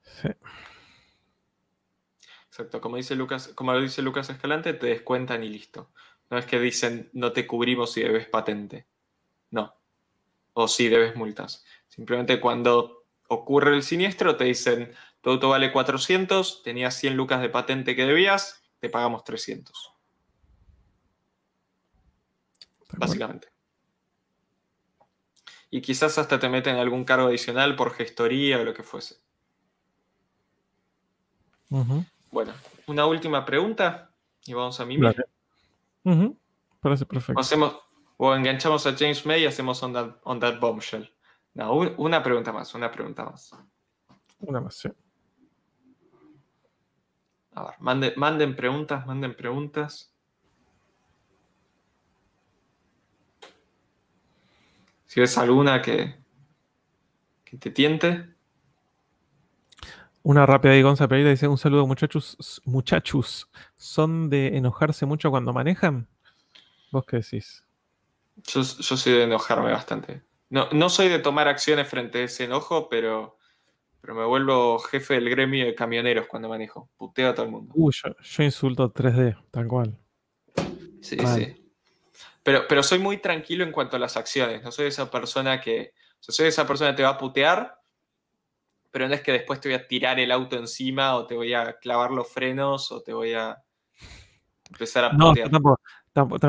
Sí. 0.00 0.28
Exacto, 2.48 2.80
como 2.80 2.96
dice 2.96 3.14
Lucas, 3.14 3.48
como 3.54 3.74
lo 3.74 3.80
dice 3.80 4.00
Lucas 4.00 4.30
Escalante, 4.30 4.72
te 4.72 4.86
descuentan 4.86 5.44
y 5.44 5.50
listo. 5.50 5.92
No 6.30 6.38
es 6.38 6.46
que 6.46 6.58
dicen 6.58 7.10
no 7.12 7.32
te 7.32 7.46
cubrimos 7.46 7.92
si 7.92 8.00
debes 8.00 8.26
patente. 8.26 8.86
No. 9.50 9.76
o 10.54 10.66
si 10.66 10.88
debes 10.88 11.14
multas. 11.14 11.64
Simplemente 11.94 12.40
cuando 12.40 13.04
ocurre 13.28 13.74
el 13.76 13.82
siniestro 13.82 14.36
te 14.36 14.44
dicen, 14.44 14.94
tu 15.20 15.28
auto 15.28 15.50
vale 15.50 15.70
400, 15.70 16.62
tenías 16.62 16.96
100 16.96 17.14
lucas 17.14 17.42
de 17.42 17.50
patente 17.50 17.94
que 17.94 18.06
debías, 18.06 18.64
te 18.80 18.88
pagamos 18.88 19.24
300. 19.24 19.92
Básicamente. 22.96 23.48
Y 25.68 25.82
quizás 25.82 26.16
hasta 26.16 26.40
te 26.40 26.48
meten 26.48 26.76
algún 26.76 27.04
cargo 27.04 27.26
adicional 27.28 27.76
por 27.76 27.92
gestoría 27.92 28.58
o 28.58 28.64
lo 28.64 28.72
que 28.72 28.82
fuese. 28.82 29.16
Bueno, 32.30 32.54
una 32.86 33.04
última 33.04 33.44
pregunta 33.44 34.14
y 34.46 34.54
vamos 34.54 34.80
a 34.80 34.86
mí. 34.86 34.96
Parece 36.80 37.04
perfecto. 37.04 37.38
Hacemos, 37.38 37.76
o 38.16 38.34
enganchamos 38.34 38.86
a 38.86 38.96
James 38.96 39.26
May 39.26 39.42
y 39.42 39.46
hacemos 39.46 39.82
on 39.82 39.92
that, 40.40 40.58
bombshell. 40.58 41.12
No, 41.54 41.74
una 41.98 42.22
pregunta 42.22 42.52
más, 42.52 42.74
una 42.74 42.90
pregunta 42.90 43.24
más. 43.24 43.54
Una 44.40 44.60
más, 44.60 44.74
sí. 44.74 44.88
A 47.54 47.64
ver, 47.64 47.74
manden, 47.80 48.12
manden 48.16 48.56
preguntas, 48.56 49.06
manden 49.06 49.36
preguntas. 49.36 50.14
Si 55.06 55.20
ves 55.20 55.36
alguna 55.36 55.82
que, 55.82 56.16
que 57.44 57.58
te 57.58 57.70
tiente. 57.70 58.34
Una 60.22 60.46
rápida 60.46 60.74
y 60.74 60.82
Gonza 60.82 61.06
Pereira 61.06 61.28
dice: 61.28 61.48
Un 61.48 61.58
saludo, 61.58 61.86
muchachos. 61.86 62.62
Muchachos, 62.64 63.50
¿son 63.76 64.30
de 64.30 64.56
enojarse 64.56 65.04
mucho 65.04 65.30
cuando 65.30 65.52
manejan? 65.52 66.08
¿Vos 66.90 67.04
qué 67.04 67.16
decís? 67.18 67.62
Yo, 68.36 68.64
soy 68.64 69.12
de 69.12 69.24
enojarme 69.24 69.70
bastante. 69.72 70.22
No, 70.52 70.68
no, 70.70 70.90
soy 70.90 71.08
de 71.08 71.18
tomar 71.18 71.48
acciones 71.48 71.88
frente 71.88 72.18
a 72.18 72.24
ese 72.24 72.44
enojo, 72.44 72.90
pero, 72.90 73.38
pero 74.02 74.14
me 74.14 74.26
vuelvo 74.26 74.78
jefe 74.80 75.14
del 75.14 75.30
gremio 75.30 75.64
de 75.64 75.74
camioneros 75.74 76.26
cuando 76.26 76.50
manejo. 76.50 76.90
Puteo 76.98 77.30
a 77.30 77.34
todo 77.34 77.46
el 77.46 77.52
mundo. 77.52 77.72
Uy, 77.74 77.94
yo, 77.94 78.42
insulto 78.42 78.92
3D, 78.92 79.34
tal 79.50 79.66
cual. 79.66 79.98
Sí, 81.00 81.16
sí. 81.18 81.72
Pero, 82.42 82.66
pero 82.68 82.82
soy 82.82 82.98
muy 82.98 83.16
tranquilo 83.16 83.64
en 83.64 83.72
cuanto 83.72 83.96
a 83.96 83.98
las 83.98 84.18
acciones. 84.18 84.62
No 84.62 84.70
soy 84.70 84.88
esa 84.88 85.10
persona 85.10 85.58
que. 85.58 85.94
soy 86.20 86.48
esa 86.48 86.66
persona 86.66 86.90
que 86.90 86.98
te 86.98 87.02
va 87.02 87.08
a 87.08 87.18
putear, 87.18 87.80
pero 88.90 89.08
no 89.08 89.14
es 89.14 89.22
que 89.22 89.32
después 89.32 89.58
te 89.58 89.70
voy 89.70 89.76
a 89.76 89.88
tirar 89.88 90.20
el 90.20 90.30
auto 90.30 90.56
encima 90.58 91.14
o 91.14 91.26
te 91.26 91.34
voy 91.34 91.54
a 91.54 91.78
clavar 91.78 92.10
los 92.10 92.30
frenos 92.30 92.92
o 92.92 93.02
te 93.02 93.14
voy 93.14 93.32
a 93.32 93.56
empezar 94.70 95.06
a 95.06 95.12
putear. 95.12 95.48
Tampoco, 95.48 95.80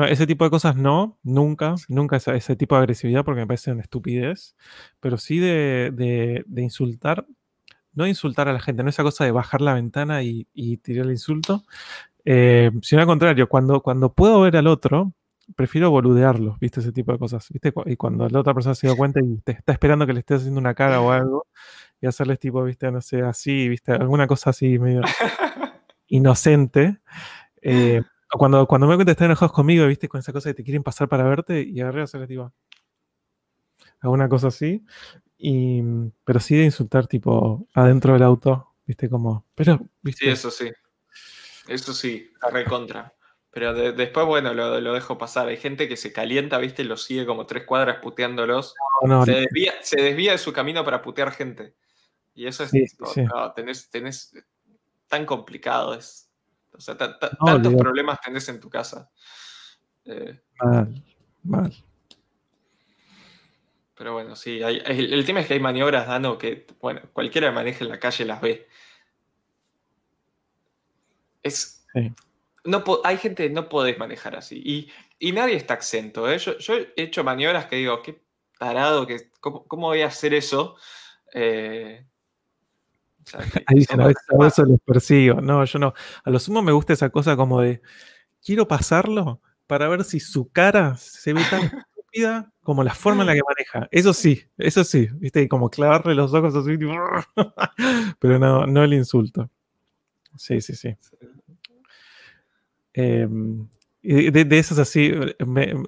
ese 0.08 0.26
tipo 0.26 0.44
de 0.44 0.50
cosas 0.50 0.76
no, 0.76 1.18
nunca, 1.22 1.74
nunca 1.88 2.16
ese, 2.16 2.36
ese, 2.36 2.56
tipo 2.56 2.74
de 2.74 2.80
agresividad 2.80 3.24
porque 3.24 3.40
me 3.40 3.46
parece 3.46 3.72
una 3.72 3.82
estupidez, 3.82 4.56
pero 5.00 5.16
sí 5.16 5.38
de, 5.38 6.44
insultar, 6.56 7.26
no 7.94 8.06
insultar 8.06 8.48
a 8.48 8.52
la 8.52 8.60
gente, 8.60 8.82
no 8.82 8.90
esa 8.90 9.02
cosa 9.02 9.24
de 9.24 9.30
bajar 9.30 9.60
la 9.62 9.74
ventana 9.74 10.22
y, 10.22 10.46
tirar 10.82 11.06
el 11.06 11.12
insulto, 11.12 11.62
eh, 12.24 12.70
sino 12.82 13.00
al 13.00 13.06
contrario, 13.06 13.48
cuando, 13.48 13.80
cuando 13.82 14.12
puedo 14.12 14.40
ver 14.42 14.56
al 14.56 14.66
otro, 14.66 15.14
prefiero 15.56 15.90
boludearlo, 15.90 16.56
¿viste? 16.60 16.80
Ese 16.80 16.92
tipo 16.92 17.12
de 17.12 17.18
cosas, 17.18 17.46
¿viste? 17.50 17.72
Y 17.86 17.96
cuando 17.96 18.28
la 18.28 18.40
otra 18.40 18.54
persona 18.54 18.74
se 18.74 18.86
da 18.88 18.96
cuenta 18.96 19.20
y 19.20 19.38
te 19.38 19.52
está 19.52 19.72
esperando 19.72 20.06
que 20.06 20.12
le 20.12 20.20
estés 20.20 20.38
haciendo 20.40 20.60
una 20.60 20.74
cara 20.74 21.00
o 21.00 21.10
algo, 21.10 21.46
y 22.00 22.06
hacerles 22.06 22.38
tipo, 22.38 22.62
viste, 22.64 22.90
no 22.90 23.00
sé, 23.00 23.22
así, 23.22 23.68
viste, 23.68 23.92
alguna 23.92 24.26
cosa 24.26 24.50
así 24.50 24.78
medio 24.78 25.00
inocente. 26.08 26.98
Eh, 27.62 28.02
cuando, 28.38 28.66
cuando 28.66 28.86
me 28.86 28.94
cuenta 28.96 29.12
están 29.12 29.26
enojados 29.26 29.52
conmigo, 29.52 29.86
viste, 29.86 30.08
con 30.08 30.20
esa 30.20 30.32
cosa 30.32 30.50
que 30.50 30.54
te 30.54 30.64
quieren 30.64 30.82
pasar 30.82 31.08
para 31.08 31.24
verte 31.24 31.62
y 31.62 31.80
agarré 31.80 32.02
a 32.02 32.04
hacerles 32.04 32.28
tipo 32.28 32.52
alguna 34.00 34.28
cosa 34.28 34.48
así. 34.48 34.84
Y, 35.36 35.82
pero 36.24 36.40
sí 36.40 36.56
de 36.56 36.64
insultar 36.64 37.06
tipo 37.06 37.66
adentro 37.74 38.12
del 38.12 38.22
auto, 38.22 38.74
viste, 38.86 39.08
como, 39.08 39.46
pero, 39.54 39.80
viste. 40.02 40.24
Sí, 40.24 40.30
eso 40.30 40.50
sí. 40.50 40.70
Eso 41.68 41.92
sí, 41.92 42.30
recontra. 42.50 43.14
Pero 43.50 43.72
después, 43.72 44.26
bueno, 44.26 44.52
lo, 44.52 44.80
lo, 44.80 44.92
dejo 44.94 45.16
pasar. 45.16 45.46
Hay 45.46 45.56
gente 45.56 45.88
que 45.88 45.96
se 45.96 46.12
calienta, 46.12 46.58
¿viste? 46.58 46.82
Lo 46.82 46.96
sigue 46.96 47.24
como 47.24 47.46
tres 47.46 47.64
cuadras 47.64 47.98
puteándolos. 48.02 48.74
se, 49.24 49.30
desvía, 49.30 49.74
se, 49.80 50.02
desvía, 50.02 50.32
de 50.32 50.38
su 50.38 50.52
camino 50.52 50.84
para 50.84 51.02
putear 51.02 51.30
gente. 51.30 51.76
Y 52.34 52.48
eso 52.48 52.64
es. 52.64 52.72
tenés, 53.92 54.32
tan 55.06 55.24
complicado. 55.24 55.94
Es, 55.94 56.23
o 56.74 56.80
sea, 56.80 56.96
tantos 56.96 57.74
problemas 57.74 58.20
tenés 58.20 58.48
en 58.48 58.60
tu 58.60 58.68
casa. 58.68 59.10
Eh, 60.04 60.40
mal, 60.60 61.04
mal. 61.42 61.72
Pero 63.96 64.12
bueno, 64.12 64.34
sí. 64.34 64.60
el, 64.60 65.24
tema 65.24 65.40
es 65.40 65.46
que 65.46 65.54
hay 65.54 65.60
maniobras, 65.60 66.06
Dano, 66.08 66.36
que, 66.36 66.66
bueno, 66.80 67.00
cualquiera 67.12 67.48
que 67.48 67.54
maneje 67.54 67.84
en 67.84 67.90
la 67.90 68.00
calle 68.00 68.24
las 68.24 68.40
ve. 68.40 68.68
Es. 71.42 71.86
No, 72.64 72.82
hay 73.04 73.18
gente 73.18 73.46
que 73.46 73.54
no 73.54 73.68
podés 73.68 73.96
manejar 73.98 74.34
así. 74.34 74.60
Y, 74.64 74.90
y 75.18 75.32
nadie 75.32 75.54
está 75.54 75.74
exento. 75.74 76.30
¿eh? 76.30 76.38
Yo, 76.38 76.58
yo, 76.58 76.74
he 76.76 76.92
hecho 76.96 77.22
maniobras 77.22 77.66
que 77.66 77.76
digo, 77.76 78.02
qué 78.02 78.20
parado, 78.58 79.06
que, 79.06 79.30
¿cómo, 79.40 79.64
¿cómo, 79.68 79.86
voy 79.88 80.02
a 80.02 80.06
hacer 80.06 80.34
eso? 80.34 80.76
Eh, 81.32 82.04
Ahí 83.66 83.84
a 83.88 83.96
veces, 84.38 84.66
los 84.66 84.80
persigo. 84.80 85.40
No, 85.40 85.64
yo 85.64 85.78
no. 85.78 85.94
A 86.24 86.30
lo 86.30 86.38
sumo 86.38 86.62
me 86.62 86.72
gusta 86.72 86.92
esa 86.92 87.10
cosa 87.10 87.36
como 87.36 87.60
de, 87.60 87.80
quiero 88.42 88.68
pasarlo 88.68 89.40
para 89.66 89.88
ver 89.88 90.04
si 90.04 90.20
su 90.20 90.50
cara 90.50 90.96
se 90.96 91.32
ve 91.32 91.42
tan 91.50 91.62
estúpida 91.96 92.52
como 92.62 92.84
la 92.84 92.94
forma 92.94 93.22
en 93.22 93.28
la 93.28 93.34
que 93.34 93.42
maneja. 93.46 93.88
Eso 93.90 94.12
sí, 94.12 94.42
eso 94.58 94.84
sí, 94.84 95.08
viste, 95.14 95.48
como 95.48 95.70
clavarle 95.70 96.14
los 96.14 96.32
ojos 96.34 96.54
así, 96.54 96.76
pero 98.18 98.38
no, 98.38 98.66
no 98.66 98.84
el 98.84 98.94
insulto. 98.94 99.50
Sí, 100.36 100.60
sí, 100.60 100.74
sí. 100.74 100.96
Em, 102.92 103.68
de, 104.02 104.44
de, 104.44 104.58
esas 104.58 104.78
así, 104.78 105.12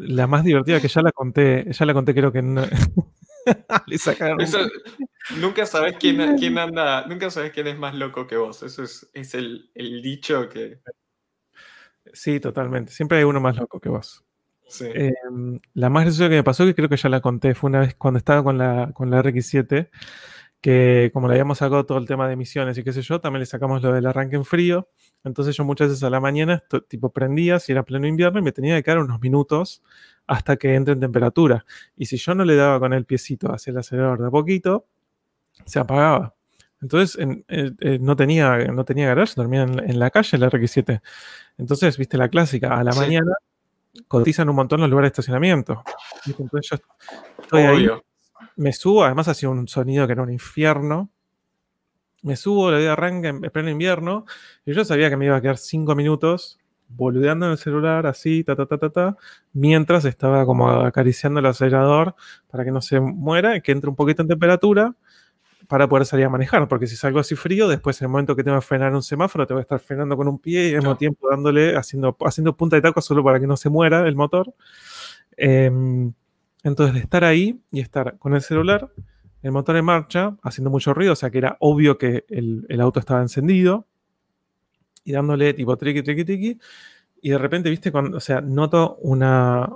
la 0.01 0.27
más 0.27 0.45
divertida 0.45 0.81
que 0.81 0.89
ya 0.89 1.03
la 1.03 1.13
conté, 1.13 1.71
ya 1.71 1.87
la 1.87 1.95
conté 1.95 2.15
creo 2.15 2.33
que 2.33 2.43
nunca 5.41 5.67
sabes 5.67 5.97
quién, 5.99 6.37
quién, 6.37 6.59
anda, 6.59 7.07
nunca 7.07 7.31
sabes 7.31 7.53
quién 7.53 7.67
es 7.67 7.79
más 7.79 7.95
loco 7.95 8.27
que 8.27 8.37
vos. 8.37 8.63
Eso 8.63 8.83
es, 8.83 9.09
es 9.13 9.35
el, 9.35 9.71
el, 9.75 10.03
dicho 10.03 10.49
que. 10.49 10.81
Sí, 12.13 12.41
totalmente. 12.41 12.93
Siempre 12.93 13.19
hay 13.19 13.25
uno 13.25 13.41
más 13.41 13.57
loco 13.57 13.81
que 13.81 13.89
vos. 13.89 14.25
Em, 14.81 15.59
la 15.75 15.91
más 15.91 16.05
graciosa 16.05 16.29
que 16.29 16.37
me 16.37 16.45
pasó, 16.45 16.65
que 16.65 16.75
creo 16.75 16.89
que 16.89 16.97
ya 16.97 17.09
la 17.09 17.21
conté, 17.21 17.55
fue 17.55 17.69
una 17.71 17.81
vez 17.81 17.95
cuando 17.95 18.19
estaba 18.19 18.43
con 18.43 18.59
la, 18.59 18.91
con 18.93 19.11
la 19.11 19.23
RX7, 19.23 19.91
que 20.67 21.13
como 21.13 21.29
le 21.29 21.35
habíamos 21.35 21.59
sacado 21.59 21.87
todo 21.87 21.97
el 21.99 22.07
tema 22.07 22.27
de 22.27 22.33
emisiones 22.33 22.77
y 22.77 22.83
qué 22.83 22.93
sé 22.93 23.01
yo, 23.01 23.21
también 23.21 23.39
le 23.39 23.47
sacamos 23.47 23.81
lo 23.83 23.93
del 23.93 24.05
arranque 24.05 24.35
en 24.35 24.45
frío. 24.45 24.89
Entonces 25.23 25.57
yo 25.57 25.65
muchas 25.65 25.91
veces 25.91 26.03
a 26.03 26.11
la 26.11 26.19
mañana, 26.19 26.65
tipo, 26.89 27.13
prendía, 27.13 27.61
si 27.61 27.71
era 27.71 27.85
pleno 27.85 28.09
invierno, 28.09 28.41
y 28.41 28.43
me 28.43 28.51
tenía 28.51 28.75
que 28.75 28.83
quedar 28.83 28.99
unos 28.99 29.21
minutos 29.21 29.85
hasta 30.27 30.57
que 30.57 30.75
entre 30.75 30.95
en 30.95 30.99
temperatura. 30.99 31.65
Y 31.95 32.07
si 32.07 32.17
yo 32.17 32.35
no 32.35 32.45
le 32.45 32.57
daba 32.57 32.81
con 32.81 32.93
el 32.95 33.05
piecito 33.05 33.53
hacia 33.53 33.71
el 33.71 33.79
acelerador 33.79 34.21
de 34.21 34.27
a 34.27 34.31
poquito, 34.33 34.89
se 35.67 35.79
apagaba. 35.79 36.35
Entonces 36.83 37.17
no, 38.01 38.17
tenía, 38.17 38.59
no 38.67 38.85
tenía 38.85 39.07
garage, 39.07 39.35
dormía 39.37 39.63
en, 39.63 39.99
la 40.01 40.11
calle 40.11 40.37
el 40.37 40.43
RX7. 40.43 41.01
Entonces, 41.59 41.97
viste 41.97 42.19
la 42.19 42.29
clásica, 42.29 42.77
a 42.77 42.83
la 42.83 42.93
mañana 42.93 43.35
cotizan 44.09 44.49
un 44.49 44.57
montón 44.57 44.81
los 44.81 44.91
lugares 44.91 45.11
de 45.11 45.13
estacionamiento. 45.13 45.85
Entonces 46.27 46.71
yo 46.71 46.77
estoy 47.41 47.63
ahí, 47.63 47.89
me 48.57 48.73
subo, 48.73 49.05
además 49.05 49.29
hacía 49.29 49.49
un 49.49 49.69
sonido 49.69 50.07
que 50.07 50.13
era 50.13 50.23
un 50.23 50.33
infierno. 50.33 51.11
Me 52.23 52.37
subo, 52.37 52.71
le 52.71 52.79
doy 52.79 52.87
arranque 52.87 53.29
en 53.29 53.41
pleno 53.41 53.71
invierno, 53.71 54.25
y 54.65 54.73
yo 54.75 54.85
sabía 54.85 55.11
que 55.11 55.17
me 55.17 55.27
iba 55.27 55.37
a 55.37 55.41
quedar 55.41 55.59
cinco 55.59 55.95
minutos 55.95 56.59
boludeando 56.89 57.47
en 57.47 57.53
el 57.53 57.59
celular, 57.59 58.07
así, 58.07 58.45
ta, 58.45 58.57
ta, 58.57 58.67
ta, 58.67 58.79
ta, 58.79 58.91
ta, 58.91 59.17
mientras 59.53 60.05
estaba 60.05 60.45
como 60.47 60.69
acariciando 60.71 61.41
el 61.41 61.47
acelerador 61.47 62.15
para 62.49 62.65
que 62.65 62.71
no 62.71 62.81
se 62.81 63.01
muera 63.01 63.57
y 63.57 63.61
que 63.61 63.73
entre 63.73 63.91
un 63.91 63.97
poquito 63.97 64.23
en 64.23 64.29
temperatura 64.29 64.95
para 65.69 65.89
poder 65.89 66.07
salir 66.07 66.27
a 66.27 66.29
manejar, 66.31 66.69
porque 66.69 66.87
si 66.87 66.97
salgo 66.97 67.19
así 67.19 67.35
frío, 67.35 67.69
después 67.69 68.01
en 68.01 68.07
el 68.07 68.11
momento 68.11 68.37
que 68.37 68.45
tengo 68.45 68.59
que 68.59 68.67
frenar 68.67 68.95
un 68.95 69.03
semáforo, 69.03 69.47
te 69.47 69.55
voy 69.55 69.61
a 69.61 69.63
estar 69.63 69.81
frenando 69.81 70.17
con 70.17 70.29
un 70.29 70.39
pie 70.39 70.71
y 70.71 70.75
al 70.75 70.79
mismo 70.79 70.97
tiempo 70.97 71.29
dándole, 71.29 71.77
haciendo, 71.77 72.17
haciendo 72.25 72.57
punta 72.57 72.77
de 72.77 72.83
taco 72.83 73.01
solo 73.01 73.25
para 73.25 73.41
que 73.41 73.47
no 73.49 73.57
se 73.57 73.69
muera 73.69 74.07
el 74.07 74.15
motor. 74.15 74.55
Em, 75.37 76.13
entonces, 76.69 76.95
de 76.95 77.01
estar 77.01 77.25
ahí 77.25 77.61
y 77.71 77.81
estar 77.81 78.19
con 78.19 78.35
el 78.35 78.43
celular, 78.43 78.91
el 79.43 79.53
motor 79.53 79.77
en 79.77 79.85
marcha, 79.85 80.37
haciendo 80.43 80.71
mucho 80.71 80.93
ruido, 80.95 81.13
o 81.13 81.17
sea 81.17 81.31
que 81.31 81.39
era 81.39 81.57
obvio 81.61 81.99
que 81.99 82.25
el, 82.29 82.67
el 82.69 82.81
auto 82.81 83.01
estaba 83.01 83.23
encendido, 83.23 83.87
y 85.07 85.13
dándole 85.13 85.55
tipo 85.55 85.77
triqui, 85.77 86.03
triqui, 86.03 86.25
triqui. 86.25 86.59
Y 87.23 87.31
de 87.31 87.39
repente, 87.39 87.71
viste, 87.71 87.93
cuando, 87.93 88.19
o 88.19 88.21
sea, 88.21 88.41
noto 88.41 88.97
una, 89.03 89.69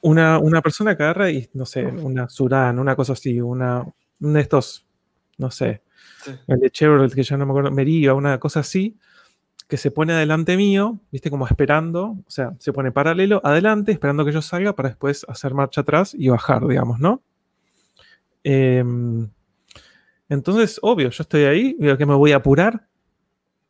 una, 0.00 0.38
una 0.38 0.62
persona 0.62 0.96
que 0.96 1.02
agarra 1.02 1.30
y, 1.30 1.48
no 1.52 1.66
sé, 1.66 1.84
una 1.86 2.28
Suran, 2.28 2.78
una 2.78 2.96
cosa 2.96 3.12
así, 3.12 3.40
una, 3.40 3.84
de 4.18 4.40
estos, 4.40 4.86
no 5.36 5.50
sé, 5.50 5.82
el 6.46 6.58
de 6.58 6.70
Chevrolet, 6.70 7.14
que 7.14 7.22
ya 7.22 7.36
no 7.36 7.44
me 7.44 7.52
acuerdo, 7.52 7.70
Meriva, 7.70 8.14
una 8.14 8.40
cosa 8.40 8.60
así, 8.60 8.96
que 9.68 9.76
se 9.76 9.90
pone 9.90 10.12
adelante 10.12 10.56
mío, 10.56 11.00
viste, 11.10 11.30
como 11.30 11.46
esperando, 11.46 12.16
o 12.26 12.30
sea, 12.30 12.54
se 12.58 12.72
pone 12.72 12.92
paralelo, 12.92 13.40
adelante, 13.44 13.92
esperando 13.92 14.24
que 14.24 14.32
yo 14.32 14.42
salga 14.42 14.74
para 14.74 14.90
después 14.90 15.26
hacer 15.28 15.54
marcha 15.54 15.80
atrás 15.80 16.14
y 16.16 16.28
bajar, 16.28 16.66
digamos, 16.66 17.00
¿no? 17.00 17.20
Em, 18.44 19.28
entonces, 20.28 20.78
obvio, 20.82 21.10
yo 21.10 21.22
estoy 21.22 21.44
ahí, 21.44 21.76
veo 21.80 21.96
que 21.98 22.06
me 22.06 22.14
voy 22.14 22.32
a 22.32 22.36
apurar, 22.36 22.86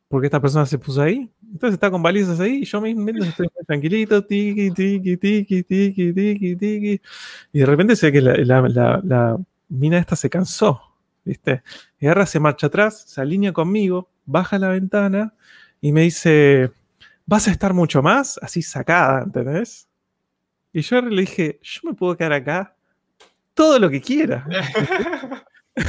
porque 0.09 0.27
esta 0.27 0.41
persona 0.41 0.67
se 0.67 0.79
puso 0.79 1.03
ahí. 1.03 1.31
Entonces 1.53 1.75
está 1.75 1.91
con 1.91 2.03
balizas 2.03 2.41
ahí 2.41 2.63
y 2.63 2.65
yo 2.65 2.81
mismo 2.81 3.09
estoy 3.25 3.49
tranquilito, 3.67 4.25
tiki, 4.25 4.71
tiki, 4.71 5.17
tiki, 5.17 5.63
tiki, 5.63 6.13
tiki, 6.13 6.57
tiki. 6.57 7.01
Y 7.53 7.59
de 7.61 7.67
repente 7.67 7.97
sé 7.97 8.13
que 8.13 8.21
la, 8.21 9.39
mina 9.69 9.99
esta 9.99 10.17
se 10.17 10.29
cansó, 10.29 10.81
¿viste? 11.25 11.63
Y 12.01 12.07
agarra, 12.07 12.27
se 12.27 12.41
marcha 12.41 12.67
atrás, 12.67 13.05
se 13.07 13.21
alinea 13.21 13.53
conmigo, 13.53 14.11
baja 14.27 14.59
la 14.59 14.69
ventana 14.69 15.35
y 15.81 15.93
me 15.93 16.03
dice, 16.03 16.71
¿vas 17.27 17.49
a 17.49 17.51
estar 17.51 17.75
mucho 17.75 18.03
más? 18.03 18.39
Así 18.43 18.63
sacada, 18.63 19.23
¿entendés? 19.23 19.89
Y 20.73 20.83
yo 20.83 21.01
le 21.01 21.23
dije, 21.23 21.59
yo 21.63 21.81
me 21.85 21.95
puedo 21.95 22.17
quedar 22.17 22.33
acá 22.33 22.77
todo 23.55 23.79
lo 23.79 23.89
que 23.89 24.01
quiera. 24.01 24.47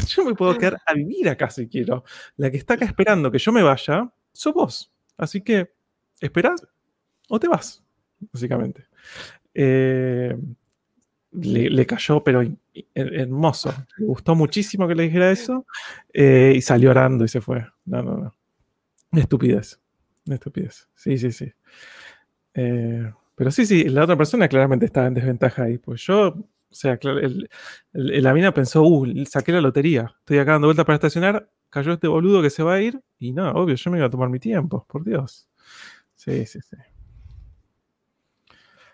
yo 0.07 0.25
me 0.25 0.33
puedo 0.33 0.57
quedar 0.57 0.77
a 0.85 0.93
vivir 0.93 1.29
acá 1.29 1.49
si 1.49 1.67
quiero. 1.67 2.03
La 2.37 2.49
que 2.49 2.57
está 2.57 2.75
acá 2.75 2.85
esperando 2.85 3.31
que 3.31 3.39
yo 3.39 3.51
me 3.51 3.63
vaya, 3.63 4.09
sos 4.31 4.53
vos. 4.53 4.91
Así 5.17 5.41
que, 5.41 5.71
¿esperás 6.21 6.65
o 7.29 7.39
te 7.39 7.47
vas? 7.47 7.83
Básicamente. 8.31 8.85
Eh, 9.53 10.37
le, 11.31 11.85
cayó, 11.85 12.23
pero 12.23 12.43
hermoso. 12.93 13.73
Le 13.97 14.05
gustó 14.05 14.35
muchísimo 14.35 14.87
que 14.87 14.95
le 14.95 15.03
dijera 15.03 15.31
eso. 15.31 15.65
Eh, 16.13 16.53
y 16.55 16.61
salió 16.61 16.91
orando 16.91 17.25
y 17.25 17.27
se 17.27 17.41
fue. 17.41 17.65
No, 17.85 18.01
no, 18.01 18.17
no. 18.17 18.35
Estupidez. 19.11 19.79
Estupidez. 20.25 20.89
Sí, 20.95 21.17
sí, 21.17 21.31
sí. 21.31 21.51
Eh, 22.53 23.11
pero 23.35 23.51
sí, 23.51 23.65
sí, 23.65 23.85
la 23.85 24.03
otra 24.03 24.17
persona 24.17 24.47
claramente 24.47 24.85
estaba 24.85 25.07
en 25.07 25.13
desventaja 25.13 25.63
ahí. 25.63 25.77
Pues 25.77 26.01
yo 26.01 26.35
o 26.69 26.75
sea, 26.75 26.99
la 27.93 28.33
mina 28.33 28.53
pensó, 28.53 28.83
uh, 28.83 29.07
saqué 29.25 29.51
la 29.51 29.61
lotería, 29.61 30.15
estoy 30.19 30.37
acá 30.37 30.53
dando 30.53 30.67
vuelta 30.67 30.85
para 30.85 30.95
estacionar, 30.95 31.49
cayó 31.69 31.93
este 31.93 32.07
boludo 32.07 32.41
que 32.41 32.49
se 32.49 32.61
va 32.61 32.75
a 32.75 32.81
ir, 32.81 33.01
y 33.19 33.31
no, 33.31 33.49
obvio, 33.51 33.75
yo 33.75 33.91
me 33.91 33.97
iba 33.97 34.07
a 34.07 34.09
tomar 34.09 34.29
mi 34.29 34.39
tiempo, 34.39 34.85
por 34.87 35.03
Dios. 35.03 35.47
Sí, 36.15 36.45
sí, 36.45 36.59
sí. 36.61 36.77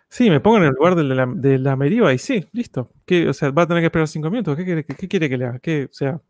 Sí, 0.08 0.30
me 0.30 0.40
pongo 0.40 0.58
en 0.58 0.66
el 0.66 0.74
lugar 0.74 0.96
de 0.96 1.04
la, 1.04 1.26
de 1.26 1.76
Meriva 1.76 2.14
y 2.14 2.20
sí, 2.20 2.46
listo. 2.52 2.92
¿Qué, 3.04 3.28
o 3.28 3.34
sea, 3.34 3.50
va 3.50 3.64
a 3.64 3.68
tener 3.68 3.82
que 3.82 3.88
esperar 3.88 4.08
cinco 4.08 4.30
minutos. 4.30 4.56
¿Qué 4.56 4.64
quiere, 4.64 4.86
qué, 4.86 5.08
quiere 5.08 5.28
que 5.28 5.38
le 5.38 5.46
haga? 5.46 5.60
¿Qué, 5.60 5.86
o 5.90 5.94
sea, 5.94 6.22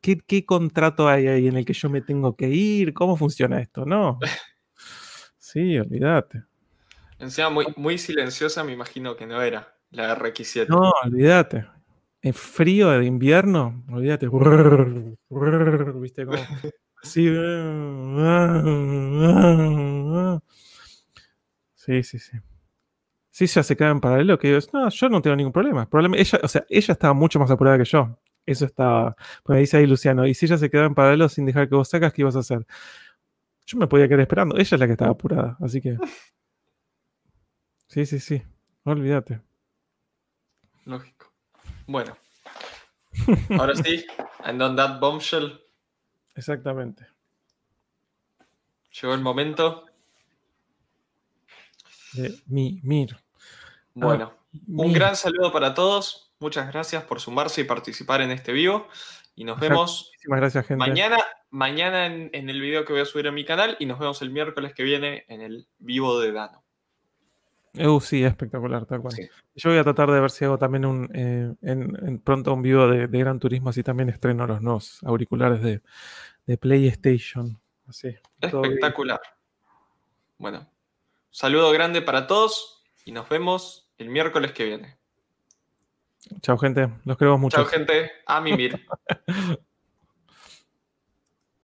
¿qué, 0.00 0.18
¿qué, 0.18 0.44
contrato 0.44 1.08
hay 1.08 1.26
ahí 1.28 1.48
en 1.48 1.56
el 1.56 1.64
que 1.64 1.72
yo 1.72 1.88
me 1.90 2.00
tengo 2.00 2.36
que 2.36 2.48
ir? 2.48 2.94
¿Cómo 2.94 3.16
funciona 3.16 3.60
esto? 3.60 3.84
No. 3.84 4.18
Sí, 5.38 5.78
olvídate. 5.78 6.44
Encima 7.18 7.50
muy, 7.50 7.66
muy 7.76 7.96
silenciosa, 7.98 8.62
me 8.64 8.72
imagino 8.72 9.16
que 9.16 9.26
no 9.26 9.40
era. 9.40 9.74
La 9.90 10.14
RX7. 10.14 10.68
No, 10.68 10.92
olvídate. 11.04 11.64
En 12.20 12.34
frío 12.34 12.90
de 12.90 13.06
invierno, 13.06 13.84
olvídate. 13.90 14.28
¿Viste 16.00 16.26
cómo? 16.26 16.38
Sí. 17.02 17.28
Sí, 21.74 22.02
sí, 22.02 22.18
sí. 22.18 22.38
Sí, 23.30 23.46
ya 23.46 23.62
se 23.62 23.76
queda 23.76 23.90
en 23.90 24.00
paralelo. 24.00 24.38
Que 24.38 24.58
no, 24.72 24.88
yo 24.88 25.08
no 25.08 25.22
tengo 25.22 25.36
ningún 25.36 25.52
problema. 25.52 25.88
ella, 26.16 26.40
o 26.42 26.48
sea, 26.48 26.66
ella 26.68 26.92
estaba 26.92 27.14
mucho 27.14 27.38
más 27.38 27.50
apurada 27.50 27.78
que 27.78 27.84
yo. 27.84 28.18
Eso 28.48 28.64
estaba. 28.64 29.14
Pues 29.42 29.56
me 29.56 29.60
dice 29.60 29.76
ahí 29.76 29.86
Luciano. 29.86 30.26
Y 30.26 30.32
si 30.32 30.46
ella 30.46 30.56
se 30.56 30.70
quedaba 30.70 30.88
en 30.88 30.94
paralelo 30.94 31.28
sin 31.28 31.44
dejar 31.44 31.68
que 31.68 31.74
vos 31.74 31.88
sacas, 31.88 32.12
¿qué 32.14 32.22
ibas 32.22 32.34
a 32.34 32.38
hacer? 32.38 32.66
Yo 33.66 33.76
me 33.76 33.86
podía 33.86 34.08
quedar 34.08 34.20
esperando. 34.20 34.56
Ella 34.56 34.74
es 34.74 34.80
la 34.80 34.86
que 34.86 34.92
estaba 34.92 35.10
apurada. 35.10 35.56
Así 35.60 35.80
que. 35.80 35.96
Sí, 37.90 38.04
sí, 38.04 38.20
sí. 38.20 38.42
Olvídate. 38.84 39.40
Lógico. 40.84 41.32
Bueno. 41.86 42.18
Ahora 43.58 43.74
sí, 43.74 44.04
and 44.44 44.60
on 44.60 44.76
that 44.76 45.00
bombshell. 45.00 45.58
Exactamente. 46.34 47.06
Llegó 49.00 49.14
el 49.14 49.22
momento. 49.22 49.86
De 52.12 52.38
mi, 52.46 52.78
mir. 52.82 53.16
Bueno, 53.94 54.34
ah, 54.34 54.58
un 54.68 54.92
gran 54.92 55.16
saludo 55.16 55.50
para 55.50 55.72
todos. 55.72 56.27
Muchas 56.40 56.72
gracias 56.72 57.04
por 57.04 57.20
sumarse 57.20 57.62
y 57.62 57.64
participar 57.64 58.20
en 58.20 58.30
este 58.30 58.52
vivo. 58.52 58.88
Y 59.34 59.44
nos 59.44 59.58
vemos 59.60 60.10
gracias, 60.24 60.66
gente. 60.66 60.78
mañana, 60.78 61.18
mañana 61.50 62.06
en, 62.06 62.30
en, 62.32 62.50
el 62.50 62.60
video 62.60 62.84
que 62.84 62.92
voy 62.92 63.02
a 63.02 63.06
subir 63.06 63.28
a 63.28 63.32
mi 63.32 63.44
canal 63.44 63.76
y 63.78 63.86
nos 63.86 63.98
vemos 63.98 64.22
el 64.22 64.30
miércoles 64.30 64.74
que 64.74 64.82
viene 64.82 65.24
en 65.28 65.40
el 65.40 65.66
vivo 65.78 66.20
de 66.20 66.32
Dano. 66.32 66.64
Uh, 67.74 68.00
sí, 68.00 68.24
espectacular, 68.24 68.86
tal 68.86 69.00
cual. 69.00 69.14
Yo 69.54 69.70
voy 69.70 69.78
a 69.78 69.84
tratar 69.84 70.10
de 70.10 70.20
ver 70.20 70.30
si 70.30 70.44
hago 70.44 70.58
también 70.58 70.84
un, 70.84 71.10
eh, 71.14 71.54
en, 71.62 72.18
pronto 72.18 72.52
un 72.52 72.62
video 72.62 72.88
de, 72.88 73.06
Gran 73.06 73.38
Turismo, 73.38 73.70
así 73.70 73.82
también 73.82 74.08
estreno 74.08 74.46
los 74.46 74.60
nuevos 74.62 75.00
auriculares 75.04 75.62
de, 75.62 75.80
PlayStation. 76.58 77.60
Así, 77.86 78.14
espectacular. 78.40 79.20
Bueno, 80.38 80.66
saludo 81.30 81.70
grande 81.72 82.00
para 82.00 82.26
todos 82.26 82.82
y 83.04 83.12
nos 83.12 83.28
vemos 83.28 83.90
el 83.98 84.08
miércoles 84.08 84.52
que 84.52 84.64
viene. 84.64 84.97
Chao, 86.42 86.58
gente. 86.58 86.88
Los 87.04 87.16
queremos 87.16 87.40
mucho. 87.40 87.56
Chao, 87.56 87.66
gente. 87.66 88.10
A 88.26 88.40
mimir. 88.40 88.86